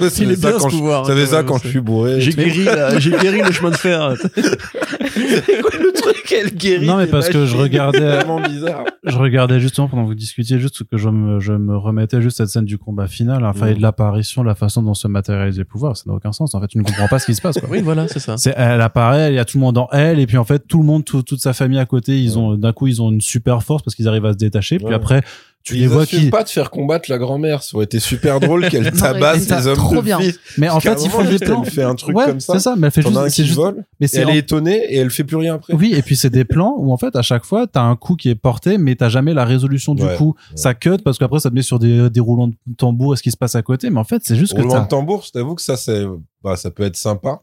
c'est 0.08 0.34
ça 0.36 0.52
quand 0.58 0.70
pouvoir, 0.70 1.06
ça 1.06 1.14
fait 1.14 1.26
ça 1.26 1.42
quand 1.42 1.62
je 1.62 1.68
suis 1.68 1.80
bourré. 1.80 2.20
J'ai 2.20 2.32
guéri, 2.32 2.66
j'ai 2.98 3.10
guéri 3.12 3.42
le 3.42 3.52
chemin 3.52 3.70
de 3.70 3.76
fer. 3.76 4.14
c'est 4.34 5.60
quoi 5.60 5.70
le 5.78 5.92
truc 5.92 6.24
qu'elle 6.26 6.50
guérit 6.54 6.86
Non, 6.86 6.96
mais 6.96 7.06
parce 7.06 7.28
que 7.28 7.44
je 7.44 7.56
regardais, 7.56 8.00
vraiment 8.00 8.40
bizarre. 8.40 8.84
Je 9.04 9.18
regardais 9.18 9.60
justement 9.60 9.86
pendant 9.86 10.02
que 10.04 10.08
vous 10.08 10.14
discutiez, 10.14 10.58
juste 10.58 10.82
que 10.82 10.96
je 10.96 11.10
me, 11.10 11.40
je 11.40 11.52
me 11.52 11.76
remettais 11.76 12.22
juste 12.22 12.38
cette 12.38 12.48
scène 12.48 12.64
du 12.64 12.78
combat 12.78 13.06
final, 13.06 13.44
enfin, 13.44 13.66
et 13.66 13.74
de 13.74 13.82
l'apparition, 13.82 14.42
la 14.42 14.54
façon 14.54 14.82
dont 14.82 14.94
se 14.94 15.06
matérialise 15.08 15.58
les 15.58 15.64
pouvoirs. 15.64 15.96
Ça 15.96 16.04
n'a 16.06 16.14
aucun 16.14 16.32
sens. 16.32 16.54
En 16.54 16.60
fait, 16.60 16.68
tu 16.68 16.78
ne 16.78 16.82
comprends 16.82 17.06
pas 17.06 17.18
ce 17.18 17.26
qui 17.26 17.34
se 17.34 17.42
passe, 17.42 17.58
quoi. 17.58 17.68
Oui, 17.70 17.82
voilà, 17.82 18.08
c'est 18.08 18.18
ça. 18.18 18.38
C'est, 18.38 18.54
elle 18.56 18.80
apparaît, 18.80 19.30
il 19.30 19.36
y 19.36 19.38
a 19.38 19.44
tout 19.44 19.58
le 19.58 19.62
monde 19.62 19.76
en 19.76 19.88
elle, 19.92 20.18
et 20.18 20.26
puis 20.26 20.38
en 20.38 20.44
fait, 20.44 20.66
tout 20.66 20.78
le 20.78 20.84
monde, 20.84 21.04
toute 21.04 21.40
sa 21.40 21.52
famille 21.52 21.78
à 21.78 21.86
côté, 21.86 22.18
ils 22.20 22.38
ont, 22.38 22.54
d'un 22.54 22.72
coup, 22.72 22.86
ils 22.86 23.02
ont 23.02 23.12
une 23.12 23.20
super 23.20 23.62
force 23.62 23.82
parce 23.82 23.94
qu'ils 23.94 24.08
arrivent 24.08 24.26
à 24.26 24.32
se 24.32 24.38
détacher 24.38 24.78
après 24.94 25.22
tu 25.66 25.74
les 25.74 25.88
vois 25.88 26.06
qui 26.06 26.30
pas 26.30 26.44
de 26.44 26.48
faire 26.48 26.70
combattre 26.70 27.10
la 27.10 27.18
grand-mère 27.18 27.64
ça 27.64 27.76
aurait 27.76 27.86
été 27.86 27.98
super 27.98 28.38
drôle 28.38 28.68
qu'elle 28.70 28.92
tabasse 28.92 29.50
les 29.50 29.66
hommes 29.66 29.76
trop 29.76 30.00
bien. 30.00 30.20
mais 30.58 30.68
en 30.68 30.78
fait 30.78 31.02
il 31.02 31.10
faut 31.10 31.24
des 31.24 31.40
plans. 31.40 31.64
elle 31.64 31.70
fait 31.70 31.82
un 31.82 31.96
truc 31.96 32.16
comme 32.16 32.38
ça. 32.38 32.52
c'est 32.52 32.60
ça 32.60 32.74
mais 32.78 32.86
elle 32.86 32.92
fait 32.92 33.02
juste, 33.02 33.16
un 33.16 33.28
qui 33.28 33.42
vole 33.50 33.84
mais 33.98 34.06
elle 34.12 34.30
est 34.30 34.38
étonnée 34.38 34.80
et 34.90 34.98
elle 34.98 35.10
fait 35.10 35.24
plus 35.24 35.36
rien 35.36 35.56
après. 35.56 35.74
Oui 35.74 35.92
et 35.92 36.02
puis 36.02 36.14
c'est 36.14 36.30
des 36.30 36.44
plans 36.44 36.76
où 36.78 36.92
en 36.92 36.96
fait 36.96 37.16
à 37.16 37.22
chaque 37.22 37.44
fois 37.44 37.66
t'as 37.66 37.82
un 37.82 37.96
coup 37.96 38.14
qui 38.14 38.28
est 38.30 38.36
porté 38.36 38.78
mais 38.78 38.94
t'as 38.94 39.08
jamais 39.08 39.34
la 39.34 39.44
résolution 39.44 39.96
du 39.96 40.06
coup. 40.16 40.36
ça 40.54 40.74
cut 40.74 40.98
parce 41.04 41.18
qu'après 41.18 41.40
ça 41.40 41.50
te 41.50 41.54
met 41.54 41.62
sur 41.62 41.80
des, 41.80 42.10
des 42.10 42.20
roulants 42.20 42.48
de 42.48 42.54
tambour 42.76 43.14
et 43.14 43.16
ce 43.16 43.22
qui 43.24 43.32
se 43.32 43.36
passe 43.36 43.56
à 43.56 43.62
côté 43.62 43.90
mais 43.90 43.98
en 43.98 44.04
fait 44.04 44.22
c'est 44.24 44.36
juste 44.36 44.54
que 44.54 44.60
roulement 44.60 44.82
de 44.82 44.88
tambour 44.88 45.24
je 45.26 45.32
t'avoue 45.32 45.56
que 45.56 45.62
ça 45.62 45.76
c'est 45.76 46.04
bah 46.44 46.54
ça 46.54 46.70
peut 46.70 46.84
être 46.84 46.96
sympa 46.96 47.40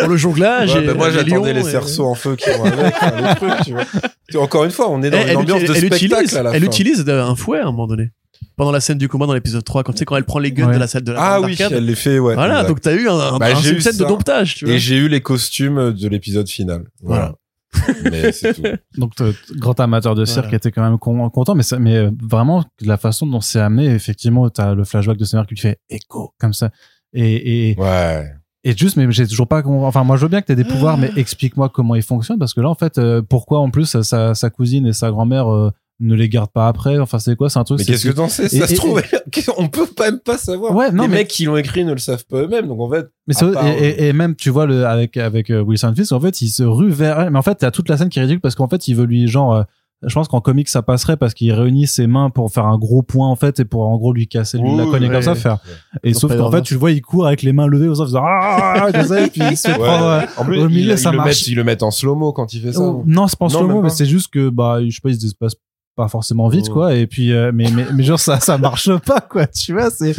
pour 0.00 0.08
le 0.08 0.16
jonglage. 0.16 0.74
Ouais, 0.74 0.94
moi, 0.94 1.10
j'attendais 1.10 1.52
les 1.52 1.62
cerceaux 1.62 2.06
en 2.06 2.14
feu 2.14 2.36
qui 2.36 2.50
vont 2.50 2.64
avec, 2.64 2.94
les 3.02 3.34
trucs, 3.36 3.64
tu 3.64 3.72
vois. 3.72 3.84
Encore 4.42 4.64
une 4.64 4.70
fois, 4.70 4.90
on 4.90 5.02
est 5.02 5.10
dans 5.10 5.26
une 5.26 5.36
ambiance 5.36 5.62
de 5.62 5.74
spectacle 5.74 6.04
utilise, 6.04 6.36
à 6.36 6.42
la 6.42 6.50
Elle 6.52 6.64
utilise 6.64 7.08
un 7.08 7.36
fouet 7.36 7.58
à 7.60 7.62
un 7.62 7.66
moment 7.66 7.86
donné. 7.86 8.10
Pendant 8.56 8.72
la 8.72 8.80
scène 8.80 8.98
du 8.98 9.08
combat 9.08 9.26
dans 9.26 9.34
l'épisode 9.34 9.64
3, 9.64 9.82
quand 9.82 9.92
tu 9.92 9.98
sais, 9.98 10.04
quand 10.04 10.16
elle 10.16 10.24
prend 10.24 10.38
les 10.38 10.52
guns 10.52 10.72
de 10.72 10.78
la 10.78 10.86
salle 10.86 11.04
de 11.04 11.12
la 11.12 11.20
Ah 11.20 11.40
oui, 11.40 11.56
elle 11.58 11.84
les 11.84 11.94
fait, 11.94 12.18
ouais. 12.18 12.34
Voilà, 12.34 12.64
donc 12.64 12.80
t'as 12.80 12.94
eu 12.94 13.08
un, 13.08 13.38
bah, 13.38 13.48
un, 13.48 13.60
de 13.60 14.04
domptage, 14.06 14.56
tu 14.56 14.64
vois. 14.64 14.74
Et 14.74 14.78
j'ai 14.78 14.96
eu 14.96 15.08
les 15.08 15.20
costumes 15.20 15.92
de 15.92 16.08
l'épisode 16.08 16.48
final. 16.48 16.84
Voilà. 17.02 17.34
mais 18.10 18.32
c'est 18.32 18.54
tout. 18.54 18.62
Donc, 18.96 19.12
grand 19.56 19.78
amateur 19.80 20.14
de 20.14 20.24
cirque 20.24 20.52
était 20.52 20.70
quand 20.70 20.82
même 20.82 20.98
content, 20.98 21.54
mais, 21.54 21.62
ça, 21.62 21.78
mais 21.78 22.08
vraiment, 22.22 22.64
la 22.80 22.96
façon 22.96 23.26
dont 23.26 23.40
c'est 23.40 23.60
amené, 23.60 23.86
effectivement, 23.86 24.48
t'as 24.48 24.74
le 24.74 24.84
flashback 24.84 25.18
de 25.18 25.24
Summer 25.24 25.46
qui 25.46 25.56
fait 25.56 25.78
écho, 25.90 26.34
comme 26.38 26.52
ça. 26.52 26.70
Et, 27.12 27.70
et, 27.70 27.76
ouais. 27.78 28.26
Et 28.66 28.76
juste, 28.76 28.96
mais 28.96 29.06
j'ai 29.10 29.28
toujours 29.28 29.46
pas. 29.46 29.62
Enfin, 29.64 30.02
moi, 30.02 30.16
je 30.16 30.22
veux 30.22 30.28
bien 30.28 30.40
que 30.40 30.46
tu 30.46 30.52
aies 30.52 30.56
des 30.56 30.64
pouvoirs, 30.64 30.98
mais 30.98 31.12
explique-moi 31.16 31.68
comment 31.68 31.94
ils 31.94 32.02
fonctionnent, 32.02 32.40
parce 32.40 32.52
que 32.52 32.60
là, 32.60 32.68
en 32.68 32.74
fait, 32.74 32.98
euh, 32.98 33.22
pourquoi 33.22 33.60
en 33.60 33.70
plus 33.70 33.96
sa, 34.02 34.34
sa 34.34 34.50
cousine 34.50 34.88
et 34.88 34.92
sa 34.92 35.12
grand-mère 35.12 35.48
euh, 35.48 35.70
ne 36.00 36.16
les 36.16 36.28
gardent 36.28 36.50
pas 36.50 36.66
après? 36.66 36.98
Enfin, 36.98 37.20
c'est 37.20 37.36
quoi? 37.36 37.48
C'est 37.48 37.60
un 37.60 37.64
truc. 37.64 37.78
Mais 37.78 37.84
qu'est-ce 37.84 38.08
que 38.08 38.12
t'en 38.12 38.28
sais? 38.28 38.48
Ça 38.48 38.66
se 38.66 38.74
trouve, 38.74 39.00
on 39.56 39.68
peut 39.68 39.86
même 40.00 40.18
pas 40.18 40.36
savoir. 40.36 40.74
Ouais, 40.74 40.90
non, 40.90 41.04
les 41.04 41.08
mecs 41.08 41.28
qui 41.28 41.44
l'ont 41.44 41.56
écrit 41.56 41.84
ne 41.84 41.92
le 41.92 41.98
savent 41.98 42.26
pas 42.26 42.38
eux-mêmes, 42.38 42.66
donc 42.66 42.80
en 42.80 42.90
fait. 42.90 43.06
Mais 43.28 43.34
et, 43.78 44.08
et, 44.08 44.12
même, 44.12 44.34
tu 44.34 44.50
vois, 44.50 44.66
le 44.66 44.84
avec 44.84 45.16
avec 45.16 45.50
euh, 45.50 45.60
Wilson 45.60 45.94
Fisk, 45.96 46.10
en 46.10 46.18
fait, 46.18 46.42
il 46.42 46.48
se 46.48 46.64
rue 46.64 46.90
vers. 46.90 47.30
Mais 47.30 47.38
en 47.38 47.42
fait, 47.42 47.54
t'as 47.54 47.70
toute 47.70 47.88
la 47.88 47.96
scène 47.96 48.08
qui 48.08 48.18
est 48.18 48.22
ridicule 48.22 48.40
parce 48.40 48.56
qu'en 48.56 48.68
fait, 48.68 48.88
il 48.88 48.96
veut 48.96 49.06
lui 49.06 49.28
genre 49.28 49.64
je 50.02 50.14
pense 50.14 50.28
qu'en 50.28 50.40
comics 50.40 50.68
ça 50.68 50.82
passerait 50.82 51.16
parce 51.16 51.32
qu'il 51.32 51.52
réunit 51.52 51.86
ses 51.86 52.06
mains 52.06 52.28
pour 52.28 52.50
faire 52.52 52.66
un 52.66 52.76
gros 52.76 53.02
point 53.02 53.28
en 53.28 53.36
fait 53.36 53.60
et 53.60 53.64
pour 53.64 53.88
en 53.88 53.96
gros 53.96 54.12
lui 54.12 54.28
casser 54.28 54.58
lui 54.58 54.76
la 54.76 54.84
connaît 54.84 55.08
comme 55.08 55.22
ça 55.22 55.34
faire. 55.34 55.58
Et 56.02 56.12
sauf 56.12 56.36
qu'en 56.36 56.50
fait 56.50 56.62
tu 56.62 56.74
le 56.74 56.80
vois 56.80 56.92
il 56.92 57.00
court 57.00 57.26
avec 57.26 57.42
les 57.42 57.52
mains 57.52 57.66
levées 57.66 57.88
aux 57.88 57.94
faisant 57.94 58.22
ah 58.24 58.88
et 58.90 59.28
puis 59.28 59.42
il 59.50 59.56
se 59.56 59.68
fait 59.68 59.78
prendre 59.78 60.26
en 60.36 60.44
plus, 60.44 60.60
au 60.60 60.68
milieu 60.68 60.96
ça 60.96 61.10
le 61.10 61.16
marche. 61.18 61.46
ils 61.46 61.54
le 61.54 61.64
mettent 61.64 61.82
en 61.82 61.90
slow 61.90 62.14
mo 62.14 62.32
quand 62.32 62.52
il 62.52 62.60
fait 62.60 62.72
ça. 62.72 62.80
Oh, 62.80 63.02
non 63.06 63.26
c'est 63.26 63.38
pas 63.38 63.46
en 63.46 63.48
slow 63.48 63.68
mo 63.68 63.82
mais 63.82 63.90
c'est 63.90 64.06
juste 64.06 64.28
que 64.28 64.50
bah 64.50 64.80
je 64.84 64.90
sais 64.90 65.00
pas 65.02 65.10
il 65.10 65.20
se 65.20 65.34
passe 65.34 65.54
pas 65.96 66.08
forcément 66.08 66.48
vite 66.48 66.66
oh. 66.68 66.74
quoi. 66.74 66.94
Et 66.94 67.06
puis 67.06 67.32
euh, 67.32 67.50
mais, 67.52 67.70
mais 67.74 67.86
mais 67.92 68.02
genre 68.02 68.20
ça 68.20 68.38
ça 68.38 68.58
marche 68.58 68.94
pas 69.06 69.20
quoi 69.20 69.46
tu 69.46 69.72
vois 69.72 69.90
c'est 69.90 70.16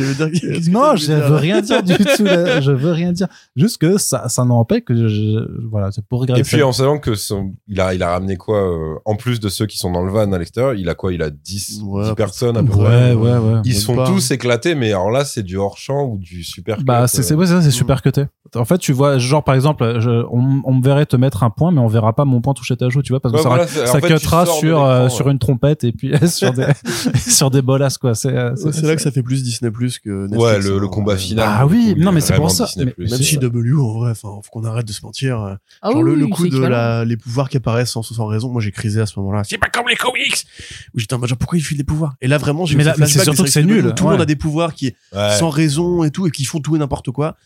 non 0.69 0.95
je 0.95 1.13
veux 1.13 1.35
rien 1.35 1.61
dire 1.61 1.83
du 1.83 1.93
tout 1.97 2.25
je 2.25 2.71
veux 2.71 2.91
rien 2.91 3.13
dire. 3.13 3.27
Juste 3.55 3.77
que 3.77 3.97
ça 3.97 4.27
ça 4.27 4.43
n'empêche 4.43 4.83
que 4.83 5.07
je, 5.07 5.47
voilà 5.69 5.91
c'est 5.91 6.03
pour 6.05 6.21
regarder 6.21 6.41
et 6.41 6.43
puis 6.43 6.63
en 6.63 6.71
sachant 6.71 6.97
que 6.97 7.13
son, 7.13 7.53
il 7.67 7.79
a 7.79 7.93
il 7.93 8.01
a 8.01 8.11
ramené 8.11 8.37
quoi 8.37 8.57
euh, 8.57 8.95
en 9.05 9.15
plus 9.15 9.39
de 9.39 9.49
ceux 9.49 9.67
qui 9.67 9.77
sont 9.77 9.91
dans 9.91 10.03
le 10.03 10.11
van 10.11 10.31
à 10.31 10.39
l'extérieur 10.39 10.73
il 10.73 10.89
a 10.89 10.95
quoi 10.95 11.13
il 11.13 11.21
a 11.21 11.29
10, 11.29 11.83
10 11.83 12.15
personnes 12.15 12.57
à 12.57 12.63
peu 12.63 12.69
près. 12.69 13.13
Ouais, 13.13 13.35
ouais, 13.35 13.61
ils 13.63 13.75
sont 13.75 14.03
tous 14.03 14.31
éclatés 14.31 14.73
mais 14.73 14.89
alors 14.89 15.11
là 15.11 15.25
c'est 15.25 15.43
du 15.43 15.57
hors 15.57 15.77
champ 15.77 16.05
ou 16.05 16.17
du 16.17 16.43
super 16.43 16.81
bah 16.83 17.07
c'est 17.07 17.21
c'est 17.21 17.35
ouais, 17.35 17.45
c'est 17.45 17.71
super 17.71 18.01
cuté. 18.01 18.25
En 18.55 18.65
fait 18.65 18.79
tu 18.79 18.93
vois 18.93 19.19
genre 19.19 19.43
par 19.43 19.53
exemple 19.53 19.99
je, 19.99 20.25
on, 20.31 20.61
on 20.65 20.73
me 20.73 20.83
verrait 20.83 21.05
te 21.05 21.15
mettre 21.15 21.43
un 21.43 21.51
point 21.51 21.71
mais 21.71 21.81
on 21.81 21.87
verra 21.87 22.13
pas 22.13 22.25
mon 22.25 22.41
point 22.41 22.55
toucher 22.55 22.75
ta 22.75 22.89
joue 22.89 23.03
tu 23.03 23.13
vois 23.13 23.19
parce 23.19 23.35
que 23.35 23.67
ça, 23.67 23.85
ça 23.85 24.01
cutera 24.01 24.45
sur 24.47 24.83
euh, 24.83 25.09
sur 25.09 25.29
une 25.29 25.37
trompette 25.37 25.66
et 25.71 25.91
puis 25.91 26.13
sur 26.27 26.53
des 26.53 26.67
sur 27.15 27.51
des 27.51 27.61
bolasses 27.61 27.97
quoi. 27.97 28.15
C'est 28.15 28.35
euh, 28.35 28.55
c'est 28.55 28.83
là 28.83 28.95
que 28.95 29.01
ça 29.01 29.11
fait 29.11 29.23
plus 29.23 29.43
Disney 29.43 29.71
Plus 29.71 29.99
que 29.99 30.27
Netflix, 30.27 30.43
ouais 30.43 30.59
le, 30.61 30.79
le 30.79 30.87
combat 30.87 31.17
final 31.17 31.45
ah 31.47 31.65
oui 31.65 31.95
non 31.97 32.11
mais 32.11 32.21
c'est 32.21 32.35
pour 32.35 32.51
ça 32.51 32.67
même 32.77 32.93
si 33.09 33.37
W 33.37 33.75
en 33.75 33.99
vrai 33.99 34.11
enfin 34.11 34.29
faut 34.43 34.51
qu'on 34.51 34.63
arrête 34.63 34.87
de 34.87 34.93
se 34.93 35.03
mentir 35.03 35.41
euh, 35.41 35.55
ah 35.81 35.91
genre 35.91 36.03
le, 36.03 36.27
coup 36.27 36.47
de 36.47 36.59
la, 36.59 37.05
les 37.05 37.17
pouvoirs 37.17 37.49
qui 37.49 37.57
apparaissent 37.57 37.91
sans, 37.91 38.01
sans 38.01 38.25
raison 38.25 38.49
moi 38.49 38.61
j'ai 38.61 38.71
crisé 38.71 39.01
à 39.01 39.05
ce 39.05 39.19
moment-là. 39.19 39.43
C'est 39.43 39.57
pas 39.57 39.69
comme 39.69 39.87
les 39.87 39.95
comics! 39.95 40.45
Où 40.93 40.99
j'étais 40.99 41.13
en 41.13 41.19
mode 41.19 41.29
genre 41.29 41.37
pourquoi 41.37 41.57
il 41.57 41.61
filent 41.61 41.77
des 41.77 41.83
pouvoirs? 41.83 42.15
Et 42.21 42.27
là 42.27 42.37
vraiment 42.37 42.65
j'ai 42.65 42.75
mais, 42.75 42.83
c'est 43.05 43.23
surtout 43.23 43.43
que 43.43 43.49
c'est 43.49 43.63
nul. 43.63 43.93
tout 43.95 44.05
le 44.05 44.11
monde 44.11 44.21
a 44.21 44.25
des 44.25 44.35
pouvoirs 44.35 44.73
qui 44.73 44.95
sans 45.13 45.49
raison 45.49 46.03
et 46.03 46.11
tout 46.11 46.27
et 46.27 46.31
qui 46.31 46.45
font 46.45 46.59
tout 46.59 46.75
et 46.75 46.79
n'importe 46.79 47.11
quoi 47.11 47.37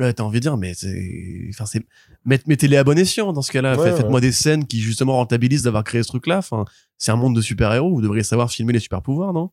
Ouais, 0.00 0.12
t'as 0.14 0.22
envie 0.22 0.38
de 0.38 0.42
dire, 0.42 0.56
mais 0.56 0.72
c'est, 0.74 1.46
enfin, 1.50 1.66
c'est, 1.66 1.84
mettez-les 2.24 2.78
à 2.78 2.84
bon 2.84 2.98
escient 2.98 3.32
dans 3.32 3.42
ce 3.42 3.52
cas-là. 3.52 3.76
Faites-moi 3.76 4.20
des 4.20 4.32
scènes 4.32 4.66
qui 4.66 4.80
justement 4.80 5.14
rentabilisent 5.14 5.64
d'avoir 5.64 5.84
créé 5.84 6.02
ce 6.02 6.08
truc-là. 6.08 6.38
Enfin, 6.38 6.64
c'est 6.98 7.12
un 7.12 7.16
monde 7.16 7.36
de 7.36 7.40
super-héros. 7.40 7.94
Vous 7.94 8.02
devriez 8.02 8.22
savoir 8.22 8.50
filmer 8.50 8.72
les 8.72 8.80
super-pouvoirs, 8.80 9.32
non? 9.32 9.50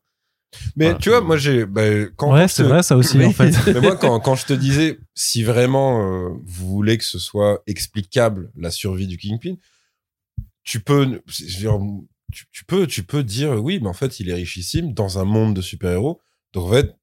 Mais 0.76 0.96
tu 0.96 1.10
vois, 1.10 1.20
moi 1.20 1.36
j'ai 1.36 1.66
bah, 1.66 1.82
quand 2.16 2.32
ouais, 2.32 2.48
c'est 2.48 2.62
vrai 2.62 2.82
ça 2.82 2.96
aussi 2.96 3.22
en 3.22 3.32
fait. 3.32 3.52
mais 3.66 3.82
moi 3.82 3.96
quand 3.96 4.18
quand 4.18 4.34
je 4.34 4.46
te 4.46 4.54
disais 4.54 4.98
si 5.14 5.42
vraiment 5.42 6.00
euh, 6.00 6.30
vous 6.46 6.68
voulez 6.68 6.96
que 6.96 7.04
ce 7.04 7.18
soit 7.18 7.62
explicable 7.66 8.50
la 8.56 8.70
survie 8.70 9.06
du 9.06 9.18
Kingpin, 9.18 9.56
tu 10.62 10.80
peux 10.80 11.20
tu, 12.32 12.46
tu, 12.50 12.64
peux 12.64 12.86
tu 12.86 13.02
peux 13.02 13.22
dire 13.22 13.62
oui, 13.62 13.78
mais 13.82 13.88
en 13.88 13.92
fait 13.92 14.20
il 14.20 14.30
est 14.30 14.34
richissime 14.34 14.94
dans 14.94 15.18
un 15.18 15.24
monde 15.24 15.54
de 15.54 15.60
super-héros. 15.60 16.18
Donc 16.54 16.64
en 16.64 16.72
fait, 16.72 16.96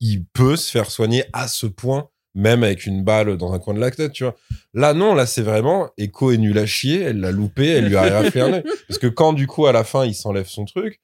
il 0.00 0.24
peut 0.24 0.56
se 0.56 0.70
faire 0.70 0.90
soigner 0.90 1.24
à 1.32 1.46
ce 1.46 1.66
point 1.66 2.08
même 2.34 2.62
avec 2.62 2.86
une 2.86 3.02
balle 3.02 3.36
dans 3.36 3.52
un 3.52 3.58
coin 3.58 3.74
de 3.74 3.80
la 3.80 3.90
tête, 3.90 4.12
tu 4.12 4.24
vois. 4.24 4.36
Là, 4.74 4.94
non, 4.94 5.14
là, 5.14 5.26
c'est 5.26 5.42
vraiment 5.42 5.90
Echo 5.98 6.30
est 6.30 6.38
nul 6.38 6.58
à 6.58 6.66
chier, 6.66 7.00
elle 7.00 7.20
l'a 7.20 7.32
loupé, 7.32 7.66
elle 7.66 7.88
lui 7.88 7.96
a 7.96 8.02
rien 8.02 8.30
fait 8.30 8.40
un 8.40 8.62
Parce 8.88 8.98
que 8.98 9.06
quand, 9.08 9.32
du 9.32 9.46
coup, 9.46 9.66
à 9.66 9.72
la 9.72 9.84
fin, 9.84 10.04
il 10.04 10.14
s'enlève 10.14 10.46
son 10.46 10.64
truc, 10.64 11.00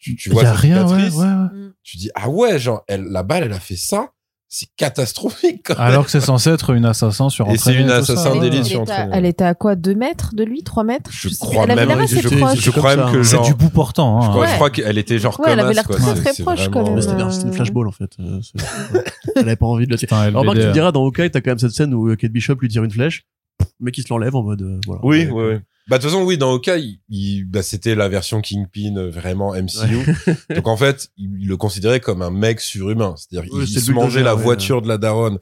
tu, 0.00 0.16
tu 0.16 0.30
vois 0.30 0.42
y 0.42 0.46
a 0.46 0.52
cette 0.52 0.60
rien, 0.60 0.86
cicatrice, 0.88 1.14
ouais, 1.14 1.24
ouais. 1.24 1.30
Mm. 1.30 1.74
tu 1.82 1.96
dis 1.98 2.10
ah 2.14 2.30
ouais 2.30 2.58
genre 2.58 2.82
elle 2.88 3.04
la 3.04 3.22
balle 3.22 3.44
elle 3.44 3.52
a 3.52 3.60
fait 3.60 3.76
ça 3.76 4.12
c'est 4.52 4.66
catastrophique 4.76 5.62
quand 5.64 5.78
même. 5.78 5.86
Alors 5.86 6.04
que 6.06 6.10
c'est 6.10 6.20
censé 6.20 6.50
être 6.50 6.70
une 6.70 6.84
assassin 6.84 7.28
sur 7.30 7.48
Et 7.48 7.56
c'est 7.56 7.72
une 7.72 7.88
assassin 7.88 8.32
Elle, 8.34 8.40
d'élite 8.40 8.64
sur 8.64 8.82
était 8.82 8.90
à- 8.90 8.94
entraînement. 8.94 9.14
elle 9.14 9.26
était 9.26 9.44
à 9.44 9.54
quoi 9.54 9.76
2 9.76 9.94
mètres 9.94 10.30
de 10.34 10.42
lui 10.42 10.64
3 10.64 10.82
mètres 10.82 11.08
je 11.12 11.28
crois 11.38 11.64
Elle 11.64 11.70
avait 11.70 11.86
même 11.86 11.98
l'air 11.98 12.04
assez 12.04 12.20
je, 12.20 12.70
crois 12.72 12.96
même 12.96 13.12
que 13.12 13.22
C'est 13.22 13.36
genre 13.36 13.46
du 13.46 13.54
bout 13.54 13.70
portant. 13.70 14.20
je 14.20 14.26
Hein. 14.26 14.30
crois, 14.30 14.44
je 14.46 14.50
Ouais. 14.50 14.56
crois 14.56 14.70
qu'elle 14.70 14.98
était 14.98 15.18
genre 15.20 15.38
Ouais, 15.38 15.44
comme 15.44 15.52
elle 15.52 15.60
avait 15.60 15.74
l'air 15.74 15.86
très, 15.88 16.14
très 16.32 16.42
proche, 16.42 16.68
quand 16.68 16.82
même. 16.82 16.94
Mais 16.96 17.00
c'était 17.02 17.14
bien, 17.14 17.30
c'était 17.30 17.46
une 17.46 17.52
flashball 17.52 17.86
en 17.86 17.92
fait. 17.92 18.10
Euh, 18.18 18.40
Elle 19.36 19.42
avait 19.42 19.54
pas 19.56 19.66
envie 19.66 19.86
de 19.86 19.92
le 19.92 19.98
tirer. 19.98 20.14
Alors, 20.16 20.44
Marc, 20.44 20.58
tu 20.58 20.66
me 20.66 20.72
diras, 20.72 20.90
dans 20.90 21.04
Hawkeye, 21.04 21.30
t'as 21.30 21.40
quand 21.40 21.52
même 21.52 21.58
cette 21.58 21.70
scène 21.70 21.94
où 21.94 22.08
euh, 22.08 22.16
Kate 22.16 22.32
Bishop 22.32 22.56
lui 22.60 22.68
tire 22.68 22.82
une 22.82 22.90
flèche, 22.90 23.22
le 23.60 23.84
mec 23.84 23.96
il 23.98 24.02
se 24.02 24.08
l'enlève 24.10 24.34
en 24.34 24.42
mode, 24.42 24.62
euh, 24.62 24.78
voilà. 24.86 25.00
Oui, 25.04 25.26
Ouais. 25.26 25.30
oui, 25.30 25.54
oui. 25.54 25.58
Bah, 25.88 25.98
de 25.98 26.02
toute 26.02 26.10
façon, 26.12 26.22
oui, 26.24 26.38
dans 26.38 26.52
Hawkeye, 26.52 27.00
il, 27.08 27.18
il- 27.38 27.44
bah, 27.46 27.62
c'était 27.62 27.94
la 27.96 28.08
version 28.08 28.40
Kingpin 28.40 28.94
euh, 28.96 29.10
vraiment 29.10 29.54
MCU. 29.54 30.14
Donc, 30.54 30.68
en 30.68 30.76
fait, 30.76 31.08
il, 31.16 31.30
il 31.40 31.48
le 31.48 31.56
considérait 31.56 31.98
comme 32.00 32.22
un 32.22 32.30
mec 32.30 32.60
surhumain. 32.60 33.14
C'est-à-dire, 33.16 33.52
Ouais, 33.52 33.64
il, 33.64 33.68
c'est 33.68 33.80
se 33.80 33.90
mangeait 33.90 34.22
la 34.22 34.36
ouais. 34.36 34.42
voiture 34.42 34.82
de 34.82 34.88
la 34.88 34.98
daronne. 34.98 35.38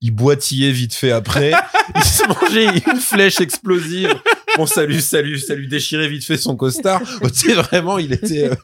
Il 0.00 0.12
boitillait 0.12 0.72
vite 0.72 0.94
fait 0.94 1.10
après. 1.10 1.52
il 1.94 2.02
se 2.02 2.26
mangeait 2.26 2.78
une 2.78 2.98
flèche 3.00 3.42
explosive. 3.42 4.14
Bon, 4.56 4.64
ça 4.64 4.86
lui, 4.86 5.02
ça 5.02 5.20
lui, 5.20 5.38
ça 5.38 5.54
lui 5.54 5.68
déchirait 5.68 6.08
vite 6.08 6.24
fait 6.24 6.38
son 6.38 6.56
costard. 6.56 7.02
Oh, 7.22 7.28
tu 7.28 7.50
sais, 7.50 7.54
vraiment, 7.54 7.98
il 7.98 8.12
était, 8.14 8.48
euh, 8.48 8.54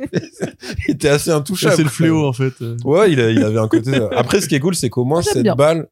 il 0.88 0.94
était 0.94 1.08
assez 1.10 1.30
intouchable. 1.30 1.76
C'est 1.76 1.82
le 1.82 1.88
fléau 1.90 2.26
en 2.26 2.32
fait. 2.32 2.54
euh. 2.62 2.76
Ouais, 2.84 3.12
il, 3.12 3.20
a- 3.20 3.30
il 3.30 3.42
avait 3.44 3.58
un 3.58 3.68
côté. 3.68 3.92
Après, 4.16 4.40
ce 4.40 4.48
qui 4.48 4.54
est 4.54 4.60
cool, 4.60 4.74
c'est 4.74 4.88
qu'au 4.88 5.04
moins 5.04 5.20
cette 5.20 5.42
bien. 5.42 5.54
balle, 5.54 5.86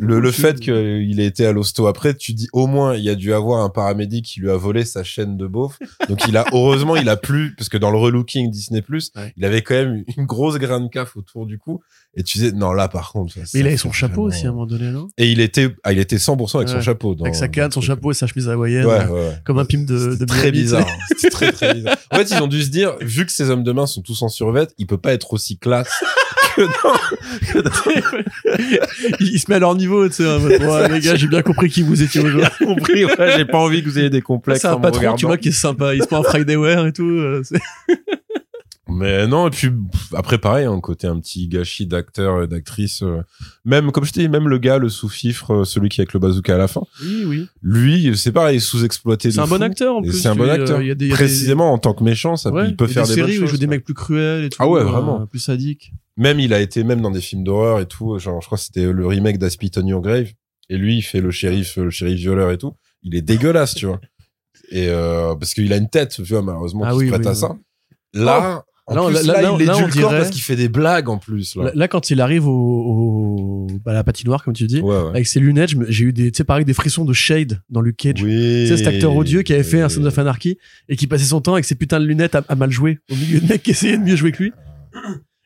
le, 0.00 0.18
le 0.18 0.30
fait 0.32 0.58
qu'il 0.58 1.20
ait 1.20 1.26
été 1.26 1.44
à 1.46 1.52
l'hosto 1.52 1.86
après, 1.86 2.14
tu 2.14 2.32
dis 2.32 2.48
au 2.52 2.66
moins 2.66 2.94
il 2.96 3.04
y 3.04 3.10
a 3.10 3.14
dû 3.14 3.32
avoir 3.34 3.62
un 3.62 3.68
paramédic 3.68 4.24
qui 4.24 4.40
lui 4.40 4.50
a 4.50 4.56
volé 4.56 4.84
sa 4.84 5.04
chaîne 5.04 5.36
de 5.36 5.46
beauf. 5.46 5.78
Donc 6.08 6.26
il 6.26 6.36
a 6.36 6.44
heureusement 6.52 6.96
il 6.96 7.08
a 7.08 7.16
plus 7.16 7.54
parce 7.54 7.68
que 7.68 7.76
dans 7.78 7.90
le 7.90 7.98
relooking 7.98 8.50
Disney 8.50 8.82
Plus, 8.82 9.12
Ouais. 9.16 9.32
il 9.36 9.44
avait 9.44 9.62
quand 9.62 9.74
même 9.74 10.04
une 10.16 10.24
grosse 10.26 10.56
graine 10.58 10.88
caf 10.90 11.16
autour 11.16 11.46
du 11.46 11.58
cou 11.58 11.80
et 12.16 12.22
tu 12.22 12.38
disais 12.38 12.52
non 12.52 12.72
là 12.72 12.88
par 12.88 13.12
contre. 13.12 13.34
ça, 13.34 13.40
Mais 13.54 13.60
il 13.60 13.66
avait 13.66 13.76
son 13.76 13.92
chapeau 13.92 14.22
vraiment- 14.22 14.26
aussi 14.28 14.46
à 14.46 14.48
un 14.48 14.52
moment 14.52 14.66
donné, 14.66 14.90
non? 14.90 15.08
Et 15.18 15.30
il 15.30 15.40
était 15.40 15.68
ah, 15.84 15.92
il 15.92 15.98
était 15.98 16.16
100% 16.18 16.56
avec 16.56 16.68
son 16.68 16.80
chapeau 16.80 17.14
dans, 17.14 17.24
Avec 17.24 17.34
sa 17.36 17.48
canne, 17.48 17.70
son 17.70 17.80
chapeau 17.80 18.10
et 18.10 18.14
sa 18.14 18.26
chemise 18.26 18.48
hawaïenne. 18.48 18.86
Ouais, 18.86 19.06
euh. 19.10 19.32
Comme 19.44 19.58
un 19.58 19.64
pim 19.64 19.82
de, 19.84 20.16
de 20.16 20.24
très 20.24 20.50
Miami, 20.50 20.62
bizarre. 20.62 20.86
Très 21.30 21.52
très 21.52 21.74
bizarre. 21.74 21.96
En 22.10 22.16
fait, 22.16 22.30
ils 22.30 22.42
ont 22.42 22.46
dû 22.48 22.62
se 22.62 22.70
dire, 22.70 22.96
vu 23.00 23.26
que 23.26 23.32
ces 23.32 23.50
hommes 23.50 23.62
de 23.62 23.72
main 23.72 23.86
sont 23.86 24.02
tous 24.02 24.22
en 24.22 24.28
survêt, 24.28 24.66
il 24.78 24.86
peut 24.86 24.98
pas 24.98 25.12
être 25.12 25.32
aussi 25.34 25.58
classe 25.58 25.88
que 26.56 26.62
dans, 26.62 27.62
que 27.62 29.38
se 29.38 29.44
met 29.50 29.54
à 29.56 29.58
leur 29.58 29.74
niveau, 29.74 30.08
tu 30.08 30.14
sais. 30.16 30.88
les 30.88 31.00
gars, 31.00 31.16
j'ai 31.16 31.26
bien 31.28 31.42
compris 31.42 31.68
qui 31.70 31.82
vous 31.82 32.02
étiez 32.02 32.20
aujourd'hui. 32.20 32.48
compris. 32.66 33.04
Ouais, 33.04 33.32
j'ai 33.36 33.44
pas 33.44 33.58
envie 33.58 33.82
que 33.82 33.88
vous 33.88 33.98
ayez 33.98 34.10
des 34.10 34.22
complexes. 34.22 34.62
C'est 34.62 34.68
un 34.68 34.76
patron, 34.78 34.90
tu 35.00 35.06
regardant. 35.06 35.26
vois, 35.28 35.38
qui 35.38 35.48
est 35.48 35.52
sympa. 35.52 35.94
Il 35.94 36.02
se 36.02 36.06
prend 36.08 36.20
un 36.20 36.22
Friday 36.24 36.56
Wear 36.56 36.86
et 36.86 36.92
tout. 36.92 37.04
euh, 37.08 37.42
Mais 38.92 39.28
non, 39.28 39.46
et 39.46 39.50
puis 39.50 39.70
après 40.16 40.38
pareil, 40.38 40.66
un 40.66 40.80
côté 40.80 41.06
un 41.06 41.20
petit 41.20 41.46
gâchis 41.46 41.86
d'acteurs 41.86 42.42
et 42.42 42.48
d'actrices. 42.48 43.02
euh, 43.04 43.20
même 43.64 43.92
comme 43.92 44.04
je 44.04 44.12
t'ai 44.12 44.22
dit, 44.22 44.28
même 44.28 44.48
le 44.48 44.58
gars, 44.58 44.78
le 44.78 44.88
sous-fifre, 44.88 45.60
euh, 45.60 45.64
celui 45.64 45.88
qui 45.88 46.00
est 46.00 46.02
avec 46.02 46.12
le 46.12 46.18
bazooka 46.18 46.56
à 46.56 46.58
la 46.58 46.66
fin, 46.66 46.82
Oui, 47.00 47.24
oui. 47.24 47.46
lui, 47.62 48.16
c'est 48.18 48.32
pareil, 48.32 48.60
sous-exploité. 48.60 49.30
C'est 49.30 49.38
un 49.38 49.46
bon 49.46 49.62
acteur 49.62 49.94
en 49.96 50.02
plus. 50.02 50.12
c'est 50.20 50.26
un 50.28 50.34
bon 50.34 50.42
euh, 50.48 50.54
acteur. 50.54 50.82
il 50.82 50.88
y 50.88 50.90
a 50.90 50.96
des- 50.96 51.04
il 51.06 51.08
y 51.10 51.12
a 51.12 51.14
des- 51.16 51.22
Précisément 51.24 51.72
en 51.72 51.78
tant 51.78 51.94
que 51.94 52.02
méchant, 52.02 52.34
ça, 52.36 52.50
Ouais, 52.50 52.68
il 52.68 52.74
peut 52.76 52.86
il 52.86 52.88
y 52.88 52.90
a 52.90 52.94
faire 52.94 53.02
des 53.04 53.08
des, 53.10 53.14
séries 53.14 53.38
où 53.38 53.42
il 53.44 53.48
joue 53.48 53.58
des 53.58 53.68
mecs 53.68 53.84
plus 53.84 53.94
cruels 53.94 54.46
et 54.46 54.48
tout. 54.48 54.56
Ah 54.60 54.66
ouais, 54.68 54.80
euh, 54.80 54.84
vraiment. 54.84 55.24
Plus 55.24 55.38
sadiques. 55.38 55.92
Même 56.16 56.40
il 56.40 56.52
a 56.52 56.60
été 56.60 56.84
même 56.84 57.00
dans 57.00 57.10
des 57.10 57.20
films 57.20 57.44
d'horreur 57.44 57.80
et 57.80 57.86
tout. 57.86 58.18
Genre, 58.18 58.40
je 58.40 58.46
crois 58.46 58.58
que 58.58 58.64
c'était 58.64 58.92
le 58.92 59.06
remake 59.06 59.38
d'Aspit 59.38 59.70
on 59.76 59.86
Your 59.86 60.02
Grave. 60.02 60.26
Et 60.68 60.76
lui, 60.76 60.96
il 60.98 61.02
fait 61.02 61.20
le 61.20 61.30
shérif, 61.30 61.76
le 61.76 61.90
shérif 61.90 62.18
violeur 62.18 62.50
et 62.50 62.58
tout. 62.58 62.72
Il 63.02 63.14
est 63.14 63.22
dégueulasse, 63.22 63.74
tu 63.74 63.86
vois. 63.86 64.00
Et 64.70 64.86
euh, 64.88 65.34
parce 65.34 65.54
qu'il 65.54 65.72
a 65.72 65.76
une 65.76 65.88
tête, 65.88 66.10
tu 66.10 66.22
vois, 66.22 66.42
malheureusement, 66.42 66.82
Ah 66.84 66.90
qui 66.92 66.96
oui, 66.98 67.06
se 67.06 67.10
prête 67.12 67.22
oui, 67.22 67.28
à 67.28 67.32
oui. 67.32 67.36
ça. 67.38 67.56
Là, 68.14 68.64
en 68.86 68.94
Là, 68.94 69.02
plus, 69.06 69.26
là, 69.26 69.38
il 69.38 69.42
là, 69.66 69.76
on 69.76 69.88
dirait- 69.88 70.02
parce 70.18 70.30
qu'il 70.30 70.42
fait 70.42 70.56
des 70.56 70.68
blagues 70.68 71.08
en 71.08 71.18
plus. 71.18 71.56
Là. 71.56 71.86
Quand 71.88 72.10
il 72.10 72.20
arrive 72.20 72.46
au, 72.48 72.52
au 72.52 73.66
bah, 73.84 73.92
à 73.92 73.94
la 73.94 74.04
patinoire, 74.04 74.42
comme 74.44 74.54
tu 74.54 74.66
dis, 74.66 74.80
Ouais, 74.80 74.96
ouais. 74.96 75.08
avec 75.10 75.26
ses 75.28 75.38
lunettes, 75.40 75.70
j'ai 75.88 76.04
eu 76.06 76.12
des, 76.12 76.30
pareil, 76.44 76.64
des 76.64 76.74
frissons 76.74 77.04
de 77.04 77.12
Shade 77.12 77.60
dans 77.70 77.80
Luke 77.80 77.96
Cage. 77.96 78.22
Oui. 78.22 78.30
Tu 78.30 78.66
sais, 78.68 78.76
cet 78.78 78.86
acteur 78.88 79.14
odieux 79.14 79.42
qui 79.42 79.52
avait 79.54 79.62
fait 79.62 79.80
un. 79.80 79.88
Sons 79.88 80.04
of 80.04 80.18
Anarchy 80.18 80.58
et 80.88 80.96
qui 80.96 81.06
passait 81.06 81.24
son 81.26 81.40
temps 81.40 81.52
avec 81.54 81.64
ses 81.64 81.74
putains 81.76 82.00
de 82.00 82.04
lunettes 82.06 82.34
à, 82.34 82.42
à 82.48 82.54
mal 82.56 82.70
jouer 82.70 82.98
au 83.10 83.14
milieu 83.16 83.40
de 83.40 83.46
mecs 83.46 83.62
qui 83.62 83.70
essayaient 83.70 83.98
de 83.98 84.02
mieux 84.04 84.16
jouer 84.16 84.32
que 84.32 84.42
lui. 84.44 84.52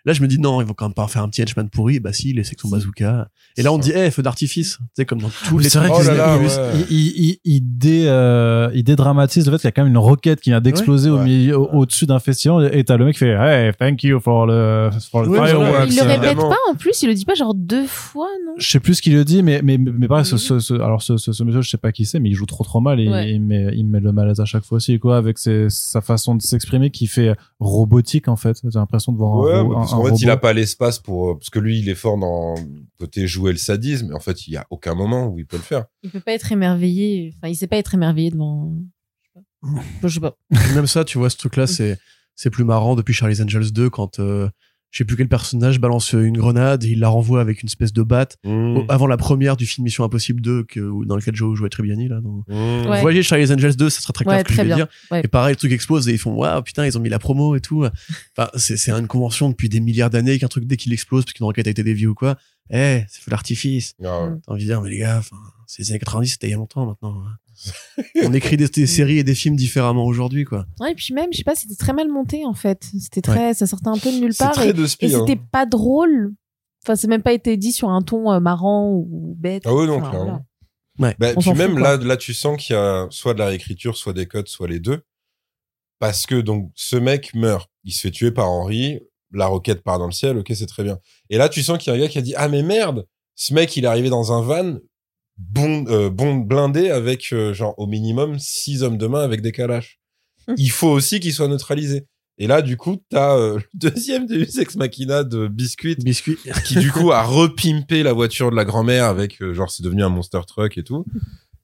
Là, 0.07 0.13
je 0.13 0.21
me 0.23 0.27
dis, 0.29 0.39
non, 0.39 0.61
ils 0.61 0.67
vont 0.67 0.75
quand 0.75 0.85
même 0.85 0.93
pas 0.95 1.07
faire 1.09 1.23
un 1.23 1.29
petit 1.29 1.43
henchman 1.43 1.69
pourri. 1.71 1.99
Bah 1.99 2.13
si, 2.13 2.33
avec 2.33 2.61
son 2.61 2.69
bazooka. 2.69 3.29
Et 3.57 3.63
là, 3.63 3.73
on 3.73 3.79
dit, 3.79 3.93
eh, 3.95 4.11
feu 4.11 4.23
d'artifice. 4.23 4.77
Tu 4.79 4.85
sais, 4.97 5.05
comme 5.07 5.21
dans 5.23 5.31
tous 5.49 5.59
les 5.59 5.69
C'est 5.71 5.79
vrai 5.79 5.89
Oh 5.93 5.97
qu'il 5.99 6.07
là 6.09 6.15
là, 6.15 6.37
il- 6.37 6.47
ouais. 6.47 6.87
il, 6.91 6.99
il, 7.25 7.39
il, 7.45 7.61
dé, 7.79 8.05
euh, 8.07 8.71
il 8.75 8.85
dédramatise 8.85 9.47
le 9.47 9.53
fait 9.53 9.59
qu'il 9.59 9.67
y 9.67 9.69
a 9.69 9.73
quand 9.73 9.83
même 9.83 9.93
une 9.93 9.99
roquette 9.99 10.41
qui 10.43 10.51
vient 10.51 10.61
d'exploser 10.61 11.09
au 11.11 11.19
milieu, 11.19 11.59
au- 11.59 11.71
au-dessus 11.73 12.05
d'un 12.07 12.19
festival 12.19 12.69
et 12.75 12.85
t'as 12.85 12.97
le 12.99 13.07
mec 13.07 13.15
qui 13.15 13.21
fait 13.21 13.31
Hey, 13.39 13.73
thank 13.79 14.03
you 14.03 14.21
for 14.21 14.47
the, 14.47 14.93
for 15.11 15.25
the 15.25 15.29
Ouais, 15.29 15.47
fireworks. 15.49 15.89
Il 15.91 15.97
le 15.97 16.03
répète 16.03 16.37
pas 16.37 16.57
en 16.71 16.75
plus, 16.75 17.03
il 17.03 17.09
le 17.09 17.15
dit 17.15 17.25
pas 17.25 17.35
genre 17.35 17.55
deux 17.55 17.87
fois, 17.87 18.29
non? 18.47 18.53
Je 18.59 18.69
sais 18.71 18.81
plus 18.81 18.95
ce 18.97 19.03
qu'il 19.03 19.15
le 19.15 19.25
dit, 19.25 19.43
mais, 19.43 19.61
mais, 19.65 19.79
mais 19.79 20.07
pareil, 20.07 20.25
ce, 20.27 20.37
ce, 20.37 20.59
ce- 20.59 20.75
alors 20.75 21.01
ce, 21.03 21.17
ce, 21.17 21.31
monsieur, 21.45 21.63
je 21.63 21.71
sais 21.71 21.79
pas 21.79 21.93
qui 21.93 22.05
c'est, 22.05 22.21
mais 22.21 22.29
il 22.29 22.35
joue 22.35 22.47
trop 22.47 22.63
trop 22.65 22.81
mal 22.81 23.01
et 23.01 23.05
il, 23.05 23.41
met, 23.41 23.71
il 23.75 23.87
met 23.87 24.01
le 24.01 24.13
malaise 24.13 24.41
à 24.41 24.45
chaque 24.45 24.65
fois 24.65 24.77
aussi, 24.77 24.99
quoi, 24.99 25.17
avec 25.17 25.39
sa 25.39 26.01
façon 26.03 26.35
de 26.35 26.43
s'exprimer 26.43 26.91
qui 26.91 27.07
fait 27.07 27.35
robotique, 27.59 28.29
en 28.29 28.37
fait. 28.37 28.59
J'ai 28.63 28.79
l'impression 28.79 29.13
de 29.13 29.17
voir 29.19 29.47
un, 29.47 29.94
qu'en 29.97 30.05
fait, 30.05 30.21
il 30.21 30.29
a 30.29 30.35
robot. 30.35 30.41
pas 30.43 30.53
l'espace 30.53 30.99
pour, 30.99 31.31
euh, 31.31 31.35
parce 31.35 31.51
que 31.51 31.59
lui, 31.59 31.79
il 31.79 31.89
est 31.89 31.95
fort 31.95 32.19
dans 32.19 32.55
le 32.55 32.87
côté 32.99 33.27
jouer 33.27 33.53
le 33.53 33.59
sadisme, 33.59 34.09
mais 34.09 34.15
en 34.15 34.21
fait, 34.21 34.47
il 34.47 34.53
y 34.53 34.57
a 34.57 34.67
aucun 34.71 34.95
moment 34.95 35.29
où 35.29 35.39
il 35.39 35.47
peut 35.47 35.57
le 35.57 35.63
faire. 35.63 35.85
Il 36.03 36.11
peut 36.11 36.21
pas 36.21 36.33
être 36.33 36.53
émerveillé, 36.53 37.33
enfin 37.37 37.49
il 37.49 37.57
sait 37.57 37.67
pas 37.67 37.77
être 37.77 37.95
émerveillé 37.95 38.31
devant. 38.31 38.73
Je 40.03 40.09
sais 40.09 40.21
pas. 40.21 40.37
Même 40.75 40.87
ça, 40.87 41.05
tu 41.05 41.19
vois, 41.19 41.31
ce 41.31 41.37
truc-là, 41.37 41.67
c'est, 41.67 41.99
c'est 42.35 42.51
plus 42.51 42.65
marrant 42.65 42.95
depuis 42.97 43.15
Charlie's 43.15 43.41
Angels 43.41 43.73
2 43.73 43.91
quand, 43.91 44.19
euh, 44.19 44.49
je 44.95 44.99
sais 44.99 45.05
plus 45.05 45.17
quel 45.17 45.27
personnage 45.29 45.81
balance 45.81 46.13
une 46.13 46.37
grenade 46.39 46.85
et 46.85 46.91
il 46.91 47.01
la 47.01 47.09
renvoie 47.09 47.41
avec 47.41 47.63
une 47.63 47.67
espèce 47.67 47.93
de 47.93 48.05
batte 48.05 48.37
Mmh. 48.45 48.77
au- 48.77 48.85
avant 48.89 49.09
la 49.09 49.17
première 49.17 49.57
du 49.57 49.67
film 49.67 49.85
Mission 49.85 50.05
Impossible 50.05 50.41
2 50.41 50.63
que, 50.63 51.05
dans 51.05 51.17
lequel 51.17 51.35
Joe 51.35 51.57
jouait 51.57 51.69
Tribbiani, 51.69 52.07
là. 52.07 52.21
Dans... 52.21 52.45
Mmh. 52.47 52.87
Ouais. 52.89 52.95
Vous 52.97 53.01
voyez 53.01 53.23
Charlie's 53.25 53.51
Angels 53.51 53.75
2, 53.75 53.91
ça 53.91 54.01
sera 54.01 54.13
très 54.13 54.25
clair 54.25 54.37
Ouais, 54.37 54.43
ce 54.45 54.49
que 54.49 54.53
je 54.53 54.59
vais 54.59 54.65
bien. 54.67 54.77
dire. 54.77 54.87
Ouais. 55.11 55.23
Et 55.25 55.29
pareil, 55.29 55.55
le 55.55 55.57
truc 55.57 55.73
explose 55.73 56.09
et 56.09 56.13
ils 56.13 56.19
font 56.19 56.35
waouh 56.35 56.63
putain 56.63 56.87
ils 56.87 56.97
ont 56.97 57.01
mis 57.01 57.09
la 57.09 57.19
promo 57.19 57.57
et 57.57 57.61
tout. 57.61 57.85
Enfin 58.39 58.49
c'est 58.55 58.77
c'est 58.77 58.93
une 58.93 59.09
convention 59.09 59.49
depuis 59.51 59.69
des 59.69 59.81
milliards 59.81 60.11
d'années 60.11 60.39
qu'un 60.39 60.47
truc 60.49 60.65
dès 60.67 60.77
qu'il 60.77 60.93
explose 60.93 61.25
parce 61.25 61.33
qu'une 61.33 61.45
roquette 61.47 61.67
a 61.67 61.71
été 61.71 61.83
déviée 61.83 62.07
ou 62.07 62.15
quoi, 62.15 62.37
eh 62.71 63.03
c'est 63.09 63.21
feu 63.21 63.31
d'artifice. 63.33 63.95
Ah. 64.05 64.31
T'as 64.47 64.53
envie 64.53 64.63
de 64.63 64.69
dire 64.69 64.81
mais 64.81 64.91
les 64.91 64.99
gars, 64.99 65.23
c'est 65.67 65.83
les 65.83 65.91
années 65.91 65.99
90 65.99 66.29
c'était 66.29 66.47
il 66.47 66.51
y 66.51 66.55
a 66.55 66.57
longtemps 66.57 66.87
maintenant. 66.87 67.21
On 68.25 68.33
écrit 68.33 68.57
des, 68.57 68.69
des 68.69 68.87
séries 68.87 69.19
et 69.19 69.25
des 69.25 69.35
films 69.35 69.57
différemment 69.57 70.05
aujourd'hui 70.05 70.45
quoi. 70.45 70.67
Ouais, 70.81 70.93
et 70.93 70.95
puis 70.95 71.15
même, 71.15 71.29
je 71.33 71.39
sais 71.39 71.45
pas, 71.45 71.55
c'était 71.55 71.77
très 71.77 71.93
mal 71.93 72.09
monté 72.09 72.45
en 72.45 72.55
fait. 72.55 72.85
C'était 72.99 73.23
très, 73.23 73.55
ça 73.55 73.67
sortait 73.67 73.89
un 73.89 73.99
peu 73.99 74.11
de 74.13 74.19
nulle 74.21 74.33
C'est 74.35 74.45
part 74.45 74.53
très 74.55 74.71
et, 74.71 74.73
de 74.73 74.85
et 74.85 74.89
spi, 74.89 75.15
hein. 75.15 75.25
c'était 75.27 75.41
pas 75.51 75.67
drôle. 75.67 76.33
Enfin, 76.85 76.97
c'est 76.97 77.09
même 77.09 77.23
pas 77.23 77.33
été 77.33 77.57
dit 77.57 77.73
sur 77.73 77.89
un 77.89 78.03
ton 78.03 78.31
euh, 78.31 78.41
marrant 78.41 78.91
ou 78.93 79.35
bête. 79.39 79.63
Ah 79.67 79.75
oui, 79.75 79.87
non, 79.87 79.97
Enfin, 79.99 80.11
clairement. 80.11 80.45
voilà. 80.99 81.15
Bah, 81.19 81.35
puis 81.41 81.53
même 81.55 81.73
fout, 81.73 81.81
là, 81.81 81.97
là, 81.97 82.17
tu 82.17 82.35
sens 82.35 82.63
qu'il 82.63 82.75
y 82.75 82.79
a 82.79 83.07
soit 83.11 83.35
de 83.35 83.39
la 83.39 83.47
réécriture, 83.47 83.97
soit 83.97 84.13
des 84.13 84.27
codes, 84.27 84.49
soit 84.49 84.69
les 84.69 84.81
deux. 84.81 85.03
Parce 85.99 86.27
que 86.27 86.35
donc 86.41 86.71
ce 86.75 86.97
mec 86.97 87.35
meurt, 87.35 87.71
il 87.85 87.93
se 87.93 88.01
fait 88.03 88.11
tuer 88.11 88.31
par 88.31 88.51
Henry, 88.51 89.01
la 89.33 89.47
roquette 89.47 89.83
part 89.83 89.99
dans 89.99 90.07
le 90.07 90.13
ciel, 90.13 90.37
ok, 90.39 90.53
c'est 90.55 90.67
très 90.67 90.85
bien. 90.85 90.99
Et 91.31 91.39
là, 91.39 91.49
tu 91.49 91.63
sens 91.63 91.79
qu'il 91.79 91.93
y 91.93 91.97
a 91.97 91.99
un 91.99 92.03
gars 92.03 92.09
qui 92.09 92.19
a 92.19 92.23
dit 92.23 92.35
ah 92.37 92.49
mais 92.49 92.63
merde, 92.63 93.07
ce 93.35 93.55
mec 93.55 93.77
il 93.77 93.85
est 93.85 93.89
arrivé 93.89 94.11
dans 94.11 94.33
un 94.33 94.43
van 94.43 94.77
bon, 95.39 95.85
euh, 95.89 96.11
bon 96.11 96.37
blindé 96.37 96.91
avec 96.91 97.29
euh, 97.33 97.53
genre 97.55 97.75
au 97.79 97.87
minimum 97.87 98.39
six 98.39 98.83
hommes 98.83 98.99
de 98.99 99.07
main 99.07 99.21
avec 99.23 99.41
des 99.43 99.53
calaches. 99.53 99.99
il 100.57 100.71
faut 100.71 100.89
aussi 100.91 101.21
qu'il 101.21 101.33
soit 101.33 101.49
neutralisé. 101.49 102.07
Et 102.37 102.49
là, 102.49 102.63
du 102.63 102.77
coup, 102.77 102.97
t'as 103.11 103.37
euh, 103.37 103.59
le 103.75 103.91
deuxième 103.91 104.27
Deus 104.27 104.61
Ex 104.61 104.75
Machina 104.77 105.23
de 105.23 105.47
Biscuit 105.47 105.97
Biscuit. 105.97 106.37
qui 106.67 106.77
du 106.77 106.91
coup 106.91 107.13
a 107.13 107.23
repimpé 107.23 108.03
la 108.03 108.13
voiture 108.13 108.51
de 108.51 108.57
la 108.57 108.65
grand-mère 108.65 109.05
avec 109.05 109.41
euh, 109.41 109.55
genre 109.55 109.71
c'est 109.71 109.83
devenu 109.85 110.03
un 110.03 110.09
monster 110.09 110.41
truck 110.47 110.77
et 110.77 110.83
tout. 110.83 111.05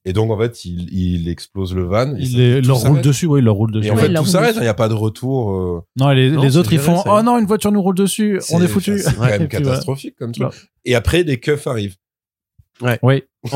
Et 0.06 0.12
donc 0.14 0.30
en 0.30 0.38
fait 0.38 0.64
il, 0.64 0.88
il 0.94 1.28
explose 1.28 1.74
le 1.74 1.82
van. 1.84 2.14
et 2.16 2.20
Il 2.22 2.36
les- 2.38 2.60
leur 2.62 2.78
roule 2.78 3.02
dessus, 3.02 3.26
oui, 3.26 3.40
il 3.40 3.44
leur 3.44 3.56
roule 3.56 3.70
dessus. 3.72 3.88
Et 3.88 3.90
en 3.90 3.96
Ouais, 3.96 4.02
fait 4.08 4.14
tout 4.14 4.24
s'arrête, 4.24 4.50
il 4.50 4.54
dessus. 4.54 4.62
n'y 4.62 4.68
a 4.68 4.74
pas 4.74 4.88
de 4.88 4.94
retour. 4.94 5.50
euh, 5.52 5.80
Non, 5.96 6.10
les, 6.10 6.30
Non, 6.30 6.40
les 6.42 6.52
c'est 6.52 6.56
autres, 6.56 6.72
ils 6.72 6.78
font 6.78 7.02
ça. 7.02 7.16
Oh 7.18 7.22
non, 7.22 7.38
une 7.38 7.46
voiture 7.46 7.70
nous 7.72 7.82
roule 7.82 7.96
dessus, 7.96 8.38
on 8.50 8.58
c'est- 8.58 8.64
est 8.64 8.68
foutu. 8.68 8.98
C'est 9.00 9.14
quand 9.16 9.20
même 9.26 9.48
puis, 9.48 9.58
catastrophique 9.58 10.14
comme 10.16 10.32
truc. 10.32 10.48
Et 10.84 10.94
après 10.94 11.24
des 11.24 11.38
keufs 11.40 11.66
arrivent. 11.66 11.96
Oui. 13.02 13.22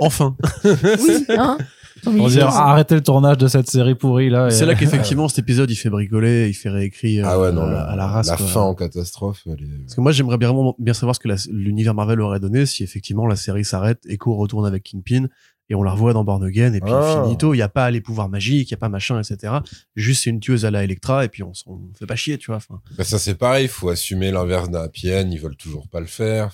Enfin. 0.00 0.36
Oui, 0.64 1.24
hein 1.36 1.58
On 2.06 2.28
dire 2.28 2.46
arrêtez 2.48 2.94
le 2.94 3.00
tournage 3.02 3.38
de 3.38 3.48
cette 3.48 3.68
série 3.68 3.96
pourrie 3.96 4.30
là. 4.30 4.50
C'est 4.50 4.62
et- 4.62 4.66
là 4.66 4.74
qu'effectivement 4.76 5.26
cet 5.28 5.40
épisode 5.40 5.68
il 5.70 5.74
fait 5.76 5.90
bricoler, 5.90 6.48
il 6.48 6.54
fait 6.54 6.68
réécrire 6.68 7.26
ah 7.26 7.40
ouais 7.40 7.50
non 7.50 7.62
euh, 7.62 7.72
la, 7.72 7.82
à 7.82 7.96
la 7.96 8.06
race. 8.06 8.28
la 8.28 8.36
quoi. 8.36 8.46
fin 8.46 8.60
en 8.60 8.74
catastrophe. 8.74 9.42
elle 9.46 9.54
est- 9.64 9.78
Parce 9.84 9.94
que 9.96 10.00
moi, 10.00 10.12
j'aimerais 10.12 10.38
bien, 10.38 10.52
bien 10.78 10.94
savoir 10.94 11.16
ce 11.16 11.20
que 11.20 11.28
l'univers 11.50 11.94
Marvel 11.94 12.20
aurait 12.20 12.38
donné 12.40 12.66
si 12.66 12.84
effectivement 12.84 13.26
la 13.26 13.34
série 13.36 13.64
s'arrête, 13.64 14.00
Echo 14.08 14.36
retourne 14.36 14.66
avec 14.66 14.84
Kingpin 14.84 15.26
et 15.70 15.74
on 15.74 15.82
la 15.82 15.90
revoit 15.90 16.12
dans 16.14 16.24
Born 16.24 16.42
Again 16.44 16.72
et 16.74 16.80
puis 16.80 16.92
Ah. 16.94 17.22
finito, 17.24 17.52
il 17.52 17.58
y 17.58 17.62
a 17.62 17.68
pas 17.68 17.90
les 17.90 18.00
pouvoirs 18.00 18.28
magiques, 18.28 18.68
il 18.68 18.70
y 18.70 18.74
a 18.74 18.78
pas 18.78 18.88
machin, 18.88 19.20
etc. 19.20 19.54
Juste 19.96 20.22
c'est 20.24 20.30
une 20.30 20.40
tueuse 20.40 20.64
à 20.64 20.70
la 20.70 20.84
Electra 20.84 21.24
et 21.24 21.28
puis 21.28 21.42
on 21.42 21.52
s'en 21.52 21.80
fait 21.98 22.06
pas 22.06 22.16
chier, 22.16 22.38
tu 22.38 22.52
vois. 22.52 22.60
Bah, 22.96 23.04
ça 23.04 23.18
c'est 23.18 23.34
pareil, 23.34 23.64
il 23.64 23.68
faut 23.68 23.88
assumer 23.88 24.30
l'inverse 24.30 24.70
d'un 24.70 24.84
end, 24.84 25.28
ils 25.30 25.40
veulent 25.40 25.56
toujours 25.56 25.88
pas 25.88 25.98
le 26.00 26.06
faire. 26.06 26.52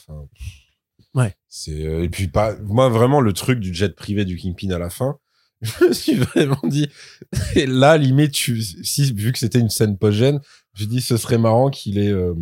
Ouais. 1.14 1.34
C'est 1.48 1.86
euh, 1.86 2.02
et 2.02 2.08
puis 2.08 2.28
pas 2.28 2.56
moi 2.64 2.88
vraiment 2.88 3.20
le 3.20 3.32
truc 3.32 3.60
du 3.60 3.72
jet 3.72 3.94
privé 3.94 4.24
du 4.24 4.36
Kingpin 4.36 4.70
à 4.70 4.78
la 4.78 4.90
fin. 4.90 5.16
je 5.62 5.84
me 5.86 5.92
suis 5.92 6.14
vraiment 6.16 6.60
dit, 6.64 6.88
et 7.54 7.64
là, 7.66 7.96
limite, 7.96 8.32
tu, 8.32 8.60
si, 8.60 9.12
vu 9.14 9.32
que 9.32 9.38
c'était 9.38 9.60
une 9.60 9.70
scène 9.70 9.96
post-gène, 9.96 10.40
je 10.74 10.84
dis, 10.84 11.00
ce 11.00 11.16
serait 11.16 11.38
marrant 11.38 11.70
qu'il 11.70 11.96
ait, 11.98 12.10
euh, 12.10 12.34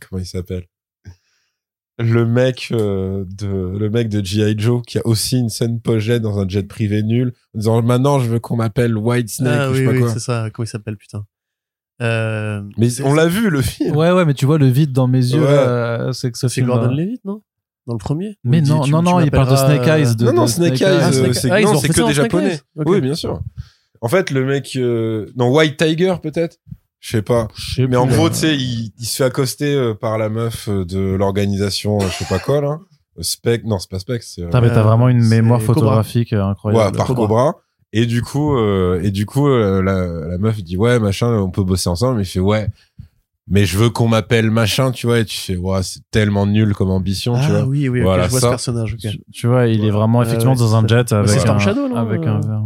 comment 0.00 0.22
il 0.22 0.24
s'appelle? 0.26 0.64
Le 1.98 2.24
mec, 2.24 2.68
euh, 2.72 3.26
de, 3.28 3.76
le 3.76 3.90
mec 3.90 4.08
de 4.08 4.24
G.I. 4.24 4.54
Joe, 4.56 4.80
qui 4.86 4.96
a 4.98 5.06
aussi 5.06 5.38
une 5.38 5.50
scène 5.50 5.82
post-gène 5.82 6.22
dans 6.22 6.38
un 6.38 6.48
jet 6.48 6.62
privé 6.62 7.02
nul, 7.02 7.34
en 7.54 7.58
disant, 7.58 7.82
maintenant, 7.82 8.18
je 8.18 8.30
veux 8.30 8.38
qu'on 8.38 8.56
m'appelle 8.56 8.96
White 8.96 9.28
Snake, 9.28 9.58
ah, 9.60 9.70
ou 9.70 9.74
je 9.74 9.80
oui, 9.80 9.84
sais 9.84 9.84
pas 9.84 9.92
oui, 9.92 10.00
quoi. 10.00 10.12
c'est 10.14 10.20
ça. 10.20 10.48
Comment 10.50 10.64
il 10.64 10.68
s'appelle, 10.70 10.96
putain 10.96 11.26
euh, 12.00 12.62
Mais 12.78 13.02
on 13.02 13.12
l'a 13.12 13.26
vu, 13.26 13.50
le 13.50 13.60
film. 13.60 13.94
Ouais, 13.94 14.10
ouais, 14.12 14.24
mais 14.24 14.32
tu 14.32 14.46
vois 14.46 14.56
le 14.56 14.68
vide 14.68 14.92
dans 14.92 15.08
mes 15.08 15.18
yeux, 15.18 15.42
Ouais. 15.42 16.12
c'est 16.14 16.30
que 16.32 16.38
ce 16.38 16.48
C'est 16.48 16.54
film. 16.62 16.68
Gordon 16.68 16.94
Levitt, 16.94 17.22
non? 17.26 17.42
Dans 17.90 17.96
le 17.96 17.98
premier 17.98 18.38
Mais 18.44 18.60
dit, 18.60 18.70
non, 18.70 18.82
tu- 18.82 18.92
non, 18.92 18.98
tu 19.00 19.04
non, 19.06 19.18
il 19.20 19.30
parle 19.32 19.50
de 19.50 19.56
Snake 19.56 19.84
Eyes. 19.88 20.14
De, 20.14 20.24
non, 20.26 20.32
non, 20.32 20.44
de 20.44 20.48
Snake 20.48 20.80
Eyes, 20.80 20.84
Ah, 21.02 21.08
euh, 21.08 21.12
Snake- 21.12 21.34
c'est 21.34 21.50
ah, 21.50 21.60
non, 21.60 21.80
que 21.80 22.06
des 22.06 22.14
japonais. 22.14 22.60
Oui, 22.76 23.00
bien 23.00 23.16
sûr. 23.16 23.40
En 24.00 24.08
fait, 24.08 24.30
le 24.30 24.44
mec 24.46 24.76
euh, 24.76 25.26
dans 25.34 25.50
White 25.50 25.76
Tiger 25.76 26.14
peut-être, 26.22 26.58
je 27.00 27.10
sais 27.16 27.22
pas. 27.22 27.48
Je 27.56 27.74
sais 27.74 27.86
Mais 27.88 27.96
en 27.96 28.06
gros, 28.06 28.26
euh, 28.26 28.30
tu 28.30 28.36
sais, 28.36 28.56
il, 28.56 28.92
il 28.98 29.04
se 29.06 29.16
fait 29.16 29.24
accoster 29.24 29.74
euh, 29.74 29.92
par 29.94 30.18
la 30.18 30.28
meuf 30.28 30.68
euh, 30.68 30.84
de 30.84 31.00
l'organisation, 31.00 31.98
euh, 32.00 32.06
je 32.08 32.18
sais 32.18 32.24
pas 32.26 32.38
quoi 32.38 32.60
là. 32.60 32.78
Euh, 33.18 33.22
Spec, 33.22 33.64
non, 33.64 33.78
c'est 33.80 33.90
pas 33.90 33.98
Spec, 33.98 34.22
c'est 34.22 34.42
euh, 34.42 34.46
Putain, 34.46 34.60
mais 34.60 34.68
t'as 34.68 34.80
Euh, 34.80 34.82
vraiment 34.84 35.08
une 35.08 35.22
mémoire 35.26 35.60
photographique 35.60 36.32
euh, 36.32 36.44
incroyable. 36.44 36.92
ouais, 36.92 36.96
par 36.96 37.06
Cobra. 37.08 37.26
Cobra. 37.26 37.54
Et 37.92 38.06
du 38.06 38.22
coup, 38.22 38.56
euh, 38.56 39.00
et 39.02 39.10
du 39.10 39.26
coup, 39.26 39.48
euh, 39.48 39.82
la, 39.82 40.28
la 40.28 40.38
meuf 40.38 40.62
dit 40.62 40.76
ouais, 40.76 41.00
machin, 41.00 41.26
on 41.34 41.50
peut 41.50 41.64
bosser 41.64 41.88
ensemble. 41.88 42.20
Il 42.20 42.24
fait 42.24 42.38
ouais, 42.38 42.68
mais 43.50 43.66
je 43.66 43.76
veux 43.76 43.90
qu'on 43.90 44.08
m'appelle 44.08 44.50
machin, 44.50 44.92
tu 44.92 45.06
vois. 45.06 45.18
Et 45.18 45.24
tu 45.24 45.36
fais 45.36 45.56
ouais, 45.56 45.82
c'est 45.82 46.00
tellement 46.10 46.46
nul 46.46 46.74
comme 46.74 46.90
ambition, 46.90 47.34
tu 47.34 47.40
Ah 47.44 47.48
vois. 47.50 47.62
oui, 47.64 47.88
oui, 47.88 48.00
ok, 48.00 48.04
Voilà, 48.04 48.24
je 48.24 48.30
vois 48.30 48.40
ça. 48.40 48.46
ce 48.46 48.50
personnage. 48.50 48.94
ok. 48.94 49.00
Tu, 49.10 49.20
tu 49.32 49.46
vois, 49.48 49.66
il 49.66 49.84
est 49.84 49.90
vraiment 49.90 50.22
effectivement 50.22 50.52
ouais, 50.54 50.58
dans 50.58 50.76
un 50.76 50.86
jet 50.86 51.12
avec 51.12 51.28
c'est 51.28 51.36
un, 51.38 51.40
Storm 51.40 51.58
Shadow, 51.60 51.88
non 51.88 51.96
avec 51.96 52.24
un 52.26 52.36
Euh, 52.38 52.46
verre. 52.46 52.62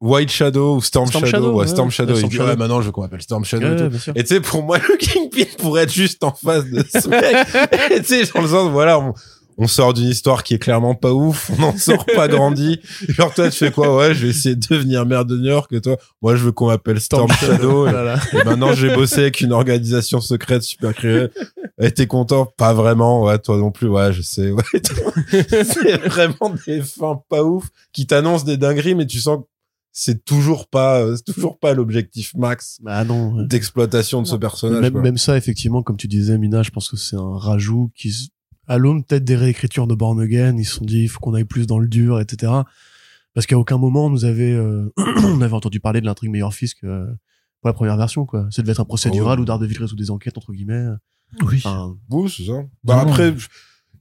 White 0.00 0.30
Shadow 0.30 0.76
ou 0.76 0.80
Storm, 0.82 1.06
Storm 1.06 1.24
Shadow, 1.24 1.36
Shadow, 1.44 1.52
ouais, 1.54 1.60
ouais, 1.60 1.66
Storm 1.66 1.90
Shadow. 1.90 2.12
ouais, 2.12 2.16
il 2.16 2.18
Storm 2.18 2.30
dit 2.30 2.36
Shadow. 2.36 2.48
ouais, 2.50 2.56
maintenant 2.56 2.80
je 2.82 2.86
veux 2.86 2.92
qu'on 2.92 3.00
m'appelle 3.00 3.22
Storm 3.22 3.44
Shadow. 3.44 3.66
et 3.66 3.82
Ouais, 3.84 4.22
tu 4.22 4.26
sais, 4.26 4.40
pour 4.40 4.62
moi, 4.62 4.76
le 4.88 4.96
Kingpin 4.98 5.44
pourrait 5.56 5.84
être 5.84 5.92
juste 5.92 6.22
en 6.24 6.32
face 6.32 6.64
de 6.66 6.82
ce 6.92 7.08
mec. 7.08 7.36
Et 7.90 8.00
tu 8.02 8.06
sais, 8.24 8.30
dans 8.34 8.42
le 8.42 8.48
sens, 8.48 8.70
voilà, 8.70 8.98
on, 8.98 9.14
on 9.58 9.66
sort 9.66 9.94
d'une 9.94 10.08
histoire 10.08 10.42
qui 10.42 10.54
est 10.54 10.58
clairement 10.58 10.94
pas 10.94 11.12
ouf, 11.12 11.50
on 11.56 11.60
n'en 11.60 11.76
sort 11.76 12.04
pas 12.06 12.28
grandi. 12.28 12.80
Genre, 13.08 13.32
toi, 13.32 13.50
tu 13.50 13.56
fais 13.58 13.70
quoi? 13.70 13.96
Ouais, 13.96 14.14
je 14.14 14.22
vais 14.24 14.30
essayer 14.30 14.56
de 14.56 14.66
devenir 14.68 15.06
maire 15.06 15.24
de 15.24 15.36
New 15.36 15.46
York, 15.50 15.72
et 15.72 15.80
toi, 15.80 15.96
moi, 16.22 16.36
je 16.36 16.44
veux 16.44 16.52
qu'on 16.52 16.66
m'appelle 16.68 17.00
Storm, 17.00 17.30
Shadow. 17.32 17.86
Et, 17.86 17.90
Voilà. 17.90 18.18
et 18.32 18.44
maintenant, 18.44 18.72
j'ai 18.72 18.94
bossé 18.94 19.20
avec 19.22 19.40
une 19.40 19.52
organisation 19.52 20.20
secrète 20.20 20.62
super 20.62 20.94
créée. 20.94 21.28
Et 21.80 21.90
t'es 21.90 22.06
content? 22.06 22.46
Pas 22.56 22.72
vraiment. 22.72 23.24
Ouais, 23.24 23.38
toi 23.38 23.56
non 23.58 23.70
plus. 23.72 23.88
Ouais, 23.88 24.12
je 24.12 24.22
sais. 24.22 24.50
Ouais, 24.50 24.62
c'est 25.30 25.96
vraiment 26.06 26.54
des 26.66 26.82
fins 26.82 27.20
pas 27.28 27.42
ouf 27.42 27.64
qui 27.92 28.06
t'annoncent 28.06 28.44
des 28.44 28.56
dingueries, 28.56 28.94
mais 28.94 29.06
tu 29.06 29.18
sens 29.18 29.38
que 29.40 29.44
c'est 29.96 30.24
toujours 30.24 30.66
pas, 30.68 31.00
euh, 31.02 31.16
c'est 31.16 31.32
toujours 31.32 31.58
pas 31.58 31.72
l'objectif 31.72 32.32
max 32.34 32.78
Bah 32.82 33.04
non. 33.04 33.42
d'exploitation 33.46 34.22
de 34.22 34.26
ce 34.26 34.34
personnage. 34.36 34.80
Même, 34.82 34.92
quoi. 34.92 35.02
même 35.02 35.18
ça, 35.18 35.36
effectivement, 35.36 35.82
comme 35.82 35.96
tu 35.96 36.08
disais, 36.08 36.36
Mina, 36.36 36.62
je 36.64 36.70
pense 36.70 36.88
que 36.90 36.96
c'est 36.96 37.14
un 37.16 37.38
rajout 37.38 37.90
qui, 37.96 38.12
à 38.66 38.78
l'aune 38.78 39.04
peut-être 39.04 39.24
des 39.24 39.36
réécritures 39.36 39.86
de 39.86 39.94
Born 39.94 40.20
Again, 40.20 40.56
ils 40.58 40.64
se 40.64 40.76
sont 40.76 40.84
dit, 40.84 41.02
il 41.02 41.08
faut 41.08 41.20
qu'on 41.20 41.34
aille 41.34 41.44
plus 41.44 41.66
dans 41.66 41.78
le 41.78 41.88
dur, 41.88 42.20
etc. 42.20 42.52
Parce 43.34 43.46
qu'à 43.46 43.58
aucun 43.58 43.78
moment, 43.78 44.06
on 44.06 44.10
nous 44.10 44.24
avait, 44.24 44.52
euh, 44.52 44.92
on 44.96 45.40
avait 45.40 45.54
entendu 45.54 45.80
parler 45.80 46.00
de 46.00 46.06
l'intrigue 46.06 46.30
meilleur 46.30 46.54
fils 46.54 46.74
que 46.74 46.86
euh, 46.86 47.06
pour 47.60 47.68
la 47.68 47.72
première 47.72 47.96
version, 47.96 48.26
quoi. 48.26 48.46
Ça 48.50 48.62
devait 48.62 48.72
être 48.72 48.80
un 48.80 48.84
procédural 48.84 49.38
Oh. 49.38 49.42
où 49.42 49.44
Daredevil 49.44 49.78
résout 49.78 49.96
des 49.96 50.10
enquêtes, 50.10 50.36
entre 50.38 50.52
guillemets. 50.52 50.86
Oui. 51.42 51.56
Enfin, 51.58 51.96
Oui, 52.10 52.30
c'est 52.34 52.44
ça. 52.44 52.62
Bah 52.84 52.96
Non. 53.04 53.10
après, 53.10 53.34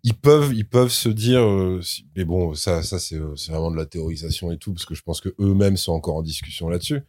ils 0.03 0.13
peuvent, 0.13 0.53
ils 0.53 0.67
peuvent 0.67 0.89
se 0.91 1.07
dire, 1.09 1.39
euh, 1.41 1.81
si- 1.81 2.05
mais 2.15 2.25
bon, 2.25 2.53
ça, 2.55 2.83
ça 2.83 2.99
c'est, 2.99 3.15
euh, 3.15 3.35
c'est 3.37 3.51
vraiment 3.51 3.71
de 3.71 3.77
la 3.77 3.85
théorisation 3.85 4.51
et 4.51 4.57
tout, 4.57 4.73
parce 4.73 4.85
que 4.85 4.93
je 4.95 5.01
pense 5.01 5.21
que 5.21 5.29
eux-mêmes 5.39 5.77
sont 5.77 5.93
encore 5.93 6.17
en 6.17 6.21
discussion 6.21 6.67
là-dessus. 6.69 6.99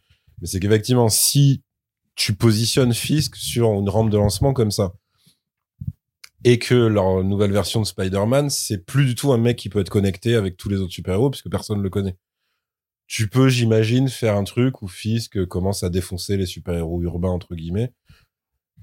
Mais 0.41 0.47
c'est 0.47 0.59
qu'effectivement, 0.59 1.09
si 1.09 1.61
tu 2.15 2.33
positionnes 2.33 2.93
Fisk 2.93 3.35
sur 3.35 3.73
une 3.73 3.89
rampe 3.89 4.09
de 4.09 4.17
lancement 4.17 4.53
comme 4.53 4.71
ça, 4.71 4.93
et 6.47 6.59
que 6.59 6.75
leur 6.75 7.23
nouvelle 7.23 7.51
version 7.51 7.81
de 7.81 7.85
Spider-Man, 7.85 8.49
c'est 8.49 8.85
plus 8.85 9.05
du 9.05 9.15
tout 9.15 9.33
un 9.33 9.37
mec 9.37 9.57
qui 9.57 9.67
peut 9.67 9.79
être 9.79 9.89
connecté 9.89 10.35
avec 10.35 10.55
tous 10.57 10.69
les 10.69 10.77
autres 10.77 10.93
super-héros, 10.93 11.31
puisque 11.31 11.49
personne 11.49 11.79
ne 11.79 11.83
le 11.83 11.89
connaît. 11.89 12.15
Tu 13.07 13.27
peux, 13.27 13.49
j'imagine, 13.49 14.07
faire 14.09 14.35
un 14.35 14.43
truc 14.43 14.81
où 14.81 14.87
Fisk 14.87 15.43
commence 15.47 15.83
à 15.83 15.89
défoncer 15.89 16.37
les 16.37 16.45
super-héros 16.45 17.01
urbains, 17.01 17.29
entre 17.31 17.55
guillemets, 17.55 17.91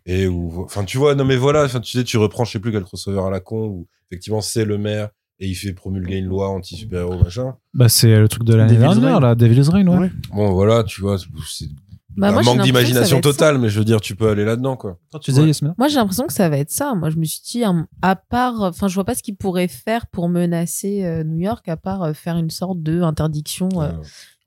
et 0.07 0.27
où 0.27 0.63
enfin 0.65 0.85
tu 0.85 0.99
vois 0.99 1.15
non 1.15 1.25
mais 1.25 1.37
voilà 1.37 1.65
enfin 1.65 1.79
tu 1.81 1.93
sais 1.97 2.03
tu 2.03 2.17
reprends 2.19 2.45
je 2.45 2.51
sais 2.51 2.59
plus 2.59 2.73
quel 2.73 2.83
crossover 2.83 3.21
à 3.25 3.31
la 3.31 3.39
con 3.39 3.67
où 3.69 3.87
effectivement 4.11 4.41
c'est 4.41 4.65
le 4.65 4.77
maire 4.77 5.11
et 5.39 5.47
il 5.47 5.55
fait 5.55 5.73
promulguer 5.73 6.17
une 6.17 6.27
loi 6.27 6.49
anti 6.49 6.75
super 6.77 7.03
héros 7.03 7.23
machin 7.23 7.55
Bah, 7.73 7.89
c'est 7.89 8.09
le 8.19 8.29
truc 8.29 8.43
de 8.43 8.55
l'année 8.55 8.77
dernière, 8.77 9.21
là, 9.21 9.37
Devil's 9.37 9.69
Reign, 9.69 9.89
ouais. 9.89 9.99
Ouais. 9.99 10.11
bon 10.33 10.53
voilà 10.53 10.83
tu 10.83 11.01
vois 11.03 11.19
c'est 11.19 11.69
Bah, 12.17 12.29
un 12.29 12.33
moi, 12.33 12.43
manque 12.43 12.63
d'imagination 12.63 13.21
totale 13.21 13.59
mais 13.59 13.69
je 13.71 13.79
veux 13.79 13.85
dire 13.85 14.01
tu 14.01 14.15
peux 14.17 14.29
aller 14.29 14.45
là 14.45 14.57
dedans 14.57 14.77
quoi 14.77 14.99
Tu 15.23 15.31
disais, 15.31 15.47
Yasmina 15.47 15.75
Moi, 15.79 15.89
j'ai 15.89 15.97
l'impression 15.97 16.27
que 16.27 16.33
ça 16.33 16.49
va 16.49 16.59
être 16.59 16.71
ça. 16.71 16.95
Moi, 16.95 17.09
je 17.11 17.17
me 17.17 17.25
suis 17.25 17.41
dit, 17.43 17.63
à 18.03 18.17
part, 18.17 18.61
enfin, 18.63 18.89
je 18.89 18.95
vois 18.95 19.05
pas 19.05 19.15
ce 19.15 19.23
qu'ils 19.23 19.37
pourraient 19.37 19.69
faire 19.69 20.07
pour 20.09 20.29
menacer 20.29 21.05
euh, 21.05 21.25
New 21.25 21.39
York, 21.39 21.69
à 21.69 21.77
part 21.77 22.03
euh, 22.03 22.13
faire 22.13 22.37
une 22.37 22.51
sorte 22.51 22.83
de 22.83 23.01
interdiction 23.03 23.69
euh, 23.81 23.89
Euh, 23.93 23.93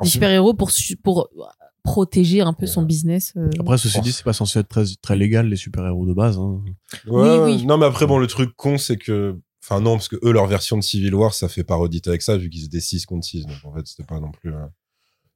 des 0.04 0.10
super-héros 0.10 0.54
pour 0.54 0.70
pour 1.04 1.30
protéger 1.84 2.42
un 2.42 2.54
peu 2.54 2.66
son 2.66 2.82
Ouais. 2.82 2.88
business. 2.88 3.34
euh. 3.38 3.50
après, 3.60 3.78
ceci 3.78 3.98
Oh. 4.00 4.04
dit, 4.04 4.12
c'est 4.12 4.24
pas 4.24 4.34
censé 4.34 4.60
être 4.60 4.68
très, 4.68 4.84
très 5.02 5.16
légal, 5.16 5.48
les 5.48 5.56
super-héros 5.56 6.06
de 6.06 6.14
base. 6.14 6.38
Hein. 6.38 6.62
Ouais, 7.08 7.40
Oui, 7.40 7.54
oui. 7.58 7.66
non 7.66 7.78
mais 7.78 7.86
après 7.86 8.06
bon 8.08 8.18
le 8.18 8.28
truc 8.28 8.56
con 8.56 8.78
c'est 8.78 8.98
que 8.98 9.38
enfin 9.64 9.82
non 9.82 9.94
parce 9.96 10.08
que 10.08 10.16
eux 10.24 10.32
leur 10.32 10.48
version 10.48 10.78
de 10.78 10.82
Civil 10.84 11.14
War 11.16 11.34
ça 11.34 11.48
fait 11.48 11.64
parodie 11.64 12.02
avec 12.08 12.22
ça 12.22 12.38
vu 12.38 12.50
qu'ils 12.50 12.66
étaient 12.66 12.80
6 12.80 13.06
contre 13.06 13.26
6 13.26 13.46
donc 13.46 13.56
en 13.64 13.74
fait 13.74 13.86
c'était 13.86 14.04
pas 14.04 14.20
non 14.20 14.32
plus 14.32 14.52
euh, 14.54 14.66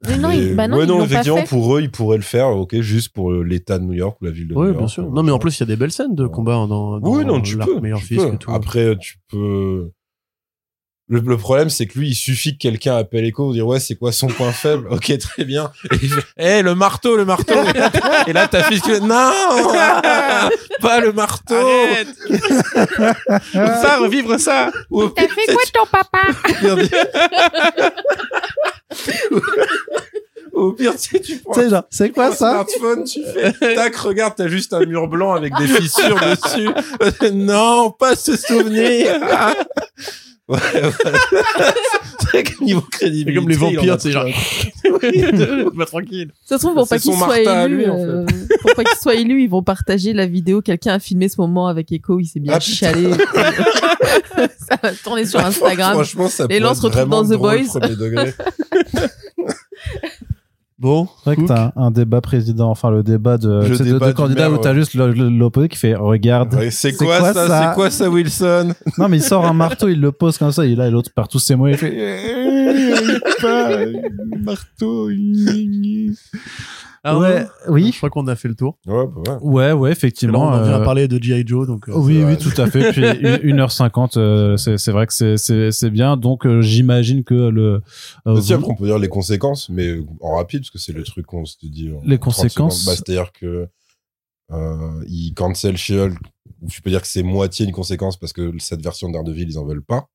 Mais 0.08 0.18
non, 0.18 0.30
mais- 0.30 0.38
ils, 0.38 0.56
bah 0.56 0.68
non, 0.70 0.78
ouais 0.78 0.84
ils 0.86 0.88
non 0.88 1.00
pas 1.00 1.06
effectivement 1.06 1.38
fait. 1.42 1.48
pour 1.50 1.76
eux 1.76 1.82
ils 1.82 1.92
pourraient 1.92 2.16
le 2.18 2.24
faire 2.24 2.48
ok 2.50 2.80
juste 2.80 3.10
pour 3.14 3.32
euh, 3.32 3.44
l'état 3.44 3.78
de 3.80 3.84
New 3.84 3.94
York 3.94 4.18
ou 4.22 4.26
la 4.26 4.32
ville 4.32 4.48
de 4.48 4.54
Ouais, 4.54 4.62
New 4.68 4.68
York 4.70 4.78
bien 4.80 4.88
sûr. 4.88 5.04
euh, 5.04 5.10
Non, 5.12 5.24
mais 5.24 5.32
en 5.32 5.40
plus, 5.40 5.58
il 5.58 5.60
y 5.60 5.64
a 5.64 5.66
des 5.66 5.76
belles 5.76 5.92
scènes 5.92 6.16
de 6.16 6.24
Ouais. 6.24 6.32
combat 6.32 6.54
dans, 6.54 6.68
dans 6.68 7.00
Oui, 7.02 7.26
non, 7.26 7.42
tu 7.42 7.58
peux. 7.58 7.80
meilleur 7.82 8.00
tu 8.00 8.06
fils 8.06 8.24
peux. 8.24 8.34
et 8.34 8.38
tout. 8.38 8.50
Après, 8.52 8.96
tu 8.98 9.16
peux. 9.30 9.92
Le, 11.12 11.22
le 11.22 11.38
problème, 11.38 11.72
c'est 11.72 11.88
que 11.88 11.98
lui, 11.98 12.10
il 12.10 12.14
suffit 12.16 12.54
que 12.54 12.60
quelqu'un 12.60 12.96
appelle 12.96 13.26
Echo 13.26 13.46
pour 13.46 13.54
dire 13.54 13.66
ouais, 13.66 13.80
c'est 13.80 13.96
quoi 13.96 14.12
son 14.12 14.28
point 14.28 14.52
faible? 14.52 14.88
Ok, 14.92 15.18
très 15.18 15.44
bien. 15.44 15.72
Et 15.92 15.96
il 16.04 16.10
fait, 16.10 16.22
Eh, 16.38 16.62
le 16.62 16.76
marteau, 16.76 17.18
le 17.18 17.26
marteau. 17.26 17.56
et 18.28 18.32
là, 18.32 18.48
ta 18.48 18.62
fille 18.64 18.80
non, 19.02 19.08
pas 20.82 21.02
le 21.02 21.12
marteau. 21.12 21.56
ça, 23.54 23.98
revivre 24.00 24.40
ça 24.40 24.72
T'as 25.16 25.28
fait 25.28 25.52
quoi 25.54 25.64
ton 25.74 25.86
papa? 25.92 26.20
Au 30.54 30.74
pire, 30.74 30.94
tu 30.94 31.10
sais, 31.10 31.20
tu 31.20 31.38
prends 31.38 31.54
C'est 31.54 31.70
genre, 31.70 31.84
c'est 31.90 32.10
quoi 32.10 32.32
ça 32.32 32.52
smartphone, 32.52 33.04
tu 33.04 33.22
fais 33.24 33.76
tac, 33.76 33.96
regarde, 33.96 34.34
t'as 34.36 34.48
juste 34.48 34.74
un 34.74 34.84
mur 34.86 35.08
blanc 35.08 35.34
avec 35.34 35.54
des 35.58 35.68
fissures 35.68 36.20
dessus. 36.20 36.70
non, 37.34 37.92
pas 37.92 38.16
ce 38.16 38.36
souvenir. 38.36 39.20
Ouais, 40.50 40.58
ouais. 40.84 40.92
c'est 42.32 42.62
niveau 42.62 42.82
comme 42.92 43.50
les 43.50 43.56
vampires, 43.56 43.98
c'est 44.00 44.12
genre. 44.12 44.26
Pas 45.78 45.86
tranquille. 45.86 46.32
Ça 46.46 46.58
se 46.58 46.64
trouve, 46.64 46.76
pour 46.76 46.88
C'est 46.88 46.96
pas 46.96 47.00
qu'il 47.00 47.14
soit 47.14 47.40
élu, 47.40 47.78
lui, 47.78 47.90
en 47.90 47.98
euh, 47.98 48.26
pour 48.62 48.76
pas 48.76 48.84
qu'il 48.84 48.98
soit 49.00 49.16
élu, 49.16 49.44
ils 49.44 49.50
vont 49.50 49.64
partager 49.64 50.14
la 50.14 50.26
vidéo. 50.28 50.62
Quelqu'un 50.62 50.94
a 50.94 51.00
filmé 51.00 51.30
ce 51.30 51.40
moment 51.40 51.68
avec 51.68 51.92
Echo, 51.92 52.20
il 52.20 52.26
s'est 52.26 52.40
bien 52.40 52.54
Ah, 52.56 52.60
chialé. 52.60 53.12
ça 54.70 54.80
va 54.82 54.92
tourner 55.04 55.26
sur 55.26 55.40
Instagram. 55.40 55.94
Franchement, 55.94 56.28
ça 56.28 56.44
pourrait 56.48 56.60
gens 56.60 56.72
être 56.72 56.82
se 56.82 56.88
vraiment 56.88 57.24
dans 57.24 57.30
The 57.30 57.40
Boys. 57.40 57.80
Bon, 60.80 61.10
C'est 61.18 61.36
vrai 61.36 61.36
que 61.36 61.48
t'as 61.48 61.74
un, 61.76 61.92
débat 61.92 62.22
président, 62.22 62.70
enfin 62.70 62.90
le 62.90 63.04
débat 63.04 63.38
de, 63.38 63.50
Le 63.50 63.68
tu 63.68 63.76
sais, 63.76 63.84
de 63.84 63.92
débat 63.92 64.14
maire, 64.30 64.54
où 64.54 64.58
t'as 64.60 64.70
ouais. 64.70 64.76
juste 64.76 64.94
l'opposé 64.96 65.68
qui 65.68 65.78
fait 65.78 65.94
regarde. 65.94 66.54
Ouais, 66.54 66.72
C'est 66.72 66.96
quoi, 66.96 67.34
ça, 67.34 67.34
C'est 67.68 67.76
quoi 67.76 67.92
ça, 67.92 68.10
Wilson? 68.10 68.74
Non 68.98 69.10
mais 69.10 69.18
il 69.18 69.24
sort 69.24 69.46
un 69.46 69.52
marteau, 69.52 69.90
il 69.90 70.00
le 70.00 70.14
pose 70.14 70.38
comme 70.38 70.54
ça, 70.54 70.66
là 70.66 70.88
et 70.88 70.92
l'autre 70.92 71.12
perd 71.14 71.28
tous 71.28 71.40
ses 71.40 71.58
mots, 71.58 71.68
il 71.68 71.76
fait 71.76 71.92
pas 73.42 73.78
marteau. 74.42 75.10
Ah, 77.12 77.20
ouais, 77.20 77.40
non. 77.44 77.48
oui, 77.70 77.92
Je 77.92 77.98
crois 77.98 78.10
qu'on 78.10 78.28
a 78.28 78.36
fait 78.36 78.48
le 78.48 78.56
tour. 78.56 78.78
Ouais, 78.88 79.06
bah 79.08 79.38
ouais. 79.42 79.42
ouais, 79.42 79.72
ouais, 79.74 79.90
Là, 79.90 79.94
effectivement. 79.96 80.40
on 80.48 80.54
en 80.54 80.64
vient 80.64 80.74
euh, 80.74 80.82
à 80.82 80.86
parler 80.86 81.08
de 81.08 81.22
G.I. 81.22 81.44
Joe, 81.46 81.68
donc. 81.68 81.88
euh, 81.90 81.94
Oui, 81.96 82.24
oui, 82.24 82.38
tout 82.38 82.60
à 82.62 82.68
fait. 82.70 82.92
Puis 82.92 83.02
1h50, 83.54 84.18
euh, 84.18 84.58
c'est 84.58 84.78
c'est 84.78 84.92
vrai 84.92 85.08
que 85.08 85.14
c'est- 85.38 85.90
bien. 85.90 86.18
Donc 86.18 86.46
euh, 86.46 86.62
j'imagine 86.62 87.24
que 87.24 87.34
le 87.50 87.82
euh, 88.28 88.34
Aussi, 88.34 88.54
vous- 88.54 88.60
après, 88.60 88.72
on 88.72 88.76
peut 88.76 88.86
dire 88.86 89.00
les 89.00 89.08
conséquences, 89.10 89.70
mais 89.70 90.00
en 90.22 90.36
rapide, 90.38 90.62
parce 90.62 90.72
que 90.72 90.80
c'est 90.80 90.94
le 90.94 91.04
truc 91.04 91.26
qu'on 91.26 91.46
se 91.46 91.56
dit. 91.64 91.92
en 91.92 92.02
Les 92.06 92.18
30 92.18 92.34
conséquences. 92.36 92.86
Bah, 92.86 92.94
C'est-à-dire 92.96 93.32
que 93.32 93.68
euh, 94.52 95.04
ils 95.08 95.34
cancel 95.34 95.78
She-Hulk, 95.78 96.18
ou 96.62 96.68
tu 96.70 96.82
peux 96.82 96.90
dire 96.90 97.02
que 97.02 97.08
c'est 97.08 97.24
moitié 97.24 97.66
une 97.66 97.72
conséquence 97.72 98.18
parce 98.18 98.34
que 98.34 98.52
cette 98.60 98.82
version 98.82 99.08
de 99.10 99.14
Daredevil, 99.14 99.48
ils 99.50 99.60
en 99.60 99.66
veulent 99.66 99.84
pas. 99.84 100.08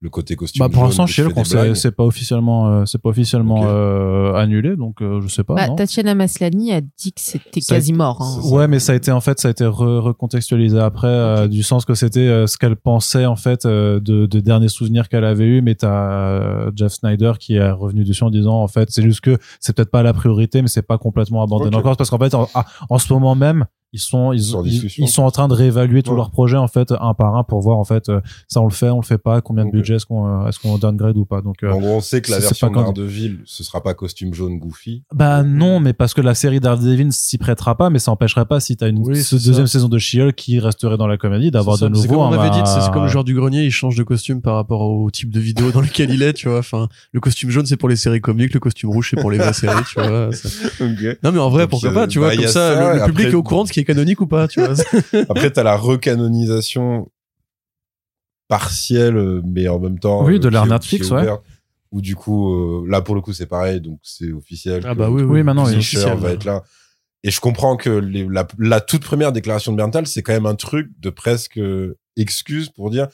Le 0.00 0.10
côté 0.10 0.36
costume. 0.36 0.60
Bah 0.60 0.68
pour 0.68 0.84
l'instant, 0.84 1.06
chez 1.06 1.26
c'est 1.74 1.90
pas 1.90 2.04
officiellement, 2.04 2.68
euh, 2.68 2.84
c'est 2.84 3.00
pas 3.00 3.08
officiellement 3.08 3.62
euh, 3.64 4.34
annulé, 4.34 4.76
donc 4.76 5.00
euh, 5.00 5.20
je 5.22 5.28
sais 5.28 5.42
pas. 5.42 5.54
Bah, 5.54 5.68
Tatiana 5.70 6.14
Maslany 6.14 6.72
a 6.72 6.80
dit 6.82 7.12
que 7.12 7.20
c'était 7.20 7.60
quasi 7.60 7.92
mort. 7.94 8.20
Hein. 8.20 8.40
Ouais, 8.50 8.68
mais 8.68 8.78
ça 8.78 8.92
a 8.92 8.94
été 8.94 9.10
en 9.10 9.20
fait, 9.20 9.40
ça 9.40 9.48
a 9.48 9.50
été 9.50 9.64
recontextualisé 9.64 10.78
après, 10.78 11.48
du 11.48 11.62
sens 11.62 11.84
que 11.84 11.94
c'était 11.94 12.46
ce 12.46 12.58
qu'elle 12.58 12.76
pensait 12.76 13.26
en 13.26 13.36
fait 13.36 13.66
de, 13.66 14.00
de 14.00 14.40
derniers 14.40 14.68
souvenirs 14.68 15.08
qu'elle 15.08 15.24
avait 15.24 15.46
eu, 15.46 15.62
mais 15.62 15.74
t'as 15.74 16.70
Jeff 16.74 16.92
Snyder 16.92 17.32
qui 17.38 17.54
est 17.54 17.70
revenu 17.70 18.04
dessus 18.04 18.24
en 18.24 18.30
disant 18.30 18.62
en 18.62 18.68
fait, 18.68 18.90
c'est 18.90 19.02
juste 19.02 19.20
que 19.20 19.38
c'est 19.60 19.74
peut-être 19.74 19.90
pas 19.90 20.02
la 20.02 20.12
priorité, 20.12 20.60
mais 20.60 20.68
c'est 20.68 20.82
pas 20.82 20.98
complètement 20.98 21.42
abandonné 21.42 21.74
encore 21.74 21.96
parce 21.96 22.10
qu'en 22.10 22.18
fait, 22.18 22.34
en 22.34 22.98
ce 22.98 23.12
moment 23.12 23.34
même, 23.34 23.64
ils 23.96 24.00
sont 24.00 24.32
ils, 24.32 24.90
ils, 24.98 25.08
sont 25.08 25.22
en 25.22 25.30
train 25.30 25.48
de 25.48 25.54
réévaluer 25.54 26.02
tous 26.02 26.14
leurs 26.14 26.30
projets 26.30 26.56
en 26.56 26.68
fait 26.68 26.92
un 27.00 27.14
par 27.14 27.36
un 27.36 27.44
pour 27.44 27.60
voir 27.60 27.78
en 27.78 27.84
fait 27.84 28.08
euh, 28.08 28.20
ça 28.46 28.60
on 28.60 28.64
le 28.64 28.70
fait 28.70 28.90
on 28.90 29.00
le 29.00 29.04
fait 29.04 29.18
pas 29.18 29.40
combien 29.40 29.64
de 29.64 29.70
budget 29.70 29.94
est-ce 29.94 30.06
qu'on 30.06 30.26
euh, 30.26 30.48
est-ce 30.48 30.58
qu'on 30.60 30.76
downgrade 30.76 31.16
ou 31.16 31.24
pas. 31.24 31.40
Donc 31.40 31.62
euh, 31.62 31.72
en 31.72 31.80
gros 31.80 31.96
on 31.96 32.00
sait 32.00 32.20
que 32.20 32.30
la 32.30 32.38
version 32.38 32.70
Daredevil 32.70 33.38
ce 33.44 33.64
sera 33.64 33.82
pas 33.82 33.94
costume 33.94 34.34
jaune 34.34 34.58
goofy. 34.58 35.02
Bah 35.14 35.42
non 35.42 35.80
mais 35.80 35.92
parce 35.92 36.14
que 36.14 36.20
la 36.20 36.34
série 36.34 36.60
Daredevil 36.60 37.12
s'y 37.12 37.38
prêtera 37.38 37.76
pas 37.76 37.90
mais 37.90 37.98
ça 37.98 38.10
empêcherait 38.10 38.46
pas 38.46 38.60
si 38.60 38.76
t'as 38.76 38.88
une 38.88 39.02
deuxième 39.02 39.66
saison 39.66 39.88
de 39.88 39.98
she 39.98 40.32
qui 40.36 40.58
resterait 40.60 40.98
dans 40.98 41.06
la 41.06 41.16
comédie 41.16 41.50
d'avoir 41.50 41.78
de 41.78 41.88
nouveau 41.88 42.08
comme 42.08 42.18
on 42.18 42.32
avait 42.32 42.50
dit 42.50 42.60
c'est 42.64 42.92
comme 42.92 43.04
le 43.04 43.08
genre 43.08 43.24
du 43.24 43.34
grenier 43.34 43.64
il 43.64 43.70
change 43.70 43.96
de 43.96 44.02
costume 44.02 44.42
par 44.42 44.54
rapport 44.56 44.82
au 44.82 45.10
type 45.10 45.30
de 45.30 45.40
vidéo 45.40 45.70
dans 45.72 45.80
lequel 45.80 46.10
il 46.10 46.22
est 46.22 46.34
tu 46.34 46.48
vois. 46.48 46.58
Enfin 46.58 46.88
le 47.12 47.20
costume 47.20 47.50
jaune 47.50 47.66
c'est 47.66 47.76
pour 47.76 47.88
les 47.88 47.96
séries 47.96 48.20
comiques 48.20 48.54
le 48.54 48.60
costume 48.60 48.90
rouge 48.90 49.08
c'est 49.10 49.20
pour 49.20 49.30
les 49.30 49.38
vraies 49.38 49.52
séries 49.52 49.84
tu 49.88 50.00
vois. 50.00 50.30
Non 51.22 51.32
mais 51.32 51.38
en 51.38 51.48
vrai 51.48 51.66
pourquoi 51.66 51.92
pas 51.92 52.06
tu 52.06 52.18
vois 52.18 52.28
bah, 52.28 52.36
comme 52.36 52.46
ça, 52.46 52.94
le, 52.94 53.06
public 53.06 53.28
est 53.28 53.34
au 53.34 53.42
courant 53.42 53.62
de 53.62 53.68
ce 53.68 53.72
qui 53.72 53.80
est 53.80 53.84
canonique 53.86 54.20
ou 54.20 54.26
pas 54.26 54.46
Après, 55.28 55.50
t'as 55.50 55.62
la 55.62 55.76
recanonisation 55.76 57.10
partielle, 58.48 59.42
mais 59.44 59.68
en 59.68 59.78
même 59.78 59.98
temps. 59.98 60.24
Oui, 60.24 60.38
de 60.38 60.48
euh, 60.48 60.50
l'art 60.50 60.66
Netflix, 60.66 61.10
ouais. 61.10 61.26
Où 61.92 62.00
du 62.00 62.16
coup, 62.16 62.52
euh, 62.52 62.84
là 62.88 63.00
pour 63.00 63.14
le 63.14 63.20
coup, 63.20 63.32
c'est 63.32 63.46
pareil, 63.46 63.80
donc 63.80 64.00
c'est 64.02 64.32
officiel. 64.32 64.82
Ah 64.84 64.94
bah 64.94 65.08
oui, 65.08 65.22
oui, 65.22 65.42
maintenant 65.42 65.68
il 65.68 65.78
va 66.16 66.30
être 66.30 66.44
là. 66.44 66.62
Et 67.22 67.30
je 67.30 67.40
comprends 67.40 67.76
que 67.76 67.90
la, 68.58 68.80
toute 68.80 69.02
première 69.02 69.32
déclaration 69.32 69.72
de 69.72 69.76
Berntal, 69.76 70.06
c'est 70.06 70.22
quand 70.22 70.32
même 70.32 70.46
un 70.46 70.54
truc 70.54 70.90
de 71.00 71.10
presque 71.10 71.60
excuse 72.16 72.68
pour 72.68 72.90
dire, 72.90 73.08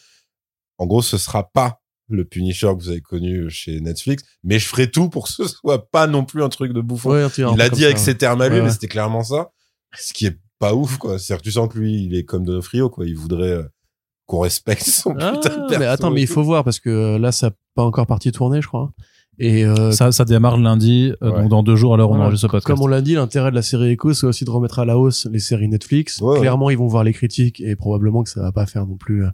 en 0.79 0.87
gros, 0.87 1.03
ce 1.03 1.17
sera 1.17 1.51
pas 1.51 1.81
le 2.09 2.25
Punisher 2.25 2.67
que 2.77 2.83
vous 2.83 2.91
avez 2.91 3.01
connu 3.01 3.49
chez 3.49 3.81
Netflix, 3.81 4.25
mais 4.45 4.59
je 4.59 4.67
ferai 4.67 4.91
tout 4.91 5.09
pour 5.09 5.25
que 5.25 5.33
ce 5.33 5.47
soit 5.47 5.89
pas 5.91 6.07
non 6.07 6.25
plus 6.25 6.43
un 6.43 6.49
truc 6.49 6.73
de 6.73 6.81
bouffon. 6.81 7.31
il 7.39 7.57
l'a 7.57 7.71
dit 7.71 7.85
avec 7.85 7.99
ses 7.99 8.17
termes 8.17 8.41
à 8.43 8.49
lui, 8.49 8.61
mais 8.61 8.71
c'était 8.71 8.89
clairement 8.89 9.25
ça. 9.25 9.51
Ce 9.97 10.13
qui 10.13 10.27
est 10.27 10.39
pas 10.63 10.75
ouf, 10.75 10.97
quoi. 10.97 11.19
C'est-à-dire 11.19 11.43
que 11.43 11.49
tu 11.49 11.53
sens 11.53 11.69
que 11.69 11.77
lui, 11.77 12.05
il 12.05 12.15
est 12.15 12.23
comme 12.23 12.45
Donofrio, 12.45 12.89
quoi. 12.89 13.05
Il 13.05 13.17
voudrait 13.17 13.51
euh, 13.51 13.65
qu'on 14.27 14.39
respecte 14.39 14.83
son 14.87 15.13
ah, 15.19 15.33
putain 15.33 15.67
de 15.67 15.77
Mais 15.77 15.87
attends, 15.87 16.13
mais 16.13 16.21
il 16.21 16.29
faut 16.29 16.45
voir 16.45 16.63
parce 16.63 16.79
que 16.79 16.89
euh, 16.89 17.19
là, 17.19 17.33
ça 17.33 17.49
n'a 17.49 17.57
pas 17.75 17.83
encore 17.83 18.07
parti 18.07 18.31
tourner, 18.31 18.63
je 18.63 18.69
crois. 18.69 18.93
Et 19.41 19.65
euh, 19.65 19.91
ça, 19.91 20.13
ça 20.13 20.25
démarre 20.25 20.59
lundi, 20.59 21.13
donc 21.21 21.49
dans 21.49 21.65
deux 21.65 21.75
jours 21.75 21.93
où 21.93 21.95
on 21.95 22.21
enregistre 22.21 22.47
ce 22.47 22.47
podcast. 22.47 22.67
Comme 22.67 22.83
on 22.83 22.87
l'a 22.87 23.01
dit, 23.01 23.15
l'intérêt 23.15 23.51
de 23.51 23.57
la 23.57 23.63
série 23.63 23.91
Echo, 23.91 24.13
c'est 24.13 24.27
aussi 24.27 24.45
de 24.45 24.51
remettre 24.51 24.79
à 24.79 24.85
la 24.85 24.97
hausse 24.99 25.27
les 25.33 25.41
séries 25.41 25.69
Netflix. 25.69 26.23
Clairement, 26.37 26.71
ils 26.71 26.79
vont 26.79 26.87
voir 26.87 27.03
les 27.03 27.13
critiques 27.13 27.61
et 27.61 27.75
probablement 27.75 28.23
que 28.23 28.31
ça 28.31 28.43
va 28.43 28.53
pas 28.53 28.67
faire 28.67 28.87
non 28.87 28.97
plus 28.97 29.25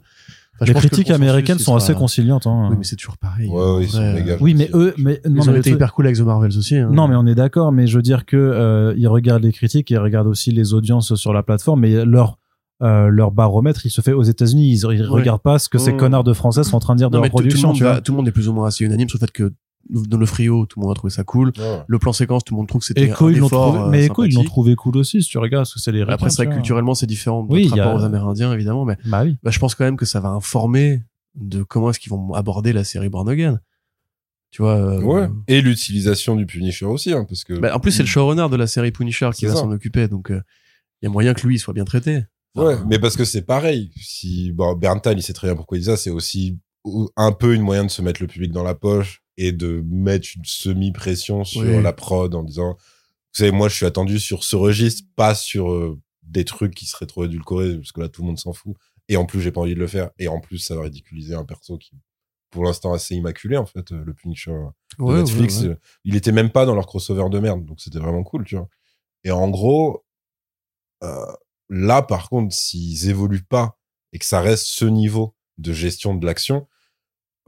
les 0.61 0.73
critiques 0.73 1.11
américaines 1.11 1.59
sont 1.59 1.75
assez 1.75 1.93
conciliantes. 1.93 2.47
Hein. 2.47 2.69
Oui, 2.71 2.77
mais 2.79 2.83
c'est 2.83 2.95
toujours 2.95 3.17
pareil. 3.17 3.47
Ouais, 3.47 3.83
ils 3.83 3.89
sont 3.89 4.13
méga 4.13 4.37
oui, 4.39 4.53
mais 4.55 4.69
eux, 4.73 4.93
mais 4.97 5.21
non, 5.27 5.43
ils 5.43 5.49
ont 5.49 5.55
été 5.55 5.71
hyper 5.71 5.93
cool 5.93 6.05
avec 6.07 6.17
The 6.17 6.21
Marvels 6.21 6.57
aussi. 6.57 6.77
Hein. 6.77 6.89
Non, 6.91 7.07
mais 7.07 7.15
on 7.15 7.25
est 7.25 7.35
d'accord. 7.35 7.71
Mais 7.71 7.87
je 7.87 7.95
veux 7.95 8.01
dire 8.01 8.25
que 8.25 8.37
euh, 8.37 8.93
ils 8.97 9.07
regardent 9.07 9.43
les 9.43 9.51
critiques, 9.51 9.89
ils 9.89 9.97
regardent 9.97 10.27
aussi 10.27 10.51
les 10.51 10.73
audiences 10.73 11.15
sur 11.15 11.33
la 11.33 11.43
plateforme, 11.43 11.81
mais 11.81 12.05
leur 12.05 12.37
euh, 12.81 13.09
leur 13.09 13.31
baromètre, 13.31 13.85
il 13.85 13.89
se 13.89 13.99
fait 13.99 14.13
aux 14.13 14.23
États-Unis. 14.23 14.71
Ils, 14.71 14.85
ils 14.93 15.03
regardent 15.03 15.41
pas 15.41 15.59
ce 15.59 15.67
que 15.67 15.77
ces 15.77 15.95
connards 15.95 16.23
de 16.23 16.33
Français 16.33 16.63
sont 16.63 16.77
en 16.77 16.79
train 16.79 16.93
de 16.93 16.99
dire 16.99 17.09
de 17.09 17.17
leur 17.17 17.29
production. 17.29 17.73
Tout 17.73 17.83
le, 17.83 17.89
monde 17.89 18.03
tout 18.03 18.11
le 18.13 18.17
monde 18.17 18.27
est 18.27 18.31
plus 18.31 18.47
ou 18.47 18.53
moins 18.53 18.67
assez 18.67 18.85
unanime 18.85 19.09
sur 19.09 19.17
le 19.19 19.25
fait 19.25 19.31
que 19.31 19.51
dans 19.89 20.17
le 20.17 20.25
frio, 20.25 20.65
tout 20.65 20.79
le 20.79 20.83
monde 20.83 20.91
a 20.91 20.95
trouvé 20.95 21.11
ça 21.11 21.23
cool. 21.23 21.51
Le 21.87 21.99
plan 21.99 22.13
séquence, 22.13 22.43
tout 22.43 22.53
le 22.53 22.57
monde 22.57 22.67
trouve 22.67 22.81
que 22.81 22.87
c'était 22.87 23.03
Echo, 23.03 23.29
ils 23.29 23.39
trouvé, 23.39 23.79
mais 23.89 24.05
Echo, 24.05 24.23
ils 24.23 24.33
l'ont 24.33 24.43
trouvé 24.43 24.75
cool 24.75 24.97
aussi, 24.97 25.21
si 25.23 25.29
tu 25.29 25.37
regardes, 25.37 25.65
parce 25.65 25.73
que 25.73 25.79
c'est 25.79 25.91
les 25.91 26.01
Après, 26.01 26.29
c'est 26.29 26.47
culturellement, 26.47 26.95
c'est 26.95 27.07
différent 27.07 27.45
oui, 27.49 27.67
rapport 27.67 27.95
aux 27.95 28.03
Amérindiens, 28.03 28.53
évidemment, 28.53 28.85
mais 28.85 28.97
bah 29.05 29.23
oui. 29.23 29.37
bah, 29.43 29.51
je 29.51 29.59
pense 29.59 29.75
quand 29.75 29.85
même 29.85 29.97
que 29.97 30.05
ça 30.05 30.19
va 30.19 30.29
informer 30.29 31.03
de 31.35 31.63
comment 31.63 31.89
est-ce 31.89 31.99
qu'ils 31.99 32.11
vont 32.11 32.33
aborder 32.33 32.73
la 32.73 32.83
série 32.83 33.09
Born 33.09 33.29
Again. 33.29 33.59
Tu 34.51 34.63
vois. 34.63 34.77
Euh, 34.77 35.01
ouais. 35.01 35.27
Et 35.47 35.61
l'utilisation 35.61 36.35
du 36.35 36.45
Punisher 36.45 36.85
aussi, 36.85 37.13
hein, 37.13 37.25
parce 37.27 37.43
que. 37.43 37.53
Bah, 37.53 37.75
en 37.75 37.79
plus, 37.79 37.91
c'est 37.91 38.03
le 38.03 38.07
showrunner 38.07 38.47
de 38.49 38.55
la 38.55 38.67
série 38.67 38.91
Punisher 38.91 39.29
qui 39.33 39.45
va 39.45 39.55
s'en 39.55 39.71
occuper, 39.71 40.07
donc 40.07 40.31
euh, 40.31 40.41
il 41.01 41.05
y 41.05 41.07
a 41.07 41.11
moyen 41.11 41.33
que 41.33 41.45
lui 41.45 41.59
soit 41.59 41.73
bien 41.73 41.85
traité. 41.85 42.23
ouais, 42.55 42.75
mais 42.87 42.99
parce 42.99 43.15
que 43.15 43.25
c'est 43.25 43.43
pareil. 43.43 43.91
Si 43.95 44.51
bon, 44.51 44.75
Berntal, 44.75 45.17
il 45.17 45.21
sait 45.21 45.33
très 45.33 45.47
bien 45.47 45.55
pourquoi 45.55 45.77
il 45.77 45.81
dit 45.81 45.87
ça. 45.87 45.97
C'est 45.97 46.09
aussi 46.09 46.59
un 47.15 47.31
peu 47.31 47.53
une 47.53 47.61
moyen 47.61 47.85
de 47.85 47.91
se 47.91 48.01
mettre 48.01 48.21
le 48.21 48.27
public 48.27 48.51
dans 48.51 48.63
la 48.63 48.73
poche 48.73 49.21
et 49.41 49.53
de 49.53 49.81
mettre 49.87 50.27
une 50.35 50.43
semi-pression 50.43 51.45
sur 51.45 51.81
la 51.81 51.93
prod 51.93 52.35
en 52.35 52.43
disant, 52.43 52.73
vous 52.73 53.37
savez, 53.37 53.51
moi, 53.51 53.69
je 53.69 53.75
suis 53.75 53.85
attendu 53.85 54.19
sur 54.19 54.43
ce 54.43 54.57
registre, 54.57 55.07
pas 55.15 55.33
sur 55.33 55.71
euh, 55.71 55.97
des 56.23 56.43
trucs 56.43 56.75
qui 56.75 56.85
seraient 56.85 57.05
trop 57.05 57.23
édulcorés, 57.23 57.77
parce 57.77 57.93
que 57.93 58.01
là, 58.01 58.09
tout 58.09 58.21
le 58.21 58.27
monde 58.27 58.37
s'en 58.37 58.51
fout. 58.51 58.75
Et 59.07 59.15
en 59.15 59.25
plus, 59.25 59.39
j'ai 59.39 59.53
pas 59.53 59.61
envie 59.61 59.75
de 59.75 59.79
le 59.79 59.87
faire. 59.87 60.09
Et 60.19 60.27
en 60.27 60.41
plus, 60.41 60.57
ça 60.57 60.75
va 60.75 60.81
ridiculiser 60.81 61.35
un 61.35 61.45
perso 61.45 61.77
qui, 61.77 61.93
pour 62.49 62.65
l'instant, 62.65 62.91
assez 62.91 63.15
immaculé, 63.15 63.55
en 63.55 63.65
fait, 63.65 63.93
euh, 63.93 64.03
le 64.03 64.13
Punisher 64.13 64.51
de 64.99 65.05
Netflix. 65.05 65.63
Euh, 65.63 65.79
il 66.03 66.17
était 66.17 66.33
même 66.33 66.49
pas 66.49 66.65
dans 66.65 66.75
leur 66.75 66.85
crossover 66.85 67.29
de 67.29 67.39
merde. 67.39 67.63
Donc, 67.63 67.79
c'était 67.79 67.99
vraiment 67.99 68.23
cool, 68.23 68.43
tu 68.43 68.57
vois. 68.57 68.67
Et 69.23 69.31
en 69.31 69.49
gros, 69.49 70.03
euh, 71.01 71.33
là, 71.69 72.01
par 72.01 72.27
contre, 72.27 72.53
s'ils 72.53 73.09
évoluent 73.09 73.45
pas 73.45 73.79
et 74.11 74.19
que 74.19 74.25
ça 74.25 74.41
reste 74.41 74.65
ce 74.65 74.83
niveau 74.83 75.33
de 75.57 75.71
gestion 75.71 76.13
de 76.13 76.25
l'action, 76.25 76.67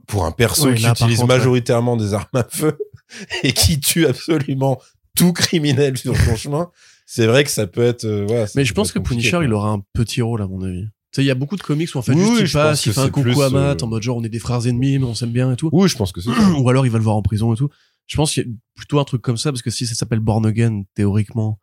pour 0.06 0.24
un 0.24 0.32
perso 0.32 0.72
qui 0.74 0.86
utilise 0.86 1.24
majoritairement 1.24 1.96
des 1.96 2.14
armes 2.14 2.26
à 2.34 2.44
feu 2.44 2.78
et 3.42 3.52
qui 3.52 3.80
tue 3.80 4.06
absolument 4.06 4.80
tout 5.14 5.32
criminel 5.32 5.96
sur 5.98 6.16
son 6.16 6.36
chemin, 6.36 6.70
c'est 7.06 7.26
vrai 7.26 7.44
que 7.44 7.50
ça 7.50 7.66
peut 7.66 7.82
être. 7.82 8.06
mais 8.54 8.64
je 8.64 8.72
pense 8.72 8.92
que 8.92 8.98
Punisher, 8.98 9.40
il 9.42 9.52
aura 9.52 9.70
un 9.70 9.82
petit 9.92 10.22
rôle, 10.22 10.42
à 10.42 10.46
mon 10.46 10.62
avis 10.62 10.86
il 11.20 11.26
y 11.26 11.30
a 11.30 11.34
beaucoup 11.34 11.56
de 11.56 11.62
comics 11.62 11.94
où 11.94 11.98
en 11.98 12.02
fait 12.02 12.16
juste 12.16 12.40
il 12.40 12.50
passe, 12.50 12.86
il 12.86 12.92
fait 12.92 13.00
un 13.00 13.10
coucou 13.10 13.42
à 13.42 13.50
Matt 13.50 13.82
euh, 13.82 13.84
en 13.84 13.88
mode 13.88 14.02
genre 14.02 14.16
on 14.16 14.24
est 14.24 14.30
des 14.30 14.38
frères 14.38 14.66
ennemis 14.66 14.98
mais 14.98 15.04
on 15.04 15.14
s'aime 15.14 15.30
bien 15.30 15.52
et 15.52 15.56
tout. 15.56 15.68
Oui, 15.72 15.88
je 15.88 15.96
pense 15.96 16.12
que 16.12 16.20
c'est 16.20 16.30
Ou 16.30 16.68
alors 16.70 16.86
il 16.86 16.92
va 16.92 16.98
le 16.98 17.04
voir 17.04 17.16
en 17.16 17.22
prison 17.22 17.52
et 17.52 17.56
tout. 17.56 17.68
Je 18.06 18.16
pense 18.16 18.32
qu'il 18.32 18.46
y 18.46 18.46
a 18.46 18.48
plutôt 18.74 18.98
un 18.98 19.04
truc 19.04 19.20
comme 19.20 19.36
ça 19.36 19.52
parce 19.52 19.62
que 19.62 19.70
si 19.70 19.86
ça 19.86 19.94
s'appelle 19.94 20.20
Born 20.20 20.46
Again 20.46 20.84
théoriquement, 20.94 21.60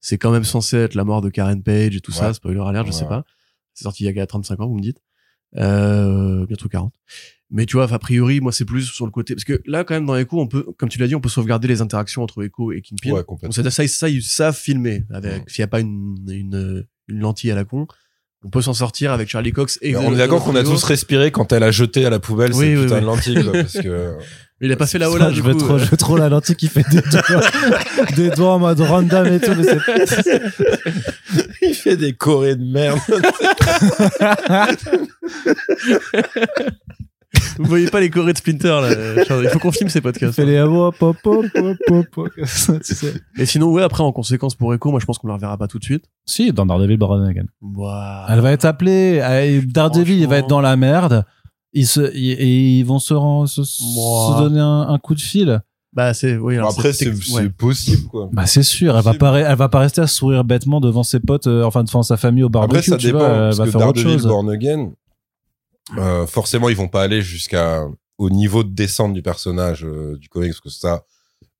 c'est 0.00 0.18
quand 0.18 0.30
même 0.30 0.44
censé 0.44 0.76
être 0.78 0.94
la 0.94 1.04
mort 1.04 1.20
de 1.20 1.28
Karen 1.28 1.62
Page 1.62 1.96
et 1.96 2.00
tout 2.00 2.12
ça, 2.12 2.32
spoiler 2.32 2.60
alert, 2.60 2.86
je 2.86 2.92
sais 2.92 3.06
pas. 3.06 3.24
C'est 3.74 3.84
sorti 3.84 4.04
il 4.04 4.14
y 4.14 4.20
a 4.20 4.26
35 4.26 4.60
ans, 4.60 4.68
vous 4.68 4.76
me 4.76 4.82
dites. 4.82 5.02
Euh, 5.56 6.46
bientôt 6.46 6.68
40. 6.68 6.94
Mais 7.50 7.64
tu 7.64 7.76
vois, 7.76 7.92
a 7.92 7.98
priori, 7.98 8.40
moi, 8.40 8.50
c'est 8.50 8.64
plus 8.64 8.86
sur 8.86 9.04
le 9.04 9.12
côté, 9.12 9.34
parce 9.34 9.44
que 9.44 9.60
là, 9.66 9.84
quand 9.84 9.94
même, 9.94 10.06
dans 10.06 10.16
Echo, 10.16 10.40
on 10.40 10.48
peut, 10.48 10.66
comme 10.76 10.88
tu 10.88 10.98
l'as 10.98 11.06
dit, 11.06 11.14
on 11.14 11.20
peut 11.20 11.28
sauvegarder 11.28 11.68
les 11.68 11.80
interactions 11.80 12.22
entre 12.22 12.44
Echo 12.44 12.72
et 12.72 12.80
Kingpin. 12.80 13.12
Ouais, 13.12 13.24
complètement. 13.24 13.62
Donc, 13.62 13.72
ça, 13.72 13.86
ça, 13.86 14.08
ils 14.08 14.22
savent 14.22 14.56
filmer 14.56 15.04
avec, 15.10 15.48
s'il 15.48 15.62
n'y 15.62 15.64
a 15.64 15.68
pas 15.68 15.80
une, 15.80 16.16
une, 16.28 16.86
une 17.08 17.20
lentille 17.20 17.52
à 17.52 17.54
la 17.54 17.64
con. 17.64 17.86
On 18.44 18.50
peut 18.50 18.62
s'en 18.62 18.74
sortir 18.74 19.12
avec 19.12 19.28
Charlie 19.28 19.52
Cox 19.52 19.78
et 19.82 19.96
on 19.96 20.12
est 20.12 20.18
d'accord 20.18 20.44
qu'on 20.44 20.54
a 20.54 20.62
tous 20.62 20.84
respiré 20.84 21.32
quand 21.32 21.52
elle 21.52 21.62
a 21.62 21.72
jeté 21.72 22.06
à 22.06 22.10
la 22.10 22.20
poubelle 22.20 22.52
oui, 22.52 22.74
cette 22.74 22.82
putain 22.84 23.00
de 23.00 23.06
lentille 23.06 23.50
parce 23.52 23.72
que 23.72 24.18
il 24.60 24.70
a 24.70 24.76
pas 24.76 24.86
fait 24.86 24.98
la 24.98 25.10
hola 25.10 25.32
je 25.32 25.40
veux 25.40 25.56
trop 25.56 25.78
je 25.78 25.86
veux 25.86 25.96
trop 25.96 26.16
la 26.16 26.28
lentille 26.28 26.54
qui 26.54 26.68
fait 26.68 26.84
des 26.90 27.00
doigts 27.00 27.40
des 28.16 28.30
doigts 28.30 28.52
en 28.52 28.60
mode 28.60 28.80
random 28.80 29.26
et 29.26 29.40
tout 29.40 29.50
il 31.62 31.74
fait 31.74 31.96
des 31.96 32.12
corées 32.12 32.54
de 32.54 32.64
merde 32.64 33.00
Vous 37.58 37.64
voyez 37.64 37.88
pas 37.88 38.00
les 38.00 38.10
chorés 38.10 38.32
de 38.32 38.38
Splinter 38.38 38.80
là. 38.80 39.24
Il 39.42 39.48
faut 39.48 39.58
qu'on 39.58 39.72
filme 39.72 39.88
ces 39.88 40.00
podcasts. 40.00 40.34
Fait 40.34 40.44
les 40.44 40.62
pop, 40.98 41.16
pop, 41.22 41.46
pop, 41.52 42.06
pop, 42.12 42.30
Et 43.38 43.46
sinon, 43.46 43.70
ouais, 43.70 43.82
après, 43.82 44.02
en 44.02 44.12
conséquence 44.12 44.54
pour 44.54 44.74
Echo, 44.74 44.90
moi 44.90 45.00
je 45.00 45.06
pense 45.06 45.18
qu'on 45.18 45.28
la 45.28 45.34
reverra 45.34 45.56
pas 45.56 45.68
tout 45.68 45.78
de 45.78 45.84
suite. 45.84 46.04
Si, 46.26 46.52
dans 46.52 46.66
Daredevil 46.66 46.96
Born 46.96 47.26
Again. 47.26 47.46
Wow. 47.62 47.90
Elle 48.28 48.40
va 48.40 48.52
être 48.52 48.64
appelée. 48.64 49.20
Daredevil, 49.66 50.20
il 50.20 50.26
va 50.26 50.38
être 50.38 50.48
dans 50.48 50.60
la 50.60 50.76
merde. 50.76 51.24
Ils 51.72 51.86
se, 51.86 52.00
et 52.00 52.78
ils 52.78 52.84
vont 52.84 52.98
se, 52.98 53.14
se, 53.46 53.62
se 53.62 54.38
donner 54.38 54.60
un, 54.60 54.98
coup 54.98 55.14
de 55.14 55.20
fil. 55.20 55.60
Bah 55.92 56.14
c'est 56.14 56.36
oui. 56.36 56.56
Alors 56.56 56.70
après 56.70 56.92
c'est 56.92 57.10
possible 57.56 58.08
quoi. 58.08 58.28
Bah 58.32 58.46
c'est 58.46 58.62
sûr, 58.62 58.96
elle 58.96 59.02
va 59.02 59.14
pas 59.14 59.38
elle 59.38 59.56
va 59.56 59.70
pas 59.70 59.78
rester 59.78 60.02
à 60.02 60.06
sourire 60.06 60.44
bêtement 60.44 60.80
devant 60.80 61.02
ses 61.02 61.20
potes, 61.20 61.46
euh, 61.46 61.64
enfin 61.64 61.84
devant 61.84 62.02
sa 62.02 62.18
famille 62.18 62.42
au 62.42 62.50
barbecue. 62.50 62.78
Après 62.78 62.90
ça 62.90 62.96
tu 62.98 63.06
dépend. 63.06 63.18
Vois, 63.18 63.28
elle 63.28 63.54
va 63.54 63.66
faire 63.66 63.80
Daredevil 63.80 64.06
autre 64.06 64.12
chose. 64.12 64.26
Born 64.26 64.50
Again, 64.50 64.90
euh, 65.96 66.26
forcément, 66.26 66.68
ils 66.68 66.76
vont 66.76 66.88
pas 66.88 67.02
aller 67.02 67.22
jusqu'à 67.22 67.86
au 68.18 68.30
niveau 68.30 68.64
de 68.64 68.70
descente 68.70 69.12
du 69.12 69.22
personnage 69.22 69.84
euh, 69.84 70.16
du 70.16 70.28
comics, 70.28 70.50
parce 70.50 70.60
que 70.60 70.70
ça, 70.70 71.04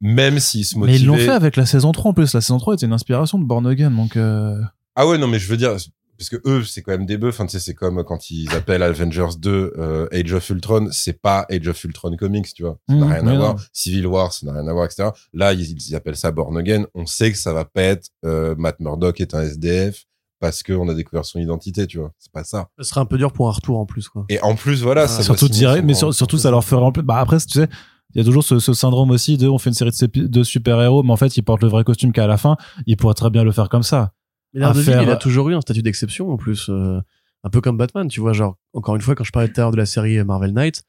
même 0.01 0.39
s'ils 0.39 0.65
se 0.65 0.79
motivaient... 0.79 0.99
Mais 0.99 1.03
ils 1.03 1.07
l'ont 1.07 1.17
fait 1.17 1.31
avec 1.31 1.57
la 1.57 1.67
saison 1.67 1.93
3 1.93 2.11
en 2.11 2.15
plus. 2.15 2.33
La 2.33 2.41
saison 2.41 2.59
3 2.59 2.75
était 2.75 2.87
une 2.87 2.93
inspiration 2.93 3.39
de 3.39 3.45
Born 3.45 3.67
Again, 3.67 3.91
donc. 3.91 4.17
Euh... 4.17 4.61
Ah 4.95 5.07
ouais, 5.07 5.19
non, 5.19 5.27
mais 5.27 5.39
je 5.39 5.49
veux 5.49 5.59
dire, 5.59 5.77
parce 6.19 6.31
que 6.31 6.37
eux, 6.47 6.65
c'est 6.65 6.83
quand 6.83 6.93
même 6.93 7.07
des 7.07 7.19
bœufs. 7.19 7.29
Enfin, 7.29 7.47
tu 7.47 7.53
sais, 7.53 7.61
c'est 7.61 7.75
comme 7.75 8.03
quand 8.05 8.31
ils 8.31 8.51
appellent 8.55 8.83
Avengers 8.83 9.37
2 9.39 9.75
euh, 9.77 10.09
Age 10.13 10.33
of 10.33 10.49
Ultron, 10.49 10.89
c'est 10.91 11.21
pas 11.21 11.47
Age 11.51 11.69
of 11.69 11.85
Ultron 11.85 12.17
Comics, 12.17 12.53
tu 12.55 12.63
vois. 12.63 12.79
Ça 12.89 12.95
n'a 12.95 13.07
mmh, 13.07 13.13
rien 13.13 13.27
à 13.27 13.37
voir. 13.37 13.57
Civil 13.73 14.07
War, 14.07 14.33
ça 14.33 14.47
n'a 14.47 14.53
rien 14.55 14.67
à 14.67 14.73
voir, 14.73 14.87
etc. 14.87 15.11
Là, 15.35 15.53
ils, 15.53 15.73
ils, 15.73 15.95
appellent 15.95 16.17
ça 16.17 16.31
Born 16.31 16.57
Again. 16.57 16.87
On 16.95 17.07
sait 17.07 17.31
que 17.31 17.39
ça 17.39 17.53
va 17.53 17.65
pas 17.65 17.83
être 17.83 18.09
euh, 18.25 18.55
Matt 18.57 18.81
Murdock 18.81 19.21
est 19.21 19.35
un 19.35 19.43
SDF 19.43 20.07
parce 20.41 20.63
qu'on 20.63 20.89
a 20.89 20.95
découvert 20.95 21.25
son 21.25 21.39
identité, 21.39 21.87
tu 21.87 21.99
vois. 21.99 22.13
C'est 22.19 22.33
pas 22.33 22.45
ça. 22.45 22.69
Ce 22.79 22.85
serait 22.85 23.01
un 23.01 23.07
peu 23.07 23.19
dur 23.19 23.33
pour 23.33 23.49
un 23.49 23.53
retour 23.53 23.79
en 23.79 23.87
plus, 23.87 24.09
quoi. 24.09 24.27
Et 24.29 24.41
en 24.41 24.55
plus, 24.55 24.83
voilà, 24.83 25.03
ah, 25.03 25.09
ça 25.09 25.23
surtout 25.23 25.49
direct, 25.49 25.85
mais 25.85 25.95
surtout 25.95 26.39
ça 26.39 26.51
leur 26.51 26.65
ferait 26.65 26.83
en 26.83 26.93
plus. 26.93 27.03
Bah 27.03 27.19
après, 27.19 27.39
tu 27.39 27.59
sais, 27.59 27.69
il 28.15 28.19
y 28.19 28.21
a 28.21 28.25
toujours 28.25 28.45
ce, 28.45 28.59
ce, 28.59 28.73
syndrome 28.73 29.11
aussi 29.11 29.37
de 29.37 29.49
on 29.49 29.59
fait 29.59 29.71
une 29.71 29.75
série 29.75 29.91
de, 29.91 30.27
de 30.27 30.43
super-héros, 30.43 31.03
mais 31.03 31.13
en 31.13 31.17
fait, 31.17 31.37
ils 31.37 31.43
portent 31.43 31.63
le 31.63 31.69
vrai 31.69 31.85
costume 31.85 32.13
qu'à 32.13 32.27
la 32.27 32.37
fin. 32.37 32.57
Ils 32.87 32.97
pourraient 32.97 33.15
très 33.15 33.31
bien 33.31 33.45
le 33.45 33.53
faire 33.53 33.69
comme 33.69 33.83
ça. 33.83 34.13
Mais 34.55 34.61
Daredevil, 34.61 35.01
il 35.03 35.11
a 35.11 35.17
toujours 35.17 35.51
eu 35.51 35.55
un 35.55 35.61
statut 35.61 35.83
d'exception 35.83 36.31
en 36.31 36.37
plus, 36.37 36.69
euh, 36.71 37.01
un 37.45 37.51
peu 37.51 37.61
comme 37.61 37.77
Batman, 37.77 38.09
tu 38.09 38.21
vois. 38.21 38.33
Genre, 38.33 38.57
encore 38.73 38.97
une 38.97 39.03
fois, 39.03 39.15
quand 39.15 39.25
je 39.25 39.33
parlais 39.33 39.49
tout 39.49 39.61
à 39.61 39.65
l'heure 39.65 39.71
de 39.71 39.77
la 39.77 39.87
série 39.87 40.23
Marvel 40.25 40.53
Knight, 40.53 40.83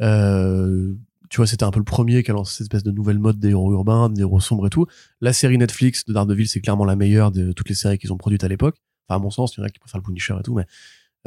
euh, 0.00 0.94
tu 1.30 1.36
vois, 1.36 1.46
c'était 1.46 1.64
un 1.64 1.70
peu 1.70 1.78
le 1.78 1.84
premier 1.84 2.24
qui 2.24 2.30
a 2.32 2.34
lancé 2.34 2.58
cette 2.58 2.64
espèce 2.64 2.82
de 2.82 2.90
nouvelle 2.90 3.20
mode 3.20 3.38
des 3.38 3.50
héros 3.50 3.72
urbains, 3.72 4.10
des 4.10 4.22
héros 4.22 4.40
sombres 4.40 4.66
et 4.66 4.70
tout. 4.70 4.86
La 5.20 5.32
série 5.32 5.58
Netflix 5.58 6.04
de 6.04 6.12
Daredevil, 6.12 6.48
c'est 6.48 6.60
clairement 6.60 6.84
la 6.84 6.96
meilleure 6.96 7.30
de 7.30 7.52
toutes 7.52 7.68
les 7.68 7.76
séries 7.76 7.98
qu'ils 7.98 8.12
ont 8.12 8.16
produites 8.16 8.42
à 8.42 8.48
l'époque. 8.48 8.76
Enfin, 9.08 9.20
à 9.20 9.22
mon 9.22 9.30
sens, 9.30 9.56
il 9.56 9.60
y 9.60 9.62
en 9.62 9.66
a 9.66 9.70
qui 9.70 9.78
préfèrent 9.78 10.00
le 10.00 10.04
Punisher 10.04 10.34
et 10.40 10.42
tout, 10.42 10.54
mais 10.54 10.66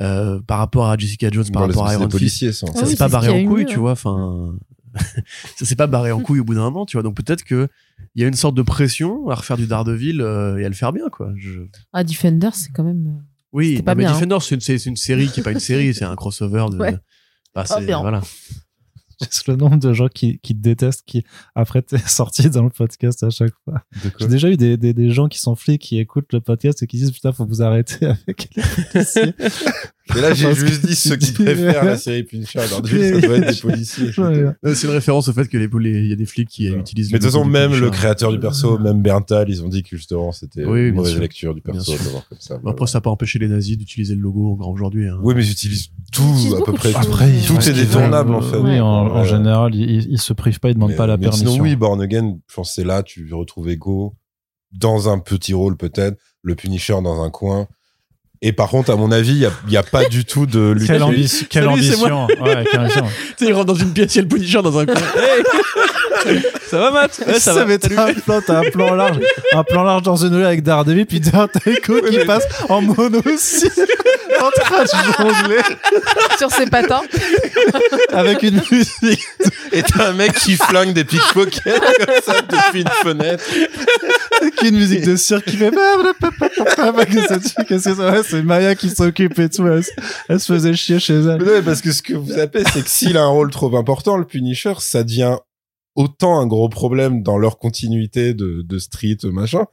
euh, 0.02 0.42
par 0.42 0.58
rapport 0.58 0.90
à 0.90 0.98
Jessica 0.98 1.30
Jones, 1.32 1.50
par 1.54 1.64
rapport 1.64 1.88
à 1.88 1.94
Iron 1.94 2.10
Fist, 2.10 2.52
ça, 2.52 2.68
ah 2.76 2.86
s'est 2.86 2.98
pas 2.98 3.08
barré 3.08 3.30
en 3.30 3.50
couille, 3.50 3.66
tu 3.66 3.80
vois. 3.80 3.94
Enfin, 3.94 4.58
ça 5.56 5.66
s'est 5.66 5.78
pas 5.78 5.88
barré 5.88 6.12
en 6.12 6.20
couille 6.20 6.42
au 6.42 6.44
bout 6.44 6.56
d'un 6.56 6.64
moment, 6.64 6.86
tu 6.86 6.98
vois. 6.98 7.04
Donc 7.04 7.16
peut-être 7.16 7.46
que 7.46 7.70
il 8.14 8.22
y 8.22 8.26
a 8.26 8.28
une 8.28 8.34
sorte 8.34 8.56
de 8.56 8.62
pression 8.62 9.30
à 9.30 9.36
refaire 9.36 9.56
du 9.56 9.68
Daredevil 9.68 10.20
euh, 10.20 10.58
et 10.58 10.66
à 10.66 10.70
le 10.70 10.76
faire 10.76 10.92
bien, 10.92 11.08
quoi. 11.10 11.32
Je... 11.38 11.62
Ah, 11.94 12.04
Defender, 12.04 12.50
c'est 12.52 12.72
quand 12.74 12.84
même. 12.84 13.08
Euh, 13.08 13.24
oui, 13.54 13.82
pas 13.82 13.96
mais 13.96 14.04
hein. 14.04 14.12
Defender, 14.12 14.38
c'est 14.42 14.86
une, 14.86 14.98
série 14.98 15.28
qui 15.28 15.40
est 15.40 15.44
pas 15.44 15.52
une 15.52 15.60
série, 15.62 15.94
c'est 15.94 16.04
un 16.04 16.16
crossover 16.16 16.66
de. 16.72 16.78
Ouais. 16.78 16.98
Bah, 17.56 17.64
voilà 18.02 18.22
le 19.48 19.56
nombre 19.56 19.78
de 19.78 19.94
gens 19.94 20.08
qui, 20.08 20.40
qui 20.40 20.56
te 20.56 20.62
détestent, 20.62 21.04
qui 21.06 21.24
après 21.56 21.82
t'es 21.82 21.98
sorti 22.08 22.50
dans 22.50 22.64
le 22.64 22.70
podcast 22.70 23.24
à 23.24 23.30
chaque 23.30 23.54
fois. 23.64 23.84
J'ai 24.20 24.28
déjà 24.28 24.50
eu 24.50 24.58
des, 24.58 24.78
des, 24.78 24.94
des, 24.94 25.10
gens 25.10 25.28
qui 25.28 25.40
sont 25.40 25.56
flics, 25.56 25.82
qui 25.82 26.00
écoutent 26.00 26.32
le 26.34 26.42
podcast 26.42 26.84
et 26.84 26.88
qui 26.88 26.98
disent 26.98 27.12
putain 27.12 27.32
faut 27.32 27.46
vous 27.46 27.62
arrêter 27.62 28.06
avec 28.28 28.50
les 28.56 29.04
Et 30.16 30.22
là, 30.22 30.34
j'ai 30.34 30.54
juste 30.54 30.86
dit 30.86 30.96
ceux 30.96 31.16
qui 31.16 31.32
préfèrent 31.32 31.86
la 31.86 31.98
série 31.98 32.24
Punisher. 32.24 32.60
Alors, 32.60 32.86
ça 32.86 33.22
doit 33.22 33.38
être 33.38 33.54
des 33.54 33.62
policiers. 33.62 34.12
C'est 34.12 34.88
une 34.88 34.94
référence 34.94 35.30
au 35.30 35.34
fait 35.34 35.48
que 35.48 35.58
les, 35.58 35.70
il 35.92 36.08
y 36.08 36.14
a 36.14 36.16
des 36.16 36.26
flics 36.26 36.50
qui 36.50 36.68
utilisent. 36.68 37.12
Mais 37.12 37.20
de 37.20 37.24
toute 37.24 37.32
façon, 37.32 37.46
même 37.46 37.74
le 37.74 37.90
créateur 37.90 38.32
du 38.32 38.40
perso, 38.40 38.78
même 38.80 39.02
Berntal, 39.02 39.50
ils 39.50 39.64
ont 39.64 39.70
dit 39.70 39.84
que 39.84 39.96
justement, 39.96 40.32
c'était 40.32 40.64
une 40.64 40.94
mauvaise 40.94 41.18
lecture 41.18 41.56
du 41.56 41.62
perso. 41.62 41.94
Comme 41.94 42.38
ça, 42.40 42.60
Après, 42.66 42.88
ça 42.88 42.98
n'a 42.98 43.02
pas 43.02 43.10
empêché 43.10 43.40
les 43.40 43.48
nazis 43.48 43.78
d'utiliser 43.78 44.16
le 44.16 44.22
logo 44.22 44.54
encore 44.54 44.70
aujourd'hui. 44.70 45.08
Hein. 45.08 45.20
Oui, 45.22 45.34
mais 45.36 45.46
ils 45.46 45.52
utilisent 45.52 45.90
tout, 46.12 46.56
à 46.60 46.64
peu 46.64 46.74
près. 46.74 46.94
Après, 46.94 47.32
tout 47.48 47.58
est 47.58 47.74
détournable, 47.74 48.34
en 48.34 48.42
fait. 48.42 48.58
Oui, 48.58 48.80
en, 48.80 49.24
général, 49.24 49.74
ils, 49.76 50.20
se 50.20 50.34
privent 50.34 50.60
pas, 50.60 50.70
ils 50.70 50.76
demandent 50.76 50.96
pas 50.96 51.08
la 51.08 51.18
permission. 51.18 51.52
Sinon, 51.52 51.64
oui, 51.64 51.76
Born 51.76 52.02
Again, 52.02 52.38
je 52.48 52.56
pense 52.56 52.74
c'est 52.74 52.84
là, 52.84 53.04
tu 53.04 53.32
retrouves 53.34 53.70
Ego 53.70 54.16
dans 54.72 55.10
un 55.10 55.20
petit 55.20 55.54
rôle 55.54 55.78
peut-être, 55.78 56.18
le 56.42 56.56
Punisher 56.56 56.98
dans 57.04 57.22
un 57.22 57.30
coin 57.30 57.68
et 58.46 58.52
par 58.52 58.68
contre, 58.68 58.92
à 58.92 58.98
mon 58.98 59.10
avis, 59.10 59.48
il 59.66 59.70
n'y 59.70 59.78
a, 59.78 59.80
a, 59.80 59.84
pas 59.84 60.04
du 60.04 60.26
tout 60.26 60.46
de 60.46 60.72
lutte. 60.72 60.88
Quelle, 60.88 61.02
ambition. 61.02 61.48
Quelle 61.50 61.68
ambition. 61.70 62.28
Ouais, 62.28 62.66
quelle 62.70 62.82
ambition. 62.82 63.06
tu 63.38 63.46
sais, 63.46 63.46
il 63.46 63.54
rentre 63.54 63.68
dans 63.68 63.76
une 63.76 63.94
pièce, 63.94 64.14
il 64.14 64.18
y 64.18 64.20
a 64.20 64.24
le 64.24 64.28
Punisher 64.28 64.62
dans 64.62 64.78
un 64.78 64.86
coin. 64.86 64.96
ça 66.70 66.78
va, 66.78 66.92
Matt 66.92 67.22
ouais, 67.26 67.40
Ça, 67.40 67.54
va. 67.54 67.66
Mettre 67.66 67.88
un 67.98 68.14
plan, 68.14 68.42
t'as 68.46 68.60
un 68.60 68.70
plan 68.70 68.94
large. 68.94 69.20
Un 69.54 69.64
plan 69.64 69.84
large 69.84 70.04
dans 70.04 70.16
une 70.16 70.36
rue 70.36 70.46
avec 70.46 70.64
Daredevil, 70.64 71.06
puis 71.06 71.22
t'as 71.22 71.48
Echo 71.66 72.02
qui 72.02 72.20
passe 72.26 72.44
en 72.70 72.82
mono 72.82 73.22
aussi. 73.26 73.70
en 74.42 74.50
train 74.52 74.84
de 74.84 74.90
jongler. 75.18 75.62
Sur 76.38 76.52
ses 76.52 76.66
patins. 76.66 77.02
avec 78.12 78.44
une 78.44 78.62
musique. 78.72 79.26
Et 79.72 79.82
t'as 79.84 80.10
un 80.10 80.14
mec 80.14 80.34
qui 80.34 80.56
flingue 80.56 80.94
des 80.94 81.04
pickpockets 81.04 81.64
comme 81.64 82.16
ça 82.24 82.42
depuis 82.42 82.82
une 82.82 82.90
fenêtre. 83.04 83.44
Avec 84.42 84.62
une 84.64 84.76
musique 84.76 85.06
de 85.06 85.16
cirque 85.16 85.46
qui 85.46 85.58
fait. 85.58 85.72
Qu'est-ce 87.68 87.90
que 87.90 87.96
ça 87.96 88.12
va? 88.12 88.24
C'est 88.24 88.44
Maya 88.44 88.76
qui 88.76 88.90
s'occupe 88.90 89.40
et 89.40 89.50
tout. 89.50 89.66
Elle, 89.68 90.40
se 90.40 90.54
faisait 90.54 90.74
chier 90.74 91.00
chez 91.00 91.16
elle. 91.16 91.42
Mais 91.44 91.58
non, 91.58 91.64
parce 91.64 91.82
que 91.82 91.92
ce 91.92 92.02
que 92.02 92.14
vous 92.14 92.38
appelez, 92.38 92.64
c'est 92.74 92.84
que 92.84 92.90
s'il 92.90 93.18
a 93.18 93.24
un 93.24 93.28
rôle 93.28 93.50
trop 93.52 93.76
important, 93.78 94.18
le 94.18 94.26
Punisher, 94.26 94.74
ça 94.80 95.04
devient 95.04 95.38
autant 95.96 96.40
un 96.40 96.48
gros 96.48 96.70
problème 96.70 97.24
dans 97.24 97.38
leur 97.38 97.60
continuité 97.60 98.34
de, 98.34 98.62
de 98.62 98.80
street, 98.80 99.18
machin, 99.26 99.66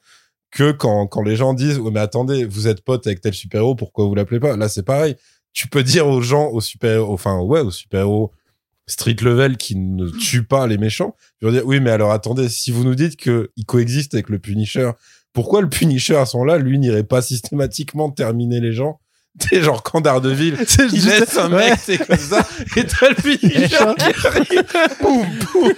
que 0.51 0.73
quand, 0.73 1.07
quand 1.07 1.23
les 1.23 1.37
gens 1.37 1.55
disent, 1.55 1.79
oh, 1.79 1.91
mais 1.91 2.01
attendez, 2.01 2.45
vous 2.45 2.69
êtes 2.69 2.83
pote 2.83 3.07
avec 3.07 3.21
tel 3.21 3.35
super-héros, 3.35 3.75
pourquoi 3.75 4.07
vous 4.07 4.15
l'appelez 4.15 4.41
pas? 4.41 4.57
Là, 4.57 4.69
c'est 4.69 4.83
pareil. 4.83 5.17
Tu 5.53 5.69
peux 5.69 5.83
dire 5.83 6.07
aux 6.07 6.21
gens, 6.21 6.49
aux 6.49 6.61
super-héros, 6.61 7.13
enfin, 7.13 7.41
ouais, 7.41 7.61
aux 7.61 7.71
super-héros 7.71 8.33
street 8.87 9.17
level 9.23 9.57
qui 9.57 9.77
ne 9.77 10.09
tuent 10.09 10.47
pas 10.47 10.67
les 10.67 10.77
méchants. 10.77 11.15
Je 11.41 11.47
veux 11.47 11.53
dire, 11.53 11.63
oui, 11.65 11.81
mais 11.81 11.91
alors 11.91 12.11
attendez, 12.11 12.49
si 12.49 12.73
vous 12.73 12.83
nous 12.83 12.97
dites 12.97 13.17
que 13.17 13.51
il 13.57 13.65
coexiste 13.65 14.15
avec 14.15 14.29
le 14.29 14.41
Punisher 14.41 14.91
pourquoi 15.33 15.61
le 15.61 15.69
Punisher 15.69 16.17
à 16.17 16.27
son 16.27 16.45
là, 16.45 16.59
lui, 16.59 16.79
n'irait 16.79 17.05
pas 17.05 17.23
systématiquement 17.23 18.11
terminer 18.11 18.61
les 18.61 18.73
gens 18.73 19.01
T'es 19.39 19.63
genre 19.63 19.83
quand 19.83 20.01
Daredevil, 20.01 20.57
il 20.93 21.05
laisse 21.07 21.37
un 21.39 21.49
mec, 21.49 21.75
c'est 21.83 21.99
comme 21.99 22.17
ça, 22.17 22.47
et 22.77 22.85
t'as 22.85 23.09
le 23.11 23.15
Punisher 23.15 23.69
qui 23.69 24.27
arrive. 24.27 24.65
Boum, 25.01 25.27
boum, 25.53 25.73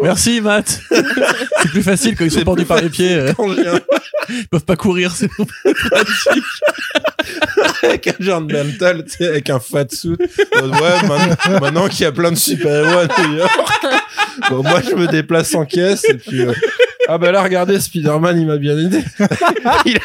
Merci, 0.00 0.40
Matt. 0.40 0.80
c'est 0.90 1.70
plus 1.70 1.82
facile 1.82 2.16
quand 2.16 2.24
ils 2.24 2.30
sont 2.30 2.44
pendus 2.44 2.64
par 2.64 2.80
les 2.80 2.90
pieds. 2.90 3.32
Ils 4.28 4.48
peuvent 4.48 4.64
pas 4.64 4.76
courir, 4.76 5.12
c'est 5.16 5.28
pratique. 5.28 6.44
avec 7.82 8.08
un 8.08 8.14
genre 8.20 8.40
de 8.42 8.56
mental, 8.56 9.04
tu 9.04 9.16
sais, 9.16 9.28
avec 9.28 9.50
un 9.50 9.60
fat 9.60 9.86
suit. 9.90 10.16
Ouais, 10.18 11.58
maintenant, 11.60 11.88
qu'il 11.88 12.02
y 12.02 12.06
a 12.06 12.12
plein 12.12 12.30
de 12.30 12.36
super-héros 12.36 13.00
à 13.00 13.22
New 13.22 13.36
York, 13.38 13.60
bon, 14.50 14.62
moi, 14.62 14.80
je 14.88 14.94
me 14.94 15.06
déplace 15.06 15.54
en 15.54 15.64
caisse, 15.64 16.04
et 16.08 16.14
puis, 16.14 16.42
euh, 16.42 16.52
ah 17.08 17.18
bah 17.18 17.32
là, 17.32 17.42
regardez, 17.42 17.80
Spider-Man, 17.80 18.38
il 18.40 18.46
m'a 18.46 18.58
bien 18.58 18.78
aidé. 18.78 19.00
il 19.86 19.96
a, 19.96 20.00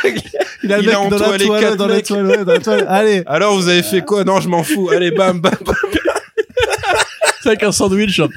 il 0.64 0.74
a, 0.74 0.80
il 0.80 0.90
a 0.90 0.94
dans, 0.94 1.10
la 1.10 1.38
toile, 1.38 1.78
dans 1.78 1.88
la 1.88 2.02
toile, 2.02 2.46
dans 2.46 2.52
la 2.54 2.60
toile. 2.60 2.86
Allez. 2.90 3.24
Alors, 3.28 3.56
vous 3.56 3.68
avez 3.68 3.84
fait 3.84 4.02
quoi? 4.02 4.24
Non, 4.24 4.40
je 4.40 4.50
m'en 4.50 4.64
fous. 4.64 4.90
Allez, 4.90 5.12
bam, 5.12 5.40
bam, 5.40 5.54
bam. 5.64 5.76
C'est 7.42 7.50
avec 7.50 7.64
un 7.64 7.72
sandwich. 7.72 8.20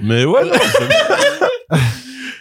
Mais 0.00 0.24
ouais, 0.24 0.50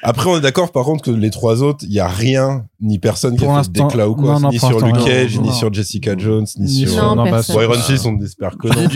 Après, 0.04 0.30
on 0.30 0.38
est 0.38 0.42
d'accord, 0.42 0.72
par 0.72 0.84
contre, 0.84 1.04
que 1.04 1.12
les 1.12 1.30
trois 1.30 1.62
autres, 1.64 1.86
il 1.88 1.94
y 1.94 2.00
a 2.00 2.08
rien, 2.08 2.66
ni 2.82 2.98
personne 3.00 3.38
qui 3.38 3.46
a 3.46 3.64
fait 3.64 3.70
des 3.72 3.82
ou 3.82 4.16
quoi. 4.16 4.40
ni 4.52 4.60
sur 4.60 4.84
Luke 4.84 5.06
Cage, 5.06 5.40
ni 5.40 5.54
sur 5.54 5.72
Jessica 5.72 6.18
Jones, 6.18 6.48
ni, 6.58 6.88
sur... 6.88 7.16
Non, 7.16 7.26
Iron 7.26 7.74
Fist, 7.76 8.06
on 8.06 8.20
espère 8.20 8.58
que 8.58 8.68
non. 8.68 8.90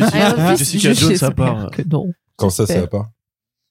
Jessica 0.58 0.94
Jones, 0.94 1.16
ça 1.16 1.32
part. 1.32 1.70
Quand 2.36 2.50
ça, 2.50 2.66
ça 2.66 2.88
pas 2.88 3.12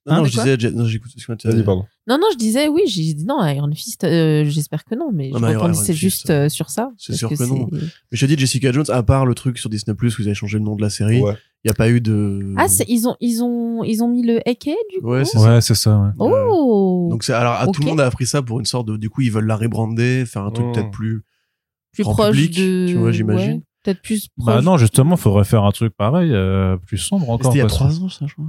non, 0.07 0.17
non, 0.17 0.25
je 0.25 0.33
disais, 0.33 0.71
non, 0.71 0.85
j'écoute 0.85 1.11
ce 1.17 1.27
que 1.27 1.33
tu 1.33 1.49
dit, 1.49 1.63
pardon. 1.63 1.87
Non, 2.07 2.19
non, 2.19 2.27
je 2.33 2.37
disais, 2.37 2.69
oui, 2.69 2.83
j'ai 2.87 3.15
dit 3.15 3.25
non, 3.25 3.43
Iron 3.47 3.73
Fist, 3.73 4.05
euh, 4.05 4.45
j'espère 4.45 4.85
que 4.85 4.95
non, 4.95 5.11
mais 5.13 5.31
non, 5.31 5.39
je 5.69 5.73
c'est 5.73 5.95
juste 5.95 6.29
euh, 6.29 6.51
sur 6.51 6.69
ça. 6.69 6.91
C'est 6.99 7.15
sûr 7.15 7.31
que, 7.31 7.45
non. 7.45 7.69
Mais 7.73 7.81
je 8.13 8.27
te 8.27 8.31
dis, 8.31 8.37
Jessica 8.39 8.71
Jones, 8.71 8.85
à 8.89 9.03
part 9.03 9.25
le 9.25 9.35
truc 9.35 9.59
sur 9.59 9.71
Disney 9.71 9.97
Plus, 9.97 10.19
vous 10.19 10.27
avez 10.27 10.35
changé 10.35 10.59
le 10.59 10.65
nom 10.65 10.77
de 10.77 10.83
la 10.83 10.91
série, 10.91 11.19
il 11.21 11.69
n'y 11.69 11.71
a 11.71 11.75
pas 11.75 11.89
eu 11.89 12.03
de. 12.03 12.55
Ah, 12.59 12.67
ils 12.87 13.09
ont, 13.09 13.17
ils 13.21 13.43
ont, 13.43 13.83
ils 13.83 14.03
ont 14.03 14.09
mis 14.09 14.23
le 14.23 14.47
Eke, 14.47 14.77
du 14.93 15.01
coup. 15.01 15.09
Ouais, 15.09 15.25
c'est 15.25 15.39
ça. 15.39 15.55
Ouais, 15.55 15.61
c'est 15.63 15.75
ça, 15.75 15.99
ouais. 15.99 16.11
Oh! 16.19 17.09
Donc, 17.11 17.25
c'est, 17.25 17.33
alors, 17.33 17.73
tout 17.73 17.81
le 17.81 17.89
monde 17.89 18.01
a 18.01 18.07
appris 18.07 18.27
ça 18.27 18.43
pour 18.43 18.61
une 18.61 18.67
sorte 18.67 18.87
de, 18.87 18.99
du 18.99 19.09
coup, 19.09 19.23
ils 19.23 19.33
veulent 19.33 19.47
la 19.47 19.57
rebrander, 19.57 20.27
faire 20.27 20.43
un 20.43 20.51
truc 20.51 20.67
peut-être 20.75 20.91
plus, 20.91 21.23
plus 21.93 22.03
proche 22.03 22.37
public, 22.37 22.59
de... 22.59 22.87
tu 22.89 22.95
vois, 22.97 23.13
j'imagine. 23.13 23.63
peut-être 23.83 24.03
plus 24.03 24.27
bah 24.37 24.45
proche. 24.45 24.55
Bah 24.57 24.61
non, 24.61 24.77
justement, 24.77 25.17
faudrait 25.17 25.45
faire 25.45 25.65
un 25.65 25.73
truc 25.73 25.95
pareil, 25.97 26.31
euh, 26.35 26.77
plus 26.77 26.99
sombre 26.99 27.31
encore. 27.31 27.53
C'était 27.53 27.61
il 27.61 27.63
y 27.63 27.65
a 27.65 27.69
trois 27.69 27.99
ans, 28.03 28.11
ça, 28.11 28.27
je 28.27 28.35
crois. 28.35 28.45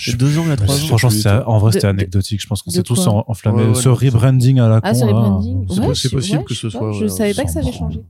C'est 0.00 0.16
deux 0.16 0.38
ans, 0.38 0.42
il 0.44 0.48
y 0.48 0.52
a 0.52 0.56
trois 0.56 0.74
ans. 0.74 0.96
Franchement, 0.98 1.42
en 1.46 1.58
vrai, 1.58 1.72
c'était 1.72 1.86
anecdotique. 1.86 2.40
Je 2.40 2.46
pense 2.46 2.62
qu'on 2.62 2.70
s'est 2.70 2.82
tous 2.82 3.06
enflammés. 3.06 3.74
ce 3.74 3.88
rebranding 3.88 4.58
à 4.60 4.68
la 4.68 4.80
ah, 4.82 4.92
con. 4.92 5.06
rebranding. 5.06 5.94
C'est 5.94 6.10
possible 6.10 6.44
que 6.44 6.54
ce 6.54 6.70
soit. 6.70 6.92
Je 6.92 7.06
savais 7.06 7.34
pas 7.34 7.44
que 7.44 7.50
ça 7.50 7.60
avait 7.60 7.72
changé. 7.72 8.02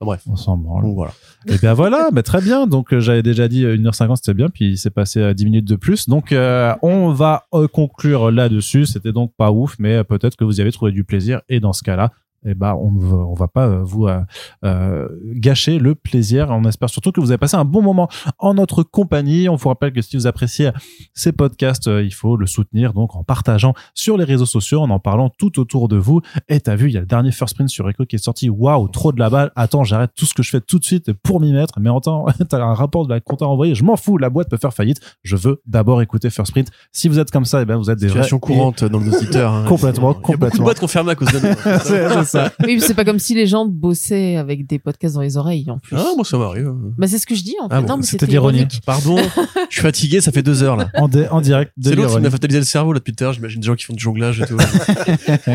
bref. 0.00 0.22
On 0.28 0.36
s'en 0.36 0.56
branle. 0.56 0.84
Voilà. 0.94 1.12
Et 1.46 1.52
eh 1.54 1.58
bien 1.58 1.74
voilà, 1.74 2.08
mais 2.12 2.22
très 2.22 2.40
bien. 2.40 2.66
Donc 2.66 2.92
euh, 2.92 3.00
j'avais 3.00 3.22
déjà 3.22 3.48
dit 3.48 3.64
1h50 3.64 4.10
euh, 4.10 4.14
c'était 4.16 4.34
bien, 4.34 4.48
puis 4.48 4.72
il 4.72 4.78
s'est 4.78 4.90
passé 4.90 5.34
10 5.34 5.42
euh, 5.42 5.46
minutes 5.46 5.64
de 5.64 5.76
plus. 5.76 6.08
Donc 6.08 6.34
on 6.82 7.12
va 7.12 7.46
conclure 7.72 8.30
là-dessus. 8.30 8.86
C'était 8.86 9.12
donc 9.12 9.32
pas 9.36 9.50
ouf, 9.50 9.76
mais 9.78 10.04
peut-être 10.04 10.36
que 10.36 10.44
vous 10.44 10.58
y 10.58 10.60
avez 10.60 10.72
trouvé 10.72 10.92
du 10.92 11.04
plaisir. 11.04 11.40
Et 11.48 11.60
dans 11.60 11.72
ce 11.72 11.82
cas-là, 11.82 12.12
eh 12.44 12.54
ben, 12.54 12.74
on 12.74 12.90
ne 12.90 13.00
va, 13.00 13.16
on 13.16 13.34
va 13.34 13.48
pas 13.48 13.66
euh, 13.66 13.82
vous 13.82 14.06
euh, 14.06 14.20
euh, 14.64 15.08
gâcher 15.34 15.78
le 15.78 15.94
plaisir. 15.94 16.48
On 16.50 16.64
espère 16.64 16.90
surtout 16.90 17.12
que 17.12 17.20
vous 17.20 17.30
avez 17.30 17.38
passé 17.38 17.56
un 17.56 17.64
bon 17.64 17.82
moment 17.82 18.08
en 18.38 18.54
notre 18.54 18.82
compagnie. 18.82 19.48
On 19.48 19.56
vous 19.56 19.68
rappelle 19.68 19.92
que 19.92 20.02
si 20.02 20.16
vous 20.16 20.26
appréciez 20.26 20.70
ces 21.14 21.32
podcasts, 21.32 21.86
il 21.86 22.12
faut 22.12 22.36
le 22.36 22.46
soutenir 22.46 22.92
donc 22.92 23.16
en 23.16 23.24
partageant 23.24 23.74
sur 23.94 24.16
les 24.16 24.24
réseaux 24.24 24.46
sociaux, 24.46 24.80
en 24.80 24.90
en 24.90 24.98
parlant 24.98 25.30
tout 25.30 25.58
autour 25.58 25.88
de 25.88 25.96
vous. 25.96 26.20
Et 26.48 26.60
t'as 26.60 26.76
vu, 26.76 26.88
il 26.88 26.94
y 26.94 26.96
a 26.96 27.00
le 27.00 27.06
dernier 27.06 27.32
First 27.32 27.54
Print 27.54 27.68
sur 27.68 27.88
Echo 27.88 28.04
qui 28.04 28.16
est 28.16 28.24
sorti. 28.24 28.48
Waouh, 28.48 28.88
trop 28.88 29.12
de 29.12 29.18
la 29.18 29.30
balle. 29.30 29.52
Attends, 29.56 29.84
j'arrête 29.84 30.12
tout 30.16 30.26
ce 30.26 30.34
que 30.34 30.42
je 30.42 30.50
fais 30.50 30.60
tout 30.60 30.78
de 30.78 30.84
suite 30.84 31.12
pour 31.12 31.40
m'y 31.40 31.52
mettre. 31.52 31.80
Mais 31.80 31.90
en 31.90 32.00
temps, 32.00 32.26
t'as 32.48 32.62
un 32.62 32.74
rapport 32.74 33.06
de 33.06 33.12
la 33.12 33.20
compta 33.20 33.46
envoyé. 33.46 33.74
Je 33.74 33.84
m'en 33.84 33.96
fous. 33.96 34.18
La 34.18 34.30
boîte 34.30 34.48
peut 34.48 34.56
faire 34.56 34.72
faillite. 34.72 35.00
Je 35.22 35.36
veux 35.36 35.60
d'abord 35.66 36.02
écouter 36.02 36.30
First 36.30 36.52
Print. 36.52 36.70
Si 36.92 37.08
vous 37.08 37.18
êtes 37.18 37.30
comme 37.30 37.44
ça, 37.44 37.62
eh 37.62 37.64
ben, 37.64 37.76
vous 37.76 37.90
êtes 37.90 37.98
des 37.98 38.08
Situation 38.08 38.38
courante 38.38 38.84
dans 38.84 38.98
le 38.98 39.14
auditeur. 39.14 39.52
Hein. 39.52 39.64
complètement, 39.66 40.14
complètement. 40.14 40.24
Il 40.26 40.30
y 40.30 40.34
a 40.34 40.36
beaucoup 40.36 40.58
de 40.58 40.62
boîtes 40.62 40.80
qu'on 40.80 40.88
ferme 40.88 41.08
à 41.08 41.14
cause 41.14 41.28
de 41.28 41.40
nous. 41.40 42.24
ça. 42.26 42.52
Oui, 42.66 42.80
c'est 42.80 42.94
pas 42.94 43.04
comme 43.04 43.18
si 43.18 43.34
les 43.34 43.46
gens 43.46 43.64
bossaient 43.66 44.36
avec 44.36 44.66
des 44.66 44.78
podcasts 44.78 45.14
dans 45.14 45.20
les 45.20 45.36
oreilles 45.36 45.70
en 45.70 45.78
plus. 45.78 45.96
Ah, 45.96 46.12
moi 46.16 46.24
ça 46.24 46.36
m'arrive. 46.38 46.72
Bah 46.98 47.06
c'est 47.06 47.18
ce 47.18 47.26
que 47.26 47.34
je 47.34 47.42
dis 47.42 47.54
en 47.62 47.68
Ah 47.70 47.80
fait. 47.80 47.86
bon, 47.86 47.96
mais 47.98 48.02
c'était 48.02 48.26
l'ironie. 48.26 48.58
ironique. 48.58 48.80
Pardon, 48.84 49.16
je 49.68 49.72
suis 49.74 49.82
fatigué, 49.82 50.20
ça 50.20 50.32
fait 50.32 50.42
deux 50.42 50.62
heures 50.62 50.76
là. 50.76 50.90
En, 50.96 51.08
direct 51.40 51.72
de 51.76 51.90
C'est 51.90 51.94
l'autre 51.96 52.16
qui 52.16 52.22
m'a 52.22 52.30
fatalisé 52.30 52.58
le 52.58 52.64
cerveau 52.64 52.92
là 52.92 52.98
depuis 52.98 53.14
tout 53.14 53.22
à 53.22 53.26
l'heure. 53.26 53.32
J'imagine 53.34 53.60
des 53.60 53.66
gens 53.66 53.74
qui 53.76 53.84
font 53.84 53.94
du 53.94 54.02
jonglage 54.02 54.40
et 54.40 54.46
tout. 54.46 54.56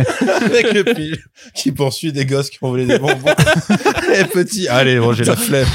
Avec 0.45 0.73
le 0.73 0.84
pile 0.93 1.18
qui 1.53 1.72
poursuit 1.72 2.11
des 2.14 2.26
gosses 2.26 2.49
qui 2.49 2.57
ont 2.64 2.69
volé 2.69 2.85
des 2.85 2.98
bonbons. 2.99 3.14
Et 4.19 4.23
petit, 4.26 4.68
allez, 4.68 4.99
bon, 4.99 5.14
j'ai 5.14 5.23
la 5.26 5.35
flemme. 5.35 5.68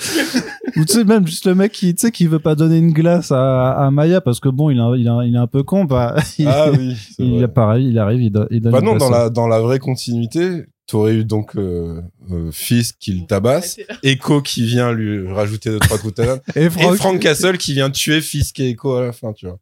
Ou 0.76 0.84
tu 0.84 0.92
sais 0.94 1.04
même 1.04 1.26
juste 1.26 1.46
le 1.46 1.54
mec 1.54 1.72
qui 1.72 1.94
tu 1.94 2.00
sais 2.00 2.10
qui 2.10 2.26
veut 2.26 2.38
pas 2.38 2.54
donner 2.54 2.78
une 2.78 2.92
glace 2.92 3.32
à, 3.32 3.72
à 3.72 3.90
Maya 3.90 4.20
parce 4.20 4.40
que 4.40 4.48
bon 4.48 4.70
il 4.70 4.78
est 4.78 4.80
un- 4.80 4.96
il 4.96 5.06
est 5.06 5.10
un- 5.10 5.24
il 5.24 5.34
est 5.34 5.38
un 5.38 5.46
peu 5.46 5.62
con 5.62 5.84
bah 5.84 6.16
il, 6.38 6.46
Ah 6.48 6.70
oui. 6.70 6.96
il 7.18 7.46
pareil 7.48 7.88
il 7.88 7.98
arrive 7.98 8.22
il, 8.22 8.30
donne- 8.30 8.46
il 8.50 8.60
donne 8.60 8.72
Bah 8.72 8.78
une 8.78 8.84
non, 8.86 8.92
glace. 8.96 9.02
dans 9.02 9.10
la, 9.10 9.30
dans 9.30 9.48
la 9.48 9.60
vraie 9.60 9.78
continuité, 9.78 10.64
t'aurais 10.86 11.14
eu 11.14 11.24
donc 11.24 11.56
euh, 11.56 12.00
euh, 12.30 12.50
Fisk 12.52 12.96
qui 12.98 13.12
le 13.12 13.26
tabasse, 13.26 13.78
Echo 14.02 14.40
qui 14.42 14.64
vient 14.64 14.92
lui 14.92 15.30
rajouter 15.30 15.70
deux 15.70 15.78
trois 15.80 15.98
coups 15.98 16.14
de 16.14 16.22
et 16.56 16.64
et 16.64 16.70
Franck, 16.70 16.96
Frank 16.96 17.18
Castle 17.20 17.58
qui 17.58 17.72
vient 17.74 17.90
tuer 17.90 18.20
Fisk 18.20 18.58
et 18.60 18.70
Echo 18.70 18.94
à 18.94 19.02
la 19.06 19.12
fin, 19.12 19.32
tu 19.32 19.46
vois. 19.46 19.58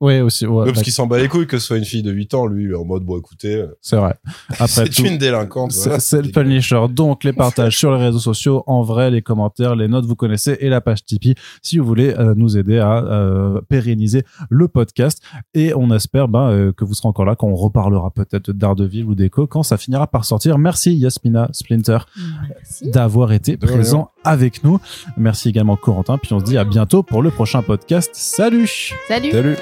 Ouais 0.00 0.20
aussi 0.20 0.46
ouais, 0.46 0.52
Ouais, 0.56 0.64
bah, 0.66 0.72
parce 0.72 0.82
qu'il 0.82 0.92
s'en 0.92 1.06
bat 1.06 1.18
les 1.18 1.28
couilles 1.28 1.46
que 1.46 1.58
ce 1.58 1.66
soit 1.66 1.78
une 1.78 1.84
fille 1.84 2.02
de 2.02 2.12
8 2.12 2.34
ans, 2.34 2.46
lui, 2.46 2.64
il 2.64 2.70
est 2.70 2.74
en 2.74 2.84
mode 2.84 3.02
bon 3.04 3.18
écoutez, 3.18 3.54
euh, 3.56 3.78
c'est 3.80 3.96
vrai 3.96 4.14
après 4.50 4.66
c'est 4.66 4.88
tout 4.88 5.04
une 5.04 5.18
délinquante. 5.18 5.72
C'est 5.72 5.84
voilà. 5.84 6.00
c'est 6.00 6.22
le 6.22 6.30
Punisher. 6.30 6.80
Donc, 6.90 7.24
les 7.24 7.32
partages 7.32 7.76
sur 7.76 7.92
les 7.94 8.02
réseaux 8.02 8.18
sociaux, 8.18 8.62
en 8.66 8.82
vrai, 8.82 9.10
les 9.10 9.22
commentaires, 9.22 9.74
les 9.76 9.88
notes, 9.88 10.04
vous 10.06 10.16
connaissez, 10.16 10.56
et 10.60 10.68
la 10.68 10.80
page 10.80 11.04
Tipeee, 11.04 11.34
si 11.62 11.78
vous 11.78 11.84
voulez 11.86 12.14
euh, 12.18 12.34
nous 12.36 12.56
aider 12.56 12.78
à 12.78 12.98
euh, 13.04 13.60
pérenniser 13.68 14.24
le 14.50 14.68
podcast. 14.68 15.22
Et 15.54 15.74
on 15.74 15.90
espère 15.94 16.28
ben, 16.28 16.50
euh, 16.50 16.72
que 16.72 16.84
vous 16.84 16.94
serez 16.94 17.08
encore 17.08 17.24
là 17.24 17.36
quand 17.36 17.48
on 17.48 17.54
reparlera 17.54 18.10
peut-être 18.10 18.50
de 18.50 18.52
Daredevil 18.52 19.04
ou 19.04 19.14
d'Echo 19.14 19.46
quand 19.46 19.62
ça 19.62 19.76
finira 19.76 20.06
par 20.06 20.24
sortir. 20.24 20.58
Merci 20.58 20.94
Yasmina 20.94 21.48
Splinter 21.52 21.98
Merci. 22.48 22.90
d'avoir 22.90 23.32
été 23.32 23.56
De 23.56 23.66
rien. 23.66 23.76
présent 23.76 24.10
avec 24.24 24.64
nous. 24.64 24.78
Merci 25.16 25.48
également 25.48 25.76
Corentin. 25.76 26.18
Puis 26.18 26.32
on 26.32 26.40
se 26.40 26.44
dit 26.44 26.58
à 26.58 26.64
bientôt 26.64 27.02
pour 27.02 27.22
le 27.22 27.30
prochain 27.30 27.62
podcast. 27.62 28.10
Salut 28.14 28.68
Salut. 29.08 29.30
Salut. 29.30 29.56